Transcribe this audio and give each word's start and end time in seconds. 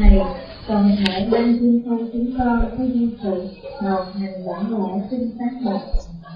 Này, 0.00 0.20
toàn 0.66 0.96
thể 1.06 1.26
ban 1.30 1.58
thiên 1.60 1.82
thông 1.86 2.08
chúng 2.12 2.26
con 2.38 2.60
có 2.78 2.84
duyên 2.84 3.10
sự 3.22 3.48
hầu 3.80 4.04
hành 4.20 4.46
bản 4.46 4.70
lễ 4.70 5.06
sinh 5.10 5.30
sát 5.38 5.50
bạch 5.64 5.80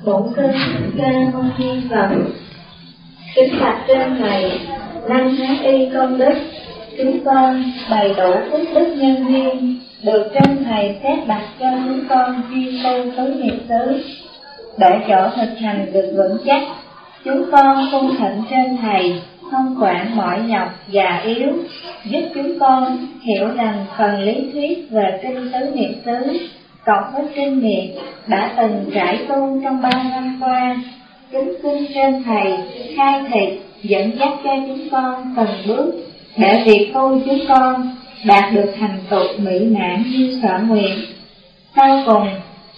bổn 0.05 0.23
kinh 0.37 0.91
ca 0.99 1.13
mâu 1.33 1.43
ni 1.59 1.81
phật 1.91 2.09
kính 3.35 3.55
bạch 3.61 3.85
trên 3.89 4.21
này, 4.21 4.61
năng 5.09 5.37
tháng 5.37 5.63
y 5.63 5.89
công 5.95 6.19
đức 6.19 6.35
chúng 6.99 7.25
con 7.25 7.65
bày 7.91 8.15
đủ 8.17 8.33
phước 8.53 8.69
đức 8.75 8.95
nhân 8.97 9.25
duyên 9.29 9.81
được 10.03 10.31
trên 10.35 10.65
thầy 10.65 10.97
xét 11.03 11.27
đặt 11.27 11.43
cho 11.61 11.71
chúng 11.85 12.01
con 12.09 12.43
chuyên 12.51 12.75
tu 12.85 13.11
tứ 13.17 13.35
nghiệp 13.35 13.59
xứ 13.69 14.03
để 14.79 14.91
chỗ 15.09 15.31
thực 15.37 15.59
hành 15.59 15.93
được 15.93 16.13
vững 16.17 16.39
chắc 16.47 16.63
chúng 17.25 17.51
con 17.53 17.89
cung 17.93 18.17
thịnh 18.19 18.43
trên 18.51 18.77
thầy 18.83 19.23
không 19.51 19.77
quản 19.81 20.17
mỏi 20.17 20.41
nhọc 20.47 20.69
già 20.89 21.23
yếu, 21.25 21.53
giúp 22.05 22.23
chúng 22.35 22.59
con 22.59 23.07
hiểu 23.23 23.49
rằng 23.55 23.87
phần 23.99 24.21
lý 24.21 24.51
thuyết 24.53 24.91
về 24.91 25.21
kinh 25.23 25.53
tứ 25.53 25.71
niệm 25.75 25.93
xứ 26.05 26.39
cộng 26.85 27.05
với 27.13 27.25
kinh 27.35 27.61
nghiệm 27.61 27.97
đã 28.27 28.53
từng 28.57 28.91
trải 28.95 29.19
tu 29.29 29.61
trong 29.65 29.83
ba 29.83 29.91
năm 29.91 30.41
qua. 30.41 30.77
Kính 31.33 31.53
xin 31.63 31.87
trên 31.95 32.23
thầy, 32.25 32.57
khai 32.97 33.23
thị 33.33 33.59
dẫn 33.83 34.19
dắt 34.19 34.31
cho 34.45 34.57
chúng 34.67 34.89
con 34.91 35.35
từng 35.37 35.57
bước 35.67 35.93
để 36.37 36.63
việc 36.67 36.91
tu 36.95 37.21
chúng 37.27 37.41
con 37.49 37.97
đạt 38.25 38.53
được 38.55 38.73
thành 38.81 38.99
tựu 39.11 39.39
mỹ 39.39 39.61
mãn 39.61 40.03
như 40.11 40.41
sở 40.43 40.59
nguyện. 40.69 40.99
Sau 41.77 42.03
cùng, 42.07 42.29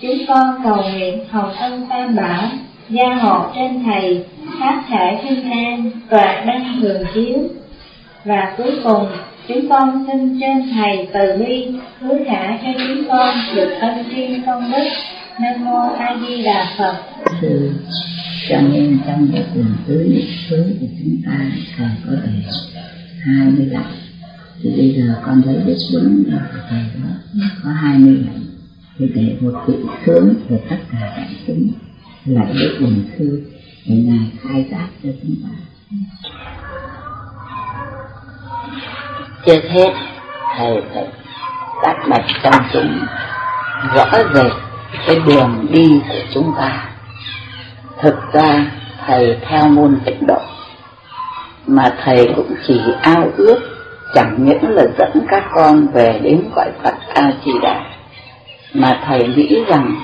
chúng 0.03 0.19
con 0.29 0.63
cầu 0.65 0.77
nguyện 0.93 1.25
hồng 1.31 1.53
ân 1.53 1.87
tam 1.91 2.17
bảo 2.17 2.43
gia 2.91 3.15
hộ 3.15 3.47
trên 3.55 3.85
thầy 3.85 4.25
pháp 4.61 4.83
thể 4.89 5.19
thiên 5.23 5.51
an 5.51 5.91
và 6.09 6.45
đăng 6.47 6.79
thường 6.81 7.03
chiếu. 7.15 7.39
Và 8.25 8.55
cuối 8.57 8.73
cùng 8.85 9.07
chúng 9.49 9.69
con 9.69 10.07
xin 10.07 10.41
trên 10.41 10.75
thầy 10.75 11.09
từ 11.13 11.45
bi 11.45 11.67
hứa 12.01 12.19
trả 12.27 12.59
cho 12.63 12.69
chúng 12.79 13.09
con 13.09 13.37
được 13.55 13.71
ân 13.81 14.05
thiên 14.11 14.43
công 14.47 14.73
đức. 14.73 14.89
Nam 15.41 15.65
mô 15.65 15.79
a 15.99 16.17
di 16.21 16.43
đà 16.43 16.67
phật. 16.79 16.95
Sư 17.41 17.73
cho 18.49 18.61
nên 18.61 18.99
trong 19.07 19.29
cái 19.33 19.45
tứ 19.87 20.07
niệm 20.09 20.27
xứ 20.49 20.77
của 20.81 20.87
chúng 20.99 21.17
ta 21.27 21.51
còn 21.79 21.91
có 22.07 22.13
thể 22.25 22.33
hai 23.19 23.51
mươi 23.51 23.67
lạy 23.67 23.85
thì 24.63 24.71
bây 24.77 24.95
giờ 24.97 25.15
con 25.27 25.43
thấy 25.45 25.55
được 25.67 25.77
đúng 25.93 26.25
là 26.27 26.49
thầy 26.71 26.79
đó 26.79 27.41
có 27.65 27.71
hai 27.71 27.99
mươi 27.99 28.19
lạy 28.27 28.41
thì 28.99 29.07
để 29.15 29.37
một 29.41 29.53
vị 29.67 29.75
sướng 30.07 30.35
của 30.49 30.57
tất 30.71 30.77
cả 30.93 30.99
đại 31.17 31.29
chúng 31.47 31.69
là 32.25 32.43
đức 32.61 32.77
bình 32.81 33.11
sư 33.19 33.43
để 33.87 33.95
ngài 33.95 34.33
khai 34.43 34.67
giác 34.71 34.87
cho 35.03 35.09
chúng 35.23 35.37
ta. 35.43 35.51
Trước 39.47 39.61
hết, 39.71 39.95
thầy 40.57 40.83
phải 40.95 41.07
tác 41.83 41.97
bạch 42.09 42.25
trong 42.43 42.65
chúng 42.73 42.99
rõ 43.95 44.05
rệt 44.35 44.53
cái 45.07 45.17
đường 45.27 45.67
đi 45.71 46.01
của 46.09 46.19
chúng 46.35 46.53
ta. 46.59 46.89
Thực 48.01 48.33
ra, 48.33 48.71
thầy 49.07 49.39
theo 49.49 49.69
môn 49.69 50.01
tịnh 50.05 50.27
độ, 50.27 50.41
mà 51.67 51.95
thầy 52.05 52.33
cũng 52.37 52.55
chỉ 52.67 52.81
ao 53.03 53.31
ước 53.37 53.59
chẳng 54.15 54.37
những 54.39 54.71
là 54.71 54.85
dẫn 54.99 55.27
các 55.29 55.45
con 55.55 55.87
về 55.87 56.21
đến 56.23 56.43
cõi 56.55 56.71
Phật 56.83 56.95
A 57.15 57.33
Di 57.45 57.53
Đà, 57.63 57.85
mà 58.75 59.01
thầy 59.07 59.29
nghĩ 59.29 59.65
rằng 59.69 59.97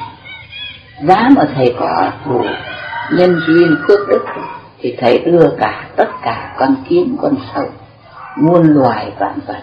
giá 1.02 1.28
mà 1.36 1.48
thầy 1.54 1.74
có 1.78 2.12
đủ 2.26 2.44
nhân 3.12 3.40
duyên 3.46 3.76
phước 3.88 4.08
đức 4.08 4.24
thì 4.78 4.96
thầy 4.98 5.18
đưa 5.18 5.50
cả 5.58 5.88
tất 5.96 6.08
cả 6.22 6.54
con 6.58 6.76
kiến, 6.88 7.16
con 7.22 7.34
sâu, 7.54 7.64
muôn 8.36 8.74
loài 8.74 9.12
vạn 9.18 9.38
vật 9.46 9.62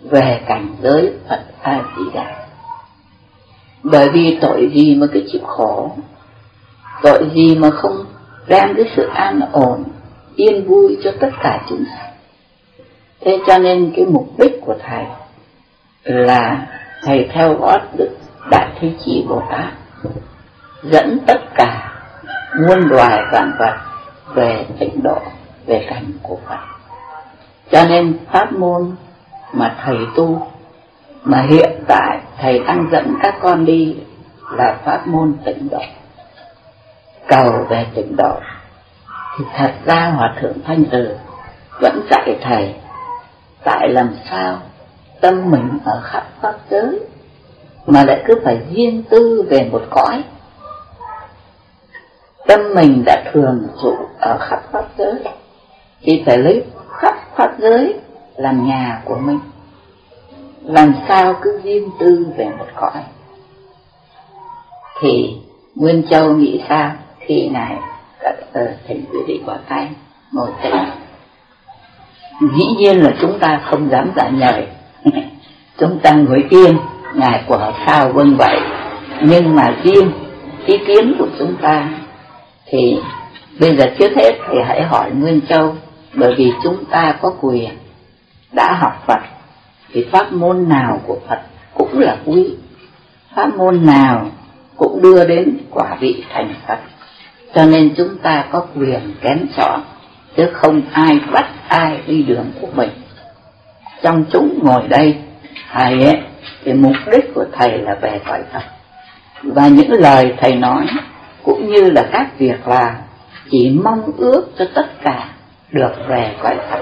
về 0.00 0.40
cảnh 0.46 0.68
giới 0.82 1.12
Phật 1.28 1.40
A 1.62 1.82
Di 1.96 2.04
Đà. 2.14 2.46
Bởi 3.82 4.08
vì 4.08 4.38
tội 4.40 4.70
gì 4.74 4.96
mà 4.96 5.06
cứ 5.12 5.22
chịu 5.32 5.42
khổ, 5.44 5.90
tội 7.02 7.30
gì 7.34 7.56
mà 7.58 7.70
không 7.70 8.04
đem 8.48 8.74
cái 8.76 8.84
sự 8.96 9.08
an 9.14 9.40
ổn, 9.52 9.84
yên 10.36 10.64
vui 10.64 10.98
cho 11.04 11.10
tất 11.20 11.30
cả 11.42 11.64
chúng 11.68 11.84
sanh. 11.96 12.12
Thế 13.20 13.38
cho 13.46 13.58
nên 13.58 13.92
cái 13.96 14.04
mục 14.04 14.28
đích 14.38 14.60
của 14.60 14.74
thầy 14.86 15.04
là 16.04 16.66
thầy 17.02 17.28
theo 17.32 17.54
gót 17.54 17.80
đức 17.98 18.10
đại 18.50 18.68
thế 18.80 18.90
chí 19.04 19.24
bồ 19.28 19.42
tát 19.50 19.72
dẫn 20.82 21.18
tất 21.26 21.40
cả 21.54 21.92
muôn 22.60 22.88
loài 22.88 23.22
vạn 23.32 23.52
vật 23.58 23.76
về 24.34 24.66
tịnh 24.78 25.02
độ, 25.02 25.18
về 25.66 25.86
cảnh 25.90 26.12
của 26.22 26.38
phật. 26.48 26.58
Cho 27.70 27.84
nên 27.84 28.18
pháp 28.32 28.52
môn 28.52 28.96
mà 29.52 29.76
thầy 29.84 29.96
tu, 30.16 30.46
mà 31.22 31.40
hiện 31.40 31.84
tại 31.88 32.20
thầy 32.38 32.58
đang 32.58 32.88
dẫn 32.92 33.14
các 33.22 33.34
con 33.40 33.64
đi 33.64 33.96
là 34.52 34.76
pháp 34.84 35.06
môn 35.06 35.34
tịnh 35.44 35.68
độ, 35.70 35.82
cầu 37.28 37.66
về 37.68 37.86
tịnh 37.94 38.16
độ. 38.16 38.34
Thì 39.38 39.44
thật 39.56 39.72
ra 39.84 40.10
hòa 40.16 40.34
thượng 40.40 40.58
thanh 40.66 40.84
từ 40.90 41.16
vẫn 41.80 42.00
dạy 42.10 42.38
thầy 42.42 42.74
tại 43.64 43.88
làm 43.88 44.10
sao 44.30 44.58
tâm 45.20 45.50
mình 45.50 45.78
ở 45.84 46.00
khắp 46.04 46.26
pháp 46.40 46.54
giới 46.70 47.00
mà 47.86 48.04
lại 48.04 48.22
cứ 48.26 48.34
phải 48.44 48.60
riêng 48.70 49.02
tư 49.10 49.46
về 49.50 49.68
một 49.72 49.82
cõi 49.90 50.24
tâm 52.46 52.60
mình 52.74 53.02
đã 53.06 53.24
thường 53.32 53.68
trụ 53.82 53.96
ở 54.20 54.38
khắp 54.40 54.62
pháp 54.72 54.84
giới. 54.98 55.14
Thì 56.02 56.22
phải 56.26 56.38
lấy 56.38 56.64
khắp 56.88 57.14
pháp 57.36 57.58
giới 57.58 57.94
làm 58.36 58.66
nhà 58.66 59.02
của 59.04 59.16
mình. 59.16 59.40
Làm 60.62 60.94
sao 61.08 61.34
cứ 61.42 61.60
riêng 61.62 61.90
tư 62.00 62.26
về 62.36 62.48
một 62.58 62.66
cõi? 62.74 63.02
Thì 65.00 65.36
nguyên 65.74 66.02
châu 66.10 66.32
nghĩ 66.32 66.62
sao 66.68 66.92
khi 67.20 67.48
này 67.48 67.76
các 68.20 68.34
ờ, 68.52 68.74
thỉnh 68.86 69.04
quý 69.12 69.18
vị 69.26 69.40
bỏ 69.46 69.56
tay 69.68 69.88
ngồi 70.32 70.48
tĩnh 70.62 70.74
dĩ 72.40 72.64
nhiên 72.78 73.02
là 73.02 73.10
chúng 73.20 73.38
ta 73.38 73.60
không 73.70 73.90
dám 73.90 74.10
giả 74.16 74.28
nhời. 74.28 74.66
Chúng 75.78 75.98
ta 76.02 76.12
ngồi 76.12 76.44
yên 76.50 76.76
ngài 77.14 77.44
của 77.48 77.72
sao 77.86 78.12
vâng 78.12 78.36
vậy. 78.38 78.60
Nhưng 79.20 79.56
mà 79.56 79.76
riêng 79.82 80.12
ý 80.66 80.78
kiến 80.86 81.14
của 81.18 81.26
chúng 81.38 81.56
ta 81.62 81.88
thì 82.66 82.98
bây 83.60 83.76
giờ 83.76 83.84
trước 83.98 84.12
hết 84.16 84.32
thì 84.48 84.58
hãy 84.66 84.82
hỏi 84.82 85.10
nguyên 85.10 85.40
châu, 85.48 85.74
bởi 86.14 86.34
vì 86.38 86.52
chúng 86.62 86.84
ta 86.90 87.14
có 87.22 87.32
quyền 87.40 87.70
đã 88.52 88.72
học 88.80 89.04
phật, 89.06 89.20
thì 89.92 90.06
pháp 90.12 90.32
môn 90.32 90.68
nào 90.68 91.00
của 91.06 91.18
phật 91.28 91.40
cũng 91.74 91.98
là 91.98 92.16
quý. 92.24 92.54
Pháp 93.36 93.56
môn 93.56 93.86
nào 93.86 94.30
cũng 94.76 95.02
đưa 95.02 95.24
đến 95.24 95.58
quả 95.70 95.96
vị 96.00 96.24
thành 96.34 96.54
phật. 96.68 96.78
Cho 97.54 97.64
nên 97.64 97.94
chúng 97.96 98.18
ta 98.18 98.44
có 98.52 98.66
quyền 98.76 99.14
kén 99.20 99.46
chọn, 99.56 99.80
chứ 100.36 100.50
không 100.52 100.82
ai 100.92 101.20
bắt 101.32 101.46
ai 101.68 102.00
đi 102.06 102.22
đường 102.22 102.52
của 102.60 102.68
mình. 102.74 102.90
Trong 104.02 104.24
chúng 104.32 104.58
ngồi 104.62 104.88
đây, 104.88 105.16
thầy 105.72 106.04
ấy, 106.04 106.20
thì 106.64 106.72
mục 106.72 106.96
đích 107.12 107.34
của 107.34 107.44
thầy 107.52 107.78
là 107.78 107.94
về 107.94 108.20
cõi 108.26 108.42
Phật. 108.52 108.62
Và 109.42 109.68
những 109.68 109.92
lời 109.92 110.34
thầy 110.40 110.54
nói 110.54 110.86
cũng 111.46 111.68
như 111.68 111.90
là 111.90 112.08
các 112.12 112.38
việc 112.38 112.68
làm 112.68 112.94
chỉ 113.50 113.78
mong 113.84 114.12
ước 114.18 114.46
cho 114.58 114.64
tất 114.74 114.86
cả 115.04 115.28
được 115.72 115.92
về 116.08 116.34
cõi 116.42 116.56
Phật. 116.70 116.80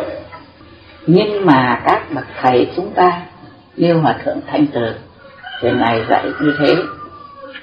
Nhưng 1.07 1.47
mà 1.47 1.81
các 1.85 2.13
bậc 2.13 2.25
thầy 2.41 2.71
chúng 2.77 2.91
ta 2.91 3.23
như 3.77 3.95
hòa 3.95 4.17
thượng 4.25 4.41
thanh 4.47 4.67
từ 4.67 4.95
thì 5.61 5.71
này 5.71 6.05
dạy 6.09 6.25
như 6.41 6.55
thế. 6.59 6.75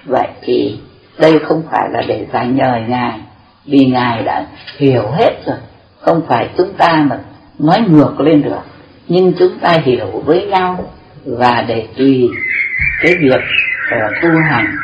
Vậy 0.06 0.28
thì 0.42 0.80
đây 1.18 1.40
không 1.40 1.64
phải 1.72 1.90
là 1.92 2.02
để 2.08 2.28
giải 2.34 2.48
nhời 2.48 2.82
ngài 2.88 3.20
vì 3.66 3.86
ngài 3.86 4.24
đã 4.24 4.46
hiểu 4.78 5.12
hết 5.12 5.46
rồi. 5.46 5.58
Không 6.00 6.22
phải 6.28 6.50
chúng 6.58 6.74
ta 6.74 7.06
mà 7.10 7.20
nói 7.60 7.80
ngược 7.90 8.20
lên 8.20 8.42
được 8.42 8.62
nhưng 9.08 9.34
chúng 9.40 9.60
ta 9.60 9.78
hiểu 9.84 10.24
với 10.26 10.46
nhau 10.46 10.90
và 11.26 11.66
để 11.68 11.88
tùy 11.98 12.30
cái 13.02 13.16
việc 13.22 13.42
uh, 13.42 14.24
tu 14.24 14.30
hành 14.50 14.76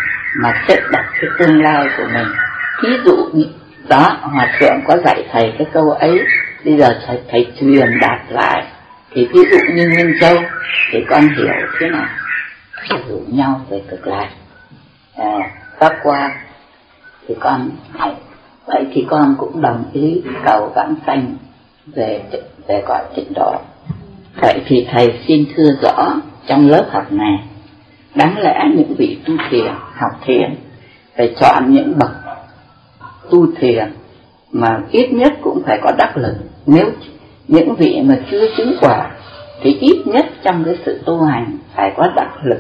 mà 0.42 0.63
xếp 0.68 0.81
đặt 0.92 1.06
cái 1.22 1.30
tương 1.39 1.63
lai 1.63 1.88
của 1.98 2.04
mình. 2.13 2.28
Thí 2.81 2.89
dụ 3.06 3.16
như 3.34 3.45
đó 3.89 4.18
hòa 4.22 4.57
thượng 4.60 4.80
có 4.88 4.98
dạy 5.06 5.24
thầy 5.31 5.54
cái 5.57 5.68
câu 5.74 5.92
ấy 5.92 6.19
bây 6.66 6.78
giờ 6.78 7.00
thầy, 7.07 7.19
thầy 7.31 7.48
truyền 7.60 8.00
đạt 8.01 8.19
lại. 8.30 8.63
Thì 9.12 9.28
ví 9.34 9.39
dụ 9.51 9.57
như 9.74 9.89
nhân 9.89 10.13
Châu 10.22 10.36
thì 10.92 11.06
con 11.10 11.22
hiểu 11.22 11.68
thế 11.80 11.89
nào? 11.89 12.06
Hiểu 12.84 13.22
nhau 13.28 13.62
về 13.69 13.81
cực 13.89 14.07
lạc. 14.07 14.30
À, 15.18 15.51
pháp 15.80 15.94
qua 16.04 16.31
thì 17.28 17.36
con 17.39 17.69
hỏi 17.94 18.13
vậy 18.66 18.86
thì 18.94 19.06
con 19.10 19.36
cũng 19.38 19.62
đồng 19.62 19.84
ý 19.94 20.22
cầu 20.45 20.72
vãng 20.75 20.95
sanh 21.07 21.36
về 21.95 22.22
về 22.68 22.84
gọi 22.88 23.04
tịnh 23.16 23.34
độ. 23.36 23.62
Vậy 24.42 24.62
thì 24.68 24.88
thầy 24.92 25.19
xin 25.28 25.45
thưa 25.56 25.69
rõ 25.81 26.13
trong 26.48 26.69
lớp 26.69 26.86
học 26.92 27.12
này 27.12 27.39
đáng 28.17 28.37
lẽ 28.37 28.59
những 28.75 28.95
vị 28.97 29.17
tu 29.27 29.33
thiền 29.49 29.73
học 29.93 30.11
thiền 30.25 30.55
phải 31.17 31.35
chọn 31.39 31.73
những 31.73 31.97
bậc 31.99 32.11
tu 33.29 33.47
thiền 33.59 33.93
mà 34.51 34.79
ít 34.91 35.13
nhất 35.13 35.33
cũng 35.41 35.61
phải 35.65 35.79
có 35.83 35.91
đắc 35.97 36.17
lực. 36.17 36.35
Nếu 36.65 36.89
những 37.47 37.75
vị 37.75 38.01
mà 38.05 38.17
chưa 38.31 38.45
chứng 38.57 38.75
quả 38.81 39.11
thì 39.61 39.77
ít 39.79 40.03
nhất 40.05 40.25
trong 40.43 40.63
cái 40.63 40.77
sự 40.85 41.01
tu 41.05 41.23
hành 41.23 41.57
phải 41.75 41.93
có 41.97 42.03
đắc 42.15 42.31
lực 42.43 42.59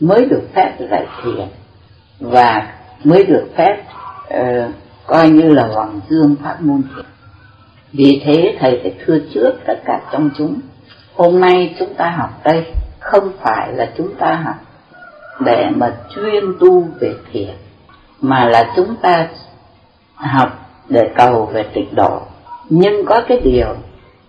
mới 0.00 0.24
được 0.24 0.42
phép 0.54 0.76
dạy 0.90 1.06
thiền 1.22 1.48
và 2.20 2.72
mới 3.04 3.24
được 3.24 3.46
phép 3.56 3.82
uh, 4.34 4.74
coi 5.06 5.30
như 5.30 5.52
là 5.52 5.66
hoàng 5.66 6.00
dương 6.08 6.36
pháp 6.42 6.56
môn 6.60 6.82
thiền. 6.96 7.04
Vì 7.92 8.22
thế 8.24 8.56
thầy 8.60 8.80
phải 8.82 8.94
thưa 9.06 9.18
trước 9.34 9.52
tất 9.66 9.80
cả 9.84 10.00
trong 10.12 10.30
chúng 10.38 10.60
hôm 11.16 11.40
nay 11.40 11.74
chúng 11.78 11.94
ta 11.94 12.10
học 12.10 12.40
đây 12.44 12.64
không 13.00 13.32
phải 13.40 13.72
là 13.72 13.90
chúng 13.96 14.14
ta 14.14 14.34
học 14.34 14.56
để 15.40 15.70
mà 15.76 15.96
chuyên 16.14 16.44
tu 16.60 16.88
về 17.00 17.14
thiền, 17.32 17.54
mà 18.20 18.44
là 18.44 18.72
chúng 18.76 18.96
ta 19.02 19.28
học 20.14 20.48
để 20.88 21.10
cầu 21.16 21.46
về 21.52 21.62
tịnh 21.74 21.94
độ. 21.94 22.20
Nhưng 22.68 23.04
có 23.06 23.22
cái 23.28 23.40
điều 23.40 23.74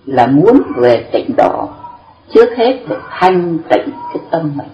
là 0.05 0.27
muốn 0.27 0.61
về 0.75 1.09
tịnh 1.11 1.29
độ, 1.37 1.69
trước 2.33 2.49
hết 2.57 2.79
phải 2.87 2.97
thanh 3.09 3.57
tịnh 3.69 3.91
cái 4.13 4.23
tâm 4.31 4.51
mình. 4.55 4.69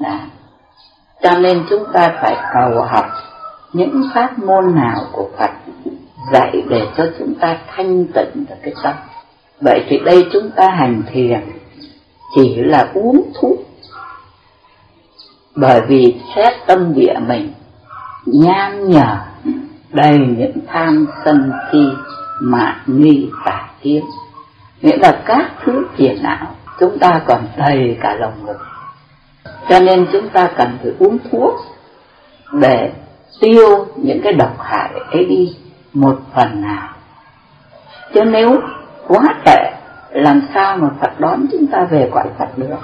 Đó. 0.00 0.18
cho 1.22 1.38
nên 1.38 1.64
chúng 1.70 1.84
ta 1.92 2.14
phải 2.22 2.36
cầu 2.54 2.82
học 2.82 3.06
những 3.72 4.02
pháp 4.14 4.38
môn 4.38 4.74
nào 4.74 5.00
của 5.12 5.28
Phật 5.38 5.50
dạy 6.32 6.62
để 6.68 6.86
cho 6.96 7.06
chúng 7.18 7.34
ta 7.34 7.58
thanh 7.76 8.06
tịnh 8.14 8.44
được 8.48 8.54
cái 8.62 8.72
tâm. 8.82 8.94
Vậy 9.60 9.84
thì 9.88 9.98
đây 10.04 10.26
chúng 10.32 10.50
ta 10.50 10.70
hành 10.70 11.02
thiền 11.12 11.40
chỉ 12.34 12.56
là 12.56 12.88
uống 12.94 13.32
thuốc 13.40 13.69
bởi 15.54 15.80
vì 15.88 16.20
xét 16.36 16.52
tâm 16.66 16.94
địa 16.94 17.14
mình 17.26 17.52
nham 18.26 18.88
nhở, 18.88 19.16
đầy 19.90 20.18
những 20.18 20.52
tham 20.66 21.06
sân 21.24 21.52
si 21.72 21.78
mạn 22.40 22.76
nghi 22.86 23.30
tà 23.44 23.68
kiến. 23.82 24.04
Nghĩa 24.80 24.96
là 24.96 25.22
các 25.26 25.50
thứ 25.64 25.86
phiền 25.96 26.22
não 26.22 26.46
chúng 26.80 26.98
ta 26.98 27.20
còn 27.26 27.40
đầy 27.56 27.98
cả 28.00 28.14
lòng 28.14 28.46
ngực. 28.46 28.58
Cho 29.68 29.80
nên 29.80 30.06
chúng 30.12 30.28
ta 30.28 30.50
cần 30.56 30.78
phải 30.82 30.92
uống 30.98 31.18
thuốc 31.30 31.54
để 32.52 32.92
tiêu 33.40 33.86
những 33.96 34.20
cái 34.24 34.32
độc 34.32 34.60
hại 34.60 34.90
ấy 35.12 35.24
đi 35.24 35.56
một 35.92 36.20
phần 36.34 36.62
nào. 36.62 36.88
Chứ 38.14 38.24
nếu 38.24 38.60
quá 39.08 39.34
tệ, 39.44 39.72
làm 40.10 40.42
sao 40.54 40.76
mà 40.76 40.88
Phật 41.00 41.20
đón 41.20 41.46
chúng 41.52 41.66
ta 41.66 41.84
về 41.90 42.10
cõi 42.12 42.26
Phật 42.38 42.58
được? 42.58 42.76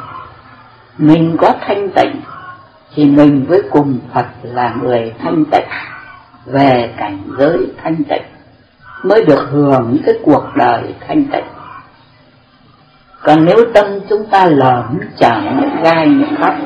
Mình 0.99 1.37
có 1.41 1.53
thanh 1.61 1.91
tịnh 1.91 2.21
thì 2.97 3.05
mình 3.05 3.45
với 3.49 3.63
cùng 3.71 3.99
Phật 4.15 4.27
là 4.43 4.75
người 4.83 5.13
thanh 5.19 5.45
tịnh, 5.53 5.69
về 6.47 6.95
cảnh 6.97 7.19
giới 7.39 7.59
thanh 7.83 7.97
tịnh, 8.09 8.23
mới 9.03 9.25
được 9.25 9.49
hưởng 9.51 9.97
cái 10.07 10.15
cuộc 10.25 10.45
đời 10.57 10.83
thanh 11.09 11.25
tịnh. 11.25 11.45
Còn 13.23 13.45
nếu 13.45 13.57
tâm 13.75 13.87
chúng 14.09 14.27
ta 14.31 14.47
lởm 14.47 14.99
chởm 15.17 15.61
những 15.61 15.83
gai 15.83 16.09
những 16.09 16.37
khắp 16.37 16.57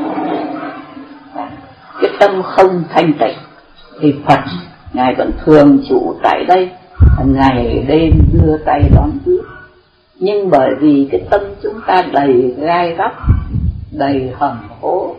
cái 2.01 2.11
tâm 2.21 2.43
không 2.43 2.85
thanh 2.95 3.13
tịnh, 3.19 3.39
thì 4.01 4.15
Phật 4.27 4.41
ngài 4.93 5.15
vẫn 5.15 5.31
thường 5.45 5.79
trụ 5.89 6.17
tại 6.23 6.45
đây, 6.49 6.71
ngày 7.25 7.85
đêm 7.89 8.11
đưa 8.33 8.57
tay 8.65 8.83
đón 8.95 9.11
tiếp 9.25 9.41
nhưng 10.21 10.51
bởi 10.51 10.71
vì 10.81 11.09
cái 11.13 11.21
tâm 11.31 11.41
chúng 11.63 11.81
ta 11.87 12.03
đầy 12.13 12.55
gai 12.59 12.95
góc, 12.95 13.13
đầy 13.93 14.33
hầm 14.39 14.57
hố 14.81 15.17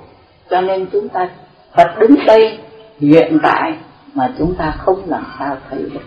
cho 0.51 0.61
nên 0.61 0.85
chúng 0.91 1.09
ta 1.09 1.29
Phật 1.75 1.99
đứng 1.99 2.15
đây 2.27 2.59
hiện 2.99 3.39
tại 3.43 3.73
mà 4.13 4.33
chúng 4.37 4.55
ta 4.55 4.71
không 4.77 5.09
làm 5.09 5.23
sao 5.39 5.57
thấy 5.69 5.79
được. 5.93 6.05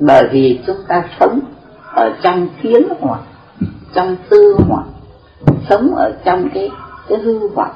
Bởi 0.00 0.28
vì 0.32 0.60
chúng 0.66 0.76
ta 0.88 1.04
sống 1.20 1.40
ở 1.94 2.12
trong 2.22 2.48
kiến 2.62 2.82
hoặc 3.00 3.20
trong 3.94 4.16
tư 4.28 4.56
hoặc 4.68 4.84
sống 5.70 5.94
ở 5.94 6.12
trong 6.24 6.48
cái 6.54 6.70
cái 7.08 7.18
hư 7.18 7.48
vọng 7.48 7.74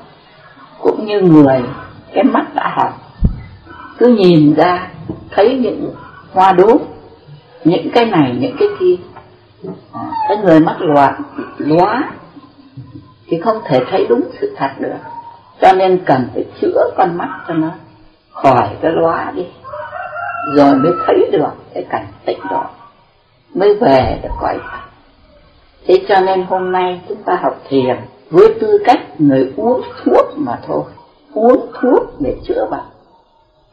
cũng 0.81 1.07
như 1.07 1.21
người 1.21 1.63
cái 2.15 2.25
mắt 2.25 2.55
đã 2.55 2.75
học. 2.77 3.01
Cứ 3.99 4.07
nhìn 4.07 4.55
ra 4.55 4.91
thấy 5.31 5.59
những 5.59 5.95
hoa 6.33 6.53
đốm 6.53 6.77
những 7.65 7.91
cái 7.95 8.07
này 8.07 8.37
những 8.41 8.57
cái 8.59 8.69
kia. 8.81 8.97
À, 9.93 10.01
cái 10.29 10.37
người 10.37 10.61
mắt 10.61 10.77
loạn 10.79 11.23
lóa 11.59 12.11
thì 13.27 13.41
không 13.41 13.57
thể 13.65 13.81
thấy 13.91 14.07
đúng 14.09 14.21
sự 14.41 14.55
thật 14.57 14.71
được 14.79 15.16
cho 15.61 15.73
nên 15.73 16.05
cần 16.05 16.29
phải 16.35 16.45
chữa 16.61 16.91
con 16.97 17.17
mắt 17.17 17.29
cho 17.49 17.55
nó 17.55 17.71
khỏi 18.31 18.69
cái 18.83 18.93
lóa 18.93 19.33
đi. 19.37 19.47
Rồi 20.55 20.75
mới 20.75 20.93
thấy 21.07 21.29
được 21.33 21.53
cái 21.75 21.85
cảnh 21.91 22.07
tịnh 22.25 22.41
đó. 22.51 22.71
Mới 23.55 23.75
về 23.75 24.21
được 24.23 24.29
cõi 24.41 24.59
Phật. 24.59 24.87
Thế 25.87 26.05
cho 26.09 26.21
nên 26.21 26.43
hôm 26.43 26.73
nay 26.73 27.01
chúng 27.09 27.23
ta 27.23 27.39
học 27.43 27.61
thiền 27.69 27.97
với 28.31 28.55
tư 28.61 28.79
cách 28.85 29.21
người 29.21 29.53
uống 29.57 29.83
thuốc 30.05 30.27
mà 30.37 30.59
thôi. 30.67 30.83
Uống 31.33 31.73
thuốc 31.81 32.21
để 32.21 32.37
chữa 32.45 32.67
bệnh. 32.71 32.87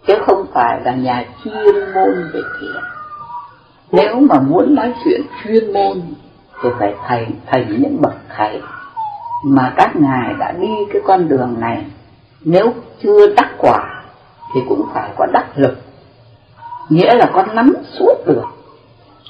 Chứ 0.07 0.13
không 0.25 0.45
phải 0.53 0.81
là 0.85 0.91
nhà 0.91 1.25
chuyên 1.43 1.93
môn 1.93 2.31
về 2.33 2.41
thiền. 2.59 2.83
Nếu 3.91 4.19
mà 4.19 4.39
muốn 4.39 4.75
nói 4.75 4.93
chuyện 5.05 5.21
chuyên 5.43 5.73
môn 5.73 6.01
thì 6.63 6.69
phải 6.79 6.93
thành 7.07 7.31
thành 7.45 7.81
những 7.81 8.01
bậc 8.01 8.13
thầy 8.37 8.61
mà 9.45 9.73
các 9.77 9.95
ngài 9.95 10.33
đã 10.39 10.51
đi 10.51 10.73
cái 10.93 11.01
con 11.05 11.27
đường 11.27 11.55
này, 11.59 11.85
nếu 12.41 12.73
chưa 13.03 13.33
đắc 13.35 13.49
quả 13.57 14.03
thì 14.53 14.61
cũng 14.69 14.85
phải 14.93 15.09
có 15.17 15.25
đắc 15.33 15.45
lực. 15.55 15.77
Nghĩa 16.89 17.15
là 17.15 17.29
có 17.33 17.45
nắm 17.53 17.73
suốt 17.99 18.13
được, 18.25 18.43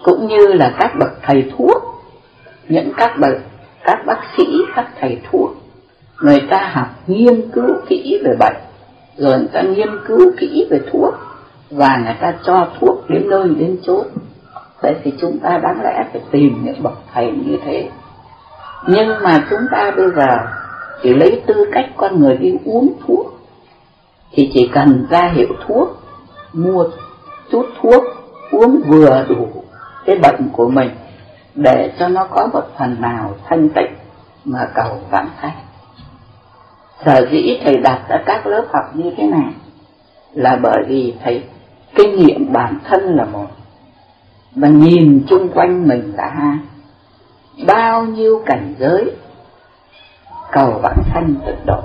cũng 0.03 0.27
như 0.27 0.47
là 0.47 0.73
các 0.79 0.91
bậc 0.99 1.11
thầy 1.21 1.51
thuốc, 1.57 1.83
những 2.67 2.91
các 2.97 3.19
bậc, 3.19 3.37
các 3.83 4.05
bác 4.05 4.19
sĩ, 4.37 4.43
các 4.75 4.89
thầy 4.99 5.21
thuốc, 5.31 5.51
người 6.21 6.41
ta 6.49 6.71
học 6.73 6.87
nghiên 7.07 7.51
cứu 7.51 7.75
kỹ 7.87 8.21
về 8.25 8.35
bệnh, 8.39 8.55
rồi 9.17 9.37
người 9.37 9.49
ta 9.53 9.61
nghiên 9.61 9.89
cứu 10.07 10.31
kỹ 10.37 10.67
về 10.69 10.79
thuốc, 10.91 11.13
và 11.71 12.01
người 12.05 12.15
ta 12.21 12.33
cho 12.43 12.67
thuốc 12.79 13.09
đến 13.09 13.29
nơi 13.29 13.49
đến 13.49 13.77
chốn 13.83 14.07
vậy 14.83 14.95
thì 15.03 15.13
chúng 15.21 15.39
ta 15.39 15.57
đáng 15.57 15.81
lẽ 15.83 16.03
phải 16.11 16.21
tìm 16.31 16.59
những 16.63 16.83
bậc 16.83 16.93
thầy 17.13 17.31
như 17.31 17.57
thế 17.65 17.89
nhưng 18.87 19.23
mà 19.23 19.45
chúng 19.49 19.61
ta 19.71 19.91
bây 19.97 20.11
giờ 20.15 20.37
chỉ 21.03 21.13
lấy 21.13 21.41
tư 21.47 21.65
cách 21.71 21.89
con 21.97 22.19
người 22.19 22.37
đi 22.37 22.57
uống 22.65 22.93
thuốc, 23.07 23.39
thì 24.31 24.51
chỉ 24.53 24.69
cần 24.73 25.07
ra 25.09 25.31
hiệu 25.35 25.47
thuốc, 25.67 26.03
mua 26.53 26.85
chút 27.51 27.65
thuốc, 27.81 28.03
uống 28.51 28.81
vừa 28.87 29.25
đủ 29.29 29.47
cái 30.05 30.15
bệnh 30.15 30.49
của 30.53 30.69
mình 30.69 30.89
để 31.55 31.91
cho 31.99 32.07
nó 32.07 32.23
có 32.23 32.47
một 32.53 32.63
phần 32.79 33.01
nào 33.01 33.35
thanh 33.45 33.69
tịnh 33.69 33.93
mà 34.45 34.69
cầu 34.75 35.01
vãng 35.11 35.29
sanh. 35.41 35.57
Sở 37.05 37.27
dĩ 37.31 37.59
thầy 37.63 37.77
đặt 37.77 38.01
ra 38.09 38.23
các 38.25 38.47
lớp 38.47 38.65
học 38.73 38.95
như 38.95 39.11
thế 39.17 39.27
này 39.27 39.53
là 40.33 40.59
bởi 40.61 40.83
vì 40.87 41.13
thầy 41.23 41.43
kinh 41.95 42.15
nghiệm 42.15 42.53
bản 42.53 42.79
thân 42.89 43.15
là 43.15 43.25
một. 43.25 43.47
Và 44.55 44.67
nhìn 44.67 45.25
chung 45.27 45.49
quanh 45.53 45.87
mình 45.87 46.13
là 46.17 46.29
hai 46.29 46.57
bao 47.67 48.05
nhiêu 48.05 48.43
cảnh 48.45 48.75
giới, 48.79 49.11
cầu 50.51 50.79
vãng 50.83 51.03
sanh 51.13 51.35
tịnh 51.45 51.65
độ. 51.65 51.81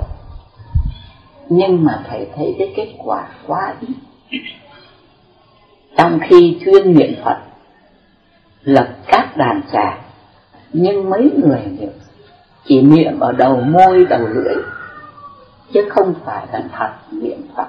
Nhưng 1.49 1.85
mà 1.85 2.03
thầy 2.09 2.27
thấy 2.35 2.55
cái 2.59 2.73
kết 2.75 2.93
quả 2.97 3.27
quá 3.47 3.73
ít. 3.81 3.95
Trong 5.97 6.19
khi 6.29 6.59
chuyên 6.65 6.93
niệm 6.93 7.13
phật, 7.25 7.37
lập 8.63 8.87
các 9.07 9.37
đàn 9.37 9.61
trà, 9.71 9.97
nhưng 10.73 11.09
mấy 11.09 11.31
người 11.43 11.61
niệm 11.79 11.91
chỉ 12.65 12.81
niệm 12.81 13.19
ở 13.19 13.31
đầu 13.31 13.55
môi, 13.55 14.05
đầu 14.05 14.27
lưỡi, 14.27 14.55
chứ 15.73 15.89
không 15.89 16.13
phải 16.25 16.47
là 16.51 16.63
thật 16.77 16.91
niệm 17.11 17.41
phật. 17.55 17.67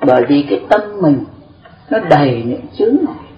Bởi 0.00 0.24
vì 0.28 0.46
cái 0.50 0.60
tâm 0.70 0.80
mình, 1.00 1.24
nó 1.90 1.98
đầy 1.98 2.42
những 2.46 2.66
chướng 2.78 2.96
này 3.06 3.28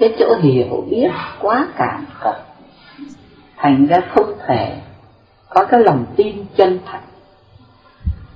cái 0.00 0.14
chỗ 0.18 0.34
hiểu 0.42 0.84
biết 0.90 1.10
quá 1.40 1.68
cảm 1.76 2.06
cợt 2.20 2.36
thành 3.58 3.86
ra 3.86 4.00
không 4.14 4.32
thể 4.46 4.80
có 5.48 5.64
cái 5.64 5.80
lòng 5.80 6.06
tin 6.16 6.44
chân 6.56 6.78
thật 6.86 6.98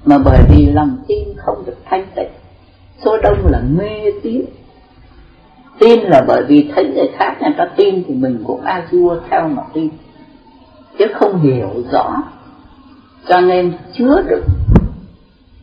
mà 0.05 0.19
bởi 0.19 0.39
vì 0.51 0.67
lòng 0.67 0.97
tin 1.09 1.29
không 1.37 1.65
được 1.67 1.77
thanh 1.85 2.07
tịnh, 2.15 2.31
số 3.05 3.17
đông 3.23 3.47
là 3.47 3.63
mê 3.71 4.11
tín. 4.23 4.45
Tin 5.79 6.01
là 6.01 6.25
bởi 6.27 6.45
vì 6.49 6.71
thấy 6.75 6.85
người 6.85 7.09
khác 7.19 7.37
người 7.41 7.55
ta 7.59 7.65
tin 7.77 8.03
thì 8.07 8.15
mình 8.15 8.43
cũng 8.47 8.61
a 8.61 8.87
dua 8.91 9.17
theo 9.31 9.49
mà 9.49 9.63
tin, 9.73 9.89
chứ 10.99 11.07
không 11.15 11.41
hiểu 11.41 11.71
rõ. 11.93 12.23
Cho 13.29 13.41
nên 13.41 13.73
chứa 13.93 14.23
đựng 14.29 14.47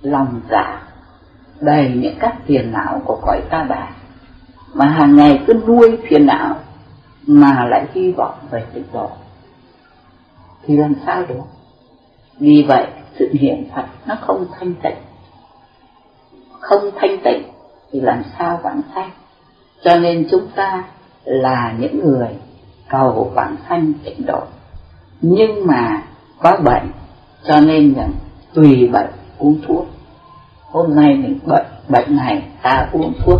lòng 0.01 0.41
giả 0.51 0.81
đầy 1.59 1.91
những 1.95 2.15
các 2.19 2.35
phiền 2.45 2.71
não 2.71 3.01
của 3.05 3.19
cõi 3.25 3.41
ta 3.49 3.65
bà. 3.69 3.89
Mà 4.73 4.85
hàng 4.85 5.15
ngày 5.15 5.43
cứ 5.47 5.53
nuôi 5.67 5.97
phiền 6.09 6.25
não 6.25 6.55
mà 7.27 7.65
lại 7.69 7.85
hy 7.93 8.11
vọng 8.11 8.35
về 8.51 8.63
tịnh 8.73 8.83
độ 8.93 9.09
thì 10.65 10.77
làm 10.77 10.93
sao 11.05 11.23
được? 11.25 11.43
Vì 12.39 12.65
vậy, 12.67 12.87
sự 13.19 13.29
hiện 13.33 13.69
Phật 13.75 13.85
nó 14.05 14.15
không 14.21 14.45
thanh 14.59 14.73
tịnh. 14.83 14.97
Không 16.59 16.91
thanh 16.95 17.17
tịnh 17.23 17.43
thì 17.91 17.99
làm 17.99 18.23
sao 18.37 18.59
vãng 18.63 18.81
sanh? 18.95 19.09
Cho 19.83 19.95
nên 19.95 20.27
chúng 20.31 20.47
ta 20.55 20.83
là 21.23 21.75
những 21.79 21.99
người 21.99 22.29
cầu 22.89 23.31
vãng 23.35 23.55
thanh 23.67 23.93
tịnh 24.03 24.25
độ. 24.25 24.43
Nhưng 25.21 25.67
mà 25.67 26.03
có 26.39 26.57
bệnh, 26.63 26.91
cho 27.47 27.59
nên 27.59 27.93
rằng 27.93 28.11
tùy 28.53 28.89
bệnh 28.93 29.09
uống 29.37 29.59
thuốc. 29.67 29.87
Hôm 30.61 30.95
nay 30.95 31.13
mình 31.13 31.39
bệnh 31.45 31.65
bệnh 31.89 32.15
này 32.15 32.43
ta 32.61 32.89
uống 32.91 33.13
thuốc. 33.25 33.39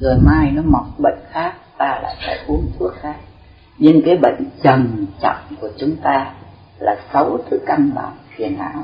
Rồi 0.00 0.18
mai 0.24 0.50
nó 0.50 0.62
mọc 0.64 0.86
bệnh 0.98 1.18
khác, 1.30 1.54
ta 1.78 2.00
lại 2.02 2.16
phải 2.26 2.38
uống 2.46 2.66
thuốc 2.78 2.92
khác 3.00 3.16
nhưng 3.78 4.02
cái 4.02 4.16
bệnh 4.16 4.44
trầm 4.62 5.06
trọng 5.22 5.56
của 5.60 5.68
chúng 5.76 5.96
ta 5.96 6.32
là 6.78 6.96
sáu 7.12 7.38
thứ 7.50 7.58
căn 7.66 7.90
bản 7.94 8.12
phiền 8.36 8.58
não, 8.58 8.82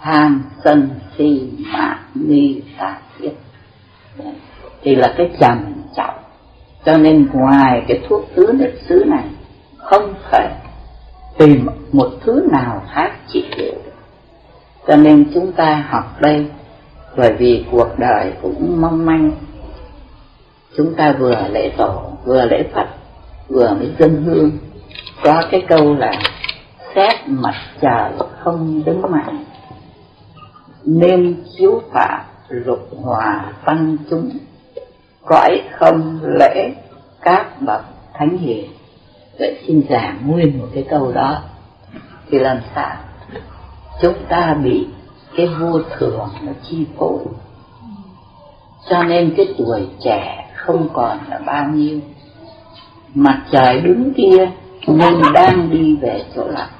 tham 0.00 0.44
sân 0.64 0.88
si 1.18 1.50
mạng 1.74 2.02
nghi 2.14 2.62
tà 2.78 2.98
thiết. 3.18 3.32
Thì 4.82 4.94
là 4.94 5.14
cái 5.16 5.30
trầm 5.40 5.74
trọng. 5.96 6.14
Cho 6.84 6.98
nên 6.98 7.26
ngoài 7.32 7.84
cái 7.88 8.00
thuốc 8.08 8.24
tứ 8.34 8.52
niệm 8.58 8.76
xứ 8.88 9.04
này, 9.06 9.24
không 9.78 10.14
thể 10.30 10.50
tìm 11.38 11.66
một 11.92 12.10
thứ 12.20 12.48
nào 12.52 12.82
khác 12.92 13.12
trị 13.28 13.44
liệu 13.56 13.74
cho 14.86 14.96
nên 14.96 15.24
chúng 15.34 15.52
ta 15.52 15.84
học 15.88 16.20
đây, 16.20 16.46
bởi 17.16 17.32
vì 17.32 17.64
cuộc 17.70 17.88
đời 17.98 18.32
cũng 18.42 18.80
mong 18.80 19.06
manh. 19.06 19.30
Chúng 20.76 20.94
ta 20.94 21.12
vừa 21.18 21.48
lễ 21.52 21.72
tổ, 21.76 22.02
vừa 22.24 22.44
lễ 22.44 22.64
phật 22.74 22.86
vừa 23.50 23.74
mới 23.74 23.92
dân 23.98 24.22
hương. 24.22 24.50
Có 25.24 25.42
cái 25.50 25.62
câu 25.68 25.94
là, 25.94 26.12
xét 26.94 27.14
mặt 27.26 27.54
trời 27.80 28.12
không 28.38 28.82
đứng 28.84 29.02
mạng 29.10 29.44
nên 30.84 31.44
chiếu 31.58 31.82
phạm 31.92 32.20
lục 32.48 32.88
hòa 33.02 33.52
tăng 33.64 33.96
chúng. 34.10 34.30
Cõi 35.24 35.62
không 35.78 36.18
lễ 36.22 36.74
các 37.22 37.62
bậc 37.62 37.84
thánh 38.14 38.38
hiền. 38.38 38.70
Vậy 39.38 39.58
xin 39.66 39.82
giảng 39.90 40.18
nguyên 40.26 40.58
một 40.58 40.66
cái 40.74 40.86
câu 40.90 41.12
đó, 41.12 41.42
thì 42.30 42.38
làm 42.38 42.60
sao? 42.74 42.96
Chúng 44.02 44.14
ta 44.28 44.54
bị 44.64 44.86
cái 45.36 45.46
vô 45.46 45.80
thường 45.98 46.28
nó 46.42 46.52
chi 46.62 46.86
phối. 46.98 47.18
Cho 48.90 49.02
nên 49.02 49.34
cái 49.36 49.54
tuổi 49.58 49.86
trẻ 50.04 50.50
không 50.56 50.88
còn 50.92 51.18
là 51.30 51.38
bao 51.46 51.68
nhiêu 51.68 52.00
mặt 53.14 53.42
trời 53.52 53.80
đứng 53.80 54.14
kia 54.14 54.50
nhưng 54.86 55.22
đang 55.34 55.70
đi 55.70 55.96
về 55.96 56.24
chỗ 56.34 56.48
lạnh 56.48 56.70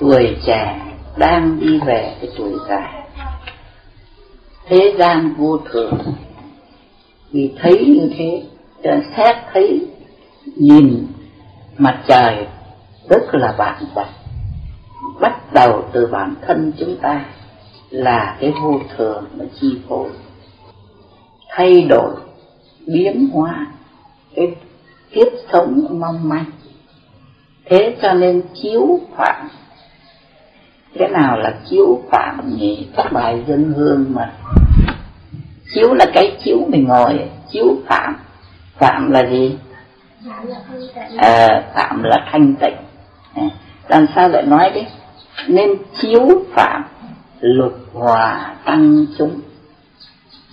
tuổi 0.00 0.36
trẻ 0.46 0.80
đang 1.16 1.60
đi 1.60 1.78
về 1.86 2.16
cái 2.20 2.30
tuổi 2.36 2.52
già. 2.68 3.04
Thế 4.66 4.94
gian 4.98 5.34
vô 5.38 5.58
thường. 5.70 5.98
Vì 7.30 7.52
thấy 7.58 7.86
như 7.86 8.10
thế, 8.18 8.42
cho 8.84 8.90
xét 9.16 9.36
thấy, 9.52 9.86
nhìn 10.56 11.06
mặt 11.78 12.02
trời 12.08 12.46
rất 13.08 13.22
là 13.32 13.54
bản 13.58 13.84
vật. 13.94 14.08
Bắt 15.20 15.52
đầu 15.52 15.84
từ 15.92 16.06
bản 16.06 16.34
thân 16.46 16.72
chúng 16.78 16.96
ta 16.96 17.24
là 17.90 18.36
cái 18.40 18.52
vô 18.62 18.80
thường 18.96 19.24
mà 19.34 19.44
chi 19.60 19.78
phối. 19.88 20.08
Thay 21.48 21.82
đổi, 21.82 22.14
biến 22.86 23.28
hóa 23.32 23.66
cái 24.34 24.54
kiếp 25.12 25.26
sống 25.52 26.00
mong 26.00 26.28
manh. 26.28 26.44
Thế 27.64 27.96
cho 28.02 28.12
nên 28.12 28.42
chiếu 28.62 29.00
phạm. 29.16 29.48
Thế 30.94 31.08
nào 31.08 31.38
là 31.38 31.54
chiếu 31.70 32.02
phạm 32.10 32.56
nhỉ 32.56 32.86
các 32.96 33.12
bài 33.12 33.44
dân 33.46 33.72
hương 33.76 34.04
mà 34.14 34.32
chiếu 35.74 35.94
là 35.94 36.06
cái 36.14 36.36
chiếu 36.44 36.58
mình 36.68 36.84
ngồi 36.88 37.30
chiếu 37.52 37.66
phạm. 37.86 38.16
Phạm 38.78 39.10
là 39.10 39.26
gì? 39.30 39.58
À, 41.16 41.62
phạm 41.74 42.02
là 42.02 42.16
thanh 42.32 42.54
tịnh. 42.54 42.76
À, 43.34 43.42
làm 43.88 44.06
sao 44.14 44.28
lại 44.28 44.42
nói 44.46 44.70
đấy? 44.74 44.86
Nên 45.48 45.70
chiếu 46.00 46.28
phạm 46.54 46.84
lục 47.40 47.72
hòa 47.92 48.54
tăng 48.64 49.06
chúng. 49.18 49.40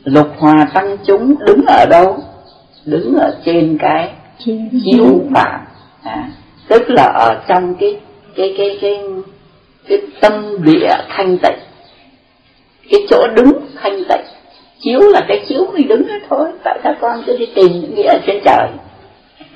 Lục 0.03 0.27
hòa 0.37 0.67
tăng 0.73 0.97
chúng 1.05 1.35
đứng 1.45 1.65
ở 1.67 1.85
đâu? 1.89 2.17
Đứng 2.85 3.15
ở 3.15 3.37
trên 3.45 3.77
cái 3.81 4.13
chiếu 4.85 5.21
phạm. 5.33 5.59
À, 6.03 6.29
tức 6.67 6.83
là 6.87 7.03
ở 7.03 7.41
trong 7.47 7.75
cái 7.79 7.99
cái 8.35 8.55
cái 8.57 8.77
cái 8.81 9.03
cái 9.87 10.01
tâm 10.21 10.63
địa 10.63 10.89
thanh 11.09 11.37
tịnh. 11.37 11.59
Cái 12.91 13.01
chỗ 13.09 13.27
đứng 13.35 13.51
thanh 13.81 14.03
tịnh. 14.09 14.25
Chiếu 14.79 14.99
là 14.99 15.21
cái 15.27 15.45
chiếu 15.49 15.71
mình 15.73 15.87
đứng 15.87 16.07
đó 16.07 16.15
thôi. 16.29 16.47
Tại 16.63 16.79
sao 16.83 16.93
con 17.01 17.23
cứ 17.25 17.37
đi 17.37 17.45
tìm 17.55 17.67
những 17.71 17.95
nghĩa 17.95 18.07
ở 18.07 18.19
trên 18.27 18.41
trời? 18.45 18.67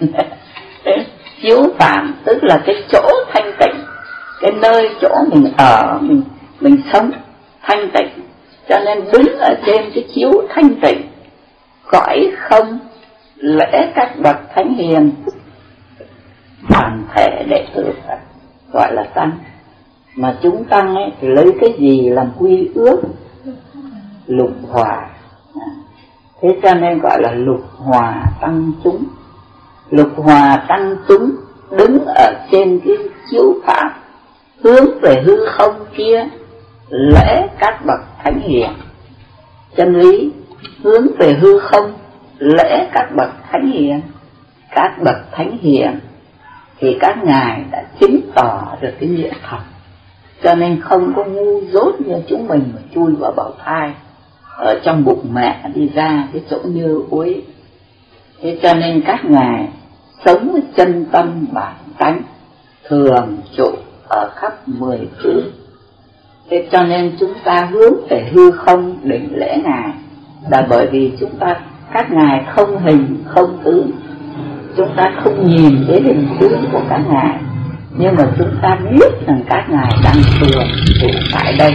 Chiếu 1.42 1.58
phạm 1.80 2.16
tức 2.26 2.44
là 2.44 2.62
cái 2.66 2.76
chỗ 2.92 3.10
thanh 3.34 3.52
tịnh. 3.60 3.84
Cái 4.42 4.52
nơi 4.62 4.90
chỗ 5.02 5.16
mình 5.32 5.52
ở 5.58 5.98
mình 6.02 6.22
mình 6.60 6.78
sống 6.94 7.12
thanh 7.62 7.90
tịnh. 7.94 8.10
Cho 8.70 8.80
nên 8.86 9.12
đứng 9.12 9.38
ở 9.40 9.54
trên 9.66 9.92
cái 9.96 10.04
chiếu 10.16 10.32
thanh 10.50 10.70
tịnh 10.82 11.02
cõi 11.92 12.32
không 12.38 12.80
lễ 13.42 13.92
các 13.96 14.16
bậc 14.24 14.36
thánh 14.56 14.74
hiền 14.74 15.12
toàn 16.70 17.04
thể 17.16 17.46
đệ 17.50 17.68
tử 17.76 17.94
Phật, 18.08 18.20
gọi 18.74 18.94
là 18.94 19.04
tăng. 19.04 19.32
Mà 20.16 20.38
chúng 20.44 20.64
tăng 20.64 20.96
ấy, 20.96 21.12
thì 21.22 21.28
lấy 21.28 21.46
cái 21.62 21.70
gì 21.80 22.10
làm 22.10 22.32
quy 22.40 22.70
ước? 22.76 23.02
Lục 24.28 24.52
hòa. 24.70 25.10
Thế 26.42 26.50
cho 26.64 26.74
nên 26.74 27.00
gọi 27.00 27.22
là 27.22 27.32
lục 27.32 27.62
hòa 27.78 28.24
tăng 28.42 28.72
chúng. 28.84 29.04
Lục 29.90 30.10
hòa 30.16 30.66
tăng 30.68 30.96
chúng 31.08 31.32
đứng 31.78 32.06
ở 32.06 32.34
trên 32.52 32.80
cái 32.86 32.96
chiếu 33.32 33.54
pháp 33.66 34.02
hướng 34.64 35.00
về 35.02 35.22
hư 35.26 35.46
không 35.46 35.86
kia, 35.98 36.28
lễ 36.90 37.48
các 37.60 37.86
bậc 37.86 38.00
thánh 38.24 38.40
hiền. 38.40 38.70
Chân 39.76 39.96
lý, 39.96 40.32
hướng 40.84 41.08
về 41.20 41.34
hư 41.34 41.60
không 41.60 41.94
lễ 42.42 42.88
các 42.94 43.10
bậc 43.16 43.30
thánh 43.52 43.72
hiền. 43.72 44.02
Các 44.76 44.98
bậc 45.04 45.32
thánh 45.32 45.58
hiền 45.62 46.00
thì 46.80 46.98
các 47.00 47.24
ngài 47.24 47.64
đã 47.72 47.84
chứng 48.00 48.20
tỏ 48.36 48.78
được 48.82 48.94
cái 49.00 49.10
nghĩa 49.10 49.32
thật. 49.50 49.60
Cho 50.44 50.56
nên 50.56 50.82
không 50.82 51.14
có 51.16 51.24
ngu 51.24 51.62
dốt 51.62 51.96
như 52.00 52.16
chúng 52.28 52.48
mình 52.48 52.64
mà 52.76 52.82
chui 52.94 53.16
vào 53.16 53.32
bào 53.32 53.52
thai, 53.66 53.94
ở 54.62 54.80
trong 54.84 55.04
bụng 55.04 55.26
mẹ 55.34 55.70
đi 55.76 55.90
ra 55.96 56.28
cái 56.34 56.42
chỗ 56.50 56.60
như 56.64 57.04
uối 57.10 57.44
thế 58.42 58.60
cho 58.62 58.74
nên 58.74 59.02
các 59.06 59.26
ngài 59.26 59.68
sống 60.26 60.52
với 60.52 60.62
chân 60.76 61.06
tâm 61.12 61.46
bản 61.52 61.76
tánh 61.98 62.22
thường 62.90 63.38
trụ 63.58 63.72
ở 64.08 64.30
khắp 64.36 64.68
mười 64.68 65.00
phương 65.24 65.52
thế 66.50 66.68
cho 66.72 66.84
nên 66.84 67.16
chúng 67.20 67.34
ta 67.44 67.70
hướng 67.72 68.08
về 68.10 68.30
hư 68.34 68.52
không 68.52 68.98
định 69.04 69.30
lễ 69.36 69.58
ngài 69.64 69.92
là 70.50 70.68
bởi 70.70 70.88
vì 70.92 71.12
chúng 71.20 71.36
ta 71.40 71.60
các 71.94 72.12
ngài 72.12 72.46
không 72.56 72.80
hình, 72.80 73.24
không 73.28 73.62
tướng 73.64 73.92
chúng 74.78 74.90
ta 74.96 75.12
không 75.24 75.48
nhìn 75.48 75.84
thấy 75.88 76.02
hình 76.02 76.28
tướng 76.40 76.66
của 76.72 76.82
các 76.90 77.02
ngài. 77.10 77.40
Nhưng 77.98 78.16
mà 78.16 78.24
chúng 78.38 78.56
ta 78.62 78.78
biết 78.92 79.28
rằng 79.28 79.44
các 79.50 79.66
ngài 79.70 79.92
đang 80.04 80.16
thường 80.40 80.68
trụ 81.02 81.08
tại 81.34 81.56
đây. 81.60 81.74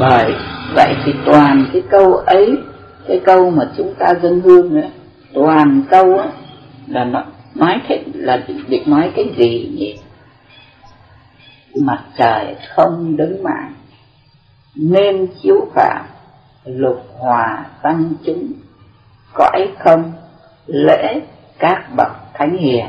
Bởi 0.00 0.32
vậy 0.74 0.94
thì 1.04 1.12
toàn 1.24 1.64
cái 1.72 1.82
câu 1.90 2.14
ấy, 2.14 2.56
cái 3.08 3.20
câu 3.24 3.50
mà 3.50 3.64
chúng 3.76 3.94
ta 3.98 4.14
dân 4.22 4.40
hương 4.40 4.74
nữa 4.74 4.88
toàn 5.34 5.82
câu 5.90 6.18
á, 6.18 6.26
là 6.86 7.04
nó 7.04 7.24
nói 7.54 7.80
thế, 7.88 8.02
là 8.14 8.44
định 8.68 8.82
nói 8.86 9.10
cái 9.16 9.34
gì 9.36 9.70
nhỉ? 9.78 9.96
Mặt 11.82 12.00
trời 12.18 12.56
không 12.76 13.16
đứng 13.16 13.42
mạng 13.42 13.72
nên 14.74 15.26
chiếu 15.42 15.66
phạm 15.74 16.04
lục 16.64 17.06
hòa 17.18 17.66
tăng 17.82 18.12
chúng. 18.24 18.52
Cõi 19.34 19.68
không? 19.78 20.12
Lễ 20.66 21.20
các 21.58 21.84
bậc 21.96 22.12
thánh 22.34 22.56
hiền. 22.56 22.86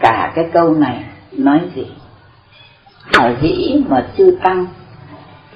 Cả 0.00 0.32
cái 0.34 0.44
câu 0.52 0.74
này 0.74 1.04
nói 1.32 1.60
gì? 1.74 1.86
Ở 3.12 3.34
dĩ 3.42 3.84
mà 3.88 4.06
chư 4.16 4.38
tăng, 4.42 4.66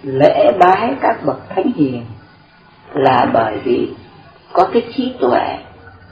lễ 0.03 0.53
bái 0.59 0.95
các 1.01 1.17
bậc 1.25 1.49
thánh 1.49 1.73
hiền 1.77 2.05
là 2.95 3.31
bởi 3.33 3.59
vì 3.65 3.95
có 4.53 4.69
cái 4.73 4.83
trí 4.97 5.15
tuệ, 5.21 5.59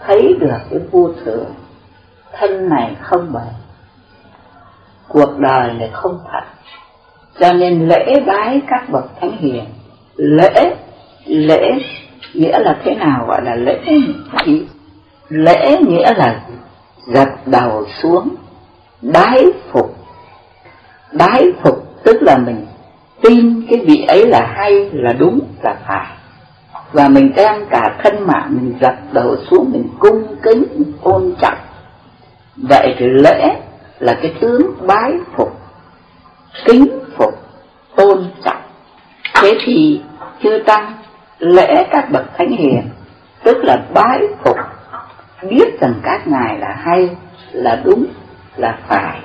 thấy 0.06 0.36
được 0.40 0.58
cái 0.70 0.80
vô 0.90 1.12
thường. 1.24 1.54
Thân 2.32 2.68
này 2.68 2.96
không 3.00 3.32
bền, 3.32 3.54
cuộc 5.08 5.38
đời 5.38 5.72
này 5.72 5.90
không 5.92 6.18
thật. 6.32 6.44
Cho 7.40 7.52
nên 7.52 7.88
lễ 7.88 8.20
bái 8.26 8.60
các 8.66 8.88
bậc 8.90 9.04
thánh 9.20 9.36
hiền, 9.38 9.64
lễ 10.16 10.76
lễ 11.26 11.72
nghĩa 12.34 12.58
là 12.58 12.78
thế 12.84 12.94
nào? 12.94 13.24
Gọi 13.28 13.44
là 13.44 13.54
lễ 13.54 13.80
thì 14.44 14.66
lễ 15.28 15.76
nghĩa 15.88 16.14
là 16.16 16.40
gật 17.06 17.28
đầu 17.46 17.86
xuống 18.02 18.28
đái 19.02 19.44
phục. 19.72 19.96
Đái 21.12 21.44
phục 21.62 22.02
tức 22.04 22.22
là 22.22 22.38
mình 22.38 22.66
tin 23.22 23.66
cái 23.70 23.78
vị 23.86 24.04
ấy 24.08 24.26
là 24.26 24.52
hay, 24.56 24.90
là 24.92 25.12
đúng, 25.12 25.40
là 25.62 25.76
phải. 25.88 26.06
Và 26.92 27.08
mình 27.08 27.32
đem 27.36 27.66
cả 27.70 27.96
thân 28.04 28.26
mạng 28.26 28.48
mình 28.50 28.74
gật 28.80 28.96
đầu 29.12 29.36
xuống, 29.50 29.70
mình 29.72 29.88
cung 29.98 30.36
kính, 30.42 30.64
mình 30.74 30.92
tôn 31.04 31.34
trọng. 31.40 31.58
Vậy 32.56 32.94
thì 32.98 33.06
lễ 33.06 33.60
là 33.98 34.18
cái 34.22 34.34
tướng 34.40 34.62
bái 34.86 35.12
phục, 35.36 35.60
kính 36.64 36.86
phục, 37.16 37.34
tôn 37.96 38.24
trọng. 38.44 38.62
Thế 39.34 39.58
thì 39.64 40.00
chư 40.42 40.62
tăng 40.66 40.92
lễ 41.38 41.84
các 41.90 42.10
bậc 42.10 42.24
thánh 42.38 42.50
hiền, 42.50 42.82
tức 43.42 43.56
là 43.64 43.76
bái 43.94 44.20
phục, 44.44 44.56
biết 45.42 45.80
rằng 45.80 45.94
các 46.02 46.26
ngài 46.26 46.58
là 46.58 46.76
hay, 46.78 47.08
là 47.52 47.80
đúng, 47.84 48.06
là 48.56 48.78
phải, 48.88 49.20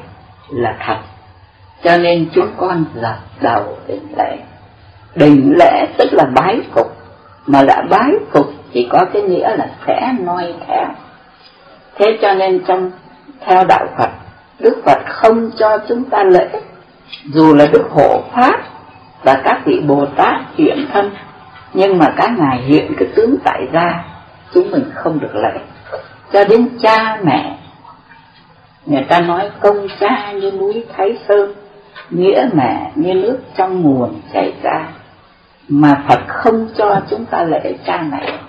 là 0.50 0.76
thật. 0.86 0.98
Cho 1.84 1.98
nên 1.98 2.30
chúng 2.34 2.48
con 2.58 2.86
dập 2.96 3.16
đầu 3.42 3.78
đỉnh 3.88 4.08
lễ. 4.18 4.38
Đỉnh 5.16 5.54
lễ 5.60 5.88
tức 5.98 6.14
là 6.14 6.26
bái 6.36 6.62
phục. 6.74 6.98
Mà 7.46 7.64
đã 7.64 7.84
bái 7.90 8.12
phục 8.32 8.48
chỉ 8.74 8.88
có 8.92 9.06
cái 9.14 9.22
nghĩa 9.22 9.56
là 9.56 9.68
sẽ 9.88 10.14
noi 10.20 10.54
theo. 10.68 10.86
Thế 11.96 12.18
cho 12.22 12.34
nên 12.34 12.64
trong, 12.68 12.92
theo 13.46 13.64
đạo 13.64 13.88
phật, 13.98 14.10
đức 14.60 14.82
phật 14.86 15.00
không 15.08 15.52
cho 15.60 15.78
chúng 15.90 16.04
ta 16.04 16.24
lễ. 16.24 16.50
Dù 17.34 17.56
là 17.56 17.66
đức 17.74 17.84
hộ 17.90 18.22
pháp 18.36 18.60
và 19.24 19.42
các 19.44 19.62
vị 19.66 19.80
bồ 19.88 20.06
tát 20.06 20.36
hiện 20.58 20.88
thân 20.94 21.12
nhưng 21.74 21.98
mà 21.98 22.14
các 22.18 22.32
ngài 22.38 22.62
hiện 22.62 22.94
cái 22.98 23.08
tướng 23.16 23.36
tại 23.44 23.62
gia 23.74 24.04
chúng 24.54 24.72
mình 24.72 24.92
không 24.96 25.20
được 25.20 25.36
lễ 25.36 25.60
cho 26.34 26.44
đến 26.44 26.70
cha 26.82 27.20
mẹ, 27.24 27.58
người 28.86 29.06
ta 29.10 29.22
nói 29.22 29.50
công 29.60 29.88
cha 30.00 30.32
như 30.32 30.52
núi 30.52 30.86
thái 30.96 31.18
sơn, 31.28 31.54
nghĩa 32.10 32.50
mẹ 32.54 32.92
như 32.96 33.14
nước 33.14 33.40
trong 33.58 33.82
nguồn 33.82 34.22
chảy 34.34 34.54
ra. 34.64 34.88
Mà 35.68 36.04
phật 36.08 36.20
không 36.28 36.68
cho 36.78 37.02
chúng 37.10 37.26
ta 37.26 37.44
lễ 37.44 37.76
cha 37.86 38.02
mẹ. 38.12 38.40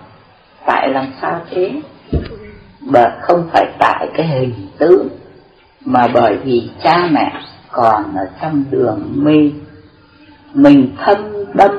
Tại 0.67 0.89
làm 0.89 1.07
sao 1.21 1.41
thế? 1.51 1.73
Bởi 2.81 3.11
không 3.21 3.49
phải 3.53 3.67
tại 3.79 4.09
cái 4.15 4.27
hình 4.27 4.55
tướng, 4.79 5.09
mà 5.85 6.09
bởi 6.15 6.37
vì 6.37 6.71
cha 6.83 7.09
mẹ 7.11 7.33
còn 7.71 8.17
ở 8.17 8.29
trong 8.41 8.65
đường 8.71 9.13
mê 9.15 9.51
mình 10.55 10.97
thâm 11.05 11.17
đâm 11.55 11.71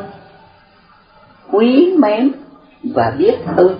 quý 1.54 1.94
mến 1.98 2.32
và 2.84 3.14
biết 3.18 3.36
ơn, 3.56 3.80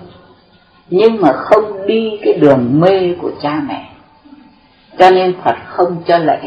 nhưng 0.90 1.20
mà 1.20 1.32
không 1.32 1.86
đi 1.86 2.18
cái 2.24 2.34
đường 2.34 2.80
mê 2.80 3.14
của 3.22 3.30
cha 3.42 3.62
mẹ. 3.68 3.90
Cho 4.98 5.10
nên 5.10 5.34
Phật 5.44 5.56
không 5.66 6.02
cho 6.06 6.18
lễ, 6.18 6.40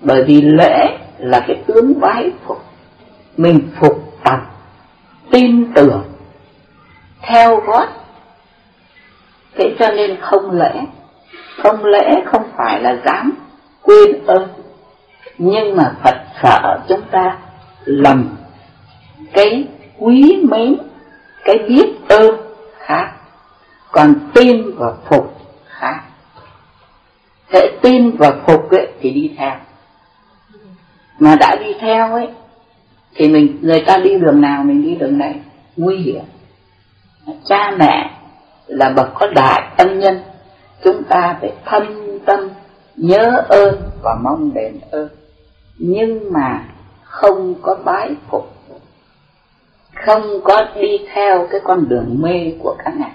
bởi 0.00 0.24
vì 0.24 0.40
lễ 0.40 0.98
là 1.18 1.40
cái 1.46 1.56
tướng 1.66 2.00
bái 2.00 2.30
phục. 2.46 2.64
Mình 3.36 3.60
phục 3.80 4.18
tập 4.24 4.40
tin 5.30 5.74
tưởng, 5.74 6.04
theo 7.22 7.60
gót. 7.66 7.86
Thế 9.54 9.74
cho 9.78 9.90
nên 9.90 10.16
không 10.20 10.50
lễ. 10.50 10.74
Không 11.62 11.84
lễ 11.84 12.22
không 12.26 12.42
phải 12.56 12.82
là 12.82 12.96
dám 13.04 13.32
quên 13.82 14.26
ơn, 14.26 14.48
nhưng 15.38 15.76
mà 15.76 15.92
Phật 16.04 16.16
sợ 16.42 16.78
chúng 16.88 17.02
ta 17.10 17.38
lầm 17.84 18.36
cái 19.32 19.64
quý 19.98 20.44
mến 20.48 20.76
cái 21.44 21.58
biết 21.68 21.94
ơn 22.08 22.34
khác, 22.78 23.12
còn 23.92 24.14
tin 24.34 24.76
và 24.76 24.92
phục 25.04 25.38
khác. 25.66 26.00
Thế 27.48 27.78
tin 27.82 28.10
và 28.10 28.32
phục 28.46 28.70
ấy 28.70 28.88
thì 29.00 29.10
đi 29.10 29.34
theo. 29.38 29.56
Mà 31.18 31.36
đã 31.40 31.56
đi 31.56 31.74
theo 31.80 32.14
ấy, 32.14 32.28
thì 33.14 33.28
mình, 33.28 33.58
người 33.62 33.80
ta 33.86 33.98
đi 33.98 34.18
đường 34.18 34.40
nào 34.40 34.62
mình 34.62 34.82
đi 34.82 34.94
đường 34.94 35.18
đấy 35.18 35.34
nguy 35.76 35.96
hiểm. 35.96 36.24
Cha 37.44 37.74
mẹ 37.78 38.10
là 38.66 38.90
bậc 38.90 39.08
có 39.14 39.26
đại 39.34 39.62
ân 39.76 39.98
nhân, 39.98 40.22
chúng 40.84 41.02
ta 41.04 41.36
phải 41.40 41.52
thân 41.64 42.18
tâm 42.26 42.48
nhớ 42.96 43.44
ơn 43.48 43.82
và 44.02 44.14
mong 44.22 44.54
đền 44.54 44.80
ơn. 44.90 45.08
Nhưng 45.78 46.32
mà 46.32 46.64
không 47.02 47.54
có 47.62 47.76
bái 47.84 48.10
phục 48.30 48.55
không 50.04 50.40
có 50.44 50.66
đi 50.74 50.98
theo 51.12 51.46
cái 51.50 51.60
con 51.64 51.88
đường 51.88 52.16
mê 52.20 52.52
của 52.58 52.76
các 52.84 52.96
ngài. 52.96 53.12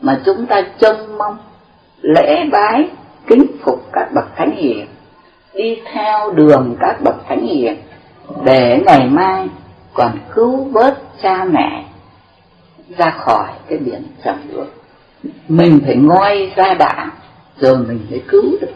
Mà 0.00 0.20
chúng 0.24 0.46
ta 0.46 0.62
trông 0.78 1.18
mong, 1.18 1.38
lễ 2.00 2.44
bái, 2.52 2.88
kính 3.26 3.46
phục 3.62 3.82
các 3.92 4.08
bậc 4.14 4.36
thánh 4.36 4.50
hiền, 4.56 4.86
đi 5.54 5.80
theo 5.92 6.30
đường 6.30 6.76
các 6.80 7.00
bậc 7.00 7.14
thánh 7.28 7.46
hiền, 7.46 7.76
để 8.44 8.82
ngày 8.86 9.06
mai 9.06 9.48
còn 9.94 10.18
cứu 10.34 10.64
vớt 10.64 10.98
cha 11.22 11.44
mẹ 11.44 11.84
ra 12.98 13.10
khỏi 13.10 13.48
cái 13.68 13.78
biển 13.78 14.02
trầm 14.24 14.36
luân. 14.52 14.68
Mình 15.48 15.80
phải 15.84 15.96
ngoi 15.96 16.52
ra 16.56 16.74
đảng 16.74 17.10
rồi 17.56 17.76
mình 17.76 18.06
mới 18.10 18.22
cứu 18.28 18.44
được. 18.60 18.74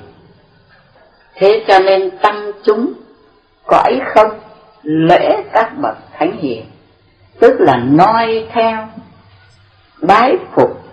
Thế 1.34 1.64
cho 1.68 1.78
nên 1.78 2.10
tăng 2.10 2.52
chúng, 2.64 2.92
cõi 3.66 4.00
không, 4.06 4.30
lễ 4.82 5.42
các 5.52 5.72
bậc 5.82 5.96
thánh 6.18 6.36
hiền 6.36 6.64
tức 7.40 7.60
là 7.60 7.76
noi 7.76 8.46
theo, 8.52 8.88
bái 10.02 10.36
phục, 10.52 10.84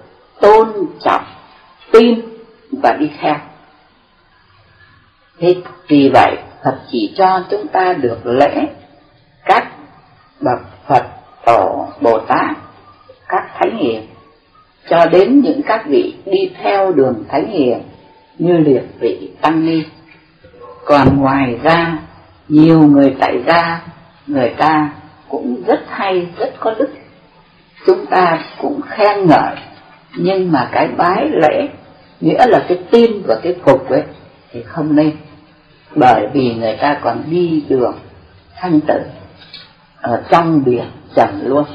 tôn 0.41 0.67
trọng, 0.99 1.23
tin 1.91 2.21
và 2.71 2.93
đi 2.99 3.09
theo. 3.19 3.35
Thế 5.39 5.55
vì 5.87 6.11
vậy, 6.13 6.37
Phật 6.63 6.79
chỉ 6.91 7.13
cho 7.17 7.43
chúng 7.51 7.67
ta 7.67 7.93
được 7.93 8.25
lễ 8.25 8.67
các 9.45 9.71
bậc 10.41 10.59
Phật 10.87 11.05
tổ 11.45 11.87
Bồ 12.01 12.19
Tát, 12.19 12.57
các 13.27 13.49
thánh 13.59 13.77
hiền, 13.77 14.07
cho 14.89 15.05
đến 15.05 15.41
những 15.41 15.61
các 15.65 15.85
vị 15.85 16.15
đi 16.25 16.51
theo 16.63 16.91
đường 16.91 17.23
thánh 17.29 17.47
hiền 17.47 17.81
như 18.37 18.57
liệt 18.57 18.83
vị 18.99 19.31
tăng 19.41 19.65
ni. 19.65 19.83
Còn 20.85 21.19
ngoài 21.19 21.59
ra, 21.63 21.97
nhiều 22.47 22.79
người 22.79 23.15
tại 23.19 23.43
gia, 23.47 23.81
người 24.27 24.49
ta 24.57 24.89
cũng 25.31 25.63
rất 25.67 25.79
hay, 25.89 26.27
rất 26.37 26.53
có 26.59 26.73
đức. 26.79 26.89
Chúng 27.85 28.05
ta 28.05 28.43
cũng 28.57 28.81
khen 28.89 29.27
ngợi, 29.27 29.55
nhưng 30.15 30.51
mà 30.51 30.69
cái 30.71 30.87
bái 30.87 31.29
lễ, 31.31 31.67
nghĩa 32.19 32.47
là 32.47 32.65
cái 32.67 32.77
tin 32.91 33.21
và 33.27 33.39
cái 33.43 33.55
phục 33.65 33.89
ấy, 33.89 34.03
thì 34.51 34.63
không 34.63 34.95
nên. 34.95 35.17
Bởi 35.95 36.27
vì 36.33 36.53
người 36.53 36.77
ta 36.81 36.99
còn 37.01 37.23
đi 37.29 37.63
đường 37.69 37.99
thanh 38.55 38.81
tử, 38.81 38.99
ở 40.01 40.23
trong 40.29 40.63
biển 40.65 40.85
trần 41.15 41.41
luôn. 41.43 41.65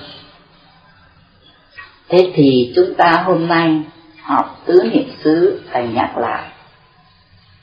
Thế 2.08 2.32
thì 2.34 2.72
chúng 2.76 2.94
ta 2.94 3.22
hôm 3.24 3.48
nay 3.48 3.82
học 4.22 4.62
tứ 4.66 4.90
niệm 4.92 5.10
xứ 5.24 5.60
phải 5.70 5.88
nhắc 5.88 6.18
lại, 6.18 6.42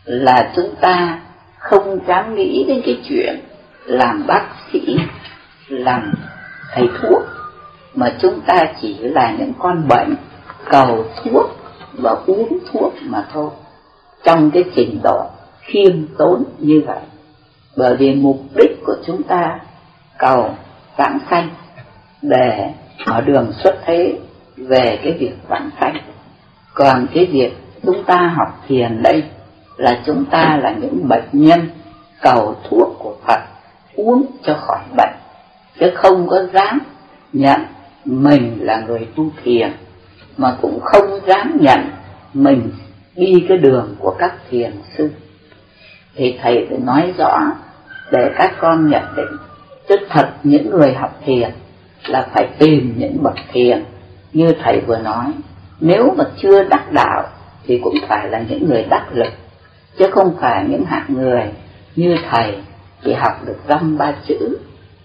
là 0.05 0.51
chúng 0.55 0.75
ta 0.81 1.19
không 1.57 1.99
dám 2.07 2.35
nghĩ 2.35 2.65
đến 2.67 2.81
cái 2.85 2.99
chuyện 3.09 3.39
làm 3.85 4.27
bác 4.27 4.45
sĩ 4.73 4.97
làm 5.67 6.13
thầy 6.73 6.89
thuốc, 7.01 7.21
mà 7.95 8.13
chúng 8.21 8.41
ta 8.47 8.65
chỉ 8.81 8.97
là 8.97 9.35
những 9.39 9.53
con 9.59 9.87
bệnh, 9.87 10.15
cầu 10.71 11.05
thuốc 11.23 11.45
và 11.93 12.15
uống 12.25 12.57
thuốc 12.71 12.93
mà 13.01 13.25
thôi. 13.33 13.49
Trong 14.23 14.51
cái 14.51 14.63
trình 14.75 14.99
độ 15.03 15.29
khiêm 15.59 16.07
tốn 16.17 16.43
như 16.59 16.83
vậy, 16.85 16.99
bởi 17.77 17.95
vì 17.95 18.15
mục 18.15 18.39
đích 18.55 18.71
của 18.85 18.95
chúng 19.05 19.23
ta 19.23 19.59
cầu 20.17 20.55
vãng 20.97 21.19
sanh 21.29 21.49
để 22.21 22.73
mở 23.07 23.21
đường 23.21 23.53
xuất 23.63 23.75
thế 23.85 24.19
về 24.57 24.99
cái 25.03 25.11
việc 25.19 25.33
vãng 25.47 25.69
sanh. 25.79 25.95
Còn 26.73 27.07
cái 27.13 27.25
việc 27.25 27.57
chúng 27.83 28.03
ta 28.03 28.33
học 28.37 28.63
thiền 28.67 29.03
đây 29.03 29.23
là 29.77 30.01
chúng 30.05 30.25
ta 30.25 30.59
là 30.61 30.71
những 30.71 31.07
bệnh 31.07 31.29
nhân 31.31 31.69
cầu 32.21 32.55
thuốc 32.69 32.95
của 32.99 33.15
Phật, 33.27 33.39
uống 33.95 34.25
cho 34.43 34.53
khỏi 34.53 34.79
bệnh 34.97 35.22
chứ 35.79 35.91
không 35.95 36.27
có 36.27 36.43
dám 36.53 36.79
nhận 37.33 37.61
mình 38.05 38.57
là 38.61 38.79
người 38.87 39.07
tu 39.15 39.29
thiền, 39.43 39.71
mà 40.37 40.57
cũng 40.61 40.79
không 40.81 41.19
dám 41.27 41.57
nhận 41.61 41.79
mình 42.33 42.71
đi 43.15 43.45
cái 43.49 43.57
đường 43.57 43.95
của 43.99 44.15
các 44.19 44.33
thiền 44.49 44.71
sư. 44.97 45.09
Thì 46.15 46.37
thầy 46.41 46.65
phải 46.69 46.77
nói 46.79 47.13
rõ 47.17 47.39
để 48.11 48.31
các 48.37 48.53
con 48.59 48.89
nhận 48.89 49.03
định, 49.15 49.37
chứ 49.89 49.95
thật 50.09 50.29
những 50.43 50.69
người 50.69 50.93
học 50.93 51.19
thiền 51.25 51.51
là 52.07 52.27
phải 52.33 52.47
tìm 52.59 52.93
những 52.97 53.23
bậc 53.23 53.35
thiền. 53.51 53.83
Như 54.33 54.53
thầy 54.63 54.81
vừa 54.87 54.97
nói, 54.97 55.25
nếu 55.79 56.13
mà 56.17 56.23
chưa 56.41 56.63
đắc 56.63 56.91
đạo 56.91 57.23
thì 57.65 57.79
cũng 57.83 57.95
phải 58.07 58.29
là 58.29 58.43
những 58.49 58.69
người 58.69 58.85
đắc 58.89 59.05
lực, 59.13 59.33
chứ 59.97 60.07
không 60.11 60.35
phải 60.39 60.65
những 60.69 60.85
hạng 60.85 61.05
người 61.07 61.43
như 61.95 62.15
thầy 62.31 62.55
chỉ 63.03 63.13
học 63.13 63.41
được 63.45 63.57
dăm 63.67 63.97
ba 63.97 64.13
chữ 64.27 64.57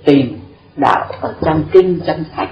tìm 0.05 0.39
đạo 0.79 1.13
ở 1.21 1.35
trong 1.41 1.65
kinh, 1.73 2.01
trong 2.07 2.25
sách, 2.37 2.49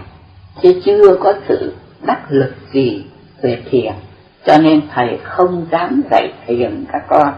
chứ 0.62 0.80
chưa 0.84 1.16
có 1.20 1.34
sự 1.48 1.74
đắc 2.06 2.26
lực 2.28 2.54
gì 2.72 3.04
về 3.42 3.62
thiền. 3.70 3.92
Cho 4.46 4.58
nên 4.58 4.80
thầy 4.94 5.18
không 5.22 5.66
dám 5.72 6.02
dạy 6.10 6.32
thiền 6.46 6.84
các 6.92 7.02
con, 7.08 7.34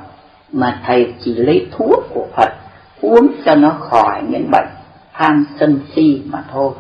mà 0.53 0.83
thầy 0.87 1.14
chỉ 1.24 1.35
lấy 1.35 1.66
thuốc 1.72 2.05
của 2.14 2.27
Phật, 2.37 2.53
uống 3.01 3.29
cho 3.44 3.55
nó 3.55 3.70
khỏi 3.70 4.22
những 4.29 4.51
bệnh 4.51 4.68
tham 5.12 5.46
sân 5.61 5.81
si 5.94 6.22
mà 6.27 6.44
thôi. 6.53 6.72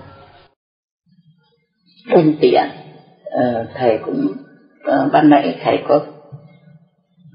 Nhân 2.06 2.34
tiện 2.40 2.64
ờ, 3.24 3.66
thầy 3.74 3.98
cũng 4.04 4.26
ờ, 4.84 5.08
ban 5.12 5.28
nãy 5.28 5.58
thầy 5.64 5.82
có 5.88 6.00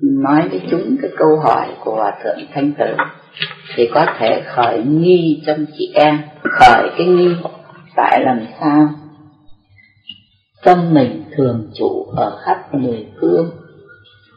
nói 0.03 0.49
với 0.49 0.61
chúng 0.71 0.97
cái 1.01 1.11
câu 1.17 1.39
hỏi 1.39 1.67
của 1.79 1.95
Hòa 1.95 2.11
Thượng 2.23 2.45
Thanh 2.53 2.71
Tử 2.71 2.95
thì 3.75 3.89
có 3.93 4.05
thể 4.17 4.43
khởi 4.55 4.83
nghi 4.83 5.43
trong 5.45 5.65
chị 5.77 5.91
em, 5.95 6.21
khởi 6.43 6.89
cái 6.97 7.07
nghi 7.07 7.35
tại 7.95 8.21
làm 8.25 8.39
sao? 8.59 8.89
Tâm 10.63 10.93
mình 10.93 11.23
thường 11.37 11.71
trụ 11.79 12.05
ở 12.15 12.39
khắp 12.45 12.73
mười 12.73 13.07
phương 13.21 13.51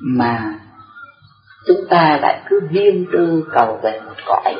mà 0.01 0.55
chúng 1.67 1.81
ta 1.91 2.19
lại 2.23 2.43
cứ 2.49 2.61
riêng 2.71 3.07
tư 3.13 3.45
cầu 3.53 3.81
về 3.83 4.01
một 4.07 4.15
cõi. 4.27 4.55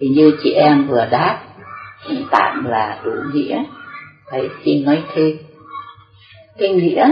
Thì 0.00 0.08
như 0.08 0.32
chị 0.42 0.52
em 0.52 0.86
vừa 0.86 1.06
đáp 1.10 1.40
tạm 2.30 2.64
là 2.64 3.00
đủ 3.04 3.12
nghĩa. 3.32 3.64
Thầy 4.30 4.50
xin 4.64 4.84
nói 4.84 5.02
thêm. 5.14 5.36
Cái 6.58 6.68
nghĩa 6.68 7.10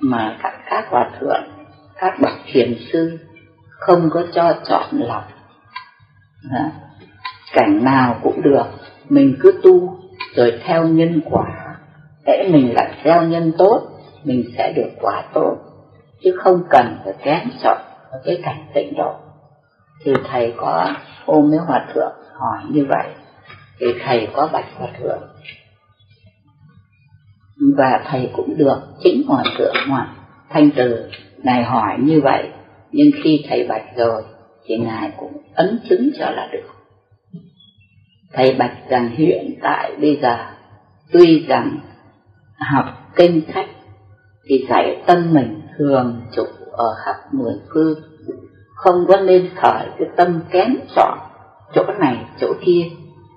mà 0.00 0.38
các 0.42 0.52
các 0.70 0.86
hòa 0.90 1.10
thượng 1.20 1.42
các 1.98 2.20
bậc 2.20 2.32
thiền 2.52 2.76
sư 2.92 3.18
không 3.70 4.10
có 4.12 4.22
cho 4.34 4.54
chọn 4.68 4.86
lọc. 4.92 5.24
À, 6.50 6.70
cảnh 7.52 7.84
nào 7.84 8.20
cũng 8.22 8.42
được 8.42 8.66
mình 9.08 9.36
cứ 9.40 9.60
tu 9.62 9.98
rồi 10.34 10.60
theo 10.64 10.88
nhân 10.88 11.20
quả. 11.30 11.76
Để 12.26 12.48
mình 12.52 12.74
lại 12.74 12.94
theo 13.02 13.22
nhân 13.22 13.52
tốt 13.58 13.88
mình 14.24 14.44
sẽ 14.56 14.72
được 14.76 14.90
quả 15.00 15.22
tốt. 15.34 15.56
Chứ 16.22 16.36
không 16.38 16.62
cần 16.70 16.98
phải 17.04 17.14
kén 17.22 17.50
chọn 17.62 17.78
ở 18.10 18.20
cái 18.24 18.40
cảnh 18.44 18.66
tịnh 18.74 18.94
độ. 18.96 19.14
Thì 20.04 20.12
thầy 20.30 20.54
có 20.56 20.94
ôm 21.24 21.50
với 21.50 21.58
hòa 21.58 21.86
thượng 21.94 22.12
hỏi 22.34 22.58
như 22.70 22.86
vậy. 22.88 23.06
Thì 23.78 23.86
thầy 24.04 24.28
có 24.34 24.48
bạch 24.52 24.66
hòa 24.76 24.88
thượng. 25.00 25.22
Và 27.76 28.00
thầy 28.10 28.30
cũng 28.36 28.56
được 28.58 28.80
chính 29.02 29.22
hòa 29.28 29.44
thượng 29.58 29.74
hòa 29.88 30.08
thanh 30.50 30.70
từ 30.76 31.10
ngài 31.42 31.62
hỏi 31.62 31.96
như 32.00 32.20
vậy, 32.20 32.48
nhưng 32.92 33.10
khi 33.24 33.44
thầy 33.48 33.66
bạch 33.68 33.96
rồi, 33.96 34.22
thì 34.64 34.76
ngài 34.76 35.12
cũng 35.16 35.32
ấn 35.54 35.80
chứng 35.88 36.10
cho 36.18 36.30
là 36.30 36.48
được. 36.52 36.68
Thầy 38.32 38.54
bạch 38.58 38.76
rằng 38.88 39.08
hiện 39.08 39.54
tại 39.62 39.92
bây 40.00 40.18
giờ, 40.22 40.36
tuy 41.12 41.46
rằng 41.46 41.78
học 42.58 42.84
kinh 43.16 43.42
sách 43.54 43.66
thì 44.48 44.66
dạy 44.68 45.02
tâm 45.06 45.34
mình 45.34 45.60
thường 45.78 46.20
trụ 46.36 46.44
ở 46.72 46.94
khắp 47.04 47.14
mười 47.32 47.54
phương, 47.74 47.98
không 48.74 49.04
có 49.08 49.16
nên 49.16 49.48
khởi 49.56 49.86
cái 49.98 50.08
tâm 50.16 50.40
kém 50.50 50.76
chọn 50.96 51.18
chỗ 51.74 51.82
này, 51.98 52.24
chỗ 52.40 52.52
kia, 52.64 52.82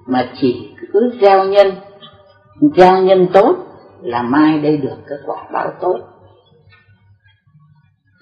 mà 0.07 0.31
chỉ 0.41 0.69
cứ 0.93 1.13
gieo 1.21 1.45
nhân. 1.45 1.67
Gieo 2.75 3.01
nhân 3.01 3.27
tốt 3.33 3.55
là 4.01 4.21
mai 4.21 4.59
đây 4.59 4.77
được 4.77 4.97
cái 5.09 5.17
quả 5.25 5.43
báo 5.53 5.71
tốt 5.81 5.99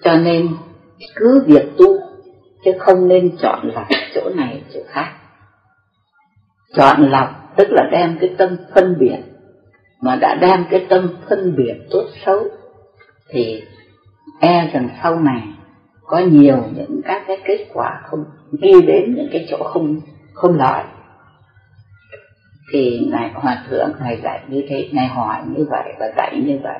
cho 0.02 0.16
nên, 0.16 0.48
cứ 1.14 1.44
việc 1.46 1.62
tu, 1.78 1.86
chứ 2.64 2.72
không 2.78 3.08
nên 3.08 3.36
chọn 3.36 3.70
lọc 3.74 3.86
chỗ 4.14 4.30
này, 4.34 4.62
chỗ 4.74 4.80
khác. 4.88 5.12
Chọn 6.74 7.10
lọc, 7.10 7.28
tức 7.56 7.68
là 7.70 7.88
đem 7.92 8.18
cái 8.20 8.34
tâm 8.38 8.56
phân 8.74 8.96
biệt. 8.98 9.18
Mà 10.02 10.16
đã 10.16 10.34
đem 10.34 10.64
cái 10.70 10.86
tâm 10.88 11.16
phân 11.28 11.56
biệt 11.56 11.74
tốt 11.90 12.04
xấu, 12.26 12.44
thì 13.28 13.62
e 14.40 14.70
rằng 14.72 14.88
sau 15.02 15.20
này 15.20 15.42
có 16.02 16.18
nhiều 16.18 16.64
những 16.76 17.00
các 17.04 17.22
cái 17.26 17.36
kết 17.44 17.66
quả 17.72 18.00
không 18.04 18.24
đi 18.52 18.72
đến 18.86 19.14
những 19.16 19.28
cái 19.32 19.46
chỗ 19.50 19.56
không 19.64 20.00
không 20.34 20.58
lợi. 20.58 20.84
Thì 22.72 23.08
ngài 23.12 23.30
hòa 23.34 23.64
thượng, 23.68 23.92
ngài 24.00 24.20
dạy 24.22 24.40
như 24.48 24.64
thế, 24.68 24.88
ngài 24.92 25.08
hỏi 25.08 25.42
như 25.46 25.66
vậy 25.70 25.92
và 26.00 26.06
dạy 26.16 26.42
như 26.46 26.58
vậy. 26.62 26.78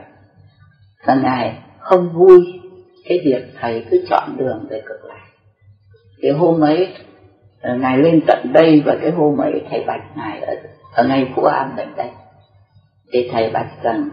Và 1.06 1.14
ngài 1.14 1.58
không 1.78 2.12
vui 2.12 2.59
cái 3.04 3.20
việc 3.24 3.42
thầy 3.60 3.86
cứ 3.90 4.04
chọn 4.10 4.36
đường 4.36 4.66
về 4.70 4.82
cực 4.86 5.04
lạc. 5.04 5.26
Cái 6.22 6.32
hôm 6.32 6.60
ấy 6.60 6.94
ờ, 7.60 7.74
ngài 7.74 7.98
lên 7.98 8.20
tận 8.26 8.52
đây 8.52 8.82
và 8.86 8.96
cái 9.02 9.10
hôm 9.10 9.36
ấy 9.36 9.62
thầy 9.70 9.84
bạch 9.86 10.16
ngài 10.16 10.40
ở, 10.40 10.54
ở 10.94 11.04
ngay 11.04 11.32
phú 11.34 11.42
an 11.42 11.72
tận 11.76 11.88
đây. 11.96 12.10
Thì 13.12 13.28
thầy 13.32 13.50
bạch 13.50 13.82
rằng 13.82 14.08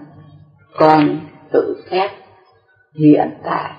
con 0.78 1.20
tự 1.52 1.84
xét 1.92 2.12
hiện 2.96 3.34
tại. 3.44 3.72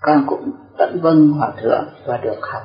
Con 0.00 0.24
cũng 0.26 0.50
vẫn 0.78 1.00
vâng 1.02 1.28
hòa 1.28 1.52
thượng 1.62 1.84
và 2.06 2.16
được 2.16 2.38
học. 2.40 2.62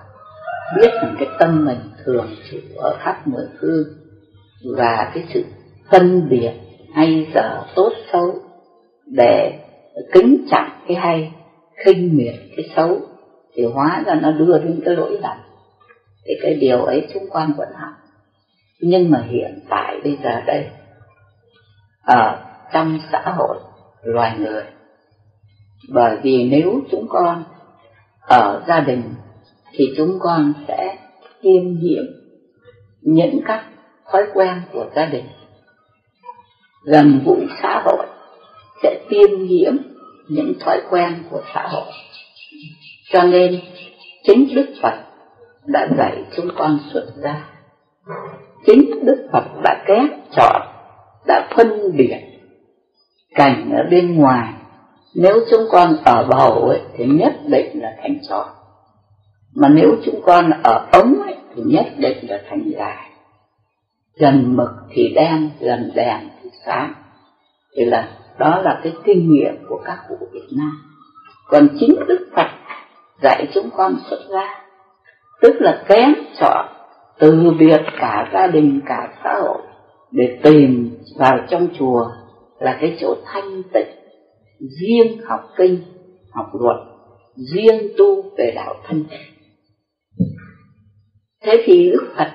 Biết 0.76 0.90
rằng 1.02 1.16
cái 1.20 1.28
tâm 1.40 1.66
mình 1.66 1.80
thường 2.06 2.28
trụ 2.52 2.58
ở 2.78 2.98
khắp 3.00 3.28
mười 3.28 3.46
phương 3.62 3.84
và 4.76 5.12
cái 5.14 5.24
sự 5.34 5.44
phân 5.92 6.30
biệt 6.30 6.52
hay 6.94 7.28
giờ 7.36 7.64
tốt 7.76 7.92
xấu 8.12 8.36
để 9.06 9.60
kính 10.14 10.46
trọng 10.52 10.70
cái 10.88 10.98
hay, 10.98 11.32
khinh 11.86 12.18
miệt 12.18 12.36
cái 12.56 12.70
xấu, 12.76 13.00
thì 13.56 13.64
hóa 13.64 14.04
ra 14.06 14.16
nó 14.16 14.32
đưa 14.32 14.58
đến 14.58 14.82
cái 14.86 14.96
lỗi 14.96 15.18
lầm. 15.22 15.38
Thì 16.26 16.34
cái 16.42 16.54
điều 16.54 16.84
ấy 16.84 17.08
chúng 17.14 17.30
con 17.30 17.54
vẫn 17.58 17.70
học 17.74 17.94
nhưng 18.80 19.12
mà 19.12 19.24
hiện 19.30 19.60
tại 19.70 20.00
bây 20.04 20.18
giờ 20.24 20.42
đây, 20.46 20.68
ở 22.04 22.44
trong 22.74 23.00
xã 23.12 23.34
hội, 23.38 23.58
loài 24.04 24.38
người, 24.40 24.64
bởi 25.90 26.18
vì 26.24 26.50
nếu 26.52 26.82
chúng 26.92 27.06
con 27.10 27.44
ở 28.22 28.64
gia 28.68 28.80
đình, 28.80 29.04
thì 29.72 29.94
chúng 29.98 30.18
con 30.20 30.54
sẽ 30.68 30.98
kiêm 31.42 31.64
nhiễm 31.64 32.04
những 33.02 33.40
các 33.46 33.66
thói 34.12 34.24
quen 34.34 34.62
của 34.74 34.86
gia 34.96 35.06
đình, 35.06 35.26
gần 36.84 37.22
gũi 37.26 37.48
xã 37.62 37.82
hội 37.86 38.08
sẽ 38.84 39.00
tiêm 39.10 39.30
nhiễm 39.48 39.74
những 40.28 40.54
thói 40.60 40.82
quen 40.90 41.24
của 41.32 41.42
xã 41.54 41.68
hội. 41.68 41.92
Cho 43.12 43.24
nên 43.24 43.60
chính 44.24 44.56
đức 44.56 44.74
phật 44.82 45.04
đã 45.66 45.88
dạy 45.98 46.24
chúng 46.36 46.50
con 46.58 46.80
xuất 46.94 47.06
gia. 47.16 47.50
Chính 48.66 49.06
đức 49.06 49.30
phật 49.32 49.46
đã 49.64 49.84
kép 49.88 50.10
chọn 50.36 50.62
đã 51.28 51.50
phân 51.56 51.98
biệt 51.98 52.20
cảnh 53.36 53.72
ở 53.78 53.84
bên 53.92 54.16
ngoài. 54.16 54.54
Nếu 55.16 55.40
chúng 55.52 55.62
con 55.72 55.98
ở 56.06 56.28
bầu 56.30 56.70
ấy, 56.70 56.82
thì 56.98 57.06
nhất 57.06 57.34
định 57.48 57.82
là 57.82 57.96
thành 58.02 58.18
tròn 58.30 58.48
mà 59.56 59.70
nếu 59.70 59.96
chúng 60.06 60.22
con 60.22 60.52
ở 60.64 60.88
ống 60.92 61.22
ấy, 61.26 61.36
thì 61.56 61.62
nhất 61.66 61.86
định 61.98 62.18
là 62.30 62.42
thành 62.50 62.72
dài 62.78 63.08
gần 64.20 64.56
mực 64.56 64.70
thì 64.90 65.14
đen 65.16 65.50
gần 65.60 65.92
đèn 65.96 66.30
thì 66.44 66.50
sáng. 66.66 66.94
Thì 67.76 67.86
là 67.86 68.17
đó 68.40 68.62
là 68.62 68.80
cái 68.84 68.94
kinh 69.06 69.32
nghiệm 69.32 69.56
của 69.70 69.82
các 69.86 69.98
cụ 70.10 70.16
Việt 70.34 70.48
Nam. 70.58 70.72
Còn 71.48 71.68
chính 71.80 71.96
Đức 72.08 72.28
Phật 72.36 72.48
dạy 73.22 73.48
chúng 73.54 73.70
con 73.78 73.96
xuất 74.10 74.20
gia, 74.30 74.66
tức 75.42 75.56
là 75.60 75.84
kém 75.88 76.14
chọn 76.40 76.66
từ 77.20 77.52
biệt 77.60 77.82
cả 78.00 78.30
gia 78.34 78.48
đình, 78.48 78.82
cả 78.86 79.14
xã 79.24 79.34
hội, 79.42 79.62
để 80.12 80.40
tìm 80.44 80.98
vào 81.20 81.38
trong 81.50 81.68
chùa 81.80 82.12
là 82.60 82.78
cái 82.82 82.98
chỗ 83.02 83.16
thanh 83.26 83.64
tịnh, 83.74 83.88
riêng 84.60 85.22
học 85.26 85.42
kinh, 85.58 85.82
học 86.32 86.48
luật, 86.54 86.78
riêng 87.54 87.92
tu 87.98 88.22
về 88.38 88.52
đạo 88.56 88.76
thân. 88.88 89.06
Thế 91.44 91.64
thì 91.66 91.92
đức 91.92 92.14
phật 92.18 92.32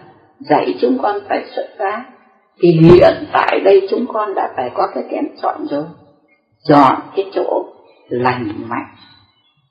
dạy 0.51 0.75
chúng 0.81 0.99
con 1.03 1.17
phải 1.29 1.45
xuất 1.57 1.67
gia 1.79 2.12
thì 2.61 2.69
hiện 2.71 3.15
tại 3.33 3.61
đây 3.65 3.87
chúng 3.91 4.07
con 4.13 4.35
đã 4.35 4.53
phải 4.57 4.71
có 4.75 4.89
cái 4.95 5.05
kén 5.11 5.25
chọn 5.43 5.67
rồi. 5.71 5.85
Chọn 6.69 6.97
cái 7.17 7.31
chỗ 7.35 7.65
lành 8.09 8.69
mạnh. 8.69 8.95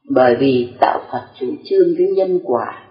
Bởi 0.10 0.36
vì 0.36 0.74
tạo 0.80 1.00
phật 1.12 1.24
chủ 1.39 1.46
trương 1.65 1.96
cái 1.98 2.08
nhân 2.08 2.39
quả. 2.44 2.84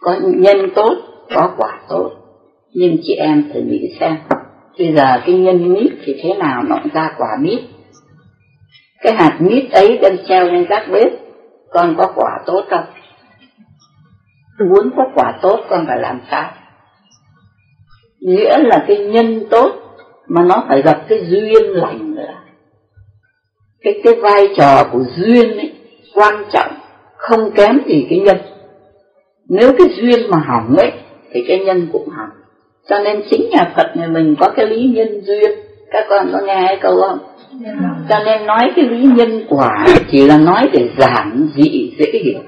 Có 0.00 0.16
nhân 0.22 0.70
tốt, 0.74 0.94
có 1.34 1.54
quả 1.56 1.80
tốt. 1.88 2.10
Nhưng 2.74 2.96
chị 3.02 3.14
em 3.14 3.50
thử 3.54 3.60
nghĩ 3.60 3.94
xem, 4.00 4.16
bây 4.78 4.94
giờ 4.96 5.20
cái 5.26 5.34
nhân 5.34 5.72
mít 5.72 5.92
thì 6.04 6.20
thế 6.22 6.34
nào 6.34 6.62
nó 6.62 6.76
ra 6.94 7.14
quả 7.18 7.36
mít 7.40 7.60
cái 9.02 9.12
hạt 9.14 9.36
mít 9.40 9.70
ấy 9.70 9.98
đem 10.02 10.16
treo 10.28 10.46
lên 10.46 10.66
gác 10.68 10.88
bếp, 10.92 11.12
con 11.70 11.94
có 11.98 12.12
quả 12.14 12.38
tốt 12.46 12.64
không? 12.70 12.84
Muốn 14.58 14.90
có 14.96 15.04
quả 15.14 15.38
tốt 15.42 15.60
con 15.70 15.86
phải 15.86 15.98
làm 16.00 16.20
sao? 16.30 16.50
Nghĩa 18.26 18.58
là 18.58 18.84
cái 18.88 18.96
nhân 18.96 19.46
tốt 19.50 19.72
mà 20.28 20.42
nó 20.42 20.64
phải 20.68 20.82
gặp 20.82 21.02
cái 21.08 21.24
duyên 21.28 21.62
lành 21.62 22.14
nữa. 22.14 22.34
Cái 23.82 24.00
cái 24.04 24.14
vai 24.14 24.48
trò 24.56 24.88
của 24.92 25.04
duyên 25.16 25.56
ấy, 25.56 25.72
quan 26.14 26.44
trọng, 26.52 26.72
không 27.16 27.50
kém 27.50 27.80
gì 27.86 28.06
cái 28.10 28.18
nhân. 28.18 28.36
Nếu 29.48 29.72
cái 29.78 29.88
duyên 29.96 30.30
mà 30.30 30.38
hỏng 30.38 30.76
ấy, 30.76 30.92
thì 31.32 31.44
cái 31.48 31.58
nhân 31.58 31.88
cũng 31.92 32.08
hỏng. 32.08 32.30
Cho 32.88 32.98
nên 32.98 33.22
chính 33.30 33.50
nhà 33.50 33.72
Phật 33.76 33.96
nhà 33.96 34.06
mình 34.06 34.34
có 34.40 34.48
cái 34.56 34.66
lý 34.66 34.84
nhân 34.84 35.20
duyên. 35.24 35.50
Các 35.90 36.06
con 36.08 36.28
có 36.32 36.38
nghe 36.46 36.64
cái 36.66 36.78
câu 36.82 37.00
không? 37.00 37.18
Cho 38.08 38.24
nên 38.24 38.46
nói 38.46 38.72
cái 38.76 38.84
lý 38.84 39.06
nhân 39.16 39.44
quả 39.48 39.86
chỉ 40.10 40.26
là 40.26 40.38
nói 40.38 40.68
để 40.72 40.88
giản 40.98 41.48
dị, 41.56 41.92
dễ 41.98 42.20
hiểu. 42.24 42.40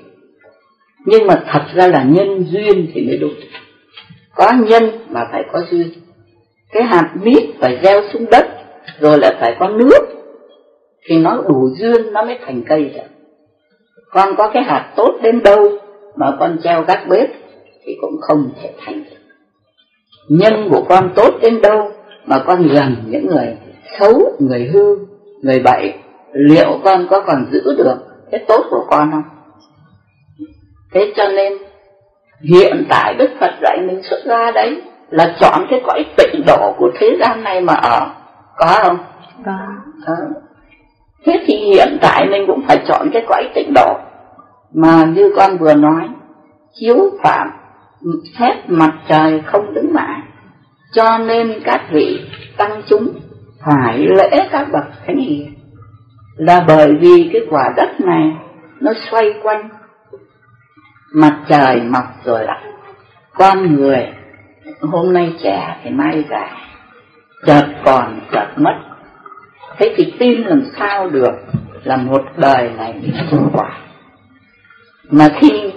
Nhưng 1.06 1.26
mà 1.26 1.34
thật 1.52 1.62
ra 1.74 1.88
là 1.88 2.04
nhân 2.08 2.44
duyên 2.44 2.86
thì 2.94 3.06
mới 3.06 3.16
đúng 3.16 3.34
có 4.34 4.52
nhân 4.52 4.90
mà 5.08 5.28
phải 5.32 5.44
có 5.52 5.62
duyên 5.70 5.88
cái 6.72 6.82
hạt 6.82 7.14
mít 7.22 7.42
phải 7.60 7.78
gieo 7.82 8.00
xuống 8.12 8.26
đất, 8.30 8.46
rồi 9.00 9.18
lại 9.18 9.36
phải 9.40 9.56
có 9.60 9.68
nước. 9.68 10.00
Thì 11.06 11.18
nó 11.18 11.42
đủ 11.48 11.68
duyên 11.78 12.12
nó 12.12 12.24
mới 12.24 12.38
thành 12.46 12.62
cây 12.68 12.84
được. 12.94 13.08
Con 14.10 14.36
có 14.36 14.50
cái 14.54 14.62
hạt 14.62 14.92
tốt 14.96 15.14
đến 15.22 15.42
đâu 15.42 15.78
mà 16.16 16.36
con 16.38 16.58
treo 16.64 16.82
gác 16.82 17.08
bếp 17.08 17.30
thì 17.84 17.96
cũng 18.00 18.20
không 18.20 18.50
thể 18.62 18.72
thành 18.78 19.04
được. 19.04 19.16
Nhân 20.28 20.68
của 20.70 20.84
con 20.88 21.12
tốt 21.16 21.34
đến 21.42 21.60
đâu 21.60 21.92
mà 22.26 22.38
con 22.46 22.68
gần 22.68 22.96
những 23.06 23.26
người 23.26 23.56
xấu, 23.98 24.36
người 24.38 24.70
hư, 24.72 24.96
người 25.42 25.60
bậy, 25.64 25.92
liệu 26.32 26.80
con 26.84 27.06
có 27.10 27.20
còn 27.20 27.46
giữ 27.52 27.74
được 27.78 27.96
cái 28.30 28.44
tốt 28.48 28.64
của 28.70 28.86
con 28.90 29.10
không? 29.12 29.22
Thế 30.92 31.12
cho 31.16 31.28
nên 31.28 31.52
hiện 32.40 32.84
tại 32.88 33.14
đức 33.14 33.30
phật 33.40 33.50
dạy 33.62 33.78
mình 33.86 34.02
xuất 34.02 34.18
ra 34.24 34.50
đấy 34.50 34.82
là 35.10 35.36
chọn 35.40 35.66
cái 35.70 35.80
cõi 35.86 36.04
tịnh 36.16 36.42
độ 36.46 36.74
của 36.78 36.90
thế 36.98 37.16
gian 37.20 37.44
này 37.44 37.60
mà 37.60 37.74
ở. 37.74 38.06
Có 38.56 38.78
không? 38.82 38.98
Có. 39.44 39.52
À. 40.06 40.16
thế 41.26 41.44
thì 41.46 41.54
hiện 41.56 41.98
tại 42.02 42.26
mình 42.30 42.44
cũng 42.46 42.62
phải 42.68 42.78
chọn 42.88 43.10
cái 43.12 43.24
cõi 43.28 43.50
tịnh 43.54 43.72
độ 43.74 43.98
mà 44.74 45.04
như 45.04 45.32
con 45.36 45.58
vừa 45.58 45.74
nói 45.74 46.08
chiếu 46.72 46.96
phạm 47.22 47.50
phép 48.38 48.54
mặt 48.68 48.92
trời 49.08 49.42
không 49.46 49.74
đứng 49.74 49.92
mãi 49.94 50.20
cho 50.94 51.18
nên 51.18 51.60
các 51.64 51.80
vị 51.92 52.20
tăng 52.56 52.82
chúng 52.86 53.08
phải 53.66 53.98
lễ 53.98 54.48
các 54.52 54.66
bậc 54.72 54.84
thánh 55.06 55.16
hiền. 55.16 55.54
Là 56.36 56.64
bởi 56.68 56.88
vì 57.00 57.30
cái 57.32 57.42
quả 57.50 57.72
đất 57.76 58.00
này 58.00 58.32
nó 58.80 58.92
xoay 59.10 59.34
quanh 59.42 59.68
mặt 61.14 61.38
trời 61.48 61.80
mọc 61.80 62.04
rồi 62.24 62.44
lại 62.44 62.62
con 63.34 63.74
người, 63.74 64.08
hôm 64.80 65.12
nay 65.12 65.34
trẻ 65.42 65.76
thì 65.84 65.90
mai 65.90 66.24
già, 66.30 66.50
chợt 67.46 67.66
còn, 67.84 68.20
chợt 68.32 68.46
mất. 68.56 68.74
Thế 69.78 69.94
thì 69.96 70.12
tin 70.18 70.42
làm 70.42 70.62
sao 70.78 71.10
được 71.10 71.34
là 71.84 71.96
một 71.96 72.22
đời 72.36 72.70
này 72.78 72.92
bị 73.02 73.12
trôi 73.30 73.40
quả 73.52 73.70
mà 75.10 75.28
khi 75.40 75.72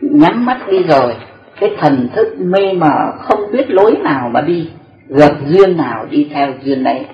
nhắm 0.00 0.46
mắt 0.46 0.58
đi 0.68 0.82
rồi, 0.82 1.16
cái 1.60 1.70
thần 1.78 2.08
thức 2.14 2.34
mê 2.38 2.72
mờ, 2.72 3.12
không 3.20 3.52
biết 3.52 3.70
lối 3.70 3.96
nào 4.02 4.28
mà 4.28 4.40
đi, 4.40 4.70
gặp 5.08 5.32
duyên 5.46 5.76
nào 5.76 6.06
đi 6.10 6.30
theo 6.34 6.52
duyên 6.62 6.84
đấy. 6.84 7.06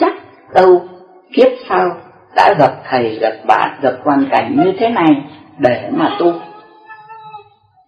Chắc 0.00 0.12
đâu 0.54 0.88
kiếp 1.32 1.48
sau 1.68 1.96
đã 2.36 2.54
gặp 2.58 2.72
thầy, 2.88 3.18
gặp 3.20 3.32
bạn, 3.46 3.78
gặp 3.82 3.94
hoàn 4.04 4.26
cảnh 4.30 4.56
như 4.56 4.72
thế 4.78 4.88
này 4.88 5.22
để 5.58 5.90
mà 5.92 6.16
tu 6.18 6.32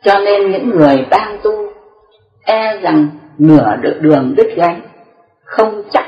cho 0.05 0.19
nên 0.25 0.53
những 0.53 0.71
người 0.71 0.97
đang 1.11 1.39
tu 1.43 1.53
e 2.45 2.79
rằng 2.83 3.09
nửa 3.39 3.77
được 3.81 3.99
đường 4.01 4.35
đứt 4.37 4.49
gánh 4.57 4.81
không 5.45 5.83
chắc 5.93 6.05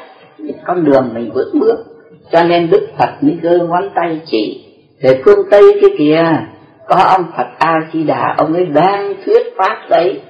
con 0.65 0.85
đường 0.85 1.11
mình 1.15 1.31
vững 1.35 1.61
bước. 1.61 1.85
Cho 2.33 2.45
nên 2.45 2.71
đức 2.71 2.89
phật 2.99 3.11
mới 3.21 3.39
gơ 3.43 3.59
ngón 3.59 3.91
tay 3.95 4.21
chỉ 4.27 4.65
về 5.03 5.21
phương 5.25 5.51
tây 5.51 5.63
kia 5.81 5.95
kìa, 5.99 6.25
có 6.89 6.97
ông 6.97 7.25
phật 7.37 7.47
a 7.59 7.81
di 7.93 8.03
đà 8.03 8.35
ông 8.39 8.55
ấy 8.55 8.67
đang 8.67 9.15
thuyết 9.25 9.43
pháp 9.57 9.77
đấy. 9.91 10.21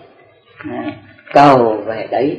À, 0.71 0.93
cầu 1.35 1.83
về 1.87 2.09
đấy, 2.11 2.37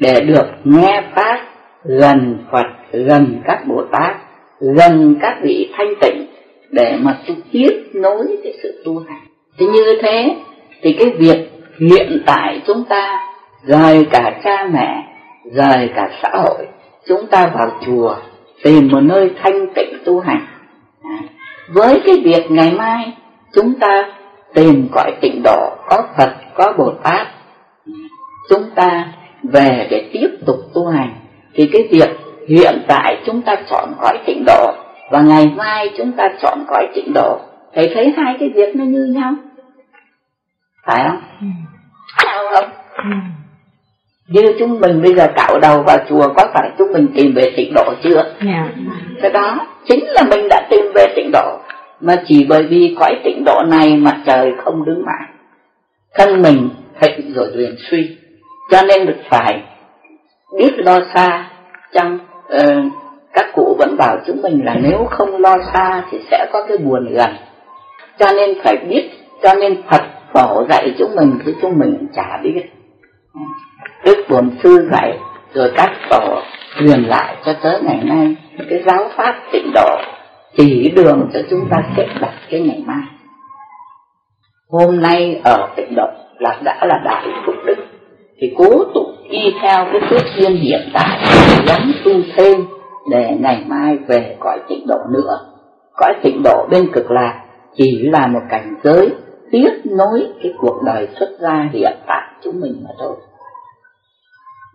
để 0.00 0.20
được 0.20 0.46
nghe 0.64 1.02
pháp 1.14 1.40
gần 1.84 2.38
phật, 2.52 2.66
gần 2.92 3.40
các 3.44 3.66
bồ 3.66 3.82
tát, 3.92 4.16
gần 4.60 5.16
các 5.20 5.38
vị 5.42 5.70
thanh 5.76 5.94
tịnh, 6.00 6.26
để 6.70 6.96
mà 7.00 7.18
tu 7.28 7.34
tiếp 7.52 7.72
nối 7.94 8.26
cái 8.42 8.52
sự 8.62 8.82
tu 8.84 8.98
hành 9.08 9.26
thế 9.58 9.66
như 9.66 9.98
thế, 10.02 10.36
thì 10.82 10.92
cái 10.92 11.10
việc 11.18 11.50
hiện 11.80 12.22
tại 12.26 12.62
chúng 12.66 12.84
ta, 12.84 13.18
rời 13.62 14.06
cả 14.10 14.40
cha 14.44 14.68
mẹ, 14.72 15.04
rời 15.52 15.90
cả 15.94 16.08
xã 16.22 16.30
hội, 16.32 16.66
chúng 17.08 17.26
ta 17.26 17.46
vào 17.54 17.70
chùa, 17.86 18.16
tìm 18.62 18.88
một 18.92 19.00
nơi 19.00 19.30
thanh 19.42 19.66
tịnh 19.74 19.98
tu 20.04 20.20
hành. 20.20 20.46
À, 21.02 21.18
với 21.68 22.00
cái 22.06 22.16
việc 22.24 22.50
ngày 22.50 22.72
mai, 22.72 23.12
chúng 23.54 23.74
ta 23.80 24.12
tìm 24.54 24.88
cõi 24.92 25.12
tịnh 25.20 25.42
độ, 25.44 25.70
có 25.88 26.02
phật, 26.18 26.34
có 26.54 26.72
bồ 26.78 26.92
tát, 27.02 27.26
chúng 28.50 28.64
ta 28.74 29.12
về 29.42 29.86
để 29.90 30.10
tiếp 30.12 30.28
tục 30.46 30.56
tu 30.74 30.86
hành, 30.86 31.14
thì 31.54 31.70
cái 31.72 31.88
việc 31.90 32.10
hiện 32.48 32.82
tại 32.88 33.22
chúng 33.26 33.42
ta 33.42 33.56
chọn 33.70 33.88
cõi 34.00 34.18
tịnh 34.26 34.44
độ 34.46 34.72
và 35.10 35.20
ngày 35.20 35.52
mai 35.56 35.90
chúng 35.98 36.12
ta 36.12 36.28
chọn 36.42 36.58
cõi 36.68 36.88
tịnh 36.94 37.12
độ, 37.14 37.38
thầy 37.74 37.90
thấy 37.94 38.14
hai 38.16 38.36
cái 38.40 38.48
việc 38.54 38.76
nó 38.76 38.84
như 38.84 39.04
nhau? 39.14 39.32
Phải 40.86 41.04
không 41.08 41.20
ừ. 41.40 41.46
phải 42.16 42.36
không 42.54 42.70
ừ. 42.96 43.16
như 44.28 44.54
chúng 44.58 44.80
mình 44.80 45.02
bây 45.02 45.14
giờ 45.14 45.26
cạo 45.36 45.58
đầu 45.58 45.82
vào 45.82 45.98
chùa 46.08 46.28
có 46.36 46.46
phải 46.54 46.70
chúng 46.78 46.92
mình 46.92 47.08
tìm 47.16 47.34
về 47.34 47.52
tịnh 47.56 47.72
độ 47.74 47.94
chưa 48.02 48.16
yeah. 48.16 48.34
Dạ. 48.40 48.68
cái 49.22 49.30
đó 49.30 49.66
chính 49.88 50.04
là 50.04 50.22
mình 50.30 50.48
đã 50.50 50.66
tìm 50.70 50.84
về 50.94 51.06
tịnh 51.16 51.30
độ 51.32 51.58
mà 52.00 52.16
chỉ 52.26 52.46
bởi 52.48 52.62
vì 52.62 52.96
cõi 52.98 53.20
tịnh 53.24 53.44
độ 53.44 53.62
này 53.68 53.96
mặt 53.96 54.16
trời 54.26 54.52
không 54.64 54.84
đứng 54.84 55.04
mãi 55.06 55.28
thân 56.14 56.42
mình 56.42 56.68
thịnh 57.00 57.32
rồi 57.34 57.50
liền 57.54 57.74
suy 57.90 58.16
cho 58.70 58.82
nên 58.82 59.06
được 59.06 59.18
phải 59.30 59.62
biết 60.58 60.72
lo 60.76 61.00
xa 61.14 61.50
trong 61.92 62.18
uh, 62.56 62.92
các 63.32 63.46
cụ 63.54 63.76
vẫn 63.78 63.96
bảo 63.98 64.16
chúng 64.26 64.42
mình 64.42 64.60
là 64.64 64.74
nếu 64.82 65.04
không 65.10 65.40
lo 65.40 65.56
xa 65.72 66.02
thì 66.10 66.18
sẽ 66.30 66.46
có 66.52 66.66
cái 66.68 66.76
buồn 66.76 67.14
gần 67.14 67.30
cho 68.18 68.32
nên 68.32 68.60
phải 68.64 68.76
biết 68.88 69.10
cho 69.42 69.54
nên 69.54 69.82
Phật 69.90 70.02
tổ 70.36 70.64
dạy 70.68 70.94
chúng 70.98 71.16
mình 71.16 71.38
thì 71.44 71.54
chúng 71.62 71.78
mình 71.78 72.06
chả 72.14 72.40
biết. 72.42 72.62
Đức 74.04 74.26
Bổn 74.30 74.50
Sư 74.62 74.88
dạy, 74.92 75.18
rồi 75.54 75.72
các 75.76 75.90
tổ 76.10 76.38
truyền 76.78 77.02
lại 77.02 77.36
cho 77.44 77.52
tới 77.62 77.82
ngày 77.82 78.00
nay. 78.04 78.36
Cái 78.70 78.82
giáo 78.86 79.08
pháp 79.16 79.34
tịnh 79.52 79.70
độ 79.74 79.98
chỉ 80.56 80.92
đường 80.96 81.30
cho 81.32 81.40
chúng 81.50 81.60
ta 81.70 81.76
xếp 81.96 82.06
đặt 82.20 82.32
cái 82.50 82.60
ngày 82.60 82.82
mai. 82.86 83.02
Hôm 84.70 85.00
nay 85.00 85.40
ở 85.44 85.68
tịnh 85.76 85.94
độ 85.96 86.06
là 86.38 86.60
đã 86.64 86.78
là 86.82 87.00
đại 87.04 87.26
phúc 87.46 87.54
đức. 87.66 87.76
Thì 88.40 88.54
cố 88.58 88.84
tụ 88.94 89.06
y 89.28 89.54
theo 89.62 89.86
cái 89.92 90.00
phước 90.10 90.22
duyên 90.36 90.56
hiện 90.56 90.90
tại, 90.94 91.18
gắn 91.66 91.92
tu 92.04 92.12
thêm 92.36 92.66
để 93.10 93.36
ngày 93.40 93.64
mai 93.66 93.98
về 94.08 94.36
cõi 94.40 94.58
tịnh 94.68 94.86
độ 94.86 94.98
nữa. 95.12 95.38
Cõi 95.96 96.14
tịnh 96.22 96.42
độ 96.42 96.66
bên 96.70 96.92
cực 96.92 97.10
lạc 97.10 97.42
chỉ 97.76 98.08
là 98.12 98.26
một 98.26 98.40
cảnh 98.50 98.74
giới 98.82 99.10
tiếp 99.50 99.70
nối 99.84 100.26
cái 100.42 100.52
cuộc 100.58 100.82
đời 100.82 101.08
xuất 101.18 101.28
gia 101.38 101.68
hiện 101.72 101.96
tại 102.06 102.22
chúng 102.44 102.60
mình 102.60 102.84
mà 102.84 102.90
thôi. 102.98 103.16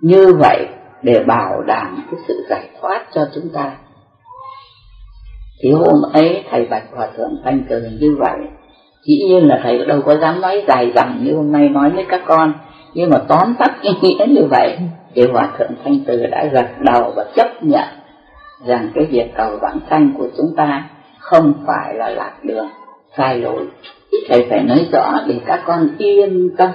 Như 0.01 0.33
vậy, 0.33 0.67
để 1.01 1.23
bảo 1.27 1.61
đảm 1.61 2.03
cái 2.11 2.19
sự 2.27 2.45
giải 2.49 2.69
thoát 2.81 3.05
cho 3.13 3.27
chúng 3.35 3.49
ta, 3.53 3.71
thì 5.63 5.71
hôm 5.71 6.01
ấy 6.13 6.43
thầy 6.51 6.65
bạch 6.65 6.83
hòa 6.95 7.07
thượng 7.17 7.41
thanh 7.43 7.63
từ 7.69 7.81
như 7.99 8.15
vậy. 8.19 8.37
Dĩ 9.03 9.15
nhiên 9.27 9.47
là 9.47 9.59
thầy 9.63 9.85
đâu 9.85 10.01
có 10.05 10.17
dám 10.17 10.41
nói 10.41 10.63
dài 10.67 10.91
dòng 10.95 11.23
như 11.23 11.35
hôm 11.35 11.51
nay 11.51 11.69
nói 11.69 11.89
với 11.89 12.05
các 12.09 12.21
con, 12.25 12.53
nhưng 12.93 13.09
mà 13.09 13.17
tóm 13.27 13.55
tắt 13.59 13.81
ý 13.81 13.89
nghĩa 14.01 14.25
như 14.27 14.47
vậy, 14.49 14.77
thì 15.15 15.27
hòa 15.27 15.51
thượng 15.57 15.71
thanh 15.83 15.99
từ 16.07 16.25
đã 16.25 16.45
gật 16.45 16.67
đầu 16.79 17.13
và 17.15 17.25
chấp 17.35 17.63
nhận 17.63 17.87
rằng 18.65 18.91
cái 18.95 19.05
việc 19.05 19.31
cầu 19.35 19.57
vãng 19.61 19.79
sanh 19.89 20.13
của 20.17 20.27
chúng 20.37 20.55
ta 20.57 20.89
không 21.19 21.53
phải 21.67 21.93
là 21.93 22.09
lạc 22.09 22.33
đường, 22.43 22.69
sai 23.17 23.37
lỗi 23.37 23.67
thầy 24.27 24.45
phải 24.49 24.63
nói 24.63 24.87
rõ 24.91 25.19
để 25.27 25.39
các 25.45 25.63
con 25.65 25.89
yên 25.97 26.49
tâm. 26.57 26.69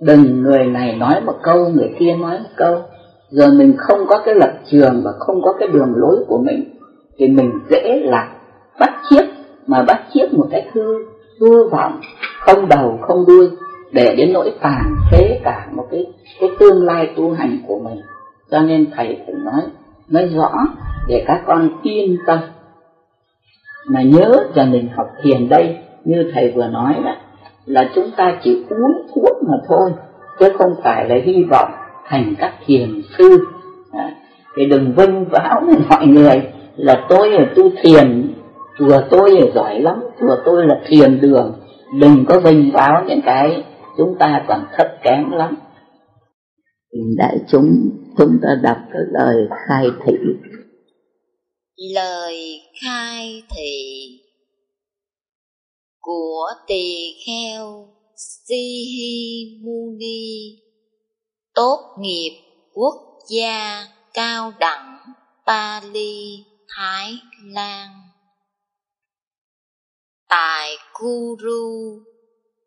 Đừng 0.00 0.42
người 0.42 0.66
này 0.66 0.96
nói 0.96 1.20
một 1.20 1.36
câu, 1.42 1.68
người 1.68 1.90
kia 1.98 2.14
nói 2.14 2.38
một 2.38 2.50
câu. 2.56 2.82
Rồi 3.30 3.50
mình 3.50 3.74
không 3.78 4.06
có 4.08 4.22
cái 4.24 4.34
lập 4.34 4.52
trường 4.70 5.02
và 5.04 5.12
không 5.18 5.42
có 5.42 5.52
cái 5.58 5.68
đường 5.68 5.92
lối 5.96 6.24
của 6.28 6.38
mình, 6.38 6.64
thì 7.18 7.28
mình 7.28 7.52
dễ 7.70 8.00
là 8.04 8.28
bắt 8.80 8.90
chiếc 9.10 9.24
mà 9.66 9.82
bắt 9.82 10.04
chiếc 10.12 10.34
một 10.34 10.48
cách 10.50 10.64
hư 10.72 10.84
hư 11.40 11.68
vọng, 11.68 12.00
không 12.40 12.68
đầu, 12.68 12.98
không 13.02 13.24
đuôi, 13.26 13.50
để 13.92 14.14
đến 14.16 14.32
nỗi 14.32 14.52
tàn 14.60 14.96
phế 15.10 15.40
cả 15.44 15.68
một 15.72 15.86
cái 15.90 16.06
cái 16.40 16.50
tương 16.58 16.84
lai 16.84 17.10
tu 17.16 17.32
hành 17.32 17.58
của 17.66 17.78
mình. 17.78 18.00
Cho 18.50 18.60
nên 18.60 18.86
thầy 18.96 19.18
phải 19.26 19.34
nói 19.34 19.62
nói 20.08 20.26
rõ 20.26 20.52
để 21.08 21.24
các 21.26 21.42
con 21.46 21.70
yên 21.82 22.16
tâm. 22.26 22.38
Mà 23.88 24.02
nhớ 24.02 24.44
cho 24.54 24.64
mình 24.64 24.88
học 24.96 25.10
thiền 25.22 25.48
đây 25.48 25.76
như 26.04 26.30
thầy 26.34 26.52
vừa 26.56 26.66
nói 26.66 26.94
đó 27.04 27.16
là 27.66 27.90
chúng 27.94 28.10
ta 28.16 28.40
chỉ 28.44 28.64
uống 28.68 29.06
thuốc 29.14 29.42
mà 29.42 29.56
thôi 29.68 29.90
chứ 30.38 30.48
không 30.58 30.74
phải 30.82 31.08
là 31.08 31.16
hy 31.24 31.44
vọng 31.50 31.70
thành 32.06 32.34
các 32.38 32.54
thiền 32.66 33.02
sư. 33.18 33.38
À, 33.92 34.14
thì 34.56 34.66
đừng 34.66 34.92
vinh 34.96 35.24
váo 35.24 35.62
với 35.66 35.76
mọi 35.88 36.06
người 36.06 36.42
là 36.76 37.06
tôi 37.08 37.30
là 37.30 37.46
tu 37.56 37.70
thiền 37.82 38.34
chùa 38.78 39.00
tôi 39.10 39.30
là 39.30 39.46
giỏi 39.54 39.80
lắm 39.80 40.04
chùa 40.20 40.36
tôi 40.44 40.66
là 40.66 40.80
thiền 40.86 41.20
đường. 41.20 41.54
Đừng 42.00 42.24
có 42.28 42.40
vinh 42.40 42.70
váo 42.72 43.04
những 43.06 43.20
cái 43.24 43.64
chúng 43.98 44.18
ta 44.18 44.44
còn 44.48 44.64
thấp 44.76 44.86
kém 45.02 45.30
lắm. 45.30 45.56
Đại 47.16 47.38
chúng 47.48 47.90
chúng 48.18 48.38
ta 48.42 48.48
đọc 48.62 48.76
cái 48.92 49.02
lời 49.10 49.48
khai 49.66 49.86
thị. 50.06 50.12
Lời 51.94 52.60
khai 52.82 53.42
thị 53.56 54.23
của 56.04 56.46
tỳ 56.66 57.14
kheo 57.26 57.88
Sihi 58.16 59.44
Muni 59.64 60.58
tốt 61.54 61.96
nghiệp 62.00 62.40
quốc 62.72 62.94
gia 63.28 63.86
cao 64.14 64.52
đẳng 64.60 64.98
Pali, 65.46 66.44
Thái 66.68 67.12
Lan. 67.44 67.88
Tại 70.28 70.76
Kuru 70.92 71.98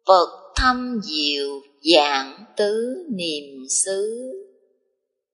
Phật 0.08 0.54
thâm 0.56 1.02
diệu 1.04 1.62
giảng 1.94 2.46
tứ 2.58 2.96
niệm 3.10 3.64
xứ. 3.86 4.32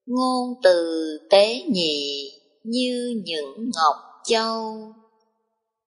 Ngôn 0.06 0.54
từ 0.62 1.18
tế 1.30 1.62
nhị 1.68 2.30
như 2.64 3.22
những 3.24 3.70
ngọc 3.74 3.96
châu 4.24 4.92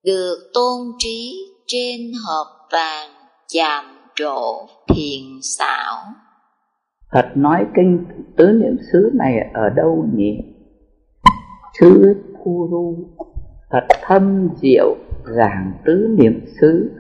Được 0.03 0.51
tôn 0.53 0.87
trí 0.99 1.47
trên 1.67 2.11
hộp 2.27 2.47
vàng 2.71 3.09
chạm 3.47 3.85
trổ 4.15 4.67
thiền 4.87 5.21
xảo 5.41 5.95
Phật 7.13 7.37
nói 7.37 7.65
kinh 7.75 8.05
tứ 8.37 8.51
niệm 8.51 8.77
xứ 8.91 9.11
này 9.13 9.49
ở 9.53 9.69
đâu 9.69 10.05
nhỉ? 10.13 10.39
Xứ 11.79 12.15
Kuru 12.43 12.95
Phật 13.71 13.83
thâm 14.01 14.49
diệu 14.61 14.95
giảng 15.37 15.73
tứ 15.85 16.15
niệm 16.19 16.45
xứ 16.61 16.91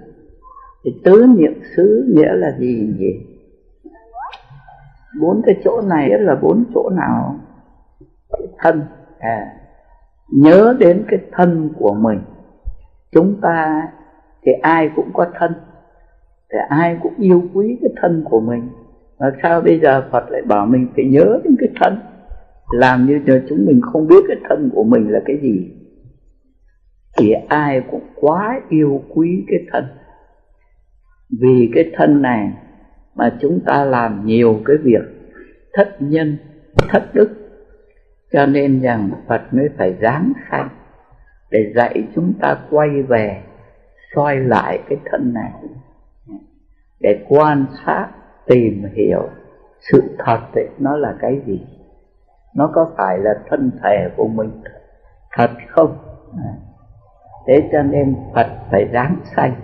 thì 0.83 0.91
tứ 1.03 1.25
niệm 1.37 1.61
xứ 1.75 2.13
nghĩa 2.15 2.33
là 2.33 2.57
gì 2.59 2.93
nhỉ? 2.99 3.11
Bốn 5.21 5.41
cái 5.45 5.55
chỗ 5.63 5.81
này 5.81 6.09
là 6.19 6.35
bốn 6.41 6.63
chỗ 6.73 6.89
nào? 6.89 7.39
Cái 8.29 8.47
thân 8.57 8.81
à, 9.19 9.47
Nhớ 10.33 10.75
đến 10.79 11.05
cái 11.09 11.19
thân 11.31 11.69
của 11.79 11.93
mình 11.93 12.19
Chúng 13.11 13.41
ta 13.41 13.87
thì 14.47 14.53
ai 14.61 14.89
cũng 14.95 15.09
có 15.13 15.27
thân. 15.39 15.53
Thì 16.51 16.57
ai 16.69 16.97
cũng 17.01 17.13
yêu 17.17 17.43
quý 17.53 17.77
cái 17.81 17.89
thân 18.01 18.23
của 18.25 18.39
mình. 18.39 18.69
Mà 19.19 19.31
sao 19.43 19.61
bây 19.61 19.79
giờ 19.79 20.09
Phật 20.11 20.29
lại 20.29 20.41
bảo 20.41 20.65
mình 20.65 20.87
phải 20.95 21.05
nhớ 21.05 21.39
đến 21.43 21.55
cái 21.59 21.69
thân? 21.81 21.99
Làm 22.71 23.05
như 23.05 23.21
giờ 23.27 23.41
chúng 23.49 23.65
mình 23.65 23.81
không 23.81 24.07
biết 24.07 24.23
cái 24.27 24.37
thân 24.49 24.69
của 24.73 24.83
mình 24.83 25.11
là 25.11 25.19
cái 25.25 25.37
gì. 25.41 25.71
Thì 27.17 27.31
ai 27.31 27.81
cũng 27.91 28.01
quá 28.15 28.61
yêu 28.69 29.01
quý 29.09 29.45
cái 29.47 29.59
thân. 29.71 29.85
Vì 31.41 31.71
cái 31.75 31.91
thân 31.95 32.21
này 32.21 32.53
mà 33.15 33.37
chúng 33.41 33.59
ta 33.65 33.85
làm 33.85 34.25
nhiều 34.25 34.59
cái 34.65 34.75
việc 34.83 35.03
thất 35.73 35.95
nhân, 35.99 36.37
thất 36.89 37.03
đức. 37.13 37.29
Cho 38.33 38.45
nên 38.45 38.81
rằng 38.81 39.09
phật 39.27 39.41
mới 39.51 39.69
phải 39.77 39.95
giáng 40.01 40.33
sanh 40.51 40.69
để 41.51 41.73
dạy 41.75 42.07
chúng 42.15 42.33
ta 42.41 42.57
quay 42.69 42.89
về 43.01 43.43
soi 44.15 44.35
lại 44.35 44.79
cái 44.89 44.99
thân 45.05 45.33
này. 45.33 45.51
Để 46.99 47.25
quan 47.29 47.65
sát 47.85 48.07
tìm 48.45 48.83
hiểu 48.93 49.29
sự 49.91 50.15
thật 50.19 50.39
ấy, 50.55 50.69
nó 50.79 50.97
là 50.97 51.15
cái 51.19 51.41
gì? 51.45 51.65
Nó 52.55 52.71
có 52.73 52.91
phải 52.97 53.17
là 53.19 53.33
thân 53.49 53.71
thể 53.83 54.09
của 54.17 54.27
mình 54.27 54.61
thật 55.31 55.51
không? 55.69 55.97
Thế 57.47 57.69
cho 57.71 57.81
nên 57.83 58.15
phật 58.35 58.47
phải 58.71 58.85
ráng 58.91 59.15
sanh 59.35 59.55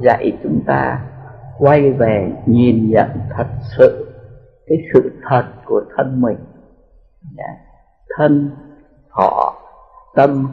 dạy 0.00 0.38
chúng 0.42 0.60
ta 0.66 1.04
quay 1.58 1.92
về 1.92 2.32
nhìn 2.46 2.90
nhận 2.90 3.10
thật 3.36 3.46
sự 3.76 4.14
cái 4.66 4.78
sự 4.94 5.20
thật 5.28 5.44
của 5.64 5.82
thân 5.96 6.20
mình. 6.20 6.38
Dạ. 7.36 7.54
Thân 8.16 8.50
thọ 9.10 9.54
tâm 10.14 10.48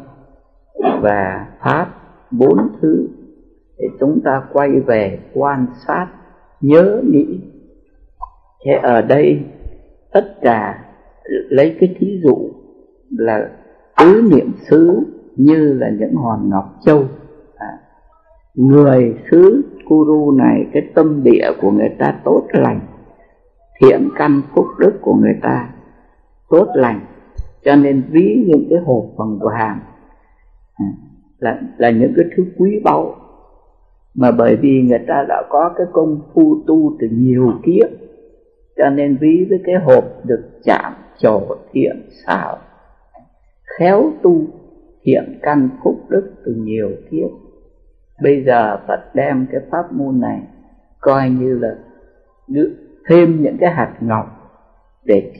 và 1.02 1.48
pháp 1.60 1.88
bốn 2.32 2.58
thứ 2.82 3.08
để 3.78 3.88
chúng 4.00 4.22
ta 4.24 4.44
quay 4.54 4.80
về 4.80 5.20
quan 5.34 5.66
sát, 5.88 6.08
nhớ 6.62 7.02
nghĩ. 7.12 7.40
Thế 8.66 8.72
ở 8.84 9.02
đây, 9.02 9.40
tất 10.14 10.36
cả 10.42 10.86
lấy 11.50 11.78
cái 11.80 11.96
thí 12.00 12.22
dụ 12.24 12.50
là 13.10 13.50
tứ 14.00 14.30
niệm 14.32 14.52
xứ 14.70 15.00
như 15.36 15.74
là 15.74 15.90
những 16.00 16.16
hòn 16.16 16.50
ngọc 16.50 16.76
châu. 16.86 17.04
À, 17.56 17.80
người 18.56 19.16
xứ 19.32 19.62
Kuru 19.90 20.32
này, 20.32 20.66
cái 20.74 20.84
tâm 20.96 21.24
địa 21.24 21.52
của 21.62 21.72
người 21.72 21.90
ta 22.00 22.20
tốt 22.24 22.48
lành, 22.52 22.80
thiện 23.82 24.10
căn 24.16 24.42
phúc 24.56 24.66
đức 24.80 24.94
của 25.02 25.14
người 25.14 25.36
ta 25.42 25.70
tốt 26.50 26.68
lành. 26.74 27.00
Cho 27.66 27.76
nên 27.76 28.04
ví 28.12 28.46
những 28.48 28.68
cái 28.70 28.80
hộp 28.86 29.06
bằng 29.18 29.40
vàng 29.40 29.80
là 31.40 31.62
là 31.78 31.90
những 31.90 32.14
cái 32.16 32.26
thứ 32.36 32.46
quý 32.58 32.82
báu. 32.84 33.16
Mà 34.16 34.32
bởi 34.32 34.56
vì 34.56 34.82
người 34.82 35.00
ta 35.08 35.26
đã 35.30 35.44
có 35.50 35.74
cái 35.78 35.88
công 35.92 36.22
phu 36.34 36.64
tu 36.68 36.98
từ 37.00 37.08
nhiều 37.12 37.54
kiếp, 37.64 37.90
cho 38.78 38.90
nên 38.90 39.18
ví 39.22 39.46
với 39.50 39.60
cái 39.66 39.76
hộp 39.76 40.04
được 40.26 40.50
chạm 40.64 40.94
trổ 41.18 41.42
thiện 41.72 42.02
xảo, 42.26 42.58
khéo 43.80 44.12
tu 44.22 44.42
thiện 45.04 45.40
căn 45.42 45.70
phúc 45.84 45.96
đức 46.10 46.34
từ 46.46 46.56
nhiều 46.56 46.90
kiếp. 47.12 47.30
Bây 48.24 48.44
giờ 48.44 48.78
Phật 48.88 49.16
đem 49.16 49.48
cái 49.52 49.62
pháp 49.72 49.94
môn 49.94 50.20
này 50.22 50.40
coi 51.00 51.30
như 51.30 51.60
là 51.60 51.76
thêm 53.10 53.44
những 53.44 53.58
cái 53.60 53.74
hạt 53.74 53.96
ngọc 54.00 54.26
để 55.06 55.32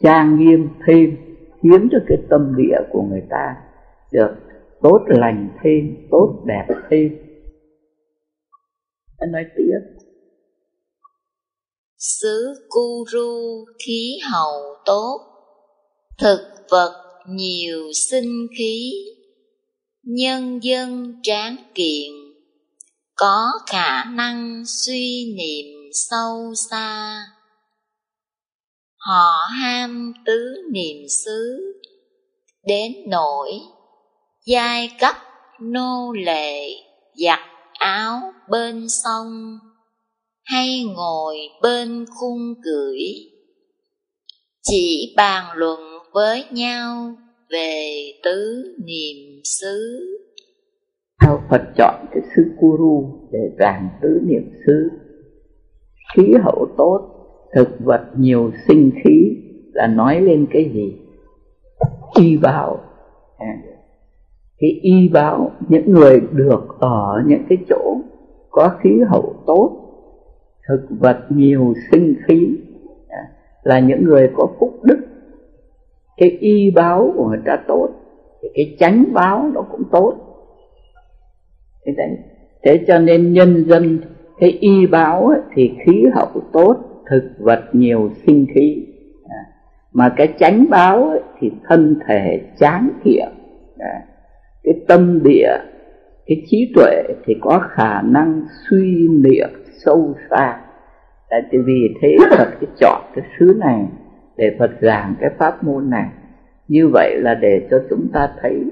trang 0.00 0.38
nghiêm 0.38 0.68
thêm, 0.86 1.16
khiến 1.62 1.88
cho 1.92 1.98
cái 2.06 2.18
tâm 2.30 2.54
địa 2.56 2.78
của 2.90 3.02
người 3.02 3.22
ta 3.30 3.56
được 4.12 4.34
tốt 4.82 4.98
lành 5.06 5.48
thêm 5.64 6.08
tốt 6.10 6.44
đẹp 6.46 6.74
thêm. 6.90 7.08
Anh 9.18 9.32
nói 9.32 9.44
tiếp. 9.56 10.02
Xứ 11.98 12.54
Kuru 12.68 13.64
khí 13.86 14.18
hậu 14.32 14.76
tốt 14.84 15.18
thực 16.18 16.40
vật 16.70 17.02
nhiều 17.28 17.92
sinh 17.94 18.46
khí 18.58 18.92
nhân 20.02 20.58
dân 20.62 21.14
tráng 21.22 21.56
kiện 21.74 22.12
có 23.14 23.46
khả 23.66 24.04
năng 24.04 24.62
suy 24.66 25.34
niệm 25.36 25.90
sâu 25.92 26.52
xa. 26.70 27.22
Họ 28.96 29.32
ham 29.60 30.12
tứ 30.26 30.54
niệm 30.72 31.08
xứ 31.08 31.60
đến 32.66 32.92
nỗi 33.08 33.50
giai 34.46 34.90
cấp 35.00 35.14
nô 35.60 36.12
lệ 36.12 36.68
giặt 37.14 37.40
áo 37.78 38.20
bên 38.50 38.88
sông 38.88 39.58
hay 40.44 40.84
ngồi 40.96 41.36
bên 41.62 42.04
khung 42.20 42.54
cưỡi 42.64 43.00
chỉ 44.62 45.14
bàn 45.16 45.44
luận 45.54 45.80
với 46.12 46.44
nhau 46.50 47.14
về 47.50 47.88
tứ 48.24 48.64
niệm 48.84 49.40
xứ. 49.44 50.06
Sao 51.20 51.42
Phật 51.50 51.62
chọn 51.76 52.06
cái 52.12 52.22
sư 52.36 52.42
Kuru 52.60 53.28
để 53.32 53.38
giảng 53.58 53.88
tứ 54.02 54.20
niệm 54.24 54.50
xứ. 54.66 54.90
Khí 56.16 56.22
hậu 56.44 56.66
tốt 56.78 57.08
thực 57.54 57.68
vật 57.84 58.04
nhiều 58.18 58.52
sinh 58.68 58.90
khí 59.04 59.36
là 59.72 59.86
nói 59.86 60.20
lên 60.20 60.46
cái 60.52 60.70
gì? 60.74 60.92
Y 62.14 62.36
vào 62.36 62.80
à, 63.38 63.46
cái 64.62 64.70
y 64.82 65.08
báo 65.08 65.50
những 65.68 65.92
người 65.92 66.20
được 66.32 66.76
ở 66.78 67.22
những 67.26 67.42
cái 67.48 67.58
chỗ 67.68 67.96
có 68.50 68.70
khí 68.80 68.90
hậu 69.08 69.34
tốt 69.46 69.78
thực 70.68 70.86
vật 71.00 71.18
nhiều 71.28 71.74
sinh 71.90 72.14
khí 72.26 72.56
à, 73.08 73.22
là 73.62 73.80
những 73.80 74.04
người 74.04 74.30
có 74.36 74.48
phúc 74.58 74.80
đức. 74.82 74.98
Cái 76.16 76.30
y 76.30 76.70
báo 76.70 77.12
của 77.16 77.28
người 77.28 77.40
ta 77.44 77.56
tốt 77.68 77.88
cái 78.54 78.76
chánh 78.78 79.04
báo 79.12 79.50
nó 79.54 79.62
cũng 79.62 79.82
tốt. 79.92 80.14
Thế 81.86 81.92
đấy. 81.96 82.18
Thế 82.62 82.84
cho 82.86 82.98
nên 82.98 83.32
nhân 83.32 83.64
dân 83.68 83.98
cái 84.38 84.50
y 84.50 84.86
báo 84.86 85.26
ấy, 85.26 85.40
thì 85.54 85.72
khí 85.86 86.04
hậu 86.14 86.42
tốt 86.52 86.76
thực 87.10 87.22
vật 87.38 87.60
nhiều 87.72 88.10
sinh 88.26 88.46
khí 88.54 88.86
à. 89.28 89.40
mà 89.92 90.14
cái 90.16 90.34
chánh 90.38 90.66
báo 90.70 91.08
ấy, 91.08 91.20
thì 91.40 91.50
thân 91.68 91.96
thể 92.06 92.40
chán 92.58 92.90
thiện 93.04 93.28
à 93.78 94.02
cái 94.64 94.74
tâm 94.88 95.22
địa, 95.22 95.50
cái 96.26 96.42
trí 96.46 96.72
tuệ 96.74 97.02
thì 97.24 97.36
có 97.40 97.68
khả 97.70 98.02
năng 98.02 98.42
suy 98.70 99.08
niệm 99.08 99.48
sâu 99.84 100.14
xa. 100.30 100.60
Tại 101.30 101.42
vì 101.52 101.94
thế 102.02 102.16
Phật 102.30 102.48
cái 102.60 102.70
chọn 102.80 103.02
cái 103.14 103.24
xứ 103.38 103.56
này 103.58 103.86
để 104.36 104.56
Phật 104.58 104.70
giảng 104.80 105.14
cái 105.20 105.30
pháp 105.38 105.64
môn 105.64 105.90
này. 105.90 106.08
Như 106.68 106.88
vậy 106.88 107.20
là 107.20 107.34
để 107.34 107.68
cho 107.70 107.82
chúng 107.90 108.08
ta 108.12 108.28
thấy 108.42 108.64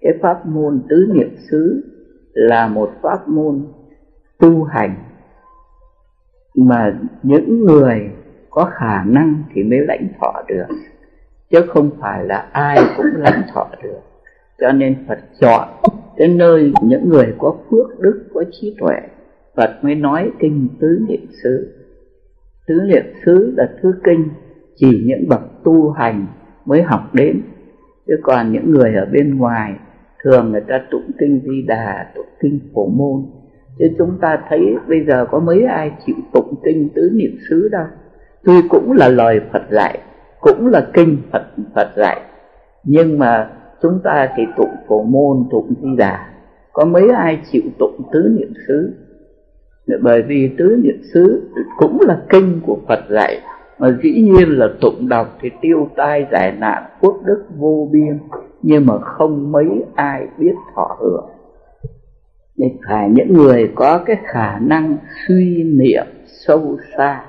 cái 0.00 0.12
pháp 0.22 0.46
môn 0.46 0.82
tứ 0.88 1.12
niệm 1.14 1.36
xứ 1.50 1.82
là 2.32 2.68
một 2.68 2.92
pháp 3.02 3.28
môn 3.28 3.66
tu 4.38 4.64
hành. 4.64 4.94
Mà 6.54 6.98
những 7.22 7.64
người 7.64 8.10
có 8.50 8.70
khả 8.74 9.04
năng 9.04 9.42
thì 9.54 9.62
mới 9.62 9.78
lãnh 9.88 10.08
thọ 10.20 10.42
được, 10.48 10.66
chứ 11.50 11.60
không 11.68 11.90
phải 12.00 12.24
là 12.24 12.48
ai 12.52 12.78
cũng 12.96 13.06
lãnh 13.16 13.42
thọ 13.54 13.68
được 13.82 14.00
cho 14.60 14.72
nên 14.72 14.96
Phật 15.08 15.18
chọn 15.40 15.68
cái 16.16 16.28
nơi 16.28 16.72
những 16.82 17.08
người 17.08 17.34
có 17.38 17.56
phước 17.70 18.00
đức, 18.00 18.28
có 18.34 18.44
trí 18.52 18.76
tuệ. 18.80 18.96
Phật 19.56 19.70
mới 19.82 19.94
nói 19.94 20.30
kinh 20.38 20.68
tứ 20.80 20.98
niệm 21.08 21.26
xứ. 21.42 21.72
Tứ 22.66 22.74
niệm 22.74 23.04
xứ 23.24 23.54
là 23.56 23.70
thứ 23.82 23.94
kinh 24.04 24.28
chỉ 24.76 25.02
những 25.06 25.28
bậc 25.28 25.40
tu 25.64 25.90
hành 25.90 26.26
mới 26.64 26.82
học 26.82 27.14
đến. 27.14 27.42
Chứ 28.06 28.14
còn 28.22 28.52
những 28.52 28.70
người 28.70 28.94
ở 28.94 29.06
bên 29.12 29.38
ngoài, 29.38 29.74
thường 30.24 30.52
người 30.52 30.60
ta 30.60 30.80
tụng 30.90 31.10
kinh 31.18 31.40
di 31.44 31.62
đà, 31.66 32.12
tụng 32.14 32.26
kinh 32.40 32.60
phổ 32.74 32.86
môn. 32.86 33.22
Chứ 33.78 33.86
chúng 33.98 34.18
ta 34.20 34.38
thấy 34.48 34.60
bây 34.88 35.04
giờ 35.08 35.26
có 35.30 35.38
mấy 35.38 35.62
ai 35.62 35.92
chịu 36.06 36.16
tụng 36.32 36.54
kinh 36.64 36.88
tứ 36.94 37.10
niệm 37.14 37.36
xứ 37.50 37.68
đâu. 37.72 37.86
Tuy 38.44 38.62
cũng 38.68 38.92
là 38.92 39.08
lời 39.08 39.40
phật 39.52 39.62
dạy, 39.70 39.98
cũng 40.40 40.66
là 40.66 40.86
kinh 40.92 41.18
phật 41.32 41.42
phật 41.74 41.88
dạy. 41.96 42.20
Nhưng 42.84 43.18
mà 43.18 43.50
chúng 43.82 44.00
ta 44.04 44.28
thì 44.36 44.42
tụng 44.56 44.74
phổ 44.88 45.02
môn, 45.02 45.48
tụng 45.50 45.74
di 45.82 45.96
đà. 45.96 46.28
Có 46.72 46.84
mấy 46.84 47.10
ai 47.10 47.40
chịu 47.52 47.62
tụng 47.78 48.00
tứ 48.12 48.36
niệm 48.38 48.52
xứ? 48.68 48.92
Bởi 50.02 50.22
vì 50.22 50.50
tứ 50.58 50.80
niệm 50.82 51.00
xứ 51.14 51.50
cũng 51.78 51.98
là 52.00 52.22
kinh 52.28 52.60
của 52.66 52.78
phật 52.88 53.00
dạy. 53.10 53.40
Mà 53.78 53.98
dĩ 54.02 54.22
nhiên 54.22 54.58
là 54.58 54.68
tụng 54.80 55.08
đọc 55.08 55.38
thì 55.40 55.50
tiêu 55.60 55.88
tai, 55.96 56.26
giải 56.32 56.52
nạn, 56.58 56.82
quốc 57.00 57.16
đức 57.24 57.44
vô 57.56 57.88
biên. 57.92 58.18
Nhưng 58.62 58.86
mà 58.86 58.98
không 58.98 59.52
mấy 59.52 59.84
ai 59.94 60.26
biết 60.38 60.54
thọ 60.74 60.96
hưởng. 61.00 61.26
Nên 62.56 62.76
phải, 62.88 63.10
những 63.10 63.32
người 63.32 63.72
có 63.74 63.98
cái 64.06 64.16
khả 64.24 64.58
năng 64.58 64.96
suy 65.28 65.62
niệm 65.62 66.06
sâu 66.26 66.76
xa, 66.96 67.24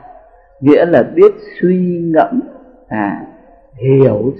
nghĩa 0.61 0.85
là 0.85 1.03
biết 1.15 1.33
suy 1.61 2.01
ngẫm 2.13 2.41
à 2.87 3.25
hiểu 3.77 4.33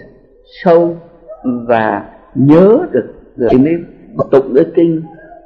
sâu 0.64 0.95
và 1.43 2.09
nhớ 2.35 2.88
được 2.91 3.13
rồi 3.35 3.49
mới 3.53 3.77
tụng 4.31 4.53
cái 4.55 4.65
kinh, 4.75 5.01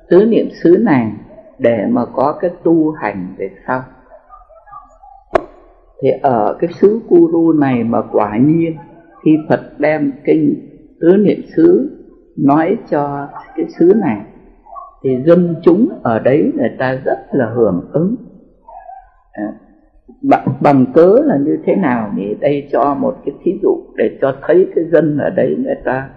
tứ 0.09 0.25
niệm 0.25 0.49
xứ 0.63 0.77
này 0.81 1.11
để 1.59 1.85
mà 1.89 2.05
có 2.05 2.37
cái 2.41 2.51
tu 2.63 2.91
hành 2.91 3.35
về 3.37 3.49
sau. 3.67 3.83
Thì 6.01 6.09
ở 6.21 6.57
cái 6.59 6.69
xứ 6.73 6.99
Kuru 7.09 7.53
này 7.53 7.83
mà 7.83 8.01
quả 8.11 8.37
nhiên 8.37 8.75
khi 9.25 9.37
Phật 9.49 9.59
đem 9.77 10.11
kinh 10.23 10.67
tứ 11.01 11.17
niệm 11.17 11.41
xứ 11.55 11.97
nói 12.37 12.77
cho 12.89 13.27
cái 13.55 13.65
xứ 13.79 13.93
này, 14.01 14.21
thì 15.03 15.09
dân 15.25 15.55
chúng 15.63 15.99
ở 16.03 16.19
đấy 16.19 16.51
người 16.57 16.71
ta 16.79 16.99
rất 17.05 17.19
là 17.31 17.45
hưởng 17.55 17.89
ứng. 17.93 18.15
À, 19.31 19.53
bằng, 20.21 20.47
bằng 20.61 20.85
cớ 20.93 21.15
là 21.23 21.37
như 21.37 21.57
thế 21.65 21.75
nào 21.75 22.11
thì 22.17 22.35
đây 22.39 22.67
cho 22.71 22.93
một 22.93 23.17
cái 23.25 23.35
thí 23.43 23.59
dụ 23.63 23.83
để 23.95 24.17
cho 24.21 24.35
thấy 24.41 24.67
cái 24.75 24.85
dân 24.91 25.17
ở 25.17 25.29
đấy 25.29 25.55
người 25.59 25.75
ta 25.85 26.09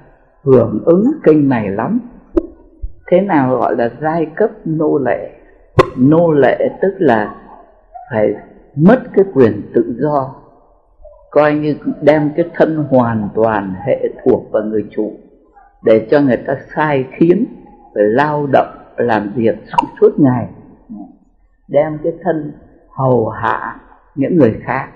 hưởng 0.43 0.83
ứng 0.85 1.05
kinh 1.25 1.49
này 1.49 1.69
lắm. 1.69 2.01
Thế 3.11 3.21
nào 3.21 3.57
gọi 3.57 3.77
là 3.77 3.91
giai 4.01 4.27
cấp 4.37 4.51
nô 4.65 4.99
lệ? 4.99 5.31
Nô 5.97 6.33
lệ 6.33 6.69
tức 6.83 6.95
là 6.99 7.35
phải 8.11 8.35
mất 8.77 9.03
cái 9.15 9.25
quyền 9.35 9.63
tự 9.75 9.97
do 9.99 10.35
coi 11.31 11.55
như 11.55 11.77
đem 12.03 12.31
cái 12.37 12.51
thân 12.55 12.85
hoàn 12.91 13.29
toàn 13.35 13.75
hệ 13.87 14.09
thuộc 14.25 14.53
vào 14.53 14.63
người 14.63 14.85
chủ 14.91 15.13
để 15.85 16.07
cho 16.11 16.21
người 16.21 16.37
ta 16.37 16.57
sai 16.75 17.07
khiến 17.13 17.45
phải 17.95 18.05
lao 18.05 18.47
động 18.53 18.77
làm 18.97 19.33
việc 19.35 19.55
suốt 20.01 20.21
ngày. 20.21 20.49
Đem 21.69 21.99
cái 22.03 22.13
thân 22.23 22.53
hầu 22.97 23.29
hạ 23.29 23.81
những 24.15 24.37
người 24.37 24.55
khác. 24.63 24.89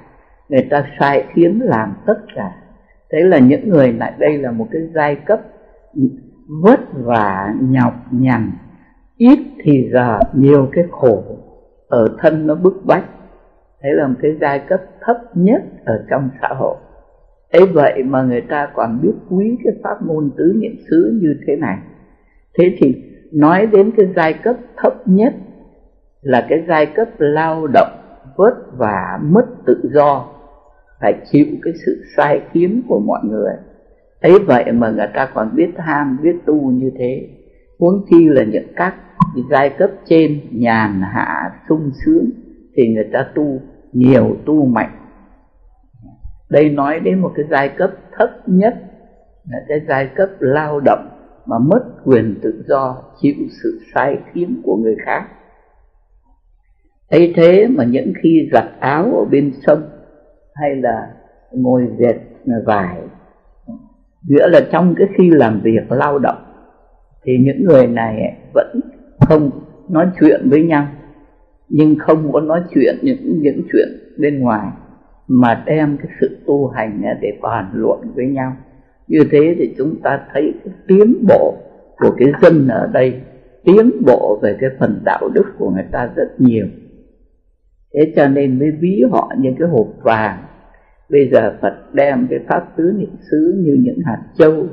Người 0.49 0.67
ta 0.71 0.85
sai 1.01 1.25
khiến 1.35 1.61
làm 1.65 1.95
tất 2.07 2.19
cả. 2.35 2.53
Thế 3.13 3.19
là 3.23 3.39
những 3.39 3.69
người 3.69 3.93
lại 3.93 4.13
đây 4.19 4.39
là 4.39 4.51
một 4.51 4.67
cái 4.71 4.83
giai 4.95 5.17
cấp 5.17 5.41
vất 6.63 6.81
vả, 6.93 7.55
nhọc 7.61 7.95
nhằn. 8.11 8.51
Ít 9.17 9.39
thì 9.63 9.91
giờ 9.93 10.19
nhiều 10.35 10.69
cái 10.73 10.85
khổ 10.91 11.23
ở 11.89 12.17
thân 12.19 12.47
nó 12.47 12.55
bức 12.55 12.83
bách. 12.85 13.05
Thế 13.83 13.89
là 13.93 14.07
một 14.07 14.15
cái 14.23 14.31
giai 14.41 14.59
cấp 14.59 14.81
thấp 15.01 15.17
nhất 15.35 15.63
ở 15.85 16.05
trong 16.11 16.31
xã 16.41 16.49
hội. 16.49 16.77
Ấy 17.53 17.67
vậy 17.67 18.03
mà 18.03 18.23
người 18.23 18.41
ta 18.41 18.69
còn 18.75 18.99
biết 19.03 19.13
quý 19.31 19.59
cái 19.65 19.73
pháp 19.83 20.03
môn 20.03 20.31
tứ 20.37 20.53
niệm 20.57 20.77
xứ 20.91 21.19
như 21.23 21.35
thế 21.47 21.57
này. 21.57 21.79
Thế 22.59 22.77
thì 22.79 23.03
nói 23.33 23.67
đến 23.67 23.91
cái 23.97 24.07
giai 24.17 24.33
cấp 24.33 24.57
thấp 24.77 24.95
nhất 25.07 25.35
là 26.23 26.47
cái 26.49 26.65
giai 26.69 26.87
cấp 26.87 27.09
lao 27.19 27.67
động 27.67 27.91
vất 28.39 28.55
vả 28.77 29.19
mất 29.23 29.47
tự 29.67 29.91
do, 29.95 30.29
phải 31.01 31.15
chịu 31.33 31.47
cái 31.63 31.75
sự 31.87 32.03
sai 32.17 32.41
khiến 32.53 32.83
của 32.89 33.01
mọi 33.01 33.21
người. 33.25 33.55
Ấy 34.21 34.39
vậy 34.47 34.73
mà 34.73 34.91
người 34.91 35.09
ta 35.15 35.29
còn 35.35 35.57
biết 35.57 35.71
tham 35.77 36.19
biết 36.23 36.37
tu 36.47 36.71
như 36.71 36.91
thế. 36.99 37.29
Huống 37.79 38.05
chi 38.11 38.29
là 38.29 38.45
những 38.45 38.69
các 38.77 38.95
giai 39.51 39.71
cấp 39.71 39.91
trên 40.05 40.41
nhàn 40.53 41.03
hạ, 41.03 41.51
sung 41.69 41.91
sướng, 42.05 42.31
thì 42.77 42.89
người 42.89 43.09
ta 43.13 43.27
tu 43.35 43.61
nhiều, 43.93 44.37
tu 44.47 44.67
mạnh. 44.67 44.91
Đây 46.51 46.71
nói 46.71 47.01
đến 47.01 47.19
một 47.19 47.33
cái 47.35 47.45
giai 47.51 47.69
cấp 47.69 47.91
thấp 48.19 48.31
nhất, 48.47 48.75
là 49.51 49.59
cái 49.69 49.81
giai 49.89 50.11
cấp 50.17 50.29
lao 50.39 50.81
động 50.81 51.09
mà 51.47 51.59
mất 51.59 51.81
quyền 52.05 52.39
tự 52.43 52.65
do, 52.69 52.97
chịu 53.21 53.35
sự 53.63 53.81
sai 53.95 54.19
khiến 54.33 54.61
của 54.65 54.77
người 54.77 54.97
khác 55.05 55.29
ấy 57.11 57.33
thế 57.37 57.67
mà 57.69 57.85
những 57.85 58.13
khi 58.23 58.49
giặt 58.53 58.65
áo 58.81 59.05
ở 59.05 59.25
bên 59.31 59.53
sông 59.67 59.83
hay 60.55 60.77
là 60.77 61.11
ngồi 61.53 61.89
dệt 61.99 62.15
vải, 62.65 62.97
nghĩa 64.29 64.49
là 64.49 64.61
trong 64.73 64.95
cái 64.99 65.09
khi 65.19 65.31
làm 65.31 65.61
việc 65.61 65.93
lao 65.93 66.19
động, 66.19 66.43
thì 67.25 67.39
những 67.39 67.65
người 67.65 67.87
này 67.87 68.37
vẫn 68.55 68.81
không 69.29 69.51
nói 69.89 70.07
chuyện 70.21 70.49
với 70.51 70.63
nhau, 70.63 70.87
nhưng 71.69 71.97
không 71.99 72.33
có 72.33 72.41
nói 72.41 72.61
chuyện 72.75 72.97
những 73.03 73.41
những 73.43 73.63
chuyện 73.73 73.89
bên 74.19 74.41
ngoài, 74.41 74.69
mà 75.29 75.63
đem 75.67 75.97
cái 75.97 76.09
sự 76.21 76.39
tu 76.47 76.69
hành 76.69 77.03
để 77.21 77.33
bàn 77.43 77.71
luận 77.75 78.01
với 78.15 78.27
nhau. 78.27 78.53
Như 79.07 79.19
thế 79.31 79.55
thì 79.59 79.75
chúng 79.79 80.01
ta 80.03 80.21
thấy 80.33 80.53
cái 80.65 80.75
tiến 80.89 81.27
bộ 81.29 81.55
của 81.99 82.11
cái 82.19 82.29
dân 82.43 82.69
ở 82.69 82.91
đây, 82.93 83.21
tiến 83.65 83.91
bộ 84.07 84.39
về 84.43 84.57
cái 84.61 84.71
phần 84.81 85.01
đạo 85.05 85.29
đức 85.35 85.45
của 85.59 85.71
người 85.71 85.87
ta 85.93 86.11
rất 86.17 86.29
nhiều 86.39 86.67
thế 87.95 88.13
cho 88.17 88.29
nên 88.29 88.59
mới 88.59 88.69
ví 88.81 89.03
họ 89.11 89.33
như 89.39 89.51
cái 89.59 89.69
hộp 89.69 89.89
vàng. 90.03 90.45
Bây 91.11 91.31
giờ 91.33 91.59
phật 91.63 91.75
đem 91.93 92.27
cái 92.31 92.39
pháp 92.49 92.77
tứ 92.77 92.85
niệm 92.97 93.17
xứ 93.31 93.63
như 93.65 93.77
những 93.81 93.99
hạt 94.07 94.23
châu 94.39 94.67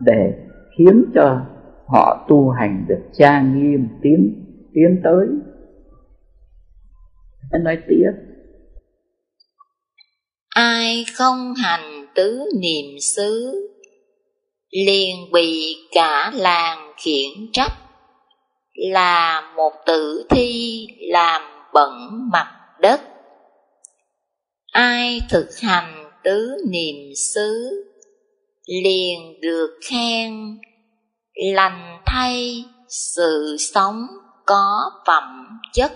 để 0.00 0.32
khiến 0.78 1.04
cho 1.14 1.40
họ 1.86 2.26
tu 2.28 2.50
hành 2.50 2.84
được 2.88 3.00
trang 3.12 3.62
nghiêm 3.62 3.88
tiến 4.02 4.44
tiến 4.74 5.00
tới. 5.04 5.26
Anh 7.50 7.64
nói 7.64 7.78
tiếp. 7.88 8.10
Ai 10.54 11.04
không 11.14 11.54
hành 11.64 12.06
tứ 12.14 12.44
niệm 12.60 12.98
xứ, 13.00 13.54
liền 14.86 15.16
bị 15.32 15.76
cả 15.94 16.32
làng 16.34 16.92
khiển 17.04 17.46
trách. 17.52 17.72
Là 18.74 19.42
một 19.56 19.72
tử 19.86 20.26
thi 20.30 20.86
làm 21.00 21.42
bẩn 21.74 21.90
mặt 22.32 22.46
đất. 22.80 23.00
Ai 24.72 25.20
thực 25.30 25.46
hành 25.62 26.10
tứ 26.24 26.56
niệm 26.70 27.12
xứ, 27.34 27.84
liền 28.82 29.40
được 29.42 29.78
khen, 29.90 30.32
lành 31.54 32.00
thay 32.06 32.64
sự 32.88 33.56
sống 33.58 34.06
có 34.46 34.90
phẩm 35.06 35.46
chất 35.72 35.92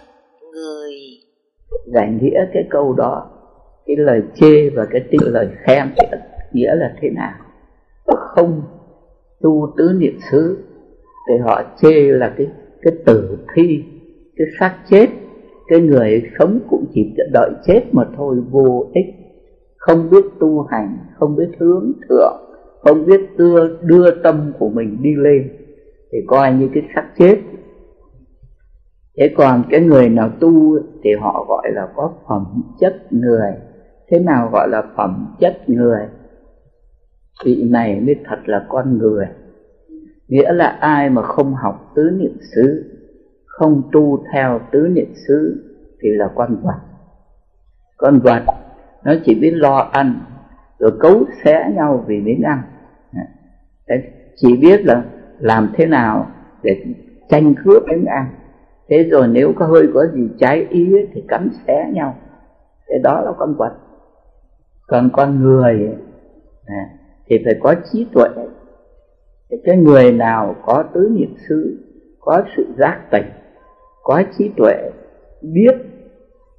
người. 0.53 0.95
Giải 1.95 2.09
nghĩa 2.21 2.41
cái 2.55 2.63
câu 2.71 2.93
đó, 2.93 3.31
cái 3.87 3.97
lời 3.97 4.21
chê 4.41 4.71
và 4.71 4.87
cái 4.91 5.01
tiếng 5.11 5.21
lời 5.25 5.49
khen 5.67 5.95
nghĩa 6.53 6.75
là 6.75 6.95
thế 7.03 7.09
nào? 7.11 7.35
Không 8.07 8.63
tu 9.41 9.75
tứ 9.79 9.93
niệm 9.99 10.19
xứ, 10.31 10.59
thì 11.29 11.35
họ 11.45 11.63
chê 11.83 12.01
là 12.01 12.35
cái 12.39 12.47
cái 12.83 12.93
tử 13.07 13.39
thi, 13.55 13.83
cái 14.37 14.47
xác 14.61 14.79
chết 14.91 15.07
cái 15.69 15.81
người 15.81 16.31
sống 16.39 16.61
cũng 16.71 16.85
chỉ 16.95 17.15
đợi 17.33 17.51
chết 17.67 17.83
mà 17.93 18.05
thôi, 18.17 18.37
vô 18.51 18.91
ích. 18.95 19.07
Không 19.77 20.11
biết 20.11 20.25
tu 20.41 20.63
hành, 20.63 20.99
không 21.19 21.37
biết 21.37 21.49
hướng 21.59 21.93
thượng, 22.09 22.37
không 22.81 23.07
biết 23.07 23.21
đưa 23.37 23.79
đưa 23.83 24.11
tâm 24.23 24.53
của 24.59 24.69
mình 24.69 25.03
đi 25.03 25.15
lên, 25.17 25.51
thì 26.13 26.19
coi 26.27 26.53
như 26.53 26.69
cái 26.75 26.83
xác 26.95 27.05
chết. 27.19 27.37
Thế 29.19 29.35
còn 29.37 29.65
cái 29.71 29.81
người 29.81 30.09
nào 30.09 30.31
tu 30.41 30.79
thì 31.03 31.11
họ 31.21 31.45
gọi 31.49 31.69
là 31.73 31.89
có 31.97 32.15
phẩm 32.29 32.45
chất 32.81 33.13
người. 33.13 33.53
Thế 34.11 34.19
nào 34.19 34.51
gọi 34.53 34.69
là 34.69 34.83
phẩm 34.97 35.35
chất 35.41 35.57
người? 35.67 36.01
Vị 37.45 37.69
này 37.71 38.01
mới 38.01 38.17
thật 38.25 38.39
là 38.45 38.67
con 38.69 38.99
người. 38.99 39.27
Nghĩa 40.29 40.53
là 40.53 40.67
ai 40.67 41.11
mà 41.11 41.23
không 41.23 41.55
học 41.55 41.93
tứ 41.97 42.03
niệm 42.03 42.37
xứ? 42.55 42.85
Không 43.59 43.83
tu 43.93 44.25
theo 44.33 44.61
tứ 44.73 44.89
niệm 44.93 45.13
xứ 45.29 45.65
thì 46.01 46.09
là 46.11 46.31
con 46.35 46.57
vật. 46.63 46.79
Con 47.97 48.19
vật, 48.19 48.45
nó 49.05 49.15
chỉ 49.25 49.35
biết 49.35 49.51
lo 49.51 49.89
ăn, 49.93 50.21
rồi 50.79 50.93
cấu 51.01 51.25
xé 51.45 51.73
nhau 51.75 52.05
vì 52.07 52.21
miếng 52.21 52.43
ăn. 52.43 52.63
Chỉ 54.37 54.57
biết 54.57 54.85
là 54.85 55.05
làm 55.39 55.73
thế 55.77 55.87
nào 55.87 56.31
để 56.63 56.85
tranh 57.29 57.55
cướp 57.65 57.83
miếng 57.89 58.05
ăn. 58.05 58.27
Thế 58.89 59.09
rồi 59.11 59.29
nếu 59.29 59.53
có 59.57 59.67
hơi 59.67 59.89
có 59.95 60.07
gì 60.07 60.29
trái 60.39 60.67
ý 60.71 60.95
thì 61.13 61.25
cắn 61.29 61.49
xé 61.67 61.91
nhau. 61.93 62.15
Thế 62.89 62.99
đó 63.03 63.21
là 63.21 63.33
con 63.39 63.55
vật. 63.55 63.73
Còn 64.87 65.11
con 65.13 65.43
người 65.43 65.97
à, 66.67 66.91
thì 67.27 67.39
phải 67.45 67.55
có 67.61 67.75
trí 67.93 68.07
tuệ. 68.13 68.29
Cái 69.65 69.77
người 69.77 70.13
nào 70.13 70.57
có 70.67 70.85
tứ 70.95 71.09
niệm 71.13 71.35
xứ, 71.49 71.79
có 72.21 72.43
sự 72.57 72.67
giác 72.79 73.01
tỉnh 73.11 73.25
có 74.09 74.23
trí 74.39 74.51
tuệ 74.57 74.75
biết 75.43 75.75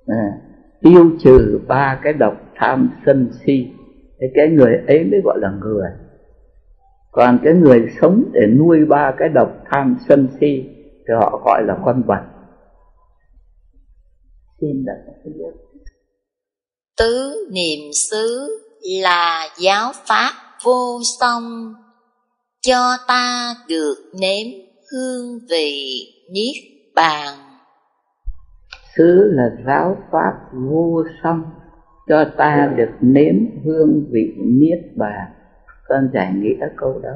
à, 0.08 0.42
tiêu 0.82 1.12
trừ 1.24 1.62
ba 1.68 2.00
cái 2.04 2.14
độc 2.14 2.34
tham 2.56 2.90
sân 3.06 3.32
si. 3.46 3.68
Thì 4.22 4.28
cái 4.36 4.48
người 4.48 4.74
ấy 4.88 5.04
mới 5.04 5.22
gọi 5.24 5.40
là 5.42 5.50
người. 5.62 5.90
Còn 7.12 7.40
cái 7.44 7.54
người 7.54 7.88
sống 8.02 8.24
để 8.34 8.42
nuôi 8.60 8.86
ba 8.86 9.14
cái 9.18 9.30
độc 9.30 9.52
tham 9.72 9.98
sân 10.10 10.28
si 10.40 10.64
thì 11.08 11.14
họ 11.20 11.42
gọi 11.46 11.64
là 11.68 11.78
con 11.86 12.04
vật. 12.04 12.24
Xin 14.62 14.86
đặt 14.86 15.14
tứ 16.98 17.48
niệm 17.52 17.80
xứ 17.94 18.48
là 18.84 19.48
giáo 19.60 19.92
pháp 20.08 20.32
vô 20.64 21.00
song. 21.20 21.74
Cho 22.62 22.98
ta 23.08 23.56
được 23.70 23.96
nếm 24.20 24.48
hương 24.92 25.40
vị 25.50 26.06
niết 26.32 26.79
bàn. 27.00 27.36
Xứ 28.96 29.32
là 29.32 29.50
giáo 29.66 29.98
pháp 30.12 30.34
vô 30.54 31.04
song 31.24 31.44
cho 32.08 32.26
ta 32.38 32.74
được 32.76 32.90
nếm 33.02 33.36
hương 33.66 34.06
vị 34.12 34.36
niết 34.38 34.80
bàn. 34.96 35.28
Con 35.88 36.10
giải 36.14 36.34
nghĩa 36.34 36.68
câu 36.78 37.00
đó. 37.04 37.14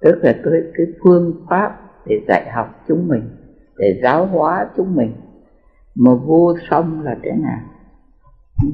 Tức 0.00 0.18
là 0.22 0.34
cái, 0.44 0.52
cái 0.74 0.86
phương 1.02 1.46
pháp 1.50 1.80
để 2.06 2.20
dạy 2.28 2.50
học 2.54 2.84
chúng 2.88 3.08
mình 3.08 3.30
để 3.76 4.00
giáo 4.02 4.26
hóa 4.26 4.66
chúng 4.76 4.94
mình. 4.94 5.12
Mà 5.94 6.14
vô 6.14 6.54
song 6.70 7.02
là 7.04 7.16
thế 7.22 7.30
nào? 7.30 7.60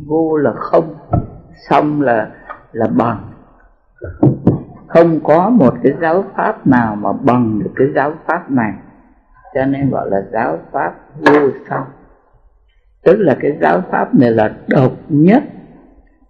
Vô 0.06 0.36
là 0.36 0.52
không 0.52 0.94
song 1.70 2.02
là 2.02 2.30
là 2.72 2.86
bằng. 2.86 3.32
Không 4.86 5.20
có 5.24 5.50
một 5.50 5.74
cái 5.82 5.92
giáo 6.00 6.24
pháp 6.36 6.66
nào 6.66 6.96
mà 6.96 7.12
bằng 7.12 7.58
được 7.58 7.70
cái 7.76 7.86
giáo 7.94 8.12
pháp 8.26 8.50
này 8.50 8.72
cho 9.54 9.64
nên 9.64 9.90
gọi 9.90 10.10
là 10.10 10.22
giáo 10.32 10.58
pháp 10.72 10.94
vô 11.16 11.50
song 11.68 11.86
tức 13.04 13.16
là 13.18 13.36
cái 13.40 13.52
giáo 13.60 13.82
pháp 13.90 14.14
này 14.14 14.30
là 14.30 14.54
độc 14.68 14.92
nhất 15.08 15.42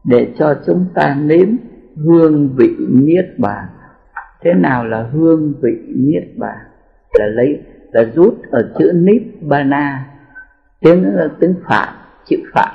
để 0.05 0.33
cho 0.39 0.55
chúng 0.67 0.87
ta 0.95 1.17
nếm 1.21 1.49
hương 1.97 2.55
vị 2.57 2.77
niết 2.91 3.25
bàn. 3.39 3.67
Thế 4.41 4.55
nào 4.55 4.85
là 4.85 5.03
hương 5.03 5.55
vị 5.63 5.79
niết 5.97 6.25
bàn? 6.37 6.59
Là 7.13 7.27
lấy, 7.27 7.63
là 7.93 8.05
rút 8.15 8.43
ở 8.51 8.73
chữ 8.79 8.93
nít 8.95 9.23
bana 9.41 10.07
tiếng 10.81 11.15
là 11.15 11.29
tiếng 11.41 11.55
phạn, 11.69 11.89
chữ 12.27 12.37
phạn 12.55 12.75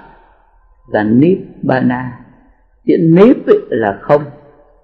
là 0.87 1.03
nít 1.03 1.37
bana 1.61 2.19
chữ 2.85 2.93
nếp 2.99 3.35
là 3.69 3.99
không 4.01 4.23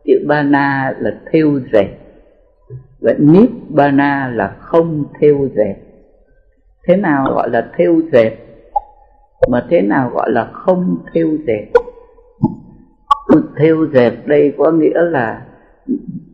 chữ 0.05 0.13
bana 0.27 0.93
là 0.99 1.11
thêu 1.31 1.59
dệt 1.73 1.89
vậy 3.03 3.15
nibbana 3.19 3.67
bana 3.69 4.27
là 4.27 4.55
không 4.59 5.03
theo 5.19 5.47
dệt. 5.55 5.75
Thế 6.87 6.95
nào 6.95 7.25
gọi 7.35 7.49
là 7.49 7.71
theo 7.77 8.01
dệt? 8.11 8.31
Mà 9.49 9.65
thế 9.69 9.81
nào 9.81 10.09
gọi 10.09 10.31
là 10.31 10.45
không 10.53 10.97
theo 11.13 11.27
dệt? 11.47 11.65
Theo 13.57 13.87
dệt 13.93 14.11
đây 14.25 14.53
có 14.57 14.71
nghĩa 14.71 15.01
là 15.01 15.45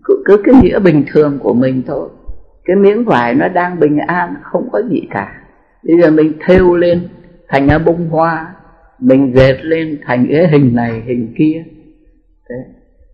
cứ, 0.03 0.23
cứ 0.25 0.41
cái 0.43 0.55
nghĩa 0.63 0.79
bình 0.79 1.03
thường 1.07 1.39
của 1.43 1.53
mình 1.53 1.83
thôi. 1.87 2.09
Cái 2.65 2.75
miếng 2.75 3.05
vải 3.05 3.35
nó 3.35 3.47
đang 3.47 3.79
bình 3.79 3.97
an 3.97 4.35
không 4.41 4.69
có 4.71 4.81
gì 4.89 5.01
cả. 5.09 5.41
Bây 5.83 6.01
giờ 6.01 6.11
mình 6.11 6.33
thêu 6.45 6.75
lên 6.75 7.07
thành 7.47 7.67
ra 7.67 7.77
bông 7.77 8.09
hoa 8.09 8.55
mình 8.99 9.33
dệt 9.35 9.55
lên 9.61 9.99
thành 10.05 10.27
cái 10.31 10.47
hình 10.47 10.75
này 10.75 11.01
hình 11.05 11.33
kia. 11.37 11.63
Thế, 12.49 12.55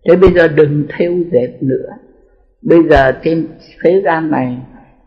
thế 0.08 0.16
bây 0.16 0.30
giờ 0.32 0.48
đừng 0.48 0.86
thêu 0.88 1.14
dệt 1.32 1.48
nữa 1.60 1.88
bây 2.68 2.82
giờ 2.90 3.12
trên 3.22 3.46
thế 3.82 4.02
gian 4.04 4.30
này 4.30 4.58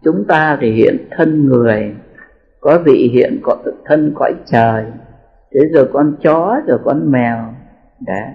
chúng 0.03 0.25
ta 0.27 0.57
thì 0.61 0.71
hiện 0.71 0.97
thân 1.11 1.45
người 1.45 1.95
có 2.59 2.79
vị 2.85 3.09
hiện 3.13 3.39
có 3.41 3.57
thân 3.85 4.11
cõi 4.15 4.33
trời. 4.45 4.85
Thế 5.53 5.59
rồi 5.73 5.89
con 5.93 6.15
chó 6.23 6.61
rồi 6.67 6.79
con 6.83 7.11
mèo. 7.11 7.53
Đấy 8.07 8.27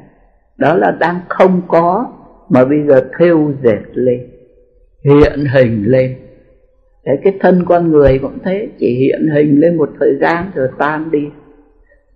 đó 0.56 0.74
là 0.74 0.90
đang 0.90 1.20
không 1.28 1.62
có 1.68 2.06
mà 2.48 2.64
bây 2.64 2.86
giờ 2.86 3.00
thêu 3.18 3.52
dệt 3.62 3.82
lên 3.92 4.20
hiện 5.04 5.44
hình 5.54 5.84
lên. 5.86 6.16
Đấy, 7.04 7.18
cái 7.24 7.34
thân 7.40 7.64
con 7.66 7.90
người 7.90 8.18
cũng 8.22 8.38
thế 8.44 8.68
chỉ 8.78 8.94
hiện 8.94 9.28
hình 9.34 9.60
lên 9.60 9.76
một 9.76 9.90
thời 10.00 10.16
gian 10.20 10.50
rồi 10.54 10.68
tan 10.78 11.10
đi. 11.10 11.28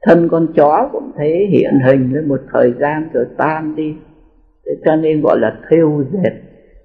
Thân 0.02 0.28
con 0.28 0.46
chó 0.56 0.88
cũng 0.92 1.12
thế 1.18 1.46
hiện 1.50 1.74
hình 1.86 2.12
lên 2.14 2.28
một 2.28 2.40
thời 2.52 2.74
gian 2.80 3.08
rồi 3.12 3.26
tan 3.36 3.76
đi. 3.76 3.94
Thế 4.66 4.72
cho 4.84 4.96
nên 4.96 5.20
gọi 5.20 5.38
là 5.40 5.56
thêu 5.70 6.04
dệt 6.12 6.32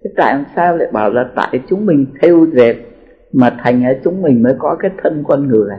thế 0.03 0.11
tại 0.17 0.43
sao 0.55 0.77
lại 0.77 0.87
bảo 0.91 1.09
là 1.09 1.29
tại 1.35 1.59
chúng 1.69 1.85
mình 1.85 2.05
theo 2.21 2.45
dệt 2.53 2.75
mà 3.33 3.57
thành 3.63 3.83
ở 3.83 3.93
chúng 4.03 4.21
mình 4.21 4.43
mới 4.43 4.55
có 4.59 4.75
cái 4.79 4.91
thân 5.03 5.23
con 5.27 5.47
người? 5.47 5.69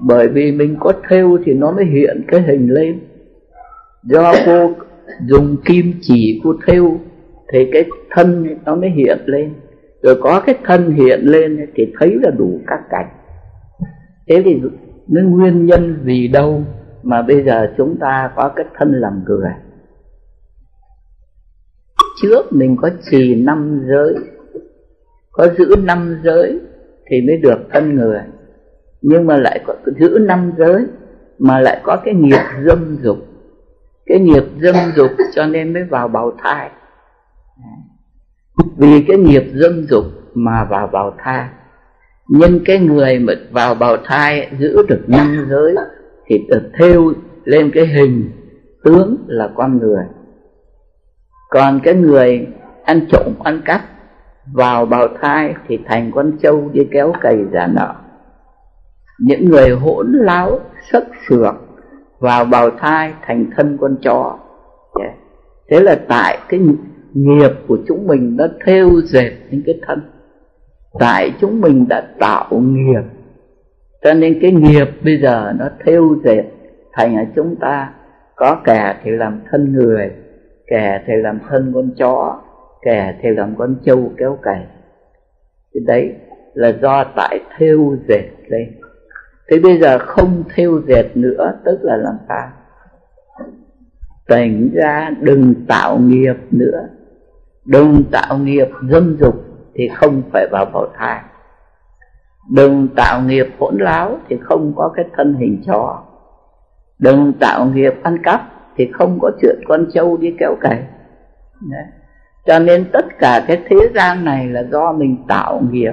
Bởi 0.00 0.28
vì 0.28 0.52
mình 0.52 0.76
có 0.80 0.92
theo 1.08 1.38
thì 1.44 1.54
nó 1.54 1.72
mới 1.72 1.84
hiện 1.84 2.22
cái 2.28 2.40
hình 2.40 2.70
lên. 2.70 3.00
Do 4.02 4.34
cô 4.46 4.72
dùng 5.26 5.56
kim 5.64 5.92
chỉ 6.00 6.40
cô 6.44 6.54
theo 6.66 6.98
thì 7.52 7.70
cái 7.72 7.84
thân 8.10 8.46
nó 8.64 8.74
mới 8.74 8.90
hiện 8.90 9.18
lên. 9.26 9.54
Rồi 10.02 10.20
có 10.22 10.42
cái 10.46 10.58
thân 10.64 10.90
hiện 10.90 11.20
lên 11.22 11.66
thì 11.74 11.92
thấy 11.98 12.18
là 12.22 12.30
đủ 12.30 12.60
các 12.66 12.80
cảnh. 12.90 13.08
Thế 14.28 14.42
thì 14.44 14.60
nó 15.08 15.22
nguyên 15.22 15.66
nhân 15.66 15.98
vì 16.02 16.28
đâu 16.28 16.62
mà 17.02 17.22
bây 17.22 17.42
giờ 17.42 17.72
chúng 17.76 17.96
ta 18.00 18.30
có 18.36 18.48
cái 18.56 18.66
thân 18.78 18.92
làm 18.92 19.22
người? 19.26 19.50
Trước 22.22 22.52
mình 22.52 22.76
có 22.76 22.90
trì 23.10 23.34
năm 23.34 23.80
giới. 23.88 24.14
Có 25.32 25.48
giữ 25.58 25.76
năm 25.82 26.20
giới 26.24 26.60
thì 27.10 27.20
mới 27.26 27.36
được 27.36 27.58
thân 27.72 27.94
người. 27.94 28.20
Nhưng 29.02 29.26
mà 29.26 29.36
lại 29.36 29.60
có 29.66 29.74
giữ 29.98 30.18
năm 30.20 30.52
giới 30.58 30.86
mà 31.38 31.60
lại 31.60 31.80
có 31.82 31.96
cái 32.04 32.14
nghiệp 32.14 32.42
dâm 32.66 32.98
dục. 33.02 33.18
Cái 34.06 34.20
nghiệp 34.20 34.44
dâm 34.62 34.74
dục 34.96 35.10
cho 35.34 35.46
nên 35.46 35.72
mới 35.72 35.84
vào 35.84 36.08
bào 36.08 36.32
thai. 36.42 36.70
Vì 38.76 39.04
cái 39.08 39.16
nghiệp 39.16 39.44
dâm 39.54 39.86
dục 39.90 40.04
mà 40.34 40.64
vào 40.64 40.86
bào 40.86 41.14
thai. 41.18 41.48
Nhân 42.28 42.60
cái 42.64 42.78
người 42.78 43.18
mà 43.18 43.32
vào 43.50 43.74
bào 43.74 43.96
thai 44.04 44.50
giữ 44.58 44.82
được 44.88 45.00
năm 45.06 45.46
giới 45.50 45.74
thì 46.26 46.38
được 46.48 46.70
thêu 46.78 47.12
lên 47.44 47.70
cái 47.74 47.86
hình 47.86 48.30
tướng 48.84 49.16
là 49.26 49.50
con 49.54 49.78
người 49.78 50.04
còn 51.48 51.80
cái 51.82 51.94
người 51.94 52.46
ăn 52.84 53.00
trộm, 53.12 53.32
ăn 53.44 53.60
cắp 53.64 53.80
vào 54.52 54.86
bào 54.86 55.08
thai 55.20 55.54
thì 55.68 55.78
thành 55.86 56.10
con 56.14 56.32
trâu 56.42 56.68
đi 56.72 56.88
kéo 56.92 57.12
cày 57.20 57.36
giả 57.52 57.66
nợ. 57.66 57.94
Những 59.18 59.44
người 59.44 59.70
hỗn 59.70 60.12
láo 60.12 60.60
sắc 60.92 61.02
sược 61.28 61.54
vào 62.18 62.44
bào 62.44 62.70
thai 62.70 63.14
thành 63.22 63.50
thân 63.56 63.78
con 63.80 63.96
chó. 64.02 64.38
Thế 65.70 65.80
là 65.80 65.98
tại 66.08 66.38
cái 66.48 66.60
nghiệp 67.14 67.50
của 67.68 67.78
chúng 67.88 68.06
mình 68.06 68.36
nó 68.36 68.46
theo 68.66 68.90
dệt 69.04 69.32
những 69.50 69.62
cái 69.66 69.80
thân. 69.86 70.00
Tại 70.98 71.34
chúng 71.40 71.60
mình 71.60 71.88
đã 71.88 72.08
tạo 72.18 72.46
nghiệp. 72.50 73.02
Cho 74.02 74.14
nên 74.14 74.38
cái 74.42 74.52
nghiệp 74.52 74.88
bây 75.04 75.20
giờ 75.22 75.52
nó 75.58 75.68
theo 75.86 76.14
dệt 76.24 76.44
thành 76.92 77.16
ở 77.16 77.24
chúng 77.36 77.56
ta 77.60 77.90
có 78.36 78.60
kẻ 78.64 78.96
thì 79.02 79.10
làm 79.10 79.40
thân 79.50 79.72
người 79.72 80.10
kẻ 80.68 81.02
thì 81.06 81.12
làm 81.16 81.38
thân 81.48 81.72
con 81.74 81.90
chó, 81.98 82.40
kẻ 82.82 83.18
thì 83.22 83.28
làm 83.28 83.56
con 83.56 83.76
trâu 83.84 84.12
kéo 84.18 84.38
cày. 84.42 84.66
Thì 85.74 85.80
đấy 85.86 86.14
là 86.54 86.68
do 86.68 87.04
tại 87.16 87.40
thêu 87.56 87.96
dệt 88.08 88.30
lên 88.48 88.78
thế 89.48 89.58
bây 89.58 89.80
giờ 89.80 89.98
không 89.98 90.44
thêu 90.54 90.80
dệt 90.86 91.16
nữa, 91.16 91.52
tức 91.64 91.78
là 91.82 91.96
làm 91.96 92.14
sao? 92.28 92.48
Tỉnh 94.28 94.70
ra 94.74 95.10
đừng 95.20 95.54
tạo 95.68 95.98
nghiệp 95.98 96.36
nữa. 96.50 96.88
Đừng 97.64 98.04
tạo 98.12 98.38
nghiệp 98.38 98.68
dâm 98.90 99.16
dục 99.20 99.34
thì 99.74 99.88
không 99.88 100.22
phải 100.32 100.46
vào 100.50 100.64
bào 100.64 100.86
thai. 100.94 101.20
Đừng 102.50 102.88
tạo 102.96 103.22
nghiệp 103.22 103.46
hỗn 103.58 103.78
láo 103.78 104.18
thì 104.28 104.38
không 104.42 104.72
có 104.76 104.92
cái 104.94 105.04
thân 105.16 105.34
hình 105.34 105.62
chó. 105.66 106.02
Đừng 106.98 107.32
tạo 107.32 107.66
nghiệp 107.66 107.94
ăn 108.02 108.18
cắp 108.22 108.57
thì 108.78 108.88
không 108.92 109.18
có 109.20 109.30
chuyện 109.40 109.56
con 109.68 109.86
trâu 109.92 110.16
đi 110.16 110.34
kéo 110.38 110.56
cày. 110.60 110.82
Cho 112.46 112.58
nên 112.58 112.84
tất 112.92 113.18
cả 113.18 113.44
cái 113.48 113.62
thế 113.68 113.76
gian 113.94 114.24
này 114.24 114.48
là 114.48 114.64
do 114.72 114.92
mình 114.92 115.16
tạo 115.28 115.62
nghiệp, 115.70 115.92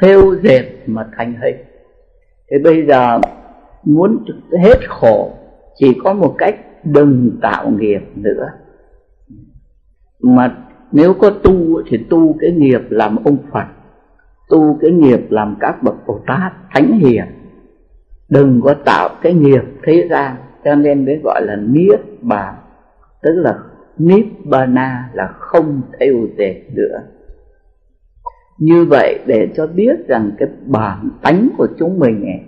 thêu 0.00 0.36
dệt 0.42 0.64
mà 0.86 1.08
thành 1.16 1.34
hình. 1.42 1.56
Thì 2.50 2.56
bây 2.64 2.86
giờ 2.86 3.20
muốn 3.84 4.24
hết 4.62 4.88
khổ, 4.88 5.32
chỉ 5.74 5.98
có 6.04 6.12
một 6.12 6.34
cách 6.38 6.56
đừng 6.84 7.38
tạo 7.42 7.70
nghiệp 7.70 8.00
nữa. 8.14 8.48
Mà 10.20 10.56
nếu 10.92 11.14
có 11.14 11.30
tu 11.30 11.82
thì 11.88 12.06
tu 12.10 12.36
cái 12.40 12.50
nghiệp 12.50 12.80
làm 12.90 13.16
ông 13.24 13.36
Phật, 13.52 13.66
tu 14.48 14.78
cái 14.80 14.90
nghiệp 14.90 15.20
làm 15.30 15.56
các 15.60 15.82
bậc 15.82 15.94
Bồ 16.06 16.20
Tát, 16.26 16.52
thánh 16.70 16.92
hiền. 16.92 17.24
Đừng 18.28 18.60
có 18.64 18.74
tạo 18.84 19.08
cái 19.22 19.34
nghiệp 19.34 19.62
thế 19.82 20.08
gian 20.10 20.36
cho 20.64 20.74
nên 20.74 21.04
mới 21.04 21.20
gọi 21.24 21.42
là 21.44 21.56
niết 21.56 22.00
bàn. 22.20 22.54
Tức 23.22 23.32
là 23.32 23.58
nibbana 23.98 25.10
là 25.12 25.26
không 25.38 25.80
theo 26.00 26.14
dệt 26.38 26.62
nữa. 26.74 27.02
Như 28.58 28.84
vậy 28.84 29.18
để 29.26 29.48
cho 29.54 29.66
biết 29.66 30.08
rằng 30.08 30.30
cái 30.38 30.48
bản 30.66 31.10
tánh 31.22 31.48
của 31.58 31.66
chúng 31.78 31.98
mình 31.98 32.24
ấy 32.24 32.40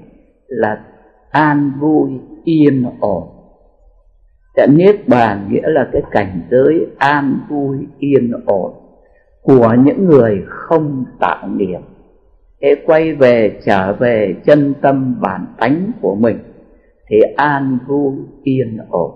là 0.47 0.85
an 1.31 1.73
vui, 1.81 2.11
yên 2.45 2.85
ổn. 3.01 3.29
Cái 4.55 4.69
niết 4.69 5.09
bàn 5.09 5.49
nghĩa 5.51 5.69
là 5.69 5.89
cái 5.93 6.03
cảnh 6.11 6.41
giới 6.51 6.87
an 6.99 7.39
vui, 7.49 7.79
yên 7.99 8.33
ổn 8.47 8.73
của 9.43 9.75
những 9.85 10.05
người 10.05 10.43
không 10.49 11.05
tạo 11.21 11.49
nghiệp 11.57 11.81
thế 12.65 12.75
quay 12.87 13.15
về, 13.15 13.61
trở 13.67 13.93
về 13.93 14.35
chân 14.45 14.75
tâm 14.83 15.17
bản 15.21 15.47
tánh 15.59 15.91
của 16.01 16.15
mình 16.15 16.39
thì 17.15 17.21
an 17.37 17.79
vui 17.87 18.13
yên 18.43 18.79
ổn. 18.91 19.11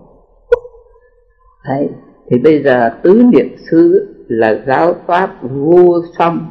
Đấy, 1.69 1.89
thì 2.31 2.39
bây 2.39 2.63
giờ 2.63 2.91
tứ 3.03 3.23
niệm 3.33 3.57
xứ 3.71 4.15
là 4.29 4.63
giáo 4.67 4.95
pháp 5.07 5.31
vô 5.43 6.01
song 6.19 6.51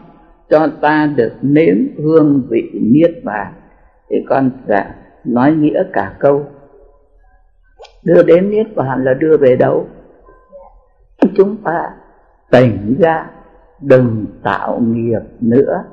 cho 0.49 0.67
ta 0.81 1.13
được 1.15 1.31
nếm 1.41 1.77
hương 1.97 2.47
vị 2.49 2.61
niết 2.73 3.11
bàn. 3.23 3.53
Thì 4.09 4.15
con 4.29 4.51
dạ 4.67 4.95
nói 5.25 5.51
nghĩa 5.51 5.83
cả 5.93 6.15
câu 6.19 6.45
đưa 8.03 8.23
đến 8.23 8.49
niết 8.49 8.75
bàn 8.75 9.03
là 9.03 9.13
đưa 9.13 9.37
về 9.37 9.55
đâu? 9.55 9.87
Chúng 11.35 11.57
ta 11.63 11.89
tỉnh 12.51 12.95
ra 12.99 13.29
đừng 13.81 14.25
tạo 14.43 14.79
nghiệp 14.79 15.21
nữa 15.39 15.83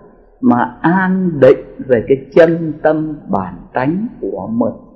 mà 0.40 0.76
an 0.80 1.40
định 1.40 1.64
về 1.78 2.05
cái 2.09 2.16
chân 2.34 2.72
tâm 2.82 3.16
bản 3.28 3.55
tánh 3.72 4.07
của 4.20 4.48
mình 4.52 4.93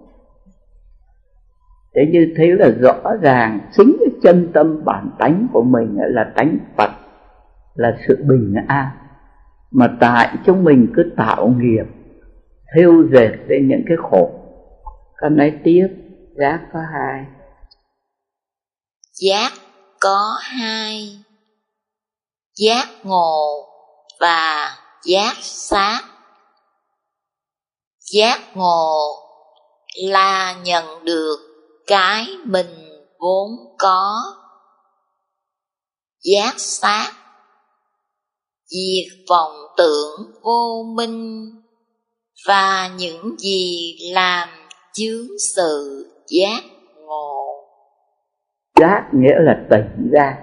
thế 1.94 2.02
như 2.12 2.34
thế 2.36 2.46
là 2.58 2.68
rõ 2.80 3.16
ràng, 3.22 3.60
chính 3.76 3.96
cái 4.00 4.08
chân 4.22 4.50
tâm 4.54 4.84
bản 4.84 5.10
tánh 5.18 5.46
của 5.52 5.62
mình 5.62 5.96
là 5.98 6.32
tánh 6.36 6.58
phật, 6.76 6.90
là 7.74 7.96
sự 8.08 8.16
bình 8.28 8.54
an. 8.68 8.88
Mà 9.70 9.96
tại 10.00 10.36
chúng 10.46 10.64
mình 10.64 10.92
cứ 10.96 11.02
tạo 11.16 11.48
nghiệp 11.48 11.84
thêu 12.74 13.08
dệt 13.12 13.30
lên 13.48 13.68
những 13.68 13.82
cái 13.88 13.96
khổ. 14.10 14.30
Con 15.20 15.36
nói 15.36 15.52
tiếp, 15.64 15.88
giác 16.38 16.60
có 16.72 16.80
hai. 16.92 17.24
Giác 19.22 19.52
có 20.00 20.38
hai. 20.40 21.08
Giác 22.58 22.86
ngộ 23.04 23.64
và 24.20 24.68
giác 25.04 25.34
sát. 25.40 26.00
Giác 28.12 28.40
ngộ 28.54 28.94
là 30.08 30.54
nhận 30.64 31.04
được 31.04 31.47
cái 31.88 32.26
mình 32.44 32.66
vốn 33.20 33.50
có. 33.78 34.22
Giác 36.24 36.54
sát, 36.56 37.12
diệt 38.66 39.12
vọng 39.30 39.52
tưởng 39.76 40.30
vô 40.42 40.84
minh, 40.96 41.44
và 42.48 42.90
những 42.98 43.36
gì 43.38 43.94
làm 44.14 44.48
chướng 44.92 45.26
sự 45.56 46.04
giác 46.28 46.60
ngộ. 47.06 47.44
Giác 48.80 49.08
nghĩa 49.12 49.34
là 49.38 49.66
tỉnh 49.70 50.10
ra. 50.12 50.38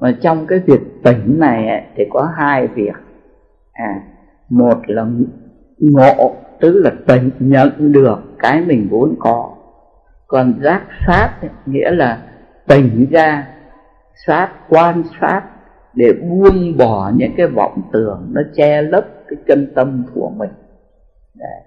Mà 0.00 0.18
trong 0.22 0.46
cái 0.48 0.58
việc 0.66 0.80
tỉnh 1.04 1.38
này 1.38 1.86
thì 1.96 2.04
có 2.10 2.28
hai 2.38 2.66
việc. 2.66 2.92
À 3.72 3.94
một 4.50 4.78
là 4.86 5.06
ngộ, 5.78 6.36
tức 6.60 6.72
là 6.74 6.90
tỉnh 7.08 7.30
nhận 7.38 7.92
được 7.92 8.18
cái 8.38 8.60
mình 8.60 8.88
vốn 8.90 9.16
có 9.18 9.50
còn 10.32 10.54
giác 10.62 10.82
sát 11.06 11.30
nghĩa 11.66 11.90
là 11.90 12.22
tỉnh 12.66 13.06
ra, 13.10 13.48
sát, 14.26 14.48
quan 14.68 15.02
sát 15.20 15.42
để 15.94 16.12
buông 16.12 16.76
bỏ 16.76 17.12
những 17.16 17.32
cái 17.36 17.46
vọng 17.46 17.82
tưởng, 17.92 18.28
nó 18.32 18.42
che 18.54 18.82
lấp 18.82 19.04
cái 19.28 19.36
chân 19.46 19.72
tâm 19.74 20.04
của 20.14 20.30
mình. 20.36 20.50
Đấy. 21.38 21.60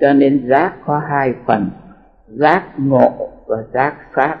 cho 0.00 0.12
nên 0.12 0.48
giác 0.48 0.74
có 0.86 0.98
hai 0.98 1.34
phần, 1.46 1.70
giác 2.26 2.64
ngộ 2.76 3.28
và 3.46 3.56
giác 3.72 3.94
sát. 4.16 4.36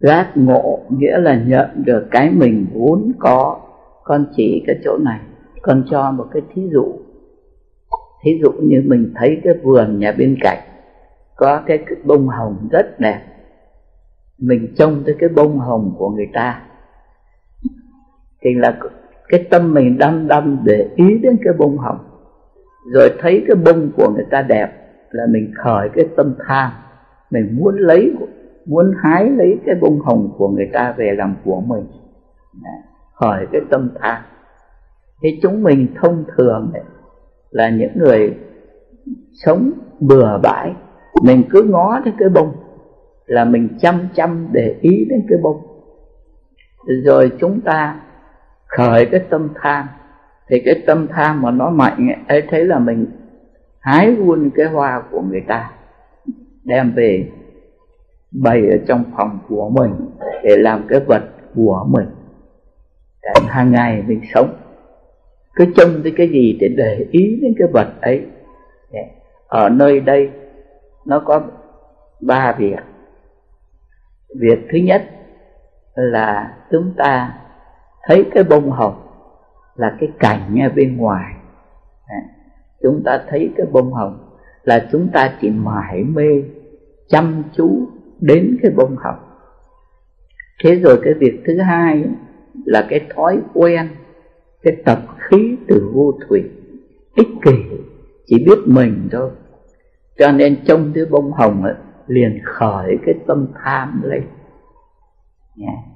Giác 0.00 0.30
ngộ 0.34 0.80
nghĩa 0.88 1.18
là 1.18 1.34
nhận 1.46 1.68
được 1.84 2.08
cái 2.10 2.30
mình 2.30 2.66
vốn 2.74 3.12
có, 3.18 3.60
con 4.04 4.26
chỉ 4.36 4.64
cái 4.66 4.76
chỗ 4.84 4.98
này, 4.98 5.20
con 5.62 5.84
cho 5.90 6.10
một 6.10 6.26
cái 6.32 6.42
thí 6.54 6.62
dụ. 6.72 6.92
Thí 8.24 8.40
dụ 8.42 8.52
như 8.52 8.82
mình 8.86 9.12
thấy 9.16 9.40
cái 9.44 9.54
vườn 9.62 9.98
nhà 9.98 10.12
bên 10.12 10.36
cạnh 10.40 10.58
có 11.36 11.62
cái 11.66 11.84
bông 12.04 12.28
hồng 12.28 12.68
rất 12.70 13.00
đẹp. 13.00 13.20
Mình 14.38 14.74
trông 14.76 15.02
tới 15.06 15.16
cái 15.18 15.28
bông 15.28 15.58
hồng 15.58 15.94
của 15.98 16.10
người 16.10 16.28
ta. 16.32 16.62
Thì 18.42 18.54
là 18.54 18.78
cái 19.28 19.46
tâm 19.50 19.74
mình 19.74 19.98
đăm 19.98 20.28
đăm 20.28 20.58
để 20.64 20.88
ý 20.96 21.18
đến 21.18 21.38
cái 21.44 21.52
bông 21.58 21.78
hồng. 21.78 21.98
Rồi 22.92 23.10
thấy 23.20 23.44
cái 23.48 23.56
bông 23.56 23.90
của 23.96 24.12
người 24.14 24.26
ta 24.30 24.42
đẹp 24.42 24.68
là 25.10 25.26
mình 25.30 25.52
khởi 25.64 25.88
cái 25.94 26.08
tâm 26.16 26.34
tham. 26.46 26.70
Mình 27.30 27.58
muốn 27.58 27.76
lấy 27.76 28.12
muốn 28.66 28.94
hái 29.02 29.30
lấy 29.30 29.58
cái 29.66 29.74
bông 29.80 30.00
hồng 30.00 30.34
của 30.38 30.48
người 30.48 30.70
ta 30.72 30.94
về 30.98 31.14
làm 31.16 31.36
của 31.44 31.60
mình. 31.60 31.86
Khởi 33.14 33.46
cái 33.52 33.60
tâm 33.70 33.90
tham. 34.00 34.22
Thì 35.22 35.38
chúng 35.42 35.62
mình 35.62 35.86
thông 36.02 36.24
thường 36.36 36.70
ấy, 36.74 36.82
là 37.50 37.70
những 37.70 37.92
người 37.94 38.36
sống 39.32 39.70
bừa 40.00 40.38
bãi 40.42 40.72
mình 41.22 41.42
cứ 41.50 41.62
ngó 41.62 42.00
đến 42.04 42.14
cái 42.18 42.28
bông 42.28 42.52
là 43.26 43.44
mình 43.44 43.68
chăm 43.80 44.08
chăm 44.14 44.48
để 44.52 44.76
ý 44.80 45.06
đến 45.10 45.26
cái 45.28 45.38
bông. 45.42 45.62
Rồi 47.04 47.32
chúng 47.40 47.60
ta 47.60 48.00
khởi 48.66 49.06
cái 49.06 49.20
tâm 49.30 49.48
tham. 49.62 49.86
Thì 50.48 50.62
cái 50.64 50.82
tâm 50.86 51.06
tham 51.08 51.42
mà 51.42 51.50
nó 51.50 51.70
mạnh 51.70 52.08
ấy, 52.28 52.42
thấy 52.50 52.64
là 52.64 52.78
mình 52.78 53.06
hái 53.78 54.06
luôn 54.06 54.50
cái 54.54 54.66
hoa 54.66 55.02
của 55.10 55.20
người 55.20 55.42
ta, 55.48 55.70
đem 56.64 56.92
về 56.92 57.30
bày 58.30 58.70
ở 58.70 58.76
trong 58.86 59.04
phòng 59.16 59.38
của 59.48 59.70
mình 59.70 59.90
để 60.42 60.56
làm 60.56 60.84
cái 60.88 61.00
vật 61.00 61.22
của 61.54 61.86
mình. 61.88 62.06
Để 63.22 63.30
hàng 63.48 63.72
ngày 63.72 64.02
mình 64.06 64.20
sống, 64.34 64.54
cứ 65.54 65.66
trông 65.76 66.02
tới 66.02 66.12
cái 66.16 66.28
gì 66.28 66.58
để 66.60 66.68
để 66.76 67.06
ý 67.10 67.38
đến 67.42 67.54
cái 67.58 67.68
vật 67.72 67.88
ấy. 68.00 68.26
Ở 69.46 69.68
nơi 69.68 70.00
đây 70.00 70.30
nó 71.06 71.22
có 71.24 71.42
ba 72.20 72.52
việc. 72.58 72.80
Việc 74.40 74.58
thứ 74.72 74.78
nhất 74.78 75.10
là 75.94 76.56
chúng 76.70 76.94
ta 76.96 77.38
thấy 78.02 78.24
cái 78.34 78.44
bông 78.44 78.70
hồng 78.70 79.08
là 79.74 79.96
cái 80.00 80.08
cảnh 80.18 80.58
ở 80.62 80.68
bên 80.68 80.96
ngoài. 80.96 81.34
Chúng 82.82 83.02
ta 83.04 83.24
thấy 83.28 83.52
cái 83.56 83.66
bông 83.72 83.92
hồng 83.92 84.38
là 84.62 84.88
chúng 84.92 85.08
ta 85.08 85.34
chỉ 85.40 85.50
mải 85.50 86.04
mê, 86.04 86.42
chăm 87.08 87.42
chú 87.52 87.88
đến 88.20 88.58
cái 88.62 88.72
bông 88.76 88.96
hồng. 88.96 89.18
Thế 90.64 90.74
rồi 90.74 91.00
cái 91.04 91.14
việc 91.14 91.42
thứ 91.46 91.58
hai 91.58 92.04
là 92.64 92.86
cái 92.90 93.06
thói 93.14 93.40
quen, 93.54 93.88
cái 94.62 94.76
tập 94.84 94.98
khí 95.18 95.56
từ 95.68 95.90
vô 95.94 96.12
thủy, 96.28 96.42
ích 97.14 97.28
kỷ, 97.44 97.56
chỉ 98.26 98.44
biết 98.46 98.58
mình 98.66 99.08
thôi 99.12 99.30
cho 100.18 100.32
nên 100.32 100.64
trông 100.64 100.92
cái 100.94 101.04
bông 101.10 101.32
hồng 101.32 101.64
ấy, 101.64 101.74
liền 102.06 102.40
khởi 102.44 102.98
cái 103.06 103.14
tâm 103.26 103.46
tham 103.64 104.02
lên. 104.04 104.22
Yeah 105.58 105.92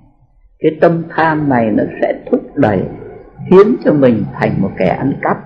cái 0.59 0.77
tâm 0.81 1.03
tham 1.11 1.49
này 1.49 1.71
nó 1.71 1.85
sẽ 2.01 2.23
thúc 2.31 2.41
đẩy 2.55 2.83
khiến 3.51 3.77
cho 3.85 3.93
mình 3.93 4.25
thành 4.33 4.63
một 4.63 4.71
kẻ 4.79 4.89
ăn 4.89 5.13
cắp 5.23 5.37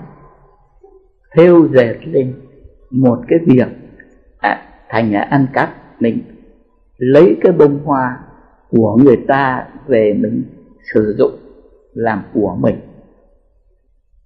thêu 1.37 1.69
dệt 1.75 1.97
lên 2.05 2.35
một 2.91 3.19
cái 3.29 3.39
việc 3.47 3.69
à, 4.39 4.63
thành 4.89 5.13
là 5.13 5.21
ăn 5.21 5.47
cắp. 5.53 5.75
Mình 6.01 6.19
lấy 6.97 7.37
cái 7.41 7.53
bông 7.53 7.85
hoa 7.85 8.19
của 8.71 8.97
người 9.05 9.17
ta 9.29 9.67
về 9.87 10.13
mình 10.13 10.45
sử 10.95 11.15
dụng 11.19 11.33
làm 11.95 12.23
của 12.35 12.57
mình. 12.61 12.81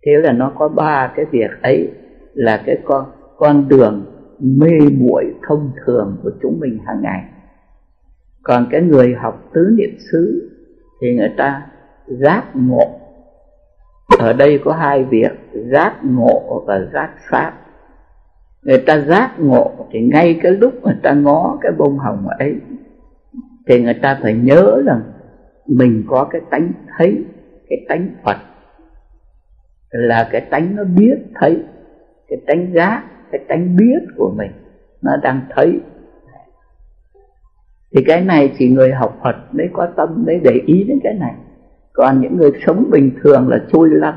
Thế 0.07 0.13
là 0.23 0.33
nó 0.33 0.53
có 0.59 0.69
ba 0.69 1.13
cái 1.17 1.25
việc 1.31 1.51
ấy 1.63 1.91
là 2.35 2.63
cái 2.67 2.79
con 2.85 3.05
con 3.37 3.69
đường 3.69 4.05
mê 4.45 4.79
muội 4.99 5.35
thông 5.49 5.71
thường 5.87 6.17
của 6.23 6.31
chúng 6.43 6.61
mình 6.61 6.79
hàng 6.87 7.03
ngày. 7.03 7.25
Còn 8.43 8.67
cái 8.71 8.83
người 8.83 9.15
học 9.15 9.51
tứ 9.55 9.75
niệm 9.79 9.97
xứ 10.13 10.51
thì 11.01 11.17
người 11.17 11.33
ta 11.37 11.67
giác 12.07 12.45
ngộ. 12.55 13.01
Ở 14.19 14.33
đây 14.33 14.61
có 14.65 14.73
hai 14.73 15.05
việc, 15.05 15.33
giác 15.73 15.95
ngộ 16.03 16.65
và 16.67 16.89
giác 16.93 17.11
pháp 17.31 17.65
người 18.65 18.79
ta 18.87 19.01
giác 19.01 19.35
ngộ 19.39 19.87
thì 19.91 20.01
ngay 20.01 20.41
cái 20.43 20.53
lúc 20.53 20.75
người 20.83 20.97
ta 21.03 21.13
ngó 21.13 21.59
cái 21.61 21.73
bông 21.73 21.99
hồng 21.99 22.29
ấy, 22.39 22.57
thì 23.67 23.83
người 23.83 23.95
ta 23.95 24.19
phải 24.23 24.35
nhớ 24.35 24.83
rằng 24.87 25.03
mình 25.67 26.05
có 26.07 26.25
cái 26.31 26.41
tánh 26.51 26.73
thấy, 26.99 27.25
cái 27.69 27.79
tánh 27.89 28.09
phật. 28.25 28.37
Là 29.91 30.29
cái 30.33 30.41
tánh 30.41 30.77
nó 30.77 30.85
biết 30.85 31.15
thấy, 31.35 31.65
cái 32.29 32.39
tánh 32.47 32.73
giác 32.75 33.05
cái 33.35 33.45
tánh 33.49 33.77
biết 33.77 33.99
của 34.17 34.33
mình 34.37 34.51
nó 35.03 35.17
đang 35.23 35.41
thấy. 35.51 35.81
Thì 37.95 38.05
cái 38.07 38.21
này 38.21 38.53
chỉ 38.59 38.69
người 38.69 38.93
học 38.93 39.19
Phật 39.25 39.37
mới 39.53 39.69
có 39.73 39.87
tâm 39.97 40.25
mới 40.27 40.41
để 40.45 40.61
ý 40.67 40.85
đến 40.85 40.99
cái 41.03 41.15
này. 41.15 41.35
Còn 41.93 42.21
những 42.21 42.37
người 42.37 42.51
sống 42.67 42.91
bình 42.91 43.11
thường 43.23 43.49
là 43.49 43.59
trôi 43.73 43.89
lăn. 43.91 44.15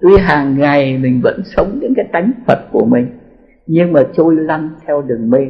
Tuy 0.00 0.10
hàng 0.18 0.58
ngày 0.58 0.98
mình 0.98 1.20
vẫn 1.22 1.40
sống 1.44 1.78
những 1.80 1.94
cái 1.96 2.04
tánh 2.12 2.32
Phật 2.46 2.58
của 2.72 2.84
mình 2.84 3.06
nhưng 3.66 3.92
mà 3.92 4.00
trôi 4.12 4.36
lăn 4.36 4.70
theo 4.86 5.02
đường 5.02 5.30
mê. 5.30 5.46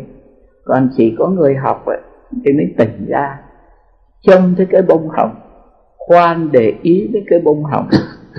Còn 0.65 0.91
chỉ 0.97 1.15
có 1.19 1.29
người 1.29 1.55
học 1.55 1.87
ấy, 1.87 2.01
thì 2.45 2.53
mới 2.53 2.75
tỉnh 2.79 3.07
ra. 3.09 3.39
Trông 4.23 4.55
thấy 4.57 4.67
cái 4.67 4.83
bông 4.83 5.09
hồng 5.09 5.35
khoan 5.99 6.49
để 6.53 6.75
ý 6.83 7.11
đến 7.13 7.25
cái 7.27 7.41
bông 7.41 7.65
hồng 7.65 7.89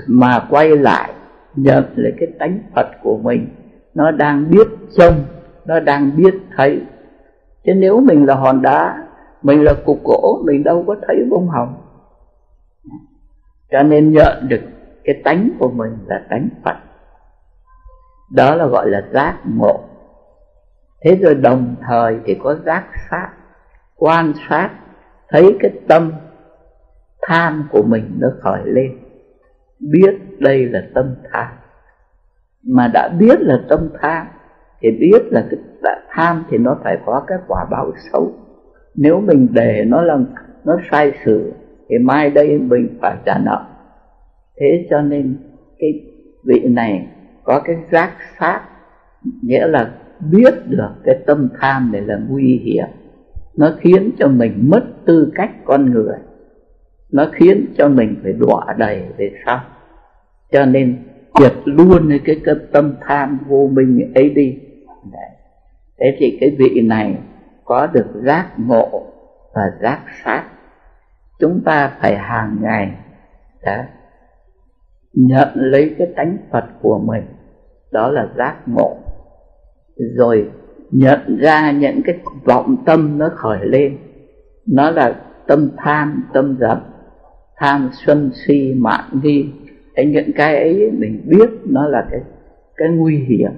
mà 0.06 0.46
quay 0.50 0.76
lại 0.76 1.12
nhận 1.56 1.84
lấy 1.96 2.12
cái 2.18 2.28
tánh 2.38 2.58
Phật 2.74 2.86
của 3.02 3.18
mình 3.22 3.48
nó 3.96 4.10
đang 4.10 4.50
biết 4.50 4.68
trông, 4.96 5.24
nó 5.64 5.80
đang 5.80 6.16
biết 6.16 6.34
thấy. 6.56 6.80
Chứ 7.64 7.74
nếu 7.74 8.00
mình 8.00 8.26
là 8.26 8.34
hòn 8.34 8.62
đá, 8.62 9.06
mình 9.42 9.64
là 9.64 9.72
cục 9.84 10.04
gỗ, 10.04 10.42
mình 10.44 10.62
đâu 10.64 10.84
có 10.86 10.96
thấy 11.06 11.16
bông 11.30 11.48
hồng. 11.48 11.82
Cho 13.70 13.82
nên 13.82 14.12
nhận 14.12 14.48
được 14.48 14.60
cái 15.04 15.20
tánh 15.24 15.48
của 15.58 15.70
mình 15.70 15.98
là 16.06 16.26
tánh 16.30 16.48
Phật. 16.64 16.76
Đó 18.32 18.54
là 18.54 18.66
gọi 18.66 18.90
là 18.90 19.02
giác 19.12 19.38
ngộ. 19.58 19.80
Thế 21.00 21.16
rồi 21.16 21.34
đồng 21.34 21.74
thời 21.88 22.18
thì 22.24 22.36
có 22.42 22.54
giác 22.54 22.84
sát, 23.10 23.30
quan 23.96 24.32
sát, 24.48 24.70
thấy 25.28 25.56
cái 25.60 25.70
tâm 25.88 26.12
tham 27.22 27.68
của 27.70 27.82
mình 27.82 28.16
nó 28.18 28.28
khởi 28.42 28.62
lên. 28.64 28.98
Biết 29.80 30.18
đây 30.38 30.66
là 30.66 30.82
tâm 30.94 31.14
tham 31.32 31.46
mà 32.66 32.88
đã 32.94 33.08
biết 33.08 33.40
là 33.40 33.60
tâm 33.68 33.88
tham, 34.00 34.26
thì 34.80 34.90
biết 35.00 35.22
là 35.30 35.46
cái 35.50 35.60
tham 36.10 36.44
thì 36.50 36.58
nó 36.58 36.78
phải 36.84 36.98
có 37.06 37.24
cái 37.26 37.38
quả 37.48 37.66
báo 37.70 37.92
xấu. 38.12 38.32
Nếu 38.94 39.20
mình 39.20 39.48
để 39.52 39.84
nó 39.86 40.02
là 40.02 40.18
nó 40.64 40.76
sai 40.90 41.12
sự, 41.24 41.52
thì 41.88 41.98
mai 41.98 42.30
đây 42.30 42.58
mình 42.58 42.98
phải 43.00 43.16
trả 43.26 43.38
nợ. 43.38 43.64
Thế 44.60 44.86
cho 44.90 45.00
nên 45.00 45.36
cái 45.78 45.90
vị 46.44 46.68
này 46.68 47.08
có 47.44 47.60
cái 47.64 47.76
giác 47.92 48.12
sát, 48.38 48.60
nghĩa 49.42 49.66
là 49.66 49.90
biết 50.30 50.54
được 50.66 50.90
cái 51.04 51.18
tâm 51.26 51.48
tham 51.60 51.90
này 51.92 52.00
là 52.00 52.18
nguy 52.28 52.60
hiểm. 52.64 52.86
Nó 53.56 53.70
khiến 53.80 54.10
cho 54.18 54.28
mình 54.28 54.70
mất 54.70 54.84
tư 55.06 55.32
cách 55.34 55.50
con 55.64 55.90
người. 55.90 56.18
Nó 57.12 57.26
khiến 57.32 57.66
cho 57.76 57.88
mình 57.88 58.16
phải 58.22 58.32
đọa 58.32 58.74
đầy 58.78 59.02
về 59.16 59.32
sau. 59.46 59.60
Cho 60.52 60.66
nên 60.66 60.96
triệt 61.38 61.52
luôn 61.64 62.18
cái, 62.24 62.40
cái 62.44 62.54
tâm 62.72 62.94
tham 63.00 63.38
vô 63.48 63.70
minh 63.72 64.12
ấy 64.14 64.30
đi. 64.30 64.58
Đấy. 65.12 65.30
thế 65.98 66.16
thì 66.18 66.38
cái 66.40 66.56
vị 66.58 66.80
này 66.80 67.18
có 67.64 67.86
được 67.86 68.06
giác 68.24 68.46
ngộ 68.56 69.02
và 69.54 69.62
giác 69.82 70.00
sát. 70.24 70.44
Chúng 71.40 71.62
ta 71.64 71.92
phải 72.00 72.16
hàng 72.16 72.56
ngày 72.60 72.90
đó, 73.64 73.76
nhận 75.12 75.48
lấy 75.54 75.94
cái 75.98 76.08
tánh 76.16 76.36
Phật 76.50 76.64
của 76.82 76.98
mình 76.98 77.24
đó 77.92 78.10
là 78.10 78.28
giác 78.36 78.56
ngộ. 78.66 78.96
Rồi 79.96 80.50
nhận 80.90 81.38
ra 81.40 81.70
những 81.70 82.02
cái 82.04 82.18
vọng 82.44 82.76
tâm 82.86 83.18
nó 83.18 83.30
khởi 83.36 83.58
lên 83.62 83.98
nó 84.66 84.90
là 84.90 85.16
tâm 85.46 85.70
tham 85.76 86.24
tâm 86.32 86.56
dập 86.60 86.86
tham 87.56 87.90
xuân 87.92 88.30
si 88.34 88.74
mạn 88.76 89.04
nghi 89.22 89.52
cái 89.96 90.06
những 90.06 90.32
cái 90.32 90.56
ấy, 90.56 90.90
mình 90.90 91.22
biết 91.26 91.50
nó 91.64 91.88
là 91.88 92.06
cái 92.10 92.20
cái 92.76 92.88
nguy 92.88 93.16
hiểm, 93.16 93.52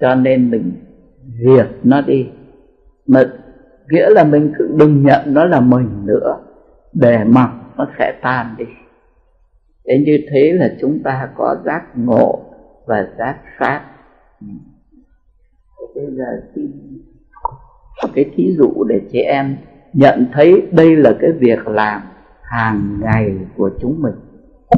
cho 0.00 0.14
nên 0.14 0.50
mình 0.50 0.72
diệt 1.38 1.66
nó 1.82 2.00
đi. 2.00 2.28
Mà 3.06 3.24
nghĩa 3.90 4.10
là 4.10 4.24
mình 4.24 4.52
cứ 4.58 4.74
đừng 4.78 5.02
nhận 5.02 5.34
nó 5.34 5.44
là 5.44 5.60
mình 5.60 6.06
nữa 6.06 6.38
để 6.92 7.24
mặc 7.24 7.50
nó 7.76 7.88
sẽ 7.98 8.18
tan 8.22 8.54
đi. 8.58 8.64
Thế 9.86 10.02
như 10.06 10.18
thế 10.30 10.52
là 10.52 10.74
chúng 10.80 11.02
ta 11.02 11.28
có 11.36 11.56
giác 11.64 11.82
ngộ 11.94 12.40
và 12.86 13.08
giác 13.18 13.38
sát. 13.58 13.82
Bây 15.94 16.06
giờ 16.06 16.24
xin 16.54 16.72
cái 18.14 18.30
thí 18.34 18.54
dụ 18.58 18.84
để 18.84 19.00
chị 19.12 19.18
em 19.18 19.56
nhận 19.92 20.26
thấy 20.32 20.62
đây 20.72 20.96
là 20.96 21.12
cái 21.20 21.32
việc 21.32 21.68
làm 21.68 22.02
hàng 22.42 23.00
ngày 23.02 23.34
của 23.56 23.70
chúng 23.80 24.02
mình 24.02 24.14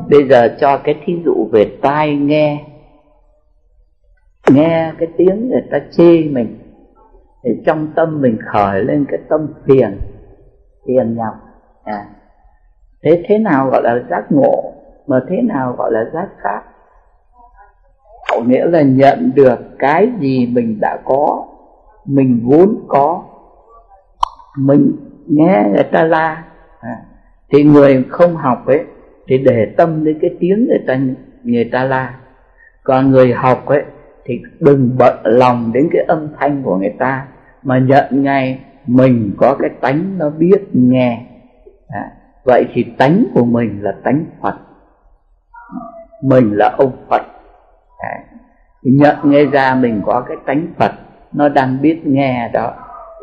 bây 0.08 0.28
giờ 0.28 0.56
cho 0.60 0.78
cái 0.84 0.94
thí 1.04 1.22
dụ 1.24 1.48
về 1.52 1.78
tai 1.82 2.16
nghe 2.16 2.64
nghe 4.50 4.92
cái 4.98 5.08
tiếng 5.16 5.48
người 5.48 5.62
ta 5.70 5.78
chê 5.90 6.22
mình, 6.30 6.58
thì 7.44 7.50
trong 7.66 7.88
tâm 7.96 8.20
mình 8.20 8.38
khởi 8.52 8.84
lên 8.84 9.06
cái 9.08 9.20
tâm 9.28 9.46
phiền 9.66 10.00
phiền 10.86 11.16
nhọc 11.16 11.34
à. 11.84 12.06
thế 13.02 13.22
thế 13.26 13.38
nào 13.38 13.70
gọi 13.70 13.82
là 13.82 14.04
giác 14.10 14.24
ngộ, 14.30 14.72
mà 15.06 15.20
thế 15.28 15.42
nào 15.42 15.74
gọi 15.78 15.92
là 15.92 16.04
giác 16.12 16.28
khác 16.38 16.62
nghĩa 18.46 18.64
là 18.64 18.82
nhận 18.82 19.32
được 19.34 19.58
cái 19.78 20.08
gì 20.20 20.46
mình 20.46 20.80
đã 20.80 20.98
có, 21.04 21.46
mình 22.04 22.40
vốn 22.44 22.84
có, 22.88 23.22
mình 24.58 24.96
nghe 25.26 25.64
người 25.74 25.84
ta 25.92 26.02
la 26.02 26.44
à. 26.80 26.96
thì 27.50 27.64
người 27.64 28.04
không 28.08 28.36
học 28.36 28.66
ấy 28.66 28.84
thì 29.30 29.38
để 29.38 29.74
tâm 29.76 30.04
đến 30.04 30.18
cái 30.22 30.30
tiếng 30.40 30.66
người 30.68 30.84
ta 30.86 30.98
người 31.42 31.68
ta 31.72 31.84
la. 31.84 32.14
Còn 32.82 33.10
người 33.10 33.32
học 33.32 33.66
ấy 33.66 33.82
thì 34.24 34.42
đừng 34.60 34.96
bận 34.98 35.18
lòng 35.24 35.72
đến 35.72 35.88
cái 35.92 36.04
âm 36.08 36.28
thanh 36.38 36.62
của 36.62 36.76
người 36.76 36.94
ta 36.98 37.26
mà 37.62 37.78
nhận 37.78 38.22
ngay 38.22 38.60
mình 38.86 39.34
có 39.38 39.56
cái 39.60 39.70
tánh 39.80 40.18
nó 40.18 40.30
biết 40.30 40.68
nghe. 40.72 41.26
À, 41.88 42.10
vậy 42.44 42.66
thì 42.72 42.84
tánh 42.98 43.24
của 43.34 43.44
mình 43.44 43.82
là 43.82 43.94
tánh 44.04 44.24
phật. 44.42 44.54
Mình 46.22 46.52
là 46.52 46.74
ông 46.78 46.92
phật. 47.08 47.22
À, 47.98 48.24
nhận 48.82 49.16
nghe 49.24 49.44
ra 49.44 49.74
mình 49.74 50.02
có 50.06 50.24
cái 50.28 50.36
tánh 50.46 50.66
phật 50.76 50.92
nó 51.32 51.48
đang 51.48 51.82
biết 51.82 52.00
nghe 52.04 52.50
đó. 52.52 52.74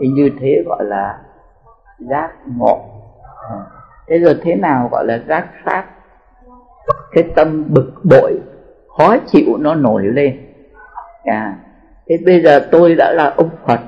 Thì 0.01 0.07
như 0.07 0.29
thế 0.39 0.63
gọi 0.65 0.83
là 0.85 1.19
giác 1.99 2.29
ngộ. 2.57 2.79
À, 3.49 3.57
thế 4.07 4.17
rồi 4.17 4.35
thế 4.43 4.55
nào 4.55 4.89
gọi 4.91 5.05
là 5.05 5.19
giác 5.27 5.47
pháp 5.63 5.85
cái 7.11 7.23
tâm 7.35 7.65
bực 7.73 7.93
bội 8.03 8.39
khó 8.97 9.17
chịu 9.27 9.57
nó 9.59 9.75
nổi 9.75 10.03
lên. 10.05 10.39
À, 11.23 11.57
thế 12.07 12.17
bây 12.25 12.41
giờ 12.41 12.67
tôi 12.71 12.95
đã 12.95 13.11
là 13.11 13.33
ông 13.37 13.49
phật. 13.65 13.79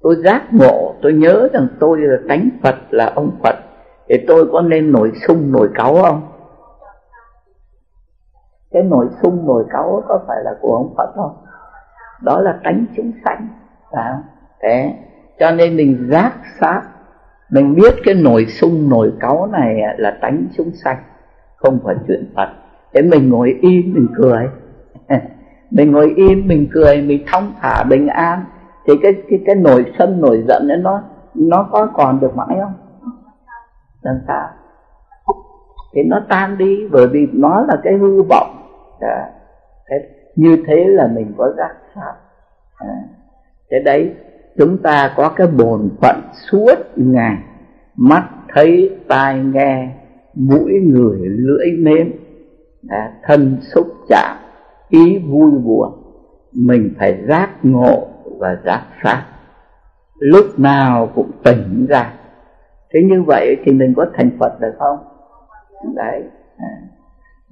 Tôi 0.00 0.16
giác 0.24 0.42
ngộ 0.52 0.94
tôi 1.02 1.12
nhớ 1.12 1.48
rằng 1.52 1.68
tôi 1.80 1.98
là 2.00 2.16
tánh 2.28 2.48
phật 2.62 2.76
là 2.90 3.12
ông 3.14 3.30
phật. 3.42 3.56
Thì 4.08 4.24
tôi 4.28 4.46
có 4.52 4.60
nên 4.60 4.92
nổi 4.92 5.12
sung 5.26 5.52
nổi 5.52 5.68
cáu 5.74 6.02
không? 6.02 6.22
Cái 8.70 8.82
nổi 8.82 9.06
sung 9.22 9.46
nổi 9.46 9.64
cáu 9.70 10.02
có 10.08 10.20
phải 10.28 10.36
là 10.44 10.50
của 10.60 10.76
ông 10.76 10.94
phật 10.96 11.12
không? 11.16 11.36
Đó 12.22 12.40
là 12.40 12.58
tánh 12.64 12.84
chúng 12.96 13.12
sanh. 13.24 13.48
À, 13.90 14.18
thế 14.62 14.94
cho 15.38 15.50
nên 15.50 15.76
mình 15.76 16.08
giác 16.10 16.32
sát 16.60 16.82
mình 17.50 17.74
biết 17.74 17.94
cái 18.04 18.14
nổi 18.14 18.46
sung 18.46 18.88
nổi 18.90 19.12
cáu 19.20 19.46
này 19.46 19.74
là 19.96 20.18
tánh 20.20 20.46
chúng 20.56 20.70
sanh 20.84 20.96
không 21.58 21.78
phải 21.84 21.96
chuyện 22.08 22.32
phật 22.36 22.48
thế 22.94 23.02
mình 23.02 23.28
ngồi 23.28 23.58
im 23.60 23.94
mình 23.94 24.08
cười. 24.16 24.48
Mình 25.70 25.92
ngồi 25.92 26.12
im 26.16 26.48
mình 26.48 26.68
cười 26.72 27.02
mình 27.02 27.24
thong 27.32 27.52
thả 27.60 27.84
bình 27.84 28.08
an. 28.08 28.44
Thì 28.86 28.94
cái 29.02 29.12
cái 29.30 29.40
cái 29.46 29.54
nổi 29.54 29.92
sân 29.98 30.20
nổi 30.20 30.44
giận 30.48 30.68
ấy 30.68 30.78
nó 30.78 31.02
nó 31.34 31.68
có 31.72 31.88
còn 31.94 32.20
được 32.20 32.36
mãi 32.36 32.56
không? 32.60 32.72
Làm 34.02 34.16
sao? 34.26 34.48
Thì 35.94 36.02
nó 36.02 36.20
tan 36.28 36.58
đi 36.58 36.88
bởi 36.90 37.06
vì 37.06 37.26
nó 37.32 37.60
là 37.68 37.76
cái 37.82 37.94
hư 37.94 38.22
vọng. 38.22 38.56
À, 39.00 39.30
thế, 39.88 39.96
như 40.36 40.64
thế 40.66 40.84
là 40.88 41.06
mình 41.06 41.34
có 41.38 41.52
giác 41.56 41.74
pháp. 41.94 42.14
à, 42.76 42.86
dạ. 42.86 42.94
thế 43.70 43.78
đấy 43.84 44.14
chúng 44.58 44.78
ta 44.82 45.14
có 45.16 45.28
cái 45.36 45.46
bổn 45.46 45.90
phận 46.00 46.16
suốt 46.32 46.74
ngày. 46.96 47.38
Mắt 47.96 48.24
thấy 48.48 48.98
tai 49.08 49.38
nghe 49.38 49.88
mũi 50.38 50.72
người 50.82 51.18
lưỡi 51.22 51.70
nếm 51.78 52.06
à, 52.88 53.12
thân 53.24 53.56
xúc 53.60 53.86
chạm 54.08 54.36
ý 54.88 55.18
vui 55.18 55.50
buồn 55.50 55.92
mình 56.52 56.94
phải 56.98 57.18
giác 57.28 57.50
ngộ 57.62 58.08
và 58.38 58.56
giác 58.64 58.86
sát. 59.02 59.24
Lúc 60.18 60.58
nào 60.58 61.10
cũng 61.14 61.30
tỉnh 61.44 61.86
ra. 61.88 62.14
Thế 62.92 63.00
như 63.02 63.22
vậy 63.22 63.56
thì 63.64 63.72
mình 63.72 63.94
có 63.96 64.06
thành 64.14 64.30
phật 64.40 64.60
được 64.60 64.74
không? 64.78 64.98
Đấy. 65.94 66.22
À. 66.58 66.74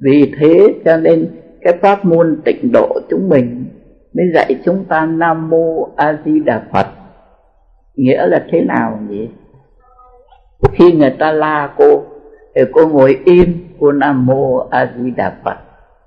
vì 0.01 0.33
thế 0.39 0.75
cho 0.85 0.97
nên 0.97 1.31
cái 1.61 1.79
pháp 1.83 2.05
môn 2.05 2.41
tịnh 2.45 2.73
độ 2.73 3.01
chúng 3.11 3.29
mình 3.29 3.67
mới 4.15 4.27
dạy 4.35 4.61
chúng 4.65 4.85
ta 4.85 5.07
nam 5.07 5.51
mô 5.51 5.89
a 5.97 6.19
di 6.25 6.41
đà 6.41 6.63
phật. 6.73 6.87
Nghĩa 7.95 8.27
là 8.27 8.47
thế 8.51 8.61
nào 8.61 8.99
nhỉ? 9.09 9.29
Khi 10.73 10.93
người 10.93 11.17
ta 11.19 11.33
la 11.33 11.75
cô 11.77 12.05
cô 12.73 12.87
ngồi 12.87 13.19
im, 13.25 13.69
cô 13.81 13.93
nam 13.93 14.27
mô 14.27 14.57
a 14.71 14.93
di 14.97 15.11
đà 15.11 15.37
phật. 15.45 15.57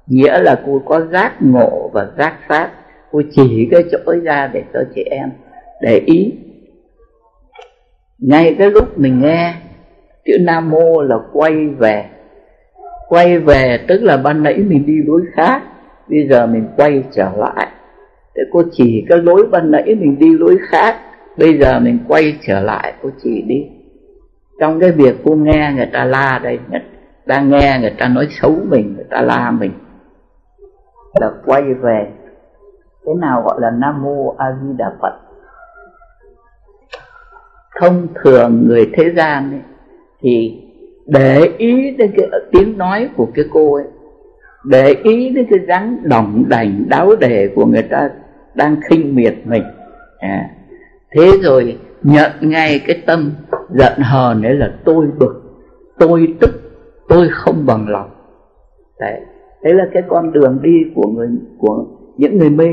Nghĩa 0.07 0.39
là 0.39 0.61
cô 0.65 0.81
có 0.85 1.01
giác 1.01 1.33
ngộ 1.39 1.89
và 1.93 2.07
giác 2.17 2.33
sát 2.49 2.69
cô 3.11 3.21
chỉ 3.31 3.67
cái 3.71 3.83
chỗ 3.91 4.13
ra 4.23 4.49
để 4.53 4.63
cho 4.73 4.79
chị 4.95 5.03
em 5.03 5.29
để 5.81 6.01
ý. 6.05 6.33
Ngay 8.19 8.55
cái 8.59 8.71
lúc 8.71 8.99
mình 8.99 9.21
nghe, 9.21 9.53
chữ 10.25 10.37
nam 10.41 10.69
mô 10.69 11.01
là 11.01 11.15
quay 11.33 11.67
về. 11.67 12.05
Quay 13.07 13.39
về 13.39 13.79
tức 13.87 14.03
là 14.03 14.17
ban 14.17 14.43
nãy 14.43 14.57
mình 14.57 14.85
đi 14.85 14.95
lối 15.05 15.21
khác, 15.33 15.61
bây 16.09 16.27
giờ 16.27 16.47
mình 16.47 16.67
quay 16.77 17.03
trở 17.11 17.31
lại. 17.37 17.67
Để 18.35 18.41
cô 18.51 18.63
chỉ 18.71 19.05
cái 19.09 19.17
lối 19.17 19.47
ban 19.51 19.71
nãy 19.71 19.95
mình 19.95 20.19
đi 20.19 20.37
lối 20.37 20.57
khác, 20.61 20.95
bây 21.37 21.57
giờ 21.57 21.79
mình 21.79 21.99
quay 22.07 22.37
trở 22.41 22.59
lại, 22.59 22.93
cô 23.01 23.09
chỉ 23.23 23.41
đi 23.41 23.67
trong 24.59 24.79
cái 24.79 24.91
việc 24.91 25.15
cô 25.23 25.35
nghe 25.35 25.73
người 25.75 25.89
ta 25.93 26.05
la 26.05 26.39
đây 26.43 26.59
đang 27.25 27.49
nghe 27.49 27.77
người 27.81 27.93
ta 27.99 28.07
nói 28.07 28.27
xấu 28.29 28.55
mình 28.69 28.93
người 28.95 29.05
ta 29.09 29.21
la 29.21 29.51
mình 29.51 29.71
là 31.19 31.31
quay 31.45 31.73
về. 31.73 32.07
Cái 33.05 33.15
nào 33.15 33.41
gọi 33.45 33.61
là 33.61 33.71
nam 33.71 34.01
mô 34.01 34.35
a 34.37 34.45
di 34.61 34.69
đà 34.77 34.91
phật 35.01 35.13
thông 37.79 38.07
thường 38.23 38.67
người 38.67 38.89
thế 38.93 39.11
gian 39.15 39.51
ấy, 39.51 39.61
thì 40.21 40.61
để 41.05 41.51
ý 41.57 41.91
đến 41.91 42.11
cái 42.17 42.27
tiếng 42.51 42.77
nói 42.77 43.09
của 43.17 43.27
cái 43.35 43.45
cô 43.53 43.73
ấy 43.73 43.85
để 44.63 44.95
ý 45.03 45.29
đến 45.29 45.47
cái 45.49 45.59
dáng 45.67 45.97
đồng 46.03 46.45
đành 46.47 46.85
đáo 46.89 47.15
đề 47.15 47.49
của 47.55 47.65
người 47.65 47.83
ta 47.83 48.09
đang 48.53 48.75
khinh 48.89 49.15
miệt 49.15 49.35
mình. 49.45 49.63
À, 50.19 50.49
thế 51.11 51.31
rồi 51.41 51.79
nhận 52.03 52.31
ngay 52.41 52.81
cái 52.87 53.01
tâm 53.05 53.31
giận 53.71 53.93
hờn 53.97 54.41
đấy 54.41 54.53
là 54.53 54.73
tôi 54.85 55.07
bực 55.19 55.41
tôi 55.99 56.35
tức 56.39 56.49
tôi 57.09 57.27
không 57.31 57.65
bằng 57.65 57.89
lòng. 57.89 58.09
Đấy 58.99 59.21
đấy 59.63 59.73
là 59.73 59.87
cái 59.93 60.03
con 60.07 60.31
đường 60.31 60.59
đi 60.61 60.91
của 60.95 61.07
người 61.07 61.27
của 61.57 61.85
những 62.17 62.37
người 62.37 62.49
mê. 62.49 62.67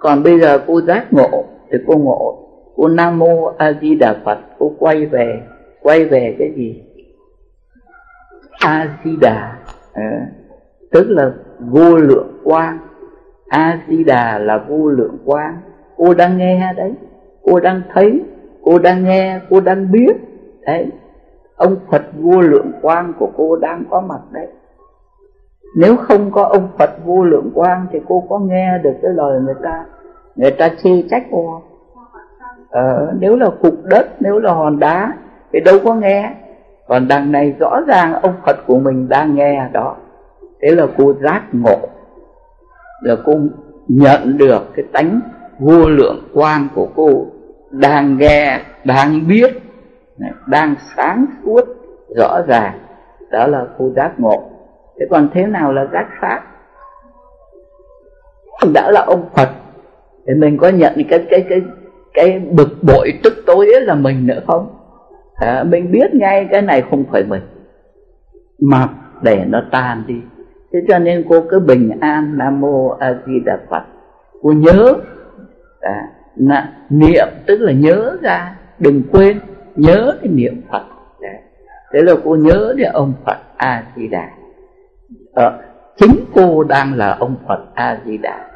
Còn 0.00 0.22
bây 0.22 0.40
giờ 0.40 0.58
cô 0.66 0.80
giác 0.80 1.12
ngộ 1.12 1.44
thì 1.70 1.78
cô 1.86 1.96
ngộ 1.96 2.46
cô 2.76 2.88
nam 2.88 3.18
mô 3.18 3.44
a 3.44 3.72
di 3.80 3.94
đà 3.94 4.14
phật 4.24 4.38
cô 4.58 4.72
quay 4.78 5.06
về 5.06 5.42
quay 5.82 6.04
về 6.04 6.36
cái 6.38 6.52
gì? 6.56 6.82
A 8.60 8.98
di 9.04 9.16
đà 9.16 9.56
à, 9.92 10.26
tức 10.90 11.06
là 11.08 11.32
vô 11.58 11.96
lượng 11.96 12.40
quang. 12.44 12.78
A 13.48 13.80
di 13.88 14.04
đà 14.04 14.38
là 14.38 14.64
vô 14.68 14.88
lượng 14.88 15.18
quang. 15.24 15.56
Cô 15.96 16.14
đang 16.14 16.38
nghe 16.38 16.72
đấy 16.76 16.92
cô 17.42 17.60
đang 17.60 17.82
thấy 17.94 18.20
cô 18.70 18.78
đang 18.78 19.04
nghe 19.04 19.40
cô 19.50 19.60
đang 19.60 19.92
biết. 19.92 20.12
Đấy. 20.66 20.86
Ông 21.56 21.76
phật 21.90 22.02
vô 22.14 22.40
lượng 22.40 22.72
quang 22.82 23.12
của 23.18 23.28
cô 23.36 23.56
đang 23.56 23.84
có 23.90 24.00
mặt 24.00 24.20
đấy. 24.30 24.46
Nếu 25.76 25.96
không 25.96 26.30
có 26.32 26.44
ông 26.44 26.68
phật 26.78 26.90
vô 27.04 27.24
lượng 27.24 27.50
quang 27.54 27.86
thì 27.92 27.98
cô 28.08 28.24
có 28.28 28.38
nghe 28.38 28.78
được 28.78 28.94
cái 29.02 29.10
lời 29.14 29.40
người 29.40 29.54
ta. 29.62 29.84
Người 30.36 30.50
ta 30.50 30.68
chê 30.82 31.02
trách 31.10 31.22
cô. 31.30 31.62
Ờ, 32.70 33.12
nếu 33.18 33.36
là 33.36 33.50
cục 33.62 33.74
đất 33.84 34.06
nếu 34.20 34.38
là 34.38 34.52
hòn 34.52 34.78
đá 34.78 35.12
thì 35.52 35.60
đâu 35.60 35.78
có 35.84 35.94
nghe. 35.94 36.34
Còn 36.88 37.08
đằng 37.08 37.32
này 37.32 37.54
rõ 37.60 37.80
ràng 37.86 38.12
ông 38.22 38.34
phật 38.46 38.56
của 38.66 38.78
mình 38.78 39.08
đang 39.08 39.34
nghe 39.34 39.68
đó. 39.72 39.96
Thế 40.62 40.68
là 40.70 40.86
cô 40.98 41.12
giác 41.22 41.42
ngộ. 41.52 41.78
Là 43.02 43.16
cô 43.24 43.34
nhận 43.88 44.38
được 44.38 44.62
cái 44.76 44.84
tánh 44.92 45.20
vô 45.58 45.88
lượng 45.88 46.18
quang 46.34 46.68
của 46.74 46.88
cô 46.96 47.26
đang 47.70 48.18
nghe 48.18 48.60
đang 48.84 49.28
biết 49.28 49.62
đang 50.46 50.74
sáng 50.96 51.26
suốt 51.44 51.64
rõ 52.16 52.40
ràng. 52.48 52.78
Đó 53.30 53.46
là 53.46 53.66
cô 53.78 53.90
giác 53.96 54.20
ngộ. 54.20 54.50
Thế 55.00 55.06
còn 55.10 55.28
thế 55.32 55.46
nào 55.46 55.72
là 55.72 55.86
giác 55.92 56.08
pháp 56.20 56.42
đã 58.74 58.90
là 58.90 59.00
ông 59.00 59.28
phật. 59.34 59.48
Thì 60.26 60.34
mình 60.34 60.58
có 60.58 60.68
nhận 60.68 60.94
cái 61.08 61.26
cái 61.30 61.46
cái 61.48 61.62
cái 62.14 62.38
bực 62.38 62.68
bội 62.82 63.12
tức 63.24 63.32
tối 63.46 63.66
ấy 63.66 63.80
là 63.80 63.94
mình 63.94 64.26
nữa 64.26 64.40
không? 64.46 64.76
À, 65.34 65.64
mình 65.64 65.92
biết 65.92 66.14
ngay 66.14 66.48
cái 66.50 66.62
này 66.62 66.82
không 66.90 67.04
phải 67.12 67.24
mình. 67.24 67.42
Mà 68.60 68.88
để 69.22 69.44
nó 69.46 69.62
tan 69.70 70.02
đi. 70.06 70.20
Thế 70.72 70.78
cho 70.88 70.98
nên 70.98 71.24
cô 71.28 71.44
cứ 71.50 71.60
bình 71.60 71.98
an 72.00 72.38
nam 72.38 72.60
mô 72.60 72.88
a 72.88 73.14
di 73.26 73.40
đà 73.44 73.58
phật. 73.70 73.82
Cô 74.42 74.52
nhớ 74.52 74.94
à, 75.80 76.08
nà, 76.48 76.72
niệm 76.90 77.28
tức 77.46 77.60
là 77.60 77.72
nhớ 77.72 78.16
ra 78.22 78.56
đừng 78.78 79.02
quên 79.12 79.40
nhớ 79.76 80.16
cái 80.22 80.32
niệm 80.32 80.62
phật. 80.70 80.82
Đấy. 81.22 81.36
thế 81.92 82.00
là 82.02 82.14
cô 82.24 82.36
nhớ 82.36 82.74
đến 82.76 82.88
ông 82.92 83.12
phật 83.24 83.36
a 83.56 83.84
di 83.96 84.08
đà 84.08 84.30
ờ, 85.34 85.58
chính 85.96 86.14
cô 86.34 86.64
đang 86.64 86.94
là 86.94 87.16
ông 87.20 87.36
phật 87.48 87.60
a 87.74 87.98
di 88.04 88.18
đà 88.18 88.50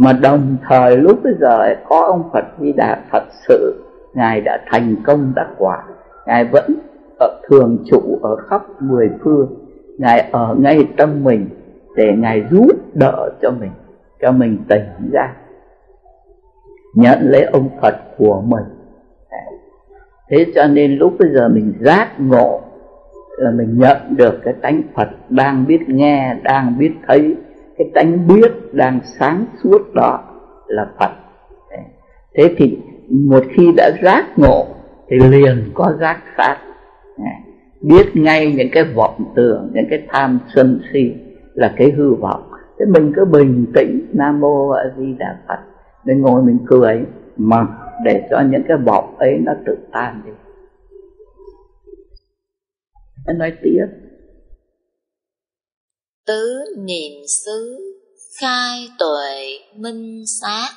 mà 0.00 0.12
đồng 0.12 0.56
thời 0.68 0.96
lúc 0.96 1.20
bây 1.24 1.32
giờ 1.40 1.74
có 1.88 2.00
ông 2.00 2.30
phật 2.32 2.44
di 2.60 2.72
đà 2.72 2.98
thật 3.12 3.24
sự. 3.48 3.84
Ngài 4.14 4.40
đã 4.40 4.58
thành 4.66 4.96
công 5.04 5.32
đắc 5.36 5.48
quả. 5.58 5.84
Ngài 6.26 6.44
vẫn 6.44 6.74
ở 7.18 7.40
thường 7.48 7.78
trụ 7.90 8.18
ở 8.22 8.36
khắp 8.36 8.62
mười 8.80 9.10
phương. 9.24 9.54
Ngài 9.98 10.28
ở 10.32 10.54
ngay 10.58 10.88
tâm 10.96 11.24
mình 11.24 11.48
để 11.96 12.12
ngài 12.16 12.44
giúp 12.50 12.76
đỡ 12.94 13.30
cho 13.42 13.50
mình 13.50 13.70
cho 14.20 14.32
mình 14.32 14.58
tỉnh 14.68 15.10
ra 15.12 15.34
nhận 17.00 17.18
lấy 17.20 17.42
ông 17.42 17.68
phật 17.82 17.94
của 18.18 18.42
mình. 18.46 18.64
Thế 20.30 20.46
cho 20.54 20.66
nên 20.66 20.96
lúc 20.96 21.12
bây 21.18 21.28
giờ 21.34 21.48
mình 21.48 21.72
giác 21.80 22.20
ngộ 22.20 22.60
là 23.38 23.50
mình 23.50 23.78
nhận 23.78 23.96
được 24.16 24.40
cái 24.44 24.54
tánh 24.62 24.82
phật 24.94 25.08
đang 25.28 25.66
biết 25.66 25.88
nghe, 25.88 26.36
đang 26.42 26.78
biết 26.78 26.92
thấy, 27.06 27.36
cái 27.78 27.90
tánh 27.94 28.28
biết 28.28 28.52
đang 28.72 29.00
sáng 29.18 29.44
suốt 29.62 29.94
đó 29.94 30.20
là 30.66 30.90
phật. 30.98 31.10
Thế 32.34 32.54
thì 32.56 32.78
một 33.10 33.44
khi 33.50 33.72
đã 33.76 33.90
giác 34.02 34.24
ngộ 34.36 34.66
thì 35.08 35.16
liền 35.18 35.70
có 35.74 35.92
giác 36.00 36.18
sát 36.36 36.56
biết 37.80 38.06
ngay 38.14 38.52
những 38.52 38.68
cái 38.72 38.84
vọng 38.94 39.24
tưởng, 39.34 39.70
những 39.74 39.84
cái 39.90 40.02
tham 40.08 40.38
sân 40.54 40.80
si 40.92 41.14
là 41.54 41.74
cái 41.76 41.90
hư 41.90 42.14
vọng. 42.14 42.42
Thế 42.78 42.86
mình 42.86 43.12
cứ 43.16 43.24
bình 43.24 43.66
tĩnh, 43.74 44.06
nam 44.12 44.40
mô 44.40 44.68
a 44.68 44.82
di 44.96 45.14
đà 45.18 45.36
phật 45.48 45.58
mình 46.08 46.20
ngồi 46.20 46.42
mình 46.42 46.58
cười 46.66 46.96
mà 47.36 47.66
để 48.04 48.26
cho 48.30 48.36
những 48.50 48.62
cái 48.68 48.76
vọng 48.86 49.16
ấy 49.18 49.30
nó 49.40 49.52
tự 49.66 49.72
tan 49.92 50.22
đi. 50.26 50.32
Anh 53.26 53.38
nói 53.38 53.52
tiếp. 53.62 53.86
Tứ 56.26 56.64
niệm 56.78 57.22
xứ 57.44 57.78
khai 58.40 58.88
tuệ 58.98 59.58
minh 59.76 60.24
sát. 60.40 60.70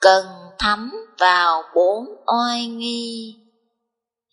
Cần 0.00 0.26
thấm 0.58 0.92
vào 1.20 1.62
bốn 1.74 2.04
oai 2.26 2.66
nghi. 2.66 3.36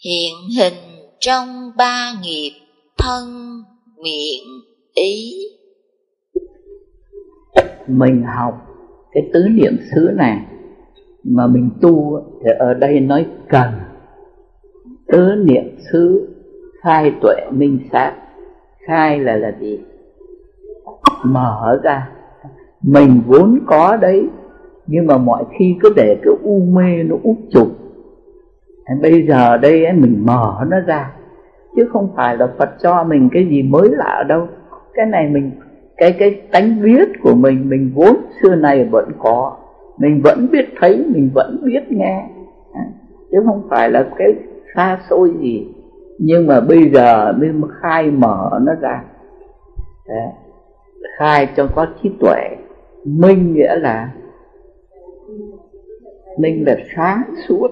Hiện 0.06 0.34
hình 0.60 1.10
trong 1.20 1.72
ba 1.78 2.14
nghiệp 2.22 2.52
thân 2.98 3.28
miệng 4.04 4.48
ý. 4.96 5.44
Mình 7.88 8.24
học 8.38 8.67
cái 9.18 9.30
tứ 9.34 9.48
niệm 9.50 9.74
xứ 9.92 10.12
này 10.16 10.46
mà 11.24 11.48
mình 11.48 11.70
tu 11.82 12.22
thì 12.44 12.52
ở 12.60 12.74
đây 12.74 13.00
nói 13.00 13.26
cần. 13.50 13.66
Tứ 15.08 15.36
niệm 15.46 15.64
xứ 15.92 16.28
khai 16.82 17.14
tuệ 17.22 17.36
minh 17.52 17.80
sát. 17.92 18.14
Khai 18.88 19.20
là 19.20 19.36
là 19.36 19.52
gì? 19.60 19.80
Mở 21.24 21.80
ra. 21.84 22.10
Mình 22.82 23.22
vốn 23.28 23.60
có 23.66 23.98
đấy 23.98 24.30
nhưng 24.88 25.08
mà 25.08 25.18
mọi 25.18 25.44
khi 25.60 25.76
cứ 25.82 25.94
để 25.96 26.18
cái 26.24 26.34
u 26.44 26.60
mê 26.60 27.04
nó 27.04 27.16
úp 27.24 27.38
chụp 27.50 27.68
bây 29.02 29.28
giờ 29.28 29.58
đây 29.58 29.86
ấy, 29.86 29.94
mình 29.94 30.26
mở 30.26 30.66
nó 30.68 30.80
ra. 30.80 31.12
Chứ 31.76 31.90
không 31.94 32.14
phải 32.16 32.38
là 32.38 32.48
phật 32.58 32.70
cho 32.84 33.04
mình 33.04 33.30
cái 33.32 33.48
gì 33.50 33.64
mới 33.64 33.90
lạ 33.90 34.24
đâu. 34.28 34.48
Cái 34.94 35.06
này 35.06 35.30
mình 35.30 35.52
cái 35.98 36.16
cái 36.20 36.42
tánh 36.52 36.82
biết 36.82 37.08
của 37.22 37.36
mình 37.36 37.70
mình 37.70 37.92
vốn 37.96 38.16
xưa 38.42 38.56
này 38.56 38.86
vẫn 38.92 39.12
có, 39.20 39.58
mình 39.98 40.22
vẫn 40.24 40.48
biết 40.52 40.66
thấy, 40.80 41.06
mình 41.10 41.30
vẫn 41.34 41.62
biết 41.66 41.84
nghe. 41.90 42.30
À, 42.74 42.84
chứ 43.32 43.38
không 43.46 43.68
phải 43.70 43.90
là 43.90 44.10
cái 44.18 44.36
xa 44.76 45.00
xôi 45.10 45.34
gì. 45.40 45.68
Nhưng 46.20 46.48
mà 46.48 46.62
bây 46.62 46.90
giờ 46.90 47.34
mới 47.38 47.50
khai 47.82 48.12
mở 48.12 48.60
nó 48.62 48.74
ra. 48.82 49.04
Đấy. 50.08 50.28
khai 51.18 51.50
cho 51.56 51.68
có 51.76 51.88
trí 52.04 52.12
tuệ. 52.20 52.58
Minh 53.06 53.54
nghĩa 53.54 53.76
là 53.76 54.10
minh 56.40 56.64
là 56.68 56.76
sáng 56.96 57.24
suốt. 57.48 57.68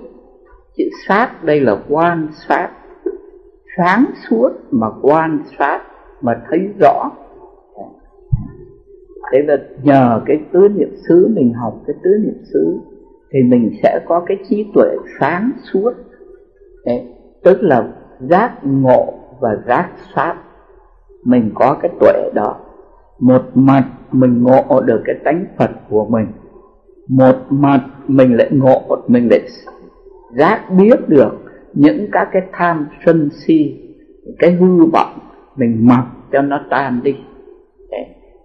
Chữ 0.77 0.83
sát 1.07 1.43
đây 1.43 1.59
là 1.59 1.77
quan 1.89 2.27
sát. 2.47 2.69
Sáng 3.77 4.05
suốt 4.29 4.49
mà 4.71 4.87
quan 5.01 5.43
sát 5.57 5.81
mà 6.21 6.41
thấy 6.49 6.59
rõ 6.79 7.11
thế 9.31 9.41
là 9.47 9.57
nhờ 9.83 10.21
cái 10.25 10.39
tứ 10.51 10.69
niệm 10.75 10.95
xứ 11.07 11.27
mình 11.35 11.53
học 11.53 11.81
cái 11.87 11.95
tứ 12.03 12.09
niệm 12.23 12.43
xứ 12.53 12.79
thì 13.31 13.43
mình 13.43 13.71
sẽ 13.83 13.99
có 14.05 14.23
cái 14.25 14.37
trí 14.49 14.65
tuệ 14.73 14.95
sáng 15.19 15.51
suốt. 15.73 15.93
Đấy, 16.85 17.07
tức 17.43 17.57
là 17.61 17.87
giác 18.19 18.51
ngộ 18.63 19.13
và 19.39 19.57
giác 19.67 19.89
sát. 20.15 20.35
Mình 21.23 21.51
có 21.55 21.77
cái 21.81 21.91
tuệ 21.99 22.29
đó. 22.33 22.55
Một 23.19 23.41
mặt 23.53 23.83
mình 24.11 24.43
ngộ 24.43 24.81
được 24.81 25.01
cái 25.05 25.15
tánh 25.23 25.45
phật 25.57 25.71
của 25.89 26.05
mình 26.05 26.25
một 27.07 27.35
mặt 27.49 27.81
mình 28.07 28.37
lại 28.37 28.49
ngộ 28.51 28.97
mình 29.07 29.29
lại 29.29 29.41
giác 30.37 30.69
biết 30.77 31.09
được 31.09 31.31
những 31.73 32.07
các 32.11 32.29
cái 32.31 32.41
tham 32.51 32.87
sân 33.05 33.29
si 33.33 33.79
cái 34.39 34.51
hư 34.51 34.85
vọng 34.85 35.19
mình 35.55 35.87
mặc 35.87 36.05
cho 36.31 36.41
nó 36.41 36.61
tan 36.69 36.99
đi 37.03 37.15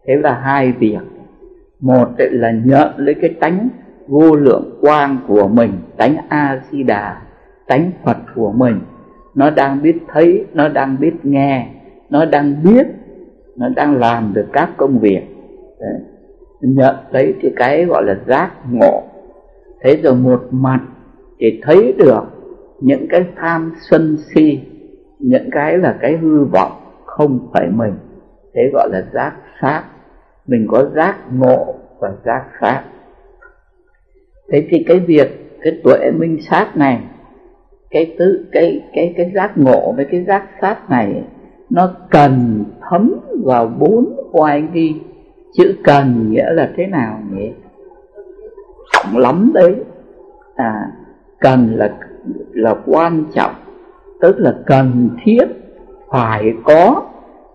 thế 0.07 0.17
là 0.17 0.35
hai 0.35 0.73
việc. 0.73 1.01
Một 1.81 2.09
là 2.19 2.53
nhận 2.65 2.89
lấy 2.97 3.15
cái 3.15 3.31
tánh 3.41 3.69
vô 4.09 4.35
lượng 4.35 4.79
quang 4.81 5.19
của 5.29 5.49
mình, 5.49 5.73
tánh 5.97 6.17
a 6.29 6.61
di 6.71 6.83
đà 6.83 7.23
tánh 7.67 7.91
phật 8.05 8.17
của 8.35 8.53
mình. 8.53 8.81
Nó 9.35 9.51
đang 9.51 9.83
biết 9.83 9.97
thấy, 10.09 10.45
nó 10.55 10.69
đang 10.69 10.97
biết 11.01 11.13
nghe, 11.23 11.67
nó 12.11 12.25
đang 12.25 12.63
biết, 12.65 12.87
nó 13.57 13.69
đang 13.77 13.97
làm 13.97 14.33
được 14.35 14.47
các 14.53 14.71
công 14.77 14.99
việc. 14.99 15.23
Đấy. 15.81 16.01
nhận 16.61 16.95
lấy 17.11 17.35
thì 17.41 17.53
cái 17.57 17.85
gọi 17.85 18.05
là 18.05 18.17
giác 18.27 18.51
ngộ. 18.71 19.03
Thế 19.83 19.97
rồi 20.03 20.15
một 20.15 20.43
mặt 20.51 20.81
thì 21.41 21.61
thấy 21.63 21.95
được 21.99 22.23
những 22.81 23.07
cái 23.11 23.25
tham 23.37 23.73
sân 23.91 24.17
si, 24.17 24.61
những 25.19 25.51
cái 25.51 25.79
là 25.79 25.99
cái 26.01 26.17
hư 26.17 26.45
vọng 26.45 26.73
không 27.05 27.51
phải 27.53 27.69
mình. 27.71 27.93
Thế 28.55 28.71
gọi 28.73 28.89
là 28.93 29.03
giác 29.13 29.33
sát 29.61 29.85
mình 30.47 30.67
có 30.71 30.85
giác 30.95 31.17
ngộ 31.33 31.75
và 31.99 32.13
giác 32.25 32.45
sát 32.61 32.83
thế 34.53 34.67
thì 34.71 34.85
cái 34.87 34.99
việc 35.01 35.59
cái 35.63 35.81
tuệ 35.85 36.11
minh 36.19 36.39
sát 36.51 36.77
này 36.77 37.01
cái 37.91 38.15
tứ 38.19 38.47
cái 38.53 38.83
cái 38.93 39.15
cái 39.17 39.33
giác 39.35 39.59
ngộ 39.59 39.93
với 39.93 40.05
cái 40.05 40.25
giác 40.25 40.45
sát 40.61 40.91
này 40.91 41.23
nó 41.71 41.91
cần 42.11 42.65
thấm 42.91 43.15
vào 43.45 43.67
bốn 43.67 44.21
oai 44.33 44.63
nghi. 44.73 45.01
Chữ 45.53 45.75
cần 45.85 46.31
nghĩa 46.31 46.51
là 46.51 46.71
thế 46.77 46.87
nào 46.87 47.21
nhỉ? 47.33 47.53
Trọng 48.93 49.19
lắm 49.19 49.51
đấy. 49.55 49.75
À 50.57 50.93
cần 51.41 51.75
là 51.77 51.95
là 52.53 52.75
quan 52.87 53.25
trọng 53.35 53.55
tức 54.21 54.37
là 54.39 54.55
cần 54.67 55.11
thiết 55.25 55.45
phải 56.09 56.53
có. 56.65 57.03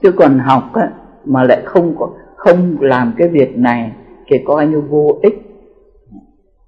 Chứ 0.02 0.12
còn 0.12 0.40
học 0.40 0.74
á, 0.74 0.90
mà 1.26 1.44
lại 1.44 1.62
không 1.66 1.96
có, 2.00 2.10
không 2.36 2.78
làm 2.82 3.14
cái 3.18 3.28
việc 3.28 3.58
này 3.58 3.92
thì 4.28 4.38
coi 4.46 4.68
như 4.68 4.82
vô 4.82 5.20
ích. 5.22 5.42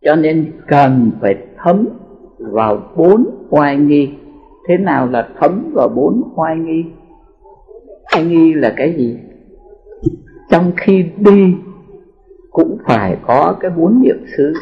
Cho 0.02 0.16
nên 0.16 0.52
cần 0.68 1.12
phải 1.22 1.36
thấm 1.58 1.88
vào 2.38 2.82
bốn 2.96 3.26
oai 3.50 3.78
nghi. 3.78 4.14
Thế 4.68 4.78
nào 4.78 5.08
là 5.08 5.30
thấm 5.40 5.72
vào 5.74 5.90
bốn 5.90 6.22
oai 6.36 6.58
nghi? 6.58 6.86
Oai 8.16 8.26
nghi 8.26 8.54
là 8.54 8.74
cái 8.78 8.94
gì? 8.98 9.20
Trong 10.50 10.72
khi 10.78 11.06
đi 11.18 11.56
cũng 12.52 12.78
phải 12.88 13.18
có 13.28 13.56
cái 13.60 13.72
bốn 13.78 14.02
niệm 14.02 14.26
xứ, 14.38 14.54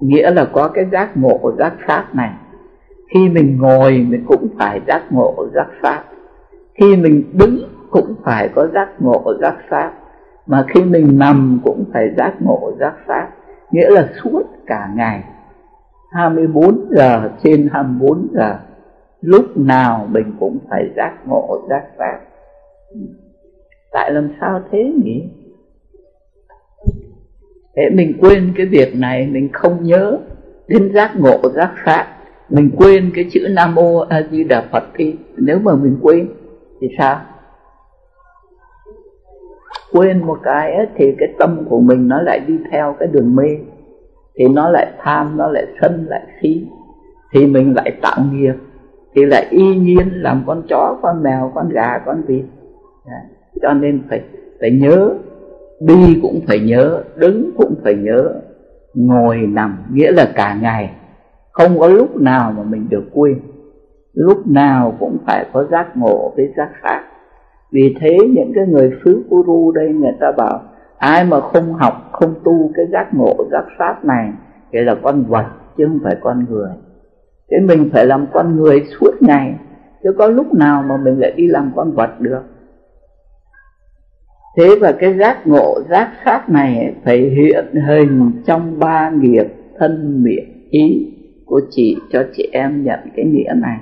nghĩa 0.00 0.30
là 0.30 0.44
có 0.52 0.68
cái 0.68 0.84
giác 0.92 1.16
ngộ, 1.16 1.52
giác 1.58 1.74
pháp 1.86 2.14
này. 2.14 2.30
Khi 3.14 3.28
mình 3.28 3.56
ngồi 3.60 4.06
mình 4.08 4.24
cũng 4.26 4.48
phải 4.58 4.80
giác 4.86 5.12
ngộ, 5.12 5.46
giác 5.54 5.66
pháp 5.82 6.04
khi 6.80 6.96
mình 6.96 7.24
đứng 7.32 7.58
cũng 7.90 8.14
phải 8.24 8.48
có 8.54 8.68
giác 8.74 8.88
ngộ, 8.98 9.34
giác 9.40 9.56
sát 9.70 9.92
mà 10.46 10.64
khi 10.68 10.84
mình 10.84 11.18
nằm 11.18 11.60
cũng 11.64 11.84
phải 11.92 12.10
giác 12.16 12.34
ngộ, 12.40 12.72
giác 12.80 12.94
sát 13.08 13.28
nghĩa 13.70 13.90
là 13.90 14.08
suốt 14.22 14.42
cả 14.66 14.88
ngày. 14.96 15.24
24 16.10 16.88
giờ 16.90 17.30
trên 17.42 17.68
24 17.72 18.28
giờ, 18.34 18.58
lúc 19.20 19.44
nào 19.56 20.06
mình 20.10 20.32
cũng 20.40 20.58
phải 20.70 20.90
giác 20.96 21.12
ngộ, 21.26 21.66
giác 21.68 21.82
sát 21.98 22.18
tại 23.92 24.10
làm 24.10 24.28
sao 24.40 24.60
thế 24.70 24.92
nhỉ? 25.04 25.28
Thế 27.76 27.90
mình 27.92 28.18
quên 28.20 28.52
cái 28.56 28.66
việc 28.66 28.96
này, 28.96 29.26
mình 29.26 29.48
không 29.52 29.84
nhớ 29.84 30.18
đến 30.68 30.92
giác 30.94 31.10
ngộ, 31.16 31.40
giác 31.54 31.72
sát 31.86 32.06
mình 32.50 32.70
quên 32.76 33.10
cái 33.14 33.24
chữ 33.30 33.40
nam 33.50 33.74
mô 33.74 33.98
a 33.98 34.22
di 34.30 34.44
đà 34.44 34.64
phật 34.72 34.84
thì 34.94 35.16
nếu 35.36 35.58
mà 35.58 35.76
mình 35.76 35.98
quên 36.02 36.28
thì 36.80 36.88
sao? 36.98 37.20
Quên 39.92 40.26
một 40.26 40.38
cái 40.42 40.74
ấy, 40.74 40.86
thì 40.94 41.14
cái 41.18 41.28
tâm 41.38 41.64
của 41.68 41.80
mình 41.80 42.08
nó 42.08 42.22
lại 42.22 42.40
đi 42.46 42.58
theo 42.70 42.96
cái 42.98 43.08
đường 43.12 43.36
mê. 43.36 43.58
Thì 44.38 44.48
nó 44.48 44.70
lại 44.70 44.86
tham 44.98 45.36
nó 45.36 45.46
lại 45.48 45.66
sân 45.80 46.06
lại 46.08 46.22
khí. 46.40 46.66
Thì 47.32 47.46
mình 47.46 47.74
lại 47.74 47.92
tạo 48.02 48.24
nghiệp. 48.32 48.54
Thì 49.14 49.24
lại 49.24 49.46
y 49.50 49.76
nhiên 49.76 50.08
làm 50.12 50.42
con 50.46 50.62
chó 50.68 50.98
con 51.02 51.22
mèo 51.22 51.52
con 51.54 51.68
gà 51.68 51.98
con 52.06 52.22
vịt. 52.26 52.44
Cho 53.62 53.72
nên 53.72 54.02
phải 54.08 54.22
phải 54.60 54.70
nhớ 54.70 55.14
đi 55.80 56.18
cũng 56.22 56.40
phải 56.46 56.60
nhớ 56.60 57.02
đứng 57.16 57.50
cũng 57.56 57.74
phải 57.84 57.94
nhớ 57.94 58.34
ngồi 58.94 59.36
nằm 59.36 59.78
nghĩa 59.92 60.12
là 60.12 60.32
cả 60.34 60.58
ngày. 60.62 60.90
Không 61.52 61.78
có 61.78 61.88
lúc 61.88 62.16
nào 62.16 62.52
mà 62.56 62.62
mình 62.62 62.88
được 62.88 63.04
quên. 63.12 63.40
Lúc 64.12 64.46
nào 64.46 64.96
cũng 65.00 65.16
phải 65.26 65.46
có 65.52 65.64
giác 65.64 65.96
ngộ 65.96 66.32
với 66.36 66.52
giác 66.56 66.70
khác 66.74 67.02
vì 67.72 67.96
thế 68.00 68.18
những 68.30 68.52
cái 68.54 68.66
người 68.66 68.90
phứ 69.04 69.22
guru 69.28 69.72
đây 69.72 69.88
người 69.88 70.12
ta 70.20 70.32
bảo, 70.36 70.62
ai 70.98 71.24
mà 71.24 71.40
không 71.40 71.72
học, 71.74 72.08
không 72.12 72.34
tu 72.44 72.70
cái 72.74 72.86
giác 72.92 73.14
ngộ, 73.14 73.34
giác 73.52 73.64
pháp 73.78 74.04
này 74.04 74.32
thì 74.72 74.78
là 74.80 74.94
con 75.02 75.24
vật 75.24 75.46
chứ 75.76 75.86
không 75.86 76.00
phải 76.04 76.16
con 76.20 76.46
người. 76.50 76.70
Thế 77.50 77.60
mình 77.60 77.90
phải 77.92 78.06
làm 78.06 78.26
con 78.32 78.56
người 78.56 78.84
suốt 79.00 79.10
ngày, 79.20 79.54
chứ 80.02 80.12
có 80.18 80.26
lúc 80.26 80.54
nào 80.54 80.82
mà 80.88 80.96
mình 80.96 81.20
lại 81.20 81.32
đi 81.36 81.46
làm 81.46 81.72
con 81.76 81.92
vật 81.92 82.20
được. 82.20 82.42
Thế 84.56 84.68
và 84.80 84.92
cái 84.92 85.18
giác 85.18 85.46
ngộ, 85.46 85.80
giác 85.90 86.12
pháp 86.24 86.50
này 86.50 86.94
phải 87.04 87.18
hiện 87.18 87.74
hình 87.88 88.32
trong 88.46 88.78
ba 88.78 89.10
nghiệp 89.10 89.46
thân 89.78 90.22
miệng 90.22 90.68
ý 90.70 91.14
của 91.46 91.60
chị 91.70 91.96
cho 92.12 92.24
chị 92.36 92.48
em 92.52 92.84
nhận 92.84 92.98
cái 93.16 93.24
nghĩa 93.24 93.52
này. 93.56 93.78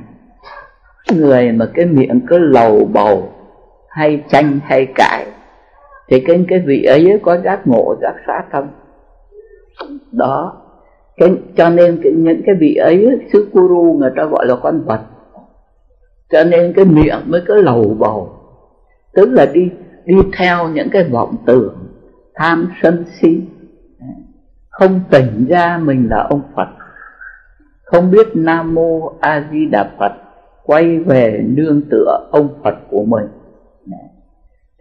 Người 1.17 1.53
mà 1.53 1.67
cái 1.75 1.87
miệng 1.87 2.21
cứ 2.27 2.39
lầu 2.39 2.85
bầu 2.85 3.29
hay 3.89 4.25
tranh 4.29 4.61
hay 4.65 4.87
cãi 4.95 5.27
thì 6.09 6.21
cái 6.27 6.45
cái 6.49 6.63
vị 6.67 6.85
ấy 6.85 7.21
có 7.23 7.39
giác 7.39 7.67
ngộ 7.67 7.95
giác 8.03 8.15
sát 8.27 8.43
không 8.53 8.69
đó. 10.13 10.57
Cái, 11.17 11.37
cho 11.57 11.71
nên 11.71 12.01
cái, 12.03 12.13
những 12.13 12.41
cái 12.47 12.55
vị 12.61 12.75
ấy 12.75 13.19
sư 13.33 13.49
guru 13.53 13.97
người 14.01 14.11
ta 14.17 14.25
gọi 14.25 14.47
là 14.47 14.55
con 14.63 14.85
vật. 14.85 15.01
Cho 16.31 16.45
nên 16.45 16.73
cái 16.77 16.85
miệng 16.85 17.21
mới 17.27 17.43
có 17.49 17.55
lầu 17.55 17.97
bầu. 17.99 18.33
Tức 19.13 19.31
là 19.33 19.47
đi 19.47 19.71
đi 20.05 20.17
theo 20.39 20.69
những 20.69 20.89
cái 20.91 21.05
vọng 21.05 21.37
tưởng 21.47 21.75
tham 22.35 22.73
sân 22.83 23.05
si. 23.21 23.41
Không 24.71 25.01
tỉnh 25.11 25.47
ra 25.49 25.79
mình 25.79 26.09
là 26.11 26.27
ông 26.31 26.43
phật. 26.57 26.69
Không 27.85 28.11
biết 28.11 28.27
nam 28.35 28.75
mô 28.75 29.13
a 29.21 29.49
di 29.53 29.67
đà 29.67 29.91
phật 29.99 30.13
quay 30.65 30.99
về 30.99 31.45
nương 31.47 31.83
tựa 31.91 32.29
ông 32.31 32.49
phật 32.65 32.75
của 32.91 33.05
mình 33.05 33.27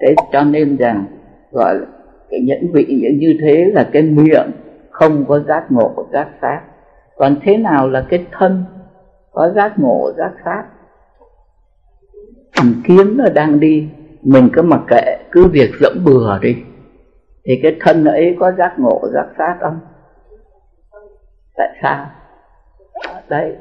thế 0.02 0.16
cho 0.32 0.44
nên 0.44 0.78
rằng, 0.78 1.06
gọi 1.52 1.76
là, 1.76 1.86
cái 2.30 2.40
nhẫn 2.40 2.72
vị 2.74 3.16
như 3.20 3.38
thế 3.42 3.66
là 3.74 3.90
cái 3.94 4.02
miệng 4.02 4.52
không 4.90 5.26
có 5.28 5.40
giác 5.40 5.66
ngộ, 5.70 6.08
giác 6.14 6.28
sát. 6.42 6.62
Còn 7.16 7.36
thế 7.42 7.58
nào 7.58 7.90
là 7.90 8.06
cái 8.10 8.26
thân 8.32 8.64
có 9.32 9.52
giác 9.56 9.80
ngộ, 9.80 10.12
giác 10.18 10.32
sát? 10.46 10.64
Thằng 12.54 12.74
kiếm 12.84 13.18
nó 13.18 13.26
đang 13.36 13.60
đi, 13.60 13.90
mình 14.22 14.50
cứ 14.54 14.62
mặc 14.62 14.82
kệ, 14.88 15.18
cứ 15.32 15.48
việc 15.48 15.70
dẫm 15.80 16.06
bừa 16.06 16.40
đi. 16.42 16.56
Thì 17.46 17.60
cái 17.64 17.76
thân 17.80 18.06
ấy 18.06 18.36
có 18.40 18.52
giác 18.52 18.74
ngộ, 18.78 19.02
giác 19.14 19.28
sát 19.38 19.58
không? 19.62 19.80
Tại 21.58 21.70
sao? 21.82 22.06
Đấy. 23.30 23.56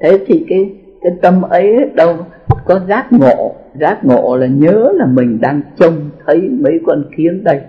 Thế 0.00 0.24
thì 0.26 0.46
cái 0.48 0.70
cái 1.02 1.12
tâm 1.22 1.42
ấy 1.42 1.90
đâu 1.94 2.16
có 2.64 2.80
giác 2.88 3.06
ngộ. 3.10 3.54
Giác 3.74 4.04
ngộ 4.04 4.36
là 4.36 4.46
nhớ 4.46 4.92
là 4.94 5.06
mình 5.06 5.38
đang 5.40 5.60
trông 5.76 6.10
thấy 6.26 6.48
mấy 6.48 6.80
con 6.86 7.04
kiến 7.16 7.44
đây. 7.44 7.60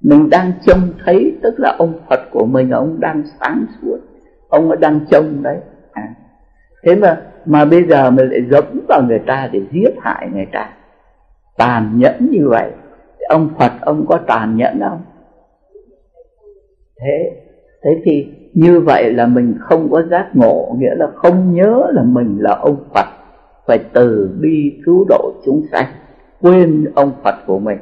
Mình 0.00 0.30
đang 0.30 0.52
trông 0.66 0.80
thấy, 1.04 1.38
tức 1.42 1.54
là 1.60 1.74
ông 1.78 1.92
phật 2.08 2.20
của 2.30 2.44
mình, 2.44 2.70
ông 2.70 3.00
đang 3.00 3.22
sáng 3.40 3.66
suốt. 3.80 3.98
Ông 4.48 4.80
đang 4.80 5.00
trông 5.10 5.42
đấy. 5.42 5.56
À. 5.92 6.14
thế 6.82 6.94
mà 6.94 7.22
mà 7.44 7.64
bây 7.64 7.84
giờ 7.84 8.10
mình 8.10 8.28
lại 8.28 8.40
dẫm 8.50 8.64
vào 8.88 9.02
người 9.02 9.20
ta 9.26 9.48
để 9.52 9.60
giết 9.72 9.90
hại 10.00 10.28
người 10.32 10.46
ta. 10.52 10.70
Tàn 11.56 11.98
nhẫn 11.98 12.28
như 12.30 12.48
vậy. 12.48 12.70
Ông 13.28 13.50
phật, 13.58 13.72
ông 13.80 14.06
có 14.08 14.18
tàn 14.26 14.56
nhẫn 14.56 14.80
không? 14.80 15.02
Thế 17.00 17.30
thế 17.82 17.90
thì 18.04 18.34
như 18.58 18.80
vậy 18.80 19.12
là 19.12 19.26
mình 19.26 19.54
không 19.60 19.90
có 19.90 20.02
giác 20.02 20.30
ngộ, 20.34 20.76
nghĩa 20.78 20.94
là 20.94 21.06
không 21.14 21.54
nhớ 21.54 21.90
là 21.92 22.02
mình 22.02 22.38
là 22.40 22.54
ông 22.54 22.76
phật. 22.94 23.06
Phải 23.66 23.78
từ 23.92 24.30
bi 24.40 24.80
cứu 24.86 25.06
độ 25.08 25.32
chúng 25.44 25.62
sanh, 25.72 25.86
quên 26.40 26.84
ông 26.94 27.12
phật 27.24 27.34
của 27.46 27.58
mình. 27.58 27.78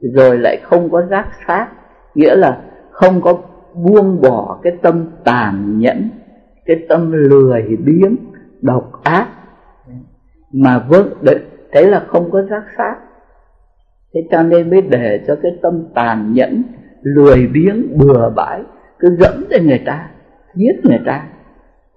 Rồi 0.00 0.38
lại 0.38 0.56
không 0.62 0.90
có 0.90 1.02
giác 1.10 1.28
sát, 1.46 1.68
nghĩa 2.14 2.34
là 2.36 2.60
không 2.90 3.20
có 3.20 3.38
buông 3.74 4.20
bỏ 4.22 4.58
cái 4.62 4.72
tâm 4.82 5.06
tàn 5.24 5.78
nhẫn, 5.78 6.08
cái 6.66 6.76
tâm 6.88 7.12
lười 7.12 7.76
biếng, 7.84 8.16
độc 8.62 8.90
ác. 9.02 9.26
Mà 10.52 10.78
vâng 10.88 11.08
đấy, 11.22 11.38
thế 11.72 11.86
là 11.86 12.04
không 12.08 12.30
có 12.30 12.42
giác 12.42 12.62
sát. 12.78 12.96
Thế 14.14 14.20
cho 14.30 14.42
nên 14.42 14.70
mới 14.70 14.82
để 14.82 15.20
cho 15.26 15.36
cái 15.42 15.52
tâm 15.62 15.84
tàn 15.94 16.32
nhẫn, 16.32 16.62
lười 17.02 17.46
biếng, 17.46 17.98
bừa 17.98 18.30
bãi 18.36 18.62
cứ 18.98 19.16
dẫm 19.20 19.44
lên 19.48 19.66
người 19.66 19.82
ta, 19.86 20.08
giết 20.54 20.72
người 20.84 21.00
ta. 21.06 21.26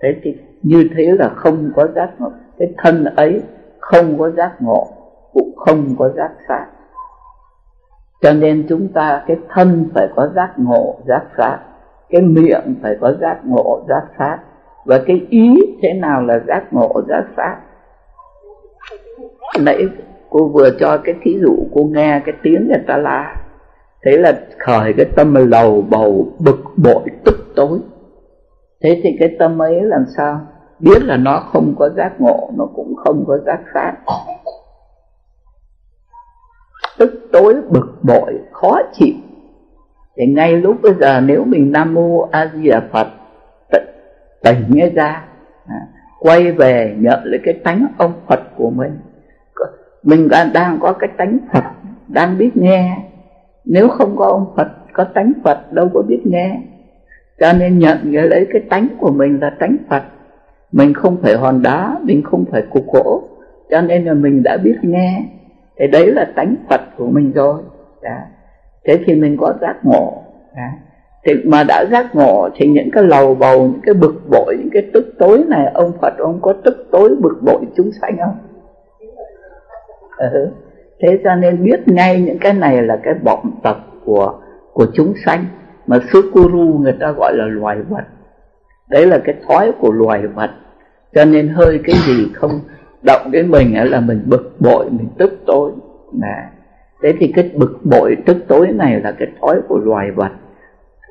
Thế 0.02 0.16
thì 0.24 0.38
như 0.62 0.90
thế 0.96 1.12
là 1.20 1.30
không 1.30 1.72
có 1.76 1.88
giác 1.96 2.10
ngộ. 2.20 2.32
Cái 2.58 2.74
thân 2.78 3.06
ấy 3.06 3.42
không 3.80 4.18
có 4.18 4.30
giác 4.30 4.52
ngộ, 4.60 4.88
cũng 5.34 5.56
không 5.56 5.96
có 6.00 6.10
giác 6.10 6.32
sát. 6.48 6.66
Cho 8.22 8.34
nên 8.34 8.66
chúng 8.70 8.88
ta, 8.88 9.24
cái 9.28 9.38
thân 9.50 9.90
phải 9.94 10.08
có 10.16 10.28
giác 10.36 10.54
ngộ, 10.58 11.00
giác 11.08 11.22
sát. 11.38 11.60
Cái 12.10 12.22
miệng 12.22 12.76
phải 12.82 12.98
có 13.02 13.14
giác 13.22 13.40
ngộ, 13.44 13.86
giác 13.90 14.04
sát. 14.18 14.38
Và 14.86 15.02
cái 15.08 15.28
ý 15.30 15.56
thế 15.82 15.94
nào 15.94 16.22
là 16.22 16.40
giác 16.48 16.64
ngộ, 16.72 17.02
giác 17.08 17.24
sát? 17.38 17.58
Nãy 19.60 19.88
cô 20.30 20.48
vừa 20.48 20.70
cho 20.80 20.98
cái 21.04 21.16
thí 21.22 21.40
dụ, 21.40 21.56
cô 21.76 21.84
nghe 21.84 22.22
cái 22.26 22.36
tiếng 22.44 22.68
người 22.68 22.84
ta 22.88 22.98
la 22.98 23.36
thế 24.06 24.18
là 24.18 24.40
khởi 24.60 24.94
cái 24.94 25.06
tâm 25.16 25.36
lầu 25.36 25.82
bầu 25.82 26.34
bực 26.40 26.60
bội 26.78 27.04
tức 27.26 27.54
tối. 27.56 27.80
Thế 28.84 29.02
thì 29.04 29.10
cái 29.20 29.36
tâm 29.40 29.62
ấy 29.62 29.82
làm 29.82 30.06
sao? 30.18 30.42
Biết 30.80 31.04
là 31.04 31.18
nó 31.18 31.40
không 31.40 31.76
có 31.80 31.90
giác 31.90 32.22
ngộ 32.22 32.52
nó 32.58 32.66
cũng 32.76 32.96
không 32.96 33.24
có 33.28 33.38
giác 33.46 33.60
sát. 33.74 33.94
Tức 36.98 37.30
tối 37.32 37.56
bực 37.70 38.00
bội 38.04 38.40
khó 38.52 38.80
chịu. 38.94 39.16
Thì 40.16 40.26
ngay 40.26 40.58
lúc 40.58 40.76
bây 40.82 40.94
giờ 40.94 41.22
nếu 41.22 41.44
mình 41.44 41.72
nam 41.72 41.94
mô 41.94 42.28
a 42.32 42.52
di 42.54 42.70
đà 42.70 42.82
phật 42.92 43.08
tỉnh 44.44 44.64
nghe 44.68 44.90
ra 44.90 45.26
à, 45.68 45.76
quay 46.20 46.52
về 46.52 46.96
nhận 46.98 47.20
lấy 47.24 47.40
cái 47.44 47.54
tánh 47.64 47.88
ông 47.98 48.14
phật 48.28 48.40
của 48.58 48.70
mình. 48.70 49.00
Mình 50.04 50.30
đang 50.54 50.80
có 50.82 50.94
cái 50.94 51.10
tánh 51.18 51.38
phật 51.54 51.64
đang 52.08 52.38
biết 52.38 52.52
nghe 52.58 53.11
nếu 53.66 53.88
không 53.88 54.16
có 54.18 54.26
ông 54.26 54.46
phật, 54.56 54.68
có 54.94 55.04
tánh 55.04 55.34
phật, 55.44 55.74
đâu 55.74 55.90
có 55.94 56.02
biết 56.02 56.22
nghe. 56.24 56.62
Cho 57.40 57.54
nên 57.54 57.80
nhận 57.80 57.98
lấy 58.04 58.48
cái 58.54 58.62
tánh 58.70 58.88
của 59.00 59.12
mình 59.12 59.40
là 59.42 59.50
tánh 59.60 59.78
phật. 59.90 60.04
Mình 60.72 60.94
không 60.94 61.18
phải 61.22 61.36
hòn 61.36 61.62
đá, 61.62 61.98
mình 62.02 62.22
không 62.24 62.46
phải 62.52 62.62
cục 62.62 62.88
gỗ. 62.88 63.24
Cho 63.70 63.82
nên 63.82 64.06
là 64.06 64.14
mình 64.14 64.44
đã 64.44 64.58
biết 64.58 64.76
nghe. 64.82 65.24
Thì 65.80 65.88
đấy 65.88 66.12
là 66.12 66.32
tánh 66.36 66.56
phật 66.70 66.82
của 66.98 67.08
mình 67.08 67.32
rồi. 67.32 67.62
Đó. 68.04 68.18
thế 68.86 69.00
thì 69.06 69.16
mình 69.16 69.38
có 69.40 69.54
giác 69.62 69.76
ngộ. 69.84 70.24
Đó. 70.56 70.64
thì 71.26 71.34
mà 71.46 71.64
đã 71.64 71.86
giác 71.92 72.16
ngộ 72.16 72.50
thì 72.56 72.68
những 72.68 72.92
cái 72.92 73.04
lầu 73.04 73.36
bầu, 73.36 73.68
những 73.68 73.82
cái 73.84 73.94
bực 73.94 74.16
bội, 74.30 74.56
những 74.60 74.70
cái 74.74 74.84
tức 74.94 75.14
tối 75.20 75.44
này, 75.48 75.72
ông 75.74 75.92
phật 76.02 76.14
ông 76.18 76.40
có 76.42 76.54
tức 76.64 76.88
tối 76.92 77.16
bực 77.22 77.38
bội 77.42 77.62
chúng 77.76 77.92
sanh 78.02 78.18
không? 78.18 78.38
Ừ 80.18 80.52
thế 81.02 81.22
cho 81.24 81.36
nên 81.36 81.64
biết 81.64 81.88
ngay 81.88 82.22
những 82.22 82.38
cái 82.40 82.54
này 82.54 82.82
là 82.82 83.00
cái 83.04 83.14
vọng 83.24 83.52
tập 83.64 83.78
của 84.06 84.40
của 84.74 84.86
chúng 84.94 85.14
sanh. 85.26 85.46
Mà 85.88 86.00
Sukuru 86.12 86.80
người 86.82 86.96
ta 87.00 87.12
gọi 87.12 87.34
là 87.36 87.46
loài 87.46 87.78
vật. 87.90 88.04
Đấy 88.90 89.08
là 89.08 89.18
cái 89.18 89.36
thói 89.48 89.72
của 89.80 89.92
loài 89.92 90.28
vật. 90.28 90.52
Cho 91.16 91.26
nên 91.26 91.48
hơi 91.48 91.80
cái 91.84 91.96
gì 91.96 92.28
không 92.34 92.52
động 93.06 93.32
đến 93.32 93.52
mình 93.52 93.92
là 93.92 94.00
mình 94.00 94.24
bực 94.26 94.56
bội, 94.60 94.86
mình 94.90 95.08
tức 95.18 95.40
tối. 95.46 95.72
Nè. 96.14 96.50
Thế 97.04 97.14
thì 97.20 97.32
cái 97.36 97.52
bực 97.56 97.80
bội, 97.84 98.18
tức 98.26 98.38
tối 98.48 98.68
này 98.68 99.02
là 99.02 99.12
cái 99.12 99.28
thói 99.42 99.62
của 99.68 99.78
loài 99.78 100.12
vật. 100.12 100.32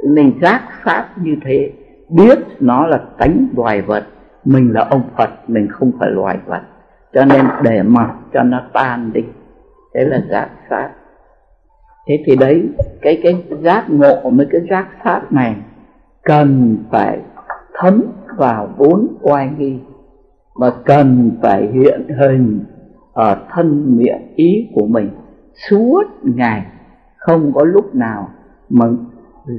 Mình 0.09 0.39
giác 0.43 0.63
pháp 0.83 1.09
như 1.23 1.37
thế, 1.45 1.73
biết 2.09 2.39
nó 2.61 2.87
là 2.87 3.01
tánh 3.19 3.47
loài 3.57 3.83
vật, 3.83 4.05
mình 4.45 4.73
là 4.73 4.87
ông 4.91 5.03
phật, 5.19 5.31
mình 5.47 5.69
không 5.71 5.93
phải 6.01 6.11
loài 6.11 6.39
vật. 6.47 6.61
Cho 7.15 7.25
nên 7.25 7.47
để 7.63 7.83
mặc 7.83 8.11
cho 8.33 8.43
nó 8.43 8.63
tan 8.73 9.11
đi 9.13 9.25
thế 9.95 10.05
là 10.05 10.23
giác 10.31 10.49
pháp 10.69 10.91
thế 12.07 12.23
thì 12.27 12.37
đấy, 12.37 12.69
cái 13.03 13.21
cái 13.23 13.45
giác 13.63 13.85
ngộ 13.89 14.31
với 14.31 14.47
cái 14.51 14.61
giác 14.71 14.89
pháp 15.05 15.33
này 15.33 15.57
cần 16.23 16.79
phải 16.91 17.19
thấm 17.75 18.03
vào 18.37 18.69
bốn 18.79 19.07
oai 19.23 19.51
nghi 19.59 19.79
mà 20.57 20.71
cần 20.85 21.31
phải 21.43 21.69
hiện 21.73 22.09
hình 22.19 22.65
ở 23.13 23.47
thân 23.51 23.97
miệng 23.97 24.35
ý 24.37 24.69
của 24.75 24.87
mình 24.87 25.11
suốt 25.69 26.03
ngày. 26.23 26.67
Không 27.17 27.53
có 27.55 27.65
lúc 27.65 27.95
nào 27.95 28.29
mà 28.69 28.87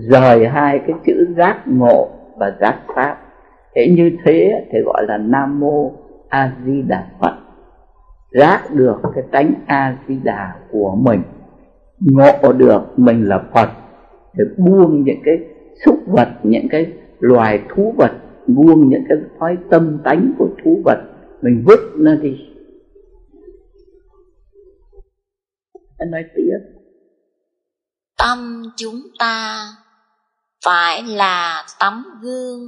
rời 0.09 0.47
hai 0.47 0.79
cái 0.79 0.97
chữ 1.05 1.33
giác 1.37 1.57
ngộ 1.65 2.09
và 2.37 2.55
giác 2.61 2.79
pháp 2.95 3.17
thế 3.75 3.87
như 3.97 4.11
thế 4.23 4.65
thì 4.71 4.79
gọi 4.85 5.05
là 5.07 5.17
nam 5.17 5.59
mô 5.59 5.91
a 6.29 6.51
di 6.65 6.81
đà 6.81 7.07
phật 7.19 7.37
giác 8.31 8.73
được 8.73 8.95
cái 9.15 9.23
tánh 9.31 9.53
a 9.67 9.97
di 10.07 10.15
đà 10.23 10.53
của 10.71 10.95
mình, 10.95 11.21
ngộ 11.99 12.53
được 12.53 12.81
mình 12.97 13.29
là 13.29 13.43
phật 13.53 13.69
để 14.33 14.43
buông 14.57 15.03
những 15.03 15.19
cái 15.25 15.37
xúc 15.85 15.99
vật, 16.07 16.29
những 16.43 16.67
cái 16.69 16.93
loài 17.19 17.63
thú 17.69 17.93
vật, 17.97 18.11
buông 18.47 18.89
những 18.89 19.03
cái 19.09 19.17
thói 19.39 19.57
tâm 19.69 19.97
tánh 20.03 20.33
của 20.37 20.49
thú 20.63 20.81
vật, 20.85 20.97
mình 21.41 21.63
vứt 21.65 21.79
nó 21.95 22.15
đi. 22.15 22.37
Anh 25.97 26.11
nói 26.11 26.23
tiếp. 26.35 26.57
Tâm 28.17 28.63
chúng 28.77 29.01
ta 29.19 29.65
phải 30.65 31.03
là 31.03 31.63
tấm 31.79 32.03
gương 32.21 32.61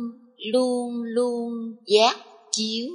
luôn 0.54 1.04
luôn 1.04 1.54
giác 1.86 2.16
chiếu 2.52 2.90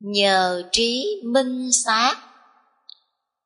nhờ 0.00 0.62
trí 0.72 1.22
minh 1.24 1.72
sát, 1.72 2.16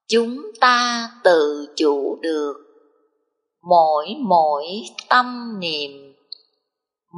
chúng 0.09 0.43
ta 0.61 1.11
tự 1.25 1.67
chủ 1.77 2.19
được. 2.23 2.55
Mỗi 3.71 4.07
mỗi 4.19 4.67
tâm 5.09 5.59
niệm, 5.61 6.15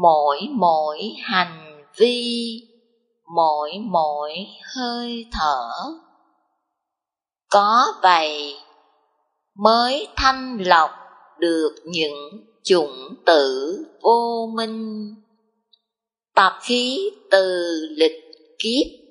mỗi 0.03 0.41
mỗi 0.51 0.99
hành 1.23 1.85
vi, 1.97 2.61
mỗi 3.37 3.73
mỗi 3.91 4.33
hơi 4.77 5.27
thở. 5.33 5.69
Có 7.51 7.87
vậy 8.03 8.57
mới 9.55 10.09
thanh 10.17 10.59
lọc 10.67 10.91
được 11.39 11.75
những 11.85 12.47
chủng 12.65 13.15
tử 13.27 13.79
vô 14.03 14.51
minh. 14.55 15.15
Tập 16.35 16.53
khí 16.63 17.11
từ 17.31 17.77
lịch 17.97 18.23
kiếp 18.59 19.04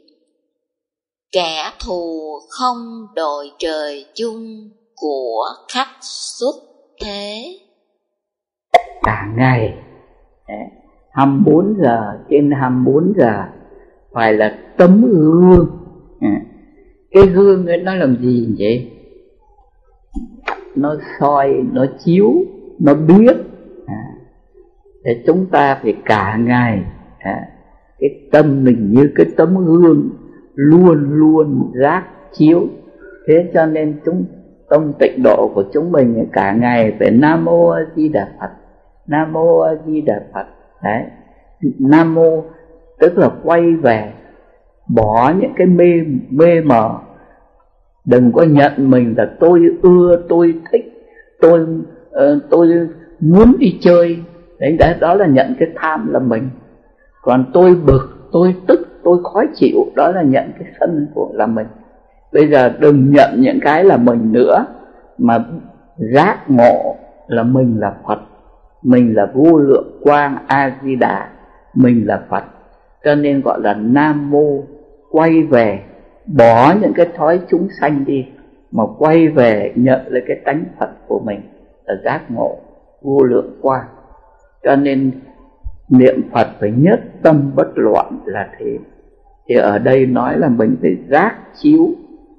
kẻ 1.33 1.71
thù 1.85 2.39
không 2.49 3.07
đội 3.15 3.51
trời 3.59 4.05
chung 4.15 4.69
của 4.95 5.45
khách 5.73 5.95
xuất 6.01 6.55
thế. 7.03 7.43
Cả 9.03 9.27
ngày 9.37 9.73
24 11.11 11.75
giờ 11.81 12.13
trên 12.29 12.51
24 12.51 13.13
giờ 13.17 13.43
phải 14.13 14.33
là 14.33 14.57
tấm 14.77 15.05
gương. 15.05 15.79
Cái 17.11 17.27
gương 17.27 17.67
ấy 17.67 17.77
nó 17.77 17.95
làm 17.95 18.17
gì 18.21 18.55
vậy 18.59 18.91
nó 20.75 20.95
soi 21.19 21.53
nó 21.71 21.85
chiếu 22.05 22.33
nó 22.79 22.93
biết. 22.93 23.37
À, 23.85 24.03
để 25.03 25.23
chúng 25.27 25.45
ta 25.51 25.79
phải 25.83 25.95
cả 26.05 26.37
ngày. 26.37 26.83
À, 27.19 27.47
cái 27.99 28.09
tâm 28.31 28.63
mình 28.63 28.91
như 28.91 29.11
cái 29.15 29.25
tấm 29.37 29.65
gương 29.65 30.02
luôn 30.55 31.09
luôn 31.11 31.71
giác 31.81 32.03
chiếu. 32.33 32.67
Thế 33.27 33.51
cho 33.53 33.65
nên 33.65 33.99
chúng 34.05 34.25
tâm 34.69 34.93
tịnh 34.99 35.23
độ 35.23 35.51
của 35.55 35.63
chúng 35.73 35.91
mình 35.91 36.25
cả 36.33 36.53
ngày 36.53 36.95
phải 36.99 37.11
nam 37.11 37.45
mô 37.45 37.69
a 37.69 37.81
di 37.95 38.09
đà 38.09 38.27
phật 38.39 38.49
nam 39.07 39.33
mô 39.33 39.59
a 39.59 39.71
di 39.85 40.01
đà 40.01 40.21
phật. 40.33 40.45
Đấy. 40.83 41.03
Nam 41.79 42.13
mô 42.13 42.43
tức 42.99 43.17
là 43.17 43.29
quay 43.43 43.61
về 43.75 44.13
bỏ 44.95 45.33
những 45.39 45.51
cái 45.55 45.67
mê 45.67 45.93
mê 46.29 46.61
mờ. 46.61 46.99
Đừng 48.05 48.31
có 48.31 48.43
nhận 48.43 48.89
mình 48.89 49.13
là 49.17 49.35
tôi 49.39 49.61
ưa 49.81 50.21
tôi 50.29 50.53
thích 50.71 50.93
tôi 51.41 51.61
uh, 51.61 52.43
tôi 52.49 52.67
muốn 53.19 53.55
đi 53.59 53.77
chơi. 53.81 54.19
Đấy 54.59 54.77
đó, 54.79 54.87
đó 54.99 55.13
là 55.13 55.25
nhận 55.27 55.55
cái 55.59 55.69
tham 55.75 56.13
là 56.13 56.19
mình. 56.19 56.49
Còn 57.21 57.45
tôi 57.53 57.75
bực 57.75 58.29
tôi 58.31 58.55
tức 58.67 58.87
tôi 59.03 59.17
khó 59.23 59.43
chịu, 59.55 59.77
đó 59.95 60.11
là 60.11 60.21
nhận 60.21 60.51
cái 60.59 60.67
thân 60.79 61.07
của, 61.13 61.29
là 61.33 61.45
mình. 61.45 61.67
Bây 62.33 62.47
giờ 62.47 62.69
đừng 62.79 63.11
nhận 63.11 63.29
những 63.37 63.59
cái 63.61 63.83
là 63.83 63.97
mình 63.97 64.31
nữa, 64.31 64.65
mà 65.17 65.45
giác 65.97 66.37
ngộ 66.47 66.95
là 67.27 67.43
mình 67.43 67.79
là 67.79 67.95
phật. 68.07 68.19
Mình 68.83 69.15
là 69.15 69.25
vô 69.33 69.57
lượng 69.57 69.99
quang 70.01 70.37
a 70.47 70.77
di 70.83 70.95
đà 70.95 71.29
mình 71.73 72.07
là 72.07 72.21
phật. 72.29 72.43
Cho 73.03 73.15
nên 73.15 73.41
gọi 73.41 73.61
là 73.61 73.73
nam 73.73 74.31
mô, 74.31 74.63
quay 75.11 75.43
về, 75.43 75.79
bỏ 76.25 76.73
những 76.81 76.93
cái 76.95 77.07
thói 77.17 77.39
chúng 77.49 77.67
sanh 77.81 78.05
đi, 78.05 78.25
mà 78.71 78.83
quay 78.97 79.27
về 79.27 79.71
nhận 79.75 80.01
lấy 80.07 80.23
cái 80.27 80.37
tánh 80.45 80.63
phật 80.79 80.89
của 81.07 81.19
mình 81.19 81.41
là 81.85 81.95
giác 82.03 82.31
ngộ 82.31 82.57
vô 83.01 83.23
lượng 83.23 83.59
quang. 83.61 83.85
Cho 84.63 84.75
nên 84.75 85.11
niệm 85.89 86.21
phật 86.31 86.47
phải 86.59 86.71
nhất 86.71 86.99
tâm 87.23 87.51
bất 87.55 87.67
loạn 87.75 88.19
là 88.25 88.49
thế 88.59 88.77
thì 89.47 89.55
ở 89.55 89.79
đây 89.79 90.05
nói 90.05 90.37
là 90.37 90.49
mình 90.49 90.75
phải 90.81 90.97
giác 91.09 91.35
chiếu 91.61 91.89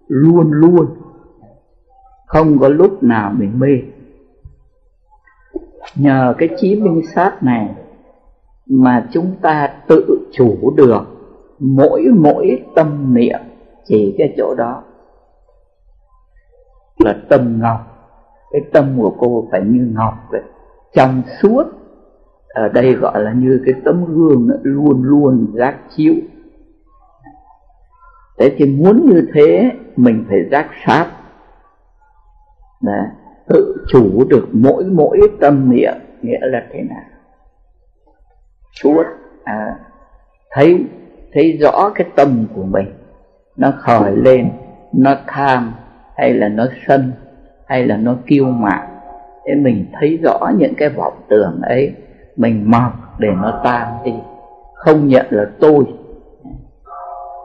luôn 0.09 0.53
luôn. 0.53 0.87
Không 2.27 2.59
có 2.59 2.69
lúc 2.69 3.03
nào 3.03 3.33
mình 3.37 3.59
mê. 3.59 3.83
Nhờ 5.97 6.35
cái 6.39 6.49
trí 6.57 6.81
minh 6.81 7.03
sát 7.15 7.43
này 7.43 7.75
mà 8.67 9.09
chúng 9.13 9.35
ta 9.43 9.71
tự 9.89 10.29
chủ 10.33 10.75
được 10.77 11.03
mỗi 11.59 12.05
mỗi 12.17 12.63
tâm 12.75 13.15
niệm 13.15 13.41
chỉ 13.85 14.15
cái 14.19 14.35
chỗ 14.37 14.55
đó. 14.55 14.83
Là 16.99 17.17
tâm 17.29 17.59
ngọc. 17.61 17.81
Cái 18.53 18.63
tâm 18.73 18.95
của 18.99 19.15
cô 19.19 19.49
phải 19.51 19.61
như 19.65 19.93
ngọc 19.95 20.15
vậy. 20.31 20.43
Trong 20.95 21.23
suốt, 21.43 21.65
ở 22.49 22.69
đây 22.69 22.95
gọi 22.95 23.23
là 23.23 23.33
như 23.33 23.63
cái 23.67 23.75
tấm 23.85 24.05
gương 24.05 24.49
luôn 24.63 25.03
luôn 25.03 25.47
giác 25.55 25.79
chiếu 25.97 26.15
thế 28.39 28.55
thì 28.57 28.67
muốn 28.67 29.07
như 29.07 29.29
thế 29.35 29.71
mình 29.97 30.25
phải 30.29 30.39
giác 30.51 30.71
sát. 30.87 31.07
Đấy, 32.83 33.07
tự 33.49 33.85
chủ 33.89 34.25
được 34.29 34.49
mỗi 34.53 34.85
mỗi 34.85 35.19
tâm 35.41 35.71
niệm 35.71 35.95
nghĩa 36.23 36.39
là 36.41 36.67
thế 36.73 36.83
nào? 36.83 37.05
Suốt 38.73 39.05
à, 39.45 39.77
thấy 40.51 40.85
thấy 41.33 41.59
rõ 41.61 41.91
cái 41.95 42.07
tâm 42.17 42.47
của 42.55 42.63
mình. 42.63 42.95
Nó 43.57 43.73
khởi 43.79 44.17
lên 44.17 44.51
nó 44.93 45.17
tham 45.27 45.75
hay 46.17 46.35
là 46.35 46.49
nó 46.49 46.67
sân 46.87 47.13
hay 47.67 47.87
là 47.87 47.97
nó 47.97 48.17
kiêu 48.27 48.45
mạn. 48.45 48.89
Để 49.47 49.55
mình 49.55 49.87
thấy 49.93 50.19
rõ 50.25 50.51
những 50.57 50.75
cái 50.75 50.89
vọng 50.89 51.15
tưởng 51.29 51.61
ấy 51.63 51.95
mình 52.37 52.71
mọc 52.71 52.93
để 53.19 53.29
nó 53.43 53.61
tan 53.65 53.89
đi. 54.05 54.15
Không 54.75 55.09
nhận 55.09 55.27
là 55.31 55.47
tôi 55.61 55.85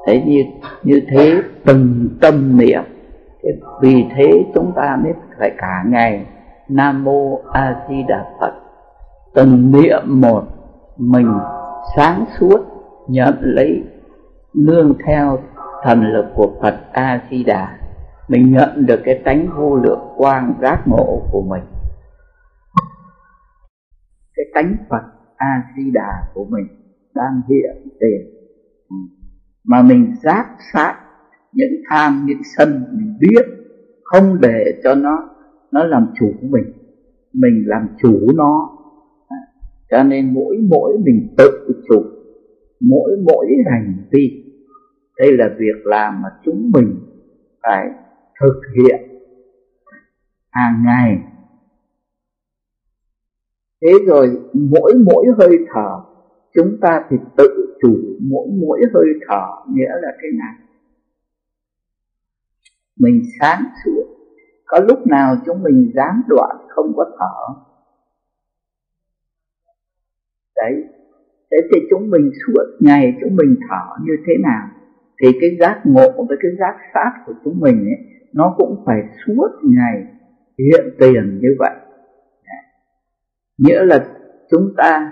thế 0.10 0.22
như 0.26 0.44
như 0.84 1.02
thế 1.10 1.42
từng 1.66 2.10
tâm 2.22 2.58
niệm 2.58 2.84
vì 3.82 4.06
thế 4.16 4.46
chúng 4.54 4.72
ta 4.76 4.98
mới 5.04 5.14
phải 5.40 5.52
cả 5.58 5.84
ngày 5.88 6.26
nam 6.70 7.04
mô 7.04 7.42
a 7.52 7.86
di 7.90 8.04
đà 8.08 8.26
phật. 8.40 8.54
Từng 9.34 9.72
niệm 9.72 10.22
một, 10.22 10.44
mình 10.98 11.34
sáng 11.96 12.26
suốt, 12.40 12.60
nhận 13.08 13.36
lấy 13.40 13.84
nương 14.54 14.94
theo 15.06 15.40
thần 15.84 16.02
lực 16.02 16.26
của 16.36 16.52
phật 16.62 16.80
a 16.92 17.22
di 17.30 17.44
đà. 17.44 17.80
Mình 18.28 18.52
nhận 18.52 18.86
được 18.86 19.00
cái 19.06 19.22
tánh 19.26 19.48
vô 19.58 19.76
lượng 19.76 20.14
quang 20.18 20.54
giác 20.62 20.82
ngộ 20.86 21.22
của 21.32 21.42
mình. 21.42 21.64
Cái 24.36 24.46
tánh 24.54 24.76
phật 24.90 25.04
a 25.36 25.64
di 25.78 25.92
đà 25.92 26.24
của 26.34 26.46
mình 26.50 26.68
đang 27.16 27.42
hiện 27.48 27.88
tiền 28.00 28.40
mà 29.70 29.82
mình 29.82 30.16
giác 30.24 30.46
sát 30.74 30.96
những 31.54 31.82
tham, 31.90 32.26
những 32.28 32.42
sân, 32.58 32.84
mình 32.92 33.18
biết, 33.20 33.46
không 34.04 34.38
để 34.42 34.80
cho 34.84 34.96
nó 34.96 35.30
nó 35.72 35.84
làm 35.84 36.08
chủ 36.20 36.32
của 36.42 36.48
mình. 36.48 36.74
Mình 37.34 37.64
làm 37.68 37.88
chủ 38.02 38.20
nó. 38.36 38.70
À, 39.28 39.38
cho 39.92 40.04
nên 40.04 40.34
mỗi 40.34 40.58
mỗi 40.70 40.98
mình 41.06 41.36
tự 41.38 41.52
chủ, 41.90 42.04
mỗi 42.80 43.12
mỗi 43.26 43.48
hành 43.72 43.94
vi, 44.12 44.44
đây 45.18 45.38
là 45.38 45.50
việc 45.60 45.86
làm 45.86 46.22
mà 46.22 46.30
chúng 46.46 46.72
mình 46.74 46.96
phải 47.64 47.90
thực 48.42 48.62
hiện 48.78 49.10
hàng 50.52 50.84
ngày. 50.86 51.18
Thế 53.82 53.92
rồi 54.08 54.42
mỗi 54.54 54.94
mỗi 55.06 55.26
hơi 55.38 55.58
thở, 55.74 56.00
chúng 56.54 56.78
ta 56.82 57.06
thì 57.10 57.18
tự 57.38 57.69
chủ 57.82 57.98
mỗi 58.20 58.48
mỗi 58.62 58.80
hơi 58.94 59.06
thở 59.28 59.48
nghĩa 59.74 59.92
là 60.02 60.12
thế 60.22 60.30
nào? 60.40 60.54
Mình 63.00 63.22
sáng 63.40 63.64
suốt. 63.86 64.06
Có 64.66 64.80
lúc 64.80 65.08
nào 65.08 65.36
chúng 65.46 65.64
mình 65.64 65.92
dám 65.96 66.22
đoạn 66.28 66.56
không 66.70 66.94
có 66.96 67.06
thở? 67.20 67.62
Đấy. 70.56 70.84
Thế 71.52 71.58
thì 71.72 71.80
chúng 71.90 72.10
mình 72.10 72.32
suốt 72.46 72.64
ngày 72.80 73.18
chúng 73.22 73.36
mình 73.36 73.56
thở 73.70 74.04
như 74.04 74.14
thế 74.28 74.34
nào? 74.44 74.68
Thì 75.22 75.28
cái 75.42 75.50
giác 75.60 75.82
ngộ 75.86 76.26
với 76.28 76.38
cái 76.42 76.52
giác 76.60 76.78
sát 76.94 77.12
của 77.26 77.34
chúng 77.44 77.60
mình 77.60 77.76
ấy, 77.76 77.98
nó 78.34 78.56
cũng 78.58 78.84
phải 78.86 79.02
suốt 79.26 79.50
ngày 79.64 80.04
hiện 80.58 80.86
tiền 81.00 81.40
như 81.42 81.50
vậy. 81.60 81.76
Nghĩa 83.58 83.86
là 83.86 84.08
chúng 84.50 84.74
ta 84.78 85.12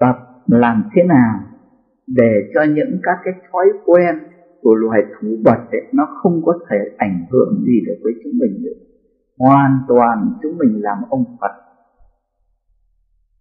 tập 0.00 0.25
làm 0.46 0.82
thế 0.94 1.02
nào 1.02 1.40
để 2.06 2.50
cho 2.54 2.62
những 2.62 3.00
các 3.02 3.18
cái 3.24 3.34
thói 3.52 3.66
quen 3.84 4.18
của 4.60 4.74
loài 4.74 5.00
thú 5.20 5.28
vật 5.44 5.58
ấy, 5.70 5.80
nó 5.92 6.08
không 6.22 6.42
có 6.44 6.58
thể 6.70 6.76
ảnh 6.98 7.26
hưởng 7.30 7.64
gì 7.66 7.80
được 7.86 7.96
với 8.02 8.12
chúng 8.24 8.32
mình 8.38 8.62
nữa 8.62 8.86
hoàn 9.38 9.78
toàn 9.88 10.32
chúng 10.42 10.58
mình 10.58 10.82
làm 10.82 10.98
ông 11.10 11.24
Phật. 11.40 11.52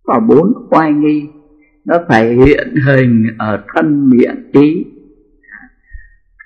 Và 0.07 0.19
bốn 0.19 0.67
oai 0.69 0.93
nghi 0.93 1.29
nó 1.85 1.99
phải 2.07 2.33
hiện 2.33 2.75
hình 2.87 3.27
ở 3.37 3.63
thân 3.73 4.09
miệng 4.09 4.51
ý. 4.51 4.85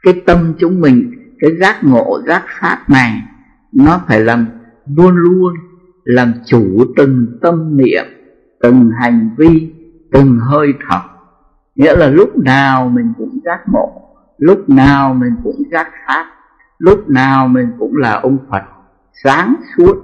Cái 0.04 0.14
tâm 0.26 0.54
chúng 0.60 0.82
mình 0.82 1.12
cái 1.40 1.52
giác 1.60 1.76
ngộ 1.84 2.22
giác 2.28 2.46
phát 2.62 2.86
này 2.90 3.22
nó 3.74 4.02
phải 4.08 4.20
làm 4.20 4.46
luôn 4.98 5.16
luôn 5.16 5.54
làm 6.04 6.34
chủ 6.46 6.86
từng 6.98 7.40
tâm 7.42 7.78
niệm 7.78 8.06
từng 8.62 8.92
hành 9.02 9.30
vi 9.38 9.74
từng 10.12 10.40
hơi 10.40 10.74
thở. 10.90 11.00
Nghĩa 11.76 11.96
là 11.96 12.08
lúc 12.08 12.38
nào 12.38 12.90
mình 12.90 13.14
cũng 13.18 13.40
giác 13.46 13.60
ngộ, 13.72 14.02
lúc 14.38 14.70
nào 14.70 15.14
mình 15.14 15.34
cũng 15.44 15.64
giác 15.72 15.92
khác, 16.06 16.26
lúc 16.78 17.10
nào 17.10 17.48
mình 17.48 17.72
cũng 17.80 17.96
là 17.96 18.14
ông 18.14 18.38
phật, 18.50 18.64
sáng 19.24 19.56
suốt. 19.78 19.96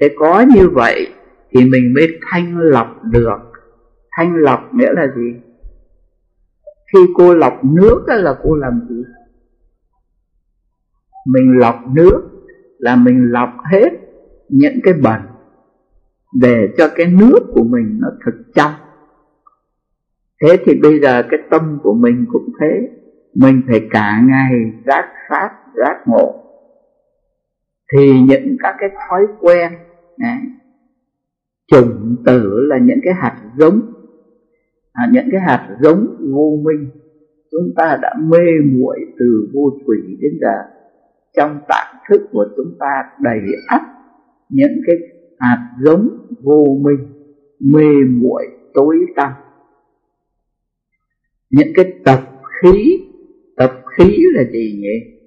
Thế 0.00 0.08
có 0.18 0.44
như 0.54 0.68
vậy 0.68 1.14
thì 1.50 1.64
mình 1.64 1.94
mới 1.94 2.18
thanh 2.30 2.58
lọc 2.58 3.04
được. 3.04 3.38
Thanh 4.16 4.36
lọc 4.36 4.74
nghĩa 4.74 4.92
là 4.92 5.06
gì? 5.16 5.34
Khi 6.92 6.98
cô 7.14 7.34
lọc 7.34 7.64
nước 7.64 8.04
là 8.06 8.34
cô 8.42 8.54
làm 8.54 8.80
gì? 8.88 9.02
Mình 11.26 11.58
lọc 11.58 11.76
nước 11.92 12.22
là 12.78 12.96
mình 12.96 13.30
lọc 13.30 13.50
hết 13.72 13.90
những 14.48 14.80
cái 14.82 14.94
bẩn 14.94 15.20
để 16.40 16.68
cho 16.78 16.88
cái 16.96 17.06
nước 17.06 17.38
của 17.54 17.64
mình 17.64 17.98
nó 18.00 18.08
thật 18.24 18.32
trong 18.54 18.72
thế 20.42 20.56
thì 20.64 20.80
bây 20.82 21.00
giờ 21.00 21.22
cái 21.30 21.40
tâm 21.50 21.78
của 21.82 21.94
mình 21.94 22.26
cũng 22.32 22.48
thế. 22.60 22.88
Mình 23.34 23.62
phải 23.66 23.88
cả 23.90 24.22
ngày 24.28 24.52
giác 24.86 25.12
pháp 25.30 25.50
giác 25.76 25.96
ngộ. 26.06 26.34
Thì 27.92 28.20
những 28.28 28.56
các 28.62 28.74
cái 28.78 28.88
thói 29.08 29.26
quen 29.40 29.72
này, 30.18 30.38
chủng 31.72 32.16
tử 32.26 32.66
là 32.68 32.78
những 32.78 32.98
cái 33.04 33.14
hạt 33.14 33.36
giống. 33.56 33.80
À, 34.92 35.08
những 35.12 35.28
cái 35.32 35.40
hạt 35.40 35.76
giống 35.80 36.06
vô 36.34 36.58
minh 36.64 36.90
chúng 37.50 37.74
ta 37.76 37.98
đã 38.02 38.14
mê 38.20 38.44
muội 38.72 38.98
từ 39.18 39.50
vô 39.54 39.70
thủy 39.86 39.96
đến 40.20 40.32
giờ. 40.40 40.56
Trong 41.36 41.60
tạng 41.68 41.96
thức 42.08 42.28
của 42.32 42.46
chúng 42.56 42.76
ta 42.80 43.04
đầy 43.20 43.40
ắp 43.68 43.82
những 44.48 44.80
cái 44.86 44.96
hạt 45.38 45.70
giống 45.84 46.08
vô 46.42 46.64
minh 46.80 46.98
mê 47.60 47.88
muội 48.08 48.46
tối 48.74 48.96
tăm 49.16 49.32
những 51.50 51.68
cái 51.74 51.92
tập 52.04 52.20
khí 52.62 53.04
tập 53.56 53.72
khí 53.96 54.18
là 54.34 54.44
gì 54.44 54.78
nhỉ? 54.80 55.18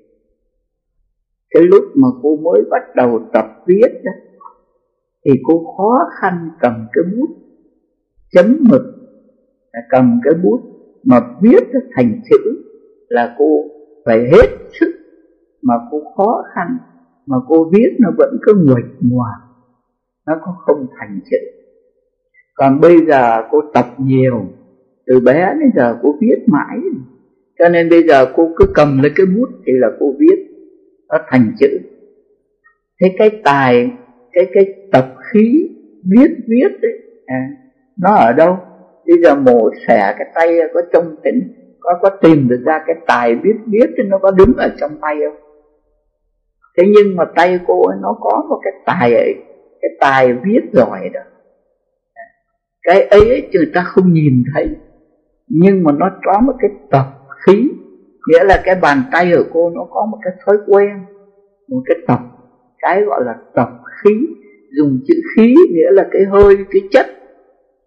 Cái 1.50 1.64
lúc 1.64 1.84
mà 1.96 2.08
cô 2.24 2.36
mới 2.36 2.62
bắt 2.72 2.82
đầu 2.96 3.30
tập 3.34 3.46
viết 3.68 4.02
đó, 4.04 4.12
thì 5.26 5.32
cô 5.44 5.74
khó 5.78 6.00
khăn 6.22 6.50
cầm 6.60 6.74
cái 6.94 7.04
bút, 7.16 7.30
chấm 8.32 8.58
mực 8.70 8.82
cầm 9.90 10.20
cái 10.24 10.34
bút 10.44 10.62
mà 11.04 11.20
viết 11.42 11.64
thành 11.96 12.22
chữ 12.30 12.38
là 13.08 13.36
cô 13.38 13.64
phải 14.06 14.20
hết 14.20 14.48
sức 14.80 14.92
mà 15.62 15.74
cô 15.92 16.02
khó 16.18 16.44
khăn, 16.56 16.78
mà 17.26 17.38
cô 17.48 17.70
viết 17.74 17.90
nó 18.00 18.10
vẫn 18.18 18.38
cứ 18.42 18.54
nguệch 18.66 18.92
ngoạc, 19.02 19.40
nó 20.28 20.34
cũng 20.46 20.54
không 20.66 20.88
thành 21.00 21.20
chữ. 21.32 21.38
Còn 22.54 22.82
bây 22.82 23.06
giờ 23.06 23.44
cô 23.52 23.62
tập 23.74 23.86
nhiều 23.98 24.46
từ 25.12 25.20
bé 25.20 25.54
đến 25.60 25.72
giờ 25.76 25.98
cô 26.02 26.16
viết 26.22 26.38
mãi. 26.48 26.78
Cho 27.60 27.70
nên 27.70 27.90
bây 27.90 28.04
giờ 28.08 28.26
cô 28.36 28.50
cứ 28.58 28.66
cầm 28.76 29.02
lấy 29.02 29.12
cái 29.16 29.26
bút 29.26 29.50
thì 29.66 29.74
là 29.76 29.88
cô 30.00 30.16
viết 30.20 30.48
nó 31.10 31.18
thành 31.28 31.52
chữ. 31.60 31.80
Thế 33.02 33.16
cái 33.18 33.42
tài 33.44 33.92
cái 34.32 34.46
cái 34.54 34.66
tập 34.92 35.16
khí 35.32 35.70
viết 36.12 36.32
viết 36.48 36.82
ấy, 36.82 37.00
à, 37.26 37.50
nó 38.02 38.16
ở 38.16 38.34
đâu? 38.34 38.58
Bây 39.08 39.22
giờ 39.24 39.36
mổ 39.36 39.70
xẻ 39.88 40.16
cái 40.18 40.28
tay 40.36 40.58
có 40.74 40.82
trong 40.94 41.16
tỉnh 41.24 41.54
có 41.80 42.00
có 42.02 42.10
tìm 42.10 42.48
được 42.48 42.62
ra 42.66 42.84
cái 42.88 42.96
tài 43.08 43.36
viết 43.36 43.56
viết 43.68 43.88
thì 43.98 44.04
nó 44.04 44.18
có 44.18 44.32
đứng 44.32 44.54
ở 44.58 44.76
trong 44.80 44.92
tay 45.02 45.16
không? 45.24 45.42
Thế 46.78 46.84
nhưng 46.96 47.16
mà 47.16 47.26
tay 47.36 47.60
cô 47.68 47.88
ấy 47.88 47.98
nó 48.02 48.18
có 48.22 48.46
một 48.50 48.60
cái 48.64 48.74
tài 48.86 49.14
ấy 49.14 49.34
cái 49.82 49.92
tài 50.00 50.34
viết 50.34 50.62
giỏi 50.74 51.10
đó. 51.14 51.22
Cái 52.84 53.02
ấy 53.02 53.50
người 53.54 53.72
ta 53.74 53.84
không 53.84 54.14
nhìn 54.14 54.44
thấy 54.54 54.68
nhưng 55.54 55.84
mà 55.84 55.92
nó 55.92 56.10
có 56.24 56.42
một 56.42 56.54
cái 56.60 56.72
tập 56.92 57.06
khí, 57.46 57.70
nghĩa 58.28 58.44
là 58.44 58.62
cái 58.66 58.76
bàn 58.82 59.04
tay 59.12 59.32
của 59.38 59.44
cô 59.54 59.70
nó 59.70 59.88
có 59.90 60.06
một 60.12 60.18
cái 60.24 60.34
thói 60.46 60.58
quen, 60.68 60.90
một 61.70 61.82
cái 61.86 61.98
tập, 62.08 62.20
cái 62.80 63.04
gọi 63.04 63.24
là 63.26 63.36
tập 63.56 63.70
khí, 64.04 64.12
dùng 64.78 65.00
chữ 65.08 65.16
khí 65.36 65.56
nghĩa 65.72 65.92
là 65.92 66.08
cái 66.12 66.22
hơi, 66.32 66.58
cái 66.72 66.82
chất 66.92 67.06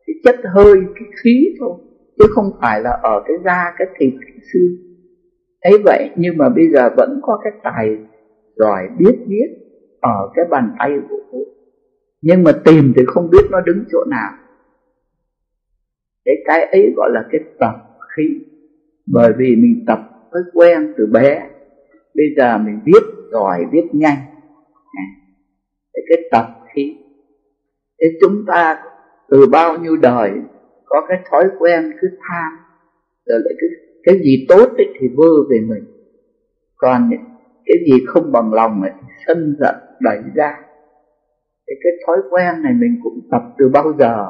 cái 0.06 0.14
chất 0.24 0.36
hơi, 0.54 0.74
cái 0.94 1.08
khí 1.22 1.54
thôi, 1.60 1.72
chứ 2.18 2.24
không 2.34 2.50
phải 2.60 2.80
là 2.80 2.90
ở 3.02 3.22
cái 3.26 3.36
da, 3.44 3.74
cái 3.78 3.88
thịt, 3.98 4.14
cái 4.20 4.38
xương. 4.52 4.76
Ấy 5.60 5.78
vậy, 5.84 6.10
nhưng 6.16 6.38
mà 6.38 6.48
bây 6.48 6.64
giờ 6.72 6.90
vẫn 6.96 7.20
có 7.22 7.40
cái 7.44 7.52
tài 7.62 7.96
giỏi 8.56 8.82
biết 8.98 9.14
viết 9.28 9.48
ở 10.00 10.30
cái 10.34 10.44
bàn 10.50 10.70
tay 10.78 10.90
của 11.10 11.16
cô. 11.32 11.38
Nhưng 12.22 12.42
mà 12.42 12.52
tìm 12.64 12.92
thì 12.96 13.02
không 13.06 13.30
biết 13.30 13.44
nó 13.50 13.60
đứng 13.60 13.84
chỗ 13.92 13.98
nào 14.10 14.30
cái 16.24 16.34
cái 16.46 16.64
ấy 16.64 16.92
gọi 16.96 17.10
là 17.12 17.24
cái 17.30 17.40
tập 17.58 17.74
khí. 18.16 18.40
Bởi 19.06 19.32
vì 19.38 19.56
mình 19.56 19.84
tập 19.86 19.98
thói 20.32 20.42
quen 20.52 20.94
từ 20.96 21.06
bé 21.06 21.48
bây 22.14 22.26
giờ 22.36 22.58
mình 22.58 22.80
viết 22.84 23.02
giỏi 23.32 23.64
viết 23.72 23.88
nhanh. 23.92 24.18
À, 24.92 25.04
cái, 25.92 26.02
cái 26.08 26.28
tập 26.30 26.46
khí 26.74 26.96
thế 28.00 28.06
chúng 28.20 28.44
ta 28.46 28.82
từ 29.30 29.46
bao 29.52 29.78
nhiêu 29.78 29.96
đời 29.96 30.30
có 30.84 31.06
cái 31.08 31.18
thói 31.30 31.44
quen 31.58 31.92
cứ 32.00 32.08
tham 32.20 32.52
rồi 33.26 33.40
lại 33.44 33.54
cái 33.60 33.70
cái 34.04 34.18
gì 34.24 34.46
tốt 34.48 34.68
ấy 34.76 34.86
thì 35.00 35.08
vơ 35.16 35.28
về 35.50 35.60
mình. 35.68 35.84
Còn 36.76 37.10
cái 37.64 37.76
gì 37.86 38.04
không 38.06 38.32
bằng 38.32 38.52
lòng 38.52 38.82
ấy 38.82 38.90
thì 39.00 39.06
sân 39.26 39.56
giận 39.60 39.74
đẩy 40.00 40.18
ra. 40.34 40.58
Thì 41.68 41.74
cái 41.82 41.92
thói 42.06 42.16
quen 42.30 42.62
này 42.62 42.72
mình 42.72 43.00
cũng 43.02 43.20
tập 43.30 43.42
từ 43.58 43.68
bao 43.68 43.92
giờ? 43.98 44.26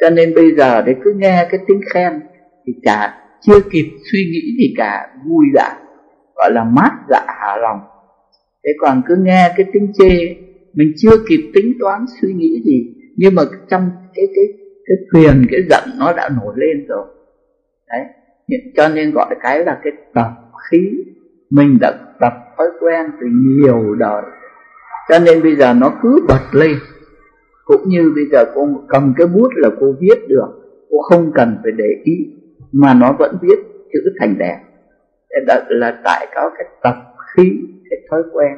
Cho 0.00 0.10
nên 0.10 0.34
bây 0.34 0.54
giờ 0.56 0.82
đấy 0.82 0.94
cứ 1.04 1.14
nghe 1.16 1.46
cái 1.50 1.60
tiếng 1.66 1.80
khen 1.94 2.12
thì 2.66 2.72
cả 2.82 3.20
chưa 3.40 3.60
kịp 3.70 3.90
suy 4.12 4.18
nghĩ 4.32 4.56
gì 4.58 4.74
cả, 4.76 5.08
vui 5.26 5.44
dạ 5.54 5.78
gọi 6.34 6.50
là 6.52 6.64
mát 6.64 6.90
dạ 7.08 7.24
hạ 7.26 7.56
lòng. 7.56 7.80
Thế 8.64 8.70
còn 8.80 9.02
cứ 9.06 9.16
nghe 9.18 9.52
cái 9.56 9.66
tiếng 9.72 9.92
chê, 9.98 10.36
mình 10.74 10.92
chưa 10.96 11.16
kịp 11.28 11.50
tính 11.54 11.72
toán 11.80 12.04
suy 12.20 12.32
nghĩ 12.32 12.62
gì, 12.64 12.94
nhưng 13.16 13.34
mà 13.34 13.42
trong 13.70 13.90
cái 14.14 14.24
cái 14.34 14.44
cái 14.86 14.96
thuyền, 15.12 15.46
cái 15.50 15.60
giận 15.70 15.84
nó 15.98 16.12
đã 16.12 16.28
nổi 16.28 16.54
lên 16.56 16.86
rồi. 16.88 17.06
Đấy 17.88 18.00
cho 18.76 18.88
nên 18.88 19.10
gọi 19.10 19.34
cái 19.42 19.64
là 19.64 19.80
cái 19.84 19.92
tập 20.14 20.30
khí. 20.70 20.90
Mình 21.50 21.78
đã 21.80 21.92
tập 22.20 22.32
thói 22.56 22.66
quen 22.80 23.06
từ 23.20 23.26
nhiều 23.26 23.94
đời. 23.94 24.22
Cho 25.08 25.18
nên 25.18 25.42
bây 25.42 25.56
giờ 25.56 25.74
nó 25.74 25.92
cứ 26.02 26.24
bật 26.28 26.40
lên 26.52 26.76
cũng 27.64 27.88
như 27.88 28.12
bây 28.14 28.24
giờ 28.32 28.44
cô 28.54 28.68
cầm 28.88 29.14
cái 29.16 29.26
bút 29.26 29.48
là 29.56 29.70
cô 29.80 29.94
viết 30.00 30.28
được, 30.28 30.48
cô 30.90 30.98
không 31.02 31.32
cần 31.34 31.56
phải 31.62 31.72
để 31.72 31.88
ý, 32.04 32.14
mà 32.72 32.94
nó 32.94 33.16
vẫn 33.18 33.36
viết 33.42 33.58
chữ 33.92 34.00
thành 34.20 34.38
đẹp 34.38 34.60
đó 35.46 35.54
là 35.68 36.00
tại 36.04 36.26
có 36.34 36.50
cái 36.58 36.66
tập 36.82 36.94
khí, 37.34 37.60
cái 37.90 37.98
thói 38.10 38.22
quen. 38.32 38.52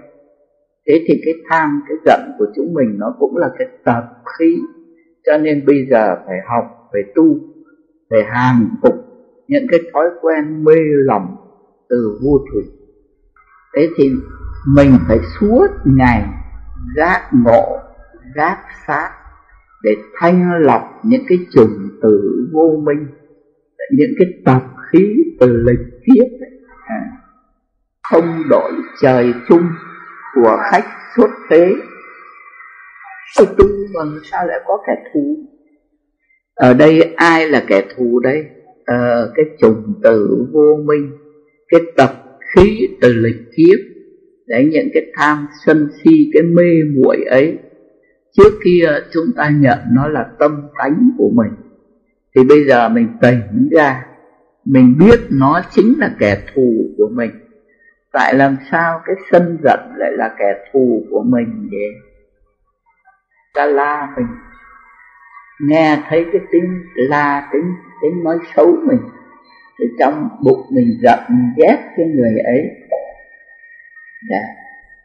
Thế 0.86 1.04
thì 1.08 1.20
cái 1.24 1.34
tham, 1.50 1.82
cái 1.88 1.96
giận 2.06 2.20
của 2.38 2.46
chúng 2.56 2.74
mình 2.74 2.98
nó 2.98 3.14
cũng 3.18 3.36
là 3.36 3.50
cái 3.58 3.68
tập 3.84 4.04
khí. 4.38 4.58
Cho 5.26 5.38
nên 5.38 5.66
bây 5.66 5.86
giờ 5.90 6.16
phải 6.26 6.36
học, 6.48 6.64
phải 6.92 7.02
tu, 7.14 7.24
phải 8.10 8.24
hàng 8.24 8.68
phục 8.82 8.94
những 9.48 9.66
cái 9.70 9.80
thói 9.92 10.04
quen 10.20 10.64
mê 10.64 10.76
lòng 11.04 11.36
từ 11.88 12.18
vô 12.22 12.38
thủy. 12.52 12.62
Thế 13.76 13.88
thì 13.96 14.10
mình 14.76 14.90
phải 15.08 15.18
suốt 15.40 15.66
ngày 15.84 16.24
giác 16.96 17.30
ngộ 17.44 17.78
gác 18.36 18.58
sát 18.86 19.10
để 19.82 19.96
thanh 20.14 20.50
lọc 20.60 21.00
những 21.04 21.22
cái 21.28 21.38
chủng 21.54 21.88
tử 22.02 22.46
vô 22.52 22.82
minh 22.86 23.06
những 23.92 24.10
cái 24.18 24.28
tập 24.44 24.62
khí 24.92 25.14
từ 25.40 25.64
lịch 25.66 25.86
kiếp 26.06 26.46
không 28.10 28.42
đổi 28.50 28.72
trời 29.02 29.34
chung 29.48 29.68
của 30.34 30.58
khách 30.70 30.86
xuất 31.16 31.30
thế. 31.50 31.74
Tôi 33.38 33.46
tu 33.58 33.66
mà 33.94 34.00
sao 34.24 34.46
lại 34.46 34.60
có 34.66 34.78
kẻ 34.86 34.92
thù? 35.14 35.36
Ở 36.54 36.74
đây 36.74 37.14
ai 37.16 37.48
là 37.48 37.64
kẻ 37.66 37.82
thù 37.96 38.20
đây? 38.20 38.44
Ờ, 38.84 39.32
Cái 39.36 39.44
chủng 39.60 40.00
tử 40.02 40.46
vô 40.52 40.76
minh 40.84 41.10
Cái 41.68 41.80
tập 41.96 42.10
khí 42.54 42.88
từ 43.00 43.12
lịch 43.12 43.56
kiếp. 43.56 43.78
Đấy 44.46 44.68
những 44.72 44.88
cái 44.94 45.02
tham 45.16 45.46
sân 45.66 45.88
si 46.02 46.30
Cái 46.32 46.42
mê 46.42 46.72
muội 46.96 47.24
ấy. 47.24 47.58
Trước 48.36 48.60
kia 48.64 48.88
chúng 49.12 49.24
ta 49.36 49.48
nhận 49.48 49.78
nó 49.92 50.08
là 50.08 50.26
tâm 50.38 50.68
tánh 50.78 51.10
của 51.18 51.30
mình. 51.34 51.52
Thì 52.34 52.44
bây 52.48 52.64
giờ 52.64 52.88
mình 52.88 53.08
tỉnh 53.20 53.68
ra, 53.72 54.06
Mình 54.64 54.94
biết 54.98 55.20
nó 55.30 55.62
chính 55.70 55.98
là 55.98 56.10
kẻ 56.18 56.42
thù 56.54 56.72
của 56.98 57.08
mình. 57.12 57.30
Tại 58.12 58.34
làm 58.34 58.56
sao 58.70 59.00
cái 59.06 59.16
sân 59.30 59.58
giận 59.64 59.80
lại 59.96 60.10
là 60.12 60.34
kẻ 60.38 60.54
thù 60.72 61.06
của 61.10 61.22
mình 61.22 61.68
vậy 61.70 62.06
ta 63.56 63.66
la 63.66 64.08
mình. 64.16 64.26
Nghe 65.60 65.98
thấy 66.08 66.26
cái 66.32 66.40
tiếng 66.52 66.82
la, 66.94 67.48
tiếng 67.52 67.74
tiếng 68.02 68.24
nói 68.24 68.38
xấu 68.56 68.76
mình, 68.86 69.00
thì 69.78 69.84
trong 69.98 70.28
bụng 70.44 70.66
mình 70.70 70.98
giận 71.02 71.18
ghét 71.56 71.78
cái 71.96 72.06
người 72.06 72.38
ấy. 72.38 72.70
Đã. 74.30 74.42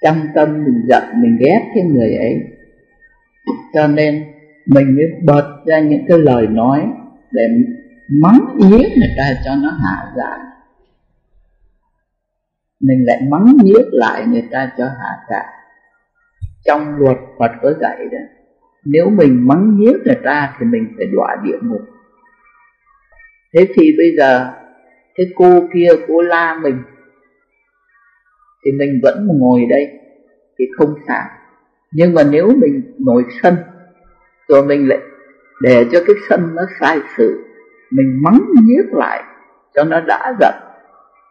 trong 0.01 0.27
tâm 0.35 0.63
mình 0.63 0.85
giận, 0.87 1.03
mình 1.15 1.37
ghét 1.39 1.71
cái 1.75 1.83
người 1.83 2.15
ấy 2.15 2.50
cho 3.73 3.87
nên 3.87 4.23
mình 4.65 4.95
mới 4.95 5.05
bật 5.23 5.63
ra 5.65 5.79
những 5.79 6.05
cái 6.07 6.17
lời 6.17 6.47
nói 6.47 6.87
để 7.31 7.47
mắng 8.21 8.55
nhiếc 8.57 8.89
người 8.97 9.13
ta 9.17 9.33
cho 9.45 9.55
nó 9.55 9.69
hạ 9.69 10.11
giá, 10.17 10.37
mình 12.79 13.05
lại 13.05 13.21
mắng 13.29 13.45
nhiếc 13.63 13.85
lại 13.91 14.25
người 14.27 14.47
ta 14.51 14.71
cho 14.77 14.85
hạ 14.85 15.17
giá. 15.29 15.43
trong 16.65 16.95
luật 16.95 17.17
Phật 17.39 17.51
có 17.61 17.73
dạy 17.81 17.97
đó 18.11 18.17
nếu 18.85 19.09
mình 19.09 19.47
mắng 19.47 19.75
nhiếc 19.77 19.93
người 20.05 20.17
ta 20.23 20.55
thì 20.59 20.65
mình 20.65 20.93
phải 20.97 21.05
đọa 21.13 21.35
địa 21.43 21.57
ngục. 21.61 21.81
Thế 23.53 23.67
thì 23.75 23.83
bây 23.97 24.15
giờ 24.17 24.53
cái 25.15 25.25
cô 25.35 25.67
kia 25.73 25.87
cô 26.07 26.21
la 26.21 26.59
mình 26.63 26.77
thì 28.65 28.71
mình 28.71 28.99
vẫn 29.03 29.27
ngồi 29.27 29.65
đây 29.69 29.87
thì 30.59 30.65
không 30.77 30.95
sao 31.07 31.23
nhưng 31.91 32.13
mà 32.13 32.23
nếu 32.23 32.47
mình 32.47 32.81
nổi 32.99 33.23
sân 33.43 33.55
rồi 34.47 34.65
mình 34.65 34.87
lại 34.87 34.99
để 35.61 35.85
cho 35.91 35.99
cái 36.07 36.15
sân 36.29 36.55
nó 36.55 36.61
sai 36.79 36.99
sự 37.17 37.43
mình 37.91 38.19
mắng 38.23 38.41
nhiếc 38.63 38.93
lại 38.93 39.23
cho 39.75 39.83
nó 39.83 40.01
đã 40.01 40.33
giận 40.39 40.53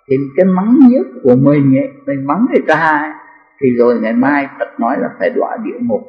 thì 0.09 0.17
cái 0.37 0.47
mắng 0.47 0.79
nhiếc 0.89 1.03
của 1.23 1.37
mình 1.37 1.77
ấy 1.79 1.89
mình 2.07 2.27
mắng 2.27 2.47
người 2.51 2.63
ta 2.67 3.15
thì 3.61 3.69
rồi 3.79 4.01
ngày 4.01 4.13
mai 4.13 4.47
Phật 4.59 4.81
nói 4.81 4.97
là 5.01 5.09
phải 5.19 5.31
đọa 5.31 5.57
địa 5.65 5.79
ngục. 5.81 6.01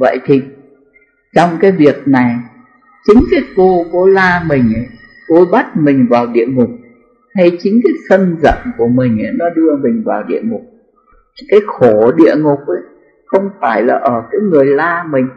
Vậy 0.00 0.20
thì 0.24 0.42
trong 1.34 1.50
cái 1.60 1.72
việc 1.72 2.08
này 2.08 2.36
chính 3.06 3.24
cái 3.30 3.40
cô 3.56 3.84
cô 3.92 4.06
la 4.06 4.44
mình 4.48 4.72
ấy, 4.74 4.86
cô 5.28 5.44
bắt 5.52 5.76
mình 5.76 6.06
vào 6.10 6.26
địa 6.26 6.46
ngục 6.46 6.70
hay 7.34 7.58
chính 7.58 7.80
cái 7.84 7.92
sân 8.08 8.36
giận 8.42 8.58
của 8.78 8.88
mình 8.88 9.18
ấy, 9.18 9.32
nó 9.34 9.50
đưa 9.50 9.76
mình 9.76 10.02
vào 10.04 10.22
địa 10.22 10.40
ngục? 10.42 10.62
Cái 11.48 11.60
khổ 11.66 12.12
địa 12.16 12.34
ngục 12.36 12.58
ấy 12.66 12.80
không 13.26 13.50
phải 13.60 13.82
là 13.82 13.94
ở 13.94 14.22
cái 14.30 14.40
người 14.40 14.66
la 14.66 15.04
mình. 15.10 15.28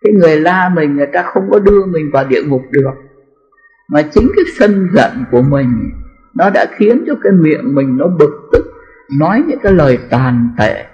Cái 0.00 0.12
người 0.12 0.40
la 0.40 0.72
mình 0.74 0.96
người 0.96 1.08
ta 1.12 1.22
không 1.22 1.50
có 1.50 1.58
đưa 1.58 1.86
mình 1.86 2.10
vào 2.12 2.24
địa 2.28 2.42
ngục 2.42 2.62
được. 2.70 2.92
Mà 3.88 4.02
chính 4.02 4.28
cái 4.36 4.44
sân 4.58 4.88
giận 4.94 5.10
của 5.30 5.42
mình 5.42 5.68
nó 6.34 6.50
đã 6.50 6.66
khiến 6.70 7.04
cho 7.06 7.14
cái 7.22 7.32
miệng 7.32 7.74
mình 7.74 7.96
nó 7.96 8.08
bực 8.08 8.48
tức 8.52 8.64
nói 9.18 9.42
những 9.48 9.58
cái 9.62 9.72
lời 9.72 9.98
tàn 10.10 10.48
tệ. 10.58 10.84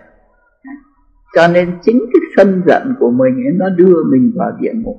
Cho 1.34 1.48
nên 1.48 1.78
chính 1.82 1.98
cái 1.98 2.20
sân 2.36 2.62
giận 2.66 2.94
của 3.00 3.10
mình 3.10 3.34
ấy, 3.34 3.52
nó 3.56 3.68
đưa 3.68 4.04
mình 4.04 4.32
vào 4.36 4.52
địa 4.60 4.72
ngục. 4.74 4.96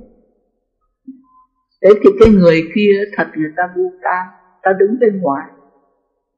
Thế 1.82 1.90
thì 2.02 2.10
cái 2.20 2.34
người 2.34 2.62
kia 2.74 3.04
thật 3.16 3.26
người 3.36 3.52
ta 3.56 3.62
vô 3.76 3.92
can 4.02 4.26
ta 4.62 4.70
đứng 4.78 4.98
bên 5.00 5.20
ngoài. 5.20 5.50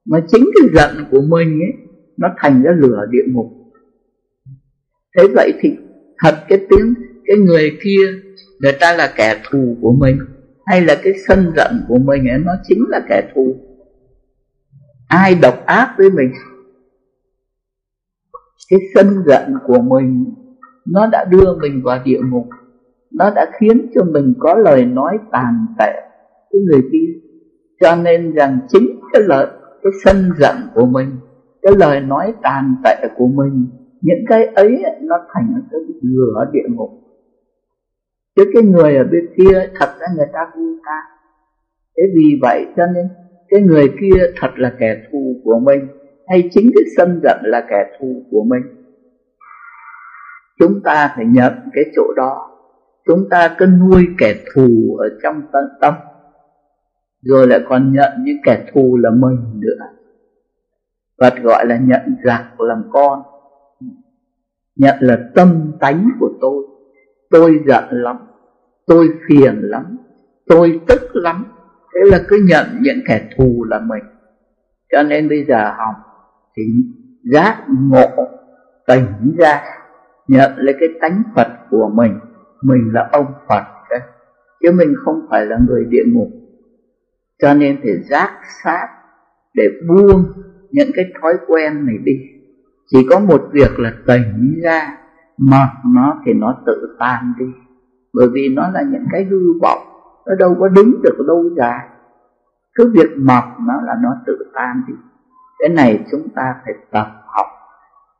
Mà 0.05 0.21
chính 0.29 0.45
cái 0.55 0.69
giận 0.75 1.05
của 1.11 1.21
mình 1.21 1.61
ấy 1.61 1.73
nó 2.17 2.29
thành 2.39 2.63
ra 2.63 2.73
lửa 2.77 3.07
địa 3.11 3.25
ngục 3.27 3.47
thế 5.17 5.29
vậy 5.35 5.53
thì 5.61 5.77
thật 6.23 6.35
cái 6.49 6.59
tiếng 6.71 6.95
cái 7.27 7.37
người 7.37 7.79
kia, 7.85 8.03
người 8.61 8.73
ta 8.81 8.95
là 8.97 9.13
kẻ 9.17 9.41
thù 9.51 9.77
của 9.81 9.93
mình, 9.93 10.19
hay 10.67 10.81
là 10.81 10.95
cái 11.03 11.13
sân 11.29 11.53
giận 11.57 11.85
của 11.89 11.99
mình 11.99 12.29
ấy, 12.29 12.39
nó 12.39 12.53
chính 12.65 12.85
là 12.89 13.01
kẻ 13.09 13.31
thù. 13.35 13.57
Ai 15.09 15.35
độc 15.43 15.67
ác 15.67 15.95
với 15.99 16.11
mình, 16.11 16.31
cái 18.71 18.81
sân 18.95 19.23
giận 19.27 19.55
của 19.67 19.79
mình, 19.79 20.35
nó 20.87 21.07
đã 21.07 21.25
đưa 21.25 21.57
mình 21.61 21.83
vào 21.85 21.99
địa 22.05 22.21
ngục. 22.31 22.47
Nó 23.11 23.31
đã 23.31 23.51
khiến 23.61 23.91
cho 23.95 24.05
mình 24.05 24.35
có 24.39 24.55
lời 24.55 24.85
nói 24.85 25.19
tàn 25.33 25.67
tệ 25.79 25.93
cái 26.53 26.61
người 26.71 26.83
kia. 26.93 27.13
Cho 27.81 27.97
nên 27.97 28.35
rằng 28.35 28.59
chính 28.69 29.01
cái 29.13 29.23
lời, 29.23 29.47
cái 29.83 29.93
sân 30.05 30.31
giận 30.39 30.57
của 30.75 30.87
mình, 30.87 31.17
cái 31.63 31.73
lời 31.77 32.01
nói 32.01 32.35
tàn 32.43 32.75
tệ 32.85 33.09
của 33.17 33.27
mình 33.27 33.67
những 34.03 34.25
cái 34.29 34.47
ấy 34.47 34.83
nó 35.01 35.17
thành 35.35 35.63
cái 35.71 35.81
lửa 36.03 36.45
địa 36.53 36.69
ngục. 36.69 36.91
Chứ 38.37 38.45
cái 38.55 38.63
người 38.63 38.97
ở 38.97 39.05
bên 39.05 39.29
kia 39.37 39.71
thật 39.81 39.89
ra 40.01 40.07
người 40.17 40.27
ta 40.33 40.41
vui 40.57 40.77
ta 40.85 41.13
thế 41.97 42.03
vì 42.15 42.39
vậy 42.43 42.67
cho 42.77 42.87
nên 42.87 43.09
cái 43.49 43.61
người 43.61 43.89
kia 44.01 44.23
thật 44.41 44.51
là 44.57 44.73
kẻ 44.79 45.03
thù 45.13 45.41
của 45.45 45.59
mình, 45.59 45.89
hay 46.29 46.49
chính 46.53 46.71
cái 46.75 46.83
sân 46.97 47.21
giận 47.23 47.41
là 47.43 47.67
kẻ 47.71 47.97
thù 47.99 48.23
của 48.31 48.45
mình. 48.45 48.63
Chúng 50.59 50.81
ta 50.85 51.13
phải 51.17 51.25
nhận 51.25 51.53
cái 51.73 51.85
chỗ 51.97 52.03
đó. 52.17 52.49
Chúng 53.07 53.29
ta 53.31 53.55
cứ 53.59 53.67
nuôi 53.67 54.07
kẻ 54.19 54.35
thù 54.55 54.97
ở 54.99 55.09
trong 55.23 55.43
tâm. 55.81 55.95
Rồi 57.23 57.47
lại 57.47 57.61
còn 57.69 57.93
nhận 57.93 58.13
những 58.25 58.37
kẻ 58.45 58.67
thù 58.73 58.97
là 58.97 59.11
mình 59.11 59.61
nữa. 59.61 59.87
Phật 61.21 61.35
gọi 61.43 61.67
là 61.67 61.77
nhận 61.77 62.17
giặc 62.25 62.61
làm 62.61 62.83
con. 62.93 63.23
Nhận 64.77 64.97
là 65.01 65.19
tâm 65.35 65.73
tánh 65.81 66.11
của 66.21 66.31
tôi. 66.41 66.65
Tôi 67.31 67.61
giận 67.67 67.85
lắm. 67.91 68.17
Tôi 68.87 69.09
phiền 69.29 69.61
lắm. 69.63 69.97
Tôi 70.47 70.81
tức 70.89 71.01
lắm. 71.13 71.45
Thế 71.95 72.01
là 72.11 72.21
cứ 72.29 72.45
nhận 72.49 72.67
những 72.81 72.99
kẻ 73.07 73.29
thù 73.37 73.65
là 73.69 73.81
mình. 73.81 74.03
Cho 74.93 75.03
nên 75.03 75.29
bây 75.29 75.45
giờ 75.45 75.73
học 75.79 75.95
Thì 76.57 76.63
giác 77.33 77.65
ngộ, 77.69 78.09
Tỉnh 78.87 79.37
ra, 79.39 79.63
Nhận 80.29 80.53
lấy 80.57 80.75
cái 80.81 80.89
tánh 81.01 81.23
Phật 81.37 81.49
của 81.71 81.91
mình. 81.95 82.13
Mình 82.63 82.91
là 82.93 83.09
ông 83.13 83.27
Phật 83.49 83.65
đấy. 83.91 84.01
Chứ 84.63 84.73
mình 84.73 84.95
không 85.05 85.27
phải 85.31 85.47
là 85.47 85.59
người 85.69 85.85
địa 85.85 86.05
ngục. 86.07 86.29
Cho 87.43 87.55
nên 87.55 87.79
phải 87.83 88.03
giác 88.11 88.41
sát 88.65 88.89
Để 89.55 89.65
buông 89.89 90.25
những 90.71 90.89
cái 90.95 91.05
thói 91.21 91.35
quen 91.47 91.87
này 91.87 91.97
đi 92.05 92.13
chỉ 92.91 93.07
có 93.11 93.19
một 93.19 93.49
việc 93.53 93.79
là 93.79 93.93
tỉnh 94.07 94.61
ra 94.65 94.97
mặc 95.39 95.71
nó 95.95 96.21
thì 96.27 96.33
nó 96.33 96.57
tự 96.67 96.97
tan 96.99 97.33
đi. 97.39 97.47
Bởi 98.15 98.29
vì 98.33 98.49
nó 98.57 98.69
là 98.69 98.83
những 98.83 99.05
cái 99.13 99.25
hư 99.25 99.61
vọng, 99.63 99.79
nó 100.27 100.35
đâu 100.35 100.57
có 100.61 100.69
đứng 100.69 101.03
được 101.03 101.17
lâu 101.19 101.45
dài. 101.57 101.89
Cứ 102.75 102.93
việc 102.95 103.11
mặc 103.17 103.45
nó 103.67 103.75
là 103.83 103.95
nó 104.03 104.11
tự 104.27 104.39
tan 104.55 104.83
đi. 104.89 104.95
Cái 105.59 105.69
này 105.69 106.07
chúng 106.11 106.29
ta 106.35 106.55
phải 106.65 106.75
tập 106.91 107.07
học. 107.27 107.47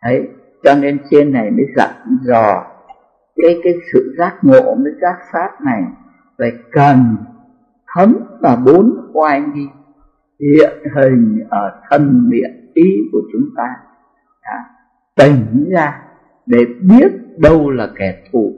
Đấy, 0.05 0.29
cho 0.63 0.75
nên 0.75 0.99
trên 1.11 1.33
này 1.33 1.51
mới 1.51 1.67
dặn 1.77 1.91
dò 2.23 2.65
cái 3.37 3.61
cái 3.65 3.75
sự 3.93 4.15
giác 4.19 4.39
ngộ 4.43 4.75
mới 4.75 4.93
giác 5.01 5.17
sát 5.33 5.51
này 5.65 5.83
phải 6.39 6.53
cần 6.73 7.17
thấm 7.95 8.17
vào 8.41 8.57
bốn 8.57 9.11
oai 9.13 9.41
nghi. 9.41 9.67
Hiện 10.41 10.73
hình 10.97 11.47
ở 11.51 11.81
thân 11.91 12.29
miệng 12.31 12.71
ý 12.75 13.09
của 13.13 13.21
chúng 13.33 13.49
ta 13.57 13.77
à, 14.43 14.59
tỉnh 15.17 15.71
ra 15.71 16.03
để 16.47 16.59
biết 16.83 17.13
đâu 17.39 17.71
là 17.71 17.89
kẻ 17.97 18.23
thù 18.33 18.53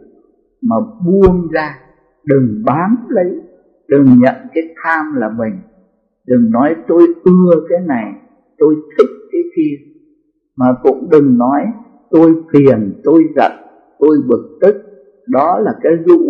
mà 0.63 0.77
buông 1.07 1.49
ra 1.53 1.79
đừng 2.25 2.63
bám 2.65 3.07
lấy 3.09 3.41
đừng 3.89 4.05
nhận 4.05 4.35
cái 4.55 4.65
tham 4.83 5.15
là 5.17 5.29
mình. 5.29 5.61
Đừng 6.27 6.51
nói 6.51 6.77
tôi 6.89 7.07
ưa 7.25 7.67
cái 7.69 7.81
này 7.81 8.13
tôi 8.59 8.75
thích 8.75 9.11
cái 9.33 9.41
kia 9.57 9.77
mà 10.57 10.67
cũng 10.83 11.09
đừng 11.11 11.39
nói 11.39 11.63
tôi 12.11 12.35
phiền 12.53 13.01
tôi 13.05 13.25
giận 13.37 13.53
tôi 13.99 14.17
bực 14.29 14.59
tức. 14.61 14.77
Đó 15.27 15.59
là 15.59 15.75
cái 15.83 15.93
lũ 16.05 16.21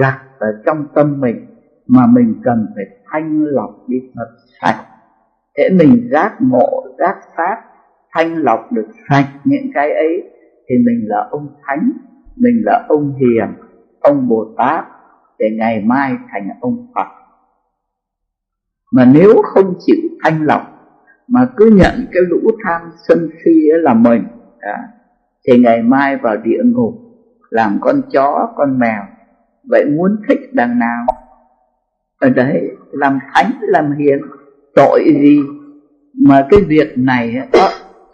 giặc 0.00 0.20
ở 0.38 0.46
trong 0.66 0.86
tâm 0.94 1.20
mình 1.20 1.46
mà 1.86 2.06
mình 2.06 2.34
cần 2.44 2.66
phải 2.74 2.84
thanh 3.10 3.44
lọc 3.44 3.88
đi 3.88 3.96
thật 4.14 4.28
sạch. 4.60 4.84
Để 5.56 5.68
mình 5.78 6.08
giác 6.12 6.36
ngộ 6.40 6.86
giác 6.98 7.16
pháp 7.36 7.71
thanh 8.12 8.36
lọc 8.36 8.72
được 8.72 8.86
sạch 9.08 9.28
những 9.44 9.70
cái 9.74 9.90
ấy 9.90 10.22
thì 10.68 10.74
mình 10.86 11.04
là 11.08 11.28
ông 11.30 11.48
thánh 11.66 11.92
mình 12.36 12.62
là 12.64 12.84
ông 12.88 13.14
hiền 13.14 13.54
ông 14.00 14.28
bồ 14.28 14.54
tát 14.58 14.84
để 15.38 15.50
ngày 15.58 15.82
mai 15.86 16.16
thành 16.32 16.48
ông 16.60 16.86
phật. 16.94 17.06
Mà 18.92 19.04
nếu 19.04 19.42
không 19.44 19.74
chịu 19.86 19.96
thanh 20.24 20.42
lọc 20.42 20.62
mà 21.28 21.48
cứ 21.56 21.70
nhận 21.70 22.06
cái 22.12 22.22
lũ 22.28 22.50
tham 22.64 22.80
sân 23.08 23.30
si 23.44 23.68
ấy 23.68 23.82
là 23.82 23.94
mình 23.94 24.22
à, 24.60 24.78
thì 25.46 25.58
ngày 25.58 25.82
mai 25.82 26.16
vào 26.16 26.36
địa 26.36 26.62
ngục 26.64 26.94
làm 27.50 27.78
con 27.80 28.02
chó 28.12 28.52
con 28.56 28.78
mèo 28.78 29.02
vậy 29.64 29.84
muốn 29.84 30.16
thích 30.28 30.40
đằng 30.52 30.78
nào? 30.78 31.06
Ở 32.18 32.28
đấy 32.28 32.70
làm 32.92 33.18
thánh 33.34 33.50
làm 33.60 33.92
hiền 33.98 34.18
tội 34.74 35.04
gì? 35.06 35.40
Mà 36.26 36.46
cái 36.50 36.60
việc 36.68 36.98
này 36.98 37.48
có 37.52 37.68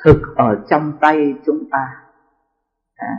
thực 0.04 0.36
ở 0.36 0.58
trong 0.70 0.92
tay 1.00 1.34
chúng 1.46 1.70
ta. 1.70 1.86
À, 2.96 3.14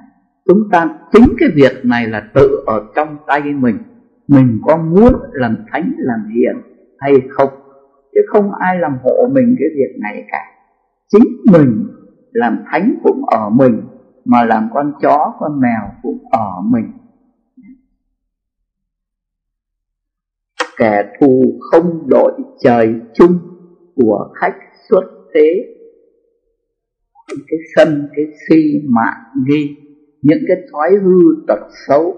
chúng 0.45 0.69
ta 0.71 0.89
tính 1.13 1.33
cái 1.39 1.49
việc 1.55 1.85
này 1.85 2.07
là 2.07 2.23
tự 2.33 2.63
ở 2.65 2.85
trong 2.95 3.17
tay 3.27 3.41
mình. 3.41 3.77
Mình 4.27 4.59
có 4.65 4.77
muốn 4.77 5.13
làm 5.31 5.57
thánh 5.71 5.91
làm 5.97 6.19
hiền 6.35 6.75
hay 6.97 7.13
không? 7.29 7.49
Chứ 8.13 8.21
không 8.27 8.51
ai 8.59 8.79
làm 8.79 8.97
hộ 9.03 9.27
mình 9.31 9.55
cái 9.59 9.67
việc 9.75 9.99
này 9.99 10.25
cả. 10.31 10.45
Chính 11.07 11.25
mình 11.51 11.87
làm 12.31 12.63
thánh 12.71 12.95
cũng 13.03 13.25
ở 13.25 13.49
mình 13.49 13.81
mà 14.25 14.43
làm 14.43 14.69
con 14.73 14.93
chó 15.01 15.35
con 15.39 15.61
mèo 15.61 15.91
cũng 16.01 16.23
ở 16.31 16.61
mình. 16.63 16.91
Kẻ 20.77 21.03
thù 21.19 21.59
không 21.71 22.09
đội 22.09 22.31
trời 22.59 23.01
chung 23.13 23.39
của 23.95 24.33
khách 24.35 24.55
xuất 24.89 25.03
thế 25.33 25.75
cái 27.47 27.59
sân, 27.75 28.09
cái 28.15 28.25
si 28.47 28.81
mạng 28.87 29.23
nghi 29.47 29.75
những 30.21 30.39
cái 30.47 30.57
thói 30.71 30.89
hư 31.03 31.45
tật 31.47 31.59
xấu 31.87 32.17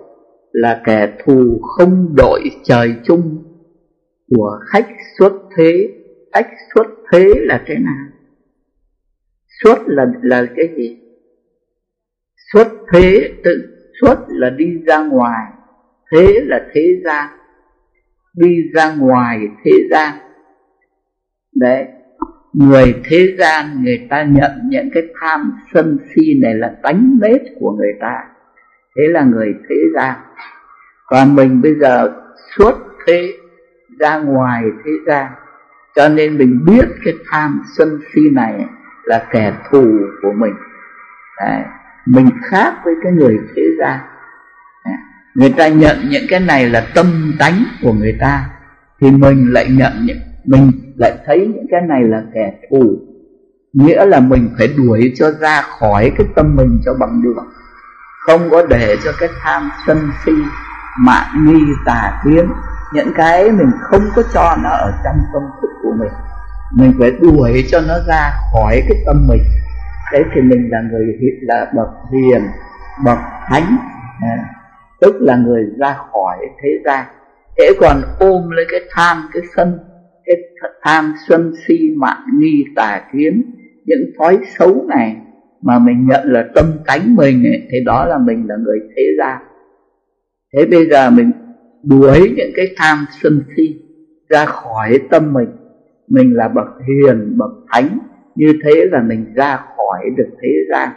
là 0.51 0.81
kẻ 0.85 1.17
thù 1.25 1.59
không 1.61 2.15
đội 2.17 2.41
trời 2.63 2.95
chung 3.03 3.43
của 4.29 4.59
khách 4.67 4.87
xuất 5.19 5.33
thế. 5.57 5.97
Khách 6.33 6.49
xuất 6.75 6.87
thế 7.11 7.25
là 7.37 7.63
thế 7.67 7.75
nào? 7.75 8.07
Xuất 9.63 9.77
là 9.85 10.05
là 10.21 10.45
cái 10.55 10.67
gì? 10.77 10.97
Xuất 12.53 12.67
thế, 12.93 13.33
tự 13.43 13.61
xuất 14.01 14.17
là 14.27 14.49
đi 14.49 14.65
ra 14.87 15.03
ngoài. 15.03 15.51
Thế 16.11 16.41
là 16.43 16.67
thế 16.73 17.01
gian. 17.05 17.29
Đi 18.35 18.61
ra 18.73 18.95
ngoài 18.95 19.39
thế 19.63 19.71
gian. 19.91 20.15
Đấy 21.55 21.87
người 22.53 23.01
thế 23.03 23.35
gian, 23.39 23.83
người 23.83 24.07
ta 24.09 24.23
nhận 24.23 24.51
những 24.69 24.89
cái 24.93 25.03
tham 25.21 25.51
sân 25.73 25.97
si 26.15 26.39
này 26.41 26.53
là 26.53 26.71
tánh 26.83 27.17
nết 27.21 27.41
của 27.59 27.71
người 27.71 27.93
ta. 28.01 28.23
Thế 28.97 29.03
là 29.07 29.23
người 29.23 29.53
thế 29.69 29.75
gian. 29.95 30.15
Còn 31.05 31.35
mình 31.35 31.61
bây 31.61 31.75
giờ 31.75 32.13
suốt 32.55 32.73
thế, 33.07 33.33
ra 33.99 34.17
ngoài 34.17 34.63
thế 34.85 34.91
gian. 35.07 35.31
Cho 35.95 36.09
nên 36.09 36.37
mình 36.37 36.65
biết 36.65 36.85
cái 37.05 37.13
tham 37.31 37.61
sân 37.77 37.99
si 38.13 38.21
này 38.33 38.65
là 39.03 39.27
kẻ 39.31 39.53
thù 39.69 39.99
của 40.21 40.31
mình. 40.31 40.53
Đấy. 41.39 41.61
mình 42.05 42.29
khác 42.43 42.73
với 42.83 42.93
cái 43.03 43.11
người 43.11 43.37
thế 43.55 43.63
gian. 43.79 43.99
Đấy. 44.85 44.95
người 45.35 45.53
ta 45.57 45.67
nhận 45.67 45.97
những 46.09 46.23
cái 46.29 46.39
này 46.39 46.69
là 46.69 46.87
tâm 46.95 47.33
tánh 47.39 47.63
của 47.81 47.93
người 47.93 48.17
ta, 48.19 48.49
thì 49.01 49.11
mình 49.11 49.53
lại 49.53 49.67
nhận 49.69 49.91
những, 50.05 50.17
mình 50.45 50.71
lại 51.01 51.17
thấy 51.25 51.39
những 51.55 51.65
cái 51.71 51.81
này 51.81 52.03
là 52.03 52.23
kẻ 52.33 52.53
thù. 52.69 52.83
Nghĩa 53.73 54.05
là 54.05 54.19
mình 54.19 54.49
phải 54.57 54.67
đuổi 54.77 55.13
cho 55.15 55.31
ra 55.31 55.61
khỏi 55.61 56.11
cái 56.17 56.27
tâm 56.35 56.55
mình 56.55 56.79
cho 56.85 56.93
bằng 56.93 57.21
được. 57.23 57.35
Không 58.27 58.49
có 58.49 58.65
để 58.69 58.95
cho 59.03 59.11
cái 59.19 59.29
tham 59.41 59.69
sân 59.87 59.97
si 60.25 60.31
mạng 60.99 61.45
nghi 61.45 61.61
tà 61.85 62.21
kiến 62.25 62.49
những 62.93 63.13
cái 63.15 63.51
mình 63.51 63.71
không 63.81 64.01
có 64.15 64.21
cho 64.33 64.57
nó 64.63 64.69
ở 64.69 64.91
trong 65.03 65.15
tâm 65.33 65.43
thức 65.61 65.67
của 65.83 65.91
mình. 65.99 66.11
Mình 66.77 66.93
phải 66.99 67.11
đuổi 67.11 67.65
cho 67.71 67.81
nó 67.87 67.93
ra 68.07 68.31
khỏi 68.53 68.81
cái 68.89 68.97
tâm 69.05 69.27
mình. 69.27 69.43
Đấy 70.11 70.23
thì 70.35 70.41
mình 70.41 70.69
là 70.71 70.81
người 70.91 71.17
là 71.41 71.71
bậc 71.75 71.89
hiền 72.11 72.41
bậc 73.05 73.17
thánh. 73.47 73.77
À, 74.21 74.37
tức 75.01 75.15
là 75.19 75.35
người 75.35 75.63
ra 75.79 75.95
khỏi 76.11 76.37
thế 76.63 76.69
gian. 76.85 77.05
Thế 77.57 77.71
còn 77.79 78.01
ôm 78.19 78.49
lấy 78.49 78.65
cái 78.71 78.79
tham 78.95 79.29
cái 79.33 79.43
sân 79.55 79.79
cái 80.25 80.35
tham 80.81 81.13
sân 81.27 81.53
si 81.67 81.95
mạng 81.97 82.25
nghi 82.39 82.65
tà 82.75 83.09
kiến 83.13 83.43
những 83.85 84.11
thói 84.19 84.39
xấu 84.57 84.85
này 84.87 85.17
mà 85.61 85.79
mình 85.79 86.07
nhận 86.07 86.31
là 86.31 86.49
tâm 86.55 86.65
tánh 86.85 87.15
mình 87.15 87.43
ấy, 87.43 87.67
thì 87.71 87.77
đó 87.85 88.05
là 88.05 88.17
mình 88.17 88.45
là 88.47 88.55
người 88.57 88.79
thế 88.95 89.03
gian 89.17 89.41
thế 90.53 90.65
bây 90.65 90.89
giờ 90.89 91.09
mình 91.09 91.31
đuổi 91.83 92.33
những 92.37 92.51
cái 92.55 92.67
tham 92.77 93.05
sân 93.21 93.41
si 93.55 93.81
ra 94.29 94.45
khỏi 94.45 94.99
tâm 95.09 95.33
mình 95.33 95.49
mình 96.07 96.33
là 96.33 96.47
bậc 96.47 96.67
hiền 96.87 97.37
bậc 97.37 97.51
thánh 97.71 97.99
như 98.35 98.53
thế 98.63 98.85
là 98.91 99.01
mình 99.01 99.33
ra 99.35 99.57
khỏi 99.57 100.09
được 100.17 100.29
thế 100.41 100.49
gian 100.69 100.89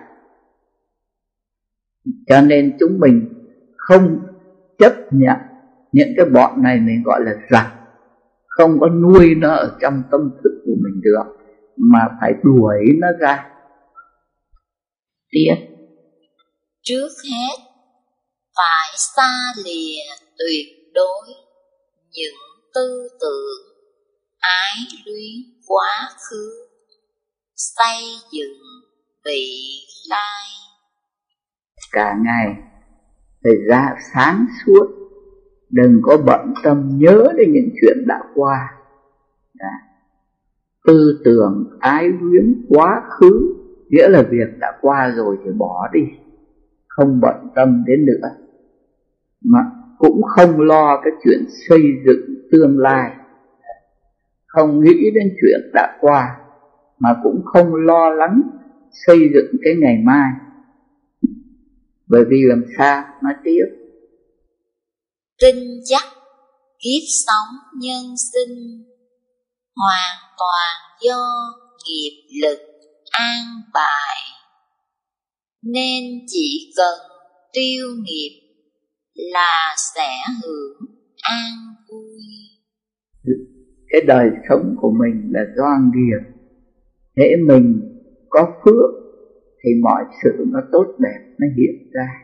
cho 2.26 2.40
nên 2.40 2.76
chúng 2.80 3.00
mình 3.00 3.28
không 3.76 4.20
chấp 4.78 4.92
nhận 5.10 5.36
những 5.92 6.08
cái 6.16 6.26
bọn 6.26 6.62
này 6.62 6.80
mình 6.80 7.02
gọi 7.04 7.20
là 7.24 7.32
giặc 7.50 7.66
không 8.56 8.80
có 8.80 8.88
nuôi 8.88 9.34
nó 9.34 9.54
ở 9.54 9.78
trong 9.80 10.02
tâm 10.10 10.20
thức 10.44 10.62
của 10.64 10.74
mình 10.82 11.00
được 11.02 11.44
mà 11.76 11.98
phải 12.20 12.32
đuổi 12.42 12.78
nó 13.00 13.08
ra. 13.20 13.50
Tiếp 15.30 15.54
trước 16.82 17.08
hết 17.30 17.56
phải 18.56 18.96
xa 18.96 19.52
lìa 19.64 20.14
tuyệt 20.38 20.66
đối 20.94 21.26
những 22.12 22.34
tư 22.74 23.08
tưởng 23.20 23.74
ái 24.38 24.76
luyến 25.06 25.60
quá 25.66 26.08
khứ 26.30 26.50
xây 27.56 28.04
dựng 28.32 28.58
vị 29.24 29.46
lai. 30.08 30.48
Cả 31.92 32.14
ngày 32.24 32.54
phải 33.42 33.52
ra 33.68 33.88
sáng 34.14 34.46
suốt 34.66 35.03
đừng 35.74 36.00
có 36.02 36.16
bận 36.26 36.54
tâm 36.62 36.90
nhớ 36.98 37.26
đến 37.36 37.52
những 37.52 37.68
chuyện 37.80 37.96
đã 38.06 38.20
qua. 38.34 38.74
Đã. 39.54 39.70
tư 40.86 41.22
tưởng 41.24 41.78
ái 41.80 42.08
luyến 42.20 42.64
quá 42.68 43.02
khứ, 43.08 43.54
nghĩa 43.88 44.08
là 44.08 44.22
việc 44.30 44.58
đã 44.60 44.78
qua 44.80 45.12
rồi 45.16 45.36
thì 45.44 45.50
bỏ 45.58 45.88
đi. 45.92 46.00
Không 46.88 47.20
bận 47.20 47.48
tâm 47.54 47.84
đến 47.86 48.06
nữa. 48.06 48.28
Mà 49.44 49.58
cũng 49.98 50.22
không 50.22 50.60
lo 50.60 51.00
cái 51.04 51.12
chuyện 51.24 51.44
xây 51.68 51.82
dựng 52.06 52.48
tương 52.52 52.78
lai. 52.78 53.12
Không 54.46 54.80
nghĩ 54.80 55.10
đến 55.14 55.36
chuyện 55.40 55.60
đã 55.74 55.98
qua, 56.00 56.36
mà 56.98 57.16
cũng 57.22 57.42
không 57.44 57.74
lo 57.74 58.10
lắng 58.10 58.42
xây 59.06 59.18
dựng 59.34 59.56
cái 59.62 59.74
ngày 59.80 60.02
mai. 60.04 60.32
Bởi 62.06 62.24
vì 62.24 62.42
làm 62.46 62.62
sao? 62.78 63.04
Nói 63.22 63.34
tiếp 63.44 63.83
trinh 65.40 65.80
chắc 65.84 66.04
kiếp 66.78 67.04
sống 67.26 67.80
nhân 67.80 68.04
sinh, 68.32 68.84
hoàn 69.76 70.16
toàn 70.38 70.98
do 71.02 71.26
nghiệp 71.86 72.40
lực, 72.42 72.58
an 73.10 73.44
bài. 73.74 74.16
Nên 75.62 76.04
chỉ 76.26 76.72
cần 76.76 76.98
tiêu 77.52 77.86
nghiệp 78.02 78.40
là 79.14 79.74
sẽ 79.94 80.10
hưởng 80.42 80.76
an 81.22 81.52
vui. 81.88 82.22
Cái 83.88 84.00
đời 84.06 84.28
sống 84.48 84.74
của 84.80 84.90
mình 84.90 85.32
là 85.32 85.40
do 85.56 85.68
nghiệp. 85.94 86.30
Hễ 87.16 87.36
mình 87.46 87.80
có 88.28 88.46
phước 88.64 88.90
thì 89.64 89.70
mọi 89.82 90.04
sự 90.22 90.44
nó 90.46 90.58
tốt 90.72 90.84
đẹp 90.98 91.34
nó 91.38 91.46
hiện 91.56 91.90
ra 91.92 92.23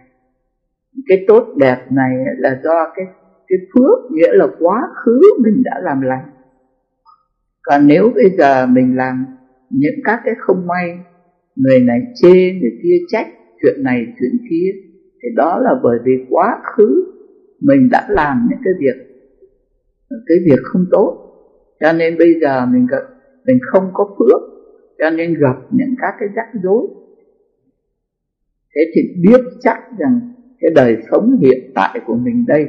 cái 1.06 1.24
tốt 1.28 1.54
đẹp 1.56 1.78
này 1.90 2.16
là 2.38 2.60
do 2.64 2.92
cái 2.96 3.06
cái 3.48 3.58
phước 3.74 4.12
nghĩa 4.12 4.32
là 4.32 4.46
quá 4.58 4.82
khứ 5.04 5.20
mình 5.42 5.62
đã 5.64 5.80
làm 5.82 6.00
lành. 6.00 6.30
Còn 7.62 7.86
nếu 7.86 8.10
bây 8.14 8.30
giờ 8.38 8.66
mình 8.66 8.96
làm 8.96 9.26
những 9.70 9.94
các 10.04 10.20
cái 10.24 10.34
không 10.38 10.66
may, 10.66 10.98
người 11.56 11.80
này 11.80 12.00
chê, 12.14 12.52
người 12.60 12.78
kia 12.82 12.96
trách, 13.08 13.26
chuyện 13.62 13.82
này, 13.82 14.06
chuyện 14.20 14.46
kia, 14.50 14.70
thì 15.22 15.28
đó 15.36 15.58
là 15.58 15.70
bởi 15.82 15.98
vì 16.04 16.12
quá 16.28 16.62
khứ 16.76 17.04
mình 17.60 17.88
đã 17.90 18.06
làm 18.08 18.48
những 18.50 18.58
cái 18.64 18.72
việc 18.80 19.10
cái 20.10 20.36
việc 20.46 20.62
không 20.62 20.84
tốt. 20.90 21.16
Cho 21.80 21.92
nên 21.92 22.18
bây 22.18 22.40
giờ 22.40 22.66
mình 22.66 22.86
gặp, 22.90 23.02
mình 23.46 23.58
không 23.72 23.90
có 23.92 24.16
phước, 24.18 24.40
cho 24.98 25.10
nên 25.10 25.34
gặp 25.34 25.56
những 25.70 25.94
các 26.00 26.14
cái 26.20 26.28
rắc 26.34 26.46
rối. 26.62 26.86
Thế 28.74 28.80
thì 28.94 29.00
biết 29.22 29.40
chắc 29.60 29.78
rằng 29.98 30.30
cái 30.61 30.70
đời 30.74 30.97
sống 31.11 31.39
hiện 31.41 31.73
tại 31.74 32.01
của 32.07 32.15
mình 32.15 32.45
đây 32.49 32.66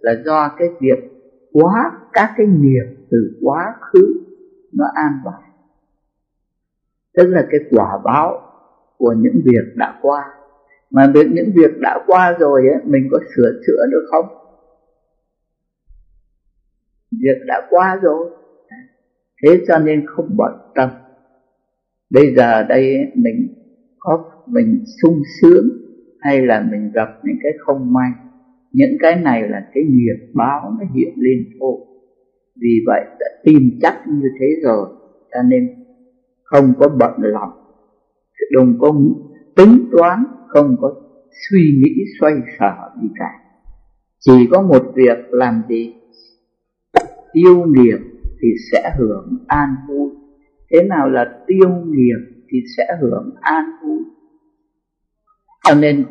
là 0.00 0.22
do 0.24 0.54
cái 0.58 0.68
việc 0.80 0.98
quá 1.52 1.92
các 2.12 2.34
cái 2.36 2.46
nghiệp 2.46 2.96
từ 3.10 3.38
quá 3.42 3.74
khứ 3.80 4.22
nó 4.72 4.84
an 4.94 5.12
bài. 5.24 5.50
Tức 7.16 7.26
là 7.26 7.46
cái 7.50 7.60
quả 7.70 7.98
báo 8.04 8.40
của 8.98 9.14
những 9.18 9.40
việc 9.44 9.76
đã 9.76 9.98
qua. 10.02 10.24
Mà 10.90 11.10
việc 11.14 11.26
những 11.32 11.50
việc 11.54 11.80
đã 11.80 11.98
qua 12.06 12.36
rồi 12.38 12.60
ấy, 12.68 12.80
mình 12.84 13.08
có 13.10 13.18
sửa 13.36 13.60
chữa 13.66 13.86
được 13.90 14.06
không? 14.10 14.26
Việc 17.10 17.38
đã 17.46 17.66
qua 17.70 17.98
rồi. 18.02 18.30
Thế 19.42 19.64
cho 19.68 19.78
nên 19.78 20.06
không 20.06 20.36
bận 20.36 20.52
tâm. 20.74 20.90
Bây 22.10 22.34
giờ 22.36 22.62
đây 22.62 23.12
mình 23.14 23.54
có 23.98 24.24
mình 24.46 24.84
sung 25.02 25.22
sướng 25.40 25.68
hay 26.22 26.46
là 26.46 26.66
mình 26.70 26.90
gặp 26.94 27.08
những 27.24 27.36
cái 27.42 27.52
không 27.58 27.92
may, 27.92 28.10
những 28.72 28.96
cái 29.00 29.16
này 29.16 29.48
là 29.48 29.68
cái 29.74 29.84
nghiệp 29.88 30.32
báo 30.34 30.76
nó 30.80 30.86
hiện 30.94 31.14
lên 31.16 31.44
thôi. 31.60 31.76
Vì 32.60 32.80
vậy 32.86 33.04
đã 33.20 33.26
tin 33.44 33.78
chắc 33.82 34.02
như 34.06 34.28
thế 34.40 34.46
rồi, 34.64 34.88
cho 35.34 35.42
nên 35.42 35.68
không 36.44 36.72
có 36.78 36.88
bận 36.88 37.12
lòng, 37.18 37.50
đừng 38.50 38.78
có 38.80 38.92
tính 39.56 39.88
toán, 39.92 40.24
không 40.48 40.76
có 40.80 40.94
suy 41.50 41.60
nghĩ, 41.60 42.04
xoay 42.20 42.34
sở 42.58 42.90
gì 43.02 43.08
cả. 43.18 43.30
Chỉ 44.20 44.48
có 44.50 44.62
một 44.62 44.92
việc 44.94 45.18
làm 45.30 45.62
gì? 45.68 45.94
Tiêu 47.32 47.64
nghiệp 47.66 47.98
thì 48.42 48.48
sẽ 48.72 48.90
hưởng 48.98 49.44
an 49.46 49.68
vui. 49.88 50.10
Thế 50.70 50.82
nào 50.82 51.10
là 51.10 51.38
tiêu 51.46 51.68
nghiệp 51.86 52.42
thì 52.48 52.58
sẽ 52.76 52.86
hưởng 53.00 53.34
an 53.40 53.64
vui? 53.82 53.98
Cho 55.62 55.74
nên, 55.74 56.04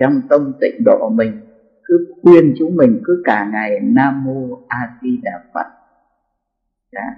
trong 0.00 0.20
tâm 0.28 0.52
tịnh 0.60 0.84
độ 0.84 1.08
mình, 1.08 1.40
cứ 1.84 2.14
khuyên 2.22 2.54
chúng 2.58 2.76
mình 2.76 3.00
cứ 3.04 3.22
cả 3.24 3.48
ngày 3.52 3.80
nam 3.82 4.24
mô 4.24 4.62
a 4.68 4.88
di 5.02 5.20
đà 5.22 5.32
phật. 5.54 5.66
Đã. 6.92 7.14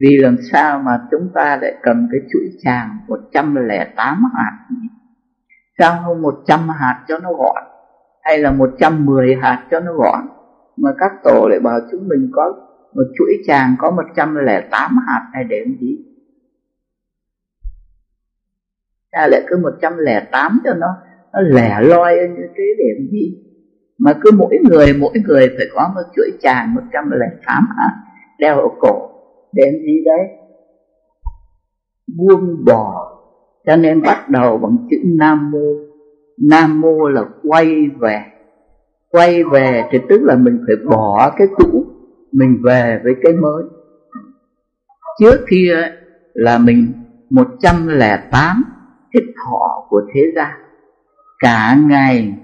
Vì 0.00 0.16
làm 0.16 0.36
sao 0.52 0.78
mà 0.78 1.00
chúng 1.10 1.30
ta 1.34 1.58
lại 1.62 1.74
cầm 1.82 2.08
cái 2.12 2.20
chuỗi 2.32 2.48
tràng 2.62 2.98
108 3.08 4.22
hạt 4.34 4.64
sao 5.78 6.02
không 6.04 6.22
100 6.22 6.68
hạt 6.68 7.04
cho 7.08 7.18
nó 7.18 7.32
gọn, 7.32 7.64
hay 8.22 8.38
là 8.38 8.52
110 8.52 9.34
hạt 9.42 9.66
cho 9.70 9.80
nó 9.80 9.92
gọn, 9.92 10.20
mà 10.76 10.90
các 10.98 11.12
tổ 11.24 11.48
lại 11.50 11.60
bảo 11.60 11.80
chúng 11.92 12.08
mình 12.08 12.30
có 12.32 12.52
một 12.94 13.04
chuỗi 13.18 13.32
tràng 13.46 13.74
có 13.78 13.90
108 13.90 14.96
hạt 15.06 15.30
này 15.32 15.44
để 15.44 15.60
làm 15.66 15.76
gì? 15.80 15.98
Ta 19.14 19.26
lại 19.26 19.42
cứ 19.48 19.56
108 19.56 20.60
cho 20.64 20.74
nó 20.74 20.86
nó 21.32 21.40
lẻ 21.40 21.80
loi 21.80 22.16
như 22.16 22.42
thế 22.56 22.64
để 22.78 23.08
gì. 23.12 23.38
Mà 23.98 24.12
cứ 24.20 24.30
mỗi 24.30 24.58
người 24.70 24.86
mỗi 25.00 25.12
người 25.26 25.48
phải 25.56 25.66
có 25.74 25.92
một 25.94 26.02
chuỗi 26.16 26.30
tràng 26.42 26.74
108 26.74 27.64
hả, 27.76 27.88
đeo 28.38 28.60
ở 28.60 28.68
cổ 28.80 29.10
để 29.52 29.80
gì 29.86 30.04
đấy 30.04 30.28
buông 32.16 32.64
bỏ 32.64 33.10
cho 33.66 33.76
nên 33.76 34.02
bắt 34.02 34.28
đầu 34.28 34.58
bằng 34.58 34.76
chữ 34.90 34.96
nam 35.04 35.50
mô. 35.50 35.74
Nam 36.48 36.80
mô 36.80 37.08
là 37.08 37.24
quay 37.42 37.86
về. 37.98 38.24
Quay 39.10 39.44
về 39.44 39.84
thì 39.90 39.98
tức 40.08 40.20
là 40.22 40.36
mình 40.36 40.64
phải 40.66 40.76
bỏ 40.90 41.34
cái 41.36 41.46
cũ 41.56 41.84
mình 42.32 42.58
về 42.64 43.00
với 43.04 43.14
cái 43.22 43.32
mới. 43.32 43.64
Trước 45.20 45.44
kia 45.50 45.74
là 46.34 46.58
mình 46.58 46.92
108 47.30 48.64
thích 49.14 49.24
thọ 49.44 49.86
của 49.88 50.02
thế 50.14 50.20
gian. 50.36 50.50
Cả 51.38 51.76
ngày 51.88 52.34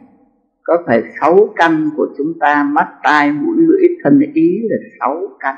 có 0.63 0.83
phải 0.87 1.03
sáu 1.21 1.39
căn 1.57 1.91
của 1.97 2.07
chúng 2.19 2.33
ta, 2.41 2.63
mắt, 2.63 2.89
tai, 3.03 3.33
mũi, 3.33 3.57
lưỡi, 3.57 3.89
thân, 4.05 4.21
ý 4.35 4.61
là 4.63 4.77
sáu 5.01 5.17
căn? 5.41 5.55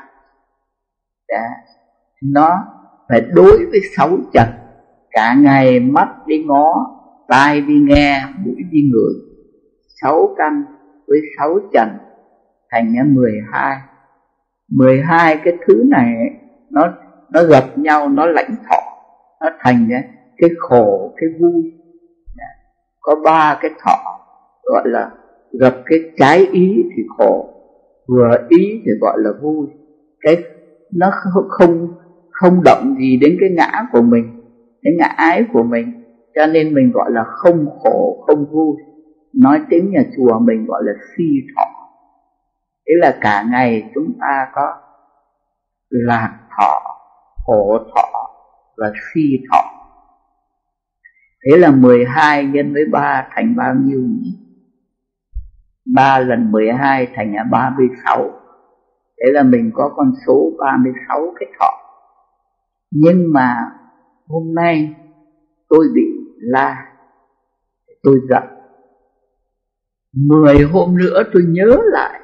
Đã. 1.29 1.49
nó 2.23 2.65
phải 3.09 3.21
đối 3.21 3.65
với 3.65 3.79
sáu 3.97 4.17
trần 4.33 4.47
cả 5.11 5.33
ngày 5.33 5.79
mắt 5.79 6.07
đi 6.27 6.43
ngó, 6.43 6.73
tai 7.27 7.61
đi 7.61 7.79
nghe, 7.79 8.21
mũi 8.45 8.55
đi 8.71 8.81
ngửi. 8.91 9.13
Sáu 10.01 10.35
căn 10.37 10.63
với 11.07 11.19
sáu 11.37 11.59
trần 11.73 11.89
thành 12.71 12.93
ra 12.95 13.03
mười 13.07 13.33
hai. 13.51 13.77
Mười 14.71 15.01
hai 15.01 15.39
cái 15.43 15.53
thứ 15.67 15.83
này, 15.89 16.13
nó 16.69 16.93
nó 17.31 17.43
gặp 17.43 17.77
nhau, 17.77 18.09
nó 18.09 18.25
lãnh 18.25 18.55
thọ, 18.69 18.81
nó 19.41 19.49
thành 19.59 19.87
ra 19.89 20.01
cái 20.37 20.49
khổ, 20.59 21.13
cái 21.17 21.29
vui. 21.39 21.73
Có 23.01 23.15
ba 23.23 23.57
cái 23.61 23.71
thọ, 23.85 24.19
gọi 24.63 24.83
là 24.85 25.11
gặp 25.59 25.73
cái 25.85 25.99
trái 26.17 26.47
ý 26.51 26.83
thì 26.95 27.03
khổ, 27.17 27.49
vừa 28.07 28.37
ý 28.49 28.81
thì 28.85 28.91
gọi 29.01 29.17
là 29.19 29.29
vui. 29.41 29.67
Cái, 30.21 30.37
nó 30.93 31.11
không 31.49 31.87
không 32.31 32.63
động 32.65 32.95
gì 32.99 33.17
đến 33.17 33.37
cái 33.39 33.49
ngã 33.49 33.85
của 33.91 34.01
mình, 34.01 34.41
cái 34.81 34.93
ngã 34.99 35.05
ái 35.05 35.45
của 35.53 35.63
mình. 35.63 36.03
Cho 36.35 36.45
nên 36.45 36.73
mình 36.73 36.91
gọi 36.93 37.11
là 37.11 37.23
không 37.27 37.65
khổ, 37.79 38.23
không 38.27 38.45
vui. 38.51 38.75
Nói 39.33 39.61
tiếng 39.69 39.91
nhà 39.91 40.03
chùa 40.17 40.39
mình 40.39 40.65
gọi 40.65 40.81
là 40.85 40.93
si 41.17 41.23
thọ. 41.55 41.65
Thế 42.87 42.93
là 42.97 43.17
cả 43.21 43.45
ngày 43.51 43.91
chúng 43.95 44.13
ta 44.21 44.47
có 44.55 44.73
lạc 45.89 46.39
thọ, 46.57 46.81
khổ 47.45 47.77
thọ 47.95 48.09
và 48.77 48.91
si 49.13 49.21
thọ 49.51 49.82
thế 51.45 51.57
là 51.57 51.71
12 51.71 52.45
nhân 52.45 52.73
với 52.73 52.83
3 52.91 53.27
thành 53.35 53.55
bao 53.55 53.75
nhiêu 53.75 53.99
nhỉ? 53.99 54.39
3 55.85 56.19
lần 56.19 56.51
12 56.51 57.07
thành 57.15 57.35
là 57.35 57.43
36 57.43 58.29
Thế 59.23 59.31
là 59.31 59.43
mình 59.43 59.71
có 59.73 59.93
con 59.95 60.11
số 60.27 60.51
36 60.59 61.33
cái 61.39 61.49
thọ. 61.59 61.71
Nhưng 62.91 63.33
mà 63.33 63.55
hôm 64.27 64.55
nay 64.55 64.95
tôi 65.69 65.85
bị 65.95 66.01
la, 66.37 66.85
Tôi 68.03 68.19
giận. 68.29 68.43
Mười 70.13 70.61
hôm 70.61 70.97
nữa 70.97 71.23
tôi 71.33 71.43
nhớ 71.47 71.77
lại, 71.83 72.19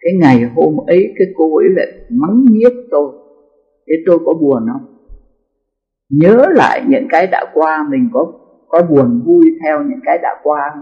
Cái 0.00 0.12
ngày 0.20 0.50
hôm 0.56 0.76
ấy 0.86 1.14
cái 1.18 1.26
cô 1.36 1.56
ấy 1.56 1.66
lại 1.76 1.86
mắng 2.10 2.44
nhiếc 2.44 2.72
tôi. 2.90 3.12
Thế 3.86 3.94
tôi 4.06 4.18
có 4.26 4.34
buồn 4.34 4.66
không? 4.72 4.94
Nhớ 6.08 6.46
lại 6.50 6.84
những 6.88 7.06
cái 7.10 7.26
đã 7.26 7.44
qua 7.54 7.86
mình 7.90 8.10
có 8.12 8.32
có 8.74 8.82
buồn 8.82 9.22
vui 9.24 9.58
theo 9.62 9.82
những 9.82 10.00
cái 10.04 10.18
đã 10.22 10.36
qua. 10.42 10.74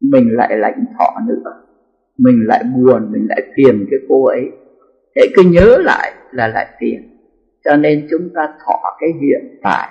Mình 0.00 0.28
lại 0.32 0.56
lãnh 0.58 0.84
thọ 0.98 1.20
nữa. 1.26 1.52
Mình 2.18 2.44
lại 2.46 2.64
buồn, 2.74 3.12
mình 3.12 3.26
lại 3.28 3.42
phiền 3.56 3.86
cái 3.90 4.00
cô 4.08 4.26
ấy. 4.26 4.50
Để 5.14 5.22
cứ 5.36 5.42
nhớ 5.42 5.78
lại 5.78 6.12
là 6.32 6.48
lại 6.48 6.66
phiền. 6.80 7.00
Cho 7.64 7.76
nên 7.76 8.06
chúng 8.10 8.28
ta 8.34 8.48
thọ 8.66 8.96
cái 9.00 9.10
hiện 9.20 9.58
tại. 9.62 9.88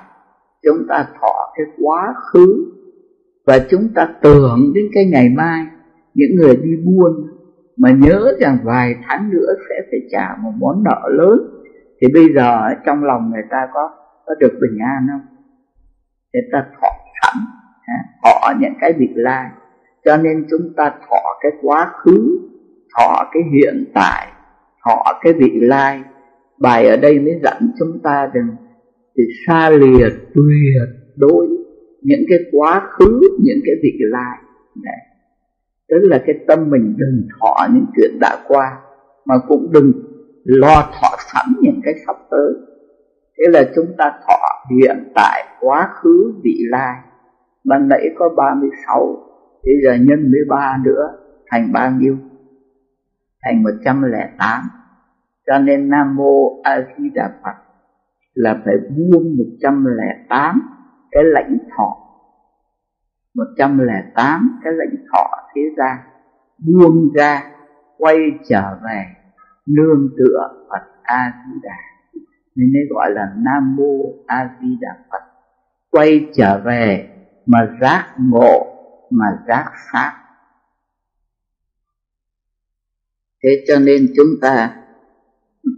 Chúng 0.63 0.87
ta 0.89 1.07
thọ 1.21 1.53
cái 1.57 1.65
quá 1.81 2.13
khứ. 2.31 2.65
Và 3.45 3.59
chúng 3.69 3.89
ta 3.95 4.09
tưởng 4.21 4.71
đến 4.75 4.85
cái 4.93 5.05
ngày 5.05 5.29
mai. 5.29 5.65
Những 6.13 6.35
người 6.35 6.55
đi 6.55 6.71
buôn 6.85 7.13
mà 7.77 7.89
nhớ 7.91 8.31
rằng 8.39 8.57
vài 8.63 8.95
tháng 9.07 9.29
nữa 9.29 9.53
sẽ 9.69 9.75
phải 9.91 9.99
trả 10.11 10.35
một 10.43 10.51
món 10.59 10.83
nợ 10.83 11.09
lớn. 11.09 11.39
Thì 12.01 12.07
bây 12.13 12.33
giờ 12.35 12.59
trong 12.85 13.03
lòng 13.03 13.31
người 13.31 13.43
ta 13.49 13.67
có 13.73 13.89
có 14.25 14.35
được 14.39 14.53
bình 14.61 14.77
an 14.79 15.07
không? 15.11 15.34
Người 16.35 16.49
ta 16.51 16.65
thọ 16.81 16.87
sẵn 17.21 17.37
thọ 18.23 18.53
những 18.59 18.73
cái 18.81 18.93
vị 18.97 19.07
lai. 19.15 19.49
Cho 20.05 20.17
nên 20.17 20.45
chúng 20.49 20.73
ta 20.77 20.89
thọ 21.09 21.37
cái 21.41 21.51
quá 21.61 21.91
khứ, 21.93 22.39
thọ 22.97 23.29
cái 23.33 23.43
hiện 23.53 23.85
tại, 23.93 24.27
thọ 24.85 25.19
cái 25.21 25.33
vị 25.33 25.51
lai. 25.61 26.03
Bài 26.61 26.87
ở 26.87 26.97
đây 26.97 27.19
mới 27.19 27.39
dẫn 27.43 27.71
chúng 27.79 27.99
ta 28.03 28.29
đừng 28.33 28.55
thì 29.17 29.23
xa 29.47 29.69
lìa 29.69 30.09
tuyệt 30.09 30.89
đối 31.15 31.47
những 32.01 32.21
cái 32.29 32.39
quá 32.51 32.81
khứ, 32.91 33.19
những 33.39 33.57
cái 33.65 33.75
vị 33.83 33.91
lai. 33.99 34.37
Đấy. 34.83 34.95
tức 35.89 35.99
là 36.01 36.23
cái 36.25 36.35
tâm 36.47 36.69
mình 36.69 36.95
đừng 36.97 37.27
thọ 37.39 37.67
những 37.73 37.85
chuyện 37.95 38.19
đã 38.19 38.37
qua, 38.47 38.77
mà 39.25 39.35
cũng 39.47 39.71
đừng 39.71 39.91
lo 40.43 40.91
thọ 41.01 41.17
sẵn 41.33 41.45
những 41.61 41.81
cái 41.83 41.93
sắp 42.07 42.15
tới 42.31 42.53
thế 43.37 43.43
là 43.47 43.63
chúng 43.75 43.95
ta 43.97 44.11
thọ 44.27 44.65
hiện 44.71 45.11
tại 45.15 45.43
quá 45.59 45.89
khứ 45.95 46.33
vị 46.43 46.57
lai. 46.69 46.95
Ban 47.63 47.87
nãy 47.87 48.09
có 48.17 48.29
36 48.29 49.25
bây 49.63 49.73
giờ 49.83 49.93
nhân 49.93 50.31
13 50.31 50.77
nữa, 50.83 51.17
thành 51.51 51.71
bao 51.73 51.91
nhiêu? 51.91 52.17
Thành 53.41 53.63
108 53.63 54.61
cho 55.47 55.59
nên 55.59 55.89
Nam 55.89 56.15
Mô 56.15 56.61
A 56.63 56.77
Di 56.97 57.09
Đà 57.09 57.31
Phật 57.43 57.55
là 58.33 58.61
phải 58.65 58.75
buông 58.89 59.37
108 59.37 60.61
cái 61.11 61.23
lãnh 61.23 61.57
thọ. 61.77 61.97
108 63.35 64.59
cái 64.63 64.73
lãnh 64.73 64.95
thọ 65.11 65.27
thế 65.55 65.61
gian 65.77 65.97
buông 66.57 67.13
ra, 67.15 67.43
quay 67.97 68.17
trở 68.49 68.79
về, 68.83 69.05
nương 69.67 70.09
tựa 70.17 70.49
Phật 70.69 70.83
A 71.03 71.33
Di 71.45 71.59
Đà 71.63 71.77
nên 72.55 72.73
mới 72.73 72.81
gọi 72.89 73.11
là 73.11 73.25
Nam 73.37 73.75
Mô 73.75 74.23
A 74.27 74.49
Di 74.61 74.77
Đà 74.81 74.97
Phật. 75.11 75.23
Quay 75.91 76.27
trở 76.35 76.61
về 76.65 77.09
mà 77.45 77.77
giác 77.81 78.15
ngộ, 78.19 78.67
mà 79.11 79.25
giác 79.47 79.71
pháp 79.91 80.25
thế 83.45 83.63
cho 83.67 83.79
nên 83.79 84.07
chúng 84.15 84.39
ta, 84.41 84.75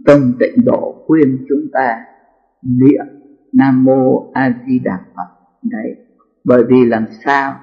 tâm 0.06 0.34
tịnh 0.40 0.64
độ 0.64 1.04
khuyên 1.06 1.46
chúng 1.48 1.70
ta 1.72 2.04
niệm 2.62 3.06
nam 3.52 3.84
mô 3.84 4.30
a 4.32 4.62
di 4.66 4.78
đà 4.78 4.98
phật. 5.16 5.28
Đấy, 5.62 5.96
bởi 6.44 6.62
vì 6.68 6.84
làm 6.84 7.06
sao? 7.24 7.60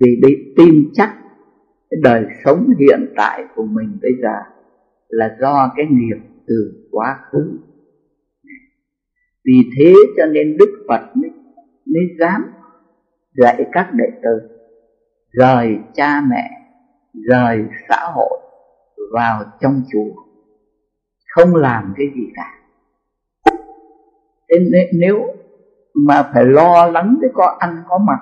Vì 0.00 0.20
để 0.22 0.28
tin 0.56 0.74
chắc 0.92 1.14
cái 1.90 2.00
đời 2.02 2.24
sống 2.44 2.66
hiện 2.78 3.12
tại 3.16 3.44
của 3.54 3.66
mình 3.66 3.98
bây 4.02 4.10
giờ 4.22 4.38
là 5.08 5.36
do 5.40 5.72
cái 5.76 5.86
nghiệp 5.90 6.16
từ 6.46 6.88
quá 6.90 7.18
khứ 7.30 7.58
vì 9.46 9.70
thế 9.76 9.94
cho 10.16 10.26
nên 10.26 10.56
đức 10.58 10.84
phật 10.88 11.16
mới, 11.16 11.30
mới 11.86 12.02
dám 12.20 12.52
dạy 13.34 13.66
các 13.72 13.90
đệ 13.92 14.06
tử 14.22 14.48
rời 15.32 15.78
cha 15.94 16.20
mẹ 16.30 16.50
rời 17.28 17.64
xã 17.88 17.96
hội 18.14 18.40
vào 19.12 19.44
trong 19.60 19.82
chùa 19.92 20.22
không 21.34 21.54
làm 21.54 21.94
cái 21.96 22.06
gì 22.16 22.22
cả. 22.34 22.52
Thế 24.48 24.56
nếu 25.00 25.26
mà 25.94 26.30
phải 26.34 26.44
lo 26.44 26.86
lắng 26.86 27.16
mới 27.20 27.30
có 27.34 27.56
ăn 27.58 27.82
có 27.88 27.98
mặc 27.98 28.18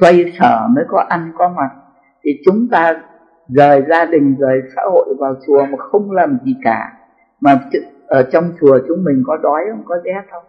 xoay 0.00 0.32
sở 0.40 0.68
mới 0.70 0.84
có 0.88 1.04
ăn 1.08 1.32
có 1.38 1.48
mặc 1.48 1.70
thì 2.24 2.30
chúng 2.44 2.68
ta 2.70 3.02
rời 3.48 3.82
gia 3.88 4.04
đình 4.04 4.36
rời 4.38 4.60
xã 4.76 4.82
hội 4.92 5.14
vào 5.18 5.34
chùa 5.46 5.66
mà 5.70 5.78
không 5.78 6.10
làm 6.10 6.38
gì 6.44 6.54
cả. 6.64 6.92
Mà 7.40 7.60
ở 8.08 8.22
trong 8.32 8.52
chùa 8.60 8.78
chúng 8.88 9.04
mình 9.04 9.22
có 9.26 9.36
đói 9.36 9.60
không? 9.70 9.82
Có 9.84 9.96
rét 10.04 10.22
không? 10.30 10.44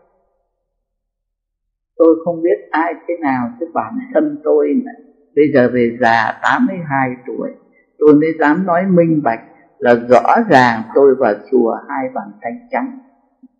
Tôi 1.97 2.15
không 2.25 2.41
biết 2.41 2.59
ai 2.71 2.93
thế 3.07 3.13
nào, 3.21 3.49
chứ 3.59 3.65
bản 3.73 3.93
thân 4.13 4.41
tôi 4.43 4.67
mà. 4.85 4.91
bây 5.35 5.45
giờ 5.53 5.69
về 5.73 5.97
già 6.01 6.39
82 6.43 7.09
tuổi, 7.27 7.49
tôi 7.97 8.13
mới 8.13 8.29
dám 8.39 8.65
nói 8.65 8.85
minh 8.85 9.21
bạch 9.23 9.39
là 9.77 9.95
rõ 10.09 10.35
ràng 10.49 10.81
tôi 10.95 11.15
vào 11.15 11.33
chùa 11.51 11.75
hai 11.89 12.09
bàn 12.13 12.27
tay 12.41 12.51
trắng. 12.71 12.99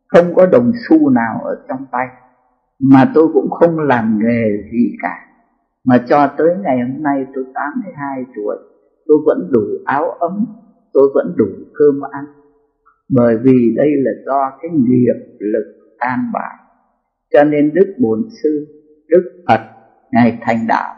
Không 0.07 0.33
có 0.35 0.45
đồng 0.45 0.71
xu 0.87 1.09
nào 1.09 1.41
ở 1.43 1.65
trong 1.67 1.85
tay, 1.91 2.07
mà 2.79 3.11
tôi 3.13 3.27
cũng 3.33 3.49
không 3.49 3.79
làm 3.79 4.19
nghề 4.23 4.43
gì 4.71 4.97
cả. 5.01 5.25
Mà 5.85 6.05
cho 6.09 6.27
tới 6.37 6.47
ngày 6.61 6.79
hôm 6.79 7.03
nay 7.03 7.25
tôi 7.35 7.43
82 7.53 8.25
tuổi, 8.35 8.57
tôi 9.07 9.17
vẫn 9.25 9.49
đủ 9.51 9.61
áo 9.85 10.11
ấm, 10.11 10.45
tôi 10.93 11.09
vẫn 11.15 11.33
đủ 11.37 11.47
cơm 11.73 12.01
ăn 12.11 12.25
bởi 13.09 13.35
vì 13.43 13.73
đây 13.75 13.89
là 13.95 14.11
do 14.25 14.57
cái 14.61 14.71
nghiệp 14.73 15.37
lực 15.39 15.95
an 15.97 16.19
bài. 16.33 16.55
Cho 17.33 17.43
nên 17.43 17.71
đức 17.73 17.95
bổn 17.99 18.19
sư, 18.43 18.67
đức 19.07 19.43
phật, 19.47 19.61
ngài 20.11 20.37
thành 20.41 20.67
đạo, 20.67 20.95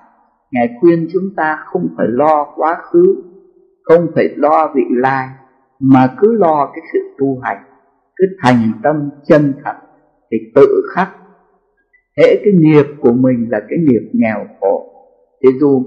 ngài 0.51 0.69
khuyên 0.81 1.07
chúng 1.13 1.35
ta 1.38 1.57
không 1.65 1.88
phải 1.97 2.07
lo 2.09 2.53
quá 2.55 2.77
khứ, 2.81 3.23
không 3.83 4.07
phải 4.15 4.29
lo 4.35 4.71
vị 4.75 4.83
lai, 4.89 5.27
mà 5.79 6.15
cứ 6.19 6.33
lo 6.33 6.71
cái 6.73 6.81
sự 6.93 6.99
tu 7.19 7.39
hành, 7.43 7.63
cứ 8.15 8.25
thành 8.43 8.71
tâm 8.83 9.09
chân 9.27 9.53
thật 9.63 9.75
thì 10.31 10.38
tự 10.55 10.67
khắc. 10.95 11.09
Hễ 12.17 12.35
cái 12.43 12.53
nghiệp 12.53 12.85
của 12.99 13.13
mình 13.13 13.47
là 13.49 13.59
cái 13.69 13.79
nghiệp 13.79 14.09
nghèo 14.13 14.45
khổ. 14.59 14.88
Thì 15.43 15.49
dù 15.59 15.83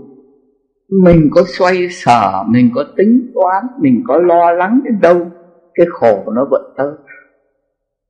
mình 1.03 1.29
có 1.31 1.43
xoay 1.47 1.89
sở, 1.91 2.45
mình 2.49 2.71
có 2.75 2.85
tính 2.97 3.33
toán, 3.35 3.65
mình 3.81 4.03
có 4.07 4.19
lo 4.19 4.53
lắng 4.53 4.81
đến 4.85 5.01
đâu 5.01 5.31
cái 5.75 5.87
khổ 5.91 6.33
nó 6.35 6.47
vẫn 6.51 6.75
tới. 6.77 6.93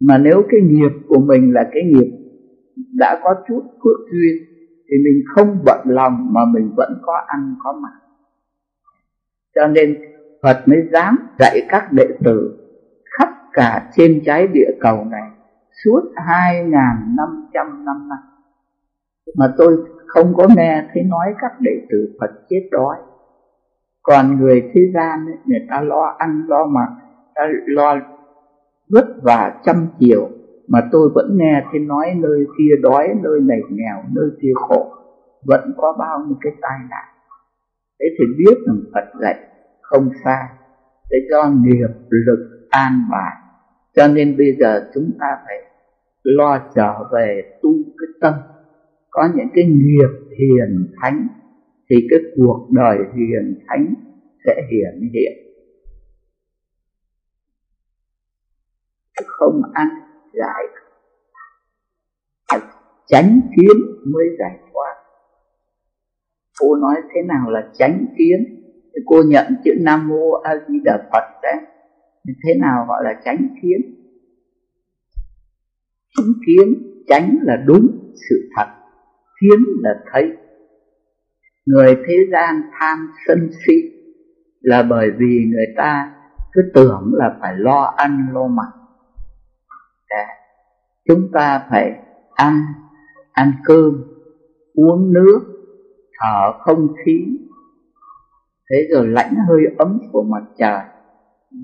Mà 0.01 0.19
nếu 0.19 0.43
cái 0.49 0.61
nghiệp 0.61 0.93
của 1.09 1.21
mình 1.21 1.53
là 1.55 1.69
cái 1.73 1.83
nghiệp 1.83 2.11
đã 2.99 3.21
có 3.25 3.35
chút 3.49 3.63
phước 3.63 4.13
duyên 4.13 4.37
thì 4.89 4.97
mình 5.05 5.23
không 5.35 5.59
bận 5.65 5.81
lòng 5.85 6.29
mà 6.31 6.41
mình 6.55 6.73
vẫn 6.77 6.99
có 7.03 7.13
ăn 7.27 7.55
có 7.65 7.73
mặc. 7.83 7.93
Cho 9.55 9.67
nên 9.67 9.97
Phật 10.43 10.63
mới 10.67 10.79
dám 10.93 11.19
dạy 11.39 11.61
các 11.69 11.93
đệ 11.93 12.09
tử 12.25 12.59
khắp 13.19 13.29
cả 13.53 13.91
trên 13.97 14.23
trái 14.27 14.47
địa 14.47 14.71
cầu 14.81 15.05
này 15.05 15.31
suốt 15.85 16.01
hai 16.17 16.65
năm 17.17 17.49
trăm 17.55 17.85
năm 17.85 18.09
nay. 18.09 18.19
Mà 19.37 19.55
tôi 19.59 19.77
không 20.07 20.35
có 20.37 20.49
nghe 20.57 20.89
thấy 20.95 21.03
nói 21.03 21.35
các 21.39 21.53
đệ 21.61 21.87
tử 21.91 22.17
Phật 22.21 22.31
chết 22.49 22.69
đói. 22.73 22.97
Còn 24.03 24.41
người 24.41 24.71
thế 24.75 24.81
gian 24.95 25.27
ấy, 25.27 25.37
người 25.45 25.67
ta 25.71 25.81
lo 25.81 26.15
ăn 26.19 26.45
lo 26.49 26.67
mặc 26.67 26.89
ta 27.35 27.43
lo 27.67 27.97
vất 28.89 29.07
vả 29.23 29.61
trăm 29.65 29.87
chiều 29.99 30.29
mà 30.69 30.81
tôi 30.93 31.09
vẫn 31.15 31.37
nghe 31.37 31.65
thấy 31.71 31.81
nói 31.81 32.07
nơi 32.17 32.47
kia 32.59 32.75
đói, 32.83 33.09
nơi 33.23 33.41
này 33.41 33.61
nghèo, 33.71 34.03
nơi 34.13 34.31
kia 34.43 34.53
khổ, 34.55 34.93
vẫn 35.47 35.73
có 35.77 35.97
bao 35.99 36.19
nhiêu 36.27 36.37
cái 36.41 36.53
tai 36.61 36.79
nạn. 36.91 37.05
Thế 38.01 38.07
thì 38.19 38.25
biết 38.39 38.55
rằng 38.67 38.81
Phật 38.95 39.21
dạy 39.21 39.39
không 39.83 40.11
sai. 40.25 40.45
Để 41.11 41.19
cho 41.31 41.51
nghiệp 41.51 41.95
lực 42.11 42.67
an 42.71 42.93
bài. 43.11 43.37
Cho 43.97 44.09
nên 44.09 44.37
bây 44.37 44.57
giờ 44.61 44.91
chúng 44.95 45.11
ta 45.21 45.27
phải 45.45 45.57
lo 46.23 46.59
trở 46.75 46.93
về 47.13 47.43
tu 47.63 47.71
cái 47.73 48.09
tâm. 48.21 48.35
Có 49.11 49.29
những 49.35 49.49
cái 49.55 49.65
nghiệp 49.65 50.35
hiền 50.39 50.87
thánh 51.03 51.29
thì 51.91 51.97
cái 52.11 52.19
cuộc 52.37 52.69
đời 52.71 52.99
hiền 53.15 53.59
thánh 53.67 53.95
sẽ 54.47 54.55
hiển 54.71 55.11
hiện. 55.13 55.44
Không 59.27 59.63
ăn 59.75 59.89
giải 60.33 60.65
tránh 63.07 63.41
kiến 63.57 63.77
mới 64.05 64.27
giải 64.39 64.59
thoát. 64.73 64.95
Cô 66.61 66.77
nói 66.77 66.95
thế 67.15 67.23
nào 67.23 67.51
là 67.51 67.71
tránh 67.79 68.07
kiến? 68.19 68.41
Thì 68.95 69.03
cô 69.07 69.23
nhận 69.27 69.47
chữ 69.65 69.71
nam 69.81 70.09
mô 70.09 70.31
a 70.31 70.53
di 70.69 70.75
đà 70.85 71.09
phật 71.13 71.41
đấy. 71.43 71.57
Thế 72.45 72.55
nào 72.61 72.85
gọi 72.89 73.05
là 73.05 73.21
tránh 73.25 73.49
kiến? 73.63 73.81
Chánh 76.17 76.33
kiến 76.47 76.75
tránh 77.07 77.39
là 77.43 77.57
đúng 77.67 78.13
sự 78.29 78.49
thật, 78.57 78.67
kiến 79.41 79.65
là 79.83 80.01
thấy. 80.13 80.33
Người 81.67 81.97
thế 82.07 82.15
gian 82.33 82.63
tham 82.81 83.09
sân 83.27 83.51
si 83.67 83.75
là 84.61 84.83
bởi 84.83 85.11
vì 85.19 85.45
người 85.53 85.67
ta 85.77 86.15
cứ 86.53 86.63
tưởng 86.75 87.11
là 87.13 87.37
phải 87.41 87.55
lo 87.57 87.95
ăn 87.97 88.29
lo 88.33 88.47
mặc 88.47 88.84
ra 90.15 90.27
chúng 91.09 91.29
ta 91.33 91.67
phải 91.71 91.93
ăn 92.35 92.65
ăn 93.33 93.53
cơm, 93.65 94.05
uống 94.75 95.13
nước, 95.13 95.41
thở 96.21 96.53
không 96.59 96.89
khí. 97.05 97.39
Thế 98.71 98.77
rồi 98.91 99.09
lãnh 99.09 99.35
hơi 99.49 99.61
ấm 99.79 99.99
của 100.13 100.23
mặt 100.23 100.45
trời, 100.59 100.81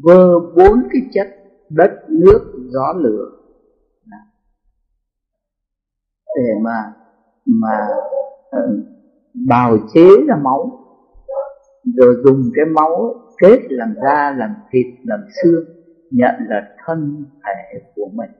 vơ 0.02 0.40
bốn 0.40 0.88
cái 0.92 1.02
chất 1.12 1.26
đất, 1.70 1.90
nước, 2.08 2.68
gió, 2.68 2.92
lửa. 2.96 3.30
Để 6.36 6.54
mà 6.62 6.92
mà 7.46 7.88
ờ, 8.50 8.60
bào 9.48 9.78
chế 9.94 10.08
ra 10.28 10.36
máu, 10.42 10.86
rồi 11.96 12.14
dùng 12.24 12.42
cái 12.54 12.64
máu 12.64 13.14
kết 13.38 13.58
làm 13.68 13.94
da, 14.04 14.34
làm 14.38 14.54
thịt, 14.70 14.86
làm 15.04 15.20
xương 15.42 15.64
nhận 16.10 16.34
là 16.48 16.68
thân 16.86 17.24
thể 17.44 17.80
của 17.94 18.08
mình. 18.14 18.30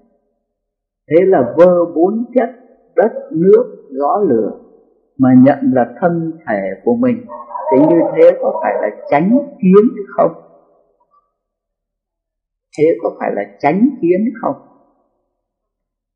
Thế 1.11 1.27
là 1.27 1.55
vơ 1.57 1.85
bốn 1.95 2.25
chất 2.35 2.51
đất 2.97 3.13
nước 3.33 3.87
gió 3.91 4.21
lửa 4.29 4.51
mà 5.19 5.29
nhận 5.43 5.59
là 5.73 5.95
thân 6.01 6.33
thể 6.49 6.61
của 6.85 6.97
mình. 6.97 7.25
Thì 7.73 7.79
như 7.89 8.01
thế 8.15 8.39
có 8.43 8.61
phải 8.63 8.75
là 8.83 8.97
tránh 9.11 9.39
kiến 9.63 10.05
không? 10.17 10.33
Thế 12.79 12.85
có 13.03 13.17
phải 13.19 13.31
là 13.35 13.43
tránh 13.59 13.89
kiến 14.03 14.25
không? 14.41 14.57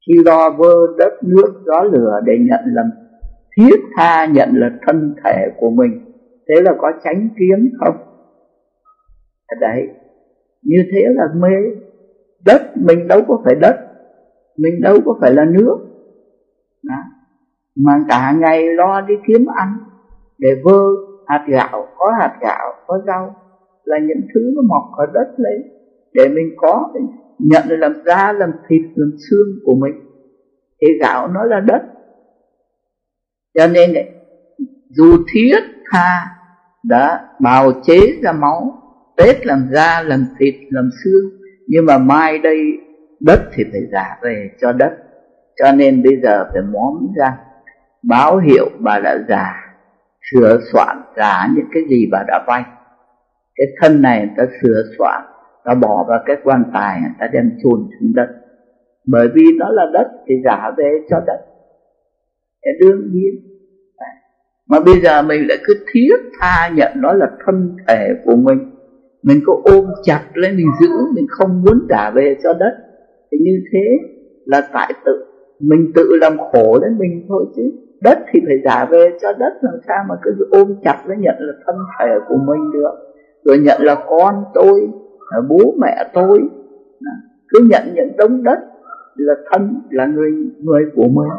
Khi 0.06 0.14
lo 0.24 0.50
vơ 0.50 0.74
đất 0.98 1.12
nước 1.22 1.62
gió 1.66 1.82
lửa 1.82 2.20
để 2.24 2.32
nhận 2.40 2.60
làm 2.64 2.90
thiết 3.56 3.76
tha, 3.96 4.26
nhận 4.26 4.48
là 4.52 4.70
thân 4.86 5.14
thể 5.24 5.46
của 5.58 5.70
mình, 5.70 6.04
thế 6.48 6.54
là 6.62 6.72
có 6.78 6.92
tránh 7.04 7.28
kiến 7.38 7.72
không? 7.78 7.96
Đấy 9.60 9.88
như 10.64 10.78
thế 10.92 11.00
là 11.14 11.24
mê. 11.36 11.80
Đất, 12.44 12.62
mình 12.76 13.08
đâu 13.08 13.20
có 13.28 13.42
phải 13.44 13.54
đất, 13.54 13.76
mình 14.56 14.80
đâu 14.80 14.96
có 15.04 15.18
phải 15.20 15.32
là 15.32 15.44
nước. 15.44 15.78
Đó. 16.82 16.96
mà 17.76 17.92
cả 18.08 18.32
ngày 18.38 18.74
lo 18.74 19.00
đi 19.00 19.14
kiếm 19.26 19.46
ăn, 19.56 19.78
để 20.38 20.48
vơ 20.64 20.80
hạt 21.26 21.44
gạo, 21.48 21.86
có 21.96 22.12
hạt 22.20 22.38
gạo, 22.40 22.72
có 22.86 23.02
rau, 23.06 23.36
là 23.84 23.98
những 23.98 24.20
thứ 24.34 24.52
nó 24.56 24.62
mọc 24.62 24.98
ở 24.98 25.06
đất 25.14 25.34
lấy 25.36 25.74
để 26.14 26.28
mình 26.28 26.54
có 26.56 26.92
nhận 27.38 27.62
làm 27.68 27.92
da, 28.06 28.32
làm 28.32 28.50
thịt, 28.68 28.82
làm 28.94 29.10
xương 29.30 29.48
của 29.64 29.74
mình. 29.74 29.94
Thì 30.80 30.86
gạo 31.00 31.28
nó 31.28 31.44
là 31.44 31.60
đất. 31.60 31.82
Cho 33.54 33.66
nên 33.66 33.90
dù 34.88 35.16
thiết 35.32 35.60
tha, 35.90 36.26
đã 36.82 37.28
bào 37.40 37.72
chế 37.82 37.98
ra 38.22 38.32
máu 38.32 38.83
tết 39.16 39.46
làm 39.46 39.68
da, 39.72 40.02
làm 40.02 40.26
thịt, 40.38 40.54
làm 40.70 40.90
xương. 41.04 41.30
Nhưng 41.66 41.86
mà 41.86 41.98
mai 41.98 42.38
đây 42.38 42.58
đất 43.20 43.40
thì 43.54 43.64
phải 43.72 43.80
giả 43.92 44.18
về 44.22 44.50
cho 44.60 44.72
đất. 44.72 44.96
Cho 45.56 45.72
nên 45.72 46.02
bây 46.02 46.20
giờ 46.22 46.44
phải 46.52 46.62
móm 46.62 47.06
ra. 47.16 47.36
Báo 48.02 48.38
hiệu 48.38 48.70
bà 48.78 48.98
đã 48.98 49.18
già, 49.28 49.54
sửa 50.30 50.60
soạn 50.72 51.00
trả 51.16 51.46
những 51.56 51.66
cái 51.74 51.82
gì 51.88 52.08
bà 52.12 52.24
đã 52.28 52.44
vay. 52.46 52.62
Cái 53.54 53.66
thân 53.80 54.02
này 54.02 54.28
ta 54.36 54.44
sửa 54.62 54.82
soạn, 54.98 55.22
ta 55.64 55.74
bỏ 55.74 56.04
vào 56.08 56.18
cái 56.26 56.36
quan 56.44 56.64
tài 56.74 57.00
ta 57.18 57.26
đem 57.32 57.50
chôn 57.62 57.88
xuống 58.00 58.12
đất. 58.14 58.28
Bởi 59.06 59.28
vì 59.34 59.44
nó 59.56 59.70
là 59.70 59.86
đất 59.92 60.06
thì 60.26 60.34
giả 60.44 60.70
về 60.76 61.00
cho 61.10 61.20
đất. 61.26 61.40
Cái 62.62 62.72
đương 62.80 63.10
nhiên. 63.12 63.34
Mà 64.68 64.80
bây 64.80 65.00
giờ 65.00 65.22
mình 65.22 65.48
lại 65.48 65.58
cứ 65.64 65.74
thiết 65.92 66.16
tha 66.40 66.68
nhận 66.68 66.92
nó 66.96 67.12
là 67.12 67.30
thân 67.46 67.76
thể 67.88 68.08
của 68.24 68.36
mình 68.36 68.73
mình 69.26 69.38
có 69.46 69.60
ôm 69.64 69.84
chặt 70.02 70.22
lên 70.34 70.56
mình 70.56 70.70
giữ, 70.80 70.88
mình 71.14 71.26
không 71.28 71.62
muốn 71.62 71.86
trả 71.88 72.10
về 72.10 72.36
cho 72.42 72.52
đất. 72.52 72.74
Thì 73.32 73.38
như 73.40 73.60
thế 73.72 73.98
là 74.44 74.68
tại 74.72 74.92
tự. 75.04 75.24
Mình 75.60 75.92
tự 75.94 76.16
làm 76.20 76.32
khổ 76.38 76.78
đến 76.78 76.98
mình 76.98 77.24
thôi 77.28 77.44
chứ. 77.56 77.62
Đất 78.02 78.18
thì 78.32 78.40
phải 78.46 78.56
trả 78.64 78.84
về 78.84 79.10
cho 79.22 79.28
đất, 79.38 79.52
làm 79.60 79.74
sao 79.88 80.04
mà 80.08 80.14
cứ 80.22 80.46
ôm 80.50 80.74
chặt 80.84 81.02
lấy 81.06 81.18
nhận 81.18 81.34
là 81.38 81.52
thân 81.66 81.76
thể 81.98 82.06
của 82.28 82.36
mình 82.46 82.72
được. 82.72 82.94
Rồi 83.44 83.58
nhận 83.58 83.82
là 83.82 84.04
con 84.08 84.34
tôi, 84.54 84.88
là 85.30 85.40
bố 85.48 85.74
mẹ 85.80 86.10
tôi. 86.14 86.40
Cứ 87.48 87.60
nhận 87.70 87.82
những 87.94 88.16
đống 88.16 88.42
đất 88.42 88.58
là 89.16 89.34
thân, 89.50 89.74
là 89.90 90.06
người 90.06 90.30
người 90.60 90.82
của 90.96 91.08
mình. 91.08 91.30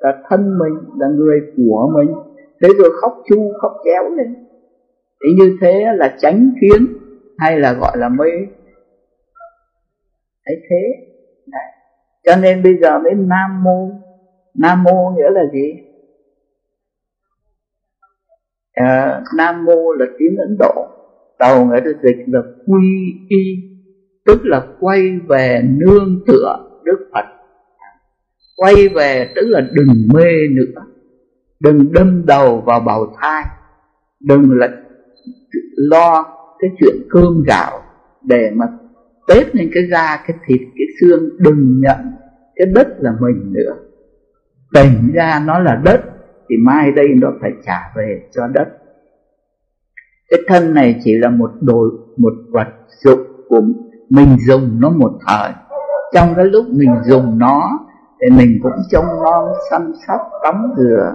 Là 0.00 0.22
thân 0.28 0.58
mình, 0.58 0.74
là 0.98 1.06
người 1.08 1.40
của 1.56 1.90
mình. 1.94 2.14
Thế 2.62 2.68
rồi 2.78 2.90
khóc 3.00 3.12
chu, 3.28 3.52
khóc 3.62 3.72
chéo 3.84 4.10
lên. 4.16 4.34
Thì 5.22 5.28
như 5.38 5.56
thế 5.60 5.84
là 5.94 6.14
tránh 6.18 6.50
kiến 6.60 6.86
hay 7.38 7.60
là 7.60 7.72
gọi 7.72 7.98
là 7.98 8.08
mới 8.08 8.30
ấy 10.44 10.56
thế. 10.70 11.06
Đấy. 11.46 11.70
cho 12.26 12.36
nên 12.36 12.62
bây 12.62 12.78
giờ 12.82 12.98
mới 12.98 13.14
nam 13.14 13.62
mô. 13.64 13.90
Nam 14.54 14.82
mô 14.82 15.10
nghĩa 15.10 15.30
là 15.30 15.42
gì? 15.52 15.72
À, 18.72 19.22
nam 19.36 19.64
mô 19.64 19.92
là 19.92 20.06
tiếng 20.18 20.36
ấn 20.36 20.56
độ. 20.58 20.86
Đầu 21.38 21.64
người 21.64 21.80
ta 21.80 21.90
dịch 22.02 22.24
là 22.26 22.40
quy 22.66 23.12
y 23.28 23.68
tức 24.26 24.40
là 24.44 24.66
quay 24.80 25.18
về 25.28 25.62
nương 25.64 26.24
tựa 26.26 26.56
đức 26.84 27.10
phật. 27.14 27.24
Quay 28.56 28.74
về 28.88 29.32
tức 29.34 29.46
là 29.46 29.60
đừng 29.72 30.08
mê 30.14 30.48
nữa. 30.50 30.82
Đừng 31.60 31.92
đâm 31.92 32.26
đầu 32.26 32.60
vào 32.60 32.80
bào 32.80 33.16
thai. 33.20 33.44
Đừng 34.20 34.50
là 34.50 34.68
lo 35.76 36.37
cái 36.58 36.70
chuyện 36.78 36.96
cơm 37.10 37.42
gạo 37.46 37.80
để 38.22 38.50
mà 38.54 38.66
tết 39.28 39.56
lên 39.56 39.70
cái 39.74 39.82
da, 39.90 40.24
cái 40.26 40.36
thịt, 40.46 40.60
cái 40.60 40.86
xương, 41.00 41.28
đừng 41.38 41.80
nhận 41.80 41.96
cái 42.56 42.66
đất 42.74 42.88
là 42.98 43.12
mình 43.20 43.52
nữa. 43.52 43.74
Tỉnh 44.74 45.12
ra 45.14 45.42
nó 45.46 45.58
là 45.58 45.80
đất 45.84 46.00
thì 46.48 46.56
mai 46.56 46.92
đây 46.92 47.08
nó 47.20 47.28
phải 47.40 47.50
trả 47.66 47.92
về 47.96 48.22
cho 48.32 48.46
đất. 48.46 48.68
Cái 50.30 50.40
thân 50.48 50.74
này 50.74 51.00
chỉ 51.04 51.14
là 51.14 51.30
một 51.30 51.50
đồ, 51.60 51.84
một 52.16 52.32
vật 52.50 52.68
dụng 53.04 53.20
của 53.48 53.60
mình 54.10 54.28
dùng 54.48 54.80
nó 54.80 54.90
một 54.90 55.18
thời. 55.26 55.52
Trong 56.14 56.34
cái 56.36 56.44
lúc 56.44 56.66
mình 56.68 56.94
dùng 57.04 57.38
nó 57.38 57.78
thì 58.20 58.36
mình 58.36 58.58
cũng 58.62 58.72
trông 58.90 59.04
non, 59.06 59.48
săn 59.70 59.92
sóc, 60.06 60.20
tắm 60.42 60.54
rửa 60.76 61.14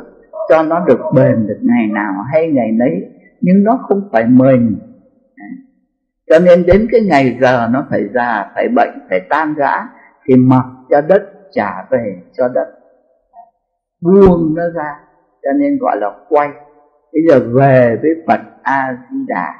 cho 0.49 0.63
nó 0.63 0.85
được 0.87 0.99
bền 1.15 1.47
được 1.47 1.59
ngày 1.61 1.87
nào 1.87 2.13
hay 2.33 2.47
ngày 2.47 2.71
nấy. 2.71 2.91
Nhưng 3.41 3.63
nó 3.63 3.79
không 3.87 4.09
phải 4.11 4.27
mình 4.27 4.77
cho 6.29 6.39
nên 6.39 6.65
đến 6.65 6.87
cái 6.91 7.01
ngày 7.01 7.37
giờ 7.41 7.67
nó 7.71 7.85
phải 7.89 8.01
già, 8.13 8.51
phải 8.55 8.67
bệnh, 8.75 8.99
phải 9.09 9.19
tan 9.29 9.53
rã, 9.57 9.87
thì 10.25 10.35
mặc 10.35 10.65
cho 10.89 11.01
đất 11.01 11.23
trả 11.51 11.85
về 11.91 12.21
cho 12.37 12.47
đất. 12.47 12.67
Buông 14.01 14.55
nó 14.55 14.63
ra, 14.75 14.95
cho 15.43 15.51
nên 15.59 15.77
gọi 15.81 15.97
là 15.97 16.11
quay. 16.29 16.49
Bây 17.13 17.21
giờ 17.29 17.39
về 17.53 17.97
với 18.01 18.11
phật 18.27 18.39
a 18.61 18.97
di 19.11 19.17
đà 19.27 19.53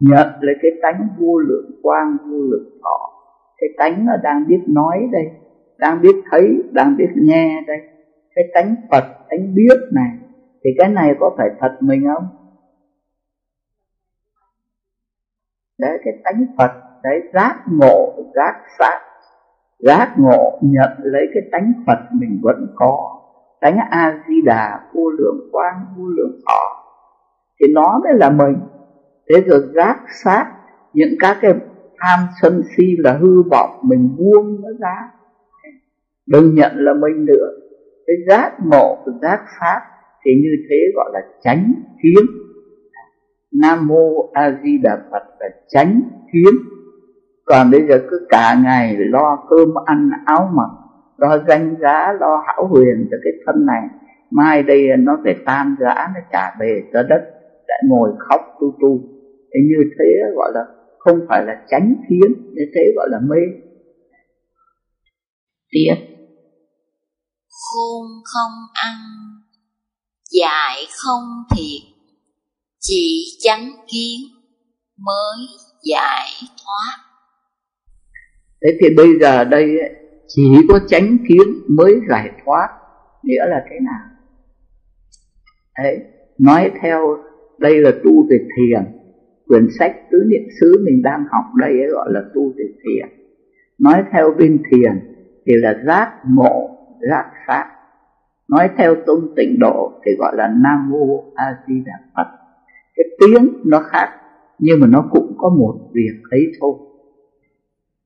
nhận 0.00 0.28
lấy 0.40 0.54
cái 0.62 0.70
tánh 0.82 1.08
vô 1.18 1.38
lượng 1.38 1.70
quang, 1.82 2.16
vô 2.24 2.36
lượng 2.36 2.78
thọ. 2.82 3.10
Cái 3.58 3.68
tánh 3.78 4.06
nó 4.06 4.12
đang 4.22 4.46
biết 4.48 4.60
nói 4.68 5.08
đây, 5.12 5.24
đang 5.78 6.00
biết 6.02 6.16
thấy, 6.30 6.62
đang 6.72 6.96
biết 6.96 7.08
nghe 7.14 7.62
đây. 7.66 7.78
Cái 8.34 8.44
tánh 8.54 8.74
phật, 8.90 9.04
tánh 9.30 9.54
biết 9.54 9.78
này, 9.92 10.10
thì 10.64 10.70
cái 10.78 10.88
này 10.88 11.14
có 11.20 11.34
phải 11.38 11.48
thật 11.60 11.76
mình 11.80 12.04
không? 12.14 12.28
Để 15.78 15.88
cái 16.04 16.14
tánh 16.24 16.46
phật 16.58 16.72
để 17.02 17.10
giác 17.34 17.56
ngộ, 17.70 18.14
giác 18.34 18.54
sát, 18.78 19.00
giác 19.78 20.14
ngộ, 20.18 20.58
nhận 20.62 20.90
lấy 20.98 21.22
cái 21.34 21.42
tánh 21.52 21.72
phật 21.86 21.98
mình 22.12 22.40
vẫn 22.42 22.66
có. 22.74 23.20
Tánh 23.60 23.76
a 23.90 24.22
di 24.28 24.42
đà 24.44 24.80
vô 24.94 25.10
lượng 25.10 25.48
quang, 25.52 25.86
vô 25.96 26.04
lượng 26.08 26.40
thọ. 26.46 26.84
Thì 27.60 27.66
nó 27.74 28.00
mới 28.04 28.14
là 28.14 28.30
mình. 28.30 28.56
Thế 29.28 29.40
rồi 29.40 29.60
giác 29.74 30.00
sát, 30.24 30.46
những 30.92 31.14
các 31.20 31.38
cái 31.40 31.52
tham 31.98 32.20
sân 32.42 32.62
si 32.76 32.96
là 32.98 33.12
hư 33.12 33.42
vọng, 33.50 33.70
mình 33.82 34.16
buông 34.18 34.62
nó 34.62 34.68
ra. 34.80 35.10
Đừng 36.26 36.54
nhận 36.54 36.72
là 36.74 36.94
mình 36.94 37.24
nữa. 37.24 37.50
Cái 38.06 38.16
giác 38.28 38.52
ngộ 38.64 38.98
giác 39.22 39.44
sát 39.60 39.80
thì 40.24 40.30
như 40.34 40.50
thế 40.70 40.76
gọi 40.94 41.10
là 41.12 41.20
tránh 41.42 41.72
kiến 42.02 42.26
nam 43.60 43.86
mô 43.86 44.30
a 44.32 44.60
di 44.64 44.78
đà 44.82 44.96
phật 45.10 45.22
là 45.40 45.46
tránh 45.68 46.02
kiến. 46.32 46.54
Còn 47.44 47.70
bây 47.70 47.86
giờ 47.88 47.98
cứ 48.10 48.26
cả 48.28 48.60
ngày 48.64 48.96
lo 48.98 49.38
cơm 49.50 49.68
ăn 49.84 50.10
áo 50.26 50.50
mặc, 50.54 50.70
lo 51.16 51.38
danh 51.48 51.76
giá, 51.80 52.12
lo 52.20 52.42
hảo 52.46 52.66
huyền 52.66 53.08
cho 53.10 53.16
cái 53.24 53.32
thân 53.46 53.66
này. 53.66 53.82
Mai 54.30 54.62
đây 54.62 54.88
nó 54.98 55.18
phải 55.24 55.34
tan 55.46 55.76
rã, 55.80 55.94
nó 56.14 56.20
trả 56.32 56.56
về 56.60 56.82
cho 56.92 57.02
đất, 57.02 57.22
lại 57.68 57.82
ngồi 57.88 58.10
khóc 58.18 58.40
tu 58.60 58.76
tu. 58.80 58.98
Thế 59.54 59.60
như 59.68 59.90
thế 59.98 60.04
gọi 60.36 60.52
là 60.54 60.64
không 60.98 61.20
phải 61.28 61.44
là 61.46 61.64
tránh 61.70 61.94
kiến, 62.08 62.32
như 62.54 62.62
thế 62.74 62.92
gọi 62.96 63.08
là 63.10 63.18
mê. 63.28 63.40
Tiếp. 65.70 65.94
Khôn 67.48 68.06
không 68.24 68.52
ăn, 68.72 68.96
dại 70.40 70.76
không 71.04 71.24
thiệt 71.56 71.93
chỉ 72.86 73.24
chánh 73.38 73.70
kiến 73.86 74.20
mới 74.98 75.46
giải 75.82 76.26
thoát. 76.64 76.96
Thế 78.62 78.78
thì 78.80 78.94
bây 78.96 79.18
giờ 79.20 79.44
đây 79.44 79.78
chỉ 80.28 80.42
có 80.68 80.80
chánh 80.88 81.16
kiến 81.28 81.46
mới 81.68 81.94
giải 82.08 82.30
thoát, 82.44 82.68
nghĩa 83.22 83.46
là 83.46 83.64
thế 83.70 83.76
nào? 83.80 84.10
Đấy, 85.78 85.98
nói 86.38 86.70
theo, 86.82 87.16
đây 87.58 87.80
là 87.80 87.90
tu 88.04 88.28
về 88.30 88.38
thiền. 88.38 88.82
Quyển 89.46 89.66
sách 89.78 89.96
tứ 90.10 90.18
niệm 90.26 90.42
xứ 90.60 90.84
mình 90.86 91.02
đang 91.02 91.24
học 91.32 91.44
đây 91.60 91.70
ấy 91.70 91.90
gọi 91.90 92.08
là 92.12 92.20
tu 92.34 92.52
về 92.56 92.64
thiền. 92.64 93.08
Nói 93.78 94.02
theo 94.12 94.34
bên 94.38 94.62
thiền 94.70 94.92
thì 95.46 95.52
là 95.56 95.82
giác 95.86 96.12
ngộ, 96.28 96.70
giác 97.10 97.30
sát. 97.46 97.70
Nói 98.48 98.68
theo 98.78 98.94
tôn 99.06 99.32
tịnh 99.36 99.58
độ 99.58 99.92
thì 100.06 100.12
gọi 100.18 100.36
là 100.36 100.48
nam 100.48 100.90
mô 100.90 101.32
a 101.34 101.56
di 101.68 101.74
đà 101.86 101.92
phật 102.16 102.43
cái 102.96 103.04
tiếng 103.20 103.60
nó 103.64 103.80
khác, 103.86 104.08
nhưng 104.58 104.80
mà 104.80 104.86
nó 104.86 105.08
cũng 105.10 105.34
có 105.38 105.48
một 105.48 105.90
việc 105.92 106.20
ấy 106.30 106.52
thôi. 106.60 106.74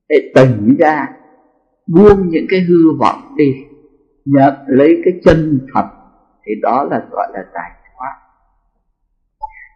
Để 0.09 0.31
tỉnh 0.35 0.75
ra, 0.79 1.07
buông 1.87 2.29
những 2.29 2.45
cái 2.49 2.59
hư 2.59 2.97
vọng 2.99 3.35
đi, 3.37 3.55
nhận 4.25 4.53
lấy 4.67 5.01
cái 5.05 5.13
chân 5.23 5.67
thật, 5.73 5.85
thì 6.45 6.51
đó 6.61 6.87
là 6.91 7.07
gọi 7.11 7.27
là 7.33 7.43
giải 7.53 7.71
thoát 7.97 8.13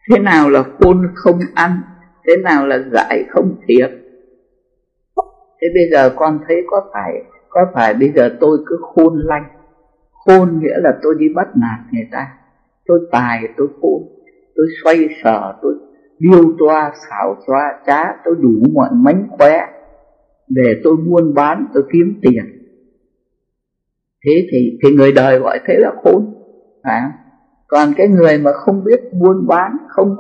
thế 0.09 0.19
nào 0.19 0.49
là 0.49 0.63
khôn 0.63 1.07
không 1.15 1.39
ăn, 1.55 1.81
thế 2.27 2.37
nào 2.43 2.67
là 2.67 2.79
giải 2.91 3.23
không 3.29 3.55
thiệt? 3.67 3.91
Thế 5.61 5.67
bây 5.73 5.89
giờ 5.91 6.13
con 6.15 6.39
thấy 6.47 6.63
có 6.67 6.89
phải 6.93 7.23
có 7.49 7.61
phải 7.73 7.93
bây 7.93 8.11
giờ 8.15 8.37
tôi 8.39 8.57
cứ 8.65 8.79
khôn 8.81 9.13
lanh? 9.23 9.45
Khôn 10.11 10.59
nghĩa 10.59 10.77
là 10.77 10.99
tôi 11.03 11.15
đi 11.19 11.25
bắt 11.35 11.47
nạt 11.55 11.79
người 11.91 12.07
ta, 12.11 12.27
tôi 12.85 12.99
tài, 13.11 13.43
tôi 13.57 13.67
khôn 13.81 14.03
tôi 14.55 14.65
xoay 14.83 14.97
sở 15.23 15.53
tôi 15.61 15.73
điêu 16.19 16.53
toa 16.59 16.91
xảo 17.09 17.35
toa 17.47 17.79
trá 17.87 18.03
tôi 18.25 18.35
đủ 18.41 18.51
mọi 18.73 18.89
mánh 18.93 19.27
khóe. 19.29 19.59
Để 20.47 20.81
tôi 20.83 20.95
buôn 20.97 21.33
bán 21.33 21.65
tôi 21.73 21.83
kiếm 21.93 22.19
tiền. 22.21 22.45
Thế 24.25 24.47
thì 24.51 24.79
thì 24.83 24.95
người 24.95 25.11
đời 25.11 25.39
gọi 25.39 25.59
thế 25.67 25.73
là 25.77 25.91
khôn 26.03 26.33
à, 26.81 27.11
còn 27.67 27.93
cái 27.97 28.07
người 28.07 28.37
mà 28.37 28.51
không 28.53 28.83
biết 28.83 29.01
buôn 29.13 29.47
bán 29.47 29.77
không 29.89 30.15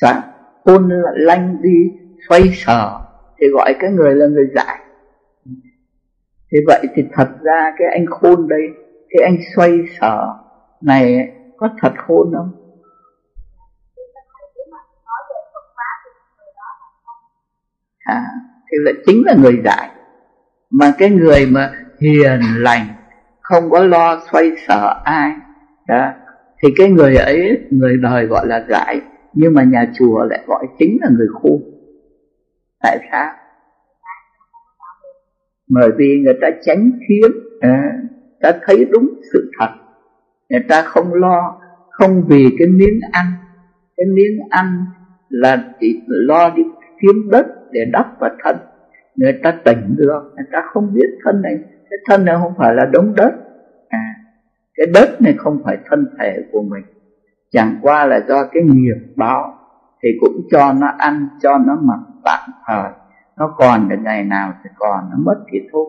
sáng 0.00 0.20
khôn 0.64 0.90
lanh 1.14 1.56
đi 1.62 1.90
xoay 2.28 2.42
sở 2.52 3.00
thì 3.38 3.46
gọi 3.48 3.74
cái 3.80 3.90
người 3.90 4.14
là 4.14 4.26
người 4.26 4.46
dại. 4.54 4.80
Thế 6.52 6.58
vậy 6.66 6.86
thì 6.94 7.02
thật 7.12 7.28
ra 7.42 7.72
cái 7.78 7.88
anh 7.88 8.06
khôn 8.06 8.48
đây 8.48 8.60
cái 9.10 9.22
anh 9.24 9.36
xoay 9.56 9.70
sở 10.00 10.26
này 10.82 11.32
có 11.56 11.68
thật 11.80 11.92
khôn 11.96 12.32
không? 12.34 12.65
À, 18.06 18.22
thì 18.70 18.78
là 18.80 18.92
chính 19.06 19.22
là 19.26 19.34
người 19.34 19.60
giải 19.64 19.90
mà 20.70 20.92
cái 20.98 21.10
người 21.10 21.46
mà 21.46 21.72
hiền 22.00 22.40
lành 22.56 22.86
không 23.40 23.70
có 23.70 23.84
lo 23.84 24.22
xoay 24.32 24.52
sở 24.68 25.02
ai 25.04 25.32
đó 25.88 26.10
thì 26.62 26.68
cái 26.76 26.90
người 26.90 27.16
ấy 27.16 27.58
người 27.70 27.96
đời 28.02 28.26
gọi 28.26 28.46
là 28.46 28.64
giải 28.68 29.00
nhưng 29.34 29.54
mà 29.54 29.62
nhà 29.62 29.92
chùa 29.98 30.24
lại 30.24 30.40
gọi 30.46 30.66
chính 30.78 30.98
là 31.00 31.08
người 31.18 31.28
khôn 31.42 31.76
tại 32.86 32.98
sao? 33.10 33.32
Bởi 35.68 35.90
vì 35.98 36.22
người 36.24 36.34
ta 36.40 36.48
tránh 36.62 36.90
khiếm 37.08 37.30
à, 37.60 37.92
ta 38.40 38.52
thấy 38.66 38.84
đúng 38.90 39.08
sự 39.32 39.50
thật. 39.58 39.68
Người 40.50 40.62
ta 40.68 40.82
không 40.82 41.14
lo 41.14 41.60
không 41.90 42.26
vì 42.28 42.56
cái 42.58 42.68
miếng 42.68 43.00
ăn. 43.12 43.26
Cái 43.96 44.06
miếng 44.14 44.38
ăn 44.50 44.84
là 45.28 45.74
chỉ 45.80 46.00
lo 46.06 46.50
đi 46.50 46.62
kiếm 47.00 47.30
đất 47.30 47.46
để 47.70 47.80
đắp 47.92 48.20
vào 48.20 48.30
thân. 48.44 48.56
Người 49.16 49.40
ta 49.42 49.58
tỉnh 49.64 49.94
được 49.96 50.32
người 50.36 50.46
ta 50.52 50.62
không 50.72 50.94
biết 50.94 51.18
thân 51.24 51.42
này 51.42 51.58
cái 51.90 51.98
thân 52.08 52.24
này 52.24 52.36
không 52.42 52.54
phải 52.58 52.74
là 52.74 52.84
đống 52.92 53.14
đất. 53.16 53.30
À 53.88 54.14
cái 54.76 54.86
đất 54.94 55.20
này 55.20 55.34
không 55.38 55.60
phải 55.64 55.78
thân 55.86 56.06
thể 56.18 56.44
của 56.52 56.62
mình. 56.62 56.84
Chẳng 57.50 57.78
qua 57.82 58.06
là 58.06 58.20
do 58.28 58.46
cái 58.52 58.62
nghiệp 58.62 59.14
báo 59.16 59.58
thì 60.02 60.08
cũng 60.20 60.40
cho 60.50 60.72
nó 60.72 60.86
ăn 60.98 61.28
cho 61.42 61.58
nó 61.58 61.78
mặc 61.82 62.00
tạm 62.24 62.50
thời. 62.66 62.90
Nó 63.36 63.54
còn 63.56 63.88
đến 63.88 64.02
ngày 64.02 64.24
nào 64.24 64.52
thì 64.64 64.70
còn 64.78 65.10
nó 65.10 65.16
mất 65.18 65.44
thì 65.52 65.58
thôi. 65.72 65.86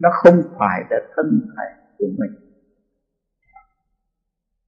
Nó 0.00 0.08
không 0.12 0.42
phải 0.58 0.82
là 0.90 0.98
thân 1.16 1.40
thể 1.56 1.64
của 1.98 2.06
mình. 2.18 2.30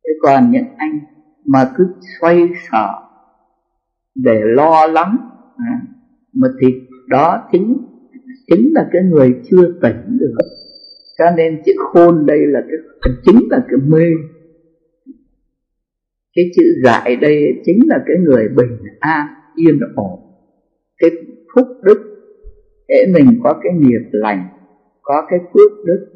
Thế 0.04 0.12
còn 0.22 0.50
những 0.50 0.66
anh 0.76 1.00
mà 1.46 1.70
cứ 1.76 1.94
xoay 2.20 2.48
sở 2.70 2.88
để 4.14 4.40
lo 4.44 4.86
lắng 4.86 5.16
à, 5.56 5.80
mà 6.36 6.48
thì 6.60 6.68
đó 7.08 7.48
chính 7.52 7.76
chính 8.46 8.72
là 8.74 8.88
cái 8.92 9.02
người 9.02 9.34
chưa 9.50 9.72
tỉnh 9.82 10.18
được. 10.20 10.34
Cho 11.18 11.24
nên 11.36 11.62
chữ 11.66 11.72
khôn 11.78 12.26
đây 12.26 12.38
là 12.46 12.60
cái, 12.60 13.10
chính 13.24 13.48
là 13.50 13.66
cái 13.68 13.78
mê. 13.86 14.06
Cái 16.34 16.44
chữ 16.56 16.62
dại 16.84 17.16
đây 17.16 17.62
chính 17.64 17.78
là 17.86 18.04
cái 18.06 18.16
người 18.24 18.48
bình 18.56 18.78
an, 19.00 19.26
yên 19.56 19.78
ổn. 19.94 20.20
Cái 20.98 21.10
phúc 21.54 21.66
đức, 21.82 21.98
để 22.88 23.06
mình 23.14 23.40
có 23.44 23.60
cái 23.62 23.72
nghiệp 23.78 24.08
lành, 24.12 24.48
có 25.02 25.26
cái 25.30 25.38
phước 25.54 25.84
đức, 25.86 26.06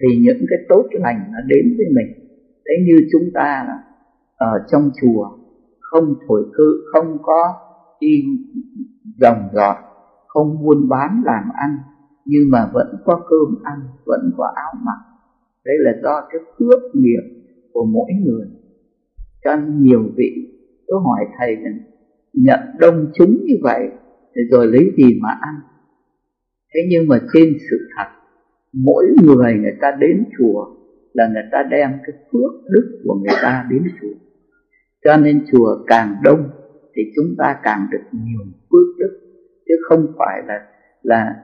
thì 0.00 0.16
những 0.20 0.46
cái 0.50 0.58
tốt 0.68 0.88
lành 0.92 1.18
nó 1.32 1.38
đến 1.46 1.74
với 1.76 1.86
mình. 1.94 2.28
Thế 2.68 2.74
như 2.86 3.08
chúng 3.12 3.30
ta 3.34 3.66
ở 4.36 4.52
trong 4.72 4.90
chùa, 5.02 5.28
không 5.80 6.14
thổi 6.28 6.42
cư 6.54 6.84
không 6.92 7.18
có 7.22 7.54
đi 8.00 8.24
dòng 9.20 9.48
dọt 9.54 9.76
không 10.26 10.62
buôn 10.62 10.88
bán 10.88 11.22
làm 11.24 11.44
ăn, 11.54 11.78
nhưng 12.24 12.42
mà 12.50 12.70
vẫn 12.72 12.86
có 13.04 13.26
cơm 13.28 13.62
ăn, 13.64 13.80
vẫn 14.04 14.30
có 14.36 14.52
áo 14.56 14.72
mặc. 14.86 14.98
Đây 15.64 15.74
là 15.78 15.92
do 16.02 16.28
cái 16.30 16.40
phước 16.58 16.82
nghiệp 16.94 17.44
của 17.72 17.84
mỗi 17.84 18.10
người. 18.24 18.46
Cho 19.44 19.56
nhiều 19.80 20.02
vị 20.16 20.48
tôi 20.86 21.00
hỏi 21.04 21.24
thầy 21.38 21.56
rằng 21.56 21.78
nhận 22.32 22.60
đông 22.78 23.06
chúng 23.14 23.30
như 23.44 23.54
vậy 23.62 23.88
rồi 24.50 24.66
lấy 24.66 24.92
gì 24.96 25.18
mà 25.22 25.28
ăn? 25.40 25.54
Thế 26.74 26.80
nhưng 26.90 27.08
mà 27.08 27.18
trên 27.34 27.48
sự 27.70 27.88
thật, 27.96 28.08
mỗi 28.72 29.04
người 29.22 29.54
người 29.54 29.76
ta 29.80 29.96
đến 30.00 30.24
chùa 30.38 30.66
là 31.12 31.28
người 31.28 31.42
ta 31.52 31.62
đem 31.70 31.90
cái 31.90 32.16
phước 32.32 32.52
đức 32.70 33.00
của 33.04 33.14
người 33.14 33.36
ta 33.42 33.66
đến 33.70 33.82
chùa. 34.00 34.14
Cho 35.04 35.16
nên 35.16 35.44
chùa 35.52 35.84
càng 35.86 36.14
đông 36.24 36.50
thì 36.94 37.02
chúng 37.16 37.34
ta 37.38 37.60
càng 37.62 37.86
được 37.90 38.04
nhiều 38.12 38.40
phước 38.70 38.98
đức, 38.98 39.20
chứ 39.68 39.74
không 39.88 40.06
phải 40.18 40.42
là 40.46 40.66
là 41.02 41.34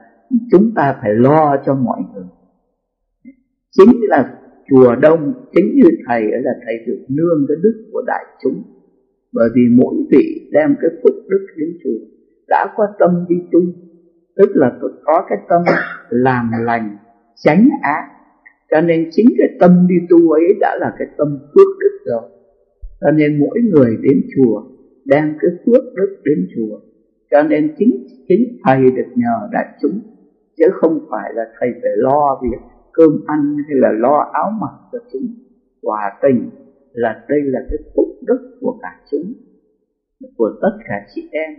chúng 0.51 0.71
ta 0.75 0.95
phải 1.01 1.13
lo 1.13 1.57
cho 1.65 1.75
mọi 1.75 1.99
người. 2.13 2.25
Chính 3.71 4.01
là 4.01 4.37
chùa 4.69 4.95
đông, 4.95 5.33
chính 5.53 5.75
như 5.75 5.89
thầy 6.07 6.21
ấy 6.21 6.41
là 6.41 6.51
thầy 6.65 6.75
được 6.87 7.05
nương 7.09 7.45
cái 7.47 7.57
đức 7.63 7.89
của 7.91 8.03
đại 8.07 8.25
chúng. 8.43 8.63
Bởi 9.33 9.49
vì 9.55 9.61
mỗi 9.77 9.95
vị 10.11 10.49
đem 10.51 10.75
cái 10.81 10.91
phước 11.03 11.15
đức 11.29 11.47
đến 11.57 11.77
chùa 11.83 12.05
đã 12.47 12.73
có 12.77 12.87
tâm 12.99 13.25
đi 13.29 13.35
tu 13.51 13.59
tức 14.35 14.51
là 14.53 14.71
có 15.05 15.25
cái 15.29 15.37
tâm 15.49 15.61
làm 16.09 16.51
lành 16.63 16.97
tránh 17.35 17.69
ác. 17.81 18.07
Cho 18.71 18.81
nên 18.81 19.09
chính 19.11 19.27
cái 19.37 19.49
tâm 19.59 19.87
đi 19.89 19.95
tu 20.09 20.31
ấy 20.31 20.43
đã 20.59 20.77
là 20.79 20.93
cái 20.99 21.07
tâm 21.17 21.39
phước 21.53 21.67
đức 21.79 21.99
rồi. 22.05 22.21
Cho 23.01 23.11
nên 23.11 23.39
mỗi 23.39 23.59
người 23.61 23.97
đến 24.01 24.21
chùa 24.35 24.63
đem 25.05 25.37
cái 25.41 25.51
phước 25.65 25.83
đức 25.95 26.21
đến 26.25 26.47
chùa 26.55 26.79
cho 27.31 27.43
nên 27.43 27.75
chính 27.77 28.07
chính 28.27 28.59
thầy 28.63 28.91
được 28.91 29.11
nhờ 29.15 29.49
đại 29.51 29.65
chúng, 29.81 29.99
chứ 30.57 30.65
không 30.73 30.99
phải 31.09 31.33
là 31.33 31.43
thầy 31.59 31.69
phải 31.71 31.91
lo 31.95 32.39
việc 32.41 32.59
cơm 32.93 33.23
ăn 33.27 33.57
hay 33.67 33.77
là 33.77 33.91
lo 33.91 34.29
áo 34.33 34.51
mặc 34.61 34.73
cho 34.91 34.99
chúng. 35.13 35.27
Hòa 35.83 36.11
tình 36.21 36.49
là 36.91 37.25
đây 37.29 37.39
là 37.43 37.59
cái 37.69 37.77
phúc 37.95 38.07
đức 38.27 38.57
của 38.61 38.79
cả 38.81 38.99
chúng, 39.11 39.33
của 40.37 40.51
tất 40.61 40.77
cả 40.87 41.05
chị 41.15 41.29
em, 41.31 41.53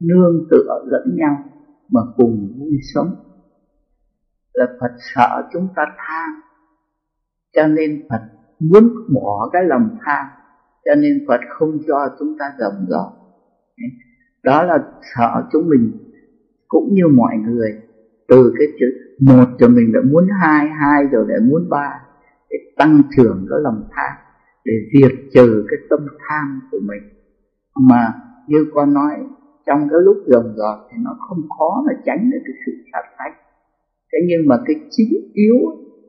nương 0.00 0.46
tựa 0.50 0.84
lẫn 0.86 1.16
nhau 1.16 1.36
mà 1.88 2.00
cùng 2.16 2.52
vui 2.58 2.78
sống. 2.94 3.14
Là 4.54 4.66
Phật 4.80 4.92
sợ 5.14 5.48
chúng 5.52 5.68
ta 5.76 5.82
tham 5.96 6.30
cho 7.54 7.66
nên 7.66 8.02
Phật 8.10 8.22
muốn 8.58 8.88
bỏ 9.14 9.50
cái 9.52 9.64
lòng 9.64 9.96
tham 10.04 10.26
cho 10.84 10.94
nên 10.94 11.24
Phật 11.28 11.40
không 11.48 11.78
cho 11.88 12.16
chúng 12.18 12.38
ta 12.38 12.44
rộng 12.58 12.86
rộng 12.88 13.22
đó 14.42 14.62
là 14.62 14.78
sợ 15.16 15.42
chúng 15.52 15.68
mình 15.68 15.92
cũng 16.68 16.94
như 16.94 17.08
mọi 17.08 17.36
người. 17.36 17.72
Từ 18.28 18.52
cái 18.58 18.66
chữ 18.80 18.86
một 19.20 19.44
rồi 19.58 19.70
mình 19.70 19.92
đã 19.92 20.00
muốn 20.12 20.28
hai 20.42 20.68
hai 20.68 21.04
rồi 21.12 21.24
lại 21.28 21.38
muốn 21.40 21.68
ba. 21.70 21.90
Để 22.50 22.56
tăng 22.76 23.02
trưởng 23.16 23.46
cái 23.50 23.58
lòng 23.62 23.88
tham 23.90 24.16
để 24.64 24.72
diệt 24.92 25.12
trừ 25.34 25.64
cái 25.68 25.78
tâm 25.90 26.00
tham 26.28 26.60
của 26.70 26.78
mình. 26.82 27.02
Mà 27.80 28.12
như 28.48 28.66
con 28.74 28.94
nói, 28.94 29.12
trong 29.66 29.80
cái 29.90 30.00
lúc 30.04 30.16
dòng 30.26 30.54
dọt 30.56 30.78
thì 30.90 30.96
nó 31.04 31.16
không 31.28 31.42
khó 31.58 31.82
mà 31.86 31.92
tránh 32.06 32.30
được 32.30 32.38
cái 32.44 32.54
sự 32.66 32.72
sát 32.92 33.02
sạch 33.18 33.36
thế 34.12 34.18
nhưng 34.26 34.48
mà 34.48 34.56
cái 34.66 34.76
chính 34.90 35.30
yếu 35.32 35.56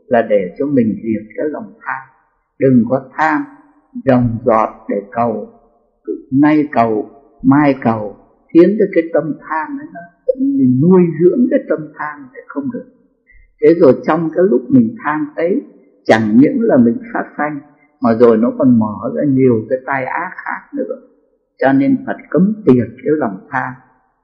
là 0.08 0.22
để 0.30 0.56
cho 0.60 0.66
mình 0.66 0.88
diệt 1.04 1.28
cái 1.38 1.46
lòng 1.50 1.74
tham. 1.82 2.02
Đừng 2.60 2.84
có 2.90 3.10
tham 3.18 3.42
dòng 4.06 4.38
giọt 4.46 4.70
để 4.90 4.96
cầu. 5.12 5.50
Nay 6.32 6.68
cầu, 6.72 7.10
mai 7.44 7.76
cầu, 7.82 8.16
khiến 8.54 8.70
cho 8.80 8.86
cái 8.96 9.04
tâm 9.14 9.24
tham 9.40 9.80
ấy 9.80 9.88
nó 9.94 10.00
mình 10.40 10.82
nuôi 10.82 11.02
dưỡng 11.20 11.48
cái 11.52 11.60
tâm 11.70 11.80
tham 12.00 12.30
để 12.34 12.40
không 12.48 12.72
được. 12.74 12.86
Thế 13.62 13.74
rồi 13.80 13.94
trong 14.04 14.30
cái 14.36 14.44
lúc 14.50 14.62
mình 14.70 14.96
tham 15.04 15.34
ấy, 15.36 15.62
chẳng 16.04 16.38
những 16.38 16.62
là 16.62 16.78
mình 16.78 16.98
phát 17.14 17.24
sanh, 17.38 17.60
mà 18.02 18.14
rồi 18.14 18.38
nó 18.38 18.52
còn 18.58 18.80
mở 18.80 19.12
ra 19.16 19.24
nhiều 19.28 19.66
cái 19.70 19.80
tai 19.86 20.06
ác 20.06 20.32
khác 20.36 20.78
nữa. 20.78 20.96
Cho 21.62 21.74
nên 21.74 21.98
Phật 22.06 22.18
cấm 22.30 22.54
tiệt 22.66 22.88
cái 22.88 23.14
lòng 23.18 23.48
tham 23.50 23.74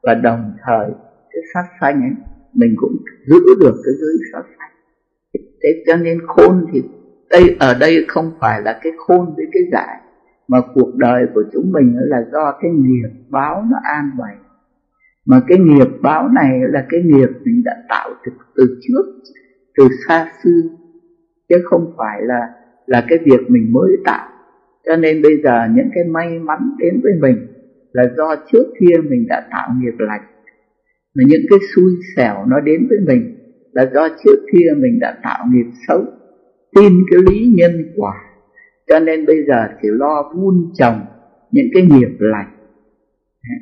và 0.04 0.14
đồng 0.14 0.54
thời 0.66 0.90
cái 1.30 1.42
sát 1.54 1.64
sanh 1.82 2.02
ấy, 2.02 2.12
mình 2.54 2.74
cũng 2.78 2.96
giữ 3.28 3.40
được 3.60 3.76
cái 3.84 3.94
giới 4.02 4.14
sát 4.34 4.44
sanh. 4.58 4.72
Thế 5.34 5.84
cho 5.88 5.96
nên 5.96 6.20
khôn 6.28 6.66
thì 6.72 6.84
đây 7.30 7.56
ở 7.60 7.78
đây 7.80 8.06
không 8.08 8.32
phải 8.40 8.62
là 8.62 8.80
cái 8.84 8.94
khôn 8.98 9.34
với 9.36 9.46
cái 9.54 9.64
giải 9.72 9.98
mà 10.48 10.58
cuộc 10.74 10.96
đời 10.96 11.26
của 11.34 11.44
chúng 11.54 11.72
mình 11.72 11.96
là 11.98 12.18
do 12.32 12.58
cái 12.62 12.72
nghiệp 12.72 13.10
báo 13.30 13.66
nó 13.72 13.78
an 13.84 14.10
bày 14.20 14.36
mà 15.26 15.42
cái 15.48 15.58
nghiệp 15.58 15.88
báo 16.02 16.30
này 16.30 16.60
là 16.70 16.86
cái 16.90 17.02
nghiệp 17.04 17.30
mình 17.44 17.64
đã 17.66 17.76
tạo 17.90 18.10
từ, 18.26 18.32
từ 18.56 18.80
trước 18.82 19.04
từ 19.78 19.88
xa 20.08 20.32
xưa 20.44 20.62
chứ 21.50 21.56
không 21.70 21.94
phải 21.98 22.22
là 22.22 22.50
là 22.90 23.06
cái 23.10 23.20
việc 23.26 23.50
mình 23.50 23.74
mới 23.74 23.98
tạo. 24.06 24.30
Cho 24.86 24.96
nên 24.96 25.22
bây 25.22 25.42
giờ 25.44 25.68
những 25.76 25.90
cái 25.96 26.04
may 26.04 26.40
mắn 26.40 26.60
đến 26.80 27.00
với 27.04 27.14
mình 27.22 27.48
là 27.92 28.04
do 28.18 28.36
trước 28.52 28.66
kia 28.80 28.96
mình 29.10 29.26
đã 29.28 29.48
tạo 29.52 29.70
nghiệp 29.82 29.94
lành. 30.00 30.22
Mà 31.16 31.24
những 31.28 31.42
cái 31.50 31.60
xui 31.76 31.92
xẻo 32.16 32.46
nó 32.48 32.60
đến 32.60 32.88
với 32.90 32.98
mình 33.08 33.36
là 33.72 33.90
do 33.94 34.08
trước 34.24 34.36
kia 34.52 34.74
mình 34.78 35.00
đã 35.00 35.18
tạo 35.24 35.46
nghiệp 35.52 35.72
xấu 35.88 36.06
tin 36.76 36.94
cái 37.12 37.20
lý 37.30 37.54
nhân 37.58 37.94
quả. 37.96 38.14
Cho 38.88 39.00
nên 39.00 39.26
bây 39.26 39.46
giờ 39.48 39.68
chỉ 39.82 39.88
lo 39.92 40.32
vun 40.36 40.72
trồng 40.74 41.00
những 41.52 41.68
cái 41.74 41.84
nghiệp 41.84 42.18
lành, 42.20 42.52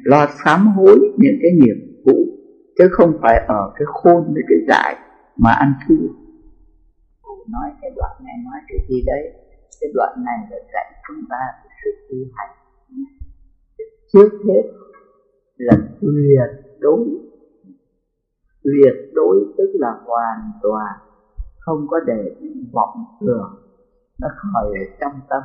lo 0.04 0.28
sám 0.44 0.68
hối 0.68 1.00
những 1.18 1.36
cái 1.42 1.52
nghiệp 1.54 2.02
cũ, 2.06 2.26
chứ 2.78 2.88
không 2.92 3.18
phải 3.22 3.46
ở 3.48 3.74
cái 3.76 3.86
khôn 3.86 4.34
với 4.34 4.44
cái 4.50 4.58
dại 4.68 4.96
mà 5.38 5.52
ăn 5.52 5.74
thua. 5.88 6.08
Nói 7.48 7.70
cái 7.82 7.92
đoạn 7.96 8.16
này, 8.26 8.36
nói 8.46 8.62
cái 8.68 8.78
gì 8.90 9.04
đấy, 9.06 9.34
cái 9.82 9.90
đoạn 9.94 10.14
này 10.26 10.38
là 10.52 10.58
dạy 10.74 10.94
chúng 11.08 11.26
ta 11.30 11.38
cái 11.64 11.78
sự 11.84 11.92
tu 12.10 12.18
hành. 12.36 12.50
Trước 14.14 14.30
hết 14.48 14.64
là 15.58 15.78
tuyệt 16.02 16.80
đối 16.80 17.08
tuyệt 18.64 18.94
đối 19.14 19.46
tức 19.58 19.72
là 19.74 19.90
hoàn 20.06 20.52
toàn 20.62 21.07
không 21.68 21.88
có 21.88 21.98
để 22.08 22.36
những 22.42 22.64
vọng 22.74 23.06
tưởng, 23.22 23.50
nó 24.20 24.28
khởi 24.38 24.80
ở 24.80 24.86
trong 25.00 25.20
tâm. 25.30 25.44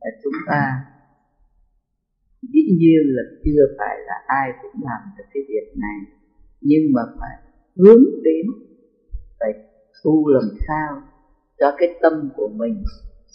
Là 0.00 0.10
chúng 0.22 0.32
ta 0.46 0.84
dĩ 2.42 2.62
nhiên 2.78 3.00
là 3.04 3.22
chưa 3.44 3.62
phải 3.78 3.96
là 4.06 4.14
ai 4.26 4.50
cũng 4.62 4.82
làm 4.84 5.00
được 5.18 5.24
cái 5.34 5.42
việc 5.48 5.72
này, 5.76 5.98
nhưng 6.60 6.92
mà 6.94 7.02
phải 7.20 7.36
hướng 7.76 8.04
đến, 8.24 8.46
phải 9.40 9.52
tu 10.04 10.28
làm 10.28 10.48
sao 10.68 11.02
cho 11.58 11.72
cái 11.78 11.98
tâm 12.02 12.30
của 12.36 12.48
mình 12.54 12.84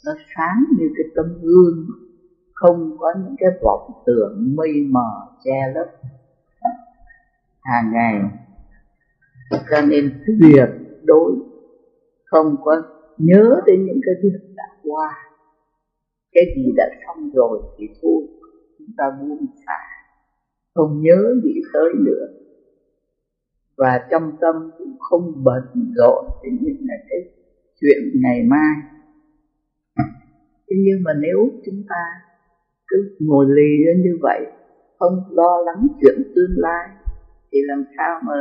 nó 0.06 0.12
sáng 0.36 0.64
như 0.78 0.86
cái 0.98 1.06
tấm 1.16 1.26
gương, 1.42 1.86
không 2.54 2.98
có 3.00 3.14
những 3.18 3.36
cái 3.40 3.50
vọng 3.64 3.92
tưởng 4.06 4.56
mây 4.56 4.72
mờ 4.90 5.28
che 5.44 5.74
lấp. 5.76 5.88
Hàng 7.62 7.92
ngày, 7.94 8.22
cho 9.52 9.82
nên 9.82 10.24
tuyệt 10.26 10.70
đối 11.04 11.55
không 12.36 12.56
có 12.64 12.84
nhớ 13.18 13.62
đến 13.66 13.86
những 13.86 14.00
cái 14.06 14.14
việc 14.24 14.40
đã 14.56 14.64
qua. 14.84 15.10
Cái 16.32 16.44
gì 16.56 16.72
đã 16.76 16.90
xong 17.06 17.32
rồi 17.34 17.62
thì 17.78 17.86
thôi, 18.02 18.22
chúng 18.78 18.88
ta 18.98 19.04
buông 19.20 19.46
xả, 19.66 19.82
không 20.74 21.02
nhớ 21.02 21.36
nghĩ 21.44 21.62
tới 21.74 21.90
nữa. 22.06 22.26
Và 23.78 24.08
trong 24.12 24.32
tâm 24.42 24.72
cũng 24.78 24.98
không 25.00 25.44
bận 25.44 25.64
rộn 25.96 26.26
đến 26.44 26.58
những 26.62 26.88
cái 27.10 27.20
chuyện 27.82 28.22
ngày 28.24 28.44
mai. 28.48 28.76
Thế 30.68 30.76
nhưng 30.86 31.04
mà 31.04 31.12
nếu 31.22 31.50
chúng 31.66 31.84
ta 31.90 32.04
cứ 32.88 33.16
ngồi 33.20 33.46
lì 33.50 33.86
lên 33.86 34.02
như 34.04 34.18
vậy, 34.22 34.40
không 35.00 35.24
lo 35.32 35.58
lắng 35.66 35.88
chuyện 36.02 36.16
tương 36.36 36.56
lai, 36.58 36.90
thì 37.52 37.58
làm 37.68 37.84
sao 37.98 38.22
mà 38.28 38.34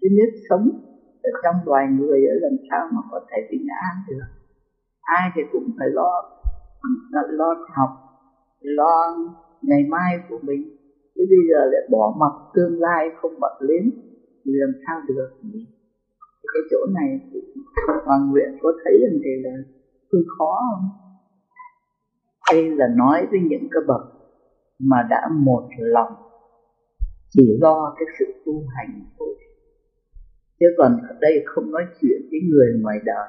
thứ 0.00 0.08
nhất 0.10 0.28
sống 0.48 0.93
ở 1.28 1.30
trong 1.42 1.56
loài 1.64 1.86
người 1.88 2.18
ở 2.26 2.34
làm 2.44 2.56
sao 2.70 2.88
mà 2.92 3.00
có 3.10 3.20
thể 3.30 3.38
bình 3.50 3.66
an 3.88 3.94
được. 4.08 4.26
Ai 5.00 5.30
thì 5.34 5.42
cũng 5.52 5.66
phải 5.78 5.88
lo 5.90 6.10
lo 7.38 7.54
học, 7.76 7.90
lo 8.60 9.16
ngày 9.62 9.82
mai 9.88 10.10
của 10.28 10.38
mình. 10.42 10.62
Chứ 11.14 11.22
bây 11.30 11.38
giờ 11.50 11.60
lại 11.72 11.82
bỏ 11.90 12.14
mặc 12.20 12.32
tương 12.54 12.80
lai 12.80 13.10
không 13.16 13.40
bận 13.40 13.52
đến 13.68 13.90
thì 14.44 14.50
làm 14.54 14.72
sao 14.86 15.00
được 15.08 15.30
nhỉ? 15.42 15.66
Cái 16.52 16.62
chỗ 16.70 16.78
này 16.94 17.20
hoàng 18.04 18.30
nguyện 18.30 18.58
có 18.62 18.72
thấy 18.84 18.94
rằng 19.02 19.18
thì 19.24 19.30
là 19.44 19.50
hơi 20.12 20.22
khó 20.38 20.60
không? 20.70 20.88
Đây 22.52 22.70
là 22.70 22.86
nói 22.96 23.26
với 23.30 23.40
những 23.40 23.68
cái 23.70 23.82
bậc 23.86 24.02
mà 24.78 25.06
đã 25.10 25.28
một 25.32 25.68
lòng 25.78 26.12
chỉ 27.30 27.58
lo 27.60 27.94
cái 27.96 28.06
sự 28.18 28.24
tu 28.46 28.52
hành 28.76 29.00
thôi 29.18 29.34
chứ 30.60 30.66
còn 30.78 30.96
ở 31.08 31.14
đây 31.20 31.42
không 31.44 31.70
nói 31.70 31.82
chuyện 32.00 32.20
với 32.30 32.40
người 32.50 32.68
ngoài 32.80 32.98
đời. 33.04 33.28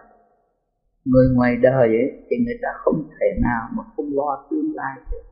Người 1.05 1.27
ngoài 1.35 1.55
đời 1.61 1.87
ấy 1.87 2.11
thì 2.29 2.37
người 2.45 2.57
ta 2.61 2.69
không 2.73 3.03
thể 3.19 3.27
nào 3.41 3.69
mà 3.77 3.83
không 3.95 4.09
lo 4.13 4.47
tương 4.49 4.75
lai 4.75 4.95
được. 5.11 5.23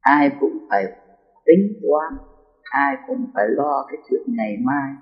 Ai 0.00 0.30
cũng 0.40 0.58
phải 0.70 0.84
tính 1.46 1.72
toán 1.82 2.30
ai 2.70 2.96
cũng 3.06 3.26
phải 3.34 3.44
lo 3.48 3.86
cái 3.88 3.98
chuyện 4.10 4.22
ngày 4.26 4.56
mai. 4.64 4.94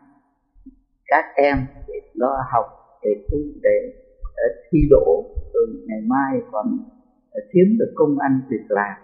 Các 1.07 1.25
em 1.35 1.57
để 1.89 1.95
lo 2.15 2.45
học 2.53 2.65
để 3.03 3.11
tu 3.31 3.39
để, 3.63 3.93
để 4.37 4.43
thi 4.71 4.79
đỗ 4.91 5.25
rồi 5.55 5.67
ngày 5.87 6.01
mai 6.07 6.41
còn 6.53 6.67
kiếm 7.53 7.77
được 7.79 7.93
công 7.95 8.19
ăn 8.19 8.41
việc 8.51 8.65
làm. 8.69 8.97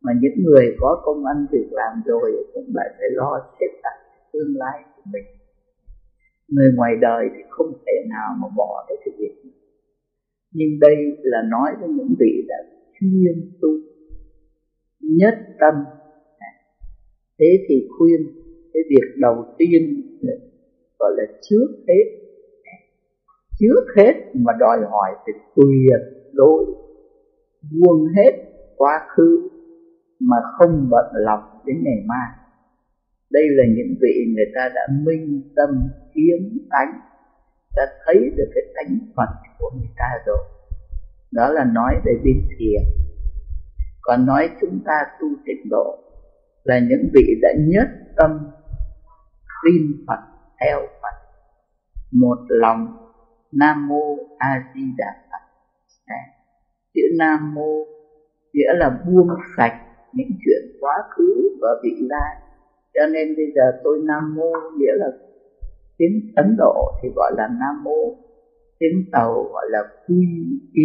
Mà 0.00 0.12
những 0.20 0.44
người 0.44 0.76
có 0.80 1.02
công 1.04 1.24
ăn 1.24 1.46
việc 1.52 1.68
làm 1.70 2.02
rồi 2.06 2.46
cũng 2.54 2.64
lại 2.74 2.88
phải 2.98 3.08
lo 3.10 3.40
xếp 3.60 3.80
đặt 3.82 3.96
tương 4.32 4.56
lai 4.56 4.84
của 4.96 5.02
mình 5.12 5.24
người 6.48 6.72
ngoài 6.76 6.92
đời 7.00 7.28
thì 7.34 7.42
không 7.48 7.72
thể 7.86 7.92
nào 8.08 8.36
mà 8.40 8.48
bỏ 8.56 8.86
được 8.88 8.96
cái 9.04 9.14
việc 9.18 9.34
này. 9.44 9.54
Nhưng 10.52 10.68
đây 10.80 10.96
là 11.22 11.38
nói 11.50 11.70
với 11.80 11.88
những 11.88 12.14
vị 12.20 12.44
đã 12.48 12.56
chuyên 13.00 13.50
tu, 13.60 13.68
nhất 15.00 15.34
tâm. 15.60 15.74
Thế 17.38 17.66
thì 17.68 17.88
khuyên 17.98 18.20
cái 18.72 18.82
việc 18.90 19.06
đầu 19.16 19.44
tiên 19.58 19.82
gọi 20.98 21.10
là 21.16 21.24
trước 21.42 21.66
hết. 21.88 22.04
Trước 23.58 23.84
hết 23.96 24.14
mà 24.34 24.52
đòi 24.60 24.78
hỏi 24.90 25.10
thì 25.26 25.32
tuyệt 25.56 26.00
đối, 26.32 26.64
buông 27.80 28.06
hết 28.16 28.32
quá 28.76 29.06
khứ 29.16 29.48
mà 30.20 30.36
không 30.58 30.88
bận 30.90 31.04
lòng 31.14 31.42
đến 31.66 31.76
ngày 31.84 32.04
mai 32.06 32.47
đây 33.30 33.44
là 33.48 33.64
những 33.76 33.94
vị 34.02 34.34
người 34.34 34.46
ta 34.54 34.68
đã 34.74 34.82
minh 35.02 35.52
tâm 35.56 35.70
kiến 36.14 36.58
tánh, 36.70 37.00
đã 37.76 37.82
thấy 38.04 38.30
được 38.36 38.50
cái 38.54 38.64
tánh 38.74 38.98
phật 39.16 39.32
của 39.58 39.70
người 39.76 39.90
ta 39.96 40.10
rồi. 40.26 40.44
Đó 41.32 41.48
là 41.48 41.64
nói 41.64 41.94
về 42.04 42.12
bên 42.24 42.42
thiền. 42.58 42.82
Còn 44.00 44.26
nói 44.26 44.50
chúng 44.60 44.80
ta 44.86 45.06
tu 45.20 45.26
tịnh 45.46 45.68
độ 45.70 45.98
là 46.64 46.78
những 46.78 47.10
vị 47.14 47.38
đã 47.42 47.48
nhất 47.58 47.88
tâm 48.16 48.50
tin 49.64 50.04
phật, 50.06 50.20
theo 50.60 50.80
phật. 51.02 51.16
Một 52.12 52.38
lòng 52.48 52.96
nam 53.52 53.88
mô 53.88 54.16
a 54.38 54.72
di 54.74 54.82
đà 54.98 55.14
phật. 55.30 55.44
Chữ 56.94 57.02
nam 57.18 57.54
mô 57.54 57.84
nghĩa 58.52 58.72
là 58.74 59.00
buông 59.06 59.28
sạch 59.56 59.80
những 60.12 60.28
chuyện 60.44 60.76
quá 60.80 60.94
khứ 61.10 61.58
và 61.60 61.68
vị 61.82 61.90
lai 62.00 62.47
cho 62.98 63.06
nên 63.06 63.36
bây 63.36 63.46
giờ 63.54 63.62
tôi 63.84 63.98
nam 64.04 64.34
mô, 64.34 64.52
nghĩa 64.78 64.94
là 64.94 65.06
tiếng 65.98 66.32
ấn 66.36 66.56
độ 66.58 66.92
thì 67.02 67.08
gọi 67.16 67.32
là 67.36 67.48
nam 67.48 67.84
mô, 67.84 68.16
tiếng 68.78 69.04
tàu 69.12 69.48
gọi 69.52 69.66
là 69.70 69.78
quy 70.06 70.26
y. 70.72 70.84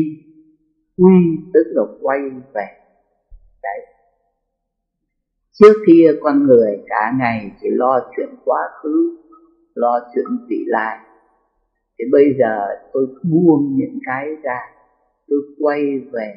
Quy 0.98 1.14
tức 1.54 1.64
là 1.66 1.84
quay 2.02 2.20
về. 2.54 2.68
Đấy. 3.64 3.86
Trước 5.52 5.74
kia 5.88 6.12
con 6.22 6.48
người 6.48 6.84
cả 6.88 7.14
ngày 7.20 7.52
chỉ 7.62 7.68
lo 7.72 8.12
chuyện 8.16 8.30
quá 8.46 8.60
khứ, 8.82 9.18
lo 9.76 10.00
chuyện 10.16 10.26
vị 10.50 10.64
lai. 10.68 10.98
Thì 12.00 12.06
bây 12.12 12.26
giờ 12.40 12.68
tôi 12.94 13.08
buông 13.24 13.76
những 13.76 14.00
cái 14.06 14.28
ra, 14.44 14.60
tôi 15.28 15.40
quay 15.60 15.82
về 16.12 16.34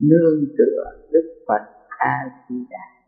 nương 0.00 0.44
tựa 0.58 0.84
đức 1.12 1.44
phật 1.48 1.62
a 1.88 2.14
di 2.48 2.56
đà 2.70 3.01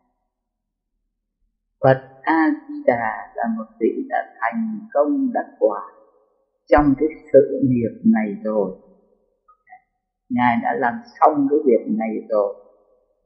phật 1.81 1.97
a 2.21 2.49
di 2.67 2.83
đà 2.85 3.31
là 3.35 3.43
một 3.57 3.65
vị 3.79 4.05
đã 4.09 4.17
thành 4.39 4.79
công 4.93 5.31
đắc 5.33 5.45
quả 5.59 5.81
trong 6.67 6.85
cái 6.97 7.09
sự 7.33 7.61
nghiệp 7.63 8.01
này 8.03 8.27
rồi. 8.43 8.71
Ngài 10.29 10.57
đã 10.63 10.69
làm 10.79 10.93
xong 11.19 11.47
cái 11.49 11.59
việc 11.65 11.83
này 11.97 12.09
rồi. 12.29 12.55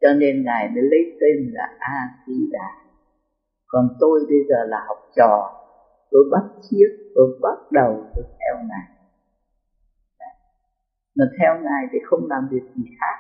Cho 0.02 0.14
nên 0.14 0.44
ngài 0.44 0.70
mới 0.74 0.84
lấy 0.92 1.18
tên 1.22 1.54
là 1.54 1.70
a 1.80 2.00
di 2.28 2.50
đà. 2.52 2.70
Còn 3.68 3.88
tôi 4.00 4.20
bây 4.30 4.38
giờ 4.50 4.66
là 4.68 4.78
học 4.88 4.98
trò. 5.16 5.52
Tôi 6.12 6.24
bắt 6.32 6.44
chiếc, 6.62 6.90
tôi 7.16 7.40
bắt 7.42 7.58
đầu, 7.72 8.04
tôi 8.16 8.24
theo 8.40 8.56
ngài. 8.68 8.96
Mà 11.16 11.26
theo 11.40 11.54
ngài 11.64 11.84
thì 11.92 12.00
không 12.04 12.28
làm 12.30 12.48
việc 12.52 12.64
gì 12.76 12.84
khác, 13.00 13.16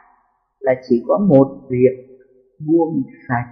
là 0.60 0.74
chỉ 0.90 1.04
có 1.08 1.18
một 1.18 1.68
việc 1.70 2.20
buông 2.68 3.02
sạch 3.28 3.50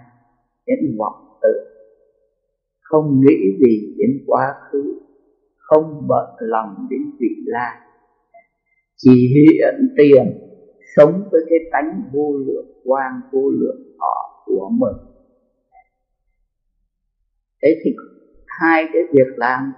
những 0.65 0.97
vọng 0.99 1.26
tử 1.41 1.67
không 2.89 3.21
nghĩ 3.21 3.57
gì 3.65 3.95
đến 3.97 4.23
quá 4.27 4.55
khứ, 4.71 4.99
không 5.57 6.07
bận 6.07 6.35
lòng 6.39 6.87
đến 6.89 7.01
vị 7.19 7.35
lai. 7.45 7.77
Chỉ 8.97 9.33
hiện 9.33 9.75
tiền, 9.97 10.25
sống 10.95 11.29
với 11.31 11.41
cái 11.49 11.59
tánh 11.71 12.01
vô 12.13 12.37
lượng, 12.37 12.65
quang 12.83 13.21
vô 13.31 13.49
lượng 13.49 13.81
thọ 13.99 14.43
của 14.45 14.69
mình. 14.69 14.95
Thế 17.63 17.81
thì 17.83 17.95
hai 18.47 18.83
cái 18.93 19.01
việc 19.11 19.37
làm 19.37 19.73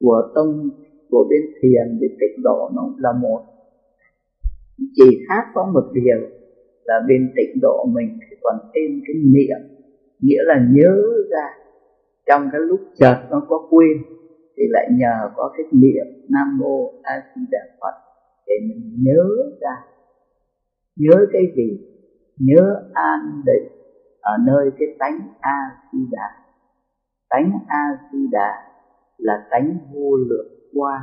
của 0.00 0.32
tông 0.34 0.70
của 1.10 1.26
bên 1.30 1.42
thiền 1.62 1.98
với 2.00 2.08
tịnh 2.08 2.42
độ 2.42 2.70
nó 2.74 2.94
là 2.98 3.12
một. 3.22 3.44
Chỉ 4.94 5.24
khác 5.28 5.50
có 5.54 5.70
một 5.74 5.90
điều 5.92 6.20
là 6.84 6.94
bên 7.08 7.32
tịnh 7.36 7.60
độ 7.62 7.84
mình 7.84 8.18
thì 8.30 8.36
còn 8.42 8.56
thêm 8.74 9.00
cái 9.06 9.14
niệm 9.14 9.77
nghĩa 10.20 10.42
là 10.46 10.54
nhớ 10.70 10.96
ra 11.30 11.46
trong 12.26 12.48
cái 12.52 12.60
lúc 12.60 12.80
chợt 12.98 13.16
nó 13.30 13.42
có 13.48 13.66
quên, 13.70 13.98
thì 14.56 14.62
lại 14.68 14.88
nhờ 14.90 15.30
có 15.36 15.52
cái 15.56 15.66
niệm 15.72 16.06
nam 16.28 16.58
mô 16.58 16.92
a 17.02 17.22
di 17.36 17.42
đà 17.50 17.58
phật 17.80 17.94
để 18.46 18.54
mình 18.68 18.96
nhớ 19.02 19.24
ra. 19.60 19.84
Nhớ 20.96 21.26
cái 21.32 21.42
gì? 21.56 21.80
Nhớ 22.38 22.82
an 22.92 23.42
định 23.46 23.72
ở 24.20 24.36
nơi 24.46 24.70
cái 24.78 24.88
tánh 24.98 25.18
a 25.40 25.58
di 25.92 25.98
đà. 26.10 26.28
Tánh 27.30 27.52
a 27.68 27.84
di 28.12 28.18
đà 28.32 28.50
là 29.18 29.46
tánh 29.50 29.78
vô 29.92 30.16
lượng 30.16 30.48
quang. 30.74 31.02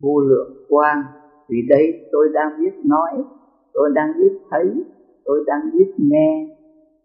Vô 0.00 0.20
lượng 0.20 0.66
quang, 0.68 1.02
vì 1.48 1.56
đây 1.68 2.08
tôi 2.12 2.28
đang 2.34 2.60
biết 2.60 2.72
nói, 2.84 3.24
tôi 3.72 3.90
đang 3.94 4.12
biết 4.18 4.38
thấy, 4.50 4.84
tôi 5.24 5.44
đang 5.46 5.60
biết 5.72 5.94
nghe 5.98 6.57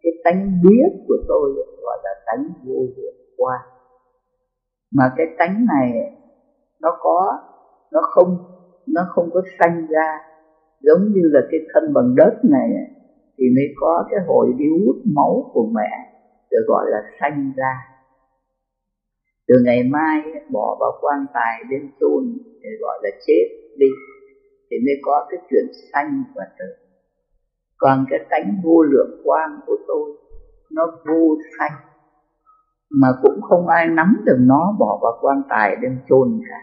cái 0.04 0.12
tánh 0.24 0.62
biết 0.64 0.90
của 1.08 1.18
tôi 1.28 1.54
gọi 1.82 1.98
là 2.04 2.14
tánh 2.26 2.44
vô 2.66 2.80
hiệu 2.98 3.14
quan 3.38 3.62
mà 4.96 5.04
cái 5.18 5.28
tánh 5.38 5.66
này, 5.66 5.92
nó 6.82 6.90
có, 7.00 7.40
nó 7.92 8.02
không 8.02 8.38
nó 8.88 9.02
không 9.10 9.30
có 9.34 9.42
sanh 9.60 9.88
ra 9.90 10.20
giống 10.82 11.02
như 11.14 11.22
là 11.32 11.40
cái 11.52 11.60
thân 11.74 11.94
bằng 11.94 12.16
đất 12.16 12.34
này, 12.44 12.70
thì 13.38 13.46
mới 13.56 13.66
có 13.76 14.08
cái 14.12 14.20
hồi 14.28 14.54
đi 14.58 14.66
hút 14.86 14.96
máu 15.16 15.52
của 15.54 15.70
mẹ 15.74 15.92
được 16.52 16.66
gọi 16.68 16.86
là 16.90 17.02
sanh 17.20 17.52
ra. 17.56 17.74
Từ 19.48 19.56
ngày 19.66 19.84
mai, 19.84 20.22
bỏ 20.52 20.78
vào 20.80 20.92
quan 21.02 21.26
tài 21.34 21.64
đến 21.70 21.92
chôn 22.00 22.38
để 22.62 22.70
gọi 22.82 23.00
là 23.04 23.10
chết 23.28 23.46
đi, 23.78 23.88
thì 24.70 24.78
mới 24.86 24.96
có 25.02 25.28
cái 25.30 25.40
chuyện 25.50 25.66
sanh 25.94 26.24
và 26.36 26.44
tử 26.60 26.83
còn 27.84 28.06
cái 28.10 28.20
tánh 28.30 28.62
vô 28.64 28.84
lượng 28.84 29.22
quang 29.24 29.60
của 29.66 29.78
tôi, 29.88 30.12
nó 30.72 30.84
vô 31.06 31.38
sanh, 31.60 31.72
mà 32.90 33.08
cũng 33.22 33.42
không 33.42 33.68
ai 33.68 33.88
nắm 33.88 34.22
được 34.26 34.38
nó, 34.40 34.76
bỏ 34.80 35.00
vào 35.02 35.18
quan 35.22 35.42
tài 35.50 35.76
đem 35.82 36.00
chôn 36.10 36.42
cả 36.50 36.58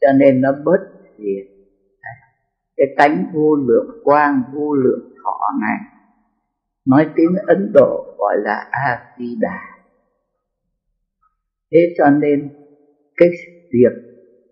cho 0.00 0.12
nên 0.12 0.40
nó 0.40 0.52
bớt 0.64 0.80
diệt. 1.18 1.46
Cái 2.76 2.86
tánh 2.96 3.24
vô 3.34 3.56
lượng 3.56 4.00
quang, 4.04 4.42
vô 4.54 4.74
lượng 4.74 5.12
thọ 5.24 5.40
này, 5.60 5.78
nói 6.86 7.10
tiếng 7.16 7.36
ấn 7.46 7.70
độ 7.74 8.14
gọi 8.18 8.36
là 8.38 8.68
a 8.70 9.14
di 9.18 9.36
đà 9.40 9.60
thế 11.72 11.94
cho 11.98 12.10
nên, 12.10 12.48
cái 13.16 13.28
việc 13.72 14.02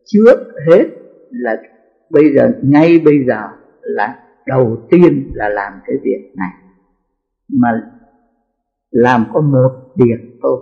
trước 0.05 0.37
hết 0.69 0.85
là 1.31 1.63
bây 2.11 2.35
giờ, 2.35 2.53
ngay 2.63 2.99
bây 3.05 3.25
giờ 3.27 3.49
là 3.81 4.24
đầu 4.47 4.77
tiên 4.91 5.31
là 5.35 5.49
làm 5.49 5.73
cái 5.87 5.97
việc 6.03 6.33
này. 6.37 6.51
Mà 7.49 7.69
làm 8.91 9.25
có 9.33 9.41
một 9.41 9.71
việc 9.97 10.39
thôi. 10.43 10.61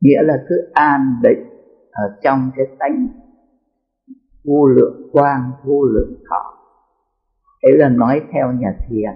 Nghĩa 0.00 0.22
là 0.22 0.44
cứ 0.48 0.70
an 0.72 1.14
định 1.22 1.48
ở 1.90 2.16
trong 2.22 2.50
cái 2.56 2.66
tánh 2.78 3.08
vô 4.44 4.66
lượng 4.66 5.08
quang, 5.12 5.50
vô 5.64 5.84
lượng 5.84 6.14
thọ. 6.30 6.54
Đấy 7.62 7.72
là 7.76 7.88
nói 7.88 8.22
theo 8.32 8.52
nhà 8.52 8.74
thiền. 8.88 9.10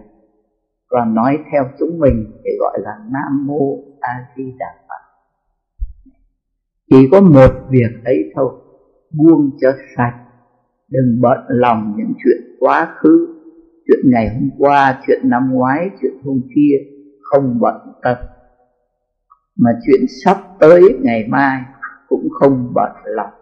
Còn 0.89 1.15
nói 1.15 1.39
theo 1.53 1.65
chúng 1.79 1.99
mình 1.99 2.41
thì 2.45 2.51
gọi 2.61 2.79
là 2.83 2.91
nam 3.11 3.47
mô 3.47 3.79
a 4.01 4.27
di 4.37 4.45
đà 4.59 4.67
phật. 4.89 5.03
Chỉ 6.91 7.09
có 7.13 7.21
một 7.21 7.51
việc 7.71 8.05
ấy 8.05 8.33
thôi. 8.35 8.53
Buông 9.11 9.51
cho 9.61 9.73
sạch. 9.97 10.19
Đừng 10.89 11.21
bận 11.23 11.39
lòng 11.49 11.95
những 11.97 12.13
chuyện 12.25 12.57
quá 12.61 12.95
khứ 12.99 13.32
chuyện 13.93 14.11
ngày 14.11 14.29
hôm 14.35 14.51
qua, 14.59 15.03
chuyện 15.07 15.21
năm 15.25 15.51
ngoái, 15.53 15.91
chuyện 16.01 16.13
hôm 16.25 16.41
kia 16.55 16.77
không 17.21 17.59
bận 17.61 17.75
tâm. 18.03 18.17
Mà 19.57 19.71
chuyện 19.87 20.01
sắp 20.25 20.37
tới 20.61 20.83
ngày 21.03 21.27
mai 21.29 21.63
cũng 22.09 22.29
không 22.41 22.73
bận 22.75 22.93
lòng. 23.05 23.33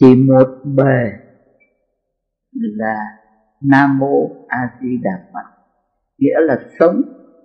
Chỉ 0.00 0.14
một 0.14 0.48
bề 0.64 1.12
là 2.52 2.96
nam 3.62 3.98
mô 3.98 4.30
a 4.48 4.70
di 4.80 4.98
đà 5.02 5.24
phật 5.32 5.50
nghĩa 6.18 6.40
là 6.40 6.60
sống 6.78 7.02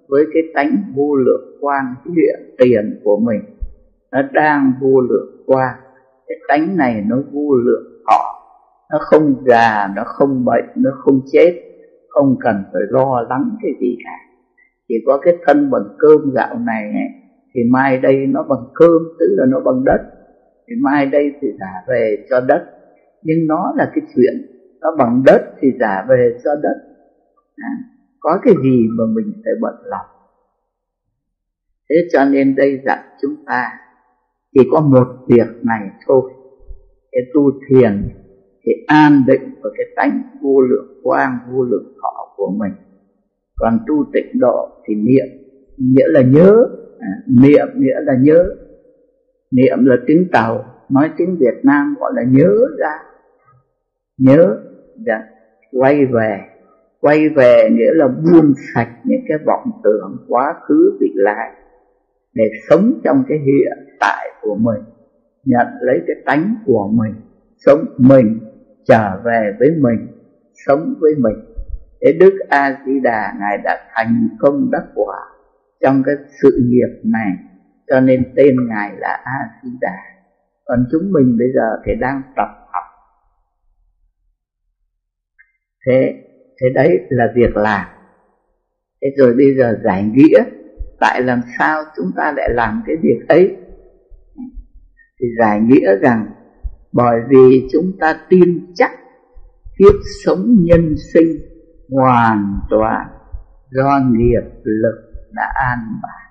với 0.07 0.25
cái 0.33 0.43
tánh 0.53 0.93
vô 0.95 1.15
lượng 1.15 1.57
quang 1.61 1.95
hiện 2.05 2.55
tiền 2.57 2.99
của 3.03 3.19
mình. 3.19 3.41
Nó 4.11 4.21
đang 4.33 4.73
vô 4.81 5.01
lượng 5.01 5.43
quang. 5.45 5.79
Cái 6.27 6.37
tánh 6.47 6.77
này 6.77 7.03
nó 7.07 7.17
vô 7.31 7.55
lượng 7.55 7.94
nó 8.91 8.97
không 9.01 9.43
già 9.47 9.87
nó 9.95 10.03
không 10.05 10.45
bệnh 10.45 10.65
nó 10.75 10.91
không 10.97 11.21
chết. 11.31 11.61
Không 12.09 12.35
cần 12.39 12.55
phải 12.73 12.81
lo 12.89 13.21
lắng 13.29 13.57
cái 13.61 13.71
gì 13.79 13.97
cả. 14.03 14.15
Chỉ 14.87 14.95
có 15.05 15.19
cái 15.21 15.33
thân 15.45 15.71
bằng 15.71 15.95
cơm 15.97 16.33
gạo 16.33 16.59
này 16.59 16.93
thì 17.53 17.61
mai 17.71 17.97
đây 17.97 18.27
nó 18.27 18.43
bằng 18.43 18.71
cơm 18.73 19.01
tức 19.19 19.25
là 19.37 19.45
nó 19.49 19.59
bằng 19.59 19.83
đất. 19.85 20.01
Thì 20.67 20.75
mai 20.81 21.05
đây 21.05 21.31
thì 21.41 21.47
trả 21.59 21.71
về 21.87 22.25
cho 22.29 22.41
đất. 22.41 22.65
Nhưng 23.21 23.47
nó 23.47 23.73
là 23.75 23.91
cái 23.95 24.05
chuyện 24.15 24.33
nó 24.81 24.95
bằng 24.97 25.23
đất 25.25 25.41
thì 25.59 25.67
trả 25.79 26.05
về 26.09 26.37
cho 26.43 26.55
đất. 26.63 26.75
À, 27.55 27.71
có 28.19 28.39
cái 28.43 28.53
gì 28.63 28.87
mà 28.97 29.03
mình 29.15 29.41
phải 29.45 29.53
bận 29.61 29.75
lòng? 29.83 30.05
Thế 31.89 31.95
cho 32.13 32.25
nên 32.25 32.55
đây 32.55 32.81
dặn 32.85 32.99
chúng 33.21 33.35
ta 33.45 33.71
chỉ 34.53 34.61
có 34.71 34.81
một 34.81 35.07
việc 35.27 35.47
này 35.63 35.89
thôi. 36.07 36.31
Cái 37.11 37.21
tu 37.33 37.51
thiền 37.69 38.09
cái 38.65 38.75
an 38.87 39.23
định 39.27 39.41
và 39.61 39.69
cái 39.77 39.85
tánh 39.95 40.21
vô 40.41 40.61
lượng 40.61 40.99
quang 41.03 41.37
vô 41.51 41.63
lượng 41.63 41.93
thọ 42.01 42.33
của 42.35 42.51
mình. 42.57 42.71
Còn 43.55 43.79
tu 43.87 44.05
tịnh 44.13 44.39
độ 44.39 44.69
thì 44.87 44.95
niệm 44.95 45.25
nghĩa 45.77 46.07
là 46.07 46.21
nhớ. 46.21 46.67
À, 46.99 47.11
niệm 47.27 47.67
nghĩa 47.75 47.99
là 48.01 48.13
nhớ. 48.21 48.55
Niệm 49.51 49.85
là 49.85 49.95
tiếng 50.07 50.27
tàu 50.31 50.65
nói 50.89 51.09
tiếng 51.17 51.37
việt 51.39 51.59
nam 51.63 51.95
gọi 51.99 52.11
là 52.15 52.23
nhớ 52.23 52.51
ra. 52.79 52.99
Nhớ 54.17 54.57
dạ, 55.07 55.23
quay 55.71 56.05
về. 56.05 56.39
Quay 56.99 57.29
về 57.29 57.69
nghĩa 57.71 57.93
là 57.93 58.07
buông 58.07 58.53
sạch 58.73 58.89
những 59.03 59.21
cái 59.27 59.37
vọng 59.45 59.71
tưởng 59.83 60.25
quá 60.27 60.53
khứ 60.67 60.97
bị 60.99 61.11
lại 61.15 61.51
để 62.33 62.43
sống 62.69 62.93
trong 63.03 63.23
cái 63.27 63.37
hiện 63.37 63.95
tại 63.99 64.27
của 64.41 64.55
mình 64.55 64.83
nhận 65.45 65.67
lấy 65.81 66.01
cái 66.07 66.15
tánh 66.25 66.55
của 66.65 66.89
mình 66.93 67.13
sống 67.57 67.85
mình 67.97 68.39
trở 68.87 69.21
về 69.25 69.51
với 69.59 69.69
mình, 69.79 70.07
sống 70.67 70.93
với 70.99 71.11
mình. 71.17 71.35
Để 72.01 72.17
đức 72.19 72.39
a 72.49 72.81
di 72.85 72.99
đà 72.99 73.33
ngài 73.39 73.57
đã 73.63 73.89
thành 73.93 74.29
công 74.39 74.71
đắc 74.71 74.83
quả 74.95 75.17
trong 75.83 76.03
cái 76.05 76.15
sự 76.41 76.59
nghiệp 76.65 77.01
này, 77.03 77.31
cho 77.87 77.99
nên 77.99 78.33
tên 78.35 78.55
ngài 78.69 78.91
là 78.97 79.21
a 79.23 79.39
di 79.63 79.69
đà 79.81 80.15
còn 80.65 80.85
chúng 80.91 81.11
mình 81.11 81.37
bây 81.37 81.47
giờ 81.55 81.81
thì 81.85 81.91
đang 81.99 82.21
tập 82.35 82.47
học. 82.73 82.83
Thế 85.85 86.23
thế 86.61 86.67
đấy 86.73 86.99
là 87.09 87.31
việc 87.35 87.55
làm. 87.55 87.87
Thế 89.01 89.07
rồi 89.17 89.33
bây 89.33 89.55
giờ 89.57 89.79
giải 89.83 90.03
nghĩa, 90.03 90.43
tại 90.99 91.21
làm 91.21 91.41
sao 91.59 91.83
chúng 91.95 92.11
ta 92.17 92.33
lại 92.37 92.49
làm 92.53 92.83
cái 92.87 92.95
việc 93.01 93.19
ấy? 93.27 93.57
Thì 95.19 95.27
giải 95.39 95.61
nghĩa 95.61 95.95
rằng 96.01 96.25
bởi 96.95 97.19
vì 97.29 97.67
chúng 97.71 97.91
ta 97.99 98.19
tin 98.29 98.73
chắc 98.75 98.91
kiếp 99.79 99.95
sống 100.25 100.55
nhân 100.59 100.95
sinh 101.13 101.27
hoàn 101.89 102.59
toàn 102.69 103.07
do 103.71 103.99
nghiệp 104.11 104.49
lực 104.63 105.11
đã 105.31 105.53
an 105.55 105.79
bài. 106.03 106.25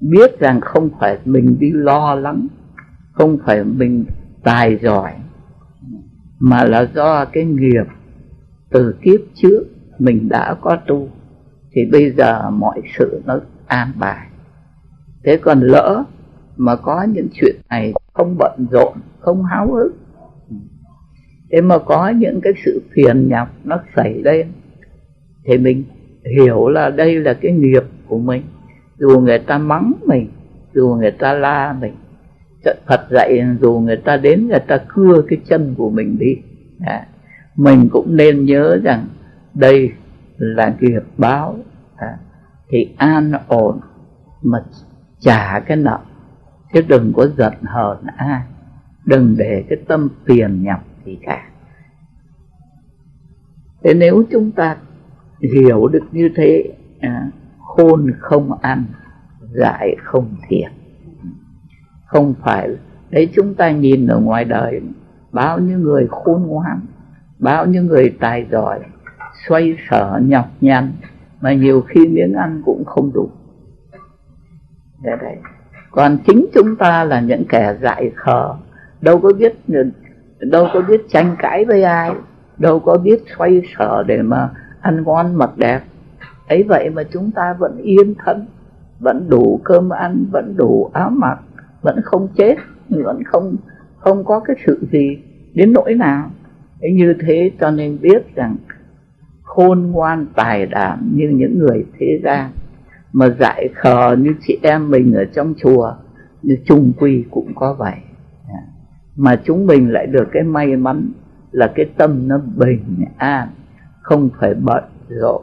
Biết 0.00 0.40
rằng 0.40 0.60
không 0.60 0.90
phải 1.00 1.18
mình 1.24 1.56
đi 1.60 1.70
lo 1.72 2.14
lắng, 2.14 2.48
không 3.12 3.38
phải 3.46 3.64
mình 3.64 4.04
tài 4.44 4.78
giỏi, 4.82 5.12
mà 6.38 6.64
là 6.64 6.90
do 6.94 7.24
cái 7.24 7.44
nghiệp 7.44 7.84
từ 8.70 8.94
kiếp 9.02 9.20
trước 9.34 9.64
mình 9.98 10.28
đã 10.28 10.54
có 10.60 10.76
tu, 10.86 11.08
thì 11.72 11.86
bây 11.92 12.10
giờ 12.10 12.50
mọi 12.50 12.80
sự 12.98 13.22
nó 13.24 13.40
an 13.66 13.92
bài. 13.98 14.26
Thế 15.24 15.36
còn 15.42 15.60
lỡ 15.60 16.04
mà 16.56 16.76
có 16.76 17.02
những 17.02 17.28
chuyện 17.32 17.56
này 17.70 17.92
không 18.18 18.36
bận 18.38 18.66
rộn 18.70 18.92
không 19.18 19.44
háo 19.44 19.72
hức. 19.72 19.92
Thế 21.52 21.60
mà 21.60 21.78
có 21.78 22.08
những 22.08 22.40
cái 22.42 22.52
sự 22.64 22.82
phiền 22.94 23.28
nhọc 23.28 23.48
nó 23.64 23.80
xảy 23.96 24.14
lên 24.14 24.46
thì 25.46 25.58
mình 25.58 25.84
hiểu 26.36 26.68
là 26.68 26.90
đây 26.90 27.14
là 27.14 27.34
cái 27.34 27.52
nghiệp 27.52 27.82
của 28.06 28.18
mình. 28.18 28.42
Dù 28.98 29.20
người 29.20 29.38
ta 29.38 29.58
mắng 29.58 29.92
mình 30.06 30.28
dù 30.74 30.96
người 31.00 31.10
ta 31.10 31.32
la 31.32 31.76
mình 31.80 31.94
Phật 32.86 33.00
dạy 33.10 33.42
dù 33.60 33.78
người 33.78 33.96
ta 33.96 34.16
đến 34.16 34.48
người 34.48 34.60
ta 34.68 34.78
cưa 34.88 35.22
cái 35.28 35.38
chân 35.48 35.74
của 35.78 35.90
mình 35.90 36.18
đi. 36.18 36.36
À, 36.80 37.06
mình 37.56 37.88
cũng 37.92 38.16
nên 38.16 38.44
nhớ 38.44 38.78
rằng 38.84 39.06
đây 39.54 39.92
là 40.36 40.74
nghiệp 40.80 41.02
báo. 41.18 41.56
À, 41.96 42.18
thì 42.70 42.94
an 42.96 43.32
ổn 43.48 43.80
mà 44.42 44.58
trả 45.20 45.60
cái 45.60 45.76
nợ 45.76 45.98
chứ 46.72 46.80
đừng 46.88 47.12
có 47.16 47.26
giận 47.38 47.52
hờn 47.62 47.98
ai. 48.16 48.42
Đừng 49.04 49.34
để 49.38 49.64
cái 49.68 49.78
tâm 49.88 50.08
phiền 50.24 50.62
nhọc 50.62 50.80
gì 51.04 51.18
cả. 51.22 51.48
Thế 53.84 53.94
nếu 53.94 54.24
chúng 54.30 54.52
ta 54.52 54.76
hiểu 55.54 55.88
được 55.88 56.04
như 56.12 56.28
thế 56.36 56.74
à, 57.00 57.30
khôn 57.58 58.12
không 58.18 58.58
ăn 58.62 58.84
dại 59.54 59.96
không 60.02 60.36
thiệt. 60.48 60.70
Không 62.06 62.34
phải 62.40 62.68
đấy 63.10 63.30
chúng 63.34 63.54
ta 63.54 63.70
nhìn 63.70 64.06
ở 64.06 64.20
ngoài 64.20 64.44
đời 64.44 64.80
bao 65.32 65.58
nhiêu 65.58 65.78
người 65.78 66.06
khôn 66.10 66.42
ngoan 66.42 66.80
bao 67.38 67.66
nhiêu 67.66 67.82
người 67.82 68.16
tài 68.20 68.46
giỏi 68.50 68.80
xoay 69.48 69.76
sở 69.90 70.20
nhọc 70.22 70.46
nhằn 70.60 70.92
mà 71.40 71.52
nhiều 71.52 71.80
khi 71.80 72.08
miếng 72.08 72.34
ăn 72.34 72.62
cũng 72.64 72.84
không 72.84 73.12
đủ. 73.12 73.30
Để 75.02 75.10
đấy 75.20 75.36
còn 75.98 76.18
chính 76.26 76.46
chúng 76.54 76.76
ta 76.76 77.04
là 77.04 77.20
những 77.20 77.44
kẻ 77.48 77.76
dại 77.82 78.10
khờ. 78.14 78.54
Đâu 79.00 79.20
có 79.20 79.32
biết 79.32 79.54
đâu 80.38 80.68
có 80.74 80.80
biết 80.80 81.00
tranh 81.08 81.36
cãi 81.38 81.64
với 81.64 81.82
ai. 81.82 82.12
Đâu 82.58 82.80
có 82.80 82.98
biết 82.98 83.22
xoay 83.36 83.62
sở 83.78 84.02
để 84.06 84.22
mà 84.22 84.50
ăn 84.80 85.02
ngon 85.04 85.34
mặc 85.34 85.50
đẹp. 85.56 85.80
Ấy 86.48 86.62
vậy 86.62 86.90
mà 86.90 87.02
chúng 87.12 87.30
ta 87.30 87.54
vẫn 87.58 87.76
yên 87.82 88.14
thân, 88.24 88.46
vẫn 89.00 89.26
đủ 89.28 89.60
cơm 89.64 89.88
ăn, 89.90 90.24
vẫn 90.32 90.54
đủ 90.56 90.90
áo 90.92 91.10
mặc, 91.10 91.38
vẫn 91.82 92.00
không 92.04 92.28
chết, 92.36 92.54
vẫn 92.88 93.22
không 93.24 93.56
không 93.96 94.24
có 94.24 94.40
cái 94.40 94.56
sự 94.66 94.78
gì 94.92 95.18
đến 95.54 95.72
nỗi 95.72 95.94
nào. 95.94 96.30
Ấy 96.80 96.92
như 96.92 97.14
thế 97.20 97.50
cho 97.60 97.70
nên 97.70 97.98
biết 98.00 98.34
rằng 98.34 98.56
khôn 99.42 99.90
ngoan 99.90 100.26
tài 100.34 100.66
đảm 100.66 101.10
như 101.14 101.28
những 101.28 101.58
người 101.58 101.86
thế 101.98 102.20
gian 102.24 102.50
mà 103.18 103.28
dại 103.40 103.68
khờ 103.74 104.16
như 104.18 104.34
chị 104.46 104.58
em 104.62 104.90
mình 104.90 105.12
ở 105.14 105.24
trong 105.24 105.54
chùa, 105.62 105.94
như 106.42 106.56
trung 106.66 106.92
quy 106.98 107.24
cũng 107.30 107.52
có 107.54 107.74
vậy. 107.78 107.94
Mà 109.16 109.40
chúng 109.44 109.66
mình 109.66 109.92
lại 109.92 110.06
được 110.06 110.28
cái 110.32 110.42
may 110.42 110.76
mắn 110.76 111.12
là 111.50 111.72
cái 111.74 111.86
tâm 111.96 112.28
nó 112.28 112.38
bình 112.56 113.04
an, 113.16 113.48
không 114.02 114.30
phải 114.40 114.54
bận 114.54 114.84
rộn. 115.08 115.42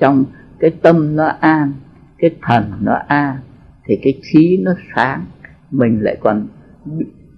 Trong 0.00 0.24
cái 0.58 0.70
tâm 0.82 1.16
nó 1.16 1.26
an, 1.40 1.72
cái 2.18 2.30
thần 2.42 2.72
nó 2.80 2.94
an, 3.08 3.36
thì 3.84 3.98
cái 4.02 4.20
trí 4.22 4.56
nó 4.62 4.72
sáng. 4.94 5.24
Mình 5.70 5.98
lại 6.02 6.16
còn 6.20 6.46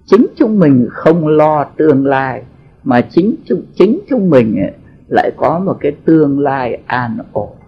chính 0.05 0.27
chúng 0.35 0.59
mình 0.59 0.87
không 0.91 1.27
lo 1.27 1.63
tương 1.77 2.05
lai, 2.05 2.43
mà 2.83 3.01
chính 3.01 3.35
chúng 3.45 3.61
chính 3.75 3.99
chúng 4.09 4.29
mình 4.29 4.69
lại 5.07 5.31
có 5.37 5.59
một 5.59 5.77
cái 5.79 5.91
tương 6.05 6.39
lai 6.39 6.81
an 6.85 7.17
ổn 7.31 7.58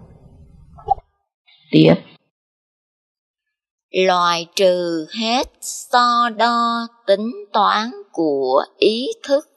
tiếp. 1.72 1.94
Loại 3.90 4.46
trừ 4.56 5.06
hết 5.18 5.48
so 5.60 6.28
đo 6.36 6.86
tính 7.06 7.32
toán 7.52 7.90
của 8.12 8.64
ý 8.78 9.08
thức. 9.22 9.48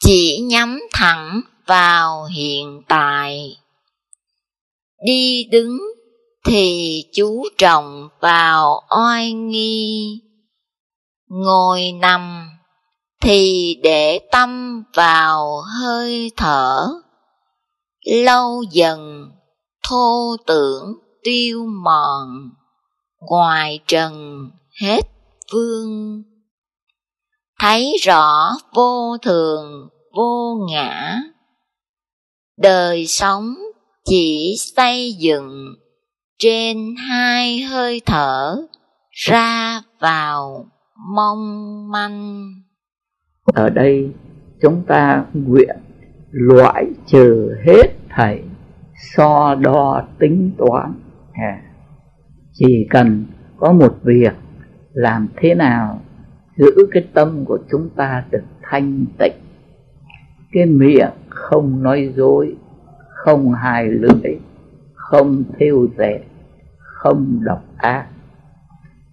Chỉ 0.00 0.38
nhắm 0.38 0.80
thẳng 0.92 1.40
vào 1.66 2.24
hiện 2.24 2.82
tại. 2.88 3.56
Đi 5.06 5.44
đứng 5.50 5.78
thì 6.44 7.02
chú 7.12 7.44
trọng 7.58 8.08
vào 8.20 8.82
oai 8.88 9.32
nghi. 9.32 10.20
Ngồi 11.28 11.92
nằm 11.92 12.50
thì 13.20 13.74
để 13.82 14.18
tâm 14.32 14.82
vào 14.94 15.62
hơi 15.80 16.30
thở. 16.36 16.88
Lâu 18.06 18.62
dần 18.70 19.30
thô 19.88 20.36
tưởng 20.46 20.94
tiêu 21.22 21.66
mòn, 21.84 22.50
ngoài 23.20 23.80
trần 23.86 24.40
hết 24.82 25.00
vương. 25.52 26.22
Thấy 27.60 27.96
rõ 28.02 28.50
vô 28.74 29.16
thường, 29.22 29.88
vô 30.16 30.66
ngã, 30.70 31.20
đời 32.56 33.06
sống 33.06 33.54
chỉ 34.04 34.54
xây 34.76 35.12
dựng 35.12 35.74
trên 36.38 36.94
hai 37.08 37.60
hơi 37.60 38.00
thở 38.06 38.56
ra 39.10 39.82
vào 40.00 40.66
mong 41.14 41.90
manh. 41.90 42.50
Ở 43.44 43.70
đây 43.70 44.10
chúng 44.62 44.82
ta 44.88 45.24
nguyện 45.34 45.76
loại 46.30 46.86
trừ 47.06 47.50
hết 47.66 47.86
thảy 48.10 48.42
so 49.16 49.54
đo 49.54 50.02
tính 50.18 50.50
toán. 50.58 50.92
Chỉ 52.52 52.86
cần 52.90 53.24
có 53.56 53.72
một 53.72 53.98
việc 54.02 54.34
làm 54.92 55.28
thế 55.36 55.54
nào 55.54 56.00
giữ 56.56 56.70
cái 56.90 57.08
tâm 57.14 57.44
của 57.44 57.58
chúng 57.70 57.88
ta 57.96 58.24
được 58.30 58.42
thanh 58.62 59.04
tịnh. 59.18 59.32
Cái 60.52 60.66
miệng 60.66 61.12
không 61.28 61.82
nói 61.82 62.12
dối 62.16 62.56
không 63.08 63.52
hài 63.52 63.86
lưỡi 63.88 64.38
không 64.94 65.44
thiêu 65.58 65.88
dệt 65.98 66.20
không 66.78 67.40
độc 67.44 67.64
ác. 67.76 68.06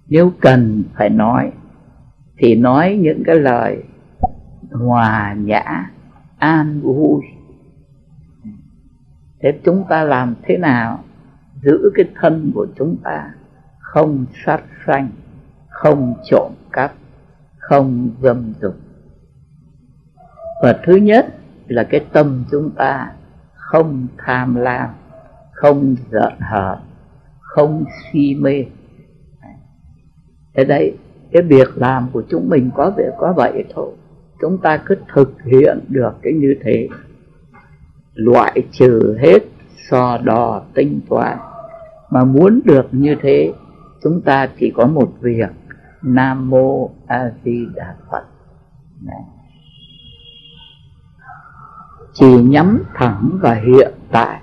Nếu 0.07 0.31
cần 0.39 0.83
phải 0.97 1.09
nói 1.09 1.51
thì 2.37 2.55
nói 2.55 2.99
những 3.01 3.23
cái 3.25 3.35
lời 3.35 3.83
hòa 4.71 5.33
nhã 5.33 5.91
an 6.37 6.81
vui 6.81 7.21
thế 9.41 9.59
chúng 9.63 9.83
ta 9.89 10.03
làm 10.03 10.35
thế 10.43 10.57
nào 10.57 11.03
giữ 11.63 11.91
cái 11.95 12.05
thân 12.15 12.51
của 12.55 12.67
chúng 12.77 12.97
ta 13.03 13.33
không 13.79 14.25
sát 14.45 14.61
sanh, 14.87 15.09
không 15.69 16.15
trộm 16.29 16.51
cắp, 16.71 16.93
không 17.57 18.09
dâm 18.21 18.53
dục? 18.61 18.75
Và 20.63 20.79
thứ 20.83 20.95
nhất 20.95 21.35
là 21.67 21.83
cái 21.83 22.05
tâm 22.13 22.43
chúng 22.51 22.71
ta 22.71 23.11
không 23.53 24.07
tham 24.17 24.55
lam, 24.55 24.89
không 25.51 25.95
giận 26.11 26.33
hờn, 26.39 26.79
không 27.39 27.83
si 28.03 28.35
mê. 28.35 28.65
Thế 30.53 30.63
đấy, 30.63 30.97
cái 31.31 31.41
việc 31.41 31.77
làm 31.77 32.09
của 32.13 32.23
chúng 32.29 32.49
mình 32.49 32.69
có 32.75 32.93
vẻ 32.97 33.11
có 33.17 33.33
vậy 33.35 33.63
thôi. 33.73 33.91
Chúng 34.41 34.57
ta 34.57 34.77
cứ 34.85 34.95
thực 35.13 35.41
hiện 35.43 35.79
được 35.87 36.11
cái 36.21 36.33
như 36.33 36.55
thế 36.63 36.87
loại 38.13 38.63
trừ 38.71 39.17
hết 39.21 39.39
so 39.89 40.17
đo 40.17 40.61
tính 40.73 40.99
toán. 41.09 41.37
Mà 42.09 42.23
muốn 42.23 42.59
được 42.65 42.87
như 42.91 43.15
thế, 43.21 43.53
chúng 44.03 44.21
ta 44.21 44.49
chỉ 44.59 44.71
có 44.75 44.85
một 44.85 45.13
việc. 45.21 45.49
Nam 46.01 46.49
mô 46.49 46.89
a 47.07 47.31
di 47.43 47.65
đà 47.75 47.95
phật. 48.11 48.23
Đấy. 49.01 49.21
chỉ 52.13 52.43
nhắm 52.43 52.83
thẳng 52.95 53.29
vào 53.41 53.55
hiện 53.55 53.91
tại. 54.11 54.41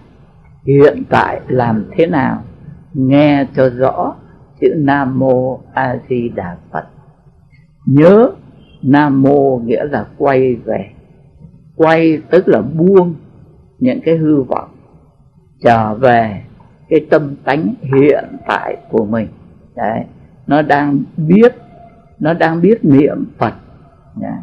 Hiện 0.65 1.03
tại 1.09 1.41
làm 1.49 1.85
thế 1.91 2.07
nào? 2.07 2.43
Nghe 2.95 3.47
cho 3.57 3.71
rõ 3.71 4.15
chữ 4.61 4.75
nam 4.77 5.19
mô 5.19 5.61
a 5.73 5.99
di 6.09 6.29
đà 6.29 6.57
phật. 6.73 6.85
Nhớ, 7.87 8.31
nam 8.83 9.23
mô 9.23 9.59
nghĩa 9.59 9.85
là 9.85 10.07
quay 10.17 10.55
về. 10.55 10.91
Quay 11.77 12.23
tức 12.31 12.49
là 12.49 12.61
buông 12.63 13.15
những 13.79 14.01
cái 14.05 14.17
hư 14.17 14.43
vọng, 14.43 14.69
trở 15.65 15.95
về 15.95 16.43
cái 16.89 17.07
tâm 17.11 17.37
tánh 17.45 17.75
hiện 17.81 18.25
tại 18.47 18.77
của 18.91 19.05
mình. 19.05 19.29
Đấy, 19.77 20.05
nó 20.47 20.63
đang 20.63 20.99
biết, 21.17 21.55
nó 22.19 22.35
đang 22.35 22.61
biết 22.61 22.85
niệm 22.85 23.25
phật. 23.39 23.55
Dạ. 24.21 24.43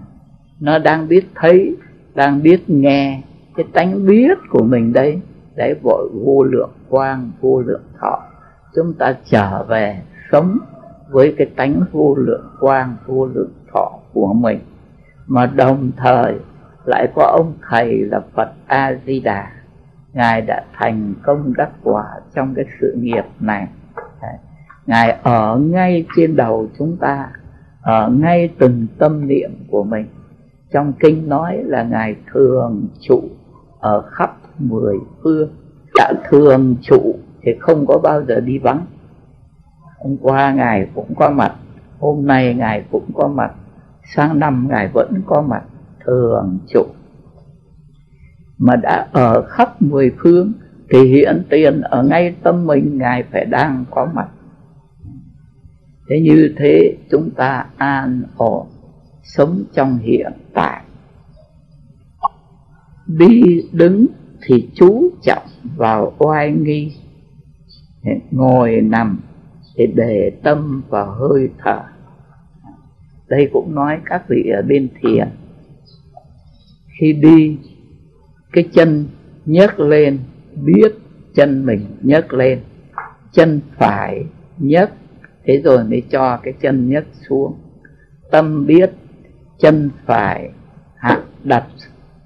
Nó 0.59 0.79
đang 0.79 1.07
biết 1.07 1.25
thấy, 1.35 1.75
đang 2.15 2.43
biết 2.43 2.63
nghe 2.67 3.21
cái 3.55 3.65
tánh 3.73 4.05
biết 4.05 4.37
của 4.49 4.63
mình 4.63 4.93
đây. 4.93 5.21
Đấy, 5.55 5.75
vội 5.83 6.09
vô 6.13 6.43
lượng 6.43 6.71
quang, 6.89 7.31
vô 7.41 7.61
lượng 7.61 7.83
thọ. 8.01 8.23
Chúng 8.75 8.93
ta 8.93 9.15
trở 9.25 9.63
về 9.63 10.01
sống 10.31 10.57
với 11.09 11.35
cái 11.37 11.47
tánh 11.55 11.81
vô 11.91 12.15
lượng 12.15 12.47
quang, 12.59 12.95
vô 13.05 13.25
lượng 13.25 13.51
thọ 13.73 13.91
của 14.13 14.33
mình. 14.33 14.59
Mà 15.27 15.45
đồng 15.45 15.91
thời 15.97 16.35
lại 16.85 17.07
có 17.15 17.23
ông 17.37 17.53
thầy 17.69 18.05
là 18.05 18.21
Phật 18.35 18.51
A 18.67 18.93
Di 19.05 19.19
Đà 19.19 19.51
ngài 20.13 20.41
đã 20.41 20.63
thành 20.73 21.13
công 21.23 21.53
đắc 21.57 21.69
quả 21.83 22.05
trong 22.35 22.53
cái 22.55 22.65
sự 22.81 22.95
nghiệp 22.99 23.25
này. 23.39 23.67
Ngài 24.85 25.17
ở 25.23 25.59
ngay 25.59 26.05
trên 26.15 26.35
đầu 26.35 26.67
chúng 26.77 26.97
ta, 26.97 27.29
ở 27.81 28.09
ngay 28.09 28.49
từng 28.59 28.87
tâm 28.99 29.27
niệm 29.27 29.51
của 29.71 29.83
mình. 29.83 30.05
Trong 30.73 30.93
kinh 30.99 31.29
nói 31.29 31.63
là 31.63 31.83
ngài 31.83 32.15
thường 32.33 32.87
trụ 32.99 33.21
ở 33.79 34.01
khắp 34.01 34.35
mười 34.59 34.95
phương. 35.23 35.49
Đã 35.95 36.13
thường 36.29 36.75
trụ 36.81 37.15
thì 37.41 37.51
không 37.59 37.85
có 37.87 37.97
bao 38.03 38.23
giờ 38.23 38.39
đi 38.39 38.57
vắng. 38.57 38.85
Hôm 39.99 40.17
qua 40.21 40.53
ngài 40.53 40.89
cũng 40.95 41.15
có 41.15 41.29
mặt, 41.29 41.55
hôm 41.99 42.27
nay 42.27 42.53
ngài 42.53 42.85
cũng 42.91 43.09
có 43.13 43.27
mặt 43.27 43.51
sang 44.15 44.39
năm 44.39 44.67
ngài 44.69 44.87
vẫn 44.87 45.21
có 45.25 45.41
mặt 45.41 45.63
thường 46.05 46.59
trụ. 46.73 46.85
Mà 48.57 48.75
đã 48.75 49.07
ở 49.11 49.45
khắp 49.47 49.81
mười 49.81 50.11
phương 50.17 50.53
thì 50.89 50.99
hiện 51.03 51.43
tiền 51.49 51.81
ở 51.81 52.03
ngay 52.03 52.35
tâm 52.43 52.65
mình 52.65 52.97
ngài 52.97 53.23
phải 53.31 53.45
đang 53.45 53.85
có 53.91 54.07
mặt. 54.13 54.27
Thế 56.09 56.21
như 56.21 56.53
thế 56.57 56.97
chúng 57.11 57.29
ta 57.29 57.65
an 57.77 58.23
ổn, 58.37 58.67
sống 59.23 59.63
trong 59.73 59.97
hiện 59.97 60.33
tại. 60.53 60.81
Đi 63.07 63.41
đứng 63.71 64.05
thì 64.41 64.69
chú 64.75 65.09
trọng 65.21 65.43
vào 65.75 66.13
oai 66.17 66.51
nghi. 66.51 66.95
Ngồi 68.31 68.81
nằm 68.81 69.19
thì 69.77 69.87
để 69.87 70.31
tâm 70.43 70.81
vào 70.89 71.11
hơi 71.11 71.49
thở. 71.63 71.81
Đây 73.27 73.49
cũng 73.53 73.75
nói 73.75 73.99
các 74.05 74.29
vị 74.29 74.49
ở 74.55 74.61
bên 74.61 74.89
thiền 75.01 75.27
khi 76.99 77.13
đi, 77.13 77.57
cái 78.53 78.69
chân 78.73 79.05
nhấc 79.45 79.79
lên, 79.79 80.19
biết 80.55 80.93
chân 81.35 81.65
mình 81.65 81.85
nhấc 82.01 82.33
lên, 82.33 82.59
chân 83.31 83.61
phải 83.77 84.25
nhấc, 84.57 84.91
thế 85.45 85.61
rồi 85.63 85.83
mới 85.83 86.03
cho 86.09 86.39
cái 86.43 86.53
chân 86.61 86.89
nhấc 86.89 87.05
xuống. 87.29 87.53
Tâm 88.31 88.65
biết 88.65 88.91
chân 89.59 89.89
phải 90.05 90.49
hạ 90.95 91.23
đặt, 91.43 91.67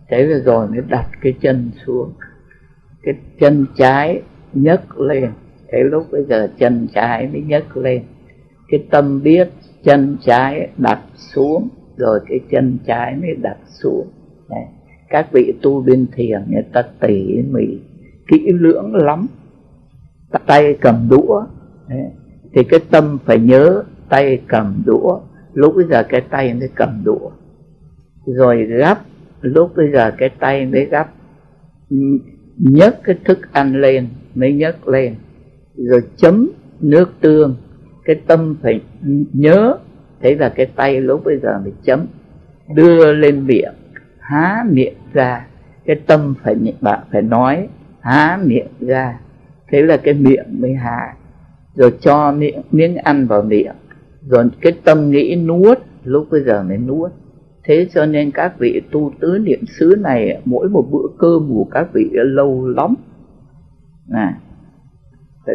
thế 0.10 0.42
rồi 0.46 0.68
mới 0.68 0.82
đặt 0.90 1.10
cái 1.22 1.34
chân 1.42 1.72
xuống. 1.86 2.14
Cái 3.04 3.14
chân 3.40 3.66
trái 3.78 4.22
nhấc 4.54 5.00
lên, 5.00 5.32
thế 5.72 5.84
lúc 5.84 6.08
bây 6.12 6.24
giờ 6.24 6.52
chân 6.58 6.88
trái 6.94 7.28
mới 7.28 7.42
nhấc 7.42 7.78
lên. 7.78 8.04
Cái 8.68 8.84
tâm 8.92 9.24
biết 9.24 9.50
chân 9.84 10.18
trái 10.22 10.70
đặt 10.78 11.00
xuống, 11.16 11.70
rồi 11.98 12.20
cái 12.30 12.40
chân 12.52 12.78
trái 12.86 13.16
mới 13.16 13.36
đặt 13.36 13.58
xuống 13.84 14.08
các 15.10 15.32
vị 15.32 15.54
tu 15.62 15.82
bên 15.82 16.08
thiền 16.12 16.42
người 16.50 16.64
ta 16.74 16.84
tỉ 17.00 17.42
mỉ 17.52 17.80
kỹ 18.30 18.52
lưỡng 18.52 18.96
lắm. 18.96 19.28
Tay 20.48 20.78
cầm 20.82 21.08
đũa. 21.10 21.46
Đấy. 21.90 22.12
thì 22.54 22.64
cái 22.64 22.80
tâm 22.92 23.18
phải 23.26 23.40
nhớ 23.40 23.84
tay 24.10 24.42
cầm 24.48 24.84
đũa. 24.86 25.20
Lúc 25.54 25.76
bây 25.76 25.86
giờ 25.86 26.04
cái 26.04 26.22
tay 26.22 26.54
mới 26.54 26.70
cầm 26.76 27.02
đũa. 27.06 27.30
Rồi 28.26 28.66
gắp. 28.66 29.02
Lúc 29.42 29.72
bây 29.76 29.92
giờ 29.92 30.12
cái 30.18 30.30
tay 30.30 30.66
mới 30.66 30.86
gắp. 30.86 31.14
Nhấc 32.58 33.04
cái 33.04 33.16
thức 33.26 33.40
ăn 33.52 33.82
lên 33.82 34.08
mới 34.36 34.54
nhấc 34.54 34.88
lên. 34.88 35.16
Rồi 35.76 36.02
chấm 36.16 36.50
nước 36.80 37.14
tương. 37.22 37.56
Cái 38.04 38.16
tâm 38.28 38.56
phải 38.62 38.82
nhớ. 39.34 39.78
Thế 40.22 40.36
là 40.36 40.50
cái 40.50 40.66
tay 40.66 41.02
lúc 41.02 41.22
bây 41.26 41.38
giờ 41.40 41.60
mới 41.64 41.74
chấm. 41.84 42.06
Đưa 42.76 43.14
lên 43.14 43.48
miệng 43.48 43.74
há 44.30 44.66
miệng 44.70 44.98
ra, 45.14 45.48
cái 45.86 45.96
tâm 46.08 46.34
phải 46.44 46.56
bạn 46.82 47.00
phải 47.12 47.22
nói, 47.22 47.68
há 48.02 48.40
miệng 48.44 48.68
ra. 48.80 49.20
Thế 49.72 49.82
là 49.82 49.98
cái 49.98 50.14
miệng 50.14 50.62
mới 50.62 50.74
há 50.74 51.16
rồi 51.76 51.94
cho 52.02 52.32
miệng, 52.32 52.62
miếng 52.72 52.96
ăn 52.98 53.28
vào 53.28 53.42
miệng. 53.42 53.76
Rồi 54.28 54.50
cái 54.62 54.74
tâm 54.84 55.10
nghĩ 55.10 55.36
nuốt, 55.36 55.78
lúc 56.04 56.28
bây 56.32 56.44
giờ 56.44 56.64
mới 56.64 56.78
nuốt. 56.78 57.12
Thế 57.64 57.88
cho 57.94 58.06
nên 58.06 58.32
các 58.32 58.60
vị 58.60 58.82
tu 58.92 59.12
tứ 59.20 59.38
niệm 59.44 59.60
xứ 59.80 59.96
này, 60.00 60.42
mỗi 60.46 60.70
một 60.70 60.88
bữa 60.92 61.08
cơm 61.18 61.50
của 61.50 61.68
các 61.72 61.88
vị 61.94 62.10
lâu 62.14 62.68
lắm. 62.68 62.96
Nè 64.08 64.34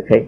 thế 0.09 0.27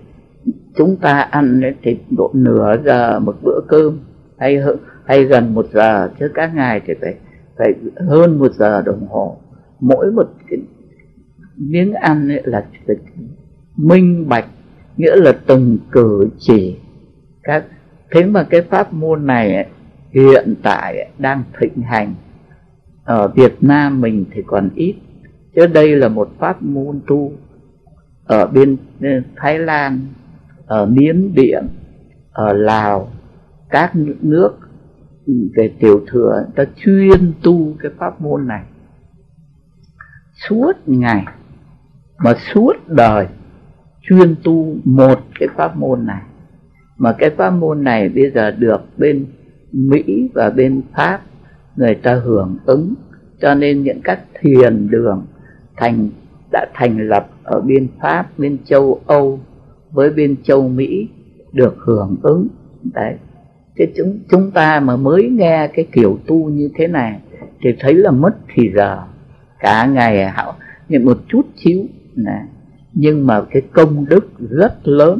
chúng 0.76 0.96
ta 0.96 1.20
ăn 1.20 1.62
thì 1.82 1.98
độ 2.16 2.30
nửa 2.34 2.76
giờ 2.84 3.20
một 3.20 3.36
bữa 3.42 3.60
cơm, 3.68 3.98
hay 4.38 4.56
hơn, 4.56 4.76
hay 5.04 5.24
gần 5.24 5.54
một 5.54 5.66
giờ, 5.72 6.10
chứ 6.20 6.30
các 6.34 6.54
ngài 6.54 6.80
thì 6.86 6.94
phải 7.00 7.14
phải 7.58 7.74
hơn 8.08 8.38
một 8.38 8.52
giờ 8.52 8.82
đồng 8.82 9.06
hồ. 9.08 9.36
Mỗi 9.80 10.12
một 10.12 10.28
cái 10.50 10.58
miếng 11.56 11.92
ăn 11.92 12.28
ấy 12.28 12.42
là 12.44 12.66
phải 12.86 12.96
minh 13.76 14.28
bạch 14.28 14.46
nghĩa 14.96 15.16
là 15.16 15.32
từng 15.46 15.78
cử 15.90 16.28
chỉ. 16.38 16.76
Các 17.42 17.64
thế 18.10 18.24
mà 18.24 18.42
cái 18.42 18.62
pháp 18.62 18.92
môn 18.92 19.26
này 19.26 19.54
ấy, 19.54 19.66
hiện 20.10 20.54
tại 20.62 21.10
đang 21.18 21.42
thịnh 21.60 21.82
hành. 21.82 22.14
Ở 23.04 23.28
Việt 23.28 23.56
Nam 23.60 24.00
mình 24.00 24.24
thì 24.30 24.42
còn 24.46 24.70
ít 24.74 24.94
chứ 25.54 25.66
đây 25.66 25.96
là 25.96 26.08
một 26.08 26.28
pháp 26.38 26.62
môn 26.62 27.00
tu. 27.06 27.32
Ở 28.24 28.46
bên 28.46 28.76
ờ, 29.00 29.08
Thái 29.36 29.58
Lan 29.58 30.00
ở 30.66 30.86
Miến 30.86 31.34
Điện 31.34 31.66
ở 32.32 32.52
Lào 32.52 33.08
các 33.70 33.92
nước 34.22 34.52
về 35.26 35.74
tiểu 35.80 36.04
thừa 36.06 36.46
ta 36.56 36.64
chuyên 36.76 37.32
tu 37.42 37.74
cái 37.82 37.92
pháp 37.98 38.20
môn 38.20 38.46
này. 38.46 38.64
Suốt 40.48 40.72
ngày 40.86 41.24
mà 42.18 42.34
suốt 42.54 42.72
đời 42.86 43.26
chuyên 44.02 44.34
tu 44.44 44.76
một 44.84 45.20
cái 45.38 45.48
pháp 45.56 45.76
môn 45.76 46.06
này. 46.06 46.22
Mà 46.96 47.12
cái 47.18 47.30
pháp 47.30 47.50
môn 47.50 47.84
này 47.84 48.08
bây 48.08 48.30
giờ 48.30 48.50
được 48.50 48.80
bên 48.98 49.26
Mỹ 49.72 50.30
và 50.34 50.50
bên 50.50 50.82
Pháp 50.96 51.20
người 51.76 51.94
ta 51.94 52.14
hưởng 52.14 52.56
ứng. 52.64 52.94
Cho 53.40 53.54
nên 53.54 53.82
những 53.82 54.00
các 54.04 54.20
thiền 54.40 54.90
đường 54.90 55.26
thành 55.76 56.08
đã 56.52 56.66
thành 56.74 57.08
lập 57.08 57.28
ở 57.42 57.60
bên 57.60 57.88
Pháp, 58.00 58.38
bên 58.38 58.58
châu 58.64 59.00
Âu 59.06 59.40
với 59.90 60.10
bên 60.10 60.36
châu 60.42 60.68
Mỹ 60.68 61.08
được 61.52 61.76
hưởng 61.78 62.16
ứng. 62.22 62.48
Đấy 62.94 63.16
chứ 63.78 63.84
chúng 63.96 64.18
chúng 64.30 64.50
ta 64.50 64.80
mà 64.80 64.96
mới 64.96 65.28
nghe 65.28 65.68
cái 65.74 65.86
kiểu 65.92 66.18
tu 66.26 66.48
như 66.48 66.70
thế 66.74 66.86
này, 66.86 67.20
thì 67.60 67.70
thấy 67.80 67.94
là 67.94 68.10
mất 68.10 68.34
thì 68.54 68.70
giờ. 68.76 69.02
Cả 69.60 69.86
ngày 69.86 70.30
hảo 70.30 70.54
nhưng 70.88 71.04
một 71.04 71.18
chút 71.28 71.42
xíu 71.56 71.84
này 72.16 72.42
nhưng 72.92 73.26
mà 73.26 73.42
cái 73.50 73.62
công 73.72 74.06
đức 74.08 74.26
rất 74.50 74.88
lớn. 74.88 75.18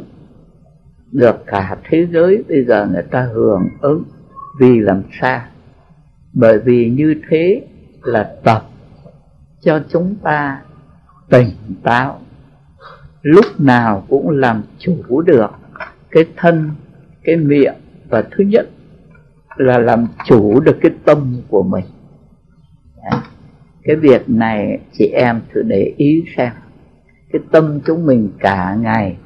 Được 1.11 1.43
cả 1.45 1.77
thế 1.89 2.07
giới 2.13 2.43
bây 2.49 2.65
giờ 2.65 2.87
người 2.91 3.03
ta 3.11 3.29
hưởng 3.33 3.69
ứng. 3.81 4.03
Vì 4.59 4.79
làm 4.79 5.03
sao? 5.21 5.41
Bởi 6.33 6.59
vì 6.59 6.89
như 6.89 7.15
thế 7.29 7.67
là 8.03 8.35
tập 8.43 8.63
cho 9.61 9.83
chúng 9.89 10.15
ta 10.23 10.61
tỉnh 11.29 11.49
táo. 11.83 12.19
Lúc 13.21 13.45
nào 13.59 14.03
cũng 14.09 14.29
làm 14.29 14.63
chủ 14.79 15.21
được 15.21 15.51
cái 16.11 16.25
thân, 16.35 16.69
cái 17.23 17.35
miệng 17.35 17.75
và 18.09 18.23
thứ 18.31 18.43
nhất 18.43 18.69
là 19.57 19.77
làm 19.79 20.07
chủ 20.25 20.59
được 20.59 20.77
cái 20.81 20.91
tâm 21.05 21.41
của 21.49 21.63
mình. 21.63 21.85
Cái 23.83 23.95
việc 23.95 24.29
này 24.29 24.79
chị 24.93 25.05
em 25.05 25.41
thử 25.53 25.61
để 25.61 25.93
ý 25.97 26.23
xem. 26.37 26.51
Cái 27.31 27.41
tâm 27.51 27.79
chúng 27.85 28.05
mình 28.05 28.29
cả 28.39 28.75
ngày 28.79 29.17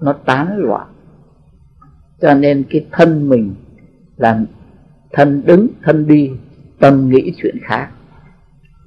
nó 0.00 0.12
tán 0.12 0.58
loạn. 0.58 0.86
Cho 2.20 2.34
nên 2.34 2.64
cái 2.70 2.86
thân 2.92 3.28
mình 3.28 3.54
làm 4.16 4.46
thân 5.12 5.42
đứng, 5.46 5.68
thân 5.82 6.06
đi, 6.06 6.30
tâm 6.78 7.08
nghĩ 7.08 7.32
chuyện 7.36 7.56
khác. 7.62 7.88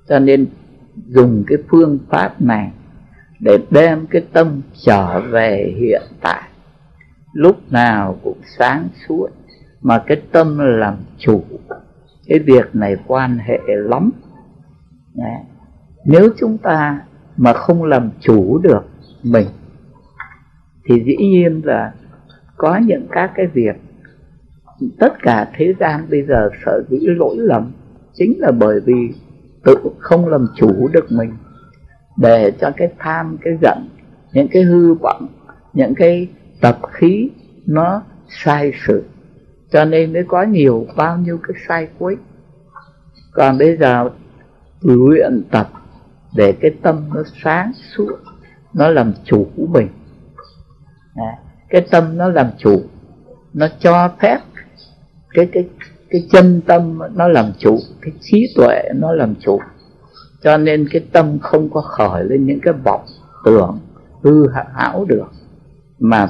Cho 0.10 0.20
nên 0.20 0.48
dùng 1.08 1.44
cái 1.48 1.58
phương 1.70 2.00
pháp 2.10 2.42
này 2.42 2.72
để 3.40 3.58
đem 3.72 4.08
cái 4.08 4.22
tâm 4.34 4.62
trở 4.86 5.22
về 5.22 5.74
hiện 5.78 6.02
tại 6.22 6.44
lúc 7.34 7.72
nào 7.72 8.18
cũng 8.24 8.38
sáng 8.58 8.88
suốt, 9.08 9.28
mà 9.82 10.04
cái 10.08 10.22
tâm 10.32 10.58
làm 10.60 10.98
chủ, 11.18 11.44
cái 12.28 12.40
việc 12.40 12.76
này 12.76 12.96
quan 13.08 13.38
hệ 13.38 13.60
lắm 13.68 14.12
Đấy. 15.16 15.36
nếu 16.06 16.30
chúng 16.40 16.58
ta 16.58 17.02
mà 17.38 17.54
không 17.54 17.84
làm 17.84 18.10
chủ 18.20 18.58
được 18.58 18.86
mình, 19.24 19.48
thì 20.86 21.04
dĩ 21.06 21.16
nhiên 21.18 21.62
là 21.64 21.94
có 22.58 22.78
những 22.78 23.08
các 23.12 23.32
cái 23.36 23.48
việc 23.48 23.76
tất 25.00 25.14
cả 25.22 25.52
thế 25.56 25.74
gian 25.80 26.08
bây 26.10 26.24
giờ 26.24 26.50
sợ 26.66 26.84
dĩ 26.90 26.98
lỗi 27.00 27.36
lầm, 27.38 27.72
chính 28.14 28.34
là 28.40 28.52
bởi 28.52 28.80
vì 28.86 29.14
tự 29.64 29.76
không 30.00 30.28
làm 30.28 30.48
chủ 30.56 30.88
được 30.88 31.12
mình, 31.12 31.34
để 32.18 32.52
cho 32.60 32.72
cái 32.78 32.94
tham, 33.00 33.38
cái 33.42 33.54
giận, 33.62 33.78
những 34.34 34.48
cái 34.52 34.64
hư 34.64 34.94
vọng, 34.94 35.28
những 35.74 35.96
cái 35.96 36.28
tập 36.64 36.80
khí 36.92 37.30
nó 37.66 38.02
sai 38.30 38.72
sự. 38.88 39.04
Cho 39.72 39.86
nên 39.86 40.14
mới 40.14 40.24
có 40.28 40.44
nhiều 40.44 40.88
bao 40.96 41.18
nhiêu 41.18 41.40
cái 41.44 41.58
sai 41.68 41.88
quấy. 42.00 42.16
Còn 43.32 43.58
bây 43.58 43.78
giờ 43.78 44.10
luyện 44.82 45.44
tập 45.52 45.70
để 46.36 46.54
cái 46.62 46.72
tâm 46.82 47.10
nó 47.14 47.24
sáng 47.44 47.72
suốt 47.74 48.12
nó 48.74 48.90
làm 48.90 49.14
chủ 49.24 49.48
của 49.56 49.66
mình. 49.66 49.88
À, 51.16 51.38
cái 51.70 51.86
tâm 51.92 52.18
nó 52.18 52.28
làm 52.28 52.48
chủ 52.58 52.82
nó 53.54 53.68
cho 53.80 54.10
phép 54.20 54.40
cái 55.34 55.50
cái 55.52 55.70
cái 56.10 56.28
chân 56.32 56.62
tâm 56.68 57.00
nó 57.16 57.28
làm 57.28 57.52
chủ 57.58 57.80
cái 58.02 58.14
trí 58.22 58.54
tuệ 58.56 58.84
nó 58.96 59.14
làm 59.14 59.36
chủ. 59.36 59.60
Cho 60.44 60.58
nên 60.58 60.88
cái 60.92 61.06
tâm 61.12 61.40
không 61.40 61.70
có 61.70 61.82
khởi 61.82 62.24
lên 62.24 62.46
những 62.46 62.60
cái 62.60 62.74
vọng 62.84 63.06
tưởng 63.46 63.80
hư 64.24 64.50
hảo 64.76 65.06
được 65.06 65.28
mà 66.00 66.30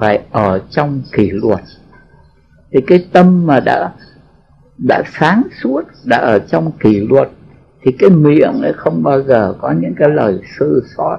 phải 0.00 0.20
ở 0.30 0.60
trong 0.70 1.02
kỷ 1.12 1.30
luật, 1.30 1.60
thì 2.72 2.80
cái 2.86 3.08
tâm 3.12 3.46
mà 3.46 3.60
đã 3.60 3.92
đã 4.78 5.02
sáng 5.18 5.42
suốt, 5.62 5.82
đã 6.04 6.16
ở 6.16 6.38
trong 6.38 6.72
kỷ 6.80 7.06
luật, 7.10 7.28
thì 7.82 7.92
cái 7.98 8.10
miệng 8.10 8.62
ấy 8.62 8.72
không 8.76 9.02
bao 9.02 9.22
giờ 9.22 9.54
có 9.60 9.74
những 9.80 9.94
cái 9.96 10.08
lời 10.08 10.40
sơ 10.58 10.66
sót, 10.96 11.18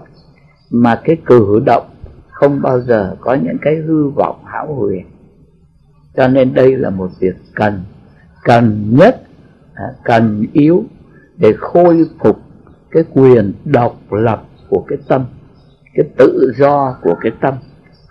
mà 0.69 1.01
cái 1.03 1.17
cử 1.25 1.61
động 1.65 1.85
không 2.29 2.61
bao 2.61 2.81
giờ 2.81 3.15
có 3.19 3.33
những 3.33 3.57
cái 3.61 3.75
hư 3.75 4.09
vọng 4.09 4.45
hão 4.45 4.73
huyền. 4.73 5.05
Cho 6.17 6.27
nên 6.27 6.53
đây 6.53 6.77
là 6.77 6.89
một 6.89 7.09
việc 7.19 7.35
cần 7.55 7.83
cần 8.43 8.95
nhất 8.97 9.21
à, 9.73 9.85
cần 10.03 10.45
yếu 10.53 10.83
để 11.37 11.53
khôi 11.59 12.05
phục 12.23 12.39
cái 12.91 13.03
quyền 13.13 13.53
độc 13.65 13.95
lập 14.11 14.43
của 14.69 14.85
cái 14.87 14.97
tâm, 15.07 15.25
cái 15.93 16.05
tự 16.17 16.53
do 16.57 16.97
của 17.01 17.15
cái 17.21 17.31
tâm 17.41 17.53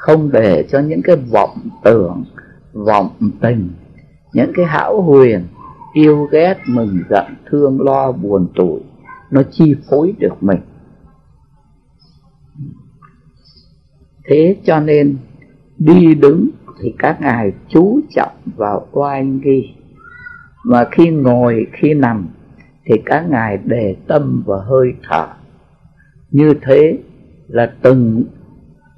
không 0.01 0.31
để 0.33 0.67
cho 0.71 0.81
những 0.81 1.03
cái 1.03 1.17
vọng 1.17 1.69
tưởng, 1.85 2.25
vọng 2.73 3.11
tình, 3.41 3.71
những 4.33 4.53
cái 4.55 4.67
hão 4.67 5.03
huyền 5.03 5.47
yêu 5.93 6.29
ghét, 6.33 6.57
mừng 6.67 6.99
giận, 7.11 7.25
thương, 7.51 7.81
lo, 7.81 8.13
buồn, 8.13 8.49
tủi, 8.55 8.81
nó 9.31 9.43
chi 9.51 9.75
phối 9.91 10.15
được 10.19 10.43
mình. 10.43 10.61
Thế 14.25 14.57
cho 14.65 14.81
nên, 14.81 15.17
đi 15.79 16.15
đứng 16.15 16.51
thì 16.83 16.95
các 16.99 17.21
ngài 17.21 17.53
chú 17.69 18.01
trọng 18.17 18.37
vào 18.57 18.87
oai 18.93 19.25
nghi. 19.25 19.75
Mà 20.65 20.85
khi 20.91 21.11
ngồi, 21.11 21.67
khi 21.73 21.95
nằm 21.95 22.29
thì 22.85 22.95
các 23.05 23.27
ngài 23.31 23.59
để 23.65 23.97
tâm 24.07 24.43
vào 24.47 24.61
hơi 24.61 24.93
thở. 25.09 25.27
Như 26.31 26.55
thế 26.63 26.99
là 27.49 27.73
từng 27.83 28.25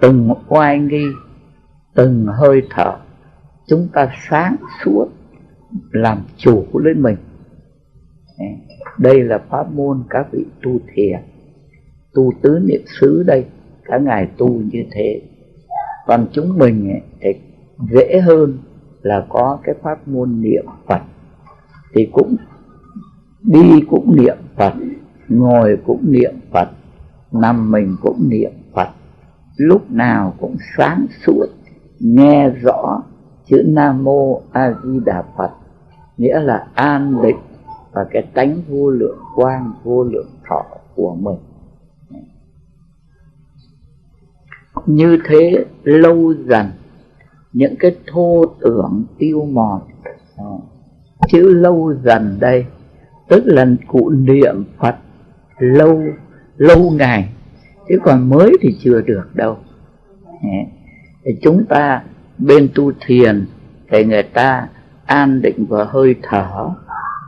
từng 0.02 0.30
oai 0.48 0.78
nghi, 0.78 1.06
từng 1.94 2.26
hơi 2.26 2.62
thở, 2.70 2.96
chúng 3.68 3.88
ta 3.92 4.12
sáng 4.28 4.56
suốt 4.84 5.08
làm 5.90 6.18
chủ 6.36 6.64
lấy 6.74 6.94
mình. 6.94 7.16
Đây 8.98 9.22
là 9.22 9.38
pháp 9.50 9.72
môn 9.72 10.02
các 10.10 10.26
vị 10.32 10.44
tu 10.62 10.78
thiền, 10.94 11.20
tu 12.14 12.32
tứ 12.42 12.58
niệm 12.66 12.80
xứ 13.00 13.22
đây 13.26 13.44
các 13.84 14.02
ngài 14.02 14.28
tu 14.36 14.48
như 14.48 14.84
thế. 14.92 15.22
Còn 16.06 16.26
chúng 16.32 16.58
mình 16.58 17.00
thì 17.20 17.30
dễ 17.90 18.20
hơn 18.20 18.58
là 19.02 19.26
có 19.28 19.58
cái 19.64 19.74
pháp 19.82 20.08
môn 20.08 20.40
niệm 20.40 20.64
phật. 20.86 21.00
Thì 21.94 22.08
cũng 22.12 22.36
đi 23.42 23.80
cũng 23.90 24.16
niệm 24.16 24.36
phật, 24.56 24.72
ngồi 25.28 25.78
cũng 25.86 26.12
niệm 26.12 26.34
phật 26.52 26.68
nằm 27.32 27.70
mình 27.70 27.96
cũng 28.02 28.28
niệm 28.28 28.52
lúc 29.56 29.90
nào 29.90 30.34
cũng 30.40 30.56
sáng 30.76 31.06
suốt, 31.26 31.46
nghe 32.00 32.50
rõ 32.50 33.02
chữ 33.46 33.62
nam 33.66 34.04
mô 34.04 34.40
a 34.52 34.74
di 34.84 35.00
đà 35.04 35.24
phật, 35.38 35.50
nghĩa 36.16 36.40
là 36.40 36.66
an 36.74 37.22
định 37.22 37.38
và 37.92 38.06
cái 38.10 38.22
tánh 38.34 38.62
vô 38.68 38.90
lượng, 38.90 39.18
quang 39.34 39.72
vô 39.84 40.04
lượng 40.04 40.30
thọ 40.48 40.64
của 40.94 41.14
mình. 41.14 41.38
Như 44.86 45.18
thế 45.24 45.64
lâu 45.82 46.34
dần, 46.48 46.66
những 47.52 47.74
cái 47.78 47.96
thô 48.06 48.44
tưởng 48.60 49.04
tiêu 49.18 49.44
mòn, 49.44 49.80
chữ 51.28 51.54
lâu 51.54 51.94
dần 52.04 52.36
đây, 52.40 52.66
tức 53.28 53.42
là 53.46 53.66
cụ 53.86 54.10
niệm 54.10 54.64
phật 54.78 54.96
lâu 55.58 56.02
lâu 56.56 56.90
ngày 56.90 57.32
chứ 57.92 57.98
còn 58.04 58.30
mới 58.30 58.52
thì 58.60 58.76
chưa 58.80 59.00
được 59.00 59.24
đâu. 59.34 59.58
Thì 61.24 61.30
chúng 61.42 61.64
ta 61.68 62.02
bên 62.38 62.68
tu 62.74 62.92
thiền 63.06 63.46
thì 63.90 64.04
người 64.04 64.22
ta 64.22 64.68
an 65.06 65.42
định 65.42 65.66
và 65.68 65.84
hơi 65.84 66.14
thở 66.22 66.70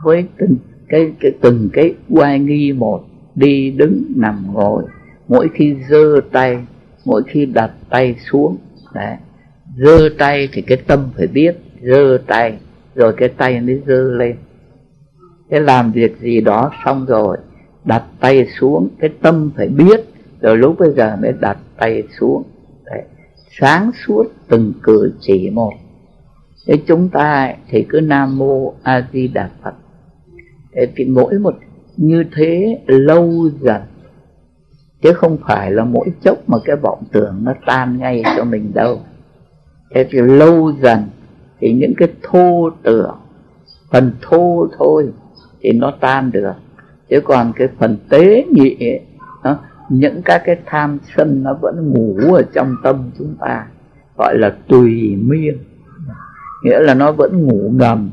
với 0.03 0.27
từng 0.37 0.55
cái, 0.89 1.11
cái 1.19 1.31
từng 1.41 1.69
cái 1.73 1.93
oai 2.09 2.39
nghi 2.39 2.73
một 2.73 3.03
đi 3.35 3.71
đứng 3.71 4.03
nằm 4.15 4.53
ngồi. 4.53 4.83
Mỗi 5.27 5.49
khi 5.53 5.75
giơ 5.89 6.21
tay 6.31 6.65
mỗi 7.05 7.23
khi 7.27 7.45
đặt 7.45 7.71
tay 7.89 8.15
xuống 8.31 8.57
đấy. 8.93 9.15
Giơ 9.77 10.09
tay 10.17 10.49
thì 10.53 10.61
cái 10.61 10.77
tâm 10.87 11.09
phải 11.17 11.27
biết 11.27 11.57
giơ 11.81 12.17
tay 12.27 12.57
rồi 12.95 13.13
cái 13.17 13.29
tay 13.29 13.61
mới 13.61 13.81
giơ 13.87 14.03
lên. 14.03 14.35
Cái 15.49 15.59
làm 15.59 15.91
việc 15.91 16.17
gì 16.19 16.41
đó 16.41 16.71
xong 16.85 17.05
rồi 17.05 17.37
đặt 17.83 18.03
tay 18.19 18.47
xuống 18.59 18.89
cái 18.99 19.09
tâm 19.21 19.51
phải 19.55 19.67
biết 19.67 19.99
rồi 20.45 20.57
lúc 20.57 20.75
bây 20.79 20.91
giờ 20.91 21.15
mới 21.21 21.33
đặt 21.39 21.57
tay 21.77 22.03
xuống. 22.19 22.43
Đấy. 22.85 23.03
Sáng 23.59 23.91
suốt 24.05 24.23
từng 24.47 24.73
cử 24.83 25.13
chỉ 25.19 25.49
một. 25.49 25.71
Thế 26.67 26.73
chúng 26.87 27.09
ta 27.09 27.55
thì 27.69 27.85
cứ 27.89 27.99
nam 27.99 28.37
mô 28.37 28.73
a 28.83 29.07
di 29.13 29.27
đà 29.27 29.49
phật. 29.63 29.73
Thế 30.73 30.87
thì 30.95 31.05
mỗi 31.05 31.39
một 31.39 31.55
như 31.97 32.23
thế 32.35 32.79
lâu 32.87 33.49
dần. 33.61 33.81
Chứ 35.01 35.13
không 35.13 35.37
phải 35.47 35.71
là 35.71 35.83
mỗi 35.83 36.07
chốc 36.21 36.49
mà 36.49 36.57
cái 36.65 36.75
vọng 36.75 37.03
tưởng 37.11 37.39
nó 37.43 37.53
tan 37.65 37.97
ngay 37.97 38.23
cho 38.37 38.43
mình 38.43 38.71
đâu. 38.73 38.99
Thế 39.93 40.07
thì 40.11 40.19
lâu 40.21 40.71
dần 40.81 40.99
thì 41.59 41.73
những 41.73 41.93
cái 41.97 42.07
thô 42.23 42.69
tưởng 42.83 43.15
phần 43.91 44.11
thô 44.21 44.67
thôi 44.77 45.09
thì 45.61 45.71
nó 45.71 45.93
tan 45.99 46.31
được. 46.31 46.53
Chứ 47.09 47.21
còn 47.23 47.53
cái 47.55 47.67
phần 47.79 47.97
tế 48.09 48.45
nhị 48.51 48.77
ấy, 48.79 49.01
những 49.89 50.21
các 50.25 50.41
cái 50.45 50.55
tham 50.65 50.97
sân 51.15 51.43
nó 51.43 51.53
vẫn 51.61 51.93
ngủ 51.93 52.33
ở 52.33 52.43
trong 52.53 52.75
tâm 52.83 53.11
chúng 53.17 53.35
ta 53.39 53.67
gọi 54.17 54.37
là 54.37 54.55
tùy 54.67 55.15
miên. 55.15 55.57
Nghĩa 56.63 56.79
là 56.79 56.93
nó 56.93 57.11
vẫn 57.11 57.45
ngủ 57.45 57.71
ngầm. 57.73 58.11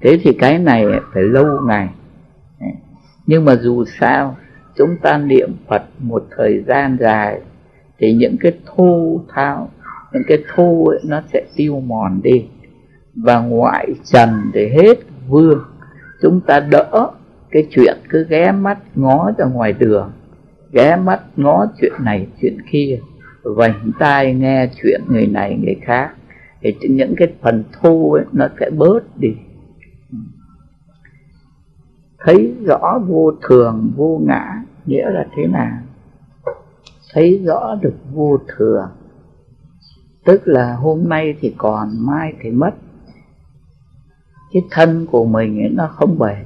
Thế 0.00 0.18
thì 0.22 0.32
cái 0.32 0.58
này 0.58 0.86
phải 1.14 1.22
lâu 1.22 1.46
ngày. 1.66 1.88
Nhưng 3.26 3.44
mà 3.44 3.56
dù 3.56 3.84
sao 4.00 4.36
chúng 4.76 4.96
ta 5.02 5.18
niệm 5.18 5.50
phật 5.68 5.82
một 5.98 6.26
thời 6.36 6.64
gian 6.66 6.96
dài 7.00 7.40
thì 7.98 8.12
những 8.12 8.36
cái 8.40 8.52
thô 8.66 9.20
thao 9.28 9.68
những 10.12 10.22
cái 10.26 10.38
thô 10.54 10.84
ấy, 10.88 10.98
nó 11.04 11.22
sẽ 11.32 11.42
tiêu 11.56 11.80
mòn 11.80 12.20
đi. 12.22 12.46
Và 13.14 13.40
ngoại 13.40 13.88
trần 14.04 14.50
thì 14.54 14.68
hết 14.68 14.98
vương. 15.28 15.64
Chúng 16.22 16.40
ta 16.40 16.60
đỡ 16.60 17.10
cái 17.50 17.66
chuyện 17.70 17.96
cứ 18.08 18.26
ghé 18.28 18.52
mắt 18.52 18.78
ngó 18.94 19.30
ra 19.38 19.44
ngoài 19.44 19.72
đường 19.72 20.12
ghé 20.72 20.96
mắt 20.96 21.22
ngó 21.36 21.66
chuyện 21.80 21.92
này 22.00 22.26
chuyện 22.40 22.56
kia 22.70 23.00
vành 23.42 23.92
tai 23.98 24.34
nghe 24.34 24.70
chuyện 24.82 25.00
người 25.08 25.26
này 25.26 25.58
người 25.62 25.76
khác 25.82 26.14
thì 26.60 26.74
những 26.88 27.14
cái 27.16 27.32
phần 27.40 27.64
thô 27.72 28.12
ấy, 28.12 28.24
nó 28.32 28.48
sẽ 28.60 28.70
bớt 28.70 29.18
đi. 29.18 29.34
Thấy 32.18 32.54
rõ 32.66 32.98
vô 33.06 33.32
thường 33.48 33.92
vô 33.96 34.20
ngã 34.26 34.62
nghĩa 34.86 35.10
là 35.10 35.26
thế 35.36 35.46
nào? 35.46 35.78
Thấy 37.12 37.42
rõ 37.44 37.74
được 37.82 37.94
vô 38.12 38.38
thường 38.56 38.88
tức 40.24 40.42
là 40.44 40.76
hôm 40.76 41.08
nay 41.08 41.34
thì 41.40 41.54
còn 41.58 41.88
mai 42.06 42.32
thì 42.40 42.50
mất. 42.50 42.74
Cái 44.52 44.62
thân 44.70 45.06
của 45.06 45.24
mình 45.24 45.58
ấy 45.58 45.68
nó 45.68 45.86
không 45.86 46.18
bền. 46.18 46.44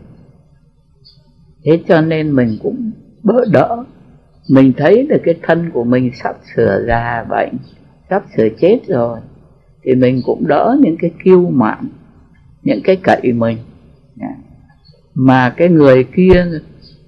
Thế 1.65 1.83
cho 1.89 2.01
nên 2.01 2.33
mình 2.33 2.59
cũng 2.63 2.91
bỡ 3.23 3.45
đỡ 3.53 3.85
mình 4.49 4.73
thấy 4.77 5.07
được 5.09 5.21
cái 5.25 5.39
thân 5.43 5.71
của 5.71 5.85
mình 5.85 6.11
sắp 6.15 6.37
sửa 6.55 6.85
già 6.89 7.25
bệnh, 7.29 7.57
sắp 8.11 8.23
sửa 8.37 8.49
chết 8.61 8.81
rồi, 8.89 9.19
thì 9.83 9.95
mình 9.95 10.21
cũng 10.27 10.47
đỡ 10.47 10.77
những 10.81 10.97
cái 11.01 11.11
kiêu 11.25 11.51
mạn, 11.51 11.89
những 12.63 12.81
cái 12.85 12.97
cậy 12.97 13.33
mình. 13.33 13.59
Mà 15.15 15.55
cái 15.57 15.69
người 15.69 16.05
kia, 16.05 16.47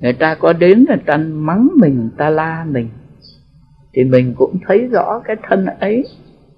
người 0.00 0.12
ta 0.12 0.34
có 0.34 0.52
đến 0.52 0.84
người 0.88 1.02
ta 1.06 1.16
mắng 1.16 1.68
mình 1.74 1.94
người 2.00 2.10
ta 2.16 2.30
la 2.30 2.64
mình, 2.68 2.88
thì 3.92 4.04
mình 4.04 4.34
cũng 4.36 4.58
thấy 4.66 4.86
rõ 4.86 5.20
cái 5.24 5.36
thân 5.48 5.66
ấy, 5.66 6.04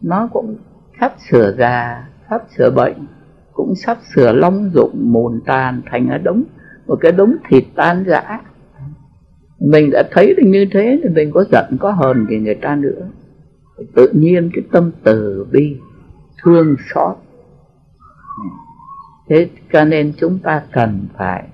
nó 0.01 0.29
cũng 0.33 0.57
sắp 1.01 1.15
sửa 1.31 1.55
già, 1.59 2.09
sắp 2.31 2.43
sửa 2.57 2.71
bệnh, 2.71 3.07
cũng 3.53 3.75
sắp 3.75 3.99
sửa 4.15 4.33
long 4.33 4.71
dụng 4.75 5.13
mồn 5.13 5.41
tàn 5.47 5.83
thành 5.91 6.09
ở 6.09 6.19
đống, 6.19 6.43
một 6.87 6.99
cái 7.01 7.13
đống 7.13 7.37
thịt 7.49 7.65
tan 7.75 8.05
rã 8.05 8.41
mình 9.61 9.91
đã 9.91 10.03
thấy 10.11 10.35
được 10.35 10.43
như 10.47 10.67
thế 10.73 11.01
thì 11.03 11.09
mình 11.09 11.31
có 11.31 11.45
giận, 11.53 11.77
có 11.81 11.91
hờn 11.91 12.27
thì 12.29 12.39
người 12.39 12.55
ta 12.55 12.77
nữa. 12.77 13.09
Tự 13.95 14.09
nhiên 14.13 14.51
cái 14.55 14.65
tâm 14.73 14.91
từ 15.03 15.47
bi, 15.53 15.77
thương 16.43 16.77
xót. 16.95 17.17
Thế 19.29 19.49
cho 19.73 19.85
nên 19.85 20.13
chúng 20.21 20.39
ta 20.39 20.63
cần 20.73 21.07
phải 21.17 21.45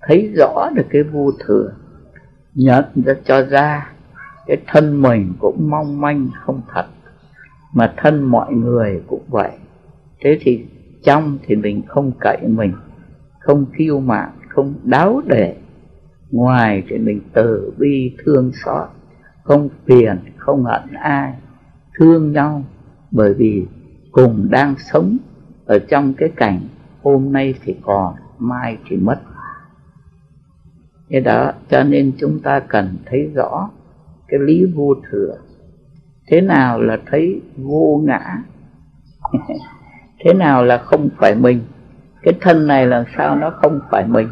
thấy 0.00 0.32
rõ 0.36 0.68
được 0.74 0.86
cái 0.90 1.02
vô 1.02 1.30
thừa 1.46 1.72
nhận 2.54 2.84
ra 3.04 3.14
cho 3.24 3.42
ra 3.42 3.92
cái 4.46 4.56
thân 4.66 5.02
mình 5.02 5.32
cũng 5.38 5.70
mong 5.70 6.00
manh 6.00 6.28
không 6.44 6.60
thật, 6.74 6.86
mà 7.72 7.92
thân 7.96 8.22
mọi 8.22 8.52
người 8.52 9.02
cũng 9.06 9.22
vậy. 9.28 9.50
Thế 10.20 10.38
thì 10.40 10.64
trong 11.02 11.38
thì 11.46 11.56
mình 11.56 11.82
không 11.88 12.12
cậy 12.20 12.38
mình, 12.42 12.72
không 13.40 13.66
kiêu 13.78 14.00
mạn, 14.00 14.30
không 14.48 14.74
đáo 14.84 15.22
để 15.26 15.56
ngoài 16.30 16.82
cái 16.88 16.98
mình 16.98 17.20
từ 17.32 17.72
bi 17.78 18.16
thương 18.24 18.52
xót, 18.64 18.88
không 19.42 19.68
phiền, 19.86 20.16
không 20.36 20.64
hận 20.64 20.92
ai, 20.92 21.34
thương 21.98 22.32
nhau. 22.32 22.64
Bởi 23.10 23.34
vì 23.34 23.66
cùng 24.12 24.46
đang 24.50 24.74
sống 24.92 25.16
ở 25.66 25.78
trong 25.78 26.14
cái 26.14 26.28
cảnh 26.36 26.60
hôm 27.02 27.32
nay 27.32 27.54
thì 27.64 27.76
còn, 27.82 28.14
mai 28.38 28.78
thì 28.88 28.96
mất. 28.96 29.20
Thế 31.10 31.20
đó, 31.20 31.52
cho 31.68 31.82
nên 31.82 32.12
chúng 32.18 32.40
ta 32.42 32.60
cần 32.60 32.96
thấy 33.06 33.30
rõ 33.34 33.70
cái 34.28 34.40
lý 34.40 34.64
vô 34.74 34.94
thừa. 35.10 35.36
Thế 36.26 36.40
nào 36.40 36.80
là 36.80 36.98
thấy 37.06 37.40
vô 37.56 38.02
ngã? 38.04 38.42
Thế 40.24 40.34
nào 40.34 40.64
là 40.64 40.78
không 40.78 41.08
phải 41.18 41.34
mình? 41.34 41.60
Cái 42.22 42.34
thân 42.40 42.66
này 42.66 42.86
làm 42.86 43.04
sao 43.16 43.36
nó 43.36 43.50
không 43.50 43.80
phải 43.90 44.06
mình? 44.06 44.28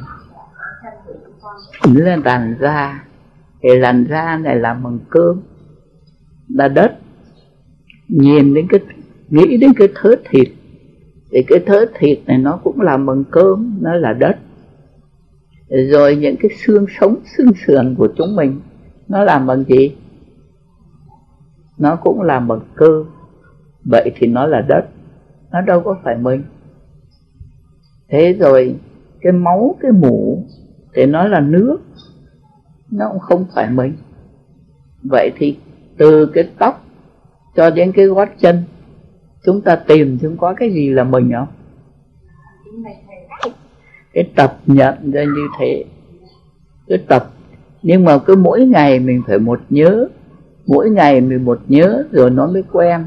Là 1.94 2.16
làn 2.24 2.56
da 2.60 3.05
thì 3.62 3.78
làn 3.78 4.06
da 4.10 4.36
này 4.36 4.56
là 4.56 4.74
bằng 4.74 4.98
cơm. 5.10 5.40
Là 6.48 6.69
đất. 6.69 6.98
Nhìn 8.09 8.55
đến 8.55 8.66
cái, 8.70 8.81
nghĩ 9.28 9.56
đến 9.56 9.73
cái 9.77 9.89
thớ 9.94 10.10
thịt. 10.31 10.48
Thì 11.31 11.43
cái 11.43 11.59
thớ 11.66 11.85
thịt 11.98 12.19
này 12.27 12.39
nó 12.39 12.60
cũng 12.65 12.81
làm 12.81 13.06
bằng 13.06 13.24
cơm, 13.31 13.78
nó 13.81 13.94
là 13.94 14.12
đất. 14.12 14.36
Rồi 15.69 16.16
những 16.16 16.36
cái 16.36 16.51
xương 16.65 16.86
sống, 17.01 17.16
xương 17.36 17.52
sườn 17.66 17.94
của 17.98 18.09
chúng 18.16 18.36
mình, 18.36 18.60
nó 19.09 19.24
làm 19.24 19.47
bằng 19.47 19.65
gì? 19.65 19.97
Nó 21.78 21.97
cũng 21.97 22.23
làm 22.23 22.48
bằng 22.48 22.60
cơ 22.74 23.05
vậy 23.85 24.12
thì 24.16 24.27
nó 24.27 24.47
là 24.47 24.60
đất. 24.60 24.89
Nó 25.52 25.60
đâu 25.60 25.81
có 25.81 25.97
phải 26.05 26.16
mình. 26.16 26.43
Thế 28.09 28.32
rồi 28.32 28.77
cái 29.20 29.32
máu, 29.32 29.77
cái 29.81 29.93
mũ 29.93 30.47
thì 30.94 31.06
nó 31.06 31.24
là 31.24 31.40
nước, 31.40 31.78
nó 32.90 33.09
cũng 33.09 33.19
không 33.19 33.47
phải 33.55 33.70
mình 33.70 33.97
vậy 35.02 35.32
thì 35.36 35.59
từ 35.97 36.27
cái 36.27 36.51
tóc 36.59 36.85
cho 37.56 37.70
đến 37.70 37.93
cái 37.93 38.06
gót 38.06 38.28
chân, 38.39 38.62
chúng 39.44 39.60
ta 39.60 39.77
tìm 39.77 40.19
chúng 40.20 40.36
có 40.36 40.55
cái 40.55 40.70
gì 40.70 40.90
là 40.90 41.05
mình 41.05 41.32
không? 41.32 41.48
Cái 44.12 44.31
tập 44.36 44.59
nhận 44.66 45.10
ra 45.10 45.23
như 45.23 45.48
thế. 45.59 45.85
Cái 46.89 46.98
tập. 47.09 47.31
Nhưng 47.82 48.05
mà 48.05 48.19
cứ 48.19 48.36
mỗi 48.36 48.66
ngày 48.66 49.01
mình 49.01 49.23
phải 49.27 49.39
một 49.39 49.60
nhớ. 49.70 50.09
Mỗi 50.66 50.90
ngày 50.90 51.20
mình 51.20 51.44
một 51.44 51.60
nhớ 51.69 52.05
rồi 52.12 52.31
nó 52.31 52.47
mới 52.47 52.62
quen. 52.73 53.06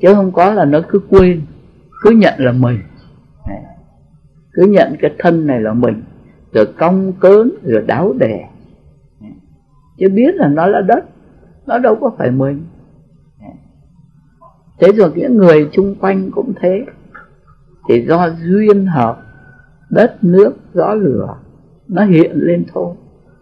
Chứ 0.00 0.14
không 0.14 0.32
có 0.32 0.54
là 0.54 0.64
nó 0.64 0.80
cứ 0.88 1.00
quên. 1.10 1.42
Cứ 2.02 2.10
nhận 2.10 2.34
là 2.38 2.52
mình. 2.52 2.78
Cứ 4.52 4.66
nhận 4.66 4.96
cái 5.00 5.14
thân 5.18 5.46
này 5.46 5.60
là 5.60 5.72
mình 5.72 6.02
rồi 6.52 6.66
cong 6.78 7.12
cớn, 7.12 7.50
rồi 7.62 7.82
đáo 7.86 8.12
đè. 8.18 8.48
Chứ 9.98 10.08
biết 10.08 10.34
là 10.34 10.48
nó 10.48 10.66
là 10.66 10.80
đất, 10.80 11.04
nó 11.66 11.78
đâu 11.78 11.96
có 12.00 12.12
phải 12.18 12.30
mình. 12.30 12.66
Thế 14.80 14.92
rồi 14.92 15.12
những 15.14 15.36
người 15.36 15.68
chung 15.72 15.94
quanh 16.00 16.30
cũng 16.30 16.52
thế. 16.60 16.84
Thì 17.88 18.06
do 18.08 18.28
duyên 18.42 18.86
hợp, 18.86 19.22
đất, 19.90 20.24
nước, 20.24 20.56
gió, 20.74 20.94
lửa, 20.94 21.36
nó 21.88 22.04
hiện 22.04 22.30
lên 22.34 22.64
thôi. 22.72 22.94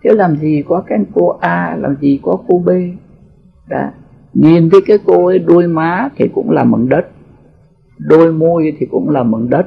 Chứ 0.05 0.11
làm 0.15 0.37
gì 0.37 0.65
có 0.69 0.83
cái 0.87 0.99
cô 1.15 1.29
A, 1.29 1.77
làm 1.81 1.97
gì 2.01 2.21
có 2.23 2.39
cô 2.49 2.59
B? 2.59 2.71
Đã 3.69 3.93
nhìn 4.35 4.71
thấy 4.71 4.81
cái 4.87 4.99
cô 5.07 5.27
ấy 5.27 5.39
đôi 5.39 5.67
má 5.69 6.09
thì 6.17 6.29
cũng 6.35 6.51
là 6.51 6.65
bằng 6.65 6.89
đất. 6.89 7.07
Đôi 7.99 8.33
môi 8.33 8.77
thì 8.79 8.87
cũng 8.87 9.11
là 9.11 9.23
bằng 9.23 9.51
đất. 9.51 9.67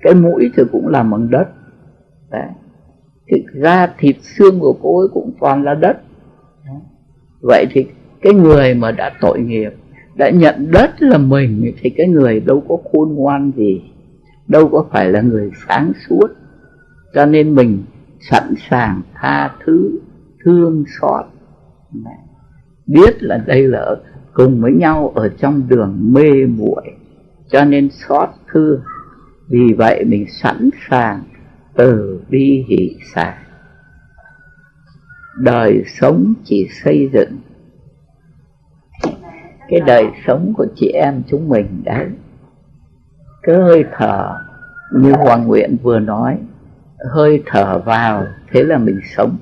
Cái 0.00 0.14
mũi 0.14 0.50
thì 0.56 0.62
cũng 0.72 0.88
là 0.88 1.02
bằng 1.02 1.30
đất. 1.30 1.48
Đấy. 2.30 2.48
Thì 3.30 3.44
da 3.54 3.86
thịt 3.98 4.16
xương 4.22 4.60
của 4.60 4.78
cô 4.82 4.98
ấy 4.98 5.08
cũng 5.12 5.32
toàn 5.40 5.62
là 5.62 5.74
đất. 5.74 5.96
Vậy 7.40 7.66
thì 7.70 7.86
cái 8.22 8.32
người 8.32 8.74
mà 8.74 8.92
đã 8.92 9.10
tội 9.20 9.40
nghiệp, 9.40 9.70
đã 10.14 10.30
nhận 10.30 10.70
đất 10.72 10.90
là 11.02 11.18
mình, 11.18 11.72
thì 11.80 11.90
cái 11.90 12.08
người 12.08 12.40
đâu 12.40 12.62
có 12.68 12.76
khôn 12.92 13.14
ngoan 13.14 13.52
gì, 13.56 13.82
đâu 14.48 14.68
có 14.68 14.86
phải 14.90 15.10
là 15.10 15.20
người 15.20 15.50
sáng 15.68 15.92
suốt. 16.08 16.26
Cho 17.14 17.26
nên 17.26 17.54
mình 17.54 17.84
sẵn 18.30 18.54
sàng 18.70 19.00
tha 19.14 19.50
thứ, 19.64 19.98
thương 20.44 20.84
xót. 21.00 21.24
Biết 22.86 23.22
là 23.22 23.44
đây 23.46 23.62
là 23.62 23.96
cùng 24.32 24.60
với 24.60 24.72
nhau 24.72 25.12
ở 25.14 25.28
trong 25.28 25.62
đường 25.68 25.98
mê 26.12 26.46
muội, 26.46 26.82
cho 27.50 27.64
nên 27.64 27.88
xót 27.90 28.28
thương. 28.52 28.80
Vì 29.48 29.72
vậy 29.78 30.04
mình 30.04 30.26
sẵn 30.42 30.70
sàng 30.90 31.22
từ 31.78 32.20
bi 32.28 32.64
hỷ 32.68 32.96
xả 33.14 33.38
đời 35.38 35.82
sống 36.00 36.34
chỉ 36.44 36.68
xây 36.84 37.10
dựng. 37.12 37.38
Cái 39.68 39.80
đời 39.86 40.06
sống 40.26 40.52
của 40.56 40.66
chị 40.76 40.88
em 40.88 41.22
chúng 41.26 41.48
mình 41.48 41.82
đấy. 41.84 42.06
Cái 43.42 43.56
hơi 43.56 43.84
thở 43.92 44.38
như 44.92 45.12
hoàng 45.12 45.46
nguyện 45.46 45.76
vừa 45.82 45.98
nói 45.98 46.38
hơi 47.12 47.42
thở 47.46 47.78
vào 47.78 48.26
thế 48.52 48.62
là 48.62 48.78
mình 48.78 49.00
sống. 49.16 49.36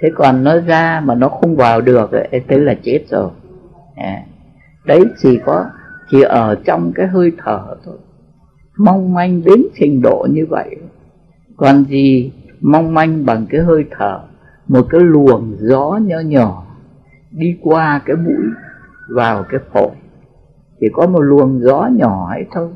Thế 0.00 0.10
còn 0.14 0.44
nó 0.44 0.60
ra 0.60 1.00
mà 1.04 1.14
nó 1.14 1.28
không 1.28 1.56
vào 1.56 1.80
được 1.80 2.12
ấy, 2.12 2.42
thế 2.48 2.58
là 2.58 2.74
chết 2.82 3.04
rồi. 3.10 3.30
À, 3.96 4.22
đấy 4.84 5.00
chỉ 5.22 5.38
có 5.44 5.66
chỉ 6.10 6.22
ở 6.22 6.54
trong 6.64 6.92
cái 6.94 7.06
hơi 7.06 7.32
thở 7.44 7.76
thôi. 7.84 7.98
Mong 8.76 9.14
manh 9.14 9.44
đến 9.44 9.62
trình 9.74 10.02
độ 10.02 10.26
như 10.30 10.46
vậy 10.46 10.76
còn 11.56 11.84
gì 11.84 12.32
mong 12.60 12.94
manh 12.94 13.26
bằng 13.26 13.46
cái 13.50 13.60
hơi 13.60 13.84
thở, 13.90 14.20
một 14.68 14.86
cái 14.90 15.00
luồng 15.00 15.56
gió 15.58 16.00
nhỏ 16.02 16.18
nhỏ 16.18 16.66
đi 17.30 17.56
qua 17.60 18.00
cái 18.04 18.16
mũi, 18.16 18.44
vào 19.08 19.44
cái 19.50 19.60
phổi 19.72 19.90
chỉ 20.80 20.86
có 20.92 21.06
một 21.06 21.20
luồng 21.20 21.60
gió 21.60 21.88
nhỏ 21.92 22.28
ấy 22.30 22.44
thôi 22.52 22.68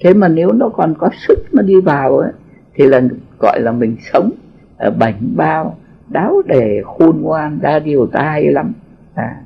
thế 0.00 0.14
mà 0.14 0.28
nếu 0.28 0.52
nó 0.52 0.68
còn 0.68 0.94
có 0.98 1.10
sức 1.28 1.38
mà 1.52 1.62
đi 1.62 1.80
vào 1.80 2.18
ấy, 2.18 2.32
thì 2.74 2.86
là 2.86 3.00
gọi 3.38 3.60
là 3.60 3.72
mình 3.72 3.96
sống 4.12 4.30
ở 4.76 4.90
bảnh 4.90 5.32
bao, 5.36 5.76
đáo 6.08 6.42
để 6.46 6.82
khôn 6.84 7.20
ngoan, 7.20 7.58
đa 7.62 7.78
điều 7.78 8.06
tai 8.06 8.52
lắm 8.52 8.72
à. 9.14 9.36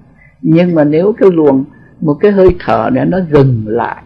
nhưng 0.42 0.74
mà 0.74 0.84
nếu 0.84 1.12
cái 1.12 1.30
luồng, 1.32 1.64
một 2.00 2.14
cái 2.14 2.32
hơi 2.32 2.48
thở 2.58 2.90
này 2.92 3.06
nó 3.06 3.18
dừng 3.32 3.62
lại, 3.66 4.02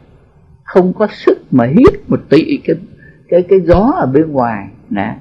không 0.64 0.92
có 0.92 1.06
sức 1.10 1.38
mà 1.50 1.64
hít 1.64 2.10
một 2.10 2.20
tị 2.28 2.56
cái 2.64 2.76
cái 3.32 3.42
cái 3.42 3.60
gió 3.60 3.92
ở 3.96 4.06
bên 4.06 4.32
ngoài 4.32 4.68
nè, 4.90 5.16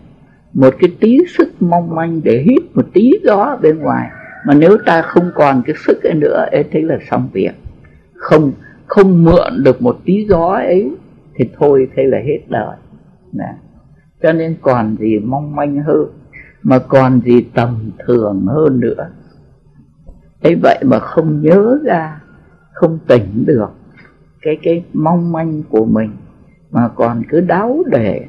một 0.54 0.74
cái 0.80 0.96
tí 1.00 1.18
sức 1.38 1.62
mong 1.62 1.96
manh 1.96 2.22
để 2.24 2.44
hít 2.50 2.76
một 2.76 2.86
tí 2.94 3.12
gió 3.24 3.36
ở 3.36 3.58
bên 3.58 3.80
ngoài. 3.80 4.10
Mà 4.46 4.54
nếu 4.54 4.78
ta 4.86 5.02
không 5.02 5.32
còn 5.36 5.64
cái 5.66 5.76
sức 5.86 6.04
ấy 6.04 6.14
nữa, 6.14 6.48
ấy 6.52 6.66
thế 6.72 6.82
là 6.82 6.98
xong 7.10 7.30
việc. 7.34 7.52
Không 8.16 8.52
không 8.88 9.24
mượn 9.24 9.64
được 9.64 9.82
một 9.82 10.00
tí 10.06 10.26
gió 10.30 10.48
ấy 10.48 10.92
thì 11.36 11.50
thôi 11.60 11.88
thế 11.96 12.04
là 12.04 12.18
hết 12.18 12.40
đời. 12.48 12.76
Nè, 13.34 13.54
cho 14.24 14.34
nên 14.34 14.58
còn 14.62 14.96
gì 15.00 15.20
mong 15.20 15.56
manh 15.56 15.84
hơn, 15.84 16.06
mà 16.64 16.80
còn 16.80 17.22
gì 17.22 17.42
tầm 17.42 17.92
thường 18.08 18.46
hơn 18.48 18.80
nữa. 18.80 19.10
Ấy 20.44 20.56
vậy 20.56 20.80
mà 20.86 21.00
không 21.00 21.42
nhớ 21.42 21.80
ra, 21.84 22.22
không 22.74 23.00
tỉnh 23.08 23.44
được 23.46 23.70
cái 24.42 24.58
cái 24.64 24.84
mong 24.94 25.32
manh 25.32 25.64
của 25.70 25.86
mình 25.86 26.12
mà 26.72 26.90
còn 26.96 27.24
cứ 27.30 27.42
đáo 27.42 27.84
để 27.88 28.26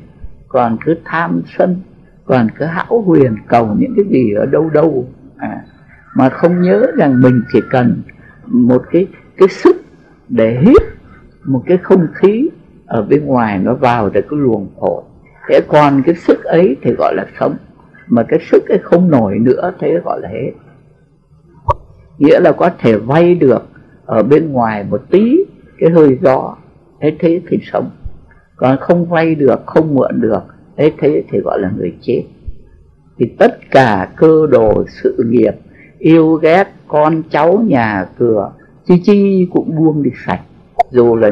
còn 0.48 0.76
cứ 0.84 0.96
tham 1.04 1.42
sân 1.58 1.76
còn 2.24 2.48
cứ 2.58 2.64
hão 2.64 3.02
huyền 3.06 3.36
cầu 3.48 3.74
những 3.78 3.94
cái 3.96 4.04
gì 4.04 4.32
ở 4.32 4.46
đâu 4.46 4.70
đâu. 4.70 5.08
À, 5.36 5.64
mà 6.14 6.28
không 6.28 6.62
nhớ 6.62 6.86
rằng 6.96 7.20
mình 7.20 7.42
chỉ 7.52 7.60
cần 7.70 8.02
một 8.46 8.82
cái 8.90 9.06
cái 9.36 9.48
sức 9.48 9.76
để 10.28 10.60
hít 10.60 10.82
một 11.44 11.62
cái 11.66 11.78
không 11.78 12.06
khí 12.14 12.48
ở 12.86 13.02
bên 13.02 13.26
ngoài 13.26 13.58
nó 13.58 13.74
vào 13.74 14.10
được 14.10 14.26
cái 14.30 14.38
luồng 14.38 14.68
phổi. 14.80 15.02
Thế 15.48 15.60
còn 15.68 16.02
cái 16.06 16.14
sức 16.14 16.44
ấy 16.44 16.76
thì 16.82 16.92
gọi 16.98 17.14
là 17.14 17.26
sống 17.40 17.56
mà 18.08 18.22
cái 18.22 18.40
sức 18.50 18.68
ấy 18.68 18.78
không 18.82 19.10
nổi 19.10 19.38
nữa 19.38 19.72
thế 19.80 20.00
gọi 20.04 20.20
là 20.20 20.28
hết. 20.28 20.52
Nghĩa 22.18 22.40
là 22.40 22.52
có 22.52 22.70
thể 22.78 22.96
vay 22.96 23.34
được 23.34 23.68
ở 24.06 24.22
bên 24.22 24.52
ngoài 24.52 24.84
một 24.90 25.02
tí 25.10 25.36
cái 25.78 25.90
hơi 25.90 26.18
gió 26.22 26.56
thế 27.00 27.16
thế 27.18 27.40
thì 27.48 27.58
sống 27.72 27.90
còn 28.62 28.76
không 28.80 29.04
vay 29.04 29.34
được 29.34 29.66
không 29.66 29.94
mượn 29.94 30.20
được 30.20 30.42
thế 30.76 30.92
thế 30.98 31.24
thì 31.30 31.38
gọi 31.38 31.60
là 31.60 31.70
người 31.76 31.94
chết. 32.00 32.22
Thì 33.18 33.26
tất 33.38 33.70
cả 33.70 34.08
cơ 34.16 34.46
đồ 34.50 34.84
sự 35.02 35.24
nghiệp 35.26 35.52
yêu 35.98 36.34
ghét 36.34 36.64
con 36.88 37.22
cháu 37.30 37.64
nhà 37.66 38.06
cửa 38.18 38.52
chi 38.84 39.02
chi 39.04 39.48
cũng 39.52 39.76
buông 39.76 40.02
đi 40.02 40.10
sạch. 40.26 40.40
Dù 40.90 41.16
là 41.16 41.30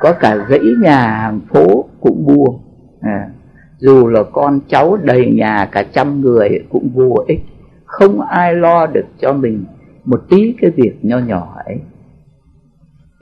có 0.00 0.12
cả 0.12 0.46
dãy 0.50 0.60
nhà 0.82 0.96
hàng 0.96 1.40
phố 1.48 1.84
cũng 2.00 2.26
buông. 2.26 2.60
À, 3.00 3.30
dù 3.78 4.06
là 4.06 4.22
con 4.32 4.60
cháu 4.68 4.96
đầy 4.96 5.30
nhà 5.30 5.68
cả 5.72 5.82
trăm 5.92 6.20
người 6.20 6.48
cũng 6.68 6.88
vô 6.94 7.24
ích. 7.28 7.40
Không 7.84 8.20
ai 8.20 8.54
lo 8.54 8.86
được 8.86 9.06
cho 9.18 9.32
mình 9.32 9.64
một 10.04 10.22
tí 10.28 10.54
cái 10.60 10.70
việc 10.70 10.92
nho 11.02 11.18
nhỏ 11.18 11.56
ấy. 11.64 11.76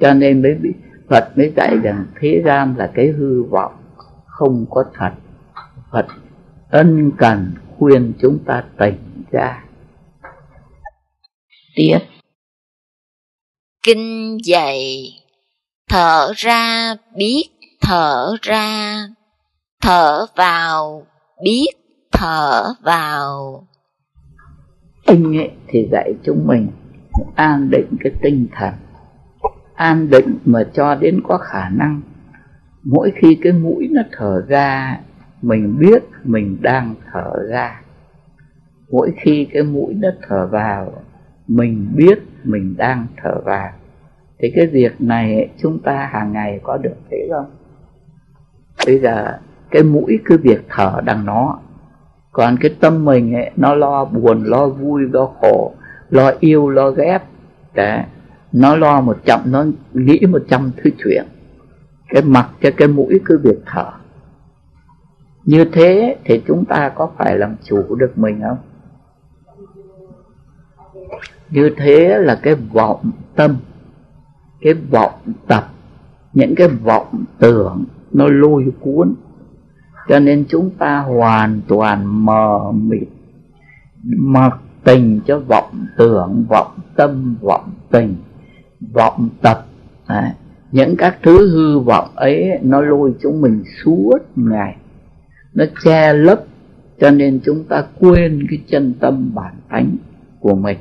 Cho 0.01 0.15
nên 0.15 0.43
mới 0.43 0.55
bị 0.55 0.73
Phật 1.11 1.33
mới 1.37 1.53
dạy 1.57 1.77
rằng 1.83 2.07
thế 2.21 2.43
gian 2.45 2.75
là 2.77 2.91
cái 2.95 3.07
hư 3.07 3.43
vọng 3.43 3.73
không 4.27 4.67
có 4.71 4.85
thật. 4.95 5.13
Phật 5.93 6.07
ân 6.71 7.13
cần 7.19 7.55
khuyên 7.79 8.13
chúng 8.23 8.39
ta 8.47 8.65
tỉnh 8.79 9.23
ra. 9.31 9.65
Tiếp. 11.75 11.99
Kinh 13.83 14.39
dạy 14.45 15.09
thở 15.89 16.33
ra 16.37 16.95
biết 17.17 17.45
thở 17.81 18.37
ra 18.43 18.97
thở 19.83 20.27
vào 20.37 21.07
biết 21.43 21.69
thở 22.13 22.75
vào. 22.83 23.67
Kinh 25.07 25.39
ấy 25.39 25.51
thì 25.69 25.89
dạy 25.93 26.13
chúng 26.25 26.47
mình 26.47 26.69
an 27.37 27.71
định 27.71 27.97
cái 28.01 28.13
tinh 28.23 28.47
thần 28.53 28.75
an 29.79 30.11
định 30.11 30.39
mà 30.45 30.65
cho 30.73 30.95
đến 30.95 31.21
có 31.29 31.39
khả 31.39 31.69
năng. 31.69 32.01
Mỗi 32.85 33.13
khi 33.17 33.39
cái 33.43 33.53
mũi 33.53 33.89
nó 33.93 34.03
thở 34.13 34.45
ra 34.49 34.99
mình 35.43 35.79
biết 35.79 36.03
mình 36.25 36.57
đang 36.61 36.95
thở 37.13 37.33
ra. 37.49 37.81
Mỗi 38.91 39.13
khi 39.21 39.49
cái 39.53 39.63
mũi 39.63 39.95
nó 39.95 40.09
thở 40.29 40.47
vào 40.47 40.93
mình 41.49 41.89
biết 41.95 42.19
mình 42.45 42.75
đang 42.79 43.07
thở 43.23 43.41
vào. 43.45 43.71
Thì 44.39 44.53
cái 44.55 44.67
việc 44.67 45.01
này 45.01 45.51
chúng 45.63 45.79
ta 45.79 46.09
hàng 46.13 46.33
ngày 46.33 46.61
có 46.63 46.77
được 46.77 46.97
thế 47.11 47.29
không? 47.31 47.51
Bây 48.87 48.99
giờ 48.99 49.39
cái 49.71 49.83
mũi 49.83 50.19
cứ 50.25 50.39
việc 50.39 50.65
thở 50.69 51.01
đằng 51.05 51.25
nó 51.25 51.59
còn 52.33 52.57
cái 52.61 52.77
tâm 52.81 53.05
mình 53.05 53.35
ấy, 53.35 53.51
nó 53.57 53.75
lo 53.75 54.05
buồn 54.05 54.45
lo 54.45 54.69
vui 54.69 55.03
lo 55.13 55.27
khổ 55.41 55.75
lo 56.11 56.33
yêu 56.41 56.69
lo 56.69 56.91
ghét. 56.91 57.19
Đấy 57.75 58.03
nó 58.53 58.77
lo 58.77 59.01
một 59.01 59.19
trăm 59.25 59.41
nó 59.45 59.65
nghĩ 59.93 60.21
một 60.29 60.43
trăm 60.49 60.71
thứ 60.77 60.91
chuyện. 60.99 61.27
Cái 62.09 62.23
mặt 62.23 62.51
cho 62.63 62.71
cái 62.77 62.89
mũi 62.89 63.21
cứ 63.25 63.39
việc 63.39 63.59
thở. 63.67 63.91
Như 65.45 65.65
thế 65.73 66.17
thì 66.25 66.43
chúng 66.47 66.65
ta 66.65 66.89
có 66.89 67.11
phải 67.19 67.39
làm 67.39 67.57
chủ 67.65 67.95
được 67.95 68.19
mình 68.19 68.41
không? 68.43 68.59
Như 71.51 71.71
thế 71.77 72.19
là 72.19 72.41
cái 72.43 72.55
vọng 72.55 73.11
tâm, 73.37 73.57
cái 74.61 74.75
vọng 74.75 75.13
tập, 75.47 75.69
những 76.33 76.55
cái 76.55 76.69
vọng 76.69 77.25
tưởng 77.39 77.85
nó 78.13 78.27
lôi 78.29 78.67
cuốn. 78.81 79.15
Cho 80.09 80.19
nên 80.19 80.45
chúng 80.49 80.71
ta 80.71 81.01
hoàn 81.01 81.61
toàn 81.69 82.25
mờ 82.25 82.73
mịt, 82.73 83.09
mặc 84.05 84.59
tình 84.85 85.21
cho 85.27 85.39
vọng 85.39 85.87
tưởng, 85.97 86.45
vọng 86.49 86.79
tâm, 86.97 87.37
vọng 87.41 87.71
tình 87.91 88.17
vọng 88.81 89.29
tập. 89.43 89.67
À, 90.07 90.35
những 90.73 90.97
các 90.97 91.19
thứ 91.23 91.51
hư 91.51 91.79
vọng 91.79 92.09
ấy 92.15 92.59
nó 92.63 92.81
lôi 92.81 93.15
chúng 93.23 93.41
mình 93.41 93.65
suốt 93.85 94.19
ngày. 94.37 94.77
Nó 95.55 95.65
che 95.85 96.13
lấp 96.13 96.45
cho 97.01 97.11
nên 97.11 97.41
chúng 97.45 97.65
ta 97.65 97.85
quên 98.01 98.47
cái 98.51 98.59
chân 98.69 98.95
tâm 99.01 99.31
bản 99.35 99.55
tánh 99.71 99.97
của 100.41 100.55
mình. 100.55 100.79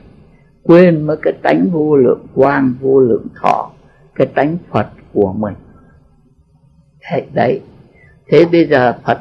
Quên 0.63 1.01
mất 1.01 1.15
cái 1.21 1.33
tánh 1.41 1.69
vô 1.71 1.95
lượng 1.95 2.25
quang 2.33 2.73
vô 2.81 2.99
lượng 2.99 3.27
thọ 3.41 3.71
cái 4.15 4.27
tánh 4.27 4.57
phật 4.69 4.87
của 5.13 5.33
mình. 5.33 5.53
Thế 7.01 7.25
đấy. 7.33 7.61
Thế 8.27 8.45
bây 8.51 8.67
giờ 8.67 8.93
phật 9.05 9.19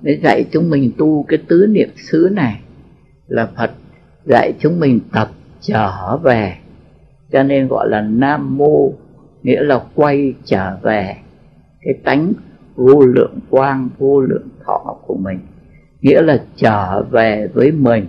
để 0.00 0.20
dạy 0.22 0.44
chúng 0.52 0.70
mình 0.70 0.92
tu 0.98 1.24
cái 1.28 1.38
tứ 1.48 1.66
niệm 1.70 1.88
xứ 1.96 2.28
này 2.32 2.60
là 3.26 3.48
phật 3.56 3.70
dạy 4.24 4.52
chúng 4.58 4.80
mình 4.80 5.00
tập 5.12 5.30
trở 5.60 6.16
về 6.16 6.56
cho 7.34 7.42
nên 7.42 7.68
gọi 7.68 7.88
là 7.88 8.00
nam 8.00 8.56
mô, 8.56 8.92
nghĩa 9.42 9.62
là 9.62 9.80
quay 9.94 10.34
trở 10.44 10.76
về 10.82 11.16
cái 11.80 11.94
tánh 12.04 12.32
vô 12.74 13.00
lượng 13.00 13.38
quang, 13.50 13.88
vô 13.98 14.20
lượng 14.20 14.48
thọ 14.66 14.96
của 15.06 15.14
mình. 15.14 15.38
Nghĩa 16.00 16.22
là 16.22 16.42
trở 16.56 17.02
về 17.02 17.48
với 17.54 17.72
mình. 17.72 18.06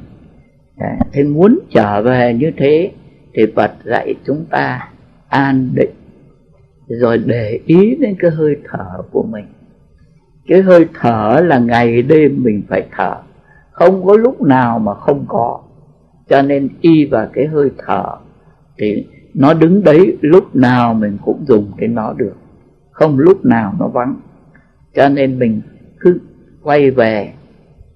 À, 0.78 0.98
thế 1.14 1.24
muốn 1.24 1.60
trở 1.70 2.02
về 2.02 2.34
như 2.34 2.52
thế 2.58 2.92
thì 3.34 3.45
Phật 3.56 3.72
dạy 3.84 4.16
chúng 4.26 4.45
ta 4.50 4.90
an 5.28 5.70
định, 5.76 5.94
rồi 6.88 7.18
để 7.18 7.60
ý 7.66 7.95
đến 7.95 8.16
cái 8.20 8.32
hơi 8.32 8.56
thở 8.70 9.02
của 9.12 9.24
mình. 9.24 9.45
Cái 10.48 10.62
hơi 10.62 10.86
thở 11.00 11.42
là 11.45 11.60
ngày 11.60 12.02
đêm 12.02 12.44
mình 12.44 12.64
phải 12.70 12.88
thở, 12.92 13.16
không 13.72 14.06
có 14.06 14.18
lúc 14.18 14.42
nào 14.42 14.80
mà 14.80 14.94
không 14.94 15.26
có. 15.28 15.62
Cho 16.30 16.42
nên 16.42 16.70
y 16.82 17.06
vào 17.06 17.28
cái 17.34 17.45
hơi 17.45 17.70
thở 17.78 18.04
thì 18.78 19.08
nó 19.36 19.54
đứng 19.54 19.84
đấy, 19.84 20.18
lúc 20.22 20.56
nào 20.56 20.94
mình 20.94 21.18
cũng 21.26 21.46
dùng 21.48 21.72
đến 21.78 21.96
nó 21.96 22.14
được. 22.14 22.36
Không 22.92 23.20
lúc 23.20 23.46
nào 23.46 23.74
nó 23.80 23.88
vắng. 23.88 24.16
Cho 24.96 25.10
nên 25.10 25.40
mình 25.40 25.62
cứ 26.00 26.20
quay 26.64 26.92
về 26.92 27.34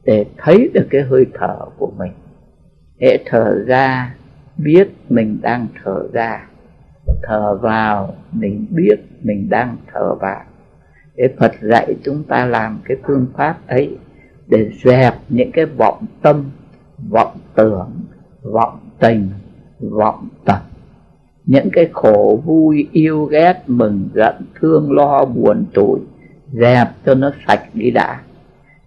để 0.04 0.26
thấy 0.38 0.70
được 0.74 0.88
cái 0.90 1.02
hơi 1.02 1.26
thở 1.34 1.58
của 1.78 1.92
mình. 1.98 2.12
Hễ 3.02 3.18
thở 3.26 3.64
ra, 3.68 4.16
biết 4.58 4.90
mình 5.10 5.40
đang 5.42 5.68
thở 5.84 6.08
ra. 6.14 6.48
Thở 7.24 7.58
vào, 7.58 8.16
mình 8.32 8.66
biết 8.70 9.00
mình 9.24 9.50
đang 9.50 9.78
thở 9.94 10.16
vào. 10.16 10.42
Để 11.16 11.34
Phật 11.40 11.52
dạy 11.62 11.96
chúng 12.04 12.24
ta 12.24 12.46
làm 12.46 12.80
cái 12.86 12.98
phương 13.08 13.28
pháp 13.38 13.68
ấy 13.68 13.98
để 14.48 14.72
dẹp 14.84 15.14
những 15.30 15.52
cái 15.52 15.66
vọng 15.66 16.06
tâm, 16.22 16.44
vọng 17.10 17.38
tưởng, 17.56 17.92
vọng 18.42 18.80
tình, 19.00 19.30
vọng 19.80 20.28
tật 20.46 20.60
những 21.50 21.70
cái 21.74 21.90
khổ 21.94 22.42
vui, 22.46 22.88
yêu, 22.92 23.26
ghét, 23.26 23.64
mừng, 23.68 24.10
giận, 24.14 24.36
thương, 24.60 24.92
lo, 24.92 25.26
buồn, 25.26 25.66
tủi, 25.74 26.00
dẹp 26.52 26.88
cho 27.06 27.16
nó 27.16 27.32
sạch 27.48 27.62
đi 27.74 27.92
đã. 27.92 28.22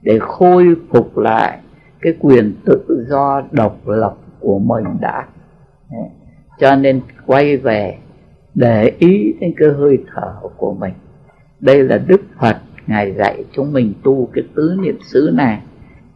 Để 0.03 0.19
khôi 0.21 0.75
phục 0.91 1.19
lại 1.19 1.59
cái 2.01 2.15
quyền 2.21 2.55
tự 2.65 3.07
do 3.09 3.43
độc 3.51 3.89
lập 3.89 4.15
của 4.41 4.59
mình 4.59 4.85
đã. 5.01 5.27
Cho 6.61 6.77
nên 6.77 7.01
quay 7.27 7.57
về, 7.57 7.99
để 8.55 8.93
ý 8.99 9.35
đến 9.41 9.55
cái 9.57 9.69
hơi 9.69 9.99
thở 10.15 10.35
của 10.57 10.75
mình. 10.75 10.93
Đây 11.61 11.83
là 11.83 11.99
đức 12.07 12.21
phật, 12.41 12.57
ngài 12.87 13.13
dạy 13.13 13.45
chúng 13.53 13.73
mình 13.73 13.93
tu 14.03 14.29
cái 14.33 14.45
tứ 14.55 14.77
niệm 14.83 14.99
xứ 15.13 15.31
này. 15.35 15.59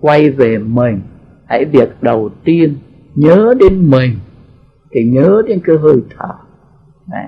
Quay 0.01 0.31
về 0.31 0.59
mình, 0.59 1.01
hãy 1.45 1.65
việc 1.65 2.03
đầu 2.03 2.31
tiên 2.45 2.77
nhớ 3.15 3.55
đến 3.61 3.91
mình 3.91 4.13
thì 4.91 5.05
nhớ 5.05 5.43
đến 5.47 5.61
cái 5.65 5.77
hơi 5.77 5.97
thở. 6.19 6.35
Đấy. 7.07 7.27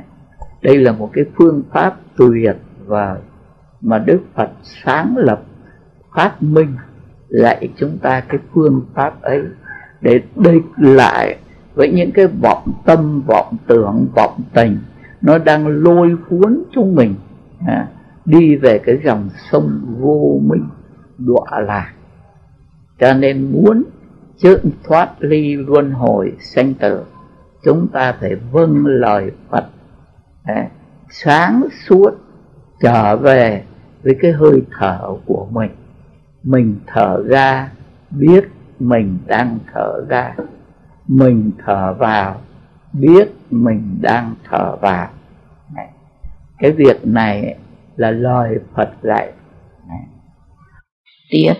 đây 0.62 0.78
là 0.78 0.93
một 0.93 1.11
cái 1.12 1.25
phương 1.37 1.62
pháp 1.73 1.97
tuyệt 2.17 2.57
vời 2.87 3.19
mà 3.81 3.99
đức 3.99 4.20
phật 4.35 4.51
sáng 4.62 5.15
lập 5.17 5.43
phát 6.15 6.43
minh 6.43 6.77
dạy 7.28 7.69
chúng 7.77 7.99
ta 7.99 8.20
cái 8.20 8.41
phương 8.55 8.87
pháp 8.95 9.23
ấy 9.23 9.43
để 10.01 10.20
địch 10.37 10.65
lại 10.77 11.37
với 11.75 11.93
những 11.93 12.11
cái 12.15 12.27
vọng 12.43 12.73
tâm 12.85 13.23
vọng 13.27 13.57
tưởng 13.67 14.07
vọng 14.15 14.41
tình. 14.55 14.78
Nó 15.20 15.39
đang 15.39 15.67
lôi 15.67 16.17
cuốn 16.28 16.62
chúng 16.73 16.95
mình 16.95 17.15
à, 17.67 17.89
đi 18.25 18.57
về 18.57 18.78
cái 18.78 18.99
dòng 19.05 19.28
sông 19.51 19.97
vô 20.01 20.41
minh 20.43 20.65
đọa 21.19 21.61
lạc. 21.61 21.93
Cho 23.01 23.15
nên 23.15 23.53
muốn 23.53 23.85
chữ 24.37 24.59
thoát 24.85 25.09
ly 25.19 25.57
luân 25.57 25.91
hồi 25.91 26.33
sanh 26.41 26.75
tử 26.75 27.05
chúng 27.65 27.89
ta 27.93 28.12
phải 28.20 28.35
vâng 28.35 28.87
lời 28.87 29.31
Phật. 29.51 29.65
À, 30.45 30.69
sáng 31.11 31.62
suốt 31.89 32.11
trở 32.81 33.17
về 33.17 33.65
với 34.03 34.17
cái 34.20 34.33
hơi 34.33 34.62
thở 34.78 35.17
của 35.27 35.49
mình. 35.51 35.70
Mình 36.43 36.81
thở 36.87 37.23
ra 37.27 37.73
biết 38.11 38.45
mình 38.78 39.19
đang 39.27 39.59
thở 39.75 40.05
ra. 40.09 40.35
Mình 41.07 41.51
thở 41.65 41.95
vào 41.95 42.41
biết 42.93 43.28
mình 43.51 43.99
đang 44.01 44.35
thở 44.51 44.77
vào. 44.77 45.09
Cái 46.59 46.73
việc 46.73 47.07
này 47.07 47.57
là 47.97 48.11
lời 48.11 48.59
Phật 48.77 48.91
dạy. 49.03 49.33
Này. 49.89 50.07
tiếp. 51.31 51.55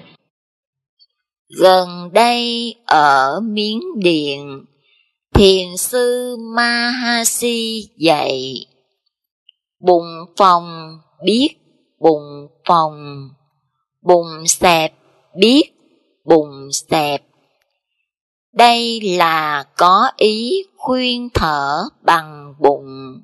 Gần 1.61 1.89
đây 2.13 2.75
ở 2.87 3.41
Miến 3.41 3.79
Điện 3.97 4.65
thiền 5.39 5.77
sư 5.77 6.37
Mahasi 6.57 7.89
dạy 7.97 8.67
bùng 9.81 10.07
phòng 10.37 10.99
biết 11.25 11.49
bùng 12.01 12.49
phòng 12.69 13.29
bùng 14.03 14.47
xẹp 14.47 14.95
biết 15.37 15.63
bùng 16.25 16.73
xẹp. 16.73 17.23
Đây 18.53 19.01
là 19.01 19.65
có 19.77 20.11
ý 20.17 20.63
khuyên 20.77 21.29
thở 21.35 21.85
bằng 22.03 22.55
bụng, 22.61 23.21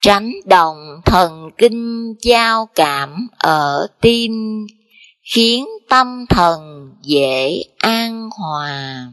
tránh 0.00 0.32
đồng 0.44 1.00
thần 1.04 1.50
kinh 1.58 2.14
giao 2.22 2.68
cảm 2.74 3.28
ở 3.38 3.86
tim, 4.00 4.66
khiến 5.34 5.66
tâm 5.88 6.26
thần 6.28 6.90
dễ 7.02 7.62
an 7.78 8.28
hòa 8.38 9.08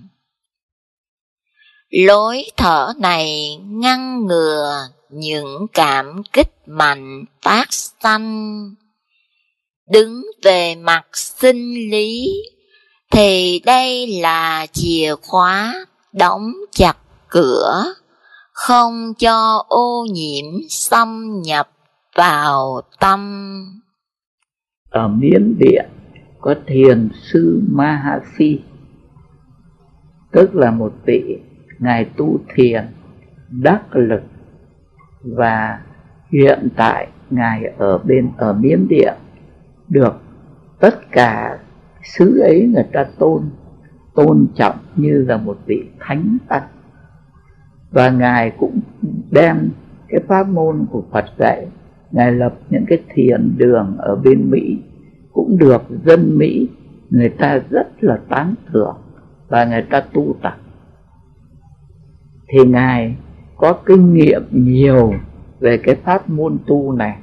lối 1.93 2.43
thở 2.57 2.93
này 2.99 3.57
ngăn 3.61 4.25
ngừa 4.25 4.87
những 5.09 5.67
cảm 5.73 6.21
kích 6.33 6.53
mạnh 6.67 7.25
phát 7.41 7.65
sanh 7.73 8.69
đứng 9.91 10.21
về 10.43 10.75
mặt 10.75 11.05
sinh 11.13 11.89
lý 11.91 12.33
thì 13.11 13.61
đây 13.65 14.07
là 14.21 14.65
chìa 14.71 15.15
khóa 15.21 15.85
đóng 16.13 16.51
chặt 16.71 16.97
cửa, 17.29 17.83
không 18.51 19.13
cho 19.19 19.65
ô 19.67 20.05
nhiễm 20.13 20.45
xâm 20.69 21.41
nhập 21.41 21.69
vào 22.15 22.81
tâm. 22.99 23.19
Ở 24.89 25.07
Miến 25.07 25.55
Điện 25.59 25.85
có 26.41 26.55
thiền 26.67 27.09
sư 27.31 27.61
Mahasi, 27.69 28.59
tức 30.31 30.55
là 30.55 30.71
một 30.71 30.93
vị 31.05 31.39
ngài 31.83 32.05
tu 32.05 32.39
thiền, 32.55 32.85
đắc 33.49 33.95
lực 33.95 34.21
và 35.21 35.79
hiện 36.31 36.67
tại 36.75 37.07
ngài 37.29 37.73
ở 37.77 37.97
bên, 37.97 38.31
ở 38.37 38.53
Miến 38.53 38.87
Điện 38.87 39.13
được 39.89 40.21
tất 40.79 41.11
cả 41.11 41.59
xứ 42.03 42.39
ấy 42.39 42.67
người 42.73 42.85
ta 42.93 43.05
tôn 43.19 43.43
tôn 44.15 44.47
trọng 44.55 44.75
như 44.95 45.25
là 45.27 45.37
một 45.37 45.57
vị 45.65 45.83
thánh 45.99 46.37
tăng. 46.47 46.63
Và 47.91 48.09
ngài 48.09 48.51
cũng 48.57 48.79
đem 49.31 49.69
cái 50.07 50.21
pháp 50.27 50.47
môn 50.47 50.85
của 50.91 51.03
Phật 51.11 51.25
dạy, 51.39 51.67
ngài 52.11 52.31
lập 52.31 52.53
những 52.69 52.85
cái 52.87 53.03
thiền 53.13 53.53
đường 53.57 53.95
ở 53.97 54.15
bên 54.15 54.51
Mỹ, 54.51 54.77
cũng 55.33 55.57
được 55.57 55.81
dân 56.05 56.37
Mỹ 56.37 56.69
người 57.09 57.29
ta 57.29 57.59
rất 57.69 57.87
là 57.99 58.19
tán 58.29 58.55
thưởng 58.71 58.95
và 59.47 59.65
người 59.65 59.81
ta 59.89 60.01
tu 60.13 60.35
tập 60.41 60.57
thì 62.53 62.59
ngài 62.65 63.15
có 63.57 63.73
kinh 63.85 64.13
nghiệm 64.13 64.43
nhiều 64.51 65.13
về 65.59 65.77
cái 65.77 65.95
pháp 65.95 66.29
môn 66.29 66.57
tu 66.67 66.91
này. 66.91 67.17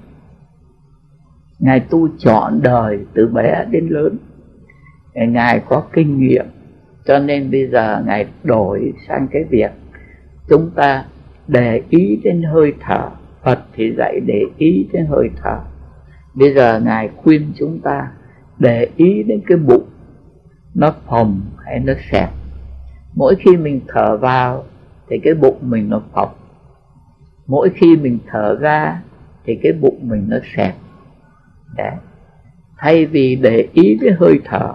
Ngài 1.58 1.80
tu 1.80 2.08
trọn 2.18 2.60
đời 2.62 2.98
từ 3.14 3.26
bé 3.26 3.64
đến 3.70 3.88
lớn. 3.88 4.16
Ngài 5.14 5.60
có 5.68 5.82
kinh 5.92 6.18
nghiệm, 6.18 6.46
cho 7.04 7.18
nên 7.18 7.50
bây 7.50 7.66
giờ 7.66 8.02
ngài 8.06 8.26
đổi 8.44 8.92
sang 9.08 9.28
cái 9.32 9.44
việc 9.44 9.70
chúng 10.48 10.70
ta 10.70 11.04
để 11.48 11.82
ý 11.90 12.20
đến 12.24 12.42
hơi 12.42 12.72
thở. 12.80 13.10
Phật 13.44 13.60
thì 13.74 13.92
dạy 13.98 14.20
để 14.26 14.44
ý 14.58 14.86
đến 14.92 15.06
hơi 15.06 15.30
thở. 15.42 15.58
Bây 16.34 16.54
giờ 16.54 16.80
ngài 16.80 17.08
khuyên 17.16 17.52
chúng 17.58 17.78
ta 17.78 18.08
để 18.58 18.88
ý 18.96 19.22
đến 19.22 19.40
cái 19.46 19.58
bụng, 19.58 19.86
nó 20.74 20.94
phồng 21.06 21.40
hay 21.64 21.80
nó 21.80 21.92
xẹp. 22.10 22.30
Mỗi 23.14 23.34
khi 23.38 23.56
mình 23.56 23.80
thở 23.88 24.16
vào 24.16 24.64
thì 25.10 25.18
cái 25.18 25.34
bụng 25.34 25.58
mình 25.60 25.90
nó 25.90 26.02
phồng 26.12 26.30
mỗi 27.50 27.70
khi 27.74 27.96
mình 27.96 28.18
thở 28.26 28.56
ra, 28.60 29.02
thì 29.44 29.58
cái 29.62 29.72
bụng 29.72 29.98
mình 30.02 30.26
nó 30.28 30.36
xẹp. 30.56 30.74
Đấy. 31.76 31.92
thay 32.78 33.06
vì 33.06 33.36
để 33.36 33.68
ý 33.72 33.98
cái 34.00 34.10
hơi 34.18 34.40
thở, 34.44 34.74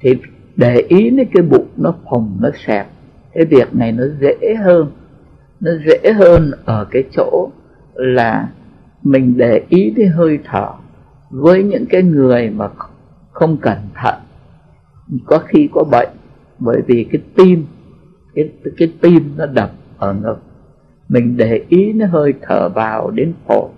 thì 0.00 0.10
để 0.56 0.76
ý 0.88 1.10
đến 1.10 1.28
cái 1.34 1.42
bụng 1.42 1.66
nó 1.76 1.94
phồng, 2.10 2.36
nó 2.40 2.48
xẹp. 2.66 2.86
Cái 3.34 3.44
việc 3.44 3.74
này 3.74 3.92
nó 3.92 4.04
dễ 4.20 4.54
hơn. 4.64 4.90
Nó 5.60 5.70
dễ 5.86 6.12
hơn 6.12 6.50
ở 6.64 6.86
cái 6.90 7.04
chỗ 7.12 7.50
là 7.94 8.48
mình 9.02 9.34
để 9.36 9.62
ý 9.68 9.90
đến 9.90 10.08
hơi 10.12 10.38
thở 10.44 10.68
với 11.30 11.62
những 11.62 11.86
cái 11.86 12.02
người 12.02 12.50
mà 12.50 12.68
không 13.32 13.56
cẩn 13.56 13.78
thận. 13.94 14.14
Có 15.26 15.38
khi 15.38 15.68
có 15.72 15.84
bệnh, 15.84 16.08
bởi 16.58 16.82
vì 16.86 17.06
cái 17.12 17.22
tim 17.36 17.66
cái 18.36 18.50
cái 18.76 18.92
tim 19.00 19.34
nó 19.36 19.46
đập 19.46 19.70
ở 19.98 20.12
ngực. 20.14 20.36
Mình 21.08 21.36
để 21.36 21.64
ý 21.68 21.92
nó 21.92 22.06
hơi 22.06 22.34
thở 22.42 22.68
vào 22.68 23.10
đến 23.10 23.32
phổi. 23.46 23.68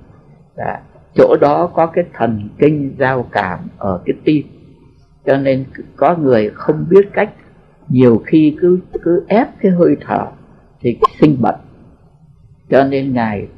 Đã. 0.57 0.81
chỗ 1.15 1.37
đó 1.41 1.67
có 1.67 1.87
cái 1.87 2.05
thần 2.15 2.49
kinh 2.59 2.95
giao 2.99 3.27
cảm 3.33 3.59
ở 3.79 4.01
cái 4.05 4.17
tim. 4.25 4.47
Cho 5.27 5.37
nên 5.37 5.65
có 5.97 6.17
người 6.17 6.51
không 6.55 6.87
biết 6.91 7.09
cách, 7.13 7.31
nhiều 7.89 8.23
khi 8.27 8.57
cứ 8.61 8.79
cứ 9.03 9.25
ép 9.29 9.49
cái 9.61 9.73
hơi 9.73 9.97
thở 10.07 10.27
thì 10.81 10.99
sinh 11.21 11.37
bệnh. 11.43 11.61
Cho 12.71 12.85
nên 12.85 13.13
ngài 13.13 13.49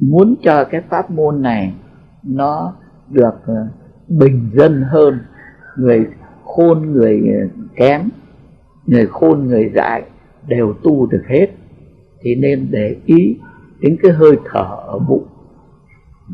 muốn 0.00 0.34
cho 0.42 0.64
cái 0.64 0.80
pháp 0.88 1.10
môn 1.10 1.42
này 1.42 1.74
nó 2.22 2.74
được 3.10 3.34
ờ, 3.46 3.66
bình 4.08 4.50
dân 4.52 4.82
hơn. 4.82 5.18
Người 5.76 6.06
khôn, 6.44 6.92
người 6.92 7.22
kém, 7.76 8.08
người 8.86 9.06
khôn, 9.06 9.46
người 9.46 9.70
dại 9.74 10.02
đều 10.48 10.74
tu 10.82 11.06
được 11.06 11.22
hết, 11.28 11.46
thì 12.20 12.34
nên 12.34 12.66
để 12.70 12.96
ý 13.06 13.38
đến 13.80 13.96
cái 14.02 14.12
hơi 14.12 14.36
thở 14.44 14.76
ở 14.86 14.98
bụng. 14.98 15.26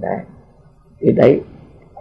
Đấy. 0.01 0.19
Thì 1.01 1.13
đấy, 1.13 1.41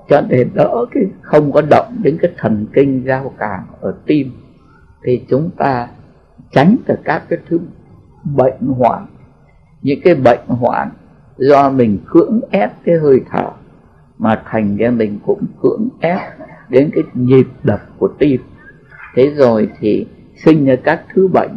cho 0.09 0.21
nên 0.21 0.49
đỡ 0.53 0.85
cái, 0.91 1.03
không 1.21 1.51
có 1.51 1.61
động 1.69 1.99
đến 2.03 2.17
cái 2.21 2.31
thần 2.37 2.65
kinh 2.73 3.03
giao 3.05 3.33
cảm 3.37 3.63
ở 3.81 3.95
tim, 4.05 4.31
thì 5.03 5.25
chúng 5.29 5.49
ta 5.57 5.87
tránh 6.51 6.75
được 6.87 6.99
các 7.03 7.23
cái 7.29 7.39
thứ 7.49 7.59
bệnh 8.35 8.67
hoạn. 8.67 9.05
Những 9.81 9.99
cái 10.03 10.15
bệnh 10.15 10.47
hoạn 10.47 10.89
do 11.37 11.69
mình 11.69 11.97
cưỡng 12.07 12.39
ép 12.51 12.71
cái 12.85 12.95
hơi 12.95 13.21
thở, 13.31 13.49
mà 14.17 14.41
thành 14.45 14.77
ra 14.77 14.89
mình 14.89 15.19
cũng 15.25 15.45
cưỡng 15.61 15.89
ép 15.99 16.19
đến 16.69 16.89
cái 16.93 17.03
nhịp 17.13 17.47
đập 17.63 17.81
của 17.97 18.09
tim. 18.19 18.41
Thế 19.15 19.33
rồi 19.35 19.69
thì 19.79 20.07
sinh 20.45 20.65
ra 20.65 20.75
các 20.83 21.03
thứ 21.13 21.27
bệnh 21.27 21.51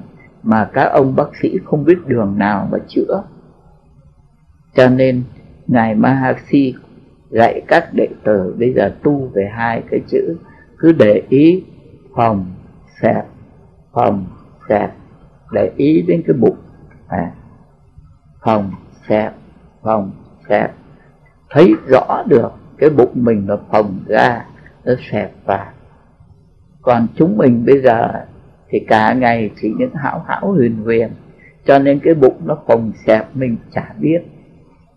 mà 0.44 0.70
các 0.73 0.84
ông 0.84 1.16
bác 1.16 1.36
sĩ 1.42 1.58
không 1.64 1.84
biết 1.84 1.98
đường 2.06 2.39
nào 2.39 2.68
mà 2.73 2.78
chữa. 2.89 3.23
Cho 4.74 4.89
nên 4.89 5.23
ngài 5.66 5.94
Mahasi 5.94 6.74
dạy 7.31 7.62
các 7.68 7.94
đệ 7.94 8.08
tử 8.24 8.56
bây 8.58 8.73
giờ 8.73 8.94
tu 9.02 9.31
về 9.34 9.50
hai 9.55 9.82
cái 9.90 10.00
chữ. 10.08 10.36
Cứ 10.78 10.92
để 10.92 11.23
ý 11.28 11.64
phòng 12.16 12.47
xẹp 13.02 13.24
phòng 13.92 14.26
xẹp. 14.68 14.94
Để 15.52 15.73
ý 15.76 16.02
đến 16.02 16.23
cái 16.26 16.36
bụng. 16.40 16.56
À, 17.08 17.32
phòng 18.44 18.73
xẹp 19.08 19.32
phòng 19.82 20.10
xẹp. 20.48 20.73
Thấy 21.50 21.74
rõ 21.89 22.23
được 22.26 22.50
cái 22.78 22.90
bụng 22.90 23.12
mình 23.14 23.47
nó 23.47 23.56
phồng 23.70 23.98
ra 24.06 24.44
nó 24.84 24.92
xẹp 25.10 25.32
vào 25.44 25.66
còn 26.84 27.06
chúng 27.16 27.36
mình 27.36 27.64
bây 27.66 27.81
giờ 27.81 28.24
thì 28.75 28.81
cả 28.89 29.12
ngày 29.12 29.51
chỉ 29.61 29.73
những 29.78 29.94
hão 29.94 30.25
hão 30.27 30.53
huyền 30.53 30.77
huyền, 30.77 31.09
cho 31.65 31.78
nên 31.78 31.99
cái 31.99 32.15
bụng 32.15 32.36
nó 32.44 32.59
phồng 32.67 32.93
xẹp, 33.07 33.36
mình 33.36 33.57
chả 33.73 33.94
biết. 33.99 34.23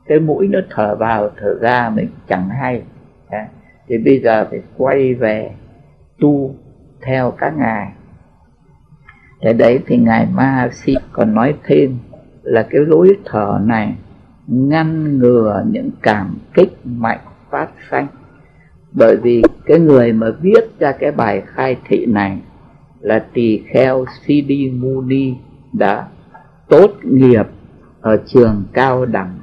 Cái 0.07 0.19
mũi 0.19 0.47
nó 0.47 0.59
thở 0.69 0.95
vào, 0.95 1.29
thở 1.37 1.55
ra 1.61 1.89
mình 1.89 2.07
chẳng 2.27 2.49
hay. 2.49 2.83
Thì 3.87 3.97
bây 3.97 4.19
giờ 4.19 4.47
phải 4.49 4.61
quay 4.77 5.13
về 5.13 5.51
tu 6.19 6.55
theo 7.01 7.31
các 7.31 7.57
ngài. 7.57 7.91
Để 9.41 9.53
đấy 9.53 9.79
thì 9.87 9.97
ngài 9.97 10.27
ma 10.33 10.69
si 10.71 10.95
còn 11.11 11.33
nói 11.33 11.55
thêm 11.63 11.97
là 12.43 12.67
cái 12.69 12.81
lối 12.87 13.17
thở 13.25 13.59
này 13.63 13.95
ngăn 14.47 15.17
ngừa 15.17 15.63
những 15.71 15.89
cảm 16.01 16.37
kích 16.53 16.73
mạnh 16.85 17.19
phát 17.49 17.69
sanh. 17.89 18.07
Bởi 18.91 19.17
vì 19.17 19.43
cái 19.65 19.79
người 19.79 20.13
mà 20.13 20.27
viết 20.41 20.79
ra 20.79 20.91
cái 20.91 21.11
bài 21.11 21.43
khai 21.45 21.77
thị 21.85 22.05
này 22.05 22.39
là 22.99 23.25
tỳ 23.33 23.63
kheo 23.73 24.05
Sidi 24.21 24.69
Muni 24.69 25.33
đã 25.73 26.07
tốt 26.67 26.91
nghiệp 27.03 27.47
ở 28.01 28.17
trường 28.25 28.63
cao 28.73 29.05
đẳng 29.05 29.39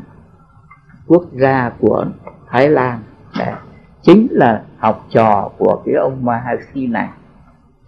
quốc 1.06 1.24
gia 1.32 1.70
của 1.78 2.06
Thái 2.48 2.68
Lan 2.68 2.98
Đấy. 3.38 3.54
chính 4.02 4.26
là 4.30 4.62
học 4.78 5.06
trò 5.10 5.50
của 5.58 5.82
cái 5.84 5.94
ông 5.94 6.24
Mahasi 6.24 6.86
này 6.86 7.08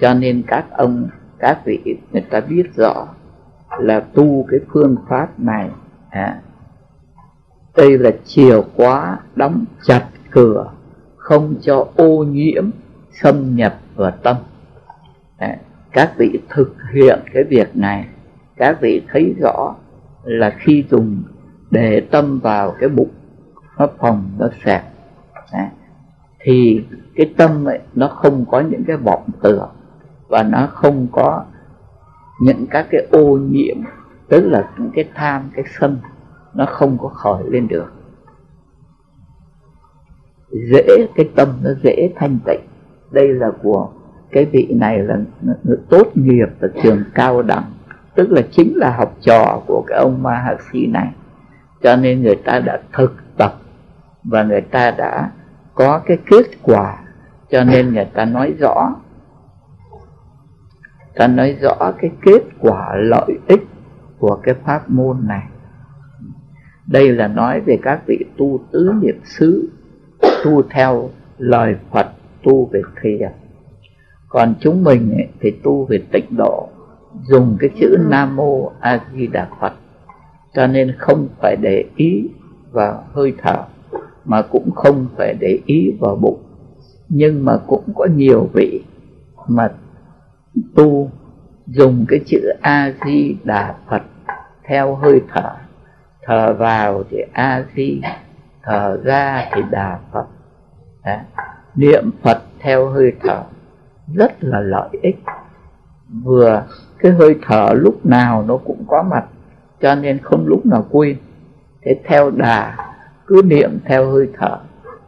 cho 0.01 0.15
nên 0.15 0.43
các 0.47 0.65
ông 0.71 1.09
các 1.39 1.59
vị 1.65 1.99
người 2.13 2.23
ta 2.31 2.41
biết 2.41 2.67
rõ 2.77 3.07
là 3.79 4.01
tu 4.01 4.47
cái 4.51 4.61
phương 4.73 4.97
pháp 5.09 5.41
này 5.41 5.71
à, 6.11 6.41
đây 7.77 7.99
là 7.99 8.11
chìa 8.25 8.61
khóa 8.77 9.19
đóng 9.37 9.65
chặt 9.87 10.07
cửa 10.31 10.71
không 11.17 11.55
cho 11.63 11.87
ô 11.97 12.25
nhiễm 12.25 12.71
xâm 13.23 13.57
nhập 13.57 13.79
vào 13.95 14.11
tâm 14.11 14.37
các 15.97 16.13
vị 16.17 16.41
thực 16.49 16.77
hiện 16.95 17.19
cái 17.33 17.45
việc 17.45 17.77
này 17.77 18.09
các 18.57 18.81
vị 18.81 19.03
thấy 19.09 19.35
rõ 19.41 19.75
là 20.23 20.51
khi 20.59 20.85
dùng 20.91 21.23
để 21.71 22.01
tâm 22.11 22.39
vào 22.39 22.75
cái 22.81 22.89
bụng 22.89 23.11
nó 23.79 23.89
phòng 23.99 24.31
nó 24.39 24.49
sạc 24.65 24.85
à, 25.53 25.71
thì 26.41 26.85
cái 27.15 27.35
tâm 27.37 27.65
ấy 27.65 27.79
nó 27.95 28.09
không 28.09 28.45
có 28.51 28.61
những 28.61 28.85
cái 28.87 28.97
vọng 28.97 29.29
tưởng 29.43 29.69
và 30.29 30.43
nó 30.43 30.67
không 30.67 31.07
có 31.13 31.45
những 32.41 32.67
các 32.71 32.87
cái 32.91 33.07
ô 33.11 33.39
nhiễm 33.39 33.77
tức 34.29 34.41
là 34.41 34.71
những 34.79 34.91
cái 34.95 35.09
tham 35.15 35.51
cái 35.55 35.65
sân 35.81 35.99
nó 36.55 36.67
không 36.67 36.99
có 37.01 37.09
khởi 37.09 37.43
lên 37.51 37.69
được. 37.69 37.93
Dễ 40.51 41.07
cái 41.17 41.31
tâm 41.35 41.49
nó 41.63 41.71
dễ 41.83 42.13
thanh 42.17 42.39
tịnh. 42.47 42.61
Đây 43.11 43.29
là 43.29 43.51
của 43.63 43.91
cái 44.31 44.45
vị 44.45 44.69
này 44.77 44.99
là 44.99 45.19
tốt 45.89 46.07
nghiệp 46.15 46.49
ở 46.61 46.69
trường 46.83 47.03
cao 47.15 47.43
đẳng, 47.43 47.65
tức 48.15 48.31
là 48.31 48.43
chính 48.51 48.73
là 48.77 48.97
học 48.97 49.17
trò 49.21 49.63
của 49.67 49.85
cái 49.87 49.99
ông 49.99 50.23
Mahasi 50.23 50.87
này. 50.87 51.13
Cho 51.83 51.97
nên 51.97 52.23
người 52.23 52.37
ta 52.37 52.59
đã 52.59 52.81
thực 52.93 53.15
tập 53.37 53.55
và 54.25 54.43
người 54.43 54.61
ta 54.61 54.91
đã 54.91 55.31
có 55.75 55.99
cái 56.07 56.19
kết 56.31 56.47
quả. 56.63 56.99
Cho 57.51 57.65
nên 57.65 57.95
người 57.95 58.09
ta 58.15 58.25
nói 58.25 58.55
rõ, 58.61 58.95
ta 61.15 61.27
nói 61.27 61.57
rõ 61.61 61.93
cái 61.99 62.11
kết 62.23 62.43
quả 62.61 62.95
lợi 62.97 63.39
ích 63.49 63.63
của 64.19 64.41
cái 64.43 64.55
pháp 64.65 64.91
môn 64.91 65.17
này. 65.29 65.43
Đây 66.87 67.13
là 67.13 67.29
nói 67.29 67.61
về 67.61 67.79
các 67.83 68.01
vị 68.07 68.25
tu 68.39 68.61
tứ 68.73 68.93
niệm 69.03 69.21
xứ, 69.25 69.69
tu 70.45 70.63
theo 70.63 71.11
lời 71.39 71.77
Phật, 71.91 72.07
tu 72.43 72.67
về 72.73 72.83
thiền 73.03 73.33
còn 74.37 74.55
chúng 74.61 74.85
mình 74.85 75.13
ấy, 75.15 75.29
thì 75.41 75.51
tu 75.51 75.85
về 75.85 76.03
tịnh 76.13 76.37
độ 76.37 76.69
dùng 77.23 77.57
cái 77.61 77.71
chữ 77.81 77.97
Nam 78.09 78.37
Mô 78.37 78.73
A 78.81 79.01
Di 79.15 79.27
Đà 79.27 79.49
Phật. 79.61 79.73
Cho 80.55 80.67
nên 80.67 80.95
không 80.99 81.29
phải 81.41 81.57
để 81.57 81.85
ý 81.97 82.29
vào 82.71 83.05
hơi 83.13 83.35
thở 83.43 83.65
mà 84.25 84.43
cũng 84.43 84.71
không 84.75 85.07
phải 85.17 85.35
để 85.41 85.59
ý 85.67 85.93
vào 86.01 86.17
bụng. 86.17 86.43
Nhưng 87.09 87.45
mà 87.45 87.57
cũng 87.67 87.85
có 87.95 88.07
nhiều 88.17 88.49
vị 88.53 88.83
mà 89.49 89.73
tu 90.75 91.11
dùng 91.67 92.05
cái 92.09 92.21
chữ 92.27 92.41
A 92.61 92.93
Di 93.07 93.37
Đà 93.45 93.75
Phật 93.91 94.03
theo 94.65 94.95
hơi 94.95 95.21
thở. 95.35 95.51
Thở 96.23 96.55
vào 96.55 97.03
thì 97.11 97.19
A 97.33 97.65
Di 97.77 98.01
thở 98.63 99.01
ra 99.05 99.49
thì 99.53 99.63
Đà 99.71 99.99
Phật. 100.13 100.27
Đấy. 101.05 101.19
niệm 101.75 102.11
Phật 102.23 102.43
theo 102.61 102.89
hơi 102.89 103.13
thở 103.23 103.43
rất 104.15 104.33
là 104.41 104.61
lợi 104.61 104.89
ích. 105.03 105.17
Vừa 106.23 106.63
cái 106.99 107.13
hơi 107.13 107.39
thở 107.43 107.69
lúc 107.75 108.07
nào 108.07 108.45
nó 108.49 108.57
cũng 108.57 108.85
có 108.89 109.03
mặt, 109.03 109.25
cho 109.81 109.95
nên 109.95 110.19
không 110.23 110.47
lúc 110.47 110.67
nào 110.67 110.87
quên. 110.91 111.17
Thế 111.83 112.01
theo 112.05 112.31
đà, 112.31 112.77
cứ 113.27 113.43
niệm 113.45 113.79
theo 113.85 114.11
hơi 114.11 114.29
thở, 114.39 114.59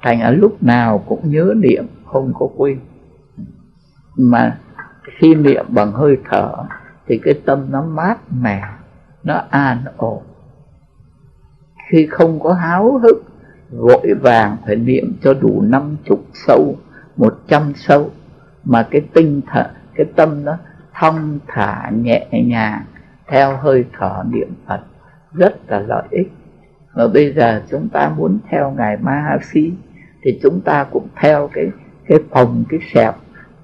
thành 0.03 0.21
ở 0.21 0.31
lúc 0.31 0.63
nào 0.63 1.05
cũng 1.07 1.31
nhớ 1.31 1.55
niệm, 1.57 1.87
không 2.07 2.33
có 2.39 2.49
quên. 2.57 2.81
Mà 4.17 4.59
khi 5.19 5.35
niệm 5.35 5.67
bằng 5.69 5.93
hơi 5.93 6.17
thở, 6.31 6.55
thì 7.07 7.21
cái 7.25 7.35
tâm 7.47 7.67
nó 7.71 7.83
mát 7.83 8.19
mẻ, 8.31 8.63
nó 9.25 9.43
an 9.51 9.85
ổn. 9.97 10.23
Khi 11.91 12.07
không 12.07 12.41
có 12.41 12.53
háo 12.53 12.99
hức, 12.99 13.23
vội 13.71 14.15
vàng 14.21 14.57
phải 14.67 14.77
niệm 14.77 15.17
cho 15.23 15.35
đủ 15.35 15.63
năm 15.63 15.97
chục 16.05 16.21
sâu, 16.33 16.77
một 17.17 17.39
trăm 17.49 17.73
sâu 17.77 18.11
mà 18.65 18.87
cái 18.91 19.03
tinh 19.15 19.41
thần, 19.47 19.67
cái 19.95 20.07
tâm 20.17 20.45
nó 20.45 20.57
thông 20.95 21.39
thả 21.47 21.91
nhẹ 21.91 22.27
nhàng 22.31 22.83
theo 23.27 23.57
hơi 23.57 23.85
thở 23.99 24.25
niệm 24.31 24.49
Phật 24.67 24.81
rất 25.33 25.71
là 25.71 25.79
lợi 25.79 26.09
ích. 26.11 26.33
Và 26.95 27.09
bây 27.09 27.33
giờ 27.33 27.63
chúng 27.71 27.89
ta 27.89 28.09
muốn 28.17 28.39
theo 28.51 28.71
ngài 28.71 28.97
Mahasi 28.97 29.73
thì 30.23 30.41
chúng 30.43 30.61
ta 30.61 30.85
cũng 30.85 31.09
theo 31.17 31.51
cái 31.53 31.71
cái 32.07 32.19
phòng, 32.31 32.65
cái 32.69 32.81
sẹp 32.95 33.15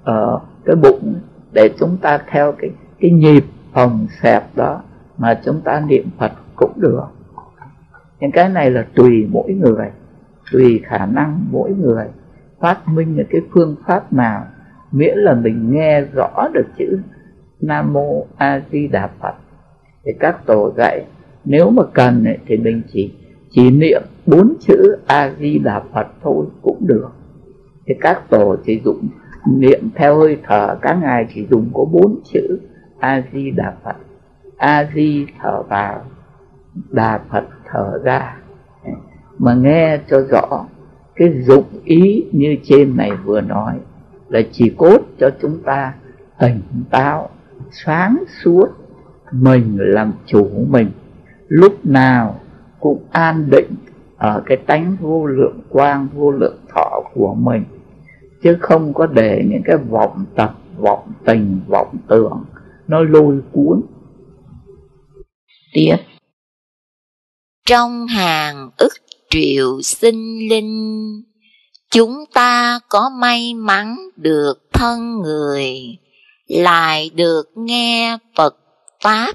ở 0.04 0.40
cái 0.64 0.76
bụng 0.76 1.14
để 1.52 1.70
chúng 1.78 1.96
ta 1.96 2.18
theo 2.30 2.52
cái 2.52 2.70
cái 3.00 3.10
nhịp 3.10 3.44
phòng 3.72 4.06
sẹp 4.22 4.56
đó 4.56 4.82
mà 5.18 5.40
chúng 5.44 5.60
ta 5.60 5.80
niệm 5.80 6.08
Phật 6.18 6.32
cũng 6.56 6.72
được. 6.76 7.04
Những 8.20 8.30
cái 8.30 8.48
này 8.48 8.70
là 8.70 8.86
tùy 8.94 9.28
mỗi 9.30 9.52
người, 9.52 9.90
tùy 10.52 10.82
khả 10.84 11.06
năng 11.06 11.44
mỗi 11.50 11.70
người 11.70 12.06
phát 12.60 12.88
minh 12.88 13.16
những 13.16 13.26
cái 13.30 13.40
phương 13.52 13.76
pháp 13.86 14.12
nào 14.12 14.46
miễn 14.94 15.18
là 15.18 15.34
mình 15.34 15.70
nghe 15.72 16.00
rõ 16.00 16.48
được 16.54 16.66
chữ 16.78 16.98
Nam 17.60 17.92
Mô 17.92 18.26
A 18.36 18.62
Di 18.72 18.88
Đà 18.88 19.10
Phật. 19.20 19.34
Thì 20.04 20.12
các 20.20 20.46
tổ 20.46 20.72
dạy 20.76 21.04
nếu 21.44 21.70
mà 21.70 21.82
cần 21.92 22.24
ấy, 22.24 22.38
thì 22.46 22.56
mình 22.56 22.82
chỉ 22.92 23.14
chỉ 23.50 23.70
niệm 23.70 24.02
bốn 24.26 24.54
chữ 24.60 24.96
A 25.06 25.32
Di 25.38 25.58
Đà 25.58 25.80
Phật 25.92 26.06
thôi 26.22 26.46
cũng 26.62 26.86
được. 26.86 27.08
Thì 27.86 27.94
các 28.00 28.30
tổ 28.30 28.56
chỉ 28.64 28.80
dùng 28.84 29.08
niệm 29.56 29.80
theo 29.94 30.18
hơi 30.18 30.38
thở 30.46 30.76
các 30.82 30.98
ngài 31.02 31.26
chỉ 31.34 31.46
dùng 31.50 31.70
có 31.74 31.84
bốn 31.84 32.20
chữ 32.24 32.58
A 32.98 33.22
Di 33.32 33.50
Đà 33.50 33.74
Phật. 33.84 33.96
A 34.56 34.88
Di 34.94 35.26
thở 35.40 35.62
vào 35.62 36.04
Đà 36.90 37.20
Phật 37.30 37.44
thở 37.70 37.98
ra. 38.04 38.36
Mà 39.38 39.54
nghe 39.54 39.98
cho 40.10 40.20
rõ 40.30 40.66
cái 41.14 41.42
dụng 41.42 41.64
ý 41.84 42.26
như 42.32 42.56
trên 42.62 42.96
này 42.96 43.10
vừa 43.24 43.40
nói 43.40 43.74
là 44.28 44.40
chỉ 44.52 44.72
cốt 44.76 44.98
cho 45.18 45.30
chúng 45.42 45.62
ta 45.62 45.94
tỉnh 46.38 46.60
táo 46.90 47.30
sáng 47.70 48.24
suốt 48.42 48.66
mình 49.32 49.76
làm 49.78 50.12
chủ 50.26 50.48
mình. 50.68 50.90
Lúc 51.48 51.86
nào 51.86 52.40
cũng 52.80 53.04
an 53.10 53.50
định 53.50 53.74
ở 54.16 54.42
cái 54.46 54.56
tánh 54.56 54.96
vô 55.00 55.26
lượng 55.26 55.60
quang 55.68 56.08
vô 56.14 56.30
lượng 56.30 56.58
thọ 56.74 57.02
của 57.14 57.34
mình. 57.34 57.64
Chứ 58.42 58.56
không 58.60 58.94
có 58.94 59.06
để 59.06 59.44
những 59.50 59.62
cái 59.64 59.76
vọng 59.76 60.24
tập 60.34 60.56
vọng 60.78 61.12
tình 61.24 61.60
vọng 61.68 61.96
tưởng 62.08 62.44
nó 62.86 63.00
lôi 63.02 63.40
cuốn. 63.52 63.82
Tiếp. 65.72 65.96
Trong 67.66 68.06
hàng 68.06 68.70
ức 68.76 68.92
triệu 69.30 69.80
sinh 69.82 70.48
linh 70.50 71.22
chúng 71.94 72.24
ta 72.32 72.80
có 72.88 73.10
may 73.20 73.54
mắn 73.54 73.96
được 74.16 74.54
thân 74.72 75.18
người, 75.20 75.72
lại 76.46 77.10
được 77.14 77.50
nghe 77.54 78.18
Phật 78.36 78.56
Pháp. 79.02 79.32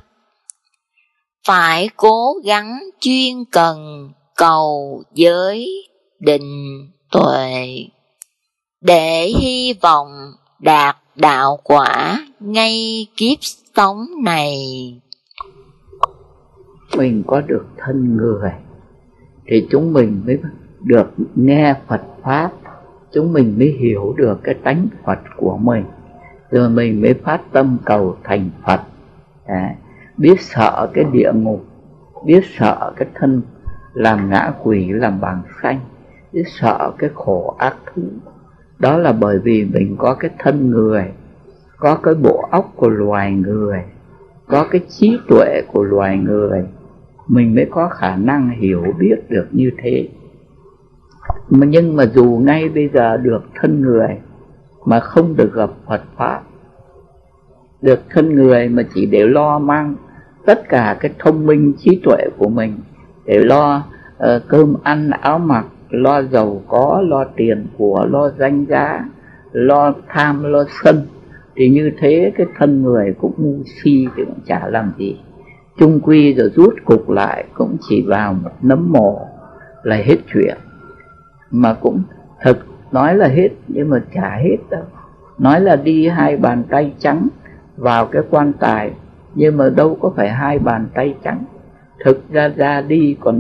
Phải 1.47 1.89
cố 1.95 2.33
gắng 2.45 2.79
chuyên 2.99 3.45
cần 3.51 4.09
cầu 4.35 5.03
giới 5.13 5.87
định 6.19 6.67
tuệ, 7.11 7.85
để 8.81 9.27
hy 9.39 9.73
vọng 9.81 10.11
đạt 10.59 10.97
đạo 11.15 11.59
quả 11.63 12.21
ngay 12.39 13.07
kiếp 13.15 13.37
sống 13.75 14.05
này. 14.23 14.57
Mình 16.97 17.23
có 17.27 17.41
được 17.41 17.65
thân 17.77 18.17
người 18.17 18.51
thì 19.47 19.67
chúng 19.71 19.93
mình 19.93 20.23
mới 20.25 20.37
được 20.83 21.13
nghe 21.35 21.75
Phật 21.87 22.01
Pháp, 22.23 22.51
chúng 23.11 23.33
mình 23.33 23.55
mới 23.57 23.67
hiểu 23.79 24.13
được 24.17 24.39
cái 24.43 24.55
tánh 24.63 24.87
Phật 25.05 25.19
của 25.37 25.57
mình. 25.57 25.83
Rồi 26.51 26.69
mình 26.69 27.01
mới 27.01 27.13
phát 27.13 27.41
tâm 27.51 27.77
cầu 27.85 28.17
thành 28.23 28.49
Phật. 28.65 28.81
À, 29.45 29.75
biết 30.17 30.41
sợ 30.41 30.89
cái 30.93 31.03
địa 31.11 31.31
ngục 31.33 31.65
biết 32.25 32.41
sợ 32.57 32.93
cái 32.95 33.07
thân 33.15 33.41
làm 33.93 34.29
ngã 34.29 34.53
quỷ 34.63 34.91
làm 34.91 35.21
bằng 35.21 35.41
xanh 35.61 35.79
biết 36.33 36.43
sợ 36.45 36.91
cái 36.97 37.09
khổ 37.13 37.55
ác 37.57 37.75
thú 37.85 38.01
đó 38.79 38.97
là 38.97 39.11
bởi 39.11 39.39
vì 39.39 39.65
mình 39.73 39.95
có 39.97 40.13
cái 40.13 40.31
thân 40.39 40.69
người 40.69 41.05
có 41.77 41.95
cái 41.95 42.13
bộ 42.13 42.47
óc 42.51 42.73
của 42.75 42.89
loài 42.89 43.31
người 43.31 43.83
có 44.47 44.67
cái 44.71 44.81
trí 44.89 45.19
tuệ 45.27 45.61
của 45.67 45.83
loài 45.83 46.17
người. 46.17 46.63
Mình 47.27 47.55
mới 47.55 47.67
có 47.71 47.89
khả 47.89 48.15
năng 48.15 48.49
hiểu 48.49 48.83
biết 48.99 49.15
được 49.29 49.47
như 49.51 49.71
thế 49.77 50.09
mà 51.49 51.67
nhưng 51.67 51.95
mà 51.95 52.05
dù 52.05 52.41
ngay 52.43 52.69
bây 52.69 52.89
giờ 52.93 53.17
được 53.17 53.41
thân 53.55 53.81
người 53.81 54.17
mà 54.85 54.99
không 54.99 55.35
được 55.35 55.53
gặp 55.53 55.69
Phật 55.87 56.01
Pháp 56.17 56.41
được 57.81 57.99
thân 58.09 58.35
người 58.35 58.69
mà 58.69 58.83
chỉ 58.93 59.05
để 59.05 59.27
lo 59.27 59.59
mang 59.59 59.95
tất 60.45 60.69
cả 60.69 60.97
cái 60.99 61.11
thông 61.19 61.45
minh 61.45 61.73
trí 61.77 62.01
tuệ 62.03 62.25
của 62.37 62.49
mình 62.49 62.77
để 63.25 63.39
lo 63.39 63.83
uh, 64.23 64.41
cơm 64.47 64.75
ăn 64.83 65.09
áo 65.09 65.39
mặc 65.39 65.65
lo 65.89 66.21
giàu 66.21 66.61
có 66.67 67.03
lo 67.07 67.25
tiền 67.35 67.67
của 67.77 68.05
lo 68.09 68.29
danh 68.29 68.65
giá 68.69 69.05
lo 69.51 69.93
tham 70.07 70.43
lo 70.43 70.63
sân 70.83 71.05
thì 71.59 71.69
như 71.69 71.91
thế 71.99 72.31
cái 72.37 72.47
thân 72.57 72.83
người 72.83 73.15
cũng 73.21 73.33
ngu 73.37 73.63
si 73.65 74.07
thì 74.15 74.23
cũng 74.25 74.39
chả 74.45 74.67
làm 74.67 74.91
gì. 74.97 75.19
Chung 75.79 75.99
quy 75.99 76.33
rồi 76.33 76.49
rút 76.55 76.73
cục 76.85 77.09
lại 77.09 77.45
cũng 77.53 77.77
chỉ 77.89 78.05
vào 78.07 78.33
một 78.33 78.51
nấm 78.61 78.91
mồ 78.91 79.27
là 79.83 79.95
hết 79.95 80.17
chuyện 80.33 80.57
mà 81.51 81.73
cũng 81.73 82.01
thật 82.41 82.59
nói 82.91 83.15
là 83.15 83.27
hết, 83.27 83.49
nhưng 83.67 83.89
mà 83.89 84.03
chả 84.13 84.35
hết 84.35 84.57
đâu. 84.69 84.83
Nói 85.37 85.61
là 85.61 85.75
đi 85.75 86.07
hai 86.07 86.37
bàn 86.37 86.63
tay 86.69 86.93
trắng 86.99 87.27
vào 87.77 88.05
cái 88.05 88.21
quan 88.29 88.53
tài, 88.59 88.93
nhưng 89.35 89.57
mà 89.57 89.69
đâu 89.69 89.97
có 90.01 90.11
phải 90.15 90.29
hai 90.29 90.59
bàn 90.59 90.87
tay 90.93 91.15
trắng. 91.23 91.43
Thực 92.05 92.29
ra 92.29 92.47
ra 92.47 92.81
đi 92.81 93.17
còn 93.19 93.39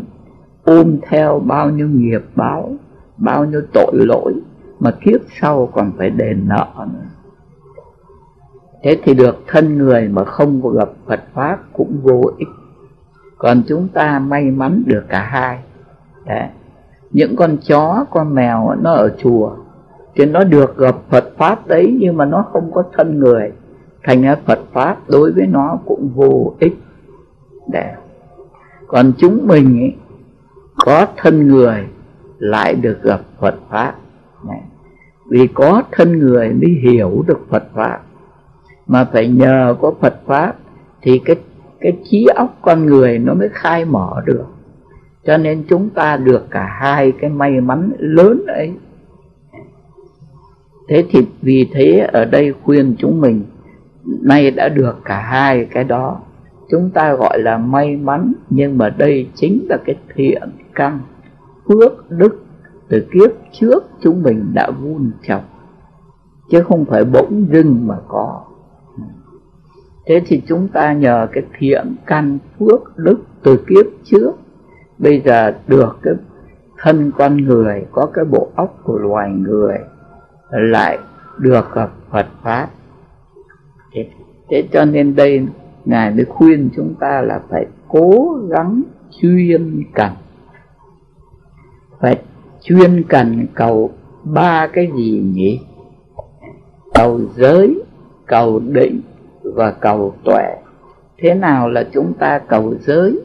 ôm 0.63 0.97
theo 1.09 1.39
bao 1.39 1.69
nhiêu 1.69 1.87
nghiệp 1.87 2.21
báo, 2.35 2.71
bao 3.17 3.45
nhiêu 3.45 3.61
tội 3.73 3.93
lỗi, 3.93 4.33
mà 4.79 4.91
kiếp 4.91 5.21
sau 5.41 5.69
còn 5.73 5.91
phải 5.97 6.09
đền 6.09 6.47
nợ 6.47 6.67
nữa. 6.77 7.05
Thế 8.83 8.99
thì 9.03 9.13
được 9.13 9.43
thân 9.47 9.77
người 9.77 10.07
mà 10.07 10.25
không 10.25 10.75
gặp 10.75 10.89
Phật 11.05 11.23
pháp 11.33 11.59
cũng 11.73 11.99
vô 12.03 12.21
ích. 12.37 12.47
Còn 13.37 13.63
chúng 13.67 13.87
ta 13.87 14.19
may 14.19 14.51
mắn 14.51 14.83
được 14.85 15.03
cả 15.09 15.23
hai. 15.23 15.59
Đấy 16.25 16.47
những 17.11 17.35
con 17.35 17.57
chó 17.67 18.05
con 18.11 18.35
mèo 18.35 18.75
nó 18.81 18.91
ở 18.91 19.15
chùa 19.17 19.51
thì 20.15 20.25
nó 20.25 20.43
được 20.43 20.77
gặp 20.77 20.95
Phật 21.09 21.31
pháp 21.37 21.67
đấy 21.67 21.97
nhưng 21.99 22.17
mà 22.17 22.25
nó 22.25 22.45
không 22.53 22.71
có 22.73 22.83
thân 22.93 23.19
người. 23.19 23.51
Thành 24.03 24.21
ra 24.21 24.35
Phật 24.45 24.59
pháp 24.73 24.97
đối 25.09 25.31
với 25.31 25.47
nó 25.47 25.79
cũng 25.85 26.09
vô 26.15 26.53
ích. 26.59 26.77
Để. 27.67 27.93
Còn 28.87 29.11
chúng 29.17 29.47
mình 29.47 29.79
ấy, 29.79 29.95
có 30.85 31.07
thân 31.17 31.47
người 31.47 31.87
lại 32.37 32.75
được 32.75 33.03
gặp 33.03 33.21
Phật 33.39 33.55
pháp. 33.69 33.95
Này. 34.47 34.61
vì 35.29 35.47
có 35.47 35.83
thân 35.91 36.19
người 36.19 36.49
mới 36.49 36.69
hiểu 36.83 37.23
được 37.27 37.39
Phật 37.49 37.63
pháp. 37.73 37.99
Mà 38.87 39.05
phải 39.13 39.27
nhờ 39.27 39.75
có 39.81 39.93
Phật 40.01 40.15
pháp 40.25 40.55
thì 41.01 41.21
cái 41.25 41.35
cái 41.79 41.97
trí 42.03 42.25
óc 42.35 42.57
con 42.61 42.85
người 42.85 43.19
nó 43.19 43.33
mới 43.33 43.49
khai 43.53 43.85
mở 43.85 44.21
được 44.25 44.45
cho 45.25 45.37
nên 45.37 45.63
chúng 45.69 45.89
ta 45.89 46.17
được 46.17 46.47
cả 46.51 46.77
hai 46.81 47.11
cái 47.11 47.29
may 47.29 47.61
mắn 47.61 47.91
lớn 47.99 48.45
ấy. 48.47 48.73
Thế 50.89 51.05
thì 51.09 51.27
vì 51.41 51.69
thế 51.73 52.09
ở 52.13 52.25
đây 52.25 52.53
khuyên 52.63 52.95
chúng 52.99 53.21
mình, 53.21 53.43
nay 54.21 54.51
đã 54.51 54.69
được 54.69 54.97
cả 55.05 55.21
hai 55.21 55.65
cái 55.65 55.83
đó. 55.83 56.21
Chúng 56.71 56.89
ta 56.89 57.13
gọi 57.13 57.39
là 57.39 57.57
may 57.57 57.95
mắn, 57.95 58.33
nhưng 58.49 58.77
mà 58.77 58.89
đây 58.89 59.29
chính 59.35 59.65
là 59.69 59.77
cái 59.85 59.95
thiện 60.15 60.41
căn, 60.75 60.99
phước 61.67 62.11
đức 62.11 62.43
từ 62.89 63.07
kiếp 63.13 63.31
trước 63.51 63.83
chúng 64.01 64.23
mình 64.23 64.51
đã 64.53 64.71
vun 64.81 65.11
trồng. 65.27 65.43
Chứ 66.51 66.63
không 66.63 66.85
phải 66.85 67.05
bỗng 67.05 67.47
dưng 67.51 67.87
mà 67.87 67.95
có. 68.07 68.43
Thế 70.05 70.21
thì 70.25 70.41
chúng 70.47 70.67
ta 70.67 70.93
nhờ 70.93 71.27
cái 71.31 71.43
thiện 71.59 71.95
căn, 72.05 72.37
phước 72.59 72.97
đức 72.97 73.19
từ 73.43 73.57
kiếp 73.57 73.85
trước 74.03 74.31
bây 74.99 75.21
giờ 75.25 75.53
được 75.67 75.97
cái 76.01 76.13
thân 76.77 77.11
con 77.17 77.37
người 77.37 77.85
có 77.91 78.05
cái 78.13 78.25
bộ 78.25 78.47
óc 78.55 78.79
của 78.83 78.97
loài 78.97 79.29
người 79.29 79.77
lại 80.49 80.97
được 81.37 81.65
Phật 82.09 82.27
pháp. 82.43 82.67
Thế, 83.93 84.09
thế 84.49 84.67
cho 84.71 84.85
nên 84.85 85.15
đây 85.15 85.47
ngài 85.85 86.11
mới 86.11 86.25
khuyên 86.25 86.69
chúng 86.75 86.93
ta 86.99 87.21
là 87.21 87.41
phải 87.49 87.65
cố 87.87 88.39
gắng 88.49 88.81
chuyên 89.21 89.83
cần. 89.93 90.11
Phải 91.99 92.21
chuyên 92.61 93.03
cần 93.03 93.47
cầu 93.53 93.91
ba 94.23 94.67
cái 94.67 94.91
gì 94.97 95.23
nhỉ? 95.33 95.59
Cầu 96.93 97.21
giới 97.35 97.83
cầu 98.25 98.59
định 98.59 99.01
và 99.43 99.71
cầu 99.71 100.15
tuệ. 100.25 100.55
Thế 101.17 101.33
nào 101.33 101.69
là 101.69 101.83
chúng 101.93 102.13
ta 102.13 102.39
cầu 102.39 102.73
giới? 102.79 103.19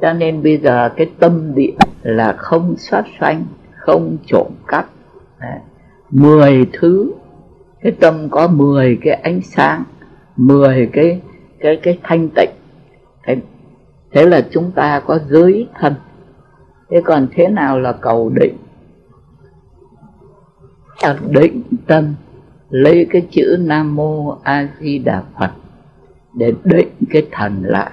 Cho 0.00 0.12
nên 0.12 0.42
bây 0.42 0.58
giờ 0.58 0.88
cái 0.96 1.10
tâm 1.18 1.54
địa 1.54 1.74
là 2.02 2.32
không 2.32 2.74
sát 2.78 3.04
sanh 3.20 3.44
không 3.72 4.16
trộm 4.26 4.46
cắp. 4.66 4.90
Mười 6.10 6.66
thứ 6.72 7.12
cái 7.80 7.92
tâm 7.92 8.28
có 8.30 8.48
mười 8.48 8.98
cái 9.02 9.14
ánh 9.14 9.40
sáng 9.42 9.84
mười 10.36 10.90
cái 10.92 11.20
cái 11.60 11.76
cái 11.82 11.98
thanh 12.02 12.28
tịnh. 12.28 12.50
Thế, 13.26 13.36
thế 14.12 14.26
là 14.26 14.46
chúng 14.50 14.70
ta 14.70 15.00
có 15.00 15.18
giới 15.28 15.68
thân. 15.80 15.94
Thế 16.90 17.00
còn 17.04 17.28
thế 17.34 17.48
nào 17.48 17.80
là 17.80 17.92
cầu 17.92 18.32
định? 18.34 18.56
Định 21.28 21.62
tâm 21.86 22.14
lấy 22.70 23.06
cái 23.10 23.26
chữ 23.30 23.56
nam 23.60 23.94
mô 23.94 24.38
a 24.42 24.68
di 24.80 24.98
đà 24.98 25.22
phật 25.38 25.50
để 26.34 26.52
định 26.64 26.88
cái 27.10 27.26
thần 27.30 27.62
lại 27.64 27.90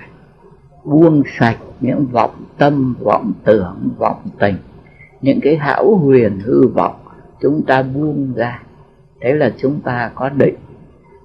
buông 0.83 1.23
sạch 1.39 1.57
những 1.79 2.05
vọng 2.11 2.43
tâm, 2.57 2.95
vọng 2.99 3.31
tưởng, 3.43 3.89
vọng 3.97 4.21
tình, 4.39 4.55
những 5.21 5.39
cái 5.41 5.57
hão 5.57 5.95
huyền 5.95 6.39
hư 6.39 6.67
vọng 6.67 6.95
chúng 7.41 7.61
ta 7.67 7.83
buông 7.83 8.33
ra. 8.35 8.63
Thế 9.21 9.33
là 9.33 9.53
chúng 9.57 9.79
ta 9.79 10.11
có 10.15 10.29
định. 10.29 10.55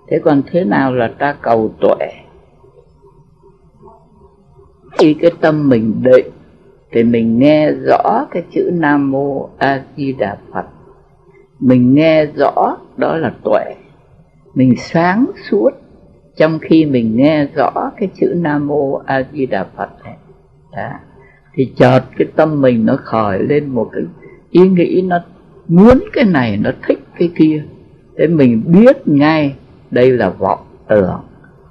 Thế 0.09 0.19
còn 0.25 0.43
thế 0.51 0.65
nào 0.65 0.95
là 0.95 1.11
ta 1.19 1.37
cầu 1.43 1.71
tuệ? 1.81 2.09
Khi 4.99 5.15
cái 5.15 5.31
tâm 5.41 5.69
mình 5.69 6.03
định, 6.03 6.27
thì 6.93 7.05
mình 7.05 7.39
nghe 7.39 7.73
rõ 7.73 8.27
cái 8.31 8.43
chữ 8.51 8.71
nam 8.73 9.11
mô 9.11 9.49
a 9.59 9.85
di 9.97 10.13
đà 10.13 10.39
phật. 10.53 10.67
Mình 11.61 11.95
nghe 11.95 12.27
rõ 12.27 12.77
đó 12.97 13.17
là 13.17 13.35
tuệ. 13.45 13.75
Mình 14.55 14.75
sáng 14.79 15.27
suốt 15.51 15.71
trong 16.37 16.59
khi 16.59 16.87
mình 16.87 17.17
nghe 17.17 17.47
rõ 17.55 17.91
cái 17.97 18.09
chữ 18.21 18.35
nam 18.37 18.67
mô 18.67 18.95
a 19.07 19.23
di 19.33 19.47
đà 19.47 19.67
phật 19.77 19.89
này 20.05 20.17
đó. 20.73 20.91
thì 21.55 21.73
chợt 21.77 22.01
cái 22.17 22.29
tâm 22.37 22.61
mình 22.61 22.87
nó 22.87 22.97
khởi 22.97 23.43
lên 23.43 23.69
một 23.69 23.91
cái 23.93 24.03
ý 24.51 24.69
nghĩ 24.69 25.03
nó 25.07 25.19
muốn 25.69 25.99
cái 26.13 26.25
này 26.25 26.57
nó 26.57 26.71
thích 26.87 26.99
cái 27.19 27.33
kia 27.37 27.65
thế 28.19 28.27
mình 28.27 28.63
biết 28.67 29.09
ngay 29.09 29.55
đây 29.91 30.11
là 30.11 30.31
vọng 30.31 30.67
tưởng 30.89 31.21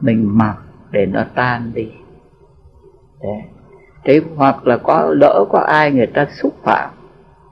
mình 0.01 0.37
mặc 0.37 0.57
để 0.91 1.05
nó 1.05 1.23
tan 1.35 1.71
đi 1.75 1.87
Đấy. 3.23 3.41
thế 4.05 4.21
hoặc 4.35 4.67
là 4.67 4.77
có 4.77 5.13
lỡ 5.17 5.45
có 5.49 5.59
ai 5.59 5.91
người 5.91 6.07
ta 6.07 6.27
xúc 6.41 6.53
phạm 6.63 6.89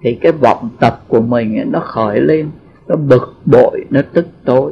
thì 0.02 0.18
cái 0.22 0.32
vọng 0.32 0.70
tập 0.80 1.02
của 1.08 1.22
mình 1.22 1.58
ấy, 1.58 1.66
nó 1.66 1.80
khởi 1.80 2.22
lên 2.22 2.50
nó 2.88 2.96
bực 2.96 3.34
bội 3.46 3.86
nó 3.90 4.02
tức 4.14 4.28
tối 4.46 4.72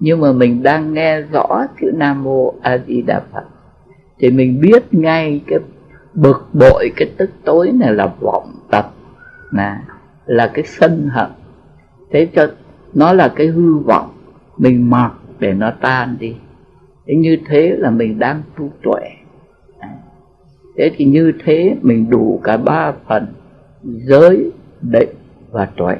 nhưng 0.00 0.20
mà 0.20 0.32
mình 0.32 0.62
đang 0.62 0.94
nghe 0.94 1.20
rõ 1.20 1.66
chữ 1.80 1.90
nam 1.94 2.24
mô 2.24 2.54
a 2.62 2.78
di 2.86 3.02
đà 3.02 3.20
phật. 3.32 3.44
Thì 4.18 4.30
mình 4.30 4.60
biết 4.60 4.82
ngay 4.94 5.40
cái 5.46 5.58
bực 6.14 6.48
bội, 6.52 6.92
cái 6.96 7.10
tức 7.16 7.30
tối 7.44 7.72
này 7.74 7.92
là 7.92 8.06
vọng 8.20 8.54
tập 8.70 8.92
là 9.50 9.82
là 10.26 10.50
cái 10.54 10.64
sân 10.64 11.08
hận. 11.12 11.30
Thế 12.10 12.28
cho 12.34 12.46
nó 12.94 13.12
là 13.12 13.28
cái 13.36 13.46
hư 13.46 13.78
vọng, 13.78 14.10
mình 14.56 14.90
mặc 14.90 15.12
để 15.38 15.52
nó 15.52 15.70
tan 15.80 16.16
đi. 16.20 16.36
Thế 17.06 17.14
như 17.14 17.36
thế 17.46 17.74
là 17.78 17.90
mình 17.90 18.18
đang 18.18 18.42
tu 18.58 18.70
tuệ. 18.82 19.10
Thế 20.76 20.90
thì 20.96 21.04
như 21.04 21.32
thế 21.44 21.76
mình 21.82 22.10
đủ 22.10 22.40
cả 22.44 22.56
ba 22.56 22.92
phần, 23.08 23.26
giới, 23.82 24.50
định 24.82 25.08
và 25.50 25.66
tuệ. 25.76 25.96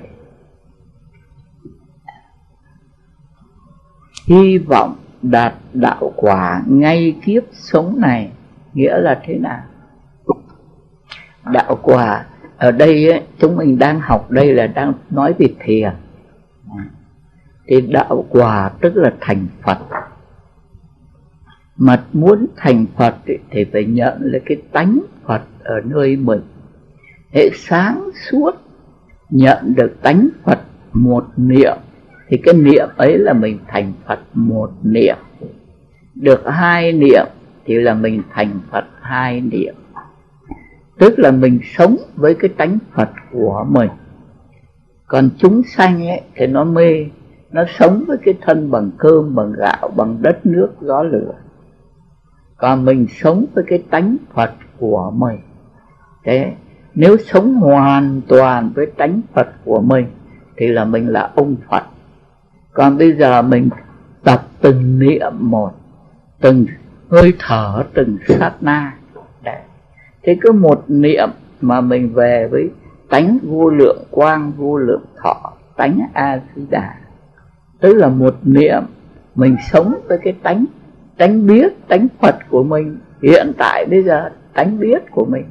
Hy 4.27 4.59
vọng 4.59 4.97
đạt 5.23 5.55
đạo 5.73 6.13
quả 6.17 6.63
ngay 6.67 7.17
kiếp 7.25 7.43
sống 7.53 8.01
này. 8.01 8.31
Nghĩa 8.75 8.99
là 8.99 9.21
thế 9.25 9.39
nào? 9.39 9.63
Đạo 11.53 11.79
quả 11.83 12.27
ở 12.57 12.71
đây 12.71 13.11
ấy, 13.11 13.23
chúng 13.39 13.57
mình 13.57 13.79
đang 13.79 14.01
học 14.01 14.31
đây 14.31 14.55
là 14.55 14.67
đang 14.67 14.93
nói 15.11 15.35
về 15.39 15.49
thiền. 15.61 15.93
Thì 17.67 17.81
đạo 17.81 18.25
quả 18.31 18.71
tức 18.81 18.97
là 18.97 19.13
thành 19.21 19.47
phật. 19.63 19.79
Mà 21.77 22.05
muốn 22.13 22.47
thành 22.57 22.87
phật 22.97 23.15
thì 23.51 23.65
phải 23.73 23.85
nhận 23.85 24.19
lấy 24.21 24.41
cái 24.47 24.57
tánh 24.73 25.01
phật 25.25 25.43
ở 25.63 25.81
nơi 25.85 26.17
mình. 26.17 26.41
Hệ 27.33 27.51
sáng 27.55 28.11
suốt 28.31 28.51
nhận 29.31 29.75
được 29.77 29.97
tánh 30.03 30.29
phật 30.45 30.61
một 30.93 31.27
niệm 31.37 31.77
thì 32.29 32.37
cái 32.37 32.55
niệm 32.55 32.89
ấy 32.97 33.19
là 33.19 33.33
mình 33.33 33.59
thành 33.69 33.93
phật 34.07 34.19
một 34.35 34.71
niệm. 34.83 35.17
Được 36.15 36.43
hai 36.47 36.93
niệm 36.93 37.27
thì 37.65 37.75
là 37.75 37.95
mình 37.95 38.23
thành 38.31 38.61
phật 38.71 38.85
hai 39.01 39.41
niệm. 39.41 39.75
Tức 40.99 41.19
là 41.19 41.31
mình 41.31 41.61
sống 41.77 41.97
với 42.17 42.35
cái 42.35 42.51
tánh 42.57 42.79
phật 42.95 43.11
của 43.33 43.67
mình. 43.71 43.91
Còn 45.07 45.29
chúng 45.39 45.63
sanh 45.63 46.09
ấy, 46.09 46.21
thì 46.35 46.47
nó 46.47 46.65
mê, 46.65 47.07
nó 47.53 47.65
sống 47.79 48.05
với 48.07 48.17
cái 48.25 48.35
thân 48.41 48.71
bằng 48.71 48.91
cơm, 48.99 49.35
bằng 49.35 49.53
gạo, 49.53 49.91
bằng 49.97 50.19
đất, 50.23 50.47
nước, 50.47 50.69
gió, 50.81 51.03
lửa. 51.03 51.33
Còn 52.57 52.85
mình 52.85 53.07
sống 53.11 53.45
với 53.55 53.65
cái 53.67 53.83
tánh 53.91 54.17
phật 54.35 54.51
của 54.79 55.11
mình. 55.11 55.39
Thế, 56.25 56.53
nếu 56.95 57.17
sống 57.17 57.55
hoàn 57.55 58.21
toàn 58.29 58.73
với 58.75 58.87
tánh 58.87 59.21
phật 59.33 59.49
của 59.65 59.81
mình, 59.81 60.07
thì 60.57 60.69
là 60.69 60.85
mình 60.85 61.09
là 61.09 61.31
ông 61.35 61.57
phật 61.71 61.83
còn 62.75 62.99
bây 62.99 63.13
giờ 63.13 63.43
mình 63.43 63.69
tập 64.25 64.47
từng 64.61 64.99
niệm 64.99 65.33
một, 65.39 65.71
từng 66.41 66.67
hơi 67.11 67.33
thở, 67.39 67.85
từng 67.95 68.19
sát 68.29 68.53
na 68.61 68.95
Đấy. 69.43 69.61
thế 70.23 70.37
cứ 70.41 70.53
một 70.53 70.85
niệm 70.89 71.29
mà 71.61 71.81
mình 71.81 72.13
về 72.15 72.49
với 72.51 72.71
tánh 73.09 73.39
vô 73.43 73.71
lượng 73.71 74.05
quang, 74.11 74.53
vô 74.57 74.77
lượng 74.77 75.05
thọ, 75.23 75.53
tánh 75.77 76.01
a 76.13 76.41
di 76.55 76.67
đà 76.71 76.95
tức 77.81 77.95
là 77.95 78.09
một 78.09 78.37
niệm 78.43 78.83
mình 79.35 79.57
sống 79.71 79.95
với 80.09 80.19
cái 80.23 80.35
tánh 80.43 80.65
tánh 81.17 81.47
biết, 81.47 81.89
tánh 81.89 82.07
phật 82.21 82.37
của 82.51 82.63
mình. 82.63 82.99
Hiện 83.23 83.53
tại 83.59 83.87
bây 83.91 84.03
giờ 84.03 84.31
tánh 84.55 84.81
biết 84.81 85.11
của 85.11 85.25
mình. 85.25 85.45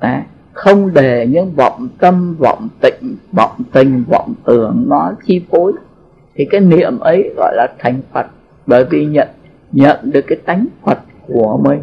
Đấy. 0.00 0.22
không 0.52 0.94
để 0.94 1.26
những 1.30 1.52
vọng 1.52 1.88
tâm, 1.98 2.34
vọng 2.38 2.68
tịnh, 2.80 3.16
vọng 3.32 3.56
tình, 3.72 4.04
vọng 4.08 4.34
tưởng 4.44 4.84
nó 4.88 5.12
chi 5.26 5.44
phối 5.50 5.72
thì 6.34 6.44
cái 6.50 6.60
niệm 6.60 6.98
ấy 6.98 7.32
gọi 7.36 7.54
là 7.56 7.66
thành 7.78 8.00
phật. 8.12 8.26
Bởi 8.66 8.84
vì 8.84 9.06
nhận 9.06 9.28
nhận 9.72 10.10
được 10.12 10.24
cái 10.26 10.38
tánh 10.44 10.66
phật 10.84 10.98
của 11.26 11.60
mình 11.64 11.82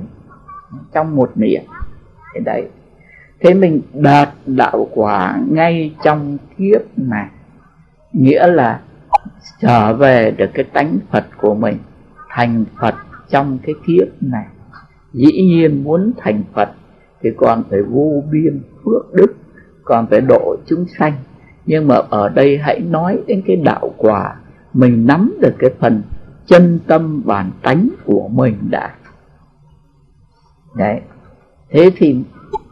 trong 0.93 1.15
một 1.15 1.31
niệm. 1.35 1.61
Thế 2.33 2.41
đấy. 2.45 2.67
Thế 3.39 3.53
mình 3.53 3.81
đạt 3.93 4.29
đạo 4.45 4.87
quả 4.91 5.39
ngay 5.51 5.95
trong 6.03 6.37
kiếp 6.57 6.81
này. 6.97 7.27
Nghĩa 8.13 8.47
là 8.47 8.79
trở 9.61 9.93
về 9.93 10.31
được 10.31 10.49
cái 10.53 10.65
tánh 10.73 10.97
phật 11.11 11.25
của 11.37 11.55
mình, 11.55 11.77
thành 12.29 12.65
phật 12.81 12.95
trong 13.29 13.57
cái 13.65 13.75
kiếp 13.87 14.07
này. 14.21 14.45
Dĩ 15.13 15.31
nhiên 15.31 15.83
muốn 15.83 16.11
thành 16.17 16.43
phật 16.53 16.69
thì 17.21 17.29
còn 17.37 17.63
phải 17.69 17.81
vô 17.81 18.23
biên 18.31 18.61
phước 18.85 19.13
đức, 19.13 19.35
còn 19.83 20.07
phải 20.07 20.21
độ 20.21 20.55
chúng 20.65 20.85
sanh 20.99 21.13
nhưng 21.69 21.88
mà 21.88 21.95
ở 22.09 22.30
đây 22.30 22.57
hãy 22.57 22.80
nói 22.80 23.19
đến 23.27 23.41
cái 23.45 23.56
đạo 23.56 23.93
quả. 23.98 24.35
Mình 24.73 25.06
nắm 25.07 25.33
được 25.41 25.53
cái 25.59 25.69
phần 25.80 26.01
chân 26.45 26.80
tâm 26.88 27.22
bản 27.25 27.51
tánh 27.61 27.89
của 28.06 28.27
mình 28.27 28.57
đã. 28.69 28.95
Đấy. 30.75 31.01
Thế 31.69 31.91
thì 31.95 32.17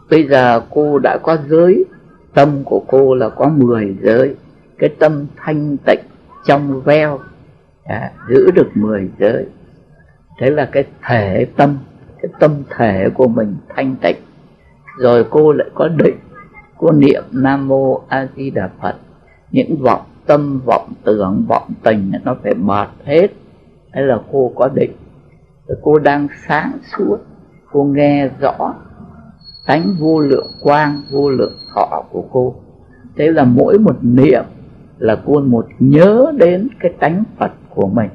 bây 0.09 0.27
giờ 0.27 0.61
cô 0.69 0.99
đã 0.99 1.17
có 1.23 1.37
giới. 1.47 1.85
Tâm 2.33 2.63
của 2.63 2.83
cô 2.87 3.15
là 3.15 3.29
có 3.29 3.49
10 3.49 3.95
giới. 4.01 4.35
Cái 4.77 4.89
tâm 4.99 5.25
thanh 5.35 5.77
tịnh 5.85 6.01
trong 6.45 6.81
veo. 6.81 7.19
À, 7.83 8.11
giữ 8.29 8.51
được 8.51 8.69
10 8.75 9.09
giới. 9.19 9.45
Thế 10.39 10.49
là 10.49 10.69
cái 10.71 10.83
thể 11.03 11.45
tâm 11.57 11.77
cái 12.21 12.31
tâm 12.39 12.51
thể 12.77 13.09
của 13.13 13.27
mình 13.27 13.55
thanh 13.75 13.95
tịnh. 14.01 14.17
Rồi 14.99 15.25
cô 15.29 15.51
lại 15.51 15.69
có 15.73 15.87
định 15.87 16.17
cô 16.77 16.91
niệm 16.91 17.23
nam 17.31 17.67
mô 17.67 18.01
a 18.07 18.27
di 18.35 18.49
đà 18.49 18.69
phật. 18.81 18.95
Những 19.51 19.77
vọng 19.81 20.05
tâm, 20.25 20.61
vọng 20.65 20.93
tưởng, 21.03 21.45
vọng 21.47 21.69
tình 21.83 22.11
nó 22.23 22.35
phải 22.43 22.53
bạt 22.53 22.89
hết. 23.05 23.27
Hay 23.91 24.03
là 24.03 24.19
cô 24.31 24.51
có 24.55 24.69
định? 24.73 24.91
Cô 25.81 25.99
đang 25.99 26.27
sáng 26.47 26.71
suốt. 26.97 27.17
Cô 27.71 27.83
nghe 27.83 28.29
rõ 28.39 28.73
tánh 29.67 29.95
vô 29.99 30.19
lượng 30.19 30.47
quang, 30.61 31.01
vô 31.11 31.29
lượng 31.29 31.57
thọ 31.75 32.03
của 32.11 32.25
cô. 32.31 32.55
Thế 33.17 33.31
là 33.31 33.43
mỗi 33.43 33.79
một 33.79 33.95
niệm 34.01 34.43
là 34.97 35.17
cô 35.25 35.39
một 35.39 35.67
nhớ 35.79 36.31
đến 36.37 36.67
cái 36.79 36.93
tánh 36.99 37.23
phật 37.37 37.51
của 37.69 37.87
mình, 37.87 38.09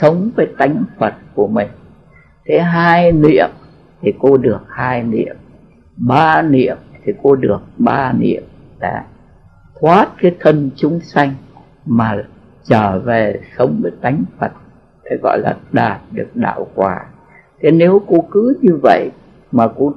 sống 0.00 0.30
với 0.36 0.46
tánh 0.58 0.84
phật 0.98 1.14
của 1.34 1.46
mình. 1.46 1.68
Thế 2.46 2.58
hai 2.58 3.12
niệm 3.12 3.50
thì 4.00 4.12
cô 4.18 4.36
được 4.36 4.60
hai 4.68 5.02
niệm, 5.02 5.36
ba 5.96 6.42
niệm 6.42 6.76
thì 7.04 7.12
cô 7.22 7.36
được 7.36 7.60
ba 7.78 8.12
niệm 8.12 8.42
đã 8.80 9.06
thoát 9.80 10.08
cái 10.22 10.36
thân 10.40 10.70
chúng 10.76 11.00
sanh 11.00 11.34
mà 11.86 12.24
trở 12.64 12.98
về 12.98 13.40
sống 13.58 13.80
với 13.82 13.92
tánh 14.00 14.24
phật 14.38 14.52
thì 15.10 15.16
gọi 15.22 15.38
là 15.38 15.56
đạt 15.72 16.00
được 16.12 16.28
đạo 16.34 16.66
quả. 16.74 17.06
Thế 17.60 17.70
nếu 17.70 18.02
cô 18.06 18.24
cứ 18.30 18.58
như 18.60 18.78
vậy 18.82 19.10
mà 19.52 19.68
cô 19.78 19.92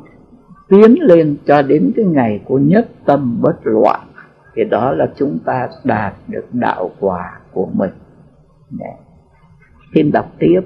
tiến 0.70 0.96
lên 1.02 1.38
cho 1.46 1.62
đến 1.62 1.92
cái 1.96 2.06
ngày 2.06 2.42
cô 2.48 2.60
nhất 2.64 2.90
tâm 3.06 3.42
bất 3.42 3.56
loạn, 3.64 4.08
thì 4.56 4.64
đó 4.64 4.92
là 4.92 5.12
chúng 5.18 5.40
ta 5.46 5.70
đạt 5.84 6.14
được 6.28 6.46
đạo 6.52 6.92
quả 7.00 7.40
của 7.52 7.68
mình. 7.74 7.92
Đấy. 8.80 8.94
xin 9.96 10.12
đọc 10.12 10.32
tiếp. 10.40 10.62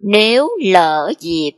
Nếu 0.00 0.48
lỡ 0.72 1.12
dịp 1.18 1.52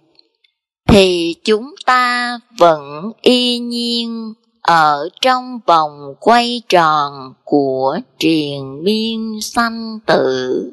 thì 0.93 1.35
chúng 1.45 1.75
ta 1.87 2.39
vẫn 2.59 3.13
y 3.23 3.59
nhiên 3.59 4.33
ở 4.63 5.09
trong 5.21 5.61
vòng 5.67 6.15
quay 6.21 6.63
tròn 6.69 7.33
của 7.45 7.99
triền 8.19 8.85
miên 8.85 9.39
sanh 9.43 9.99
tử. 10.07 10.73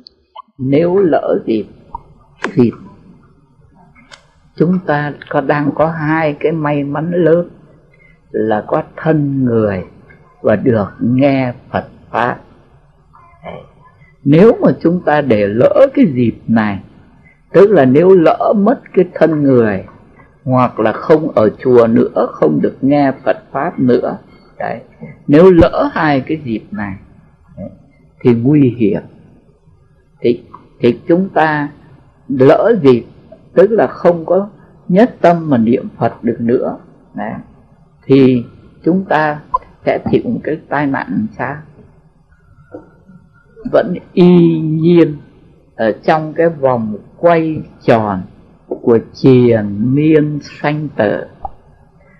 Nếu 0.57 0.97
lỡ 0.97 1.39
dịp 1.45 1.65
thì 2.41 2.71
chúng 4.55 4.79
ta 4.85 5.13
có 5.29 5.41
đang 5.41 5.71
có 5.75 5.87
hai 5.91 6.35
cái 6.39 6.51
may 6.51 6.83
mắn 6.83 7.11
lớn 7.15 7.49
là 8.31 8.63
có 8.67 8.83
thân 8.95 9.45
người 9.45 9.83
và 10.41 10.55
được 10.55 10.87
nghe 10.99 11.53
Phật 11.71 11.85
pháp. 12.11 12.37
Nếu 14.23 14.57
mà 14.61 14.71
chúng 14.83 15.01
ta 15.05 15.21
để 15.21 15.47
lỡ 15.47 15.87
cái 15.93 16.05
dịp 16.15 16.35
này, 16.47 16.79
tức 17.53 17.71
là 17.71 17.85
nếu 17.85 18.09
lỡ 18.09 18.53
mất 18.57 18.79
cái 18.93 19.05
thân 19.13 19.43
người 19.43 19.85
hoặc 20.47 20.79
là 20.79 20.91
không 20.91 21.31
ở 21.31 21.49
chùa 21.59 21.87
nữa 21.87 22.27
không 22.31 22.61
được 22.61 22.77
nghe 22.81 23.11
Phật 23.25 23.37
pháp 23.51 23.79
nữa. 23.79 24.17
Đấy. 24.59 24.81
Nếu 25.27 25.51
lỡ 25.51 25.89
hai 25.93 26.21
cái 26.21 26.41
dịp 26.43 26.63
này 26.71 26.95
đấy, 27.57 27.69
thì 28.19 28.33
nguy 28.33 28.75
hiểm. 28.77 29.01
Thì 30.19 30.43
thì 30.79 30.99
chúng 31.07 31.29
ta 31.29 31.69
lỡ 32.27 32.75
dịp 32.83 33.05
tức 33.53 33.71
là 33.71 33.87
không 33.87 34.25
có 34.25 34.49
nhất 34.87 35.15
tâm 35.21 35.49
mà 35.49 35.57
niệm 35.57 35.87
Phật 35.97 36.23
được 36.23 36.37
nữa 36.39 36.77
đấy, 37.15 37.33
thì 38.05 38.45
chúng 38.83 39.05
ta 39.05 39.39
sẽ 39.85 39.99
chịu 40.11 40.21
một 40.25 40.39
cái 40.43 40.57
tai 40.69 40.87
nạn 40.87 41.27
sao 41.37 41.55
vẫn 43.71 43.95
y 44.13 44.59
nhiên 44.59 45.17
ở 45.75 45.91
trong 45.91 46.33
cái 46.33 46.49
vòng 46.49 46.97
quay 47.17 47.61
tròn 47.81 48.21
của 48.87 48.99
triền 49.13 49.95
miên 49.95 50.39
sanh 50.61 50.87
tử. 50.95 51.25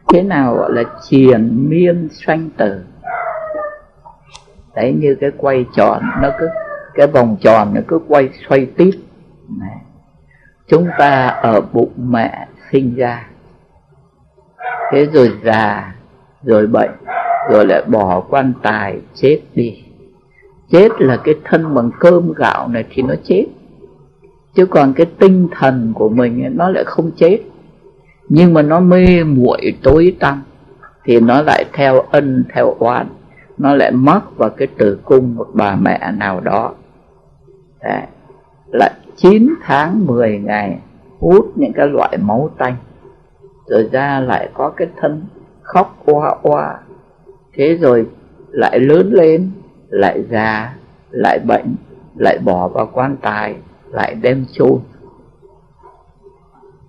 Thế 0.09 0.23
nào 0.23 0.55
gọi 0.55 0.71
là 0.73 0.83
triền 1.09 1.69
miên 1.69 2.09
sanh 2.11 2.49
tử? 2.57 2.83
Đấy, 4.75 4.95
như 4.99 5.15
cái 5.21 5.31
quay 5.37 5.65
tròn, 5.75 6.01
nó 6.21 6.29
cứ, 6.39 6.49
cái 6.93 7.07
vòng 7.07 7.37
tròn 7.41 7.73
nó 7.73 7.81
cứ 7.87 7.99
quay 8.07 8.29
xoay 8.49 8.65
tiếp. 8.65 8.91
Này. 9.59 9.77
chúng 10.67 10.87
ta 10.99 11.27
ở 11.27 11.61
bụng 11.61 11.91
mẹ 11.97 12.47
sinh 12.71 12.95
ra. 12.95 13.27
Thế 14.91 15.05
rồi 15.13 15.31
già, 15.43 15.95
rồi 16.43 16.67
bệnh, 16.67 16.91
rồi 17.49 17.65
lại 17.65 17.81
bỏ 17.87 18.21
quan 18.29 18.53
tài 18.63 19.01
chết 19.13 19.41
đi. 19.53 19.83
Chết 20.71 20.91
là 20.99 21.17
cái 21.23 21.35
thân 21.43 21.75
bằng 21.75 21.91
cơm 21.99 22.33
gạo 22.33 22.67
này 22.67 22.85
thì 22.89 23.01
nó 23.01 23.13
chết 23.23 23.45
chứ 24.57 24.65
còn 24.65 24.93
cái 24.93 25.05
tinh 25.19 25.47
thần 25.51 25.91
của 25.95 26.09
mình 26.09 26.51
nó 26.55 26.69
lại 26.69 26.83
không 26.83 27.11
chết. 27.15 27.39
Nhưng 28.29 28.53
mà 28.53 28.61
nó 28.61 28.79
mê 28.79 29.23
muội 29.23 29.73
tối 29.83 30.15
tăm, 30.19 30.43
thì 31.03 31.19
nó 31.19 31.41
lại 31.41 31.65
theo 31.73 31.99
ân, 31.99 32.43
theo 32.53 32.75
oán. 32.79 33.07
Nó 33.57 33.75
lại 33.75 33.91
mắc 33.91 34.23
vào 34.37 34.49
cái 34.49 34.67
tử 34.77 34.99
cung 35.03 35.35
một 35.35 35.47
bà 35.53 35.75
mẹ 35.75 36.11
nào 36.17 36.39
đó. 36.39 36.73
Đấy. 37.83 38.01
lại 38.71 38.91
9 39.15 39.53
tháng 39.61 40.05
10 40.05 40.39
ngày, 40.39 40.79
hút 41.19 41.51
những 41.55 41.73
cái 41.73 41.87
loại 41.87 42.17
máu 42.21 42.49
tanh. 42.57 42.75
Rồi 43.65 43.89
ra 43.91 44.19
lại 44.19 44.49
có 44.53 44.69
cái 44.69 44.87
thân 45.01 45.25
khóc 45.61 45.97
oa 46.05 46.35
oa. 46.41 46.79
Thế 47.53 47.77
rồi 47.81 48.07
lại 48.51 48.79
lớn 48.79 49.11
lên, 49.13 49.51
lại 49.89 50.23
già, 50.29 50.75
lại 51.11 51.39
bệnh, 51.39 51.75
lại 52.15 52.37
bỏ 52.45 52.67
vào 52.67 52.89
quan 52.93 53.15
tài 53.21 53.55
lại 53.91 54.15
đem 54.15 54.45
chôn. 54.51 54.79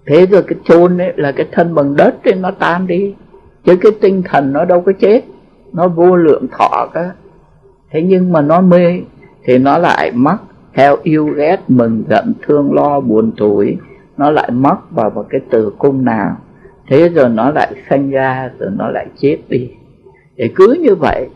Thế 0.07 0.27
rồi 0.27 0.43
cái 0.43 0.59
chôn 0.65 0.99
ấy 0.99 1.13
là 1.17 1.33
cái 1.33 1.47
thân 1.53 1.75
bằng 1.75 1.97
đất 1.97 2.15
thì 2.25 2.33
nó 2.35 2.51
tan 2.51 2.87
đi. 2.87 3.15
Chứ 3.65 3.77
cái 3.77 3.93
tinh 4.01 4.23
thần 4.23 4.53
nó 4.53 4.65
đâu 4.65 4.81
có 4.81 4.93
chết, 5.01 5.23
nó 5.73 5.89
vô 5.89 6.17
lượng 6.17 6.47
thọ 6.59 6.89
cả. 6.95 7.11
Thế 7.91 8.03
nhưng 8.03 8.33
mà 8.33 8.41
nó 8.41 8.61
mê, 8.61 9.01
thì 9.45 9.59
nó 9.59 9.79
lại 9.79 10.13
mắc 10.13 10.41
theo 10.75 10.97
yêu 11.03 11.27
ghét, 11.27 11.57
mừng 11.69 12.05
giận, 12.09 12.35
thương 12.43 12.73
lo, 12.73 13.01
buồn 13.01 13.33
tuổi 13.37 13.77
nó 14.17 14.31
lại 14.31 14.51
mắc 14.51 14.79
vào 14.91 15.11
một 15.11 15.27
cái 15.31 15.41
tử 15.51 15.73
cung 15.79 16.05
nào. 16.05 16.37
Thế 16.89 17.09
rồi 17.09 17.29
nó 17.29 17.51
lại 17.51 17.75
sanh 17.91 18.11
ra, 18.11 18.51
rồi 18.59 18.71
nó 18.77 18.89
lại 18.89 19.07
chết 19.17 19.39
đi. 19.49 19.71
Để 20.37 20.51
cứ 20.55 20.77
như 20.81 20.95
vậy. 20.95 21.29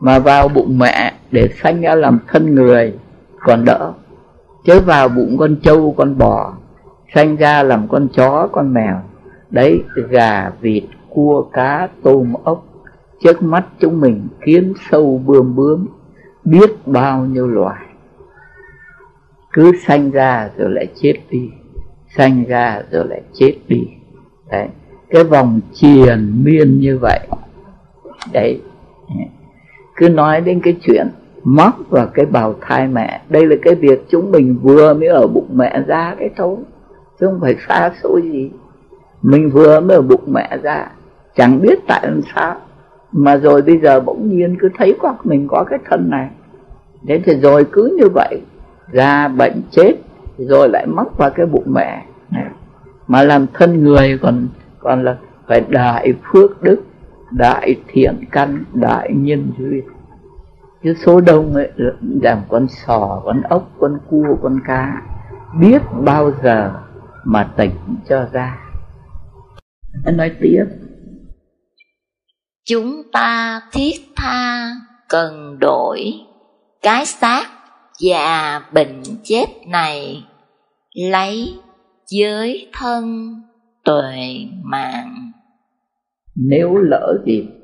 Mà 0.00 0.18
vào 0.18 0.48
bụng 0.48 0.78
mẹ 0.78 1.12
để 1.30 1.48
sanh 1.48 1.80
ra 1.80 1.94
làm 1.94 2.18
thân 2.26 2.54
người, 2.54 2.94
còn 3.40 3.64
đỡ 3.64 3.92
chớ 4.64 4.80
vào 4.80 5.08
bụng 5.08 5.36
con 5.38 5.56
trâu, 5.62 5.94
con 5.96 6.18
bò, 6.18 6.54
sanh 7.14 7.36
ra 7.36 7.62
làm 7.62 7.88
con 7.88 8.08
chó, 8.08 8.48
con 8.52 8.74
mèo. 8.74 9.00
Đấy, 9.50 9.82
gà, 10.10 10.50
vịt, 10.60 10.84
cua, 11.08 11.42
cá, 11.52 11.88
tôm, 12.02 12.32
ốc. 12.44 12.64
Trước 13.22 13.42
mắt 13.42 13.66
chúng 13.78 14.00
mình 14.00 14.28
kiến 14.44 14.72
sâu 14.90 15.22
bươm 15.26 15.56
bướm, 15.56 15.86
biết 16.44 16.70
bao 16.86 17.24
nhiêu 17.24 17.48
loài. 17.48 17.86
Cứ 19.52 19.72
sanh 19.86 20.10
ra 20.10 20.50
rồi 20.56 20.70
lại 20.70 20.86
chết 20.94 21.14
đi, 21.30 21.50
sanh 22.16 22.44
ra 22.44 22.82
rồi 22.90 23.06
lại 23.08 23.22
chết 23.34 23.54
đi. 23.68 23.88
Đấy, 24.50 24.68
cái 25.10 25.24
vòng 25.24 25.60
triền 25.72 26.44
miên 26.44 26.80
như 26.80 26.98
vậy. 26.98 27.20
Đấy, 28.32 28.60
cứ 29.96 30.08
nói 30.08 30.40
đến 30.40 30.60
cái 30.60 30.76
chuyện 30.82 31.08
mắc 31.44 31.74
vào 31.88 32.06
cái 32.06 32.26
bào 32.26 32.54
thai 32.60 32.88
mẹ. 32.88 33.22
Đây 33.28 33.46
là 33.46 33.56
cái 33.62 33.74
việc 33.74 34.04
chúng 34.08 34.30
mình 34.30 34.58
vừa 34.62 34.94
mới 34.94 35.08
ở 35.08 35.26
bụng 35.26 35.48
mẹ 35.52 35.82
ra 35.86 36.14
cái 36.18 36.30
thôi. 36.36 36.56
Chứ 37.20 37.26
không 37.26 37.40
phải 37.40 37.56
xa 37.68 37.90
xôi 38.02 38.22
gì. 38.22 38.50
Mình 39.22 39.50
vừa 39.50 39.80
mới 39.80 39.96
ở 39.96 40.02
bụng 40.02 40.24
mẹ 40.26 40.58
ra. 40.62 40.86
Chẳng 41.36 41.60
biết 41.62 41.78
tại 41.86 42.00
làm 42.02 42.20
sao. 42.34 42.56
Mà 43.12 43.36
rồi 43.36 43.62
bây 43.62 43.78
giờ 43.78 44.00
bỗng 44.00 44.28
nhiên 44.28 44.56
cứ 44.60 44.68
thấy 44.78 44.96
có, 45.02 45.14
mình 45.24 45.46
có 45.48 45.64
cái 45.70 45.78
thân 45.90 46.10
này. 46.10 46.28
Thế 47.08 47.20
thì 47.24 47.40
rồi 47.40 47.66
cứ 47.72 47.96
như 48.00 48.08
vậy. 48.14 48.40
Ra 48.92 49.28
bệnh 49.28 49.62
chết, 49.70 49.92
rồi 50.38 50.68
lại 50.68 50.86
mắc 50.86 51.06
vào 51.18 51.30
cái 51.30 51.46
bụng 51.46 51.66
mẹ. 51.66 52.04
Mà 53.06 53.22
làm 53.22 53.46
thân 53.54 53.84
người 53.84 54.18
còn 54.22 54.48
còn 54.78 55.04
là 55.04 55.16
phải 55.48 55.60
đại 55.68 56.14
phước 56.32 56.62
đức, 56.62 56.82
đại 57.30 57.76
thiện 57.88 58.14
căn, 58.30 58.64
đại 58.74 59.10
nhân 59.14 59.52
duyên 59.58 59.84
chứ 60.82 60.94
số 61.04 61.20
đông 61.20 61.54
ấy 61.54 61.70
làm 62.22 62.42
con 62.48 62.66
sò 62.68 63.22
con 63.24 63.42
ốc 63.42 63.70
con 63.80 63.98
cua 64.10 64.36
con 64.42 64.60
cá 64.66 65.02
biết 65.60 65.82
bao 66.04 66.32
giờ 66.42 66.72
mà 67.24 67.52
tỉnh 67.56 67.70
cho 68.08 68.28
ra. 68.32 68.58
Anh 70.04 70.16
nói 70.16 70.32
tiếp. 70.40 70.64
Chúng 72.64 73.02
ta 73.12 73.60
thiết 73.72 73.96
tha 74.16 74.70
cần 75.08 75.58
đổi 75.58 76.12
cái 76.82 77.06
xác 77.06 77.46
và 78.00 78.62
bệnh 78.72 79.02
chết 79.22 79.46
này 79.66 80.24
lấy 80.94 81.58
giới 82.06 82.70
thân 82.72 83.34
tuệ 83.84 84.46
mạng. 84.62 85.32
Nếu 86.34 86.76
lỡ 86.76 87.22
chúng 87.26 87.59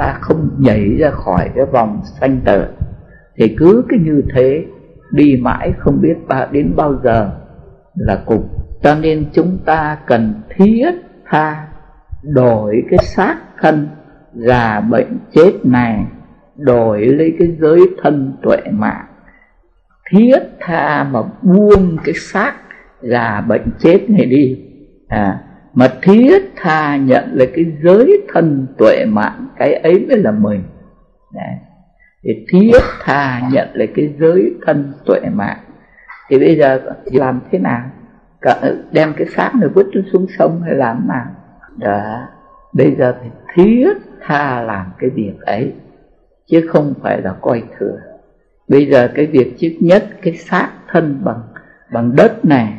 ta 0.00 0.18
không 0.20 0.50
nhảy 0.58 0.96
ra 0.98 1.10
khỏi 1.10 1.50
cái 1.54 1.64
vòng 1.64 2.00
sanh 2.04 2.40
tử, 2.44 2.64
thì 3.36 3.56
cứ 3.58 3.84
cái 3.88 3.98
như 3.98 4.22
thế 4.34 4.64
đi 5.10 5.36
mãi 5.42 5.72
không 5.78 6.00
biết 6.00 6.14
ba 6.28 6.46
đến 6.52 6.72
bao 6.76 7.00
giờ 7.04 7.30
là 7.94 8.22
cùng. 8.26 8.48
Cho 8.82 8.94
nên 8.94 9.24
chúng 9.32 9.58
ta 9.64 9.98
cần 10.06 10.34
thiết 10.56 10.90
tha 11.26 11.68
đổi 12.22 12.82
cái 12.90 12.98
xác 12.98 13.36
thân, 13.60 13.88
già 14.34 14.80
bệnh 14.80 15.18
chết 15.34 15.52
này, 15.64 16.04
đổi 16.56 17.06
lấy 17.06 17.36
cái 17.38 17.56
giới 17.60 17.80
thân 18.02 18.32
tuệ 18.42 18.58
mạng. 18.70 19.06
Thiết 20.10 20.38
tha 20.60 21.04
mà 21.12 21.20
buông 21.42 21.96
cái 22.04 22.14
xác 22.14 22.54
già 23.02 23.40
bệnh 23.40 23.70
chết 23.78 24.10
này 24.10 24.26
đi. 24.26 24.58
À 25.08 25.42
mà 25.74 25.88
thiết 26.02 26.52
tha 26.56 26.96
nhận 26.96 27.30
lấy 27.32 27.50
cái 27.54 27.64
giới 27.82 28.22
thân 28.32 28.66
tuệ 28.78 29.04
mạng, 29.04 29.46
cái 29.56 29.74
ấy 29.74 30.06
mới 30.08 30.18
là 30.18 30.30
mình. 30.30 30.62
Đấy. 31.34 31.54
thì 32.22 32.46
thiết 32.48 32.80
tha 33.00 33.40
nhận 33.52 33.68
lấy 33.72 33.86
cái 33.86 34.14
giới 34.20 34.54
thân 34.66 34.92
tuệ 35.06 35.20
mạng. 35.32 35.58
Thì 36.28 36.38
bây 36.38 36.56
giờ 36.56 36.80
làm 37.04 37.40
thế 37.50 37.58
nào? 37.58 37.82
Đem 38.92 39.12
cái 39.16 39.26
xác 39.26 39.52
này 39.54 39.68
vứt 39.68 39.86
xuống 40.12 40.26
sông 40.38 40.62
hay 40.62 40.74
làm 40.74 41.08
nào? 41.08 41.26
Đó. 41.76 42.28
Bây 42.72 42.94
giờ 42.98 43.14
phải 43.20 43.30
thiết 43.54 43.92
tha 44.20 44.62
làm 44.62 44.86
cái 44.98 45.10
việc 45.10 45.40
ấy, 45.40 45.72
chứ 46.46 46.68
không 46.68 46.94
phải 47.02 47.20
là 47.22 47.32
coi 47.40 47.62
thừa 47.78 47.98
bây 48.70 48.86
giờ 48.86 49.08
cái 49.14 49.26
việc 49.26 49.54
trước 49.58 49.72
nhất, 49.80 50.08
cái 50.22 50.34
xác 50.34 50.70
thân 50.88 51.20
bằng 51.24 51.42
bằng 51.92 52.16
đất 52.16 52.44
này, 52.44 52.74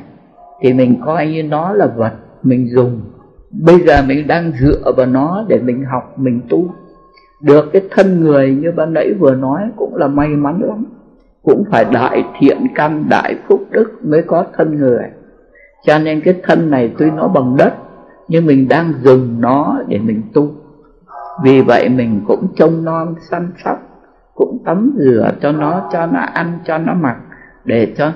thì 0.62 0.74
mình 0.74 1.02
coi 1.06 1.28
như 1.28 1.44
nó 1.44 1.74
là 1.74 1.88
vật 1.88 2.14
mình 2.44 2.70
dùng. 2.70 3.02
Bây 3.52 3.80
giờ 3.80 4.04
mình 4.08 4.28
đang 4.28 4.52
dựa 4.60 4.92
vào 4.98 5.06
nó 5.06 5.46
để 5.48 5.60
mình 5.60 5.86
học, 5.86 6.20
mình 6.20 6.42
tu. 6.50 6.74
Được 7.42 7.70
cái 7.74 7.82
thân 7.92 8.22
người 8.22 8.56
như 8.56 8.72
ban 8.76 8.94
nãy 8.94 9.14
vừa 9.20 9.36
nói 9.36 9.62
cũng 9.76 9.96
là 9.96 10.08
may 10.08 10.28
mắn 10.28 10.62
lắm. 10.64 10.86
Cũng 11.44 11.64
phải 11.72 11.86
đại 11.86 12.24
thiện 12.40 12.58
căn, 12.76 13.06
đại 13.10 13.36
phúc 13.48 13.62
đức 13.72 14.06
mới 14.06 14.22
có 14.22 14.46
thân 14.58 14.80
người. 14.80 15.04
Cho 15.86 16.00
nên 16.00 16.22
cái 16.22 16.36
thân 16.44 16.70
này 16.70 16.94
tuy 16.98 17.12
nó 17.12 17.28
bằng 17.28 17.58
đất, 17.58 17.74
nhưng 18.28 18.46
mình 18.46 18.68
đang 18.68 18.94
dùng 19.04 19.42
nó 19.42 19.82
để 19.88 20.00
mình 20.00 20.22
tu. 20.34 20.52
Vì 21.44 21.62
vậy 21.62 21.90
mình 21.90 22.22
cũng 22.28 22.48
trông 22.56 22.86
non, 22.86 23.16
săn 23.30 23.52
sóc, 23.64 23.78
cũng 24.36 24.64
tắm 24.66 24.94
rửa 24.98 25.32
cho 25.42 25.52
nó 25.52 25.90
cho 25.94 26.06
nó 26.06 26.20
ăn, 26.20 26.60
cho 26.66 26.78
nó 26.78 26.94
mặc, 26.94 27.18
để 27.66 27.94
cho 27.98 28.12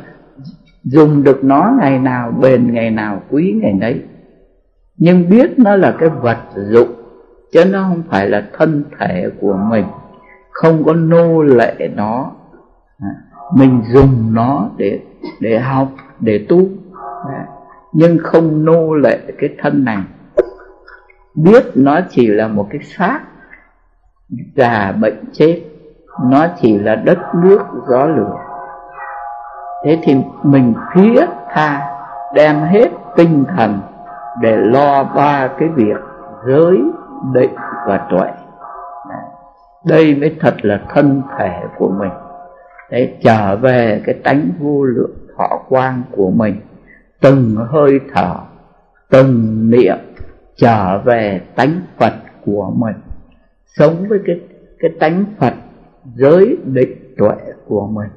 dùng 0.83 1.23
được 1.23 1.43
nó 1.43 1.73
ngày 1.79 1.99
nào, 1.99 2.33
bền 2.41 2.73
ngày 2.73 2.91
nào, 2.91 3.21
quý 3.29 3.59
ngày 3.61 3.73
đấy 3.73 4.01
nhưng 4.97 5.29
biết 5.29 5.59
nó 5.59 5.75
là 5.75 5.95
cái 5.99 6.09
vật 6.09 6.37
dụng, 6.55 6.87
chứ 7.51 7.65
nó 7.65 7.81
không 7.81 8.03
phải 8.09 8.29
là 8.29 8.43
thân 8.53 8.83
thể 8.99 9.29
của 9.41 9.53
mình. 9.53 9.85
Không 10.51 10.83
có 10.83 10.93
nô 10.93 11.41
lệ 11.41 11.89
nó. 11.95 12.31
À, 12.99 13.09
mình 13.55 13.81
dùng 13.93 14.33
nó 14.33 14.69
để 14.77 14.99
để 15.39 15.59
học, 15.59 15.87
để 16.19 16.45
tu. 16.49 16.59
À, 17.29 17.45
nhưng 17.93 18.17
không 18.23 18.65
nô 18.65 18.93
lệ 18.93 19.19
cái 19.39 19.49
thân 19.61 19.85
này. 19.85 19.97
Biết 21.35 21.63
nó 21.75 21.99
chỉ 22.09 22.27
là 22.27 22.47
một 22.47 22.67
cái 22.69 22.81
xác 22.83 23.19
già 24.55 24.91
bệnh 24.91 25.23
chết. 25.31 25.61
Nó 26.23 26.47
chỉ 26.61 26.79
là 26.79 26.95
đất 26.95 27.17
nước 27.35 27.59
gió 27.87 28.05
lửa. 28.05 28.35
Thế 29.85 29.99
thì 30.03 30.15
mình 30.43 30.73
thiết 30.93 31.25
tha 31.49 31.81
đem 32.33 32.61
hết 32.61 32.89
tinh 33.15 33.43
thần 33.57 33.79
để 34.41 34.57
lo 34.57 35.03
ba 35.03 35.47
cái 35.59 35.69
việc 35.69 35.97
giới 36.47 36.77
định 37.33 37.55
và 37.87 38.07
tuệ. 38.09 38.31
Đây 39.85 40.15
mới 40.15 40.35
thật 40.39 40.55
là 40.61 40.81
thân 40.89 41.21
thể 41.37 41.61
của 41.77 41.89
mình. 41.99 42.11
Để 42.91 43.17
trở 43.23 43.55
về 43.55 44.01
cái 44.05 44.15
tánh 44.23 44.49
vô 44.59 44.83
lượng 44.83 45.15
thọ 45.37 45.63
quang 45.69 46.03
của 46.11 46.31
mình. 46.31 46.61
Từng 47.21 47.55
hơi 47.69 47.99
thở 48.13 48.35
từng 49.09 49.69
niệm 49.69 49.97
trở 50.55 50.97
về 50.97 51.41
tánh 51.55 51.81
phật 51.97 52.13
của 52.45 52.71
mình. 52.75 52.95
Sống 53.65 54.05
với 54.09 54.19
cái 54.25 54.39
cái 54.79 54.91
tánh 54.99 55.25
phật 55.39 55.53
giới 56.15 56.57
định 56.65 57.15
tuệ 57.17 57.35
của 57.67 57.87
mình. 57.87 58.09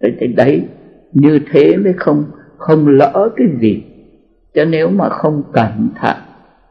Đấy, 0.00 0.34
đấy 0.36 0.68
như 1.12 1.40
thế 1.52 1.76
mới 1.76 1.92
không 1.92 2.24
không 2.56 2.88
lỡ 2.88 3.30
cái 3.36 3.46
gì 3.60 3.84
cho 4.54 4.64
nếu 4.64 4.90
mà 4.90 5.08
không 5.08 5.42
cẩn 5.52 5.88
thận, 6.00 6.16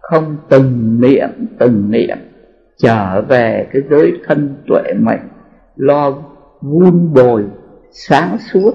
không 0.02 0.38
từng 0.50 1.02
niệm 1.02 1.30
từng 1.60 1.92
niệm, 1.92 2.18
trở 2.78 3.22
về 3.22 3.68
cái 3.74 3.82
giới 3.90 4.14
thân 4.26 4.56
tuệ 4.68 4.94
mệnh, 5.00 5.20
lo 5.76 6.12
vun 6.62 7.14
bồi, 7.14 7.44
sáng 7.92 8.38
suốt, 8.38 8.74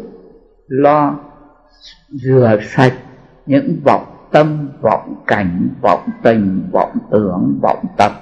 lo 0.68 1.18
rửa 2.10 2.58
sạch 2.62 2.94
những 3.46 3.76
vọng 3.84 4.04
tâm, 4.32 4.68
vọng 4.80 5.14
cảnh, 5.26 5.68
vọng 5.80 6.08
tình, 6.22 6.62
vọng 6.72 6.98
tưởng, 7.10 7.58
vọng 7.62 7.84
tập. 7.96 8.12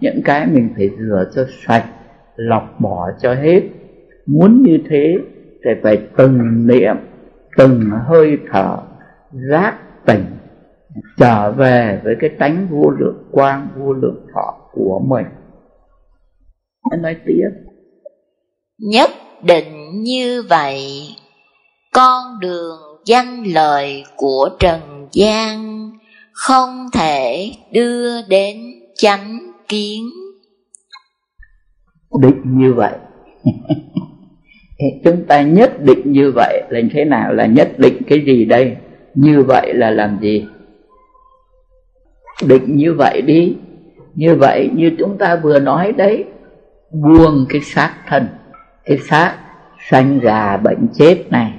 Những 0.00 0.22
cái 0.24 0.46
mình 0.46 0.72
phải 0.76 0.90
rửa 0.98 1.24
cho 1.34 1.44
sạch, 1.66 1.84
lọc 2.36 2.80
bỏ 2.80 3.10
cho 3.20 3.34
hết. 3.34 3.62
Muốn 4.26 4.62
như 4.62 4.78
thế 4.88 5.18
thì 5.64 5.70
phải 5.82 6.08
từng 6.16 6.66
niệm, 6.66 6.96
từng 7.56 7.90
hơi 8.06 8.38
thở 8.52 8.76
giác 9.32 9.74
tỉnh 10.06 10.24
trở 11.18 11.52
về 11.52 12.00
với 12.04 12.14
cái 12.20 12.30
tánh 12.38 12.68
vô 12.70 12.90
lượng 12.90 13.28
quang 13.32 13.68
vô 13.76 13.92
lượng 13.92 14.26
thọ 14.34 14.54
của 14.72 15.00
mình. 15.08 15.26
Anh 16.90 17.02
nói 17.02 17.16
tiếp. 17.26 17.48
Nhất 18.78 19.10
định 19.42 20.02
như 20.02 20.42
vậy 20.48 21.08
con 21.92 22.40
đường 22.40 22.78
danh 23.04 23.44
lời 23.46 24.04
của 24.16 24.48
trần 24.58 25.08
gian 25.12 25.90
không 26.32 26.86
thể 26.92 27.50
đưa 27.72 28.22
đến 28.22 28.56
chánh 28.94 29.38
kiến. 29.68 30.04
Định 32.20 32.42
như 32.44 32.74
vậy. 32.74 32.92
Chúng 35.04 35.24
ta 35.28 35.42
nhất 35.42 35.80
định 35.80 36.12
như 36.12 36.32
vậy 36.34 36.62
là 36.70 36.80
thế 36.92 37.04
nào? 37.04 37.32
Là 37.32 37.46
nhất 37.46 37.78
định 37.78 38.02
cái 38.06 38.24
gì 38.26 38.44
đây 38.44 38.76
như 39.14 39.42
vậy 39.42 39.74
là 39.74 39.90
làm 39.90 40.18
gì? 40.20 40.48
Định 42.46 42.76
như 42.76 42.94
vậy 42.94 43.22
đi. 43.22 43.56
Như 44.14 44.34
vậy 44.34 44.70
như 44.74 44.90
chúng 44.98 45.18
ta 45.18 45.36
vừa 45.36 45.60
nói 45.60 45.92
đấy, 45.92 46.24
buông 46.90 47.46
cái 47.48 47.60
xác 47.60 47.94
thân, 48.08 48.26
cái 48.84 48.98
xác 48.98 49.34
sanh 49.90 50.20
già 50.22 50.56
bệnh 50.56 50.88
chết 50.94 51.24
này, 51.30 51.54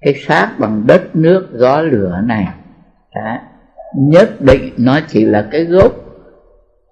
cái 0.00 0.14
xác 0.14 0.52
bằng 0.58 0.82
đất 0.86 1.16
nước 1.16 1.48
gió 1.52 1.80
lửa 1.80 2.20
này. 2.24 2.48
Đó. 3.14 3.38
nhất 3.98 4.40
định 4.40 4.74
nó 4.76 5.00
chỉ 5.08 5.24
là 5.24 5.48
cái 5.50 5.64
gốc 5.64 5.92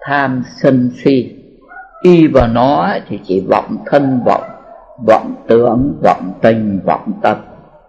tham 0.01 0.43
sân 0.63 0.91
si. 0.95 1.41
Y 2.03 2.27
vào 2.27 2.49
nó 2.49 2.95
thì 3.09 3.21
chỉ 3.25 3.47
vọng 3.49 3.77
thân, 3.87 4.21
vọng 4.25 4.51
vọng 5.07 5.35
tưởng, 5.49 5.99
vọng 6.03 6.33
tình, 6.43 6.81
vọng 6.85 7.13
tập. 7.23 7.39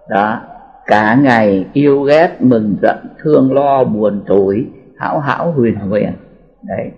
Đó 0.10 0.42
cả 0.86 1.16
ngày 1.16 1.66
yêu 1.74 2.02
ghét 2.02 2.38
mừng 2.40 2.76
giận 2.82 2.98
thương 3.20 3.54
lo 3.54 3.84
buồn 3.84 4.24
tủi 4.28 4.68
hão 4.98 5.20
hão 5.20 5.52
huyền 5.52 5.76
huyền. 5.76 6.14
Đấy. 6.64 6.92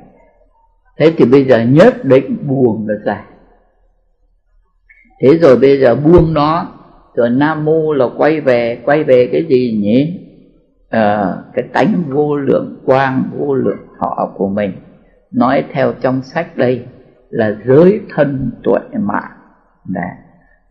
Thế 0.97 1.13
thì 1.17 1.25
bây 1.25 1.45
giờ 1.45 1.59
nhất 1.59 2.05
định 2.05 2.37
buông 2.47 2.87
được 2.87 3.01
ra. 3.05 3.25
Thế 5.21 5.37
rồi 5.37 5.57
bây 5.57 5.79
giờ 5.79 5.95
buông 5.95 6.33
nó 6.33 6.67
rồi 7.15 7.29
nam 7.29 7.65
mô 7.65 7.93
là 7.93 8.05
quay 8.17 8.41
về 8.41 8.81
quay 8.85 9.03
về 9.03 9.29
cái 9.31 9.45
gì 9.49 9.79
nhỉ? 9.81 10.19
À, 10.89 11.35
cái 11.53 11.65
tánh 11.73 12.03
vô 12.09 12.35
lượng 12.35 12.77
quang 12.85 13.23
vô 13.37 13.53
lượng 13.53 13.87
thọ 13.99 14.31
của 14.35 14.47
mình. 14.47 14.71
Nói 15.31 15.63
theo 15.71 15.93
trong 16.01 16.21
sách 16.21 16.57
đây 16.57 16.85
là 17.29 17.55
giới 17.65 18.01
thân 18.09 18.51
tuệ 18.63 18.99
mạng. 18.99 19.31
Để 19.85 20.07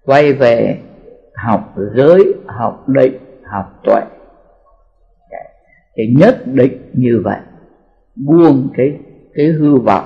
quay 0.05 0.33
về 0.33 0.79
học 1.37 1.75
giới, 1.95 2.35
học 2.47 2.89
định, 2.89 3.19
học 3.45 3.81
tuệ. 3.85 4.01
Cái 5.31 5.53
thì 5.97 6.15
nhất 6.19 6.43
định 6.47 6.91
như 6.93 7.21
vậy. 7.25 7.41
Buông 8.15 8.69
cái 8.77 8.99
cái 9.35 9.47
hư 9.47 9.77
vọng, 9.77 10.05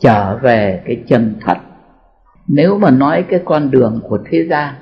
trở 0.00 0.36
về 0.36 0.82
cái 0.86 1.02
chân 1.06 1.34
thật. 1.40 1.58
Nếu 2.48 2.78
mà 2.78 2.90
nói 2.90 3.24
cái 3.28 3.42
con 3.44 3.70
đường 3.70 4.00
của 4.08 4.18
thế 4.30 4.46
gian, 4.50 4.74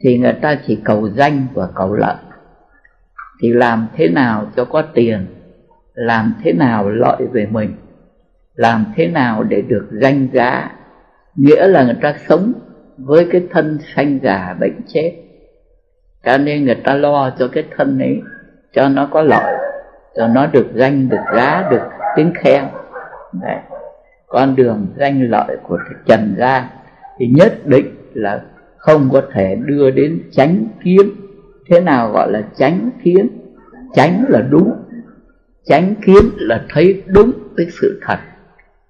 thì 0.00 0.18
người 0.18 0.32
ta 0.32 0.58
chỉ 0.66 0.80
cầu 0.84 1.08
danh 1.08 1.46
và 1.54 1.68
cầu 1.74 1.94
lợi. 1.94 2.16
Thì 3.40 3.52
làm 3.52 3.88
thế 3.96 4.08
nào 4.08 4.46
cho 4.56 4.64
có 4.64 4.82
tiền, 4.82 5.26
làm 5.94 6.34
thế 6.42 6.52
nào 6.52 6.90
lợi 6.90 7.26
về 7.32 7.46
mình, 7.50 7.74
làm 8.54 8.84
thế 8.96 9.08
nào 9.08 9.42
để 9.42 9.62
được 9.62 9.88
danh 9.92 10.28
giá, 10.32 10.70
nghĩa 11.36 11.66
là 11.66 11.84
người 11.84 11.96
ta 12.02 12.14
sống 12.28 12.52
với 12.98 13.28
cái 13.30 13.46
thân 13.50 13.78
sanh 13.94 14.18
già 14.22 14.56
bệnh 14.60 14.80
chết. 14.86 15.12
Cho 16.24 16.38
nên 16.38 16.64
người 16.64 16.80
ta 16.84 16.94
lo 16.94 17.30
cho 17.38 17.48
cái 17.48 17.64
thân 17.76 17.98
ấy, 17.98 18.20
cho 18.72 18.88
nó 18.88 19.08
có 19.12 19.22
lợi, 19.22 19.54
cho 20.16 20.28
nó 20.28 20.46
được 20.46 20.66
danh, 20.74 21.08
được 21.08 21.22
giá, 21.36 21.68
được 21.70 21.82
tiếng 22.16 22.32
khen. 22.34 22.64
Đấy. 23.42 23.56
con 24.26 24.56
đường 24.56 24.86
danh 24.96 25.30
lợi 25.30 25.56
của 25.62 25.78
trần 26.06 26.34
gian 26.38 26.64
thì 27.18 27.26
nhất 27.26 27.66
định 27.66 27.86
là 28.14 28.42
không 28.76 29.08
có 29.12 29.22
thể 29.32 29.54
đưa 29.54 29.90
đến 29.90 30.22
chánh 30.32 30.66
kiến. 30.84 31.10
Thế 31.68 31.80
nào 31.80 32.10
gọi 32.12 32.32
là 32.32 32.42
chánh 32.56 32.90
kiến? 33.02 33.28
Chánh 33.94 34.24
là 34.28 34.40
đúng. 34.40 34.72
Chánh 35.64 35.94
kiến 35.94 36.24
là 36.36 36.64
thấy 36.68 37.02
đúng 37.06 37.32
với 37.56 37.66
sự 37.80 38.00
thật, 38.06 38.18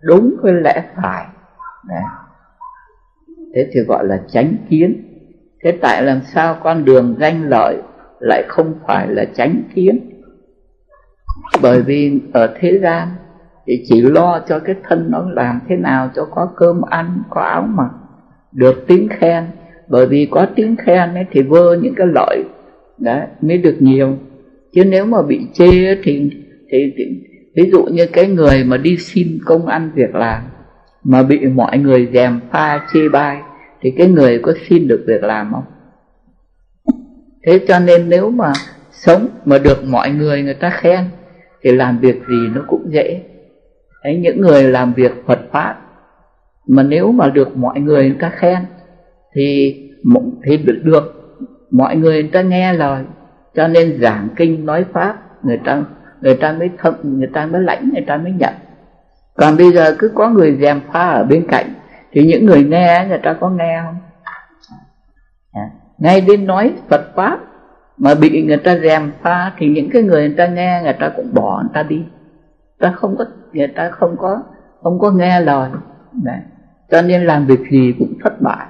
đúng 0.01 0.37
với 0.43 0.53
lẽ 0.53 0.85
phải. 0.97 1.27
Đấy 1.89 2.03
thế 3.55 3.67
thì 3.73 3.81
gọi 3.81 4.07
là 4.07 4.23
chánh 4.29 4.55
kiến. 4.71 5.05
Thế 5.65 5.73
tại 5.73 6.03
làm 6.03 6.21
sao 6.35 6.57
con 6.63 6.85
đường 6.85 7.17
danh 7.21 7.49
lợi 7.49 7.77
lại 8.21 8.45
không 8.49 8.75
phải 8.87 9.09
là 9.09 9.25
chánh 9.25 9.63
kiến? 9.75 10.11
Bởi 11.63 11.83
vì 11.83 12.21
ở 12.33 12.55
thế 12.61 12.79
gian 12.79 13.09
thì 13.67 13.85
chỉ 13.89 14.01
lo 14.01 14.41
cho 14.49 14.59
cái 14.59 14.75
thân 14.89 15.07
nó 15.11 15.31
làm 15.31 15.61
thế 15.69 15.77
nào 15.77 16.11
cho 16.15 16.25
có 16.25 16.53
cơm 16.57 16.83
ăn 16.83 17.23
có 17.31 17.41
áo 17.41 17.63
mặc 17.63 17.91
được 18.53 18.85
tiếng 18.87 19.09
khen. 19.09 19.45
Bởi 19.89 20.07
vì 20.07 20.29
có 20.31 20.47
tiếng 20.57 20.77
khen 20.77 21.15
ấy 21.15 21.25
thì 21.31 21.43
vơ 21.43 21.77
những 21.77 21.95
cái 21.95 22.07
lợi 22.07 22.45
đấy 22.99 23.27
mới 23.41 23.59
được 23.59 23.77
nhiều. 23.81 24.17
Chứ 24.75 24.85
nếu 24.85 25.07
mà 25.07 25.23
bị 25.23 25.41
chê 25.53 25.95
thì 26.03 26.31
thì, 26.71 26.93
thì 26.97 27.05
ví 27.57 27.71
dụ 27.71 27.85
như 27.85 28.07
cái 28.07 28.27
người 28.27 28.65
mà 28.65 28.77
đi 28.77 28.97
xin 28.97 29.39
công 29.45 29.67
ăn 29.67 29.91
việc 29.95 30.15
làm 30.15 30.43
mà 31.05 31.23
bị 31.23 31.47
mọi 31.47 31.79
người 31.79 32.09
dèm 32.13 32.41
pha 32.51 32.87
chê 32.93 33.09
bai 33.09 33.43
thì 33.81 33.91
cái 33.99 34.09
người 34.09 34.39
có 34.43 34.53
xin 34.69 34.89
được 34.89 35.05
việc 35.07 35.23
làm 35.23 35.53
không? 35.53 35.65
Thế 37.47 37.61
cho 37.69 37.79
nên 37.79 38.09
nếu 38.09 38.31
mà 38.31 38.53
sống 38.91 39.29
mà 39.45 39.59
được 39.59 39.85
mọi 39.85 40.11
người 40.11 40.43
người 40.43 40.55
ta 40.55 40.71
khen 40.71 41.05
thì 41.63 41.71
làm 41.71 41.99
việc 41.99 42.17
gì 42.29 42.49
nó 42.55 42.65
cũng 42.67 42.93
dễ. 42.93 43.23
Đấy, 44.05 44.17
những 44.17 44.41
người 44.41 44.63
làm 44.63 44.93
việc 44.93 45.13
Phật 45.27 45.41
pháp 45.53 45.81
mà 46.67 46.83
nếu 46.83 47.13
mà 47.13 47.29
được 47.29 47.57
mọi 47.57 47.81
người 47.81 48.09
người 48.09 48.17
ta 48.21 48.31
khen 48.35 48.59
thì 49.35 49.77
thì 50.45 50.57
được 50.57 50.81
được 50.85 51.15
mọi 51.71 51.97
người 51.97 52.23
người 52.23 52.31
ta 52.33 52.43
nghe 52.43 52.73
lời. 52.73 53.05
Cho 53.55 53.69
nên 53.69 54.01
giảng 54.01 54.29
kinh 54.37 54.67
nói 54.67 54.85
pháp 54.93 55.45
người 55.45 55.61
ta 55.65 55.83
người 56.21 56.35
ta 56.35 56.53
mới 56.53 56.71
thận 56.79 56.95
người 57.03 57.29
ta 57.33 57.47
mới 57.47 57.63
lãnh 57.63 57.91
người 57.93 58.05
ta 58.07 58.17
mới 58.17 58.33
nhận 58.33 58.55
còn 59.37 59.57
bây 59.57 59.73
giờ 59.73 59.97
cứ 59.99 60.11
có 60.15 60.29
người 60.29 60.57
dèm 60.61 60.81
pha 60.93 61.11
ở 61.11 61.25
bên 61.25 61.47
cạnh 61.49 61.67
thì 62.13 62.27
những 62.27 62.47
người 62.47 62.65
nghe 62.65 63.07
người 63.09 63.19
ta 63.19 63.33
có 63.41 63.51
nghe 63.51 63.81
không? 63.85 63.97
À, 65.53 65.71
ngay 65.99 66.21
đến 66.21 66.47
nói 66.47 66.73
Phật 66.89 67.15
pháp 67.15 67.39
mà 67.97 68.15
bị 68.15 68.43
người 68.43 68.57
ta 68.57 68.79
dèm 68.79 69.13
pha 69.23 69.53
thì 69.59 69.69
những 69.69 69.91
cái 69.91 70.03
người 70.03 70.29
người 70.29 70.37
ta 70.37 70.47
nghe 70.47 70.81
người 70.85 70.93
ta 70.93 71.13
cũng 71.17 71.35
bỏ 71.35 71.61
người 71.63 71.71
ta 71.75 71.83
đi. 71.83 72.05
Ta 72.79 72.93
không 72.97 73.17
có 73.17 73.25
người 73.53 73.67
ta 73.67 73.91
không 73.91 74.17
có 74.19 74.43
không 74.83 74.99
có 74.99 75.11
nghe 75.11 75.41
lời. 75.41 75.71
Đấy. 76.23 76.39
cho 76.91 77.03
nên 77.03 77.25
làm 77.25 77.47
việc 77.47 77.61
gì 77.71 77.95
cũng 77.99 78.15
thất 78.25 78.41
bại. 78.41 78.67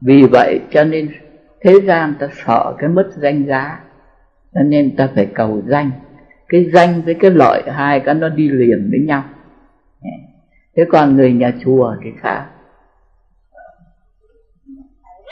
Vì 0.00 0.22
vậy 0.22 0.60
cho 0.70 0.84
nên 0.84 1.08
thế 1.60 1.72
gian 1.84 2.14
ta 2.18 2.28
sợ 2.46 2.74
cái 2.78 2.88
mất 2.88 3.10
danh 3.16 3.46
giá. 3.46 3.80
Cho 4.54 4.60
nên 4.62 4.96
ta 4.96 5.08
phải 5.14 5.26
cầu 5.26 5.62
danh. 5.66 5.90
Cái 6.48 6.70
danh 6.72 7.02
với 7.02 7.14
cái 7.14 7.30
lợi 7.30 7.62
hai 7.66 8.00
cái 8.00 8.14
nó 8.14 8.28
đi 8.28 8.48
liền 8.48 8.88
với 8.90 9.00
nhau 9.06 9.24
thế 10.76 10.84
còn 10.88 11.16
người 11.16 11.32
nhà 11.32 11.52
chùa 11.64 11.94
thì 12.04 12.10
khác. 12.20 12.46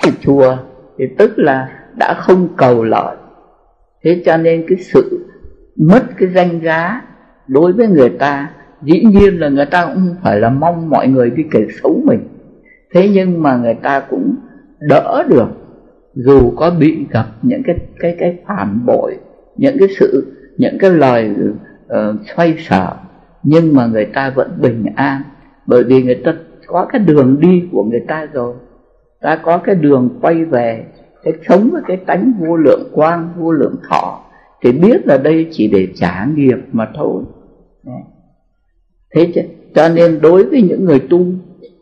Nhà 0.04 0.12
chùa 0.20 0.56
thì 0.98 1.04
tức 1.18 1.32
là 1.36 1.86
đã 1.96 2.14
không 2.14 2.48
cầu 2.56 2.84
lợi. 2.84 3.16
Thế 4.02 4.22
cho 4.24 4.36
nên 4.36 4.64
cái 4.68 4.78
sự 4.78 5.26
mất 5.76 6.02
cái 6.18 6.28
danh 6.28 6.60
giá 6.60 7.02
đối 7.46 7.72
với 7.72 7.88
người 7.88 8.10
ta 8.10 8.50
dĩ 8.82 9.04
nhiên 9.04 9.40
là 9.40 9.48
người 9.48 9.66
ta 9.66 9.86
cũng 9.86 9.94
không 9.94 10.16
phải 10.22 10.40
là 10.40 10.50
mong 10.50 10.90
mọi 10.90 11.08
người 11.08 11.30
đi 11.30 11.42
kể 11.50 11.66
xấu 11.82 12.00
mình. 12.04 12.28
Thế 12.94 13.10
nhưng 13.14 13.42
mà 13.42 13.56
người 13.56 13.74
ta 13.74 14.00
cũng 14.00 14.34
đỡ 14.80 15.24
được 15.28 15.48
dù 16.14 16.50
có 16.56 16.70
bị 16.70 17.06
gặp 17.10 17.26
những 17.42 17.62
cái 17.66 17.76
cái 18.00 18.16
cái 18.18 18.38
phản 18.46 18.86
bội 18.86 19.18
những 19.56 19.76
cái 19.78 19.88
sự 19.98 20.32
những 20.58 20.78
cái 20.80 20.90
lời 20.90 21.34
uh, 21.86 21.96
xoay 22.36 22.54
sở 22.58 22.96
nhưng 23.42 23.74
mà 23.74 23.86
người 23.86 24.04
ta 24.04 24.30
vẫn 24.30 24.58
bình 24.60 24.84
an 24.96 25.22
bởi 25.66 25.84
vì 25.84 26.02
người 26.02 26.20
ta 26.24 26.34
có 26.66 26.86
cái 26.92 27.00
đường 27.00 27.40
đi 27.40 27.68
của 27.72 27.84
người 27.84 28.04
ta 28.08 28.26
rồi. 28.32 28.54
Ta 29.20 29.36
có 29.36 29.58
cái 29.58 29.74
đường 29.74 30.18
quay 30.20 30.44
về 30.44 30.84
cái 31.22 31.34
sống 31.48 31.70
với 31.72 31.82
cái 31.86 31.96
tánh 31.96 32.32
vô 32.38 32.56
lượng 32.56 32.90
quang 32.92 33.28
vô 33.36 33.52
lượng 33.52 33.76
thọ 33.88 34.20
thì 34.62 34.72
biết 34.72 35.06
là 35.06 35.18
đây 35.18 35.48
chỉ 35.50 35.68
để 35.68 35.88
trả 35.94 36.26
nghiệp 36.34 36.58
mà 36.72 36.88
thôi. 36.94 37.22
Thế 39.14 39.32
chứ, 39.34 39.40
cho 39.74 39.88
nên 39.88 40.20
đối 40.22 40.44
với 40.44 40.62
những 40.62 40.84
người 40.84 41.00
tu 41.10 41.26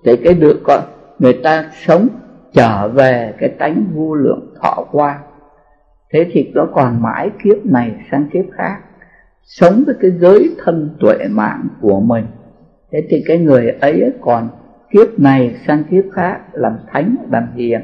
thì 0.04 0.16
cái 0.16 0.34
được 0.34 0.64
gọi 0.64 0.80
người 1.18 1.32
ta 1.32 1.70
sống 1.86 2.08
trở 2.52 2.88
về 2.88 3.34
cái 3.38 3.48
tánh 3.48 3.84
vô 3.94 4.14
lượng 4.14 4.54
thọ 4.62 4.84
quang. 4.92 5.20
Thế 6.12 6.26
thì 6.32 6.50
nó 6.54 6.66
còn 6.74 7.02
mãi 7.02 7.30
kiếp 7.44 7.66
này 7.66 7.94
sang 8.10 8.28
kiếp 8.32 8.44
khác 8.52 8.76
sống 9.47 9.83
với 9.86 9.94
cái 10.00 10.10
giới 10.10 10.50
thân 10.65 10.91
tuệ 11.00 11.16
mạng 11.31 11.68
của 11.81 12.00
mình. 12.00 12.25
Thế 12.92 13.02
thì 13.08 13.23
cái 13.26 13.39
người 13.39 13.70
ấy 13.81 14.12
còn 14.20 14.49
kiếp 14.91 15.18
này 15.18 15.57
sang 15.66 15.84
kiếp 15.84 16.05
khác 16.12 16.41
làm 16.52 16.73
thánh, 16.92 17.16
làm 17.33 17.49
hiền. 17.57 17.81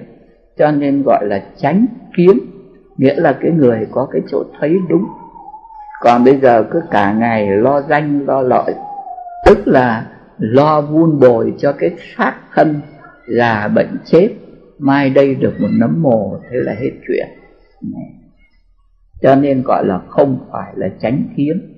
Cho 0.58 0.70
nên 0.70 1.02
gọi 1.02 1.26
là 1.26 1.42
tránh 1.56 1.86
kiến, 2.16 2.38
nghĩa 2.96 3.14
là 3.14 3.38
cái 3.40 3.50
người 3.50 3.86
có 3.90 4.08
cái 4.12 4.22
chỗ 4.28 4.44
thấy 4.60 4.76
đúng. 4.88 5.04
Còn 6.00 6.24
bây 6.24 6.36
giờ 6.36 6.64
cứ 6.70 6.82
cả 6.90 7.12
ngày 7.12 7.56
lo 7.56 7.82
danh, 7.82 8.26
lo 8.26 8.42
lợi, 8.42 8.74
tức 9.46 9.68
là 9.68 10.06
lo 10.38 10.80
vun 10.80 11.20
bồi 11.20 11.54
cho 11.58 11.72
cái 11.72 11.90
xác 12.16 12.34
thân 12.54 12.80
già 13.36 13.68
bệnh 13.68 13.96
chết. 14.04 14.28
Mai 14.78 15.10
đây 15.10 15.34
được 15.34 15.60
một 15.60 15.68
nấm 15.72 16.02
mồ, 16.02 16.38
thế 16.50 16.56
là 16.60 16.72
hết 16.72 16.90
chuyện 17.08 17.26
cho 19.22 19.34
nên 19.34 19.62
gọi 19.62 19.86
là 19.86 20.00
không 20.08 20.38
phải 20.52 20.72
là 20.76 20.88
tránh 21.00 21.28
kiến 21.36 21.72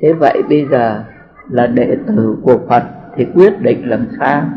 thế 0.00 0.12
vậy 0.12 0.42
bây 0.48 0.66
giờ 0.70 1.04
là 1.50 1.66
đệ 1.66 1.96
tử 2.06 2.36
của 2.42 2.58
phật 2.68 2.82
thì 3.16 3.24
quyết 3.34 3.60
định 3.60 3.88
làm 3.88 4.08
sao? 4.18 4.48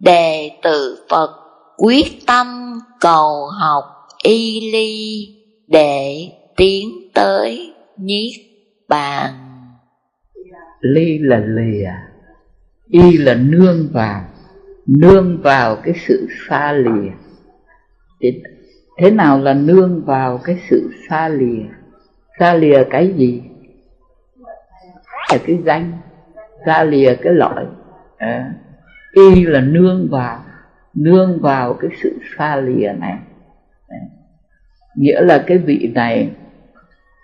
Đệ 0.00 0.50
tử 0.62 1.06
phật 1.10 1.30
quyết 1.78 2.26
tâm 2.26 2.78
cầu 3.00 3.46
học 3.46 3.84
y 4.24 4.70
ly 4.72 5.26
để 5.68 6.28
tiến 6.56 6.88
tới 7.14 7.74
niết 7.96 8.32
bàn. 8.88 9.30
Ly 10.80 11.18
là 11.18 11.42
lìa 11.46 11.90
y 12.90 13.18
là 13.18 13.34
nương 13.34 13.88
vào. 13.92 14.24
Nương 14.86 15.42
vào 15.42 15.76
cái 15.76 15.94
sự 16.06 16.28
xa 16.48 16.72
lìa 16.72 17.10
thế, 19.02 19.10
nào 19.10 19.38
là 19.38 19.54
nương 19.54 20.04
vào 20.04 20.38
cái 20.44 20.58
sự 20.70 20.90
xa 21.08 21.28
lìa? 21.28 21.62
Xa 22.38 22.54
lìa 22.54 22.84
cái 22.90 23.12
gì? 23.12 23.42
Là 25.32 25.38
cái 25.46 25.58
danh. 25.64 25.92
Xa 26.66 26.84
lìa 26.84 27.14
cái 27.22 27.32
loại 27.32 27.66
à, 28.16 28.54
y 29.12 29.44
là 29.44 29.60
nương 29.60 30.08
vào. 30.10 30.38
Nương 30.94 31.40
vào 31.40 31.74
cái 31.74 31.90
sự 32.02 32.18
xa 32.38 32.56
lìa 32.56 32.92
này. 32.98 33.18
À, 33.88 33.98
nghĩa 34.96 35.20
là 35.20 35.44
cái 35.46 35.58
vị 35.58 35.92
này 35.94 36.30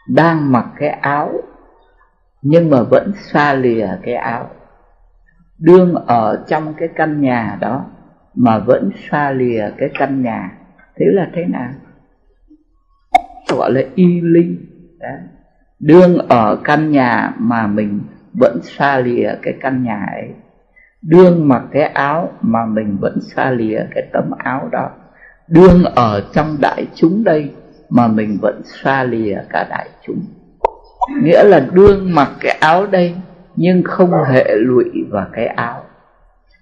đang 0.08 0.52
mặc 0.52 0.66
cái 0.78 0.88
áo 0.88 1.32
nhưng 2.42 2.70
mà 2.70 2.82
vẫn 2.82 3.12
xa 3.32 3.54
lìa 3.54 3.88
cái 4.02 4.14
áo. 4.14 4.50
Đương 5.58 5.94
ở 5.94 6.44
trong 6.48 6.74
cái 6.74 6.88
căn 6.96 7.20
nhà 7.20 7.58
đó 7.60 7.84
mà 8.34 8.58
vẫn 8.58 8.90
xa 9.10 9.30
lìa 9.30 9.70
cái 9.78 9.90
căn 9.94 10.22
nhà 10.22 10.58
thế 10.98 11.06
là 11.12 11.30
thế 11.34 11.44
nào? 11.44 11.70
Gọi 13.48 13.72
là 13.72 13.80
y 13.94 14.20
ly 14.20 14.56
đó. 15.00 15.08
đương 15.80 16.18
ở 16.18 16.58
căn 16.64 16.90
nhà 16.90 17.34
mà 17.38 17.66
mình 17.66 18.00
vẫn 18.32 18.58
xa 18.62 18.98
lìa 18.98 19.30
cái 19.42 19.54
căn 19.60 19.82
nhà 19.82 20.06
ấy, 20.12 20.28
đương 21.02 21.48
mặc 21.48 21.62
cái 21.70 21.82
áo 21.82 22.32
mà 22.40 22.66
mình 22.66 22.96
vẫn 23.00 23.20
xa 23.20 23.50
lìa 23.50 23.80
cái 23.94 24.08
tấm 24.12 24.30
áo 24.38 24.68
đó, 24.72 24.90
đương 25.48 25.84
ở 25.84 26.24
trong 26.32 26.56
đại 26.60 26.86
chúng 26.94 27.24
đây 27.24 27.50
mà 27.88 28.08
mình 28.08 28.38
vẫn 28.42 28.62
xa 28.64 29.04
lìa 29.04 29.38
cả 29.50 29.66
đại 29.70 29.88
chúng. 30.06 30.20
Nghĩa 31.22 31.44
là 31.44 31.66
đương 31.72 32.14
mặc 32.14 32.30
cái 32.40 32.58
áo 32.60 32.86
đây 32.86 33.14
nhưng 33.56 33.82
không 33.82 34.10
hệ 34.24 34.54
lụy 34.54 34.84
vào 35.10 35.26
cái 35.32 35.46
áo. 35.46 35.82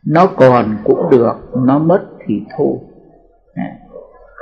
Nó 0.06 0.26
còn 0.26 0.76
cũng 0.84 1.10
được, 1.10 1.34
nó 1.54 1.78
mất 1.78 2.04
thì 2.26 2.42
thôi 2.56 2.76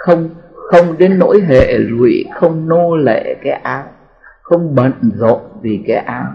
không 0.04 0.28
không 0.54 0.98
đến 0.98 1.18
nỗi 1.18 1.40
hệ 1.48 1.78
lụy 1.78 2.24
không 2.34 2.68
nô 2.68 2.96
lệ 2.96 3.36
cái 3.42 3.52
áo, 3.52 3.84
không 4.42 4.74
bận 4.74 4.92
rộn 5.14 5.40
vì 5.60 5.84
cái 5.86 5.96
áo. 5.96 6.26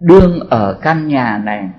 Đương 0.00 0.46
ở 0.50 0.78
căn 0.82 1.08
nhà 1.08 1.40
này, 1.44 1.70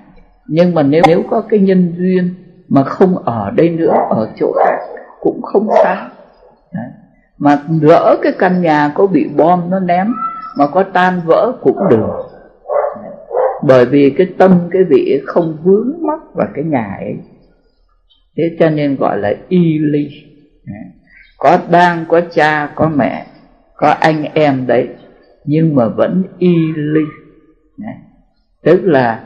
nhưng 0.46 0.74
mà 0.74 0.82
nếu 0.82 1.02
nếu 1.06 1.22
có 1.30 1.40
cái 1.40 1.60
nhân 1.60 1.94
duyên 1.98 2.34
mà 2.68 2.84
không 2.84 3.18
ở 3.18 3.50
đây 3.50 3.68
nữa, 3.68 3.94
ở 4.10 4.28
chỗ 4.36 4.52
khác 4.58 4.78
cũng 5.20 5.42
không 5.42 5.68
sao. 5.82 6.08
Đấy. 6.74 6.90
mà 7.38 7.58
lỡ 7.82 8.16
cái 8.22 8.32
căn 8.38 8.62
nhà 8.62 8.92
có 8.94 9.06
bị 9.06 9.28
bom 9.36 9.70
nó 9.70 9.78
ném, 9.78 10.12
mà 10.58 10.66
có 10.66 10.82
tan 10.82 11.20
vỡ 11.24 11.52
cũng 11.62 11.88
được. 11.90 12.32
Bởi 13.62 13.86
vì 13.86 14.14
cái 14.18 14.26
tâm, 14.38 14.58
cái 14.70 14.84
vị 14.84 15.22
không 15.26 15.56
vướng 15.62 15.92
mắc 16.00 16.20
vào 16.34 16.46
cái 16.54 16.64
nhà 16.64 16.96
ấy 17.00 17.16
thế 18.36 18.56
cho 18.58 18.70
nên 18.70 18.96
gọi 18.96 19.18
là 19.18 19.34
y 19.48 19.78
ly 19.78 20.08
có 21.38 21.58
đang, 21.70 22.04
có 22.08 22.20
cha, 22.34 22.72
có 22.74 22.88
mẹ, 22.88 23.26
có 23.76 23.88
anh 24.00 24.24
em 24.34 24.66
đấy, 24.66 24.88
nhưng 25.44 25.74
mà 25.74 25.88
vẫn 25.88 26.24
y 26.38 26.72
ly 26.76 27.02
tức 28.62 28.80
là, 28.84 29.24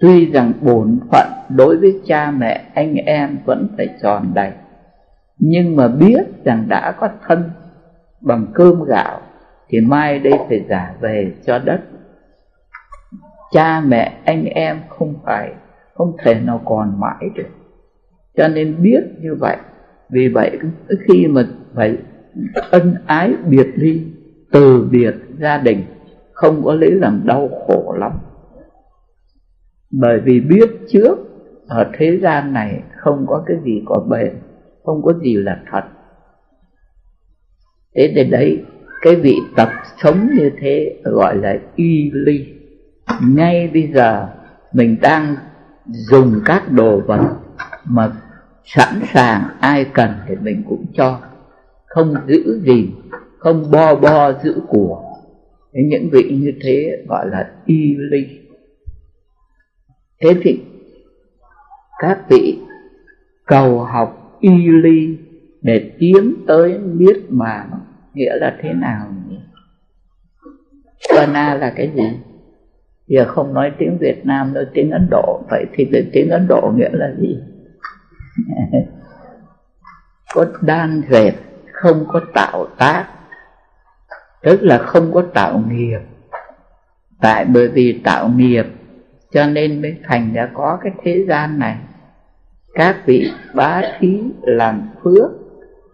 tuy 0.00 0.26
rằng 0.26 0.52
bổn 0.60 1.00
phận 1.10 1.28
đối 1.48 1.76
với 1.76 2.00
cha 2.06 2.30
mẹ, 2.30 2.64
anh 2.74 2.94
em 2.94 3.38
vẫn 3.44 3.68
phải 3.76 3.88
tròn 4.02 4.30
đầy, 4.34 4.52
nhưng 5.38 5.76
mà 5.76 5.88
biết 5.88 6.22
rằng 6.44 6.64
đã 6.68 6.92
có 6.92 7.08
thân 7.26 7.50
bằng 8.20 8.46
cơm 8.54 8.84
gạo, 8.84 9.20
thì 9.68 9.80
mai 9.80 10.18
đây 10.18 10.32
phải 10.48 10.64
giả 10.68 10.94
về 11.00 11.32
cho 11.46 11.58
đất. 11.58 11.80
Cha 13.52 13.80
mẹ, 13.80 14.12
anh 14.24 14.44
em 14.44 14.80
không 14.88 15.14
phải, 15.24 15.52
không 15.94 16.16
thể 16.24 16.34
nào 16.34 16.62
còn 16.64 17.00
mãi 17.00 17.30
được 17.34 17.48
cho 18.36 18.48
nên 18.48 18.82
biết 18.82 19.00
như 19.20 19.34
vậy. 19.34 19.56
Vì 20.10 20.28
vậy 20.28 20.58
khi 21.08 21.26
mà 21.26 21.48
phải 21.74 21.96
ân 22.70 22.94
ái 23.06 23.34
biệt 23.48 23.66
ly, 23.74 24.02
từ 24.52 24.88
biệt 24.90 25.14
gia 25.40 25.58
đình, 25.58 25.82
không 26.32 26.64
có 26.64 26.74
lấy 26.74 26.90
làm 26.90 27.22
đau 27.26 27.48
khổ 27.48 27.96
lắm. 27.98 28.12
Bởi 29.90 30.20
vì 30.20 30.40
biết 30.40 30.70
trước, 30.88 31.18
ở 31.68 31.90
thế 31.98 32.18
gian 32.22 32.52
này 32.52 32.82
không 32.96 33.26
có 33.28 33.44
cái 33.46 33.56
gì 33.64 33.82
có 33.84 34.06
bền, 34.10 34.32
không 34.84 35.02
có 35.02 35.12
gì 35.22 35.36
là 35.36 35.62
thật. 35.70 35.82
Thế 37.94 38.12
để 38.16 38.24
đấy, 38.24 38.64
cái 39.02 39.16
vị 39.16 39.36
tập 39.56 39.68
sống 40.02 40.28
như 40.36 40.50
thế 40.60 41.00
gọi 41.04 41.36
là 41.36 41.58
y 41.76 42.10
ly. 42.14 42.46
Ngay 43.22 43.70
bây 43.72 43.90
giờ 43.94 44.28
mình 44.72 44.96
đang 45.02 45.36
dùng 46.10 46.40
các 46.44 46.72
đồ 46.72 47.00
vật 47.00 47.36
mà 47.84 48.12
sẵn 48.64 49.00
sàng, 49.12 49.56
ai 49.60 49.86
cần 49.94 50.10
thì 50.28 50.34
mình 50.42 50.62
cũng 50.68 50.86
cho 50.94 51.20
không 51.86 52.14
giữ 52.26 52.60
gì, 52.60 52.90
không 53.38 53.70
bo 53.70 53.94
bo 53.94 54.32
giữ 54.32 54.62
của 54.68 55.02
những 55.72 56.08
vị 56.12 56.38
như 56.42 56.52
thế 56.62 57.04
gọi 57.08 57.26
là 57.30 57.50
y 57.66 57.96
ly 57.96 58.38
thế 60.20 60.34
thì 60.42 60.60
các 61.98 62.18
vị 62.28 62.58
cầu 63.46 63.80
học 63.80 64.38
y 64.40 64.68
ly 64.68 65.18
để 65.62 65.92
tiến 65.98 66.34
tới 66.46 66.78
biết 66.78 67.22
mà 67.28 67.66
nghĩa 68.14 68.36
là 68.36 68.56
thế 68.62 68.72
nào 68.72 69.06
nhỉ? 69.28 69.36
Vana 71.16 71.54
là 71.54 71.72
cái 71.76 71.90
gì? 71.94 72.18
Giờ 73.06 73.24
không 73.28 73.54
nói 73.54 73.72
tiếng 73.78 73.98
Việt 74.00 74.26
Nam, 74.26 74.54
nói 74.54 74.66
tiếng 74.74 74.90
Ấn 74.90 75.06
Độ 75.10 75.42
Vậy 75.50 75.64
thì 75.72 75.88
tiếng 76.12 76.30
Ấn 76.30 76.46
Độ 76.48 76.72
nghĩa 76.76 76.88
là 76.92 77.14
gì? 77.18 77.38
có 80.34 80.46
đan 80.60 81.02
dệt, 81.10 81.32
không 81.72 82.04
có 82.08 82.20
tạo 82.34 82.66
tác. 82.78 83.06
Tức 84.42 84.62
là 84.62 84.78
không 84.78 85.12
có 85.12 85.22
tạo 85.34 85.62
nghiệp. 85.68 86.00
Tại 87.20 87.44
bởi 87.44 87.68
vì 87.68 88.00
tạo 88.04 88.28
nghiệp, 88.28 88.66
cho 89.32 89.46
nên 89.46 89.82
mới 89.82 89.96
thành 90.04 90.34
đã 90.34 90.50
có 90.54 90.78
cái 90.82 90.92
thế 91.02 91.24
gian 91.28 91.58
này. 91.58 91.76
Các 92.74 92.96
vị 93.06 93.30
bá 93.54 93.82
thí 93.98 94.22
làm 94.42 94.88
phước, 95.02 95.30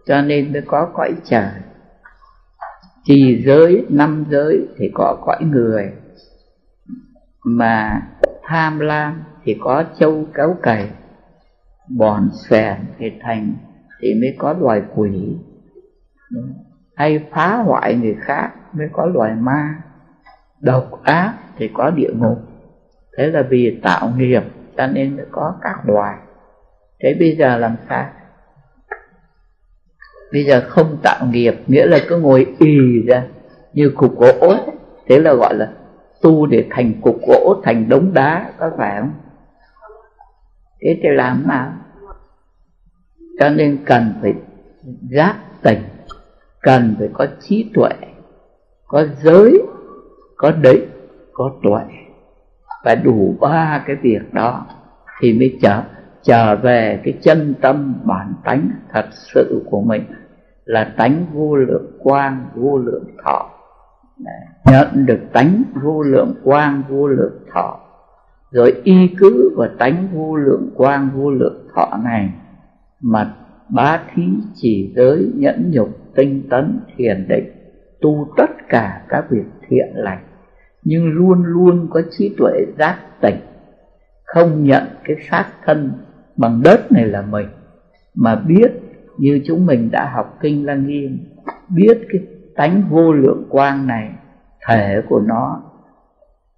cho 0.05 0.21
nên 0.21 0.53
mới 0.53 0.61
có 0.61 0.89
cõi 0.93 1.13
trời. 1.23 1.51
Trì 3.03 3.43
giới, 3.45 3.85
năm 3.89 4.25
giới 4.29 4.67
thì 4.77 4.91
có 4.93 5.17
cõi 5.25 5.37
người. 5.41 5.91
Mà 7.43 8.01
tham 8.43 8.79
lam 8.79 9.23
thì 9.43 9.57
có 9.59 9.83
châu 9.99 10.25
cáo 10.33 10.57
cày 10.63 10.89
bòn 11.89 12.29
xèn 12.33 12.75
thì 12.97 13.11
thành 13.21 13.53
thì 13.99 14.13
mới 14.13 14.35
có 14.37 14.53
loài 14.53 14.81
quỷ. 14.95 15.37
Hay 16.95 17.25
phá 17.31 17.55
hoại 17.55 17.95
người 17.95 18.15
khác 18.19 18.51
mới 18.73 18.87
có 18.91 19.05
loài 19.05 19.35
ma. 19.35 19.75
Độc 20.59 21.03
ác 21.03 21.33
thì 21.57 21.69
có 21.73 21.89
địa 21.89 22.09
ngục. 22.13 22.37
Thế 23.17 23.27
là 23.27 23.41
vì 23.49 23.79
tạo 23.83 24.11
nghiệp, 24.17 24.43
cho 24.77 24.87
nên 24.87 25.17
mới 25.17 25.25
có 25.31 25.55
các 25.61 25.89
loài. 25.89 26.17
Thế 27.03 27.15
bây 27.19 27.35
giờ 27.35 27.57
làm 27.57 27.75
sao? 27.89 28.09
Bây 30.33 30.45
giờ 30.45 30.63
không 30.67 30.97
tạo 31.03 31.25
nghiệp, 31.25 31.55
nghĩa 31.67 31.85
là 31.85 31.97
cứ 32.09 32.19
ngồi 32.19 32.55
ì 32.59 33.03
ra 33.07 33.23
như 33.73 33.91
cục 33.95 34.17
gỗ, 34.17 34.53
thế 35.07 35.19
là 35.19 35.33
gọi 35.33 35.55
là 35.55 35.71
tu 36.21 36.45
để 36.45 36.65
thành 36.69 36.93
cục 37.01 37.21
gỗ, 37.27 37.61
thành 37.63 37.89
đống 37.89 38.13
đá, 38.13 38.51
có 38.57 38.71
phải 38.77 38.99
không? 38.99 39.11
Thế 40.81 40.99
thì 41.03 41.09
làm 41.09 41.47
nào? 41.47 41.73
Cho 43.39 43.49
nên 43.49 43.77
cần 43.85 44.13
phải 44.21 44.33
giác 45.09 45.35
tỉnh, 45.63 45.81
cần 46.61 46.95
phải 46.99 47.09
có 47.13 47.27
trí 47.39 47.71
tuệ, 47.73 47.91
có 48.87 49.05
giới, 49.23 49.61
có 50.37 50.51
định, 50.51 50.89
có 51.33 51.51
tuệ. 51.63 51.83
Và 52.83 52.95
đủ 52.95 53.35
ba 53.41 53.83
cái 53.87 53.95
việc 53.95 54.33
đó 54.33 54.65
thì 55.19 55.33
mới 55.33 55.57
trở 55.61 55.83
trở 56.21 56.55
về 56.55 57.01
cái 57.03 57.13
chân 57.21 57.53
tâm 57.61 57.95
bản 58.05 58.33
tánh 58.43 58.69
thật 58.93 59.05
sự 59.11 59.63
của 59.69 59.81
mình. 59.81 60.03
Là 60.65 60.93
tánh 60.97 61.25
vô 61.33 61.55
lượng 61.55 61.91
quang, 61.99 62.45
vô 62.55 62.77
lượng 62.77 63.03
thọ. 63.23 63.49
Nhận 64.65 65.05
được 65.05 65.19
tánh 65.33 65.63
vô 65.83 66.01
lượng 66.01 66.33
quang, 66.43 66.83
vô 66.89 67.07
lượng 67.07 67.39
thọ 67.53 67.79
rồi 68.51 68.81
y 68.83 69.07
cứ 69.17 69.53
vào 69.57 69.69
tánh 69.77 70.07
vô 70.13 70.35
lượng, 70.35 70.69
quang 70.75 71.09
vô 71.15 71.31
lượng 71.31 71.67
thọ 71.75 71.99
này, 72.03 72.33
mà 73.01 73.35
bá 73.69 73.99
thí 74.13 74.23
chỉ 74.55 74.93
giới 74.95 75.31
nhẫn 75.35 75.71
nhục, 75.71 75.89
tinh 76.15 76.43
tấn, 76.49 76.79
thiền 76.95 77.27
định, 77.27 77.51
tu 78.01 78.27
tất 78.37 78.49
cả 78.69 79.05
các 79.09 79.25
việc 79.29 79.45
thiện 79.67 79.87
lành. 79.93 80.23
Nhưng 80.83 81.09
luôn 81.09 81.43
luôn 81.43 81.87
có 81.89 82.01
trí 82.11 82.35
tuệ 82.37 82.65
giác 82.77 82.99
tỉnh, 83.21 83.39
không 84.25 84.63
nhận 84.63 84.83
cái 85.03 85.15
xác 85.29 85.45
thân 85.65 85.91
bằng 86.37 86.61
đất 86.63 86.91
này 86.91 87.05
là 87.05 87.21
mình, 87.21 87.47
mà 88.15 88.35
biết 88.35 88.71
như 89.17 89.41
chúng 89.45 89.65
mình 89.65 89.91
đã 89.91 90.11
học 90.13 90.37
kinh 90.41 90.65
lăng 90.65 90.87
nghiêm, 90.87 91.19
biết 91.69 91.97
cái 92.09 92.21
tánh 92.55 92.83
vô 92.89 93.13
lượng 93.13 93.43
quang 93.49 93.87
này, 93.87 94.11
thể 94.67 95.01
của 95.09 95.19
nó 95.19 95.61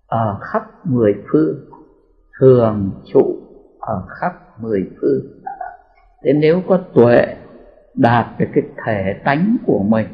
ở 0.08 0.38
khắp 0.42 0.64
mười 0.86 1.16
phương 1.32 1.56
thường 2.42 2.92
trụ 3.14 3.38
ở 3.80 4.06
khắp 4.10 4.62
mười 4.62 4.90
phương. 5.02 5.22
Thế 6.24 6.34
nếu 6.34 6.62
có 6.68 6.78
tuệ 6.94 7.36
đạt 7.94 8.26
được 8.40 8.46
cái 8.54 8.64
thể 8.86 9.16
tánh 9.24 9.58
của 9.66 9.84
mình, 9.84 10.08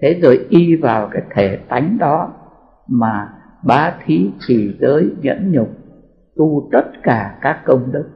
thế 0.00 0.20
rồi 0.22 0.46
y 0.48 0.76
vào 0.76 1.08
cái 1.12 1.22
thể 1.34 1.58
tánh 1.68 1.98
đó 1.98 2.34
mà 2.86 3.28
bá 3.64 3.94
thí 4.04 4.30
trì 4.46 4.76
giới 4.80 5.10
nhẫn 5.22 5.52
nhục, 5.52 5.68
tu 6.36 6.68
tất 6.72 6.84
cả 7.02 7.38
các 7.40 7.62
công 7.64 7.92
đức, 7.92 8.08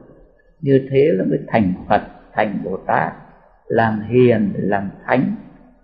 như 0.61 0.87
thế 0.91 1.09
là 1.13 1.25
mới 1.29 1.39
thành 1.47 1.73
phật, 1.89 2.01
thành 2.33 2.61
bồ 2.63 2.77
tát, 2.87 3.13
làm 3.67 4.01
hiền, 4.09 4.53
làm 4.57 4.89
thánh 5.05 5.35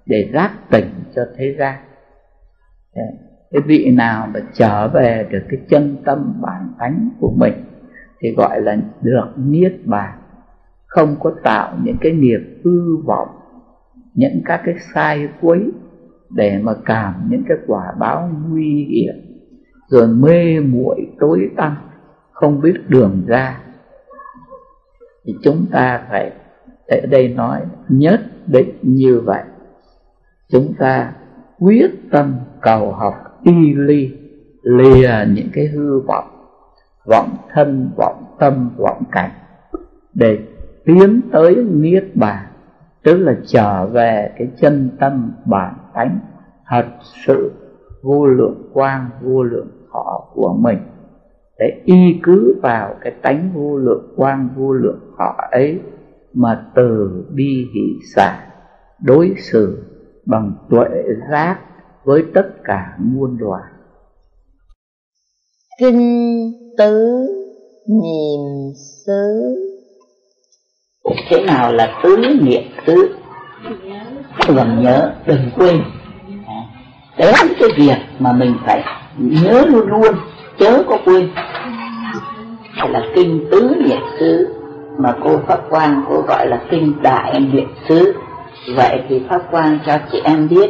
để 0.06 0.30
giác 0.34 0.52
tỉnh 0.72 0.90
cho 1.16 1.26
thế 1.38 1.56
gian 1.60 1.76
cái 3.52 3.62
vị 3.62 3.92
nào 3.92 4.28
mà 4.34 4.40
trở 4.54 4.88
về 4.88 5.28
được 5.30 5.44
cái 5.50 5.60
chân 5.70 5.98
tâm 6.06 6.34
bản 6.42 6.70
tánh 6.80 7.10
của 7.20 7.34
mình, 7.38 7.54
thì 8.20 8.32
gọi 8.32 8.62
là 8.62 8.78
được 9.02 9.28
niết 9.36 9.74
bàn. 9.86 10.20
Không 10.86 11.16
có 11.20 11.32
tạo 11.44 11.78
những 11.84 11.98
cái 12.02 12.12
nghiệp 12.12 12.62
hư 12.64 12.98
vọng, 13.06 13.30
những 14.14 14.42
các 14.46 14.62
cái 14.66 14.76
sai 14.94 15.30
quấy 15.42 15.72
để 16.30 16.60
mà 16.64 16.74
cảm 16.86 17.14
những 17.30 17.44
cái 17.48 17.58
quả 17.68 17.94
báo 18.00 18.30
nguy 18.50 18.88
hiểm, 18.90 19.16
rồi 19.88 20.08
mê 20.08 20.60
muội 20.60 21.08
tối 21.20 21.50
tăm, 21.58 21.76
không 22.32 22.62
biết 22.62 22.74
đường 22.88 23.24
ra. 23.28 23.62
Thì 25.26 25.36
chúng 25.44 25.66
ta 25.72 26.06
phải 26.10 26.32
ở 26.88 26.98
đây 27.10 27.28
nói, 27.28 27.62
nhất 27.90 28.22
định 28.48 28.70
như 28.82 29.22
vậy. 29.26 29.44
Chúng 30.52 30.74
ta 30.80 31.14
quyết 31.60 31.92
tâm 32.12 32.36
cầu 32.62 32.92
học 32.92 33.14
y 33.48 33.74
ly, 33.74 34.18
lìa 34.62 35.26
những 35.28 35.50
cái 35.54 35.68
hư 35.68 36.00
vọng 36.00 36.38
vọng 37.06 37.30
thân, 37.54 37.90
vọng 37.96 38.24
tâm, 38.40 38.70
vọng 38.78 39.04
cảnh, 39.12 39.32
để 40.14 40.40
tiến 40.86 41.22
tới 41.32 41.56
niết 41.56 42.16
bàn, 42.16 42.46
tức 43.04 43.18
là 43.18 43.38
trở 43.46 43.86
về 43.86 44.32
cái 44.38 44.48
chân 44.62 44.90
tâm 45.00 45.32
bản 45.46 45.74
tánh, 45.94 46.20
thật 46.68 46.86
sự 47.26 47.52
vô 48.04 48.26
lượng 48.26 48.70
quang, 48.74 49.10
vô 49.22 49.44
lượng 49.44 49.68
thọ 49.94 50.28
của 50.34 50.54
mình. 50.60 50.78
Để 51.60 51.82
y 51.86 52.20
cứ 52.24 52.60
vào 52.62 52.96
cái 53.02 53.14
tánh 53.22 53.52
vô 53.54 53.78
lượng 53.78 54.14
quang, 54.16 54.50
vô 54.56 54.74
lượng 54.74 55.00
họ 55.18 55.48
ấy 55.52 55.82
mà 56.34 56.66
từ 56.76 57.10
bi 57.34 57.68
hỷ 57.74 58.00
xả, 58.16 58.40
đối 59.06 59.34
xử 59.38 59.84
bằng 60.26 60.52
tuệ 60.70 60.90
giác 61.32 61.60
với 62.08 62.24
tất 62.34 62.48
cả 62.64 62.96
muôn 63.00 63.38
loài. 63.40 63.64
Kinh 65.80 66.52
tứ 66.78 67.28
niệm 67.88 68.74
xứ. 69.06 69.56
Thế 71.30 71.44
nào 71.44 71.74
là 71.74 72.00
tứ 72.04 72.18
niệm 72.42 72.64
xứ? 72.88 73.16
Đừng 74.48 74.84
nhớ 74.84 75.14
đừng 75.26 75.52
quên. 75.56 75.84
Đấy 77.18 77.32
là 77.32 77.46
cái 77.60 77.70
việc 77.78 77.98
mà 78.20 78.34
mình 78.34 78.56
phải 78.66 78.84
nhớ 79.18 79.66
luôn 79.66 79.88
luôn 79.88 80.16
chớ 80.60 80.84
có 80.88 80.98
quên. 81.06 81.30
Hay 82.72 82.90
là 82.90 83.02
kinh 83.16 83.48
tứ 83.52 83.76
niệm 83.86 84.02
xứ 84.20 84.48
mà 84.98 85.16
cô 85.24 85.40
pháp 85.48 85.60
quan 85.70 86.04
cô 86.10 86.22
gọi 86.28 86.48
là 86.48 86.66
kinh 86.72 87.02
đại 87.02 87.40
niệm 87.40 87.68
xứ. 87.90 88.14
Vậy 88.76 89.02
thì 89.10 89.22
pháp 89.30 89.42
quan 89.52 89.80
cho 89.86 89.98
chị 90.12 90.22
em 90.24 90.48
biết 90.50 90.70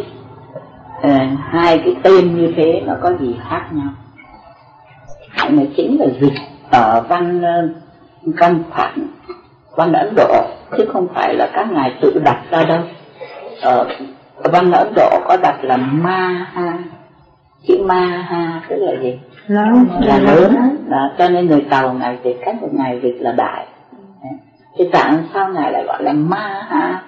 uh, 0.97 1.39
hai 1.39 1.77
cái 1.77 1.95
tên 2.03 2.35
như 2.35 2.53
thế 2.55 2.81
nó 2.85 2.93
có 3.01 3.13
gì 3.19 3.35
khác 3.49 3.65
nhau? 3.71 3.89
Mà 5.49 5.63
chính 5.75 5.99
là 5.99 6.05
dịch 6.19 6.33
ở 6.71 7.01
văn 7.09 7.41
căn 8.37 8.63
phản 8.69 9.07
văn 9.75 9.93
ấn 9.93 10.13
độ 10.15 10.45
chứ 10.77 10.85
không 10.93 11.07
phải 11.13 11.35
là 11.35 11.49
các 11.53 11.71
ngài 11.71 11.97
tự 12.01 12.21
đặt 12.25 12.41
ra 12.51 12.63
đâu. 12.63 12.79
Ở 13.61 13.87
văn 14.51 14.71
ấn 14.71 14.93
độ 14.95 15.09
có 15.27 15.37
đặt 15.41 15.63
là 15.63 15.77
ma 15.77 16.47
ha 16.53 16.77
chữ 17.67 17.83
ma 17.85 18.25
ha 18.29 18.61
tức 18.69 18.75
là 18.79 19.01
gì? 19.01 19.19
Lớn 19.47 19.87
là 20.01 20.19
lớn. 20.19 20.55
đó, 20.89 21.09
cho 21.17 21.29
nên 21.29 21.47
người 21.47 21.65
tàu 21.69 21.93
ngài 21.93 22.17
dịch 22.23 22.37
cách 22.45 22.61
một 22.61 22.69
ngài 22.71 22.99
dịch 23.03 23.17
là 23.19 23.31
đại. 23.31 23.67
Thì 24.77 24.89
tại 24.91 25.13
sao 25.33 25.49
ngài 25.49 25.71
lại 25.71 25.83
gọi 25.83 26.03
là 26.03 26.13
ma 26.13 26.65
ha 26.69 27.01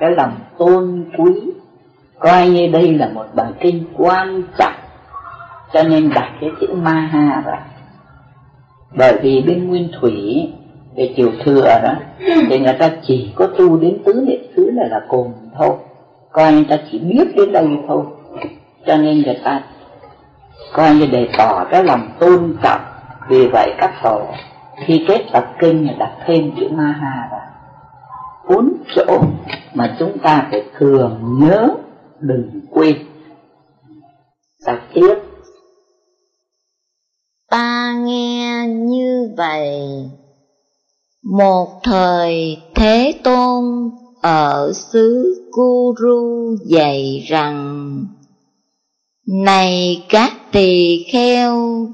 cái 0.00 0.10
lòng 0.10 0.32
tôn 0.58 1.04
quý 1.18 1.32
coi 2.22 2.48
như 2.48 2.68
đây 2.68 2.94
là 2.94 3.08
một 3.14 3.26
bài 3.34 3.52
kinh 3.60 3.84
quan 3.96 4.42
trọng. 4.58 4.72
Cho 5.72 5.82
nên 5.82 6.10
đặt 6.14 6.32
cái 6.40 6.50
chữ 6.60 6.66
ma 6.74 6.92
ha 6.92 7.42
vào 7.46 7.58
bởi 8.98 9.18
vì 9.22 9.42
bên 9.46 9.68
nguyên 9.68 9.90
thủy 10.00 10.48
về 10.96 11.14
triều 11.16 11.30
thừa 11.44 11.80
đó, 11.82 11.94
thì 12.48 12.58
người 12.58 12.74
ta 12.78 12.90
chỉ 13.02 13.32
có 13.34 13.46
tu 13.46 13.76
đến 13.76 13.98
tứ 14.04 14.24
niệm 14.26 14.40
xứ 14.56 14.70
này 14.74 14.88
là 14.88 15.00
cùng 15.08 15.32
thôi. 15.58 15.70
Coi 16.32 16.52
người 16.52 16.66
ta 16.68 16.76
chỉ 16.92 16.98
biết 16.98 17.36
đến 17.36 17.52
đây 17.52 17.68
thôi. 17.88 18.02
Cho 18.86 18.96
nên 18.96 19.22
người 19.22 19.38
ta 19.44 19.62
coi 20.72 20.94
như 20.94 21.06
để 21.06 21.28
tỏ 21.38 21.64
cái 21.70 21.84
lòng 21.84 22.08
tôn 22.18 22.56
trọng. 22.62 22.80
Vì 23.28 23.48
vậy 23.52 23.74
các 23.78 23.92
tổ 24.02 24.26
khi 24.86 25.04
kết 25.08 25.24
tập 25.32 25.44
kinh 25.58 25.86
là 25.86 25.92
đặt 25.98 26.12
thêm 26.26 26.50
chữ 26.60 26.68
ma 26.68 26.94
ha 27.00 27.28
vào 27.30 27.40
bốn 28.48 28.72
chỗ 28.94 29.22
mà 29.74 29.96
chúng 29.98 30.18
ta 30.18 30.46
phải 30.50 30.62
thường 30.78 31.38
nhớ 31.40 31.68
đừng 32.22 32.60
quên. 32.70 32.96
Ta 34.66 34.80
tiếp. 34.94 35.14
Ta 37.50 37.94
nghe 38.04 38.66
như 38.68 39.34
vậy 39.36 39.80
một 41.22 41.80
thời 41.82 42.56
thế 42.74 43.14
tôn 43.24 43.90
ở 44.22 44.72
xứ 44.72 45.34
Kuru 45.52 46.56
dạy 46.66 47.24
rằng 47.28 47.98
Này 49.26 50.04
các 50.08 50.32
tỳ 50.52 51.04
kheo, 51.12 51.86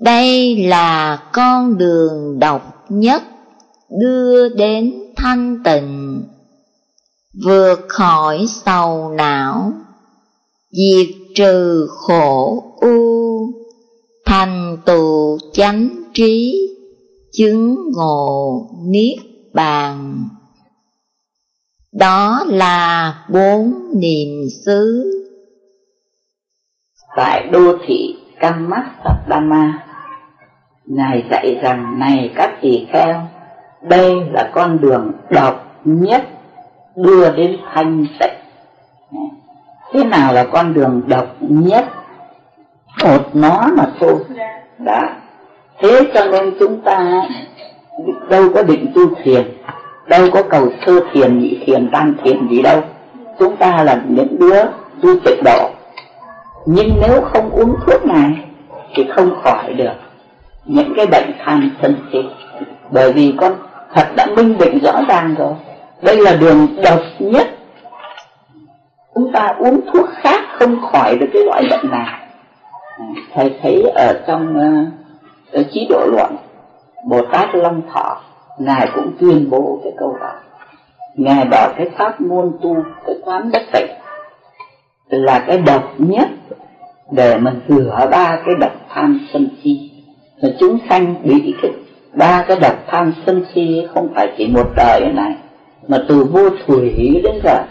đây 0.00 0.56
là 0.56 1.22
con 1.32 1.78
đường 1.78 2.38
độc 2.38 2.84
nhất 2.88 3.22
đưa 4.00 4.48
đến 4.48 4.94
thanh 5.16 5.62
tịnh, 5.64 6.05
vượt 7.44 7.78
khỏi 7.88 8.46
sầu 8.48 9.10
não, 9.10 9.72
diệt 10.70 11.16
trừ 11.34 11.86
khổ 11.90 12.62
u, 12.80 13.52
thành 14.26 14.76
tựu 14.86 15.38
chánh 15.52 15.88
trí, 16.14 16.68
chứng 17.32 17.76
ngộ 17.94 18.66
niết 18.86 19.18
bàn. 19.54 20.24
Đó 21.92 22.44
là 22.46 23.14
bốn 23.32 23.74
niệm 23.94 24.48
xứ. 24.64 25.12
Tại 27.16 27.48
đô 27.52 27.72
thị 27.86 28.16
Kamasadama, 28.40 29.86
Ngài 30.84 31.24
dạy 31.30 31.58
rằng 31.62 31.98
này 31.98 32.30
các 32.36 32.58
tỳ 32.62 32.86
kheo, 32.92 33.28
đây 33.82 34.14
là 34.32 34.50
con 34.54 34.80
đường 34.80 35.12
độc 35.30 35.82
nhất 35.84 36.35
đưa 36.96 37.32
đến 37.32 37.56
thanh 37.74 38.06
tịnh. 38.20 38.34
Thế 39.92 40.04
nào 40.04 40.32
là 40.32 40.44
con 40.44 40.74
đường 40.74 41.02
độc 41.06 41.26
nhất? 41.40 41.84
Một 43.04 43.36
nó 43.36 43.68
mà 43.76 43.84
thôi. 44.00 44.14
Đã. 44.78 45.16
Thế 45.78 46.00
cho 46.14 46.24
nên 46.24 46.54
chúng 46.60 46.80
ta 46.80 47.22
đâu 48.28 48.48
có 48.54 48.62
định 48.62 48.92
tu 48.94 49.02
thiền, 49.22 49.56
đâu 50.06 50.28
có 50.32 50.42
cầu 50.42 50.68
sơ 50.86 51.00
thiền, 51.12 51.38
nhị 51.38 51.58
thiền, 51.66 51.90
tam 51.92 52.16
thiền 52.24 52.48
gì 52.48 52.62
đâu 52.62 52.82
chúng 53.38 53.56
ta 53.56 53.84
là 53.84 54.02
những 54.08 54.38
đứa 54.38 54.62
tu 55.02 55.20
tịnh 55.24 55.44
độ 55.44 55.70
nhưng 56.66 56.88
nếu 57.02 57.20
không 57.22 57.50
uống 57.50 57.76
thuốc 57.86 58.04
này 58.04 58.30
thì 58.94 59.06
không 59.16 59.30
khỏi 59.42 59.72
được 59.72 59.92
những 60.64 60.92
cái 60.96 61.06
bệnh 61.06 61.32
tham 61.44 61.70
sân 61.82 61.96
si 62.12 62.18
bởi 62.90 63.12
vì 63.12 63.34
con 63.38 63.54
thật 63.94 64.06
đã 64.16 64.26
minh 64.26 64.58
định 64.58 64.78
rõ 64.78 65.02
ràng 65.08 65.34
rồi 65.38 65.52
đây 66.06 66.16
là 66.16 66.36
đường 66.36 66.68
độc 66.84 67.00
nhất. 67.18 67.46
Chúng 69.14 69.32
ta 69.32 69.54
uống 69.58 69.80
thuốc 69.92 70.08
khác 70.22 70.40
không 70.58 70.76
khỏi 70.92 71.18
được 71.18 71.26
cái 71.32 71.42
loại 71.44 71.62
bệnh 71.70 71.90
này. 71.90 72.06
À, 72.98 73.06
thầy 73.34 73.58
thấy 73.62 73.82
ở 73.94 74.24
trong 74.26 74.56
ờ, 74.56 74.70
ở 75.60 75.64
trí 75.72 75.86
độ 75.90 76.06
luận 76.06 76.36
bồ 77.08 77.22
tát 77.32 77.54
long 77.54 77.82
thọ, 77.92 78.20
ngài 78.58 78.88
cũng 78.94 79.12
tuyên 79.20 79.50
bố 79.50 79.80
cái 79.84 79.92
câu 79.98 80.16
đó. 80.20 80.32
Ngài 81.14 81.44
bảo 81.44 81.72
cái 81.76 81.90
pháp 81.98 82.20
môn 82.20 82.52
tu, 82.62 82.76
cái 83.06 83.16
quán 83.24 83.50
bất 83.52 83.62
tịnh 83.72 83.90
là 85.08 85.44
cái 85.46 85.58
độc 85.58 85.94
nhất 85.98 86.28
để 87.10 87.38
mình 87.38 87.60
rửa 87.68 88.08
ba 88.10 88.38
cái 88.46 88.54
độc 88.60 88.72
tham 88.88 89.20
sân 89.32 89.48
si. 89.62 89.90
Mà 90.42 90.48
chúng 90.60 90.78
sanh 90.88 91.14
bị 91.22 91.54
cái 91.62 91.70
ba 92.14 92.44
cái 92.48 92.56
độc 92.60 92.74
tham 92.86 93.12
sân 93.26 93.44
si 93.54 93.86
không 93.94 94.08
phải 94.14 94.34
chỉ 94.38 94.46
một 94.54 94.66
đời 94.76 95.00
này 95.14 95.34
mà 95.88 95.98
từ 96.08 96.24
vô 96.24 96.50
thủy 96.66 97.20
đến 97.24 97.34
giờ 97.44 97.62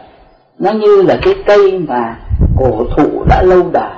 nó 0.60 0.72
như 0.72 1.02
là 1.02 1.20
cái 1.22 1.34
cây 1.46 1.80
mà 1.88 2.20
cổ 2.58 2.86
thụ 2.98 3.24
đã 3.30 3.44
lâu 3.44 3.64
đời. 3.74 3.94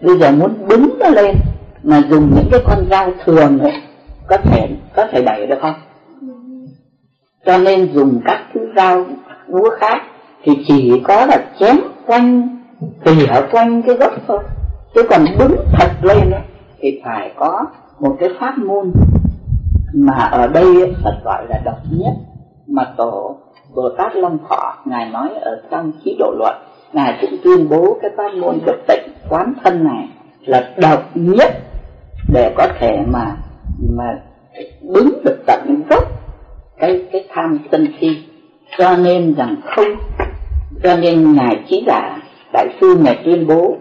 Bây 0.00 0.18
giờ 0.18 0.32
muốn 0.32 0.68
đứng 0.68 0.98
nó 0.98 1.08
lên 1.08 1.36
mà 1.82 2.02
dùng 2.10 2.30
những 2.36 2.48
cái 2.50 2.60
con 2.66 2.86
dao 2.90 3.12
thường 3.24 3.58
ấy 3.58 3.72
có 4.26 4.36
thể 4.36 4.68
có 4.96 5.06
thể 5.12 5.22
đẩy 5.22 5.46
được 5.46 5.58
không? 5.60 5.74
Cho 7.46 7.58
nên 7.58 7.92
dùng 7.92 8.20
các 8.24 8.40
thứ 8.54 8.60
dao 8.76 9.04
búa 9.48 9.70
khác 9.80 10.02
thì 10.42 10.52
chỉ 10.68 11.00
có 11.04 11.26
là 11.26 11.44
chém 11.60 11.76
quanh 12.06 12.58
tỉa 13.04 13.40
quanh 13.50 13.82
cái 13.82 13.96
gốc 13.96 14.12
thôi. 14.28 14.38
Chứ 14.94 15.02
còn 15.10 15.24
đứng 15.38 15.56
thật 15.72 15.90
lên 16.02 16.30
ấy, 16.30 16.42
thì 16.80 17.00
phải 17.04 17.32
có 17.36 17.66
một 18.00 18.16
cái 18.20 18.28
pháp 18.40 18.58
môn 18.58 18.92
mà 19.94 20.14
ở 20.14 20.46
đây 20.46 20.94
Phật 21.04 21.14
gọi 21.24 21.46
là 21.48 21.60
độc 21.64 21.78
nhất 21.90 22.12
mà 22.72 22.94
tổ 22.96 23.36
Bồ 23.74 23.88
Tát 23.88 24.16
Long 24.16 24.38
Thọ, 24.48 24.74
ngài 24.84 25.10
nói 25.10 25.28
ở 25.40 25.62
trong 25.70 25.92
khí 26.04 26.16
độ 26.18 26.34
luận, 26.38 26.56
ngài 26.92 27.18
cũng 27.20 27.36
tuyên 27.44 27.68
bố 27.68 27.98
cái 28.02 28.10
pháp 28.16 28.28
môn 28.34 28.58
bất 28.66 28.76
tịnh 28.88 29.12
quán 29.28 29.54
thân 29.64 29.84
này 29.84 30.08
là 30.44 30.70
độc 30.76 31.02
nhất 31.14 31.52
để 32.32 32.54
có 32.56 32.68
thể 32.78 32.98
mà 33.12 33.36
mà 33.96 34.18
đứng 34.82 35.22
được 35.24 35.38
tận 35.46 35.82
gốc 35.90 36.04
cái 36.78 37.08
cái 37.12 37.24
tham 37.30 37.58
sân 37.72 37.86
si. 38.00 38.08
Cho 38.78 38.96
nên 38.96 39.34
rằng 39.34 39.56
không, 39.64 39.88
cho 40.82 40.96
nên 40.96 41.32
ngài 41.32 41.64
trí 41.68 41.84
giả 41.86 42.18
đại 42.52 42.68
sư 42.80 42.96
ngài 43.04 43.22
tuyên 43.24 43.46
bố 43.46 43.76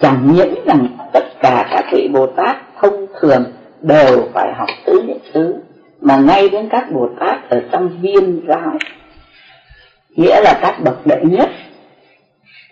chẳng 0.00 0.32
những 0.32 0.54
rằng 0.66 0.86
tất 1.12 1.24
cả 1.40 1.68
các 1.70 1.84
vị 1.92 2.08
bồ 2.12 2.26
tát 2.26 2.56
thông 2.80 3.06
thường 3.20 3.44
đều 3.80 4.18
phải 4.34 4.52
học 4.56 4.68
tứ 4.86 5.02
niệm 5.06 5.18
xứ 5.34 5.56
mà 6.00 6.16
ngay 6.16 6.48
đến 6.48 6.68
các 6.70 6.92
bồ 6.92 7.08
tát 7.20 7.50
ở 7.50 7.62
trong 7.72 8.00
viên 8.00 8.40
giáo 8.48 8.72
nghĩa 10.10 10.40
là 10.40 10.58
các 10.62 10.80
bậc 10.84 11.06
đệ 11.06 11.20
nhất 11.22 11.48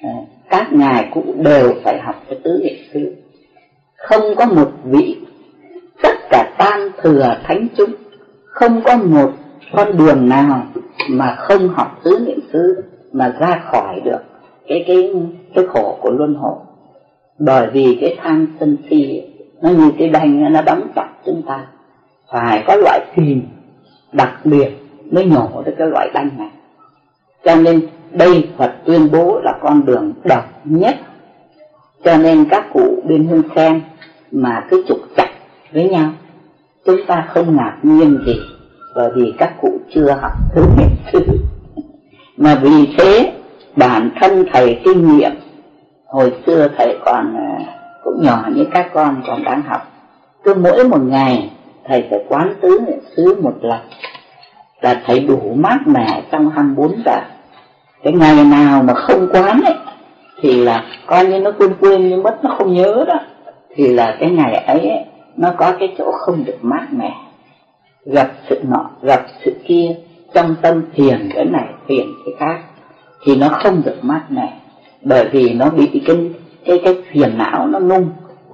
à, 0.02 0.10
các 0.50 0.72
ngài 0.72 1.08
cũng 1.10 1.42
đều 1.42 1.74
phải 1.84 2.00
học 2.00 2.22
cái 2.28 2.38
tứ 2.44 2.60
niệm 2.62 2.76
xứ 2.92 3.14
không 3.98 4.34
có 4.36 4.46
một 4.46 4.70
vị, 4.84 5.16
tất 6.02 6.16
cả 6.30 6.54
tam 6.58 6.90
thừa 7.02 7.36
thánh 7.44 7.66
chúng, 7.76 7.90
không 8.44 8.80
có 8.84 8.96
một 8.96 9.30
con 9.72 9.96
đường 9.96 10.28
nào 10.28 10.66
mà 11.10 11.34
không 11.38 11.68
học 11.68 12.00
tứ 12.04 12.18
niệm 12.26 12.38
xứ 12.52 12.84
mà 13.12 13.36
ra 13.40 13.62
khỏi 13.72 14.00
được 14.04 14.20
cái 14.68 14.84
cái 14.86 15.14
cái 15.54 15.64
khổ 15.68 15.98
của 16.00 16.10
luân 16.10 16.34
hồi. 16.34 16.56
Bởi 17.38 17.66
vì 17.72 17.98
cái 18.00 18.16
tham 18.22 18.56
sân 18.60 18.76
si 18.90 19.22
nó 19.62 19.70
như 19.70 19.92
cái 19.98 20.08
đành, 20.08 20.52
nó 20.52 20.62
đóng 20.62 20.88
chặt 20.96 21.08
chúng 21.26 21.42
ta 21.46 21.66
phải 22.32 22.64
có 22.66 22.76
loại 22.76 23.00
kìm 23.16 23.42
đặc 24.12 24.32
biệt 24.44 24.70
mới 25.10 25.24
nhổ 25.24 25.62
được 25.66 25.74
cái 25.78 25.88
loại 25.88 26.10
đanh 26.14 26.30
này. 26.38 26.50
Cho 27.44 27.56
nên 27.56 27.88
đây 28.10 28.48
Phật 28.56 28.72
tuyên 28.84 29.08
bố 29.12 29.40
là 29.40 29.58
con 29.60 29.84
đường 29.86 30.12
độc 30.24 30.44
nhất. 30.64 30.96
Cho 32.04 32.16
nên 32.16 32.44
các 32.50 32.66
cụ 32.72 33.02
bên 33.08 33.26
hương 33.26 33.42
sen 33.56 33.80
mà 34.32 34.66
cứ 34.70 34.84
trục 34.88 34.98
chặt 35.16 35.30
với 35.72 35.88
nhau, 35.88 36.10
chúng 36.86 37.06
ta 37.06 37.28
không 37.34 37.56
ngạc 37.56 37.78
nhiên 37.82 38.18
gì, 38.26 38.40
bởi 38.94 39.10
vì 39.16 39.34
các 39.38 39.52
cụ 39.60 39.80
chưa 39.94 40.10
học 40.20 40.32
thứ 40.54 40.64
nghiệp 40.76 40.90
sư 41.12 41.26
mà 42.36 42.58
vì 42.62 42.94
thế, 42.98 43.32
bản 43.76 44.10
thân 44.20 44.44
thầy 44.52 44.80
kinh 44.84 45.16
nghiệm 45.16 45.32
hồi 46.06 46.32
xưa 46.46 46.68
thầy 46.78 46.98
còn 47.04 47.36
à, 47.36 47.58
cũng 48.04 48.22
nhỏ 48.22 48.44
như 48.54 48.64
các 48.70 48.90
con 48.94 49.22
còn 49.26 49.44
đang 49.44 49.62
học, 49.62 49.82
cứ 50.44 50.54
mỗi 50.54 50.84
một 50.84 51.00
ngày 51.00 51.50
thầy 51.88 52.04
phải 52.10 52.24
quán 52.28 52.54
tứ 52.60 52.80
niệm 52.86 52.98
xứ 53.16 53.40
một 53.42 53.54
lần 53.60 53.80
là 54.80 55.02
thầy 55.06 55.20
đủ 55.20 55.54
mát 55.56 55.78
mẻ 55.86 56.22
trong 56.30 56.50
24 56.50 57.02
giờ. 57.04 57.20
Cái 58.02 58.12
ngày 58.12 58.44
nào 58.44 58.82
mà 58.82 58.94
không 58.94 59.28
quán 59.32 59.60
ấy 59.64 59.74
thì 60.40 60.64
là 60.64 60.84
coi 61.06 61.26
như 61.26 61.38
nó 61.38 61.50
quên 61.58 61.74
quên 61.80 62.08
nhưng 62.08 62.22
mất 62.22 62.44
nó 62.44 62.54
không 62.58 62.74
nhớ 62.74 63.04
đó. 63.08 63.20
Thì 63.74 63.86
là 63.86 64.16
cái 64.20 64.30
ngày 64.30 64.54
ấy, 64.54 64.88
ấy 64.88 65.04
nó 65.36 65.52
có 65.58 65.72
cái 65.80 65.94
chỗ 65.98 66.12
không 66.12 66.44
được 66.44 66.58
mát 66.62 66.86
mẻ. 66.90 67.12
Gặp 68.06 68.32
sự 68.48 68.60
nọ 68.68 68.90
gặp 69.02 69.26
sự 69.44 69.54
kia 69.66 69.96
trong 70.34 70.54
tâm 70.62 70.82
thiền 70.94 71.30
cái 71.34 71.44
này 71.44 71.66
thiền 71.88 72.06
cái 72.24 72.34
khác 72.38 72.60
thì 73.24 73.36
nó 73.36 73.48
không 73.48 73.82
được 73.84 73.96
mát 74.02 74.22
mẻ. 74.28 74.52
Bởi 75.02 75.28
vì 75.32 75.52
nó 75.52 75.70
bị 75.70 76.02
cái 76.06 76.30
cái 76.64 76.80
cái 76.84 77.02
phiền 77.12 77.38
não 77.38 77.66
nó 77.66 77.78
nung 77.78 78.10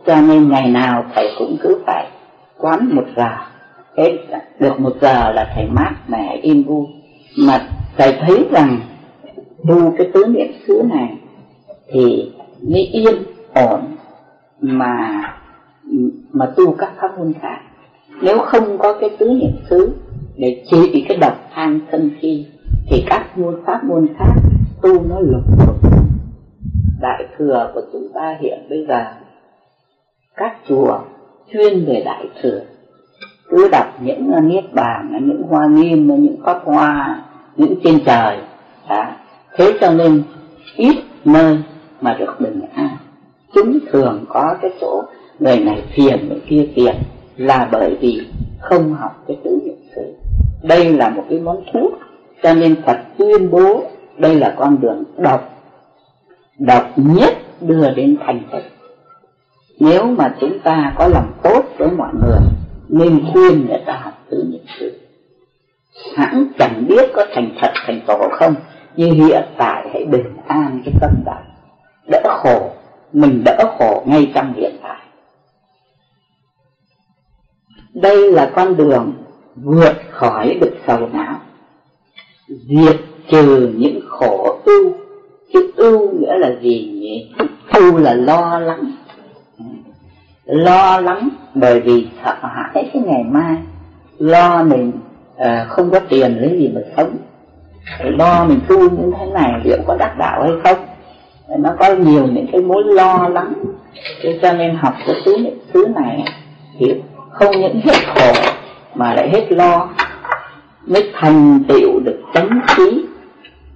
cho 0.07 0.17
nên 0.21 0.49
ngày 0.49 0.69
nào 0.69 1.05
thầy 1.15 1.31
cũng 1.39 1.57
cứ 1.63 1.83
phải 1.87 2.07
quán 2.59 2.95
một 2.95 3.05
giờ. 3.17 3.31
Hết 3.97 4.19
được 4.61 4.81
một 4.81 4.93
giờ 5.01 5.33
là 5.33 5.53
thầy 5.55 5.67
mát 5.67 5.95
mẻ 6.09 6.37
yên 6.43 6.65
vui 6.65 6.87
mà 7.39 7.69
thầy 7.97 8.13
thấy 8.13 8.47
rằng 8.51 8.81
tu 9.69 9.95
cái 9.99 10.11
tứ 10.15 10.25
niệm 10.27 10.53
xứ 10.67 10.83
này 10.95 11.19
thì 11.93 12.33
mới 12.63 12.83
yên 12.83 13.15
ổn 13.55 13.81
mà 14.61 15.23
mà 16.33 16.47
tu 16.57 16.73
các 16.73 16.93
pháp 17.01 17.19
môn 17.19 17.33
khác. 17.41 17.61
Nếu 18.23 18.39
không 18.39 18.79
có 18.79 18.99
cái 19.01 19.11
tứ 19.19 19.29
niệm 19.29 19.53
xứ 19.71 19.93
để 20.37 20.65
trị 20.71 21.05
cái 21.09 21.17
độc 21.17 21.35
than 21.55 21.81
sân 21.93 22.11
si 22.23 22.47
thì 22.91 23.05
các 23.07 23.39
môn 23.39 23.63
pháp 23.67 23.85
môn 23.85 24.09
khác 24.19 24.35
tu 24.83 25.09
nó 25.09 25.21
lục 25.21 25.45
tục. 25.67 25.77
Đại 27.01 27.27
thừa 27.39 27.71
của 27.75 27.83
chúng 27.93 28.09
ta 28.15 28.37
hiện 28.41 28.67
bây 28.71 28.87
giờ, 28.89 29.05
các 30.37 30.57
chùa 30.69 30.99
chuyên 31.53 31.85
về 31.85 32.03
đại 32.05 32.29
thừa. 32.43 32.61
Cứ 33.49 33.69
đọc 33.73 33.87
những 34.01 34.33
à, 34.33 34.41
niết 34.41 34.73
bàn 34.73 35.11
à, 35.13 35.19
những 35.23 35.43
hoa 35.43 35.67
nghiêm 35.67 36.11
à, 36.13 36.17
những 36.17 36.37
pháp 36.45 36.61
hoa, 36.65 37.23
những 37.57 37.75
trên 37.85 38.01
trời 38.07 38.39
đó. 38.89 39.07
thế 39.57 39.73
cho 39.81 39.93
nên 39.93 40.23
ít 40.77 40.97
nơi 41.25 41.59
mà 42.01 42.17
được 42.19 42.41
bình 42.41 42.61
an. 42.75 42.97
Chúng 43.55 43.79
thường 43.93 44.25
có 44.29 44.57
cái 44.63 44.71
chỗ 44.81 45.03
người 45.39 45.59
này 45.59 45.83
phiền 45.97 46.29
người 46.29 46.41
kia 46.49 46.69
phiền 46.77 46.95
là 47.37 47.69
bởi 47.73 47.97
vì 48.01 48.27
không 48.61 48.95
học 48.95 49.25
cái 49.29 49.37
tứ 49.45 49.59
niệm 49.65 49.77
xứ. 49.97 50.03
Đây 50.63 50.93
là 50.93 51.11
một 51.11 51.25
cái 51.31 51.41
món 51.41 51.65
thuốc, 51.73 51.93
cho 52.43 52.55
nên 52.55 52.83
Phật 52.87 52.99
tuyên 53.19 53.51
bố 53.51 53.83
đây 54.17 54.35
là 54.35 54.55
con 54.59 54.81
đường 54.81 55.05
độc 55.19 55.55
độc 56.59 56.93
nhất 56.97 57.35
đưa 57.61 57.91
đến 57.91 58.17
thành 58.27 58.41
tựu 58.53 58.61
nếu 59.79 60.07
mà 60.07 60.35
chúng 60.41 60.59
ta 60.59 60.95
có 60.99 61.09
lòng 61.09 61.33
tốt 61.43 61.65
với 61.79 61.91
mọi 61.91 62.13
người, 62.23 62.41
nên 62.89 63.25
khuyên 63.33 63.67
người 63.67 63.83
ta 63.87 64.01
học 64.03 64.15
tứ 64.31 64.45
niệm 64.51 64.65
xứ 64.79 64.93
Hẳn 66.15 66.47
chẳng 66.59 66.87
biết 66.89 67.11
có 67.15 67.27
thành 67.35 67.51
thật, 67.61 67.73
thành 67.87 68.01
tổ 68.07 68.29
không, 68.33 68.55
nhưng 68.97 69.11
hiện 69.11 69.45
tại 69.59 69.89
hãy 69.93 70.05
bình 70.05 70.37
an 70.47 70.83
cái 70.85 70.95
tâm 71.01 71.11
đạo 71.25 71.43
đỡ 72.07 72.23
khổ, 72.43 72.71
mình 73.13 73.45
đỡ 73.45 73.77
khổ 73.79 74.03
ngay 74.07 74.31
trong 74.35 74.53
hiện 74.57 74.77
tại. 74.83 75.01
Đây 77.95 78.33
là 78.33 78.53
con 78.55 78.77
đường 78.77 79.13
vượt 79.55 79.95
khỏi 80.11 80.59
được 80.61 80.73
sầu 80.87 81.09
não. 81.13 81.41
Diệt 82.49 82.97
trừ 83.31 83.73
những 83.77 84.01
khổ 84.09 84.61
ưu. 84.65 84.93
Chứ 85.53 85.73
ưu 85.77 86.13
nghĩa 86.13 86.39
là 86.39 86.57
gì 86.63 86.91
nhỉ? 87.01 87.33
Ưu 87.75 87.97
là 87.97 88.15
lo 88.15 88.59
lắng 88.59 88.93
lo 90.45 91.01
lắng 91.01 91.29
bởi 91.55 91.81
vì 91.81 92.09
sợ 92.25 92.35
hãi. 92.43 92.71
Cái 92.75 93.03
ngày 93.07 93.23
mai 93.25 93.57
lo 94.19 94.63
mình 94.63 94.93
à, 95.37 95.67
không 95.69 95.91
có 95.91 96.01
tiền 96.09 96.37
lấy 96.41 96.59
gì 96.59 96.71
mà 96.75 96.81
sống. 96.97 97.17
Lo 98.05 98.45
mình 98.45 98.61
tu 98.69 98.91
như 98.91 99.13
thế 99.19 99.27
này 99.27 99.61
liệu 99.65 99.79
có 99.87 99.97
đắc 99.97 100.15
đạo 100.19 100.43
hay 100.43 100.53
không? 100.65 100.87
Nó 101.59 101.71
có 101.79 101.95
nhiều 101.95 102.27
những 102.27 102.47
cái 102.53 102.61
mối 102.61 102.83
lo 102.85 103.29
lắng. 103.29 103.55
Cho 104.43 104.53
nên 104.53 104.77
học 104.77 104.95
cái 105.07 105.17
thứ 105.25 105.37
thứ 105.73 105.87
này 105.95 106.25
thì 106.79 106.87
không 107.31 107.61
những 107.61 107.81
hết 107.85 107.97
khổ 108.15 108.33
mà 108.95 109.15
lại 109.15 109.31
hết 109.31 109.53
lo. 109.53 109.95
Mới 110.87 111.11
thành 111.15 111.65
tựu 111.69 112.01
được 112.01 112.23
chánh 112.35 112.61
khí 112.67 113.05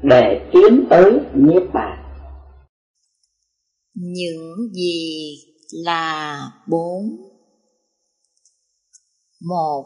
để 0.03 0.41
tiến 0.53 0.85
tới 0.91 1.21
niết 1.35 1.63
bàn. 1.73 1.99
Những 3.95 4.57
gì 4.73 5.35
là 5.73 6.41
bốn, 6.67 7.17
một. 9.41 9.85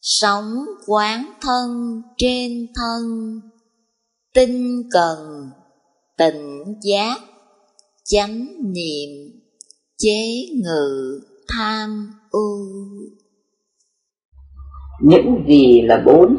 Sống 0.00 0.54
quán 0.86 1.32
thân 1.40 2.02
trên 2.16 2.66
thân, 2.74 3.40
tinh 4.34 4.82
cần 4.92 5.50
tịnh 6.18 6.64
giác, 6.82 7.16
chánh 8.04 8.46
niệm, 8.62 9.40
chế 9.98 10.46
ngự, 10.62 11.20
tham 11.48 12.12
ưu 12.30 12.84
những 15.00 15.44
gì 15.48 15.80
là 15.82 16.02
bốn? 16.06 16.36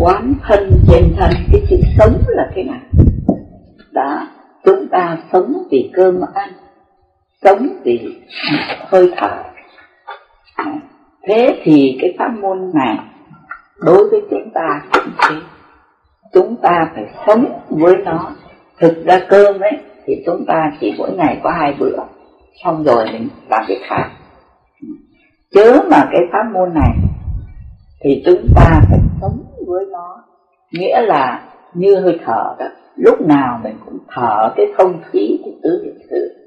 Quán 0.00 0.34
thân 0.48 0.70
trên 0.88 1.14
thân, 1.18 1.30
cái 1.52 1.62
chữ 1.70 1.76
sống 1.98 2.22
là 2.28 2.50
cái 2.54 2.64
nào? 2.64 2.80
Đó, 3.92 4.28
chúng 4.64 4.88
ta 4.90 5.18
sống 5.32 5.68
vì 5.70 5.90
cơm 5.94 6.20
ăn 6.34 6.52
sống 7.44 7.68
vì 7.84 8.16
hơi 8.90 9.12
thở. 9.16 9.42
Thế 11.28 11.60
thì 11.62 11.98
cái 12.00 12.14
pháp 12.18 12.28
môn 12.40 12.70
này, 12.74 12.96
đối 13.76 14.08
với 14.10 14.20
chúng 14.30 14.50
ta 14.54 14.82
cũng 14.92 15.12
thế. 15.18 15.34
Chúng 16.32 16.56
ta 16.62 16.90
phải 16.94 17.04
sống 17.26 17.60
với 17.68 17.96
nó. 18.04 18.30
Thực 18.80 19.04
ra 19.04 19.20
cơm 19.28 19.60
ấy, 19.60 19.78
thì 20.06 20.22
chúng 20.26 20.44
ta 20.46 20.72
chỉ 20.80 20.94
mỗi 20.98 21.12
ngày 21.12 21.40
có 21.42 21.50
hai 21.50 21.74
bữa. 21.78 21.96
Xong 22.64 22.84
rồi 22.84 23.04
mình 23.12 23.28
làm 23.50 23.64
việc 23.68 23.80
khác. 23.88 24.10
Chớ 25.54 25.82
mà 25.90 26.08
cái 26.12 26.20
pháp 26.32 26.42
môn 26.52 26.74
này, 26.74 26.92
thì 28.00 28.22
chúng 28.26 28.46
ta 28.56 28.80
phải 28.90 28.98
sống 29.20 29.44
với 29.66 29.84
nó. 29.92 30.24
Nghĩa 30.72 31.02
là 31.02 31.42
như 31.74 32.00
hơi 32.00 32.18
thở 32.24 32.56
đó. 32.58 32.66
Lúc 32.96 33.20
nào 33.20 33.60
mình 33.64 33.78
cũng 33.84 33.98
thở 34.08 34.52
cái 34.56 34.66
không 34.76 35.02
khí 35.10 35.40
của 35.44 35.50
tứ 35.62 35.80
niệm 35.84 35.94
xứ 36.10 36.37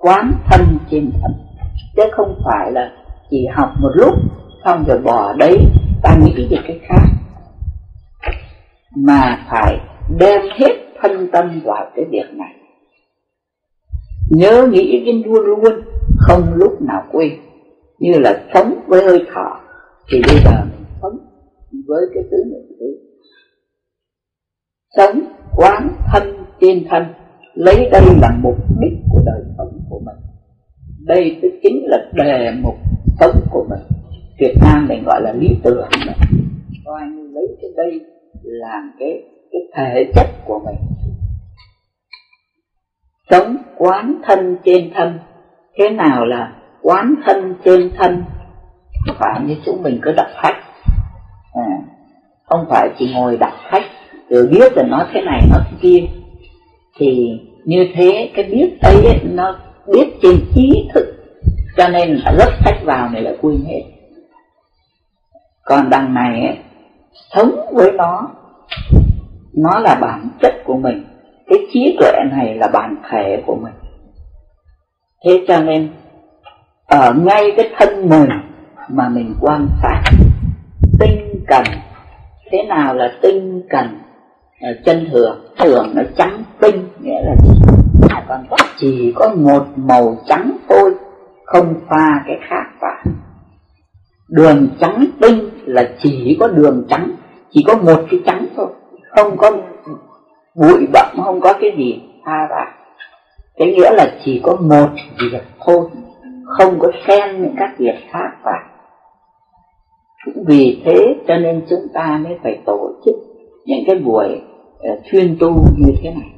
quán 0.00 0.32
thân 0.50 0.78
trên 0.90 1.10
thân 1.22 1.32
chứ 1.96 2.02
không 2.12 2.40
phải 2.44 2.72
là 2.72 2.92
chỉ 3.30 3.46
học 3.46 3.72
một 3.80 3.90
lúc, 3.94 4.14
xong 4.64 4.84
rồi 4.88 4.98
bỏ 4.98 5.32
đấy. 5.32 5.56
Ta 6.02 6.16
nghĩ 6.22 6.46
về 6.50 6.56
cái 6.66 6.80
khác. 6.82 7.02
Mà 8.96 9.46
phải 9.50 9.76
đem 10.18 10.40
hết 10.58 10.72
thân 11.00 11.28
tâm 11.32 11.60
vào 11.64 11.90
cái 11.96 12.04
việc 12.10 12.26
này. 12.32 12.54
Nhớ 14.30 14.66
nghĩ 14.70 15.04
đến 15.06 15.22
luôn 15.26 15.44
luôn, 15.44 15.80
không 16.18 16.54
lúc 16.54 16.82
nào 16.82 17.02
quên. 17.12 17.32
Như 17.98 18.12
là 18.18 18.44
sống 18.54 18.80
với 18.86 19.04
hơi 19.04 19.26
thở, 19.34 19.50
thì 20.12 20.22
bây 20.26 20.36
giờ 20.44 20.64
mình 20.64 20.84
sống 21.02 21.18
với 21.86 22.02
cái 22.14 22.22
tứ 22.30 22.36
niệm 22.46 22.76
xứ 22.78 23.00
sống 24.96 25.20
quán 25.56 25.88
thân 26.12 26.44
trên 26.60 26.84
thân 26.90 27.04
lấy 27.54 27.88
đây 27.92 28.02
là 28.20 28.30
mục 28.42 28.56
đích 28.80 28.92
của 29.08 29.20
đời 29.26 29.42
sống 29.58 29.80
của 29.88 30.00
mình. 30.06 30.16
Đây 31.06 31.38
tức 31.42 31.48
chính 31.62 31.84
là 31.86 31.98
đề 32.12 32.50
mục 32.62 32.74
sống 33.20 33.40
của 33.50 33.66
mình. 33.70 33.80
Việt 34.38 34.54
Nam 34.62 34.86
mình 34.88 35.04
gọi 35.04 35.22
là 35.22 35.32
lý 35.32 35.48
tưởng 35.62 35.88
mà. 36.06 36.12
Coi 36.84 37.02
như 37.06 37.28
lấy 37.32 37.58
cái 37.62 37.70
đây 37.76 38.00
làm 38.42 38.92
cái 38.98 39.22
cái 39.52 39.60
thể 39.74 40.12
chất 40.14 40.26
của 40.44 40.60
mình. 40.64 40.76
Sống 43.30 43.56
quán 43.76 44.20
thân 44.24 44.56
trên 44.64 44.90
thân. 44.94 45.18
Thế 45.78 45.90
nào 45.90 46.26
là 46.26 46.52
quán 46.82 47.14
thân 47.26 47.54
trên 47.64 47.90
thân? 47.98 48.24
Không 49.06 49.16
phải 49.18 49.40
như 49.46 49.56
chúng 49.66 49.82
mình 49.82 50.00
cứ 50.02 50.12
đọc 50.16 50.26
sách. 50.42 50.56
À, 51.54 51.78
không 52.44 52.66
phải 52.70 52.88
chỉ 52.98 53.12
ngồi 53.14 53.36
đọc 53.36 53.52
sách 53.72 53.82
rồi 54.28 54.46
biết 54.46 54.72
là 54.76 54.82
nó 54.82 55.06
thế 55.12 55.20
này 55.20 55.40
nó 55.50 55.56
thế 55.70 55.76
kia 55.80 56.19
thì 57.00 57.40
như 57.64 57.88
thế 57.94 58.30
cái 58.34 58.44
biết 58.44 58.78
ấy 58.82 59.20
nó 59.24 59.58
biết 59.86 60.06
trên 60.22 60.36
trí 60.54 60.88
thức. 60.94 61.04
Cho 61.76 61.88
nên 61.88 62.14
là 62.14 62.32
rất 62.38 62.48
sách 62.64 62.84
vào 62.84 63.08
này 63.08 63.22
là 63.22 63.32
quên 63.40 63.64
hết. 63.66 63.82
Còn 65.64 65.90
đằng 65.90 66.14
này 66.14 66.46
ấy, 66.46 66.56
sống 67.34 67.50
với 67.72 67.92
nó 67.92 68.30
nó 69.54 69.78
là 69.78 69.94
bản 70.00 70.28
chất 70.42 70.54
của 70.64 70.76
mình. 70.76 71.04
Cái 71.46 71.58
trí 71.72 71.96
tuệ 72.00 72.12
này 72.30 72.54
là 72.54 72.68
bản 72.72 72.96
thể 73.10 73.42
của 73.46 73.56
mình. 73.56 73.72
Thế 75.24 75.44
cho 75.48 75.60
nên 75.60 75.88
ở 76.86 77.14
ngay 77.14 77.44
cái 77.56 77.70
thân 77.78 78.08
mình 78.08 78.28
mà 78.88 79.08
mình 79.08 79.34
quan 79.40 79.68
sát 79.82 80.02
tinh 81.00 81.44
cần. 81.46 81.64
Thế 82.50 82.62
nào 82.62 82.94
là 82.94 83.12
tinh 83.22 83.62
cần? 83.70 84.00
Ờ, 84.60 84.68
chân 84.84 85.08
thường 85.12 85.40
thường 85.58 85.92
nó 85.94 86.02
trắng 86.16 86.42
tinh, 86.60 86.88
nghĩa 87.00 87.20
là 87.24 87.34
gì? 87.42 87.60
Còn 88.28 88.40
chỉ 88.76 89.12
có 89.16 89.34
một 89.36 89.66
màu 89.76 90.16
trắng 90.26 90.56
thôi, 90.68 90.94
không 91.44 91.74
pha 91.88 92.22
cái 92.26 92.38
khác 92.48 92.64
vào. 92.80 92.96
Đường 94.28 94.68
trắng 94.80 95.04
tinh 95.20 95.50
là 95.64 95.90
chỉ 96.02 96.36
có 96.40 96.48
đường 96.48 96.86
trắng, 96.88 97.10
chỉ 97.50 97.64
có 97.66 97.76
một 97.76 98.04
cái 98.10 98.20
trắng 98.26 98.46
thôi. 98.56 98.66
Không 99.16 99.36
có 99.36 99.50
bụi 100.54 100.86
bặm, 100.92 101.16
không 101.24 101.40
có 101.40 101.52
cái 101.60 101.70
gì 101.78 102.02
pha 102.26 102.46
vào. 102.50 102.66
Cái 103.56 103.68
nghĩa 103.68 103.90
là 103.90 104.06
chỉ 104.24 104.40
có 104.42 104.56
một 104.56 104.88
việc 105.32 105.42
thôi, 105.60 105.88
không 106.46 106.78
có 106.78 106.90
xen 107.06 107.42
những 107.42 107.54
các 107.58 107.74
việc 107.78 107.96
khác 108.10 108.30
vào. 108.44 108.62
Cũng 110.24 110.44
vì 110.46 110.82
thế 110.84 111.16
cho 111.28 111.36
nên 111.36 111.66
chúng 111.70 111.88
ta 111.94 112.20
mới 112.24 112.38
phải 112.42 112.58
tổ 112.66 112.90
chức 113.04 113.14
những 113.64 113.84
cái 113.86 113.96
buổi 113.96 114.40
Ờ, 114.82 114.90
chuyên 115.10 115.36
tu 115.40 115.64
như 115.78 115.92
thế 116.02 116.10
này. 116.10 116.30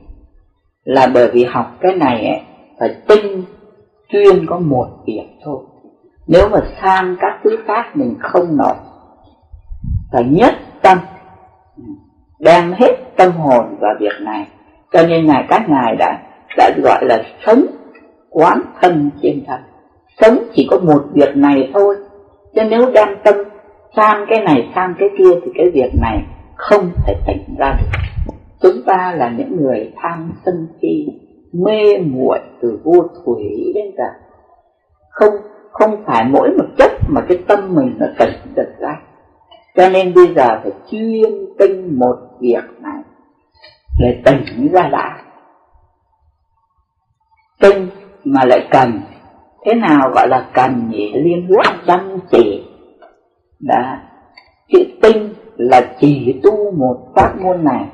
Là 0.84 1.06
bởi 1.14 1.30
vì 1.32 1.44
học 1.44 1.76
cái 1.80 1.96
này 1.96 2.26
ấy, 2.26 2.40
phải 2.80 2.94
tinh 3.08 3.44
chuyên 4.08 4.46
có 4.46 4.58
một 4.58 4.88
việc 5.06 5.26
thôi. 5.44 5.64
Nếu 6.26 6.48
mà 6.48 6.60
sang 6.82 7.16
các 7.20 7.40
thứ 7.44 7.56
khác 7.66 7.96
mình 7.96 8.14
không 8.20 8.56
nổi 8.56 8.74
phải 10.12 10.24
nhất 10.24 10.54
tâm 10.82 10.98
đem 12.38 12.72
hết 12.72 13.16
tâm 13.16 13.32
hồn 13.32 13.76
vào 13.80 13.94
việc 14.00 14.20
này. 14.20 14.46
Cho 14.92 15.06
nên 15.06 15.26
ngài 15.26 15.44
các 15.48 15.68
ngài 15.68 15.96
đã 15.96 16.22
đã 16.56 16.70
gọi 16.82 17.04
là 17.04 17.22
sống 17.46 17.66
quán 18.30 18.62
thân 18.80 19.10
trên 19.22 19.44
thân. 19.46 19.60
Sống 20.20 20.38
chỉ 20.54 20.66
có 20.70 20.78
một 20.78 21.04
việc 21.12 21.36
này 21.36 21.70
thôi. 21.74 21.96
Cho 22.54 22.62
nếu 22.64 22.90
đem 22.94 23.08
tâm 23.24 23.34
sang 23.96 24.26
cái 24.28 24.40
này 24.40 24.70
sang 24.74 24.94
cái 24.98 25.08
kia 25.18 25.30
thì 25.44 25.50
cái 25.54 25.70
việc 25.70 25.90
này 26.00 26.22
không 26.56 26.90
thể 27.06 27.14
tỉnh 27.26 27.56
ra 27.58 27.72
được 27.80 27.98
chúng 28.62 28.82
ta 28.86 29.14
là 29.16 29.30
những 29.38 29.56
người 29.56 29.92
tham 29.96 30.32
sân 30.44 30.68
si, 30.82 31.06
mê 31.52 31.98
muội 31.98 32.38
từ 32.60 32.80
vô 32.84 33.08
thủy 33.24 33.72
đến 33.74 33.84
giờ. 33.98 34.04
Không 35.10 35.34
không 35.70 36.04
phải 36.06 36.24
mỗi 36.24 36.50
một 36.58 36.64
chất 36.78 36.90
mà 37.08 37.20
cái 37.28 37.38
tâm 37.48 37.74
mình 37.74 37.96
nó 37.98 38.06
cần 38.18 38.28
được 38.54 38.72
ra. 38.78 39.00
Cho 39.76 39.88
nên 39.88 40.14
bây 40.14 40.34
giờ 40.34 40.60
phải 40.62 40.72
chuyên 40.90 41.32
tinh 41.58 41.98
một 41.98 42.16
việc 42.40 42.64
này 42.80 43.02
để 43.98 44.22
tỉnh 44.24 44.72
ra 44.72 44.88
đã. 44.88 45.18
Tinh 47.60 47.88
mà 48.24 48.44
lại 48.44 48.68
cần. 48.70 49.00
Thế 49.64 49.74
nào 49.74 50.10
gọi 50.14 50.28
là 50.28 50.50
cần 50.54 50.90
nhỉ? 50.90 51.12
Liên 51.12 51.48
quan 51.48 51.78
chăm 51.86 52.18
chỉ 52.30 52.64
đã. 53.60 54.02
Chữ 54.68 54.78
tinh 55.02 55.34
là 55.56 55.94
chỉ 56.00 56.40
tu 56.42 56.70
một 56.70 57.12
pháp 57.14 57.40
môn 57.40 57.64
này 57.64 57.86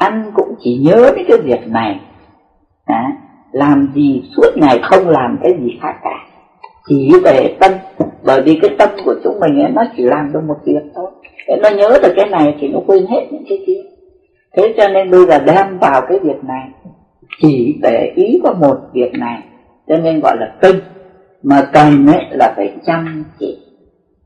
ăn 0.00 0.30
cũng 0.34 0.54
chỉ 0.60 0.78
nhớ 0.84 1.12
đến 1.16 1.24
cái 1.28 1.38
việc 1.44 1.68
này. 1.68 2.00
À, 2.84 3.12
làm 3.52 3.92
gì 3.94 4.22
suốt 4.36 4.50
ngày 4.56 4.80
không 4.82 5.08
làm 5.08 5.38
cái 5.42 5.52
gì 5.62 5.78
khác 5.82 5.94
cả. 6.02 6.26
Chỉ 6.88 7.10
về 7.24 7.56
tâm. 7.60 7.72
Bởi 8.24 8.42
vì 8.42 8.58
cái 8.62 8.70
tâm 8.78 8.88
của 9.04 9.14
chúng 9.24 9.40
mình 9.40 9.62
ấy, 9.62 9.72
nó 9.72 9.82
chỉ 9.96 10.02
làm 10.02 10.32
được 10.32 10.40
một 10.46 10.56
việc 10.64 10.82
thôi. 10.94 11.10
Để 11.48 11.56
nó 11.62 11.68
nhớ 11.70 11.98
được 12.02 12.12
cái 12.16 12.28
này 12.28 12.56
thì 12.60 12.68
nó 12.68 12.80
quên 12.86 13.06
hết 13.06 13.26
những 13.30 13.44
cái 13.48 13.58
kia. 13.66 13.80
Thế 14.56 14.74
cho 14.76 14.88
nên 14.88 15.10
bây 15.10 15.26
giờ 15.26 15.38
đem 15.38 15.78
vào 15.78 16.02
cái 16.08 16.18
việc 16.18 16.44
này. 16.44 16.68
Chỉ 17.42 17.78
để 17.82 18.12
ý 18.16 18.40
vào 18.42 18.54
một 18.54 18.76
việc 18.92 19.12
này. 19.12 19.42
Cho 19.88 19.96
nên 19.96 20.20
gọi 20.20 20.36
là 20.40 20.54
tinh 20.62 20.76
mà 21.42 21.68
cần 21.72 22.06
ấy 22.06 22.24
là 22.30 22.52
phải 22.56 22.72
chăm 22.86 23.24
chỉ. 23.38 23.58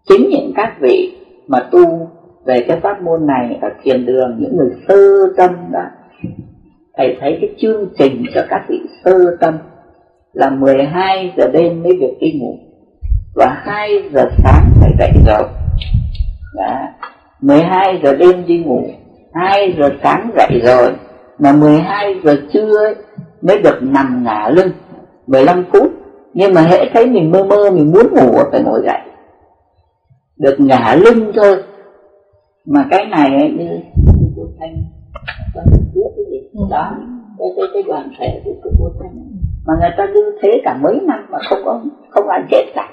Chính 0.08 0.28
những 0.30 0.52
các 0.56 0.76
vị 0.80 1.16
mà 1.48 1.58
tu 1.70 2.08
về 2.46 2.64
cái 2.68 2.80
pháp 2.80 3.02
môn 3.02 3.26
này 3.26 3.58
ở 3.62 3.68
thiền 3.82 4.06
đường, 4.06 4.36
những 4.38 4.56
người 4.56 4.70
sơ 4.88 5.26
tâm 5.36 5.50
đó, 5.72 5.84
thầy 6.96 7.16
thấy 7.20 7.38
cái 7.40 7.54
chương 7.58 7.88
trình 7.98 8.24
cho 8.34 8.44
các 8.50 8.62
vị 8.68 8.80
sơ 9.04 9.36
tâm 9.40 9.58
là 10.32 10.50
12 10.50 11.32
giờ 11.36 11.48
đêm 11.48 11.82
mới 11.82 11.96
được 12.00 12.14
đi 12.20 12.32
ngủ 12.32 12.58
và 13.34 13.62
2 13.64 13.90
giờ 14.12 14.30
sáng 14.42 14.64
phải 14.80 14.90
dậy 14.98 15.10
rồi. 15.26 15.48
Đó. 16.54 16.86
12 17.40 18.00
giờ 18.02 18.14
đêm 18.14 18.46
đi 18.46 18.58
ngủ 18.58 18.82
2 19.34 19.74
giờ 19.78 19.88
sáng 20.02 20.30
dậy 20.36 20.60
rồi 20.64 20.92
mà 21.38 21.52
12 21.52 22.14
giờ 22.24 22.36
trưa 22.52 22.94
mới 23.42 23.62
được 23.62 23.82
nằm 23.82 24.24
ngả 24.24 24.48
lưng 24.48 24.70
15 25.26 25.64
phút. 25.72 25.92
Nhưng 26.34 26.54
mà 26.54 26.60
hễ 26.60 26.78
thấy 26.94 27.06
mình 27.06 27.30
mơ 27.30 27.44
mơ, 27.44 27.70
mình 27.70 27.92
muốn 27.92 28.06
ngủ 28.14 28.38
phải 28.52 28.62
ngồi 28.62 28.82
dậy. 28.84 29.00
Được 30.36 30.56
ngả 30.58 30.94
lưng 31.00 31.32
thôi 31.34 31.62
mà 32.66 32.86
cái 32.90 33.06
này 33.06 33.28
ấy, 33.40 33.50
như 33.50 33.80
cô 34.36 34.46
thanh 34.58 34.76
con 35.54 35.64
biết 35.94 36.10
cái 36.16 36.24
gì? 36.30 36.48
Đó 36.70 36.96
cái 37.38 37.48
cái 37.56 37.66
cái 37.72 37.82
đoàn 37.82 38.10
thể 38.18 38.40
của 38.44 38.70
cô 38.78 38.90
thanh. 39.00 39.16
Mà 39.66 39.74
người 39.80 39.90
ta 39.96 40.06
như 40.14 40.38
thế 40.42 40.60
cả 40.64 40.78
mấy 40.82 41.00
năm 41.02 41.26
mà 41.30 41.38
không 41.48 41.58
có 41.64 41.84
không 42.10 42.28
ai 42.28 42.40
chết 42.50 42.64
cả. 42.74 42.90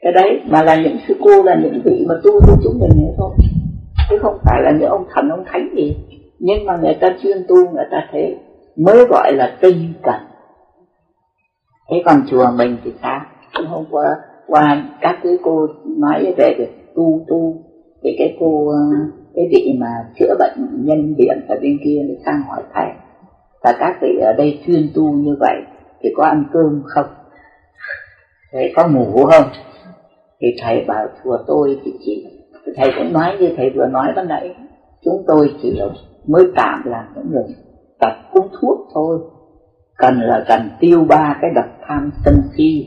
Cái 0.00 0.12
đấy 0.12 0.40
mà 0.50 0.62
là 0.62 0.82
những 0.82 0.96
sư 1.08 1.14
cô 1.20 1.42
là 1.42 1.60
những 1.62 1.80
vị 1.84 2.06
mà 2.08 2.14
tu 2.24 2.30
tu 2.46 2.56
chúng 2.64 2.80
mình 2.80 2.90
nữa 2.96 3.12
thôi. 3.18 3.30
Chứ 4.10 4.18
không 4.22 4.38
phải 4.44 4.62
là 4.62 4.70
những 4.70 4.88
ông 4.88 5.04
thần 5.14 5.28
ông 5.28 5.44
thánh 5.46 5.68
gì. 5.76 5.96
Nhưng 6.38 6.66
mà 6.66 6.76
người 6.76 6.94
ta 7.00 7.08
chuyên 7.22 7.36
tu 7.48 7.56
người 7.56 7.84
ta 7.90 8.08
thế 8.12 8.36
mới 8.76 9.06
gọi 9.10 9.32
là 9.32 9.56
tinh 9.60 9.92
cần. 10.02 10.20
Thế 11.90 12.02
còn 12.04 12.22
chùa 12.30 12.46
mình 12.56 12.76
thì 12.84 12.92
sao? 13.02 13.20
Hôm 13.66 13.84
qua 13.90 14.16
qua 14.46 14.84
các 15.00 15.18
cái 15.22 15.38
cô 15.42 15.66
nói 15.98 16.34
về 16.36 16.54
việc 16.58 16.94
tu 16.94 17.24
tu 17.28 17.62
thì 18.04 18.10
cái 18.18 18.36
cô 18.40 18.68
ờ, 18.68 18.78
cái 19.34 19.48
vị 19.50 19.76
mà 19.78 19.86
chữa 20.18 20.34
bệnh 20.38 20.84
nhân 20.84 21.14
điện 21.16 21.46
ở 21.48 21.56
bên 21.62 21.78
kia 21.84 22.02
để 22.08 22.16
sang 22.24 22.42
hỏi 22.48 22.62
thầy 22.74 22.88
và 23.62 23.76
các 23.78 23.96
vị 24.02 24.18
ở 24.20 24.32
đây 24.32 24.60
chuyên 24.66 24.90
tu 24.94 25.12
như 25.12 25.36
vậy 25.40 25.56
thì 26.02 26.10
có 26.16 26.24
ăn 26.24 26.44
cơm 26.52 26.82
không? 26.84 27.06
Thế 28.52 28.72
có 28.76 28.88
ngủ 28.88 29.24
không? 29.24 29.50
Thì 30.40 30.48
thầy 30.62 30.84
bảo 30.84 31.06
chùa 31.24 31.38
tôi 31.46 31.80
thì 31.84 31.92
chỉ 32.04 32.26
thầy 32.76 32.90
cũng 32.98 33.12
nói 33.12 33.36
như 33.40 33.54
thầy 33.56 33.70
vừa 33.70 33.86
nói 33.86 34.12
ban 34.16 34.28
nãy. 34.28 34.54
Chúng 35.04 35.24
tôi 35.26 35.54
chỉ 35.62 35.80
mới 36.26 36.44
tạm 36.56 36.82
làm 36.84 37.04
những 37.16 37.30
người 37.30 37.44
tập 38.00 38.12
uống 38.32 38.48
thuốc 38.60 38.88
thôi. 38.94 39.18
Cần 39.98 40.20
là 40.20 40.44
cần 40.48 40.60
tiêu 40.80 41.04
ba 41.08 41.38
cái 41.42 41.50
độc 41.54 41.64
tham 41.88 42.10
sân 42.24 42.34
si, 42.56 42.86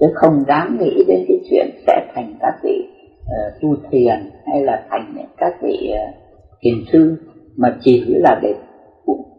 chứ 0.00 0.06
không 0.14 0.44
dám 0.48 0.78
nghĩ 0.80 1.04
đến 1.08 1.24
cái 1.28 1.40
chuyện 1.50 1.66
sẽ 1.86 2.12
thành 2.14 2.34
các 2.40 2.54
vị 2.62 2.97
uh, 3.28 3.62
tu 3.62 3.76
thiền 3.90 4.30
hay 4.46 4.64
là 4.64 4.86
thành 4.90 5.14
các 5.36 5.54
vị 5.62 5.92
uh, 5.92 6.14
thiền 6.60 6.74
sư 6.92 7.16
mà 7.56 7.76
chỉ 7.80 8.04
là 8.06 8.40
để 8.42 8.54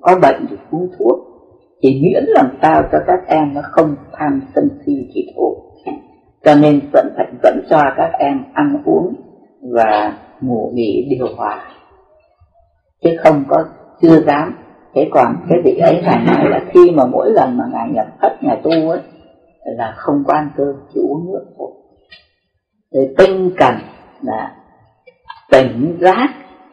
có 0.02 0.20
bệnh 0.22 0.46
thì 0.50 0.56
uống 0.72 0.90
thuốc 1.00 1.20
chỉ 1.82 2.02
miễn 2.04 2.24
làm 2.28 2.58
sao 2.62 2.84
cho 2.92 2.98
các 3.08 3.20
em 3.28 3.54
nó 3.54 3.62
không 3.64 3.96
tham 4.14 4.42
sân 4.56 4.70
si 4.86 4.94
thì 5.14 5.28
thôi 5.36 5.56
cho 6.46 6.56
nên 6.56 6.80
vẫn 6.94 7.14
phải 7.16 7.26
vẫn 7.44 7.62
cho 7.70 7.82
các 7.98 8.12
em 8.20 8.44
ăn 8.54 8.82
uống 8.86 9.16
và 9.62 10.18
ngủ 10.42 10.72
nghỉ 10.74 11.08
điều 11.10 11.28
hòa. 11.38 11.64
Chứ 13.04 13.10
không 13.24 13.44
có 13.48 13.66
chưa 14.02 14.22
dám. 14.22 14.56
Thế 14.96 15.10
còn 15.12 15.36
cái 15.50 15.60
vị 15.64 15.78
ấy 15.78 16.02
ngài 16.02 16.26
nói 16.26 16.50
là 16.50 16.62
khi 16.74 16.92
mà 16.92 17.06
mỗi 17.06 17.32
lần 17.32 17.58
mà 17.58 17.64
ngài 17.72 17.90
nhập 17.90 18.08
thất 18.22 18.44
ngài 18.44 18.62
tu 18.64 18.90
ấy 18.90 19.00
là 19.64 19.94
không 19.98 20.24
có 20.28 20.34
ăn 20.34 20.50
cơm 20.58 20.76
chỉ 20.94 21.00
uống 21.00 21.32
nước 21.32 21.46
thôi 21.58 21.72
rồi 22.92 23.14
tinh 23.18 23.52
cần 23.58 23.76
là 24.22 24.56
tỉnh 25.52 25.98
giác 26.02 26.28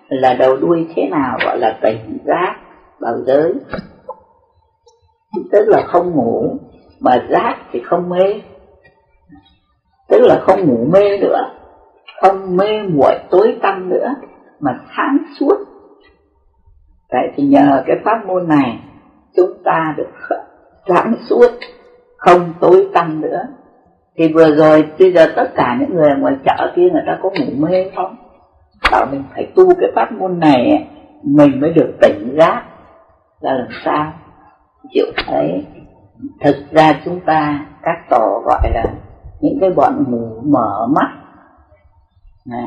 là 0.08 0.34
đầu 0.34 0.56
đuôi 0.56 0.86
thế 0.94 1.08
nào 1.10 1.38
gọi 1.44 1.58
là 1.58 1.78
tỉnh 1.82 2.18
giác 2.24 2.56
bảo 3.00 3.16
giới. 3.26 3.54
Tức 5.52 5.68
là 5.68 5.82
không 5.86 6.10
ngủ, 6.10 6.56
mà 7.00 7.26
giác 7.30 7.56
thì 7.72 7.80
không 7.80 8.08
mê. 8.08 8.40
Tức 10.08 10.20
là 10.20 10.40
không 10.40 10.66
ngủ 10.66 10.86
mê 10.92 11.18
nữa, 11.18 11.50
không 12.22 12.56
mê 12.56 12.82
muội 12.82 13.14
tối 13.30 13.58
tăm 13.62 13.88
nữa, 13.88 14.14
mà 14.60 14.78
sáng 14.96 15.18
suốt. 15.40 15.56
Tại 17.08 17.32
thì 17.36 17.42
nhờ 17.42 17.82
cái 17.86 17.96
pháp 18.04 18.26
môn 18.26 18.48
này, 18.48 18.80
chúng 19.36 19.62
ta 19.64 19.94
được 19.96 20.36
sáng 20.88 21.14
suốt, 21.28 21.50
không 22.16 22.54
tối 22.60 22.88
tăm 22.94 23.20
nữa 23.20 23.42
thì 24.18 24.32
vừa 24.32 24.54
rồi 24.54 24.84
bây 24.98 25.12
giờ 25.12 25.26
tất 25.36 25.52
cả 25.54 25.76
những 25.80 25.94
người 25.94 26.10
ngoài 26.18 26.36
chợ 26.44 26.72
kia 26.76 26.88
người 26.92 27.02
ta 27.06 27.18
có 27.22 27.30
ngủ 27.30 27.66
mê 27.66 27.90
không? 27.96 28.16
Bảo 28.92 29.06
mình 29.12 29.24
phải 29.34 29.52
tu 29.56 29.74
cái 29.80 29.90
pháp 29.94 30.12
môn 30.12 30.38
này 30.40 30.88
mình 31.22 31.60
mới 31.60 31.72
được 31.72 31.92
tỉnh 32.00 32.36
giác. 32.38 32.62
Là 33.40 33.52
làm 33.52 33.68
sao? 33.84 34.12
Chịu 34.90 35.06
thấy. 35.26 35.66
Thực 36.40 36.56
ra 36.70 37.00
chúng 37.04 37.20
ta 37.20 37.66
các 37.82 37.96
tổ 38.10 38.42
gọi 38.44 38.70
là 38.74 38.84
những 39.40 39.58
cái 39.60 39.70
bọn 39.70 40.04
ngủ 40.08 40.40
mở 40.44 40.86
mắt. 40.86 41.12
À, 42.50 42.64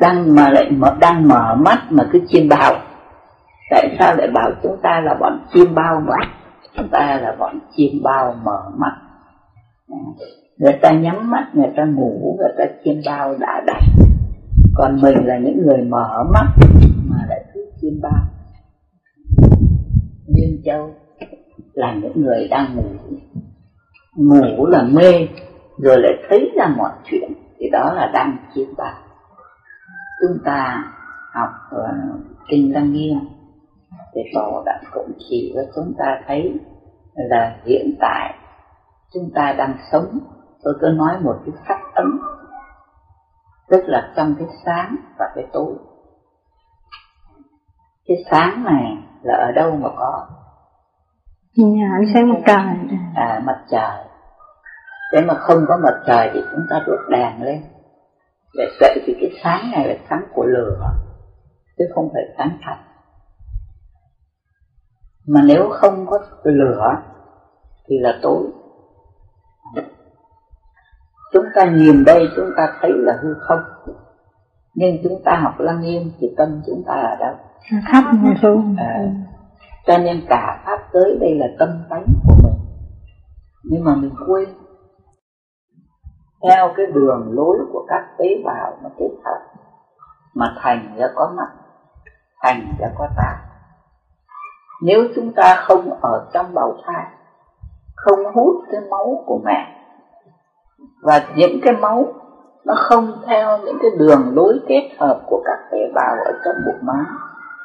đang 0.00 0.34
mà 0.34 0.50
lại 0.50 0.70
mở, 0.70 0.96
đang 1.00 1.28
mở 1.28 1.54
mắt 1.54 1.78
mà 1.90 2.08
cứ 2.12 2.20
chiêm 2.28 2.48
bao. 2.48 2.74
Tại 3.70 3.96
sao 3.98 4.14
lại 4.16 4.28
bảo 4.34 4.50
chúng 4.62 4.76
ta 4.82 5.00
là 5.00 5.14
bọn 5.14 5.46
chiêm 5.54 5.74
bao 5.74 6.00
mà? 6.06 6.16
Chúng 6.76 6.88
ta 6.88 7.18
là 7.22 7.36
bọn 7.38 7.58
chiêm 7.76 8.02
bao 8.02 8.34
mở 8.44 8.62
mắt 8.76 8.92
người 10.58 10.78
ta 10.82 10.92
nhắm 10.92 11.30
mắt 11.30 11.50
người 11.54 11.70
ta 11.76 11.84
ngủ 11.84 12.36
người 12.38 12.52
ta 12.58 12.64
chiêm 12.84 12.94
bao 13.06 13.36
đã 13.40 13.62
đặt. 13.66 13.82
Còn 14.74 15.00
mình 15.02 15.26
là 15.26 15.38
những 15.38 15.66
người 15.66 15.84
mở 15.84 16.24
mắt 16.32 16.46
mà 17.08 17.16
lại 17.28 17.44
cứ 17.54 17.70
chiêm 17.80 18.00
bao. 18.02 18.24
Nguyên 20.26 20.62
Châu 20.64 20.94
là 21.72 21.94
những 21.94 22.22
người 22.22 22.48
đang 22.48 22.76
ngủ. 22.76 23.16
Ngủ 24.16 24.66
là 24.66 24.82
mê 24.82 25.28
rồi 25.78 25.98
lại 25.98 26.12
thấy 26.28 26.50
ra 26.56 26.74
mọi 26.76 26.92
chuyện 27.04 27.32
thì 27.58 27.70
đó 27.70 27.92
là 27.94 28.10
đang 28.14 28.36
chiêm 28.54 28.68
bao. 28.76 28.94
Chúng 30.20 30.38
ta 30.44 30.84
học 31.32 31.50
uh, 31.76 32.20
kinh 32.48 32.74
lăng 32.74 32.92
nghiêm 32.92 33.18
thì 34.14 34.20
tổ 34.34 34.62
đã 34.66 34.80
cũng 34.92 35.12
chỉ 35.18 35.52
cho 35.54 35.62
chúng 35.74 35.94
ta 35.98 36.20
thấy 36.26 36.54
là 37.14 37.56
hiện 37.64 37.94
tại 38.00 38.34
chúng 39.14 39.30
ta 39.34 39.54
đang 39.58 39.76
sống 39.92 40.18
tôi 40.62 40.74
cứ 40.80 40.88
nói 40.88 41.20
một 41.20 41.36
cái 41.46 41.54
sắc 41.68 41.78
ấm 41.94 42.20
tức 43.68 43.84
là 43.86 44.12
trong 44.16 44.34
cái 44.38 44.48
sáng 44.64 44.96
và 45.18 45.26
cái 45.34 45.46
tối. 45.52 45.74
Cái 48.06 48.16
sáng 48.30 48.64
này 48.64 48.96
là 49.22 49.34
ở 49.34 49.52
đâu 49.52 49.76
mà 49.76 49.88
có? 49.96 50.26
Nhà 51.56 51.88
ánh 51.98 52.14
sáng 52.14 52.28
mặt 52.28 52.40
trời. 52.46 52.98
À 53.14 53.42
mặt 53.44 53.64
trời. 53.70 54.04
Để 55.12 55.20
mà 55.20 55.34
không 55.34 55.58
có 55.68 55.76
mặt 55.82 56.02
trời 56.06 56.30
thì 56.34 56.40
chúng 56.50 56.66
ta 56.70 56.84
đốt 56.86 56.98
đèn 57.10 57.42
lên. 57.42 57.62
Để 58.54 58.64
vậy 58.80 58.98
thì 59.06 59.16
cái 59.20 59.30
sáng 59.44 59.70
này 59.70 59.88
là 59.88 59.94
sáng 60.10 60.24
của 60.34 60.44
lửa 60.44 60.90
chứ 61.78 61.84
không 61.94 62.08
phải 62.12 62.22
sáng 62.38 62.58
thật. 62.66 62.76
Mà 65.26 65.40
nếu 65.44 65.70
không 65.70 66.06
có 66.06 66.18
lửa 66.44 67.02
thì 67.86 67.98
là 67.98 68.18
tối 68.22 68.50
chúng 71.34 71.44
ta 71.54 71.64
nhìn 71.64 72.04
đây 72.04 72.28
chúng 72.36 72.50
ta 72.56 72.68
thấy 72.80 72.90
là 72.94 73.18
hư 73.22 73.34
không. 73.40 73.60
Nhưng 74.74 74.96
chúng 75.02 75.22
ta 75.24 75.36
học 75.42 75.54
lăng 75.58 75.80
nghiêm 75.80 76.12
thì 76.18 76.34
tâm 76.36 76.62
chúng 76.66 76.82
ta 76.86 76.94
ở 76.94 77.16
đâu 77.16 77.34
ngồi 78.22 78.34
xuống 78.42 78.76
à, 78.78 79.00
cho 79.86 79.98
nên 79.98 80.26
cả 80.28 80.62
pháp 80.66 80.78
giới 80.92 81.18
đây 81.20 81.34
là 81.34 81.46
tâm 81.58 81.68
tánh 81.90 82.04
của 82.28 82.34
mình. 82.42 82.54
Nhưng 83.64 83.84
mà 83.84 83.94
mình 83.94 84.14
quên. 84.26 84.48
Theo 86.42 86.72
cái 86.76 86.86
đường 86.86 87.32
lối 87.32 87.58
của 87.72 87.86
các 87.88 88.04
tế 88.18 88.26
bào 88.44 88.78
nó 88.82 88.88
kết 88.98 89.10
hợp 89.24 89.40
mà 90.34 90.54
thành 90.62 90.96
ra 90.96 91.06
có 91.14 91.32
mắt 91.36 91.48
thành 92.42 92.74
ra 92.78 92.88
có 92.98 93.08
tai 93.16 93.36
nếu 94.82 95.00
chúng 95.16 95.32
ta 95.32 95.64
không 95.66 96.00
ở 96.00 96.30
trong 96.32 96.54
bào 96.54 96.76
thai 96.86 97.04
không 97.94 98.34
hút 98.34 98.56
cái 98.72 98.80
máu 98.90 99.24
của 99.26 99.40
mẹ 99.44 99.73
và 101.04 101.20
những 101.36 101.60
cái 101.62 101.72
máu 101.72 102.06
nó 102.64 102.74
không 102.76 103.12
theo 103.26 103.58
những 103.58 103.78
cái 103.82 103.90
đường 103.98 104.32
lối 104.34 104.60
kết 104.68 104.90
hợp 104.98 105.20
của 105.26 105.42
các 105.44 105.58
tế 105.70 105.78
bào 105.94 106.16
ở 106.24 106.32
trong 106.44 106.54
bụng 106.66 106.78
má. 106.82 107.04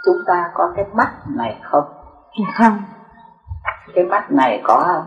Chúng 0.06 0.18
ta 0.28 0.52
có 0.54 0.72
cái 0.76 0.86
mắt 0.94 1.14
này 1.38 1.60
không? 1.64 1.84
Không. 2.58 2.78
Cái 3.96 4.04
mắt 4.04 4.32
này 4.32 4.62
có 4.64 4.84
không? 4.88 5.06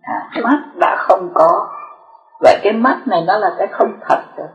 À, 0.00 0.30
mắt 0.42 0.62
đã 0.80 0.96
không 0.98 1.30
có. 1.34 1.68
Vậy 2.40 2.60
cái 2.62 2.72
mắt 2.72 2.98
này 3.06 3.24
nó 3.26 3.38
là 3.38 3.54
cái 3.58 3.66
không 3.66 3.92
thật 4.08 4.22
rồi. 4.36 4.48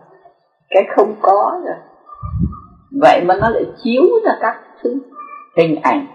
Cái 0.70 0.84
không 0.96 1.16
có 1.22 1.60
rồi. 1.66 1.76
Vậy 3.02 3.24
mà 3.26 3.36
nó 3.36 3.50
lại 3.50 3.66
chiếu 3.84 4.04
ra 4.26 4.32
các 4.42 4.60
thứ. 4.84 5.00
Hình 5.58 5.82
ảnh. 5.82 6.08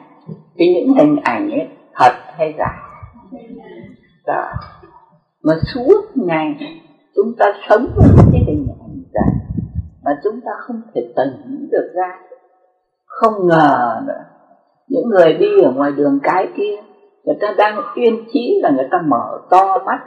Thì 0.58 0.74
những 0.74 0.94
hình 0.98 1.16
ảnh 1.24 1.50
ấy 1.50 1.68
thật 1.94 2.12
hay 2.38 2.54
giả? 2.58 2.82
Đó 4.26 4.50
mà 5.48 5.54
suốt 5.74 6.04
ngày 6.14 6.56
chúng 7.16 7.34
ta 7.38 7.46
sống 7.68 7.86
với 7.96 8.24
cái 8.32 8.42
hình 8.46 8.68
ảnh 8.80 9.02
giả 9.14 9.22
mà 10.04 10.20
chúng 10.24 10.40
ta 10.40 10.52
không 10.58 10.82
thể 10.94 11.12
tỉnh 11.16 11.68
được 11.70 11.92
ra. 11.94 12.18
Không 13.06 13.46
ngờ 13.46 14.00
nữa, 14.06 14.24
những 14.88 15.08
người 15.08 15.32
đi 15.32 15.62
ở 15.62 15.70
ngoài 15.70 15.92
đường 15.92 16.18
cái 16.22 16.48
kia, 16.56 16.76
người 17.24 17.36
ta 17.40 17.54
đang 17.58 17.82
yên 17.94 18.24
trí 18.32 18.60
là 18.62 18.70
người 18.70 18.88
ta 18.90 18.98
mở 19.06 19.38
to 19.50 19.78
mắt 19.86 19.98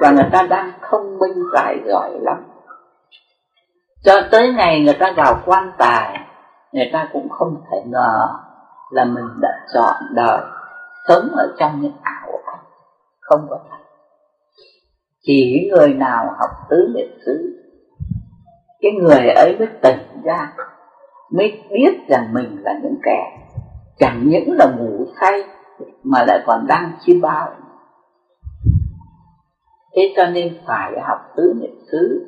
và 0.00 0.10
người 0.10 0.28
ta 0.32 0.46
đang 0.50 0.72
thông 0.90 1.18
minh 1.18 1.44
tài 1.52 1.78
giỏi 1.88 2.10
lắm. 2.20 2.44
Cho 4.04 4.12
tới 4.30 4.52
ngày 4.52 4.80
người 4.80 4.96
ta 5.00 5.12
vào 5.16 5.42
quan 5.46 5.72
tài, 5.78 6.20
người 6.72 6.90
ta 6.92 7.08
cũng 7.12 7.28
không 7.28 7.62
thể 7.70 7.78
ngờ 7.86 8.28
là 8.90 9.04
mình 9.04 9.28
đã 9.40 9.48
chọn 9.74 9.94
đời, 10.14 10.40
sống 11.08 11.28
ở 11.36 11.54
trong 11.58 11.80
những 11.80 11.96
ảo 12.02 12.40
không 13.20 13.46
có 13.50 13.58
thật 13.70 13.85
chỉ 15.26 15.70
người 15.70 15.94
nào 15.94 16.24
học 16.38 16.50
tứ 16.70 16.76
niệm 16.94 17.08
xứ 17.26 17.56
cái 18.80 18.92
người 18.92 19.28
ấy 19.28 19.56
mới 19.58 19.68
tỉnh 19.82 20.22
ra, 20.24 20.52
mới 21.32 21.62
biết 21.70 22.08
rằng 22.08 22.34
mình 22.34 22.62
là 22.62 22.72
những 22.82 22.96
kẻ 23.02 23.38
chẳng 23.98 24.22
những 24.28 24.52
là 24.52 24.66
ngủ 24.66 25.06
say 25.20 25.44
mà 26.02 26.24
lại 26.26 26.42
còn 26.46 26.66
đang 26.66 26.92
chiêm 27.00 27.20
bao. 27.20 27.54
Thế 29.96 30.12
cho 30.16 30.26
nên 30.26 30.58
phải 30.66 30.92
học 31.00 31.18
tứ 31.36 31.54
niệm 31.60 31.74
xứ 31.92 32.26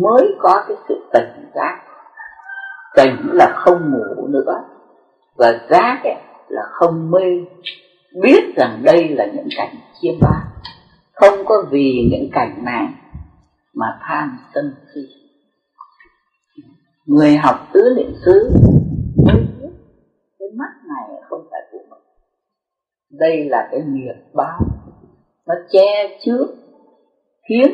mới 0.00 0.34
có 0.38 0.64
cái 0.68 0.76
sự 0.88 0.94
tỉnh 1.12 1.50
giác. 1.54 1.80
Tỉnh 2.96 3.16
là 3.32 3.52
không 3.56 3.92
ngủ 3.92 4.26
nữa 4.26 4.64
và 5.36 5.52
giác 5.70 6.02
là 6.48 6.62
không 6.70 7.10
mê, 7.10 7.44
biết 8.22 8.56
rằng 8.56 8.82
đây 8.84 9.08
là 9.08 9.26
những 9.26 9.48
cảnh 9.56 9.74
chiêm 10.00 10.14
bao 10.20 10.51
không 11.22 11.44
có 11.44 11.64
vì 11.70 12.08
những 12.10 12.30
cảnh 12.32 12.64
này 12.64 12.86
mà 13.74 13.86
tham 14.00 14.38
sân 14.54 14.74
si. 14.94 15.00
Người 17.06 17.36
học 17.36 17.56
tứ 17.72 17.94
niệm 17.96 18.12
xứ 18.24 18.50
mới 19.26 19.36
biết 19.36 19.68
cái 20.38 20.48
mắt 20.58 20.72
này 20.88 21.20
không 21.28 21.40
phải 21.50 21.60
của 21.72 21.78
mình. 21.90 22.02
Đây 23.10 23.44
là 23.44 23.68
cái 23.70 23.80
nghiệp 23.86 24.14
báo. 24.34 24.60
Nó 25.46 25.54
che 25.70 26.18
trước, 26.24 26.46
khiến 27.48 27.66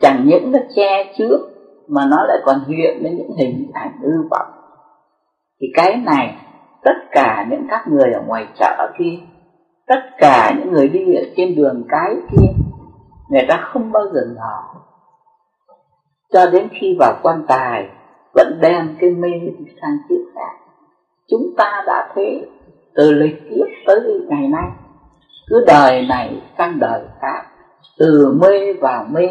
chẳng 0.00 0.24
những 0.26 0.52
nó 0.52 0.58
che 0.76 1.12
trước 1.18 1.38
mà 1.88 2.06
nó 2.10 2.24
lại 2.24 2.38
còn 2.44 2.56
hiện 2.68 3.02
lên 3.02 3.16
những 3.16 3.30
hình 3.38 3.70
ảnh 3.74 3.92
ư 4.02 4.12
vọng. 4.30 4.52
Thì 5.60 5.66
cái 5.74 5.96
này, 5.96 6.36
tất 6.84 6.94
cả 7.10 7.46
những 7.50 7.66
các 7.70 7.88
người 7.88 8.12
ở 8.12 8.22
ngoài 8.26 8.46
chợ 8.58 8.92
kia, 8.98 9.18
tất 9.86 10.00
cả 10.18 10.54
những 10.58 10.72
người 10.72 10.88
đi 10.88 11.14
ở 11.14 11.22
trên 11.36 11.54
đường 11.56 11.84
cái 11.88 12.14
kia 12.30 12.61
người 13.32 13.46
ta 13.48 13.68
không 13.72 13.92
bao 13.92 14.02
giờ 14.14 14.20
ngờ. 14.34 14.80
Cho 16.32 16.50
đến 16.50 16.68
khi 16.80 16.96
vào 16.98 17.14
quan 17.22 17.44
tài, 17.48 17.88
vẫn 18.34 18.58
đem 18.60 18.96
cái 19.00 19.10
mê 19.10 19.28
sang 19.82 19.96
kiếp 20.08 20.20
khác. 20.34 20.58
Chúng 21.28 21.54
ta 21.56 21.82
đã 21.86 22.12
thế, 22.14 22.46
từ 22.94 23.12
lịch 23.12 23.50
kiếp 23.50 23.66
tới 23.86 24.00
ngày 24.28 24.48
nay. 24.48 24.70
Cứ 25.48 25.64
đời 25.66 26.06
này 26.08 26.42
sang 26.58 26.78
đời 26.78 27.02
khác. 27.20 27.42
Từ 27.98 28.38
mê 28.40 28.72
vào 28.72 29.06
mê, 29.10 29.28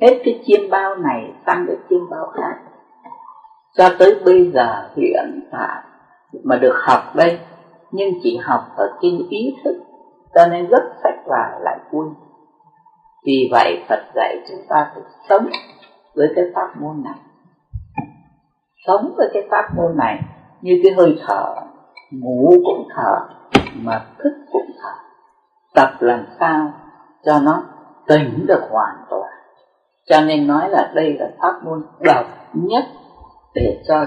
hết 0.00 0.22
cái 0.24 0.42
chiêm 0.46 0.70
bao 0.70 0.94
này 0.94 1.32
sang 1.46 1.64
cái 1.66 1.76
chiêm 1.90 2.10
bao 2.10 2.32
khác. 2.34 2.58
Cho 3.76 3.88
tới 3.98 4.20
bây 4.24 4.50
giờ 4.50 4.88
hiện 4.96 5.48
tại 5.52 5.82
mà 6.44 6.56
được 6.56 6.74
học 6.86 7.02
đây, 7.14 7.38
nhưng 7.92 8.08
chỉ 8.22 8.36
học 8.36 8.60
ở 8.76 8.92
trên 9.02 9.26
ý 9.28 9.56
thức, 9.64 9.76
cho 10.34 10.46
nên 10.46 10.68
rất 10.68 10.82
sách 11.02 11.26
vào 11.26 11.60
lại 11.60 11.78
quên 11.90 12.08
vì 13.26 13.48
vậy 13.50 13.84
Phật 13.88 14.02
dạy 14.14 14.36
chúng 14.48 14.60
ta 14.68 14.90
phải 14.94 15.02
sống 15.28 15.46
với 16.14 16.28
cái 16.36 16.44
pháp 16.54 16.80
môn 16.80 17.02
này. 17.04 17.18
Sống 18.86 19.14
với 19.16 19.30
cái 19.34 19.42
pháp 19.50 19.64
môn 19.76 19.96
này 19.96 20.20
như 20.60 20.80
cái 20.82 20.92
hơi 20.92 21.18
thở 21.26 21.54
ngủ 22.10 22.50
cũng 22.64 22.88
thở 22.94 23.16
mà 23.74 24.06
thức 24.18 24.32
cũng 24.52 24.70
thở. 24.82 24.92
Tập 25.74 25.90
làm 26.00 26.26
sao 26.40 26.72
cho 27.24 27.38
nó 27.38 27.62
tỉnh 28.06 28.46
được 28.46 28.60
hoàn 28.70 28.96
toàn. 29.10 29.30
Cho 30.06 30.20
nên 30.20 30.46
nói 30.46 30.70
là 30.70 30.92
đây 30.94 31.16
là 31.18 31.30
pháp 31.38 31.64
môn 31.64 31.82
độc 32.00 32.26
nhất 32.52 32.84
để 33.54 33.82
cho 33.88 34.06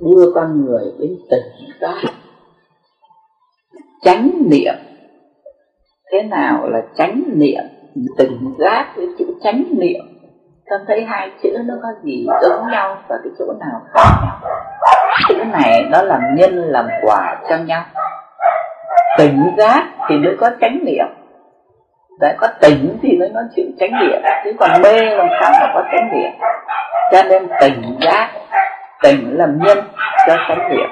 đưa 0.00 0.32
con 0.34 0.64
người 0.64 0.92
đến 0.98 1.16
tỉnh 1.30 1.70
giác, 1.80 2.02
chánh 4.02 4.30
niệm. 4.50 4.74
Thế 6.12 6.22
nào 6.22 6.68
là 6.68 6.82
chánh 6.96 7.22
niệm? 7.34 7.64
Tỉnh 8.18 8.54
giác 8.58 8.86
với 8.96 9.06
chữ 9.18 9.24
chánh 9.42 9.64
niệm. 9.78 10.00
Con 10.70 10.80
thấy 10.88 11.04
hai 11.04 11.30
chữ 11.42 11.50
nó 11.66 11.74
có 11.82 11.88
gì 12.02 12.26
giống 12.42 12.70
nhau 12.70 12.96
và 13.08 13.16
cái 13.24 13.32
chỗ 13.38 13.44
nào 13.60 13.80
khác 13.94 14.10
nhau? 14.22 14.40
Chữ 15.28 15.34
này 15.52 15.84
nó 15.90 16.02
làm 16.02 16.20
nhân, 16.34 16.54
làm 16.54 16.88
quả 17.02 17.36
cho 17.48 17.56
nhau. 17.56 17.82
Tỉnh 19.18 19.42
giác 19.58 19.86
thì 20.08 20.16
mới 20.16 20.36
có 20.40 20.50
chánh 20.60 20.78
niệm. 20.84 21.06
Đã 22.20 22.34
có 22.38 22.48
tỉnh 22.60 22.98
thì 23.02 23.18
mới 23.18 23.28
nói 23.28 23.44
chuyện 23.56 23.76
chánh 23.80 23.90
niệm. 24.00 24.22
Chứ 24.44 24.52
còn 24.58 24.70
mê 24.82 25.00
làm 25.16 25.26
sao 25.40 25.50
mà 25.60 25.72
có 25.74 25.82
chánh 25.92 26.08
niệm? 26.12 26.30
Cho 27.12 27.22
nên 27.28 27.48
tỉnh 27.60 27.82
giác 28.00 28.30
tỉnh 29.02 29.38
làm 29.38 29.58
nhân 29.62 29.78
cho 30.26 30.36
chánh 30.48 30.68
niệm. 30.70 30.90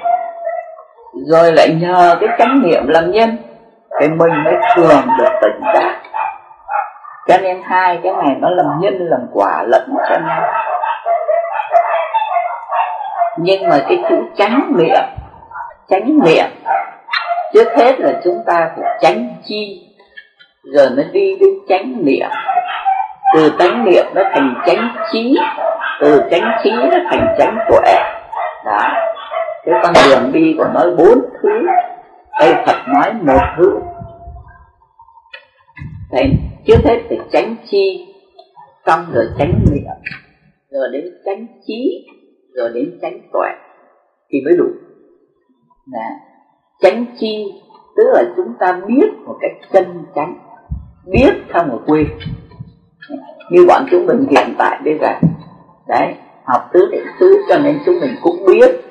Rồi 1.31 1.51
lại 1.53 1.67
nhờ 1.81 2.15
cái 2.19 2.29
chánh 2.37 2.61
niệm 2.63 2.87
làm 2.87 3.11
nhân, 3.11 3.37
thì 3.99 4.07
mình 4.07 4.43
mới 4.43 4.53
thường 4.75 5.01
được 5.19 5.29
tỉnh 5.41 5.61
giác 5.73 6.01
cho 7.27 7.37
nên 7.37 7.61
hai 7.63 7.99
cái 8.03 8.13
này 8.13 8.35
nó 8.39 8.49
làm 8.49 8.65
nhân, 8.79 8.93
làm 8.99 9.27
quả, 9.33 9.63
lẫn 9.67 9.93
cho 10.09 10.15
nhau. 10.27 10.53
Nhưng 13.37 13.69
mà 13.69 13.77
cái 13.89 14.03
chữ 14.09 14.15
tránh 14.37 14.71
miệng 14.75 15.05
tránh 15.89 16.19
miệng 16.19 16.51
trước 17.53 17.67
hết 17.77 17.99
là 17.99 18.11
chúng 18.23 18.43
ta 18.45 18.69
phải 18.75 18.97
tránh 19.01 19.35
chi, 19.43 19.87
rồi 20.63 20.89
mới 20.89 21.05
đi 21.11 21.35
đến 21.39 21.49
tránh 21.69 22.05
niệm. 22.05 22.29
Từ 23.35 23.53
tránh 23.59 23.85
niệm 23.85 24.05
nó 24.13 24.21
thành 24.33 24.55
tránh 24.65 24.95
trí, 25.11 25.37
từ 26.01 26.23
tránh 26.31 26.51
trí 26.63 26.71
nó 26.71 26.97
thành 27.11 27.35
tránh 27.39 27.57
tuệ. 27.69 27.93
Đó. 28.65 28.79
Cái 29.65 29.75
con 29.83 29.93
đường 30.05 30.31
đi 30.31 30.55
của 30.57 30.65
nói 30.73 30.91
bốn 30.97 31.19
thứ. 31.43 31.49
Đây 32.39 32.55
Phật 32.65 32.77
nói 32.87 33.13
một 33.21 33.41
thứ. 33.57 33.79
Thầy 36.11 36.31
trước 36.67 36.77
hết 36.83 37.01
phải 37.09 37.19
tránh 37.31 37.55
chi, 37.71 38.05
xong 38.85 39.05
rồi 39.13 39.25
tránh 39.37 39.65
niệm 39.71 40.13
rồi 40.71 40.87
đến 40.91 41.05
tránh 41.25 41.47
trí, 41.67 42.07
rồi 42.53 42.69
đến 42.73 42.99
tránh 43.01 43.19
tuệ, 43.33 43.49
thì 44.29 44.41
mới 44.45 44.53
đủ. 44.57 44.65
Là 45.91 46.09
tránh 46.81 47.05
chi, 47.19 47.45
tức 47.97 48.03
là 48.13 48.23
chúng 48.35 48.53
ta 48.59 48.81
biết 48.87 49.07
một 49.25 49.35
cách 49.41 49.51
chân 49.73 49.85
chánh, 50.15 50.37
biết 51.05 51.31
không 51.53 51.71
ở 51.71 51.79
quên 51.87 52.07
như 53.49 53.65
bọn 53.67 53.85
chúng 53.91 54.05
mình 54.05 54.25
hiện 54.29 54.55
tại 54.57 54.81
bây 54.85 54.97
giờ, 55.01 55.19
đấy, 55.87 56.13
học 56.43 56.69
tứ 56.73 56.89
niệm 56.91 57.03
tứ 57.19 57.37
cho 57.49 57.57
nên 57.57 57.79
chúng 57.85 57.95
mình 58.01 58.11
cũng 58.21 58.35
biết. 58.47 58.81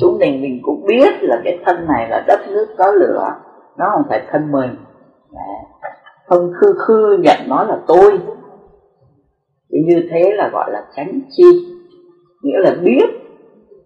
Chúng 0.00 0.18
mình 0.18 0.42
mình 0.42 0.60
cũng 0.62 0.86
biết 0.86 1.14
là 1.20 1.40
cái 1.44 1.58
thân 1.66 1.86
này 1.86 2.08
là 2.08 2.24
đất 2.26 2.40
nước 2.48 2.66
có 2.78 2.92
lửa, 2.92 3.34
nó 3.76 3.90
không 3.92 4.02
phải 4.08 4.22
thân 4.30 4.52
mình. 4.52 4.76
Đấy 5.32 5.67
không 6.28 6.52
khư 6.60 6.74
khư 6.78 7.16
nhận 7.20 7.36
nó 7.46 7.64
là 7.64 7.78
tôi. 7.86 8.18
Thì 9.72 9.78
như 9.86 10.08
thế 10.10 10.32
là 10.36 10.50
gọi 10.52 10.70
là 10.72 10.84
tránh 10.96 11.20
chi. 11.30 11.44
Nghĩa 12.42 12.58
là 12.58 12.74
biết, 12.82 13.06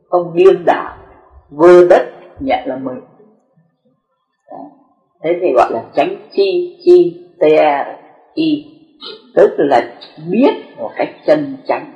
không 0.09 0.33
điên 0.35 0.65
đảo, 0.67 0.97
vơ 1.51 1.85
đất, 1.91 2.03
nhận 2.41 2.59
là 2.65 2.77
mình. 2.77 3.01
Đấy. 4.51 4.61
thế 5.23 5.39
thì 5.41 5.53
gọi 5.55 5.73
là 5.73 5.85
tránh 5.95 6.17
chi 6.33 6.79
chi 6.85 7.27
t 7.41 7.45
i. 8.35 8.65
Tức 9.35 9.51
là 9.59 9.95
biết 10.31 10.51
một 10.79 10.91
cách 10.97 11.09
chân 11.27 11.57
chánh, 11.67 11.93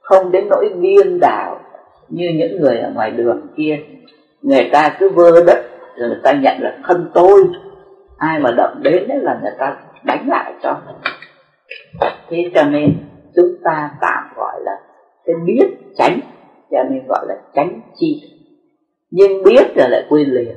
không 0.00 0.32
đến 0.32 0.48
nỗi 0.48 0.70
điên 0.80 1.18
đảo 1.20 1.60
như 2.08 2.26
những 2.38 2.60
người 2.60 2.78
ở 2.78 2.90
ngoài 2.94 3.10
đường 3.10 3.46
kia. 3.56 3.78
Người 4.42 4.68
ta 4.72 4.96
cứ 4.98 5.08
vơ 5.08 5.44
đất, 5.46 5.64
rồi 5.96 6.08
người 6.08 6.20
ta 6.22 6.32
nhận 6.32 6.56
là 6.60 6.78
thân 6.84 7.10
tôi. 7.14 7.44
Ai 8.16 8.40
mà 8.40 8.50
động 8.56 8.82
đến 8.82 9.08
đấy 9.08 9.18
là 9.22 9.38
người 9.42 9.52
ta 9.58 9.76
đánh 10.06 10.28
lại 10.28 10.52
cho 10.62 10.80
thế 12.28 12.50
cho 12.54 12.62
nên 12.62 12.92
chúng 13.36 13.56
ta 13.64 13.90
tạm 14.00 14.32
gọi 14.36 14.60
là 14.64 14.72
cái 15.24 15.36
biết 15.46 15.66
tránh 15.98 16.20
cho 16.70 16.82
nên 16.90 17.06
gọi 17.08 17.26
là 17.28 17.34
tránh 17.54 17.80
chi. 17.94 18.22
Nhưng 19.10 19.42
biết 19.44 19.66
rồi 19.76 19.88
lại 19.90 20.06
quên 20.08 20.28
liền. 20.28 20.56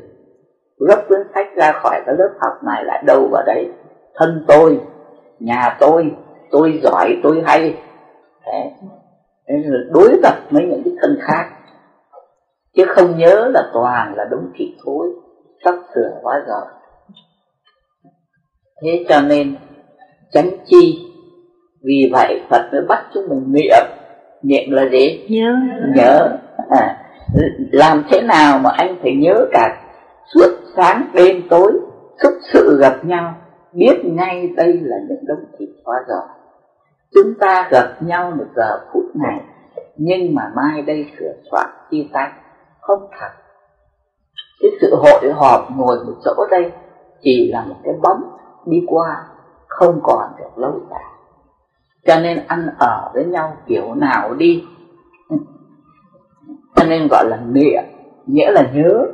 Gấp 0.87 1.03
cuốn 1.09 1.19
sách 1.35 1.47
ra 1.55 1.71
khỏi 1.71 2.01
cái 2.05 2.15
lớp 2.17 2.29
học 2.41 2.53
này 2.63 2.85
lại 2.85 3.03
đâu 3.07 3.27
vào 3.31 3.43
đấy 3.45 3.69
thân 4.15 4.45
tôi, 4.47 4.79
nhà 5.39 5.77
tôi 5.79 6.11
tôi 6.51 6.79
giỏi, 6.83 7.19
tôi 7.23 7.43
hay. 7.45 7.77
Đấy. 8.45 8.71
đối 9.91 10.17
lập 10.23 10.35
với 10.51 10.65
những 10.65 10.81
cái 10.85 10.93
thân 11.01 11.17
khác. 11.21 11.49
Chứ 12.75 12.85
không 12.87 13.17
nhớ 13.17 13.51
là 13.53 13.69
toàn 13.73 14.13
là 14.15 14.25
đúng 14.31 14.51
thịt 14.55 14.69
thối 14.85 15.07
sắp 15.65 15.75
sửa 15.95 16.11
quá 16.21 16.43
rồi 16.47 16.65
thế 18.81 19.05
cho 19.09 19.21
nên 19.21 19.55
tránh 20.31 20.49
chi 20.65 21.05
vì 21.83 22.09
vậy 22.11 22.41
Phật 22.49 22.69
mới 22.71 22.81
bắt 22.87 23.05
chúng 23.13 23.23
mình 23.29 23.51
niệm. 23.51 23.85
Niệm 24.43 24.71
là 24.71 24.89
gì? 24.91 25.25
Nhớ. 25.29 25.55
Nhớ. 25.95 26.37
À, 26.69 26.97
làm 27.71 28.03
thế 28.11 28.21
nào 28.21 28.59
mà 28.59 28.69
anh 28.77 28.95
phải 29.01 29.15
nhớ 29.15 29.45
cả 29.51 29.77
suốt 30.33 30.49
sáng 30.75 31.11
đêm 31.13 31.41
tối 31.49 31.71
xúc 32.23 32.33
sự 32.53 32.77
gặp 32.81 33.05
nhau 33.05 33.35
biết 33.73 33.95
ngay 34.03 34.49
đây 34.55 34.79
là 34.81 34.97
những 35.09 35.25
đống 35.27 35.45
thịt 35.59 35.69
hóa 35.85 35.95
giò. 36.07 36.27
Chúng 37.13 37.33
ta 37.39 37.69
gặp 37.71 38.03
nhau 38.03 38.31
một 38.37 38.45
giờ 38.55 38.79
phút 38.93 39.03
này 39.15 39.39
nhưng 39.97 40.35
mà 40.35 40.51
mai 40.55 40.81
đây 40.81 41.05
sửa 41.19 41.33
soạn 41.51 41.69
chia 41.91 42.03
tay 42.13 42.31
không 42.81 43.09
thật. 43.19 43.29
Cái 44.61 44.71
sự 44.81 44.95
hội 44.95 45.31
họp 45.33 45.67
ngồi 45.77 45.97
một 46.05 46.13
chỗ 46.25 46.45
đây 46.51 46.71
chỉ 47.21 47.51
là 47.51 47.65
một 47.65 47.75
cái 47.83 47.93
bóng 48.01 48.38
đi 48.65 48.83
qua, 48.87 49.25
không 49.67 49.99
còn 50.03 50.31
được 50.37 50.57
lâu 50.57 50.79
dài 50.89 51.09
cho 52.09 52.19
nên 52.19 52.39
ăn 52.47 52.69
ở 52.79 53.11
với 53.13 53.25
nhau 53.25 53.57
kiểu 53.67 53.93
nào 53.95 54.33
đi? 54.33 54.63
Cho 56.75 56.85
nên 56.85 57.07
gọi 57.07 57.25
là 57.29 57.39
niệm, 57.47 57.83
nghĩa 58.25 58.51
là 58.51 58.71
nhớ. 58.73 59.05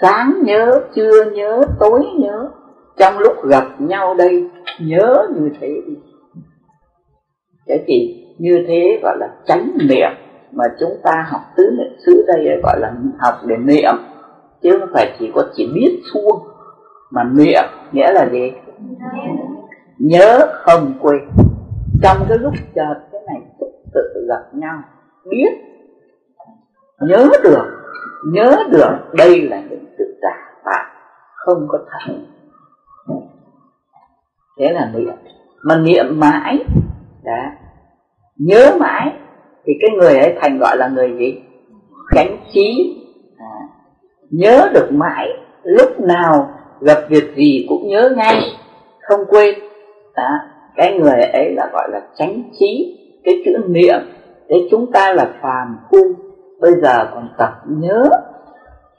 Sáng 0.00 0.42
nhớ, 0.44 0.80
trưa 0.94 1.24
nhớ, 1.30 1.62
tối 1.78 2.04
nhớ. 2.18 2.50
Trong 2.96 3.18
lúc 3.18 3.46
gặp 3.48 3.64
nhau 3.78 4.14
đây, 4.14 4.50
nhớ 4.80 5.28
như 5.34 5.50
thế. 5.60 5.68
Đi 5.86 5.94
thế 7.68 7.84
thì 7.86 8.24
như 8.38 8.64
thế 8.68 9.00
gọi 9.02 9.16
là 9.20 9.28
tránh 9.46 9.70
niệm, 9.88 10.10
mà 10.52 10.64
chúng 10.80 10.96
ta 11.02 11.26
học 11.30 11.40
tứ 11.56 11.64
niệm 11.78 11.96
xứ 12.06 12.24
đây 12.26 12.60
gọi 12.62 12.80
là 12.80 12.94
học 13.18 13.34
để 13.46 13.56
niệm. 13.56 13.94
Chứ 14.62 14.78
không 14.80 14.88
phải 14.92 15.16
chỉ 15.18 15.30
có 15.34 15.42
chỉ 15.56 15.70
biết 15.74 16.00
suông 16.12 16.38
mà 17.14 17.24
niệm 17.24 17.64
nghĩa 17.92 18.12
là 18.12 18.28
gì? 18.32 18.52
Nhớ 19.98 20.48
không 20.52 20.94
quên. 21.00 21.20
Trong 22.02 22.16
cái 22.28 22.38
lúc 22.38 22.54
chợt 22.74 22.94
cái 23.12 23.20
này 23.26 23.42
tự 23.94 24.26
gặp 24.28 24.42
nhau 24.52 24.82
biết 25.30 25.50
nhớ 27.00 27.28
được 27.42 27.66
nhớ 28.24 28.56
được 28.70 28.96
đây 29.12 29.42
là 29.42 29.60
những 29.70 29.84
sự 29.98 30.18
giả 30.22 30.60
và 30.64 30.86
không 31.34 31.66
có 31.68 31.78
thật. 31.90 32.14
Thế 34.58 34.70
là 34.70 34.90
niệm 34.94 35.14
mà 35.62 35.76
niệm 35.76 36.20
mãi 36.20 36.64
đã. 37.24 37.56
Nhớ 38.36 38.76
mãi 38.80 39.12
thì 39.64 39.72
cái 39.80 39.90
người 39.98 40.18
ấy 40.18 40.38
thành 40.40 40.58
gọi 40.58 40.76
là 40.76 40.88
người 40.88 41.16
gì? 41.18 41.42
Chánh 42.14 42.36
trí 42.52 42.96
à, 43.38 43.52
nhớ 44.30 44.70
được 44.74 44.88
mãi 44.92 45.28
lúc 45.62 46.00
nào 46.00 46.50
gặp 46.80 46.98
việc 47.08 47.24
gì 47.36 47.66
cũng 47.68 47.88
nhớ 47.88 48.10
ngay. 48.16 48.40
Không 49.00 49.20
quên 49.28 49.54
đó. 50.16 50.28
cái 50.76 50.98
người 50.98 51.20
ấy 51.20 51.54
là 51.56 51.70
gọi 51.72 51.88
là 51.92 52.00
chánh 52.18 52.42
trí 52.60 52.98
cái 53.24 53.34
chữ 53.44 53.52
niệm, 53.68 53.98
để 54.48 54.56
chúng 54.70 54.92
ta 54.92 55.12
là 55.12 55.32
phàm 55.42 55.78
phu. 55.90 55.98
Bây 56.60 56.72
giờ 56.82 57.10
còn 57.14 57.28
tập 57.38 57.52
nhớ. 57.68 58.04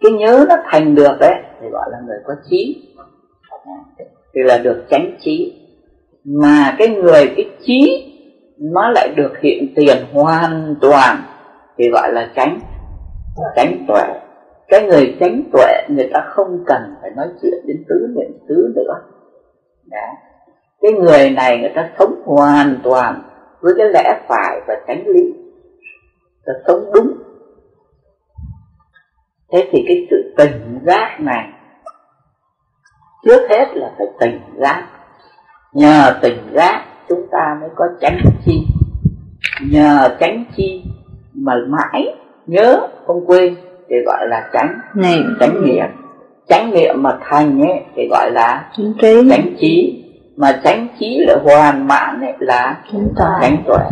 Cái 0.02 0.12
nhớ 0.12 0.46
nó 0.50 0.56
thành 0.72 0.96
được 0.96 1.18
đấy, 1.20 1.34
thì 1.62 1.68
gọi 1.70 1.90
là 1.92 1.98
người 2.08 2.18
có 2.26 2.34
trí 2.50 2.82
thì 4.36 4.42
là 4.44 4.58
được 4.58 4.84
chánh 4.90 5.12
trí 5.22 5.54
mà 6.26 6.76
cái 6.78 6.88
người 6.88 7.34
cái 7.36 7.50
trí 7.66 8.12
nó 8.60 8.90
lại 8.90 9.10
được 9.16 9.34
hiện 9.42 9.74
tiền 9.76 9.98
hoàn 10.14 10.76
toàn, 10.82 11.18
thì 11.78 11.90
gọi 11.90 12.14
là 12.14 12.30
tránh 12.36 12.60
tránh 13.56 13.86
tuệ 13.88 14.04
cái 14.68 14.88
người 14.88 15.18
tránh 15.20 15.44
tuệ, 15.54 15.74
người 15.90 16.10
ta 16.14 16.26
không 16.30 16.64
cần 16.68 16.96
phải 17.02 17.12
nói 17.16 17.28
chuyện 17.42 17.66
đến 17.66 17.86
tứ 17.90 18.08
niệm 18.16 18.32
tứ 18.48 18.74
nữa. 18.76 18.94
Đó. 19.92 20.08
cái 20.82 20.92
người 20.92 21.30
này 21.30 21.58
người 21.58 21.72
ta 21.76 21.90
sống 22.00 22.22
hoàn 22.26 22.80
toàn 22.84 23.22
với 23.62 23.74
cái 23.78 23.90
lẽ 23.94 24.22
phải 24.28 24.62
và 24.68 24.74
tránh 24.88 25.08
lý. 25.08 25.34
Ta 26.46 26.54
sống 26.68 26.92
đúng. 26.94 27.12
Thế 29.52 29.70
thì 29.72 29.86
cái 29.88 30.08
sự 30.10 30.34
tỉnh 30.38 30.80
giác 30.86 31.18
này, 31.20 31.50
trước 33.24 33.48
hết 33.50 33.66
là 33.74 33.94
phải 33.98 34.08
tỉnh 34.20 34.40
giác. 34.58 34.88
Nhờ 35.74 36.20
tỉnh 36.22 36.38
giác, 36.54 36.86
chúng 37.10 37.28
ta 37.32 37.58
mới 37.62 37.70
có 37.76 37.86
tránh 38.02 38.18
chi. 38.46 38.68
Nhờ 39.72 40.18
tránh 40.20 40.46
chi 40.56 40.84
mà 41.34 41.54
mãi 41.68 42.16
nhớ 42.46 42.88
không 43.08 43.26
quên 43.26 43.56
thì 43.90 43.96
gọi 44.06 44.28
là 44.28 44.50
tránh 44.54 44.80
niệm 44.94 45.38
tránh 45.40 45.66
niệm. 45.66 45.86
Tránh 46.48 46.72
niệm 46.72 47.04
mà 47.04 47.18
thành 47.30 47.62
ấy 47.62 47.82
thì 47.96 48.08
gọi 48.12 48.32
là 48.32 48.70
chính 48.78 48.94
trí. 49.02 49.30
tránh 49.30 49.56
trí. 49.60 50.02
Mà 50.38 50.62
tránh 50.64 50.88
trí 51.00 51.18
là 51.28 51.36
hoàn 51.44 51.88
mãn 51.88 52.22
ấy 52.22 52.34
là 52.40 52.78
Chánh 52.92 53.08
tuệ. 53.16 53.26
tránh 53.42 53.64
tuệ. 53.68 53.86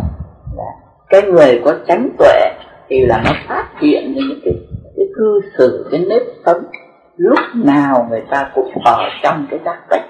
Dạ. 0.56 0.70
cái 1.08 1.22
người 1.22 1.62
có 1.64 1.74
tránh 1.88 2.08
tuệ 2.18 2.52
thì 2.88 3.06
là 3.06 3.22
nó 3.24 3.30
phát 3.48 3.66
hiện 3.80 4.12
những 4.14 4.40
cái 4.44 4.54
cái 4.96 5.06
cư 5.16 5.40
xử 5.58 5.88
cái 5.90 6.00
nếp 6.08 6.22
sống 6.46 6.64
lúc 7.16 7.38
nào 7.54 8.06
người 8.10 8.22
ta 8.30 8.50
cũng 8.54 8.70
ở 8.84 9.08
trong 9.22 9.46
cái 9.50 9.60
giác 9.64 9.78
tịch 9.90 10.02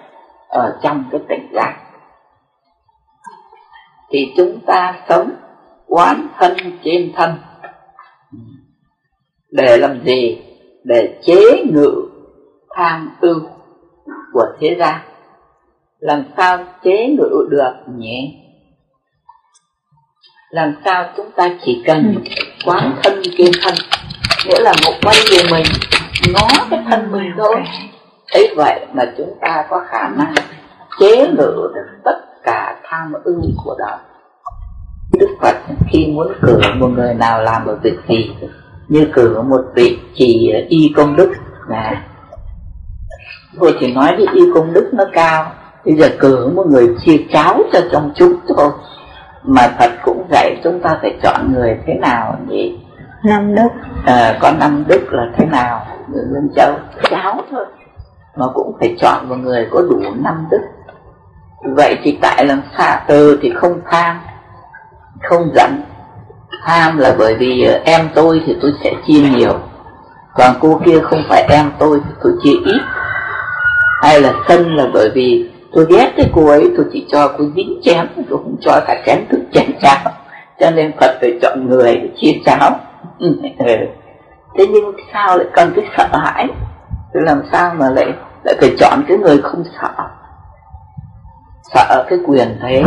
ở 0.49 0.79
trong 0.83 1.05
cái 1.13 1.21
tỉnh 1.29 1.49
giác. 1.55 1.75
Thì 4.11 4.33
chúng 4.37 4.59
ta 4.67 4.95
sống 5.09 5.31
quán 5.87 6.27
thân 6.39 6.53
trên 6.85 7.13
thân 7.17 7.31
để 9.55 9.77
làm 9.79 10.05
gì? 10.05 10.39
Để 10.85 11.19
chế 11.27 11.65
ngự 11.73 12.09
tham 12.77 13.17
ưu 13.21 13.41
của 14.33 14.47
thế 14.61 14.77
gian. 14.79 15.01
Làm 15.99 16.25
sao 16.37 16.59
chế 16.85 17.09
ngự 17.09 17.47
được 17.51 17.73
nhỉ? 17.97 18.41
Làm 20.51 20.75
sao 20.85 21.09
chúng 21.17 21.31
ta 21.37 21.49
chỉ 21.65 21.83
cần 21.87 22.25
quán 22.67 22.97
thân 23.03 23.23
trên 23.39 23.51
thân? 23.63 23.75
Nghĩa 24.47 24.61
là 24.61 24.73
một 24.87 24.93
quay 25.03 25.17
về 25.33 25.39
mình 25.51 25.67
ngó 26.33 26.49
cái 26.71 26.85
thân 26.91 27.13
mình 27.13 27.33
thôi. 27.39 27.55
ấy 28.35 28.55
vậy 28.57 28.87
mà 28.93 29.13
chúng 29.19 29.39
ta 29.41 29.67
có 29.71 29.85
khả 29.89 30.09
năng 30.09 30.35
chế 31.01 31.17
ngự 31.17 31.73
được 31.75 31.87
tất 32.05 32.21
cả 32.45 32.81
tham 32.85 33.13
ưu 33.25 33.43
của 33.65 33.77
đời 33.79 33.99
Đức 35.19 35.37
Phật 35.41 35.57
khi 35.91 36.07
muốn 36.07 36.33
cử 36.43 36.61
một 36.79 36.89
người 36.89 37.15
nào 37.15 37.43
làm 37.43 37.65
một 37.65 37.75
việc 37.83 37.97
gì 38.09 38.35
như 38.89 39.07
cử 39.13 39.43
một 39.43 39.65
vị 39.75 39.99
chỉ 40.15 40.53
y 40.69 40.93
công 40.97 41.17
đức 41.17 41.33
là 41.69 42.03
thôi 43.59 43.77
chỉ 43.81 43.95
nói 43.95 44.17
đi 44.17 44.25
y 44.33 44.41
công 44.55 44.73
đức 44.73 44.91
nó 44.93 45.05
cao. 45.13 45.53
Bây 45.85 45.95
giờ 45.95 46.09
cử 46.19 46.53
một 46.55 46.67
người 46.67 46.97
chia 47.05 47.17
cháo 47.33 47.63
cho 47.73 47.81
trong 47.93 48.13
chúng 48.15 48.33
thôi 48.57 48.71
mà 49.43 49.69
Phật 49.79 49.93
cũng 50.05 50.27
dạy 50.31 50.61
chúng 50.65 50.81
ta 50.81 50.99
phải 51.03 51.17
chọn 51.23 51.53
người 51.53 51.79
thế 51.87 51.95
nào 51.95 52.39
nhỉ? 52.49 52.79
Năm 53.25 53.55
đức. 53.55 53.69
À, 54.07 54.39
có 54.41 54.53
năm 54.53 54.85
đức 54.89 55.13
là 55.13 55.27
thế 55.37 55.47
nào? 55.47 55.87
Người 56.09 56.25
dân 56.33 56.49
châu 56.57 56.75
cháo 57.11 57.41
thôi. 57.51 57.65
Mà 58.37 58.47
cũng 58.55 58.77
phải 58.81 58.97
chọn 59.01 59.29
một 59.29 59.37
người 59.37 59.69
có 59.71 59.83
đủ 59.83 60.01
năm 60.17 60.47
đức. 60.51 60.61
Vậy 61.77 61.99
thì 62.03 62.19
tại 62.23 62.47
làm 62.47 62.63
sao? 62.79 63.01
Từ 63.09 63.39
thì 63.43 63.53
không 63.57 63.81
tham 63.91 64.21
không 65.23 65.51
giận 65.55 65.83
ham 66.65 66.99
là 66.99 67.15
bởi 67.19 67.35
vì 67.35 67.65
ờ, 67.65 67.81
em 67.85 68.09
tôi 68.15 68.43
thì 68.47 68.57
tôi 68.63 68.73
sẽ 68.85 68.93
chia 69.07 69.21
nhiều. 69.21 69.59
Còn 70.35 70.57
cô 70.61 70.81
kia 70.85 71.01
không 71.01 71.23
phải 71.29 71.47
em 71.51 71.73
tôi 71.79 72.01
thì 72.05 72.11
tôi 72.23 72.33
chia 72.43 72.57
ít. 72.65 72.81
Hay 74.03 74.21
là 74.21 74.33
sân 74.49 74.77
là 74.77 74.87
bởi 74.95 75.11
vì 75.15 75.51
tôi 75.73 75.87
ghét 75.91 76.13
cái 76.17 76.31
cô 76.35 76.47
ấy, 76.47 76.71
tôi 76.77 76.87
chỉ 76.93 77.07
cho 77.13 77.29
cô 77.39 77.45
dính 77.57 77.81
chén 77.85 78.09
tôi 78.17 78.25
không 78.31 78.57
cho 78.61 78.81
cả 78.87 79.03
chén 79.07 79.27
thức 79.31 79.41
chén 79.53 79.71
cháo. 79.83 80.13
Cho 80.61 80.71
nên 80.71 80.93
phật 81.01 81.19
phải 81.21 81.39
chọn 81.43 81.69
người 81.69 81.97
để 81.97 82.09
chia 82.21 82.33
cháo. 82.47 82.71
Ừ. 83.19 83.37
thế 84.59 84.67
nhưng 84.71 84.93
sao 85.13 85.39
lại 85.39 85.47
cần 85.53 85.73
cái 85.77 85.85
sợ 85.97 86.09
hãi? 86.13 86.47
Thì 87.15 87.21
làm 87.23 87.43
sao 87.53 87.75
mà 87.79 87.91
lại 87.91 88.07
lại 88.45 88.55
phải 88.61 88.71
chọn 88.79 89.05
cái 89.09 89.17
người 89.17 89.41
không 89.43 89.65
sợ? 89.81 90.05
Sợ 91.75 92.07
cái 92.09 92.19
quyền 92.27 92.59
thế, 92.63 92.83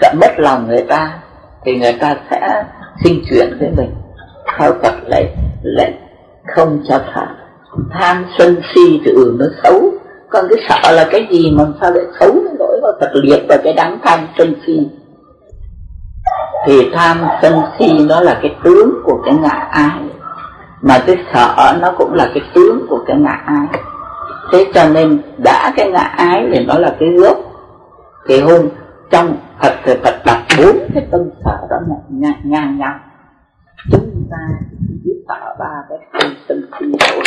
sợ 0.00 0.14
mất 0.20 0.38
lòng 0.38 0.68
người 0.68 0.82
ta, 0.88 1.18
thì 1.64 1.78
người 1.78 1.92
ta 1.92 2.16
sẽ 2.30 2.64
sinh 3.04 3.24
chuyển 3.30 3.56
với 3.60 3.70
mình. 3.76 3.90
Theo 4.58 4.72
Phật 4.82 4.94
lại 5.06 5.36
lại 5.62 5.92
không 6.54 6.82
cho 6.88 7.00
tham 7.14 7.28
tham 7.90 8.24
sân 8.38 8.56
si 8.74 9.00
thì 9.04 9.12
ừ 9.12 9.36
nó 9.38 9.46
xấu. 9.62 9.82
Còn 10.30 10.44
cái 10.48 10.64
sợ 10.68 10.92
là 10.92 11.08
cái 11.10 11.26
gì 11.30 11.50
mà 11.50 11.64
sao 11.80 11.90
lại 11.90 12.04
xấu 12.20 12.34
nó 12.34 12.50
lỗi 12.58 12.80
vào 12.82 12.92
Phật 13.00 13.10
liệt 13.12 13.42
vào 13.48 13.58
cái 13.64 13.72
đắng 13.72 13.98
tham 14.04 14.20
sân 14.38 14.54
si. 14.66 14.88
Thì 16.66 16.90
tham 16.94 17.18
sân 17.42 17.60
si 17.78 18.06
nó 18.08 18.20
là 18.20 18.38
cái 18.42 18.56
tướng 18.64 18.94
của 19.04 19.22
cái 19.24 19.34
ngã 19.34 19.68
ai. 19.70 20.00
Mà 20.82 20.98
cái 21.06 21.16
sợ 21.34 21.78
nó 21.80 21.92
cũng 21.98 22.14
là 22.14 22.30
cái 22.34 22.42
tướng 22.54 22.86
của 22.88 23.04
cái 23.06 23.16
ngã 23.16 23.42
ai. 23.46 23.66
Thế 24.52 24.66
cho 24.74 24.88
nên 24.88 25.22
đã 25.38 25.72
cái 25.76 25.90
ngã 25.90 26.12
ái 26.16 26.48
thì 26.52 26.64
nó 26.64 26.78
là 26.78 26.96
cái 27.00 27.08
gốc. 27.08 27.38
Thì 28.28 28.40
hôm 28.40 28.68
trong 29.10 29.36
Phật 29.62 29.74
thì 29.84 29.92
Phật 30.04 30.22
đặt 30.26 30.46
bốn 30.58 30.76
cái 30.94 31.06
tâm 31.10 31.20
sở 31.44 31.66
đó 31.70 31.76
là 31.88 31.96
ngang, 32.08 32.40
ngang 32.44 32.78
nhau 32.78 32.98
chúng 33.92 34.26
ta 34.30 34.36
chỉ 34.70 34.94
biết 35.04 35.24
tạo 35.28 35.56
ba 35.58 35.84
cái 35.88 35.98
tâm 36.12 36.32
sân 36.48 36.62
si 36.80 36.86
thôi. 37.00 37.22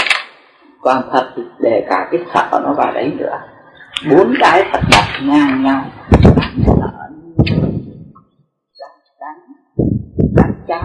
Còn 0.82 1.04
Phật 1.12 1.34
thì 1.36 1.44
để 1.60 1.86
cả 1.90 2.08
cái 2.12 2.22
sợ 2.34 2.60
nó 2.64 2.74
vào 2.74 2.94
đấy 2.94 3.14
nữa. 3.18 3.40
Bốn 4.12 4.34
cái 4.40 4.64
Phật 4.72 4.82
đặt 4.92 5.06
ngang 5.24 5.64
nhau 5.64 5.86
sợ 6.66 7.00
chắc 8.80 8.92
chắn 9.20 9.36
chắc 10.68 10.82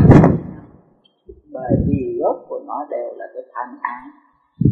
bởi 1.53 1.73
vì 1.89 2.19
gốc 2.21 2.37
của 2.49 2.61
nó 2.67 2.87
đều 2.91 3.15
là 3.17 3.25
cái 3.35 3.43
tham 3.55 3.79
ái. 3.83 4.09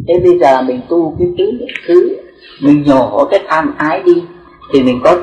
Thế 0.07 0.13
bây 0.23 0.39
giờ 0.39 0.61
mình 0.61 0.81
tu 0.89 1.15
cái 1.19 1.27
tứ 1.37 1.51
niệm 1.59 1.75
xứ 1.87 2.21
mình 2.63 2.83
nhổ 2.83 3.27
cái 3.31 3.39
tham 3.47 3.75
ái 3.77 4.03
đi 4.03 4.23
thì 4.73 4.83
mình 4.83 4.99
có 5.03 5.17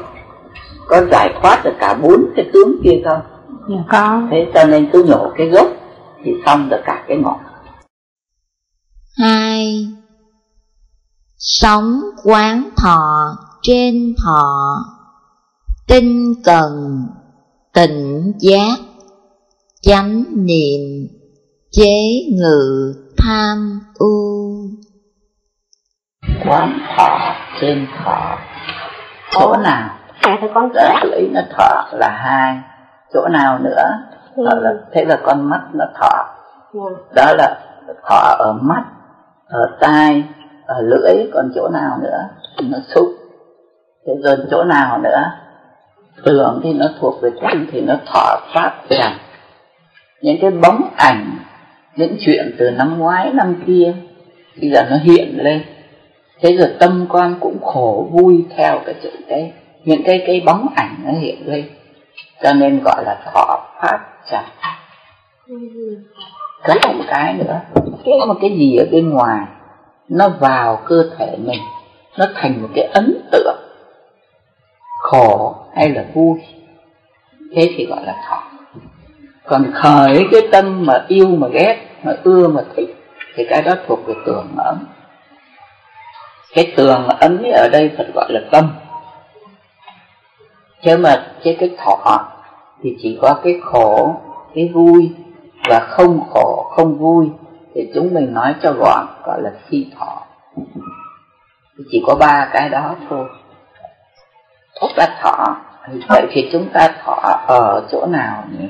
có 0.88 1.06
giải 1.10 1.34
thoát 1.42 1.64
được 1.64 1.74
cả 1.80 1.94
bốn 1.94 2.24
cái 2.36 2.50
tướng 2.52 2.80
kia 2.84 3.02
không? 3.04 3.20
Dạ 3.68 3.84
có. 3.88 4.22
Thế 4.30 4.46
cho 4.54 4.64
nên 4.64 4.90
cứ 4.92 5.04
nhổ 5.04 5.32
cái 5.38 5.48
gốc 5.48 5.66
thì 6.24 6.32
xong 6.46 6.68
được 6.68 6.80
cả 6.84 7.04
cái 7.08 7.16
ngọn. 7.16 7.40
Hai. 9.18 9.86
Sống 11.36 12.00
quán 12.24 12.70
thọ 12.76 13.36
trên 13.62 14.14
thọ. 14.24 14.76
Tinh 15.88 16.34
cần 16.44 17.02
tịnh 17.74 18.32
giác 18.38 18.76
chánh 19.82 20.24
niệm 20.34 20.80
chế 21.72 22.20
ngự 22.32 22.94
tham 23.18 23.80
ưu. 23.94 24.70
Quán 26.46 26.78
thọ 26.96 27.34
trên 27.60 27.86
thọ. 28.04 28.38
Chỗ 29.32 29.56
nào 29.56 29.98
à 30.20 30.38
thì 30.40 30.48
con 30.54 30.72
đã 30.74 31.00
lấy 31.04 31.30
nó 31.32 31.40
thọ 31.50 31.88
là 31.92 32.08
hai. 32.08 32.58
Chỗ 33.14 33.28
nào 33.28 33.58
nữa 33.58 33.82
đó 34.36 34.50
là 34.60 34.72
thế 34.92 35.04
là 35.04 35.16
con 35.22 35.50
mắt 35.50 35.60
nó 35.72 35.84
thọ. 36.00 36.26
Đó 37.14 37.32
là 37.38 37.56
thọ 38.08 38.36
ở 38.38 38.52
mắt 38.52 38.84
ở 39.48 39.76
tai 39.80 40.24
ở 40.66 40.80
lưỡi 40.80 41.30
còn 41.34 41.52
chỗ 41.54 41.68
nào 41.68 41.98
nữa 42.02 42.28
nó 42.62 42.78
xúc. 42.94 43.06
Thế 44.06 44.12
rồi 44.24 44.36
chỗ 44.50 44.64
nào 44.64 44.98
nữa? 44.98 45.22
Tưởng 46.24 46.60
thì 46.62 46.72
nó 46.72 46.86
thuộc 47.00 47.22
về 47.22 47.30
tâm 47.42 47.66
thì 47.72 47.80
nó 47.80 47.94
thọ 48.06 48.40
pháp 48.54 48.72
rằng 48.88 49.18
những 50.22 50.36
cái 50.40 50.50
bóng 50.50 50.90
ảnh 50.96 51.38
những 51.96 52.16
chuyện 52.20 52.56
từ 52.58 52.70
năm 52.70 52.98
ngoái 52.98 53.32
năm 53.32 53.62
kia 53.66 53.94
bây 54.60 54.70
giờ 54.70 54.82
nó 54.90 54.96
hiện 54.96 55.38
lên. 55.42 55.62
Thế 56.40 56.56
rồi 56.56 56.68
tâm 56.78 57.06
con 57.08 57.36
cũng 57.40 57.58
khổ 57.62 58.08
vui 58.10 58.46
theo 58.56 58.80
cái 58.86 58.94
chuyện 59.02 59.20
cái 59.28 59.52
những 59.84 60.02
cái 60.06 60.24
cái 60.26 60.42
bóng 60.46 60.66
ảnh 60.76 60.96
nó 61.04 61.12
hiện 61.12 61.46
lên. 61.46 61.64
Cho 62.42 62.52
nên 62.52 62.80
gọi 62.84 63.04
là 63.04 63.22
thọ 63.24 63.66
pháp 63.80 63.98
chẳng 64.30 64.44
có 66.64 66.92
một 66.92 67.04
cái 67.08 67.34
nữa. 67.34 67.60
Cái 68.04 68.14
một 68.26 68.34
cái 68.40 68.50
gì 68.50 68.76
ở 68.76 68.86
bên 68.92 69.10
ngoài, 69.10 69.46
nó 70.08 70.28
vào 70.28 70.82
cơ 70.86 71.10
thể 71.18 71.36
mình. 71.38 71.60
Nó 72.18 72.26
thành 72.34 72.62
một 72.62 72.68
cái 72.74 72.84
ấn 72.84 73.28
tượng. 73.32 73.56
Khổ 74.98 75.56
hay 75.76 75.90
là 75.90 76.04
vui. 76.14 76.38
Thế 77.54 77.70
thì 77.76 77.86
gọi 77.86 78.04
là 78.06 78.14
thọ. 78.28 78.42
Còn 79.46 79.70
khởi 79.74 80.26
cái 80.32 80.40
tâm 80.52 80.86
mà 80.86 81.04
yêu, 81.08 81.28
mà 81.28 81.48
ghét, 81.48 81.76
mà 82.02 82.12
ưa, 82.24 82.48
mà 82.48 82.62
thích, 82.76 82.96
thì 83.34 83.46
cái 83.50 83.62
đó 83.62 83.72
thuộc 83.86 84.06
về 84.06 84.14
tường 84.26 84.54
ấn 84.56 84.76
cái 86.54 86.72
tường 86.76 87.08
ấn 87.20 87.42
ở 87.52 87.68
đây 87.68 87.90
Phật 87.98 88.06
gọi 88.14 88.32
là 88.32 88.40
tâm 88.50 88.70
chứ 90.84 90.96
mà 90.96 91.26
cái 91.44 91.56
cái 91.60 91.76
thọ, 91.84 92.20
thì 92.82 92.96
chỉ 93.02 93.18
có 93.22 93.40
cái 93.44 93.60
khổ, 93.64 94.16
cái 94.54 94.70
vui 94.74 95.12
và 95.68 95.80
không 95.80 96.20
khổ, 96.30 96.72
không 96.76 96.98
vui 96.98 97.30
thì 97.74 97.90
chúng 97.94 98.14
mình 98.14 98.34
nói 98.34 98.54
cho 98.62 98.72
gọn, 98.72 99.06
gọi 99.24 99.42
là 99.42 99.50
phi 99.68 99.86
thọ. 99.98 100.22
Chỉ 101.90 102.02
có 102.06 102.14
ba 102.14 102.48
cái 102.52 102.68
đó 102.68 102.94
thôi. 103.08 103.28
Thốt 104.80 104.88
ta 104.96 105.06
thọ. 105.22 105.56
Vậy 106.08 106.26
thì 106.30 106.48
chúng 106.52 106.68
ta 106.72 106.88
thọ 107.04 107.42
ở 107.46 107.86
chỗ 107.90 108.06
nào 108.06 108.44
nhỉ? 108.58 108.68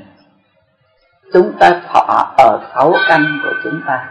Chúng 1.32 1.52
ta 1.58 1.80
thọ 1.92 2.34
ở 2.38 2.60
sáu 2.74 2.92
căn 3.08 3.38
của 3.44 3.52
chúng 3.64 3.80
ta. 3.86 4.08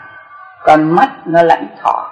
Con 0.63 0.95
mắt 0.95 1.09
nó 1.25 1.43
lãnh 1.43 1.67
thọ, 1.81 2.11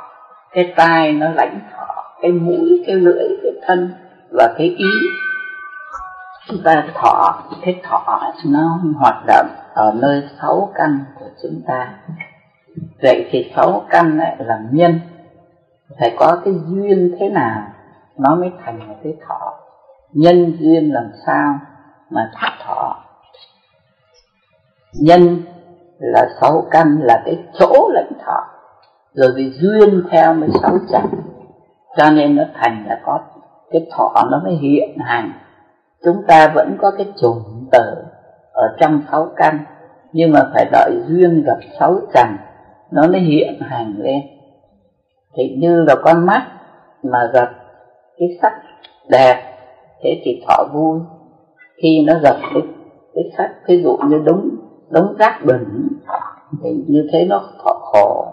cái 0.51 0.73
tai 0.75 1.11
nó 1.11 1.27
lãnh 1.35 1.59
thọ, 1.71 2.03
cái 2.21 2.31
mũi, 2.31 2.83
cái 2.87 2.95
lưỡi, 2.95 3.27
cái 3.43 3.51
thân 3.67 3.93
và 4.31 4.53
cái 4.57 4.67
ý 4.77 4.91
chúng 6.51 6.63
ta 6.63 6.83
thọ, 6.93 7.43
cái 7.61 7.81
thọ 7.83 8.33
nó 8.45 8.80
hoạt 8.99 9.23
động 9.27 9.47
ở 9.73 9.93
nơi 10.01 10.23
sáu 10.41 10.71
căn 10.75 10.99
của 11.19 11.25
chúng 11.43 11.61
ta. 11.67 11.93
Vậy 13.01 13.27
thì 13.31 13.51
sáu 13.55 13.83
căn 13.89 14.17
lại 14.17 14.35
là 14.39 14.59
nhân. 14.71 14.99
Phải 15.99 16.15
có 16.19 16.41
cái 16.45 16.53
duyên 16.67 17.15
thế 17.19 17.30
nào 17.30 17.61
nó 18.17 18.35
mới 18.35 18.51
thành 18.65 18.88
một 18.88 18.95
cái 19.03 19.13
thọ? 19.27 19.53
Nhân 20.13 20.57
duyên 20.59 20.93
làm 20.93 21.11
sao 21.25 21.59
mà 22.09 22.31
thọ 22.33 22.47
thọ? 22.65 23.03
Nhân 24.93 25.43
là 25.99 26.27
sáu 26.41 26.63
căn, 26.71 26.99
là 27.01 27.21
cái 27.25 27.43
chỗ 27.59 27.89
lãnh 27.93 28.11
thọ. 28.25 28.43
Rồi 29.13 29.31
vì 29.35 29.51
duyên 29.51 30.03
theo 30.11 30.33
mới 30.33 30.49
sáu 30.61 30.77
chánh 30.91 31.07
cho 31.97 32.09
nên 32.09 32.35
nó 32.35 32.43
thành 32.53 32.85
là 32.88 32.99
có, 33.05 33.19
cái 33.71 33.88
thọ 33.91 34.27
nó 34.31 34.41
mới 34.43 34.55
hiện 34.55 34.97
hành 34.99 35.31
chúng 36.03 36.23
ta 36.27 36.51
vẫn 36.55 36.77
có 36.81 36.91
cái 36.97 37.07
chủng 37.21 37.67
tử 37.71 37.95
ở 38.51 38.67
trong 38.80 39.01
sáu 39.11 39.27
căn, 39.35 39.59
nhưng 40.13 40.31
mà 40.31 40.39
phải 40.53 40.65
đợi 40.71 40.91
duyên 41.07 41.43
gặp 41.43 41.57
sáu 41.80 41.99
trần, 42.13 42.27
nó 42.91 43.07
mới 43.07 43.21
hiện 43.21 43.59
hành 43.61 43.93
lên. 43.97 44.21
Thì 45.35 45.55
như 45.57 45.83
là 45.83 45.95
con 46.03 46.25
mắt 46.25 46.47
mà 47.03 47.31
gặp 47.33 47.49
cái 48.17 48.38
sắc 48.41 48.53
đẹp, 49.09 49.43
thế 50.03 50.21
thì 50.23 50.43
thọ 50.47 50.63
vui. 50.73 50.99
Khi 51.81 52.03
nó 52.07 52.13
gặp 52.23 52.35
cái 52.53 52.61
cái 53.15 53.23
sắc, 53.38 53.49
ví 53.67 53.83
dụ 53.83 53.97
như 54.09 54.21
đống 54.25 54.49
đống 54.89 55.15
rác 55.19 55.39
bẩn, 55.45 55.88
thì 56.63 56.69
như 56.88 57.07
thế 57.11 57.25
nó 57.25 57.41
thọ 57.63 57.80
khổ, 57.81 58.25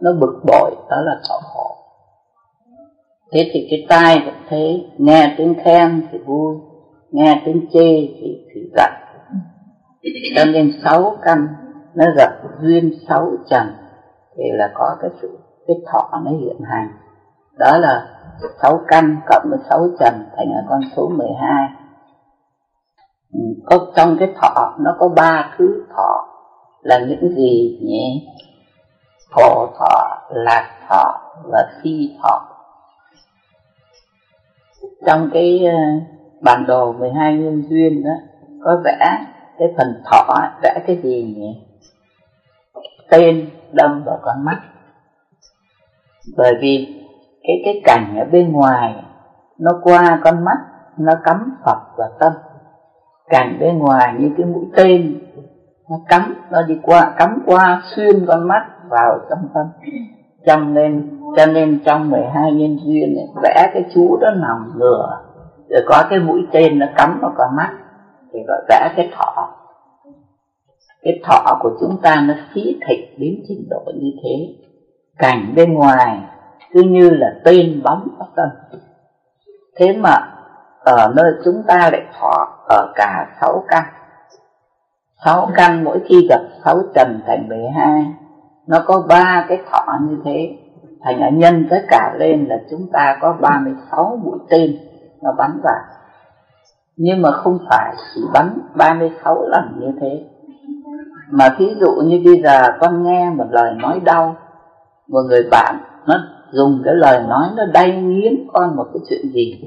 nó 0.00 0.12
bực 0.12 0.42
bội, 0.46 0.70
đó 0.90 0.96
là 1.00 1.20
thọ 1.28 1.34
khổ. 1.54 1.76
Thế 3.32 3.50
thì 3.52 3.66
cái 3.70 3.86
tai 3.88 4.22
cũng 4.24 4.34
thế, 4.48 4.84
nghe 4.98 5.34
tiếng 5.38 5.54
khen 5.64 6.08
thì 6.12 6.18
vui 6.18 6.56
nghe 7.16 7.42
tiếng 7.44 7.66
chê 7.72 8.08
thì 8.20 8.46
thì 8.54 8.60
giận. 8.76 8.92
Cho 10.36 10.44
nên 10.44 10.72
sáu 10.84 11.16
căn, 11.22 11.48
nó 11.94 12.04
gặp 12.16 12.30
duyên 12.60 12.92
sáu 13.08 13.30
trần, 13.50 13.66
thì 14.36 14.44
là 14.52 14.72
có 14.74 14.96
cái 15.00 15.10
sự, 15.22 15.38
cái 15.66 15.76
thọ 15.92 16.20
nó 16.24 16.30
hiện 16.30 16.60
hành. 16.70 16.88
Đó 17.58 17.78
là 17.78 18.08
sáu 18.62 18.80
căn 18.88 19.20
cộng 19.28 19.46
với 19.50 19.58
sáu 19.68 19.88
trần 20.00 20.14
thành 20.36 20.48
là 20.48 20.62
con 20.68 20.80
số 20.96 21.08
12 21.08 21.68
ừ, 23.32 23.40
có 23.66 23.92
trong 23.96 24.16
cái 24.18 24.28
thọ, 24.42 24.76
nó 24.80 24.96
có 24.98 25.08
ba 25.08 25.54
thứ 25.58 25.84
thọ. 25.96 26.28
Là 26.82 26.98
những 26.98 27.34
gì 27.36 27.80
nhỉ? 27.82 28.28
Khổ 29.30 29.68
thọ, 29.78 30.18
lạc 30.30 30.70
thọ 30.88 31.20
và 31.52 31.68
phi 31.82 32.16
thọ. 32.22 32.42
Trong 35.06 35.30
cái 35.32 35.66
ờ, 35.66 35.76
bản 36.40 36.64
đồ 36.66 36.92
12 36.92 37.34
nhân 37.34 37.62
duyên 37.68 38.04
đó 38.04 38.10
có 38.64 38.80
vẽ 38.84 39.24
cái 39.58 39.68
phần 39.78 40.02
thọ 40.04 40.38
vẽ 40.62 40.82
cái 40.86 40.96
gì 41.02 41.34
nhỉ? 41.36 41.62
Tên 43.10 43.50
đâm 43.72 44.02
vào 44.04 44.18
con 44.22 44.44
mắt. 44.44 44.60
Bởi 46.36 46.54
vì 46.60 47.02
cái 47.42 47.62
cái 47.64 47.80
cảnh 47.84 48.18
ở 48.18 48.24
bên 48.24 48.52
ngoài 48.52 48.94
nó 49.58 49.70
qua 49.82 50.20
con 50.24 50.44
mắt 50.44 50.58
nó 50.98 51.12
cắm 51.24 51.56
phật 51.64 51.78
vào 51.96 52.08
tâm. 52.20 52.32
Cảnh 53.28 53.56
bên 53.60 53.78
ngoài 53.78 54.14
như 54.18 54.30
cái 54.36 54.46
mũi 54.46 54.64
tên 54.76 55.20
nó 55.90 55.96
cắm 56.08 56.34
nó 56.50 56.62
đi 56.62 56.78
qua 56.82 57.14
cắm 57.18 57.42
qua 57.46 57.82
xuyên 57.84 58.26
con 58.26 58.48
mắt 58.48 58.66
vào 58.88 59.18
trong 59.30 59.48
tâm. 59.54 59.66
Cho 60.46 60.56
nên 60.56 61.18
cho 61.36 61.46
nên 61.46 61.80
trong 61.84 62.10
12 62.10 62.52
nhân 62.52 62.78
duyên 62.84 63.14
này, 63.16 63.26
vẽ 63.42 63.70
cái 63.74 63.84
chú 63.94 64.16
đó 64.20 64.30
nòng 64.30 64.72
lửa 64.74 65.25
rồi 65.68 65.82
có 65.86 66.06
cái 66.10 66.18
mũi 66.18 66.46
tên 66.52 66.78
nó 66.78 66.86
cắm 66.96 67.18
vào 67.22 67.32
con 67.36 67.56
mắt, 67.56 67.72
thì 68.32 68.38
gọi 68.48 68.62
vẽ 68.68 68.92
cái 68.96 69.10
thọ 69.18 69.52
cái 71.02 71.20
thọ 71.24 71.58
của 71.60 71.70
chúng 71.80 72.00
ta 72.02 72.20
nó 72.28 72.34
phí 72.54 72.80
thịt 72.88 72.98
đến 73.18 73.42
trình 73.48 73.68
độ 73.70 73.92
như 73.94 74.10
thế. 74.22 74.54
Cảnh 75.18 75.52
bên 75.56 75.74
ngoài 75.74 76.20
cứ 76.72 76.82
như 76.82 77.10
là 77.10 77.34
tên 77.44 77.82
bóng 77.84 78.08
ở 78.18 78.26
tâm 78.36 78.48
thế 79.76 79.96
mà 79.96 80.32
ở 80.80 81.12
nơi 81.16 81.32
chúng 81.44 81.62
ta 81.66 81.90
lại 81.92 82.02
thọ 82.20 82.48
ở 82.68 82.92
cả 82.94 83.36
sáu 83.40 83.64
căn. 83.68 83.84
Sáu 85.24 85.50
căn 85.54 85.84
mỗi 85.84 86.00
khi 86.08 86.26
gặp 86.28 86.40
sáu 86.64 86.78
trần 86.94 87.20
thành 87.26 87.48
12 87.48 88.06
nó 88.66 88.82
có 88.86 89.06
ba 89.08 89.46
cái 89.48 89.58
thọ 89.70 89.98
như 90.02 90.16
thế. 90.24 90.56
Thành 91.02 91.20
ở 91.20 91.30
nhân 91.30 91.66
tất 91.70 91.82
cả 91.88 92.14
lên 92.18 92.46
là 92.48 92.56
chúng 92.70 92.86
ta 92.92 93.18
có 93.20 93.32
36 93.40 94.20
mũi 94.24 94.38
tên 94.50 94.76
nó 95.26 95.32
bắn 95.38 95.60
vào. 95.62 95.80
Nhưng 96.96 97.22
mà 97.22 97.30
không 97.30 97.58
phải 97.70 97.94
chỉ 98.14 98.20
bắn 98.34 98.58
36 98.74 99.48
lần 99.48 99.80
như 99.80 99.92
thế. 100.00 100.24
Mà 101.30 101.54
thí 101.58 101.74
dụ 101.80 101.94
như 102.04 102.22
bây 102.24 102.42
giờ 102.42 102.62
con 102.80 103.02
nghe 103.02 103.30
một 103.30 103.46
lời 103.50 103.74
nói 103.74 104.00
đau 104.04 104.36
một 105.08 105.22
người 105.28 105.48
bạn, 105.50 105.78
nó 106.06 106.14
dùng 106.50 106.82
cái 106.84 106.94
lời 106.94 107.22
nói 107.28 107.48
nó 107.56 107.64
đay 107.74 108.02
nghiến 108.02 108.34
con 108.52 108.76
một 108.76 108.86
cái 108.92 109.00
chuyện 109.08 109.32
gì 109.34 109.60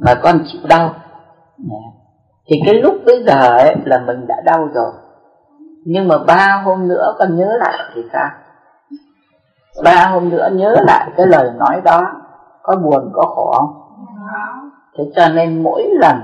mà 0.00 0.14
con 0.22 0.40
chịu 0.52 0.60
đau. 0.68 0.94
Thì 2.46 2.56
cái 2.66 2.74
lúc 2.74 2.94
bây 3.06 3.24
giờ 3.26 3.56
ấy 3.56 3.76
là 3.84 3.98
mình 4.06 4.26
đã 4.26 4.36
đau 4.44 4.68
rồi. 4.74 4.92
Nhưng 5.84 6.08
mà 6.08 6.18
ba 6.26 6.62
hôm 6.64 6.88
nữa 6.88 7.14
con 7.18 7.36
nhớ 7.36 7.56
lại 7.58 7.74
thì 7.94 8.02
sao? 8.12 8.30
Ba 9.84 10.06
hôm 10.12 10.28
nữa 10.28 10.48
nhớ 10.52 10.76
lại 10.86 11.10
cái 11.16 11.26
lời 11.26 11.50
nói 11.56 11.80
đó, 11.84 12.12
có 12.62 12.76
buồn 12.76 13.10
có 13.12 13.22
khổ 13.22 13.52
không? 13.56 13.90
Thế 15.00 15.10
cho 15.16 15.28
nên 15.28 15.62
mỗi 15.62 15.88
lần 16.00 16.16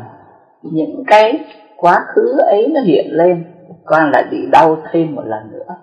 những 0.62 1.04
cái 1.06 1.44
quá 1.76 2.04
khứ 2.08 2.38
ấy 2.38 2.66
nó 2.74 2.80
hiện 2.80 3.06
lên, 3.10 3.44
con 3.84 4.10
lại 4.10 4.24
bị 4.30 4.46
đau 4.52 4.76
thêm 4.92 5.14
một 5.14 5.22
lần 5.26 5.52
nữa. 5.52 5.74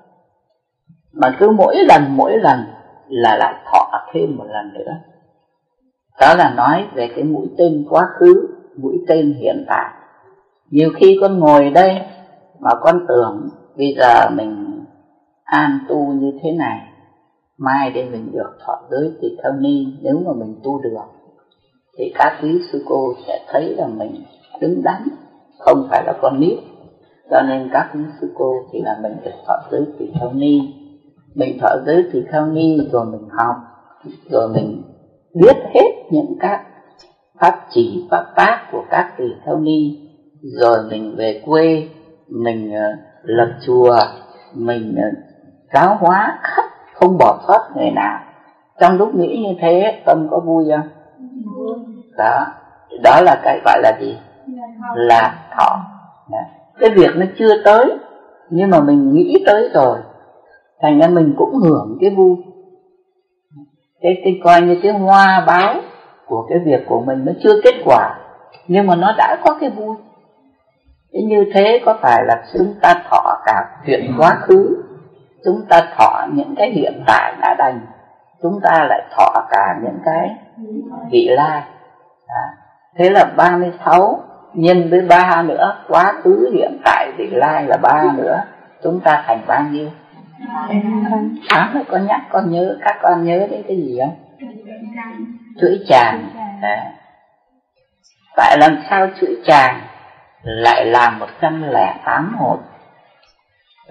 Mà 1.14 1.36
cứ 1.40 1.50
mỗi 1.50 1.76
lần 1.88 2.04
mỗi 2.10 2.38
lần 2.38 2.60
là 3.08 3.38
lại 3.38 3.54
thọ 3.72 3.92
thêm 4.14 4.36
một 4.38 4.46
lần 4.50 4.74
nữa. 4.74 4.94
Đó 6.22 6.36
là 6.38 6.54
nói 6.58 6.86
về 6.94 7.10
cái 7.16 7.24
mũi 7.24 7.48
tên 7.58 7.86
quá 7.90 8.08
khứ, 8.20 8.48
mũi 8.78 8.98
tên 9.08 9.34
hiện 9.34 9.66
tại. 9.68 9.94
Nhiều 10.70 10.90
khi 10.96 11.18
con 11.22 11.40
ngồi 11.40 11.70
đây 11.70 12.02
mà 12.60 12.70
con 12.82 13.06
tưởng 13.08 13.50
bây 13.78 13.96
giờ 13.98 14.30
mình 14.30 14.84
an 15.44 15.80
tu 15.90 16.14
như 16.14 16.32
thế 16.44 16.52
này, 16.52 16.80
mai 17.58 17.92
đây 17.92 18.10
mình 18.10 18.32
được 18.32 18.58
thọ 18.66 18.82
giới 18.90 19.12
tỳ 19.22 19.28
kheo 19.44 19.54
ni, 19.54 19.86
nếu 20.02 20.22
mà 20.26 20.34
mình 20.34 20.56
tu 20.64 20.82
được 20.82 20.90
thì 21.98 22.14
các 22.16 22.40
quý 22.42 22.60
sư 22.72 22.84
cô 22.88 23.14
sẽ 23.28 23.40
thấy 23.52 23.76
là 23.78 23.88
mình 23.88 24.24
đứng 24.62 24.84
đắn 24.84 25.08
không 25.60 25.88
phải 25.90 26.04
là 26.06 26.14
con 26.22 26.40
nít. 26.40 26.60
Cho 27.32 27.42
nên 27.42 27.70
các 27.74 27.90
quý 27.94 28.00
sư 28.22 28.32
cô 28.36 28.54
thì 28.72 28.82
là 28.82 29.00
mình 29.04 29.14
được 29.26 29.32
thọ 29.48 29.54
giới 29.72 29.86
tỳ 30.00 30.06
kheo 30.20 30.34
ni. 30.34 30.60
Mình 31.36 31.58
thọ 31.62 31.70
giới 31.86 32.04
tỳ 32.14 32.20
kheo 32.32 32.46
ni 32.46 32.78
rồi 32.92 33.06
mình 33.06 33.28
học 33.30 33.56
rồi 34.30 34.50
mình 34.50 34.84
biết 35.42 35.56
hết 35.74 35.92
những 36.12 36.36
các 36.40 36.64
pháp 37.40 37.66
chỉ 37.70 38.08
pháp 38.12 38.26
tác 38.36 38.68
của 38.72 38.84
các 38.90 39.14
tỳ 39.18 39.26
kheo 39.46 39.60
ni. 39.60 40.00
Rồi 40.42 40.78
mình 40.90 41.16
về 41.18 41.42
quê 41.46 41.88
mình 42.30 42.72
uh, 42.72 43.00
lập 43.24 43.50
chùa 43.66 43.98
mình 44.54 44.96
uh, 44.98 45.18
giáo 45.74 45.98
hóa 46.00 46.40
khắp 46.44 46.66
không 46.94 47.18
bỏ 47.18 47.44
sót 47.48 47.60
người 47.76 47.92
nào. 47.92 48.20
Trong 48.80 48.98
lúc 48.98 49.16
nghĩ 49.16 49.38
như 49.48 49.56
thế 49.62 50.02
tâm 50.06 50.28
có 50.32 50.40
vui 50.40 50.66
không? 50.72 51.03
Đó. 52.18 52.46
Đó 53.04 53.22
là 53.22 53.36
cái 53.44 53.62
gọi 53.66 53.82
là 53.84 53.92
gì? 54.02 54.18
Là 54.96 55.36
thọ. 55.58 55.80
Cái 56.80 56.90
việc 56.90 57.10
nó 57.16 57.26
chưa 57.40 57.64
tới 57.64 57.98
nhưng 58.50 58.70
mà 58.70 58.80
mình 58.80 59.14
nghĩ 59.14 59.44
tới 59.46 59.70
rồi 59.74 59.98
thành 60.82 61.00
ra 61.00 61.08
mình 61.08 61.34
cũng 61.38 61.56
hưởng 61.56 61.98
cái 62.02 62.10
vui. 62.10 62.36
Cái, 64.02 64.22
cái 64.24 64.40
coi 64.44 64.62
như 64.62 64.80
cái 64.84 64.92
hoa 64.92 65.44
báo 65.48 65.76
của 66.28 66.46
cái 66.50 66.60
việc 66.66 66.86
của 66.88 67.02
mình 67.02 67.26
nó 67.26 67.32
chưa 67.44 67.62
kết 67.64 67.76
quả 67.86 68.20
nhưng 68.68 68.88
mà 68.88 68.96
nó 68.96 69.14
đã 69.18 69.38
có 69.44 69.58
cái 69.62 69.70
vui. 69.70 69.96
Thế 71.14 71.20
như 71.24 71.46
thế 71.54 71.82
có 71.86 71.98
phải 72.02 72.24
là 72.26 72.44
chúng 72.54 72.74
ta 72.82 72.94
thọ 73.10 73.42
cả 73.46 73.66
chuyện 73.86 74.16
quá 74.18 74.38
khứ 74.42 74.84
chúng 75.46 75.66
ta 75.70 75.82
thọ 75.98 76.28
những 76.34 76.56
cái 76.58 76.72
hiện 76.72 77.04
tại 77.08 77.34
đã 77.42 77.56
đành 77.58 77.80
chúng 78.42 78.60
ta 78.64 78.86
lại 78.90 79.02
thọ 79.18 79.48
cả 79.50 79.80
những 79.84 80.00
cái 80.06 80.30
vị 81.12 81.28
lai 81.30 81.64
à, 82.36 82.46
thế 82.98 83.10
là 83.10 83.26
36 83.38 84.24
nhân 84.54 84.90
với 84.90 85.02
ba 85.02 85.42
nữa 85.42 85.78
quá 85.88 86.14
khứ 86.24 86.50
hiện 86.54 86.82
tại 86.86 87.12
vị 87.18 87.30
lai 87.32 87.66
là 87.68 87.78
ba 87.78 88.04
nữa. 88.16 88.44
Chúng 88.84 89.00
ta 89.00 89.24
thành 89.28 89.42
bao 89.48 89.64
nhiêu? 89.64 89.90
Sáng 91.50 91.72
rồi 91.74 91.84
con 91.92 92.08
nhắc 92.08 92.22
con 92.32 92.52
nhớ 92.52 92.78
các 92.82 92.98
con 93.02 93.26
nhớ 93.26 93.48
đến 93.52 93.64
cái 93.68 93.78
gì 93.78 94.00
không? 94.02 94.16
Chuỗi 95.62 95.80
tràng 95.88 96.30
à. 96.62 96.92
tại 98.36 98.58
làm 98.60 98.78
sao 98.90 99.08
chuỗi 99.22 99.38
tràng 99.46 99.82
lại 100.44 100.86
làm 100.86 101.20
một 101.20 101.28
trăm 101.42 101.64
lẻ 101.70 101.96
tám 102.06 102.36
hột? 102.40 102.60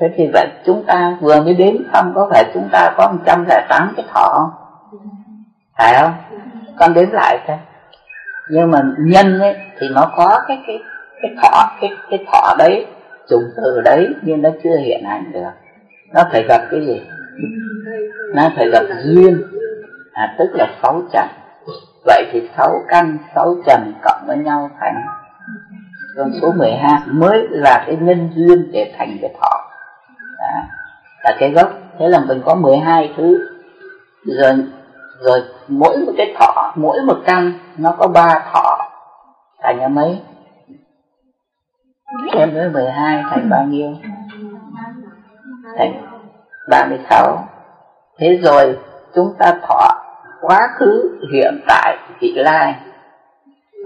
Thế 0.00 0.10
thì 0.16 0.30
vậy 0.32 0.46
chúng 0.66 0.84
ta 0.86 1.16
vừa 1.20 1.40
mới 1.40 1.54
đến 1.54 1.76
xong 1.92 2.12
có 2.14 2.28
phải 2.30 2.44
chúng 2.54 2.68
ta 2.72 2.94
có 2.96 3.12
một 3.12 3.18
trăm 3.26 3.44
lẻ 3.48 3.66
tám 3.68 3.92
cái 3.96 4.06
thọ 4.14 4.28
không? 4.32 4.50
Phải 5.78 5.94
không? 6.00 6.14
Con 6.78 6.94
đếm 6.94 7.10
lại 7.10 7.38
xem 7.46 7.58
nhưng 8.48 8.70
mà 8.70 8.82
nhân 8.98 9.38
ấy 9.38 9.56
thì 9.78 9.88
nó 9.94 10.12
có 10.16 10.40
cái 10.48 10.62
cái 10.66 10.82
cái 11.22 11.34
thọ 11.42 11.70
cái 11.80 11.90
cái 12.10 12.24
thọ 12.32 12.54
đấy 12.58 12.86
trùng 13.30 13.42
từ 13.56 13.80
đấy 13.84 14.08
nhưng 14.22 14.42
nó 14.42 14.50
chưa 14.64 14.76
hiện 14.76 15.04
hành 15.04 15.32
được. 15.32 15.50
Nó 16.14 16.22
phải 16.32 16.44
gặp 16.48 16.60
cái 16.70 16.86
gì? 16.86 17.00
Nó 18.34 18.50
phải 18.56 18.70
gặp 18.70 18.82
duyên. 19.04 19.42
À, 20.12 20.34
tức 20.38 20.48
là 20.52 20.66
sáu 20.82 21.02
trần. 21.12 21.26
Vậy 22.04 22.24
thì 22.32 22.48
sáu 22.56 22.82
căn 22.88 23.18
sáu 23.34 23.56
trần 23.66 23.94
cộng 24.04 24.24
với 24.26 24.36
nhau 24.36 24.70
thành 24.80 24.94
con 26.16 26.32
số 26.42 26.52
12 26.52 27.00
mới 27.06 27.46
là 27.50 27.84
cái 27.86 27.96
nhân 27.96 28.30
duyên 28.34 28.72
để 28.72 28.94
thành 28.98 29.18
cái 29.20 29.34
thọ. 29.40 29.70
À, 30.38 30.62
là 31.24 31.36
cái 31.38 31.50
gốc. 31.50 31.72
Thế 31.98 32.08
là 32.08 32.20
mình 32.20 32.42
có 32.44 32.54
12 32.54 33.12
thứ. 33.16 33.48
Rồi 34.24 34.52
rồi 35.20 35.42
mỗi 35.78 35.96
một 35.98 36.12
cái 36.16 36.34
thọ 36.38 36.72
mỗi 36.76 37.00
một 37.06 37.18
căn 37.26 37.52
nó 37.76 37.94
có 37.98 38.08
ba 38.08 38.40
thọ. 38.52 38.78
Thành 39.62 39.78
là 39.78 39.88
mấy? 39.88 40.20
Thêm 42.32 42.54
với 42.54 42.70
12 42.70 43.22
thành 43.30 43.50
bao 43.50 43.64
nhiêu? 43.64 43.94
Thành 45.78 46.02
36 46.70 47.48
thế 48.18 48.38
rồi 48.42 48.78
chúng 49.14 49.34
ta 49.38 49.52
thọ 49.68 49.88
quá 50.40 50.68
khứ 50.78 51.18
hiện 51.32 51.60
tại 51.68 51.98
vị 52.20 52.32
lai. 52.36 52.74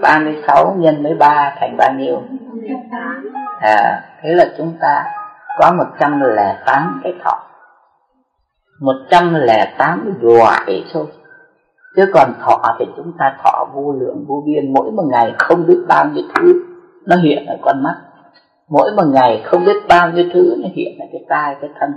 36 0.03 0.75
nhân 0.79 1.03
với 1.03 1.15
3 1.15 1.55
thành 1.61 1.77
bao 1.77 1.93
nhiêu? 1.93 2.23
À 3.61 4.03
thế 4.23 4.35
là 4.35 4.45
chúng 4.59 4.77
ta 4.81 5.05
có 5.59 5.73
108 5.73 7.01
cái 7.05 7.15
thọ. 7.25 7.43
108 8.81 10.15
loại 10.21 10.85
thôi 10.93 11.07
chứ 11.97 12.11
còn 12.15 12.33
thọ 12.41 12.77
thì 12.79 12.85
chúng 12.97 13.13
ta 13.19 13.37
thọ 13.45 13.67
vô 13.75 13.93
lượng, 13.93 14.25
vô 14.29 14.43
biên. 14.47 14.73
Mỗi 14.73 14.91
một 14.91 15.05
ngày 15.11 15.35
không 15.39 15.67
biết 15.67 15.79
bao 15.89 16.07
nhiêu 16.07 16.25
thứ 16.35 16.53
nó 17.07 17.17
hiện 17.17 17.47
ở 17.47 17.57
con 17.63 17.83
mắt. 17.83 17.97
Mỗi 18.69 18.93
một 18.97 19.07
ngày 19.07 19.43
không 19.45 19.65
biết 19.65 19.77
bao 19.89 20.11
nhiêu 20.11 20.25
thứ 20.35 20.57
nó 20.63 20.69
hiện 20.75 20.99
ở 20.99 21.07
cái 21.13 21.25
tai, 21.29 21.57
cái 21.61 21.71
thân. 21.81 21.91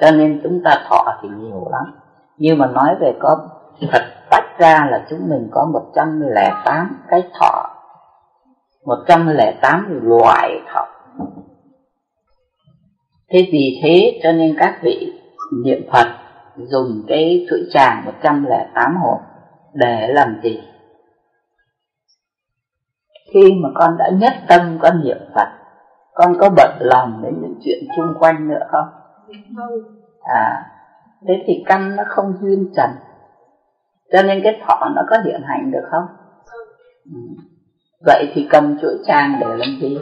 Cho 0.00 0.10
nên 0.10 0.40
chúng 0.42 0.60
ta 0.64 0.84
thọ 0.88 1.18
thì 1.22 1.28
nhiều 1.28 1.68
lắm. 1.70 1.94
Nhưng 2.38 2.58
mà 2.58 2.66
nói 2.66 2.96
về 3.00 3.14
có 3.20 3.48
thật 3.90 4.02
tách 4.30 4.58
ra 4.58 4.88
là 4.90 5.06
chúng 5.10 5.28
mình 5.28 5.48
có 5.50 5.64
108 5.64 7.04
cái 7.08 7.22
thọ. 7.40 7.70
108 8.86 10.00
loại 10.02 10.60
thọ. 10.72 10.86
Thế 13.30 13.48
vì 13.52 13.80
thế 13.82 14.20
cho 14.22 14.32
nên 14.32 14.56
các 14.58 14.78
vị 14.82 15.12
niệm 15.64 15.82
Phật 15.92 16.06
dùng 16.56 17.02
cái 17.08 17.46
chuỗi 17.50 17.60
tràng 17.72 18.04
108 18.04 18.96
hộp 18.96 19.20
để 19.74 20.08
làm 20.08 20.40
gì? 20.42 20.60
Khi 23.34 23.52
mà 23.62 23.68
con 23.74 23.96
đã 23.98 24.10
nhất 24.12 24.32
tâm, 24.48 24.78
con 24.82 25.04
niệm 25.04 25.18
Phật, 25.34 25.48
con 26.14 26.36
có 26.40 26.50
bận 26.56 26.76
lòng 26.80 27.22
đến 27.22 27.34
những 27.42 27.54
chuyện 27.64 27.78
xung 27.96 28.14
quanh 28.18 28.48
nữa 28.48 28.66
không? 28.70 28.88
À 30.20 30.72
thế 31.28 31.34
thì 31.46 31.64
căn 31.66 31.96
nó 31.96 32.02
không 32.08 32.34
duyên 32.40 32.72
trần, 32.76 32.90
cho 34.12 34.22
nên 34.22 34.40
cái 34.44 34.60
thọ 34.66 34.88
nó 34.96 35.02
có 35.10 35.18
hiện 35.24 35.42
hành 35.44 35.70
được 35.70 35.84
không? 35.90 36.06
Ừ. 37.04 37.18
vậy 38.06 38.32
thì 38.34 38.48
cầm 38.50 38.78
chuỗi 38.82 38.98
tràng 39.06 39.36
để 39.40 39.46
làm 39.46 39.68
gì? 39.80 39.98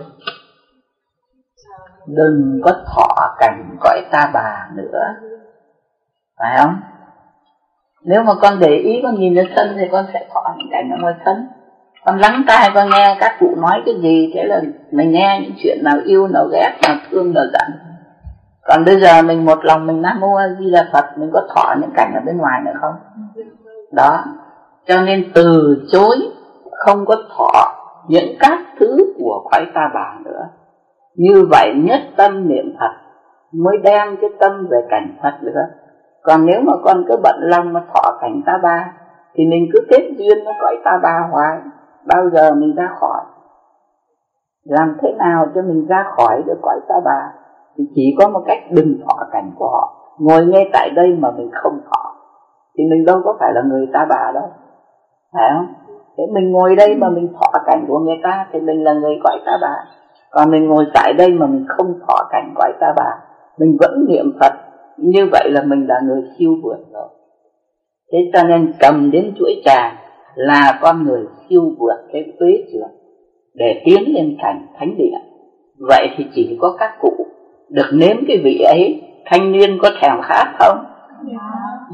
Đừng 2.07 2.61
có 2.65 2.73
thọ 2.87 3.37
cảnh 3.39 3.77
cõi 3.81 4.03
ta 4.13 4.31
bà 4.35 4.71
nữa 4.75 5.03
phải 6.39 6.59
không? 6.59 6.75
Nếu 8.05 8.23
mà 8.23 8.33
con 8.43 8.59
để 8.61 8.77
ý, 8.77 9.01
con 9.03 9.15
nhìn 9.15 9.35
đến 9.35 9.47
thân 9.57 9.77
thì 9.79 9.89
con 9.93 10.05
sẽ 10.13 10.27
thọ 10.35 10.55
những 10.57 10.69
cảnh 10.71 10.91
ở 10.91 10.97
ngoài 11.01 11.15
thân. 11.25 11.47
Con 12.05 12.19
lắng 12.19 12.43
tai, 12.47 12.71
con 12.75 12.91
nghe 12.91 13.17
các 13.21 13.37
cụ 13.41 13.55
nói 13.57 13.83
cái 13.87 13.95
gì, 14.03 14.33
thế 14.35 14.45
là 14.45 14.61
mình 14.91 15.13
nghe 15.13 15.41
những 15.43 15.55
chuyện 15.63 15.79
nào 15.85 15.97
yêu, 16.05 16.27
nào 16.27 16.47
ghét, 16.53 16.73
nào 16.83 16.97
thương, 17.11 17.35
nào 17.35 17.45
giận. 17.53 17.71
Còn 18.63 18.85
bây 18.85 19.01
giờ 19.01 19.23
mình 19.23 19.45
một 19.45 19.65
lòng 19.65 19.87
mình 19.87 20.03
nam 20.03 20.21
mô 20.21 20.35
a 20.35 20.45
di 20.59 20.71
đà 20.71 20.89
phật, 20.93 21.05
mình 21.19 21.31
có 21.33 21.41
thọ 21.55 21.75
những 21.81 21.91
cảnh 21.97 22.13
ở 22.15 22.21
bên 22.27 22.37
ngoài 22.37 22.61
nữa 22.65 22.73
không? 22.81 22.95
Đó. 23.93 24.25
Cho 24.87 25.01
nên 25.01 25.31
từ 25.35 25.77
chối, 25.93 26.17
không 26.71 27.07
có 27.07 27.17
thọ 27.37 27.75
những 28.09 28.37
các 28.41 28.59
thứ 28.81 29.15
của 29.19 29.49
cõi 29.51 29.67
ta 29.75 29.91
bà 29.95 30.19
nữa. 30.25 30.49
Như 31.15 31.47
vậy 31.51 31.73
nhất 31.77 32.01
tâm 32.17 32.49
niệm 32.49 32.77
phật 32.81 32.93
mới 33.53 33.77
đem 33.85 34.17
cái 34.21 34.31
tâm 34.41 34.67
về 34.71 34.79
cảnh 34.91 35.17
phật 35.23 35.43
nữa 35.43 35.67
còn 36.25 36.47
nếu 36.47 36.61
mà 36.61 36.73
con 36.85 37.05
cứ 37.09 37.17
bận 37.23 37.37
lòng 37.41 37.73
mà 37.73 37.81
thọ 37.95 38.19
cảnh 38.21 38.43
ta 38.47 38.53
ba, 38.63 38.93
thì 39.35 39.45
mình 39.47 39.69
cứ 39.73 39.79
kết 39.91 40.11
duyên 40.17 40.45
với 40.45 40.55
cõi 40.61 40.77
ta 40.85 40.99
ba 41.03 41.29
hoài. 41.31 41.59
Bao 42.15 42.31
giờ 42.31 42.55
mình 42.55 42.75
ra 42.77 42.89
khỏi? 43.01 43.21
Làm 44.65 44.97
thế 45.03 45.13
nào 45.19 45.47
cho 45.55 45.63
mình 45.63 45.87
ra 45.87 46.05
khỏi 46.17 46.43
được 46.47 46.59
cõi 46.63 46.81
ta 46.89 46.95
bà 47.05 47.33
thì 47.77 47.85
chỉ 47.95 48.17
có 48.19 48.29
một 48.29 48.43
cách 48.47 48.59
đừng 48.71 48.99
thọ 49.05 49.27
cảnh 49.33 49.51
của 49.59 49.69
họ. 49.69 50.17
Ngồi 50.19 50.47
ngay 50.47 50.71
tại 50.73 50.91
đây 50.91 51.17
mà 51.19 51.31
mình 51.31 51.51
không 51.53 51.81
thọ. 51.91 52.15
Thì 52.79 52.85
mình 52.91 53.05
đâu 53.05 53.21
có 53.25 53.37
phải 53.41 53.53
là 53.55 53.63
người 53.63 53.89
ta 53.93 54.07
bà 54.11 54.33
đâu. 54.35 54.51
Phải 55.33 55.51
không? 55.55 55.75
Thế 56.17 56.25
mình 56.33 56.53
ngồi 56.53 56.77
đây 56.77 56.97
mà 56.97 57.09
mình 57.11 57.33
thọ 57.33 57.59
cảnh 57.67 57.85
của 57.89 57.99
người 57.99 58.21
ta, 58.23 58.47
thì 58.53 58.61
mình 58.61 58.85
là 58.85 58.93
người 58.93 59.15
cõi 59.25 59.39
ta 59.47 59.59
bà 59.63 59.85
còn 60.35 60.51
mình 60.51 60.69
ngồi 60.69 60.87
tại 60.95 61.13
đây 61.13 61.29
mà 61.31 61.47
mình 61.47 61.67
không 61.69 62.01
thọ 62.09 62.29
cảnh 62.31 62.55
cõi 62.57 62.73
ta 62.81 62.95
bà 62.97 63.19
mình 63.59 63.77
vẫn 63.81 64.05
niệm 64.09 64.33
phật 64.41 64.53
như 64.97 65.27
vậy 65.33 65.51
là 65.51 65.63
mình 65.63 65.87
là 65.87 66.01
người 66.05 66.23
siêu 66.39 66.57
vượt 66.63 66.79
rồi. 66.93 67.09
Thế 68.13 68.19
cho 68.33 68.43
nên 68.43 68.73
cầm 68.81 69.11
đến 69.11 69.33
chuỗi 69.39 69.63
trà 69.65 69.93
là 70.35 70.79
con 70.83 71.05
người 71.05 71.25
siêu 71.49 71.75
vượt 71.79 71.97
cái 72.13 72.25
tuế 72.41 72.49
trượt 72.73 72.91
để 73.55 73.83
tiến 73.85 74.15
lên 74.15 74.37
thành 74.43 74.67
thánh 74.79 74.97
địa. 74.99 75.19
Vậy 75.79 76.09
thì 76.17 76.25
chỉ 76.35 76.59
có 76.61 76.77
các 76.79 76.91
cụ 77.01 77.27
được 77.69 77.91
nếm 77.93 78.17
cái 78.29 78.41
vị 78.45 78.59
ấy 78.61 79.03
thanh 79.25 79.53
niên 79.53 79.79
có 79.83 79.91
thèm 80.01 80.21
khát 80.23 80.45
không? 80.59 80.85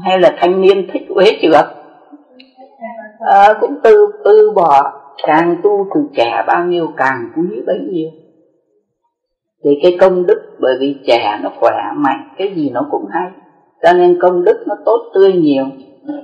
Hay 0.03 0.19
là 0.19 0.35
thanh 0.37 0.61
niên 0.61 0.87
thích 0.93 1.07
uế 1.09 1.25
trượt 1.41 1.65
à, 3.19 3.53
cũng 3.61 3.75
từ 3.83 4.07
từ 4.23 4.51
bỏ 4.55 5.01
càng 5.27 5.55
tu 5.63 5.87
từ 5.95 6.01
trẻ 6.15 6.43
bao 6.47 6.65
nhiêu 6.65 6.87
càng 6.97 7.31
quý 7.35 7.61
bấy 7.65 7.79
nhiêu 7.91 8.09
thì 9.63 9.79
cái 9.83 9.97
công 10.01 10.25
đức, 10.25 10.41
bởi 10.59 10.77
vì 10.79 10.95
trẻ 11.07 11.39
nó 11.43 11.49
khỏe 11.59 11.75
mạnh, 11.95 12.29
cái 12.37 12.53
gì 12.55 12.69
nó 12.69 12.87
cũng 12.91 13.05
hay. 13.09 13.29
Cho 13.83 13.93
nên 13.93 14.19
công 14.21 14.43
đức 14.43 14.63
nó 14.67 14.75
tốt 14.85 14.99
tươi 15.13 15.33
nhiều, 15.33 15.65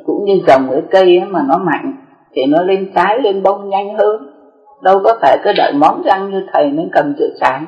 cũng 0.06 0.26
như 0.26 0.42
trồng 0.48 0.68
cái 0.72 0.82
cây 0.92 1.20
ấy 1.20 1.30
mà 1.30 1.44
nó 1.48 1.58
mạnh, 1.58 1.94
thì 2.34 2.46
nó 2.46 2.64
lên 2.64 2.92
trái, 2.96 3.20
lên 3.20 3.44
bông 3.44 3.70
nhanh 3.70 3.98
hơn. 3.98 4.34
Đâu 4.84 5.00
có 5.04 5.18
phải 5.22 5.38
cứ 5.44 5.52
đợi 5.58 5.74
móng 5.74 6.02
răng 6.06 6.32
như 6.32 6.44
thầy 6.54 6.72
mới 6.72 6.90
cầm 6.92 7.14
chuỗi 7.20 7.30
tràng 7.40 7.66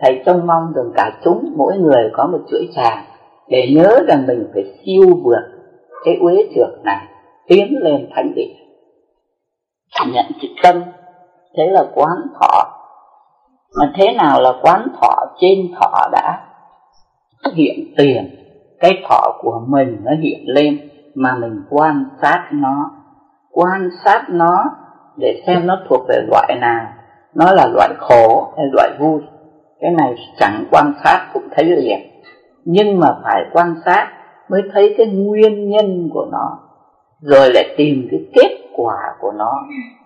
thầy 0.00 0.22
trông 0.26 0.46
mong 0.46 0.72
rằng 0.74 0.90
cả 0.96 1.18
chúng, 1.24 1.54
mỗi 1.56 1.76
người 1.78 2.10
có 2.12 2.26
một 2.26 2.38
chuỗi 2.50 2.68
tràng 2.76 3.04
để 3.48 3.68
nhớ 3.76 4.00
rằng 4.08 4.24
mình 4.26 4.50
phải 4.54 4.64
siêu 4.84 5.20
vượt 5.24 5.42
cái 6.04 6.16
uế 6.20 6.48
trượt 6.54 6.84
này, 6.84 7.06
tiến 7.46 7.78
lên 7.80 8.08
thánh 8.14 8.32
địa. 8.34 8.54
Nhận 10.12 10.24
chữ 10.40 10.48
tâm, 10.62 10.82
thế 11.56 11.66
là 11.70 11.84
quán 11.94 12.16
thọ 12.40 12.75
mà 13.76 13.92
thế 13.96 14.12
nào 14.12 14.40
là 14.40 14.52
quán 14.62 14.88
thọ 15.00 15.14
trên 15.40 15.58
thọ 15.80 16.08
đã 16.12 16.40
hiện 17.54 17.94
tiền? 17.96 18.36
Cái 18.80 19.02
thọ 19.08 19.38
của 19.40 19.60
mình 19.68 19.96
nó 20.04 20.12
hiện 20.20 20.40
lên 20.46 20.78
mà 21.14 21.34
mình 21.34 21.62
quan 21.70 22.04
sát 22.22 22.48
nó. 22.52 22.90
Quan 23.50 23.90
sát 24.04 24.24
nó 24.28 24.64
để 25.16 25.42
xem 25.46 25.66
nó 25.66 25.78
thuộc 25.88 26.00
về 26.08 26.16
loại 26.30 26.56
nào. 26.60 26.86
Nó 27.34 27.52
là 27.52 27.66
loại 27.74 27.88
khổ 27.98 28.52
hay 28.56 28.66
loại 28.72 28.90
vui? 28.98 29.20
Cái 29.80 29.90
này 29.90 30.14
chẳng 30.38 30.64
quan 30.70 30.92
sát 31.04 31.26
cũng 31.34 31.48
thấy 31.56 31.64
liền. 31.64 31.98
Nhưng 32.64 33.00
mà 33.00 33.06
phải 33.24 33.42
quan 33.52 33.74
sát 33.84 34.08
mới 34.50 34.62
thấy 34.72 34.94
cái 34.98 35.06
nguyên 35.06 35.68
nhân 35.70 36.08
của 36.12 36.26
nó. 36.32 36.58
Rồi 37.20 37.50
lại 37.54 37.74
tìm 37.76 38.08
cái 38.10 38.20
kết 38.34 38.58
quả 38.76 38.96
của 39.20 39.32
nó. 39.32 39.52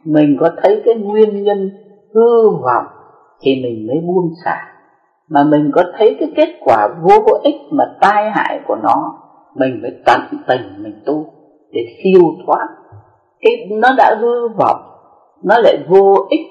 Mình 0.05 0.37
có 0.41 0.51
thấy 0.63 0.83
cái 0.85 0.95
nguyên 0.95 1.43
nhân 1.43 1.71
hư 2.15 2.51
vọng 2.51 2.87
thì 3.41 3.63
mình 3.63 3.87
mới 3.87 3.97
buông 4.07 4.31
xả. 4.45 4.57
Mà 5.29 5.45
mình 5.45 5.71
có 5.75 5.83
thấy 5.99 6.17
cái 6.21 6.33
kết 6.37 6.59
quả 6.65 6.89
vô 7.03 7.39
ích 7.43 7.57
mà 7.71 7.85
tai 8.01 8.31
hại 8.31 8.61
của 8.67 8.77
nó 8.83 9.19
mình 9.55 9.83
mới 9.83 9.91
tận 10.07 10.21
tình 10.47 10.83
mình 10.83 11.03
tu 11.07 11.27
để 11.73 11.81
siêu 12.03 12.23
thoát. 12.47 12.69
Cái 13.41 13.69
nó 13.71 13.89
đã 13.99 14.17
hư 14.21 14.49
vọng 14.49 14.81
nó 15.43 15.59
lại 15.59 15.79
vô 15.89 16.15
ích. 16.31 16.47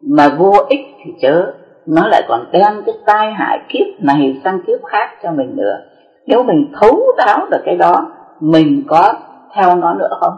Mà 0.00 0.28
vô 0.38 0.52
ích 0.68 0.80
thì 1.04 1.12
chớ 1.20 1.52
nó 1.86 2.08
lại 2.08 2.22
còn 2.28 2.44
đem 2.52 2.82
cái 2.86 2.94
tai 3.06 3.32
hại 3.32 3.58
kiếp 3.68 4.04
này 4.04 4.40
sang 4.44 4.60
kiếp 4.66 4.84
khác 4.84 5.08
cho 5.22 5.30
mình 5.30 5.56
nữa. 5.56 5.78
Nếu 6.26 6.42
mình 6.42 6.72
thấu 6.80 7.00
đáo 7.16 7.46
được 7.50 7.62
cái 7.64 7.76
đó 7.76 8.10
mình 8.40 8.82
có 8.88 9.14
theo 9.54 9.76
nó 9.76 9.94
nữa 9.94 10.18
không? 10.20 10.34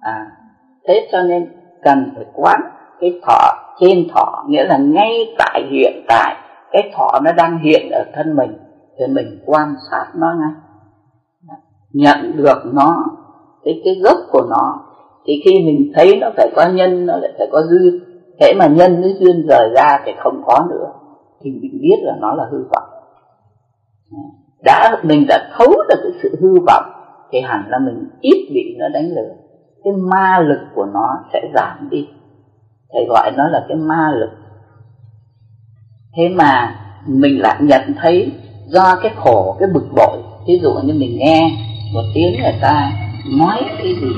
À 0.00 0.26
thế 0.88 1.08
cho 1.12 1.22
nên 1.22 1.48
cần 1.82 2.12
phải 2.16 2.24
quán 2.34 2.60
cái 3.02 3.20
thọ, 3.26 3.38
trên 3.80 4.08
thọ, 4.14 4.44
nghĩa 4.48 4.64
là 4.64 4.78
ngay 4.78 5.34
tại 5.38 5.62
hiện 5.70 6.04
tại, 6.08 6.36
cái 6.72 6.92
thọ 6.96 7.20
nó 7.24 7.32
đang 7.32 7.58
hiện 7.58 7.90
ở 7.90 8.04
thân 8.14 8.36
mình, 8.36 8.58
thì 8.98 9.04
mình 9.14 9.42
quan 9.46 9.74
sát 9.90 10.06
nó 10.16 10.26
ngay. 10.38 10.52
Nhận 11.92 12.36
được 12.36 12.58
nó, 12.72 13.04
cái 13.64 13.82
cái 13.84 13.94
gốc 14.04 14.16
của 14.30 14.46
nó, 14.50 14.80
thì 15.26 15.42
khi 15.44 15.52
mình 15.66 15.92
thấy 15.94 16.18
nó 16.20 16.30
phải 16.36 16.50
có 16.56 16.68
nhân, 16.74 17.06
nó 17.06 17.16
lại 17.16 17.30
phải 17.38 17.48
có 17.52 17.62
duyên. 17.62 18.00
Thế 18.40 18.54
mà 18.58 18.66
nhân 18.66 19.00
với 19.02 19.16
duyên 19.20 19.46
rời 19.48 19.68
ra 19.76 19.98
thì 20.06 20.12
không 20.18 20.42
có 20.46 20.66
nữa, 20.70 20.92
thì 21.40 21.50
mình 21.50 21.78
biết 21.82 21.96
là 22.02 22.12
nó 22.20 22.34
là 22.34 22.44
hư 22.50 22.58
vọng. 22.58 22.88
Đã, 24.64 25.00
mình 25.02 25.26
đã 25.28 25.50
thấu 25.58 25.68
được 25.88 26.00
cái 26.02 26.12
sự 26.22 26.36
hư 26.40 26.54
vọng, 26.66 26.84
thì 27.32 27.40
hẳn 27.40 27.64
là 27.68 27.78
mình 27.78 28.08
ít 28.20 28.50
bị 28.54 28.76
nó 28.78 28.88
đánh 28.88 29.08
lừa. 29.08 29.34
Cái 29.84 29.92
ma 29.92 30.38
lực 30.40 30.60
của 30.74 30.86
nó 30.94 31.08
sẽ 31.32 31.40
giảm 31.54 31.88
đi 31.90 32.08
thầy 32.92 33.06
gọi 33.08 33.30
nó 33.36 33.48
là 33.48 33.64
cái 33.68 33.76
ma 33.76 34.12
lực. 34.14 34.30
Thế 36.16 36.28
mà 36.28 36.74
mình 37.06 37.40
lại 37.40 37.56
nhận 37.60 37.82
thấy 38.00 38.32
do 38.66 38.96
cái 39.02 39.12
khổ, 39.16 39.56
cái 39.60 39.68
bực 39.74 39.86
bội 39.96 40.18
ví 40.46 40.58
dụ 40.62 40.72
như 40.84 40.94
mình 40.94 41.18
nghe 41.18 41.50
một 41.94 42.02
tiếng 42.14 42.42
người 42.42 42.58
ta 42.60 42.92
nói 43.38 43.56
cái 43.78 43.94
gì, 44.00 44.12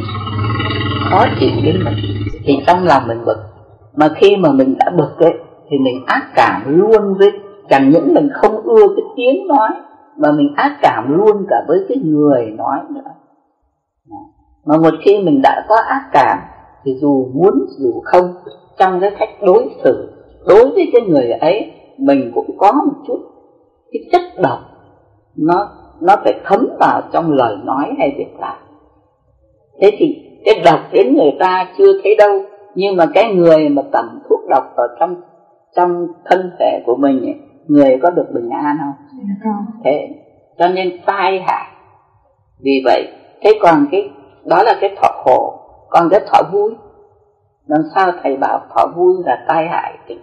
khó 1.11 1.27
chịu 1.41 1.51
đến 1.65 1.85
mình 1.85 1.95
thì 2.45 2.59
trong 2.67 2.85
lòng 2.85 3.03
mình 3.09 3.25
bực. 3.25 3.39
Mà 3.97 4.09
khi 4.17 4.37
mà 4.37 4.53
mình 4.53 4.75
đã 4.79 4.91
bực 4.97 5.19
ấy, 5.19 5.33
thì 5.71 5.79
mình 5.79 6.05
ác 6.07 6.23
cảm 6.35 6.79
luôn 6.79 7.15
với, 7.19 7.31
chẳng 7.71 7.91
những 7.91 8.15
mình 8.15 8.29
không 8.33 8.63
ưa 8.63 8.89
cái 8.89 9.05
tiếng 9.17 9.47
nói, 9.47 9.71
mà 10.17 10.33
mình 10.33 10.55
ác 10.57 10.79
cảm 10.83 11.17
luôn 11.17 11.47
cả 11.51 11.57
với 11.69 11.79
cái 11.89 11.97
người 11.97 12.45
nói 12.59 12.79
nữa. 12.91 13.11
Mà 14.67 14.77
một 14.77 14.95
khi 15.05 15.23
mình 15.23 15.43
đã 15.43 15.65
có 15.69 15.77
ác 15.77 16.09
cảm, 16.13 16.39
thì 16.85 16.95
dù 17.01 17.31
muốn 17.35 17.55
dù 17.79 18.01
không 18.05 18.35
trong 18.79 19.01
cái 19.01 19.11
cách 19.19 19.29
đối 19.43 19.69
xử 19.85 20.13
đối 20.47 20.71
với 20.71 20.91
cái 20.93 21.03
người 21.09 21.31
ấy 21.31 21.73
mình 21.99 22.33
cũng 22.35 22.59
có 22.59 22.73
một 22.73 22.93
chút 23.07 23.19
cái 23.93 24.03
chất 24.13 24.43
độc. 24.43 24.59
Nó 25.37 25.69
nó 26.01 26.17
phải 26.25 26.41
thấm 26.45 26.69
vào 26.81 27.03
trong 27.13 27.33
lời 27.33 27.57
nói 27.65 27.93
hay 27.99 28.15
việc 28.19 28.41
làm. 28.41 28.57
Thế 29.81 29.91
thì 29.99 30.17
cái 30.45 30.55
độc 30.65 30.81
đến 30.93 31.15
người 31.17 31.33
ta 31.41 31.73
chưa 31.79 32.01
thấy 32.03 32.17
đâu 32.19 32.43
nhưng 32.75 32.97
mà 32.97 33.07
cái 33.15 33.35
người 33.35 33.69
mà 33.69 33.83
tẩm 33.93 34.21
thuốc 34.29 34.41
độc 34.49 34.65
ở 34.77 34.85
trong 35.01 35.17
trong 35.77 36.07
thân 36.25 36.51
thể 36.59 36.83
của 36.87 36.97
mình 36.97 37.25
ấy, 37.25 37.35
người 37.67 37.99
có 38.03 38.11
được 38.11 38.27
bình 38.35 38.51
an 38.51 38.77
không? 38.81 38.93
Thế 39.85 40.09
cho 40.59 40.69
nên 40.69 41.01
tai 41.07 41.41
hại. 41.47 41.71
Vì 42.61 42.83
vậy 42.85 43.09
thế 43.43 43.59
còn 43.63 43.87
cái 43.93 44.11
đó 44.45 44.63
là 44.63 44.75
cái 44.81 44.97
thọ 44.97 45.23
khổ. 45.25 45.61
Còn 45.89 46.09
cái 46.11 46.21
thọ 46.27 46.43
vui 46.53 46.71
làm 47.67 47.81
sao 47.95 48.13
thầy 48.23 48.37
bảo 48.37 48.67
thọ 48.75 48.87
vui 48.97 49.15
là 49.25 49.45
tai 49.49 49.69
hại 49.69 49.99
thì 50.09 50.15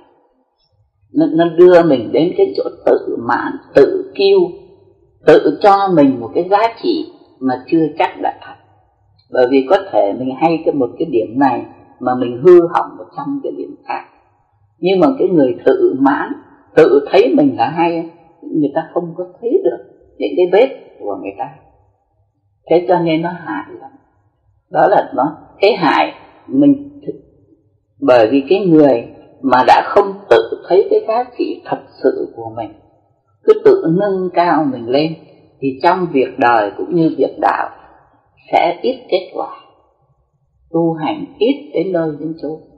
nó, 1.13 1.25
nó 1.33 1.45
đưa 1.57 1.83
mình 1.83 2.11
đến 2.11 2.33
cái 2.37 2.53
chỗ 2.57 2.63
tự 2.85 3.17
mãn 3.19 3.57
tự 3.75 4.11
kiêu 4.15 4.39
tự 5.25 5.59
cho 5.61 5.87
mình 5.95 6.19
một 6.19 6.31
cái 6.35 6.47
giá 6.49 6.59
trị 6.83 7.11
mà 7.39 7.63
chưa 7.67 7.87
chắc 7.99 8.09
đã 8.21 8.39
thật. 8.41 8.55
Bởi 9.31 9.47
vì 9.51 9.65
có 9.69 9.77
thể 9.91 10.13
mình 10.19 10.29
hay 10.41 10.61
cái 10.65 10.73
một 10.73 10.89
cái 10.99 11.07
điểm 11.11 11.39
này 11.39 11.65
mà 11.99 12.15
mình 12.15 12.41
hư 12.43 12.59
hỏng 12.73 12.97
một 12.97 13.05
trăm 13.17 13.39
cái 13.43 13.51
điểm 13.57 13.75
khác. 13.87 14.03
Nhưng 14.79 14.99
mà 14.99 15.07
cái 15.19 15.27
người 15.27 15.57
tự 15.65 15.95
mãn 15.99 16.33
tự 16.75 17.07
thấy 17.11 17.33
mình 17.37 17.55
là 17.57 17.69
hay 17.69 18.09
người 18.41 18.71
ta 18.75 18.81
không 18.93 19.13
có 19.17 19.23
thấy 19.41 19.61
được 19.63 19.83
những 20.17 20.31
cái 20.37 20.45
vết 20.51 20.69
của 20.99 21.15
người 21.21 21.33
ta. 21.37 21.49
Thế 22.69 22.85
cho 22.87 22.99
nên 22.99 23.21
nó 23.21 23.29
hại 23.29 23.65
lắm. 23.81 23.91
Đó 24.71 24.87
là 24.87 25.11
nó 25.15 25.37
cái 25.61 25.75
hại 25.75 26.13
mình 26.47 26.90
bởi 28.01 28.27
vì 28.31 28.43
cái 28.49 28.65
người 28.65 29.07
mà 29.41 29.63
đã 29.67 29.81
không 29.85 30.13
tự 30.29 30.63
thấy 30.67 30.87
cái 30.89 30.99
giá 31.07 31.23
trị 31.37 31.61
thật 31.65 31.79
sự 32.03 32.33
của 32.35 32.51
mình, 32.55 32.71
cứ 33.43 33.53
tự 33.65 33.83
nâng 33.99 34.29
cao 34.33 34.65
mình 34.71 34.89
lên, 34.89 35.15
thì 35.59 35.79
trong 35.83 36.07
việc 36.13 36.39
đời 36.39 36.71
cũng 36.77 36.95
như 36.95 37.15
việc 37.17 37.39
đạo 37.39 37.69
sẽ 38.51 38.79
ít 38.81 38.95
kết 39.09 39.31
quả, 39.33 39.49
tu 40.71 40.93
hành 40.93 41.25
ít 41.39 41.71
đến 41.73 41.91
nơi 41.91 42.11
đến 42.19 42.33
chốn 42.41 42.70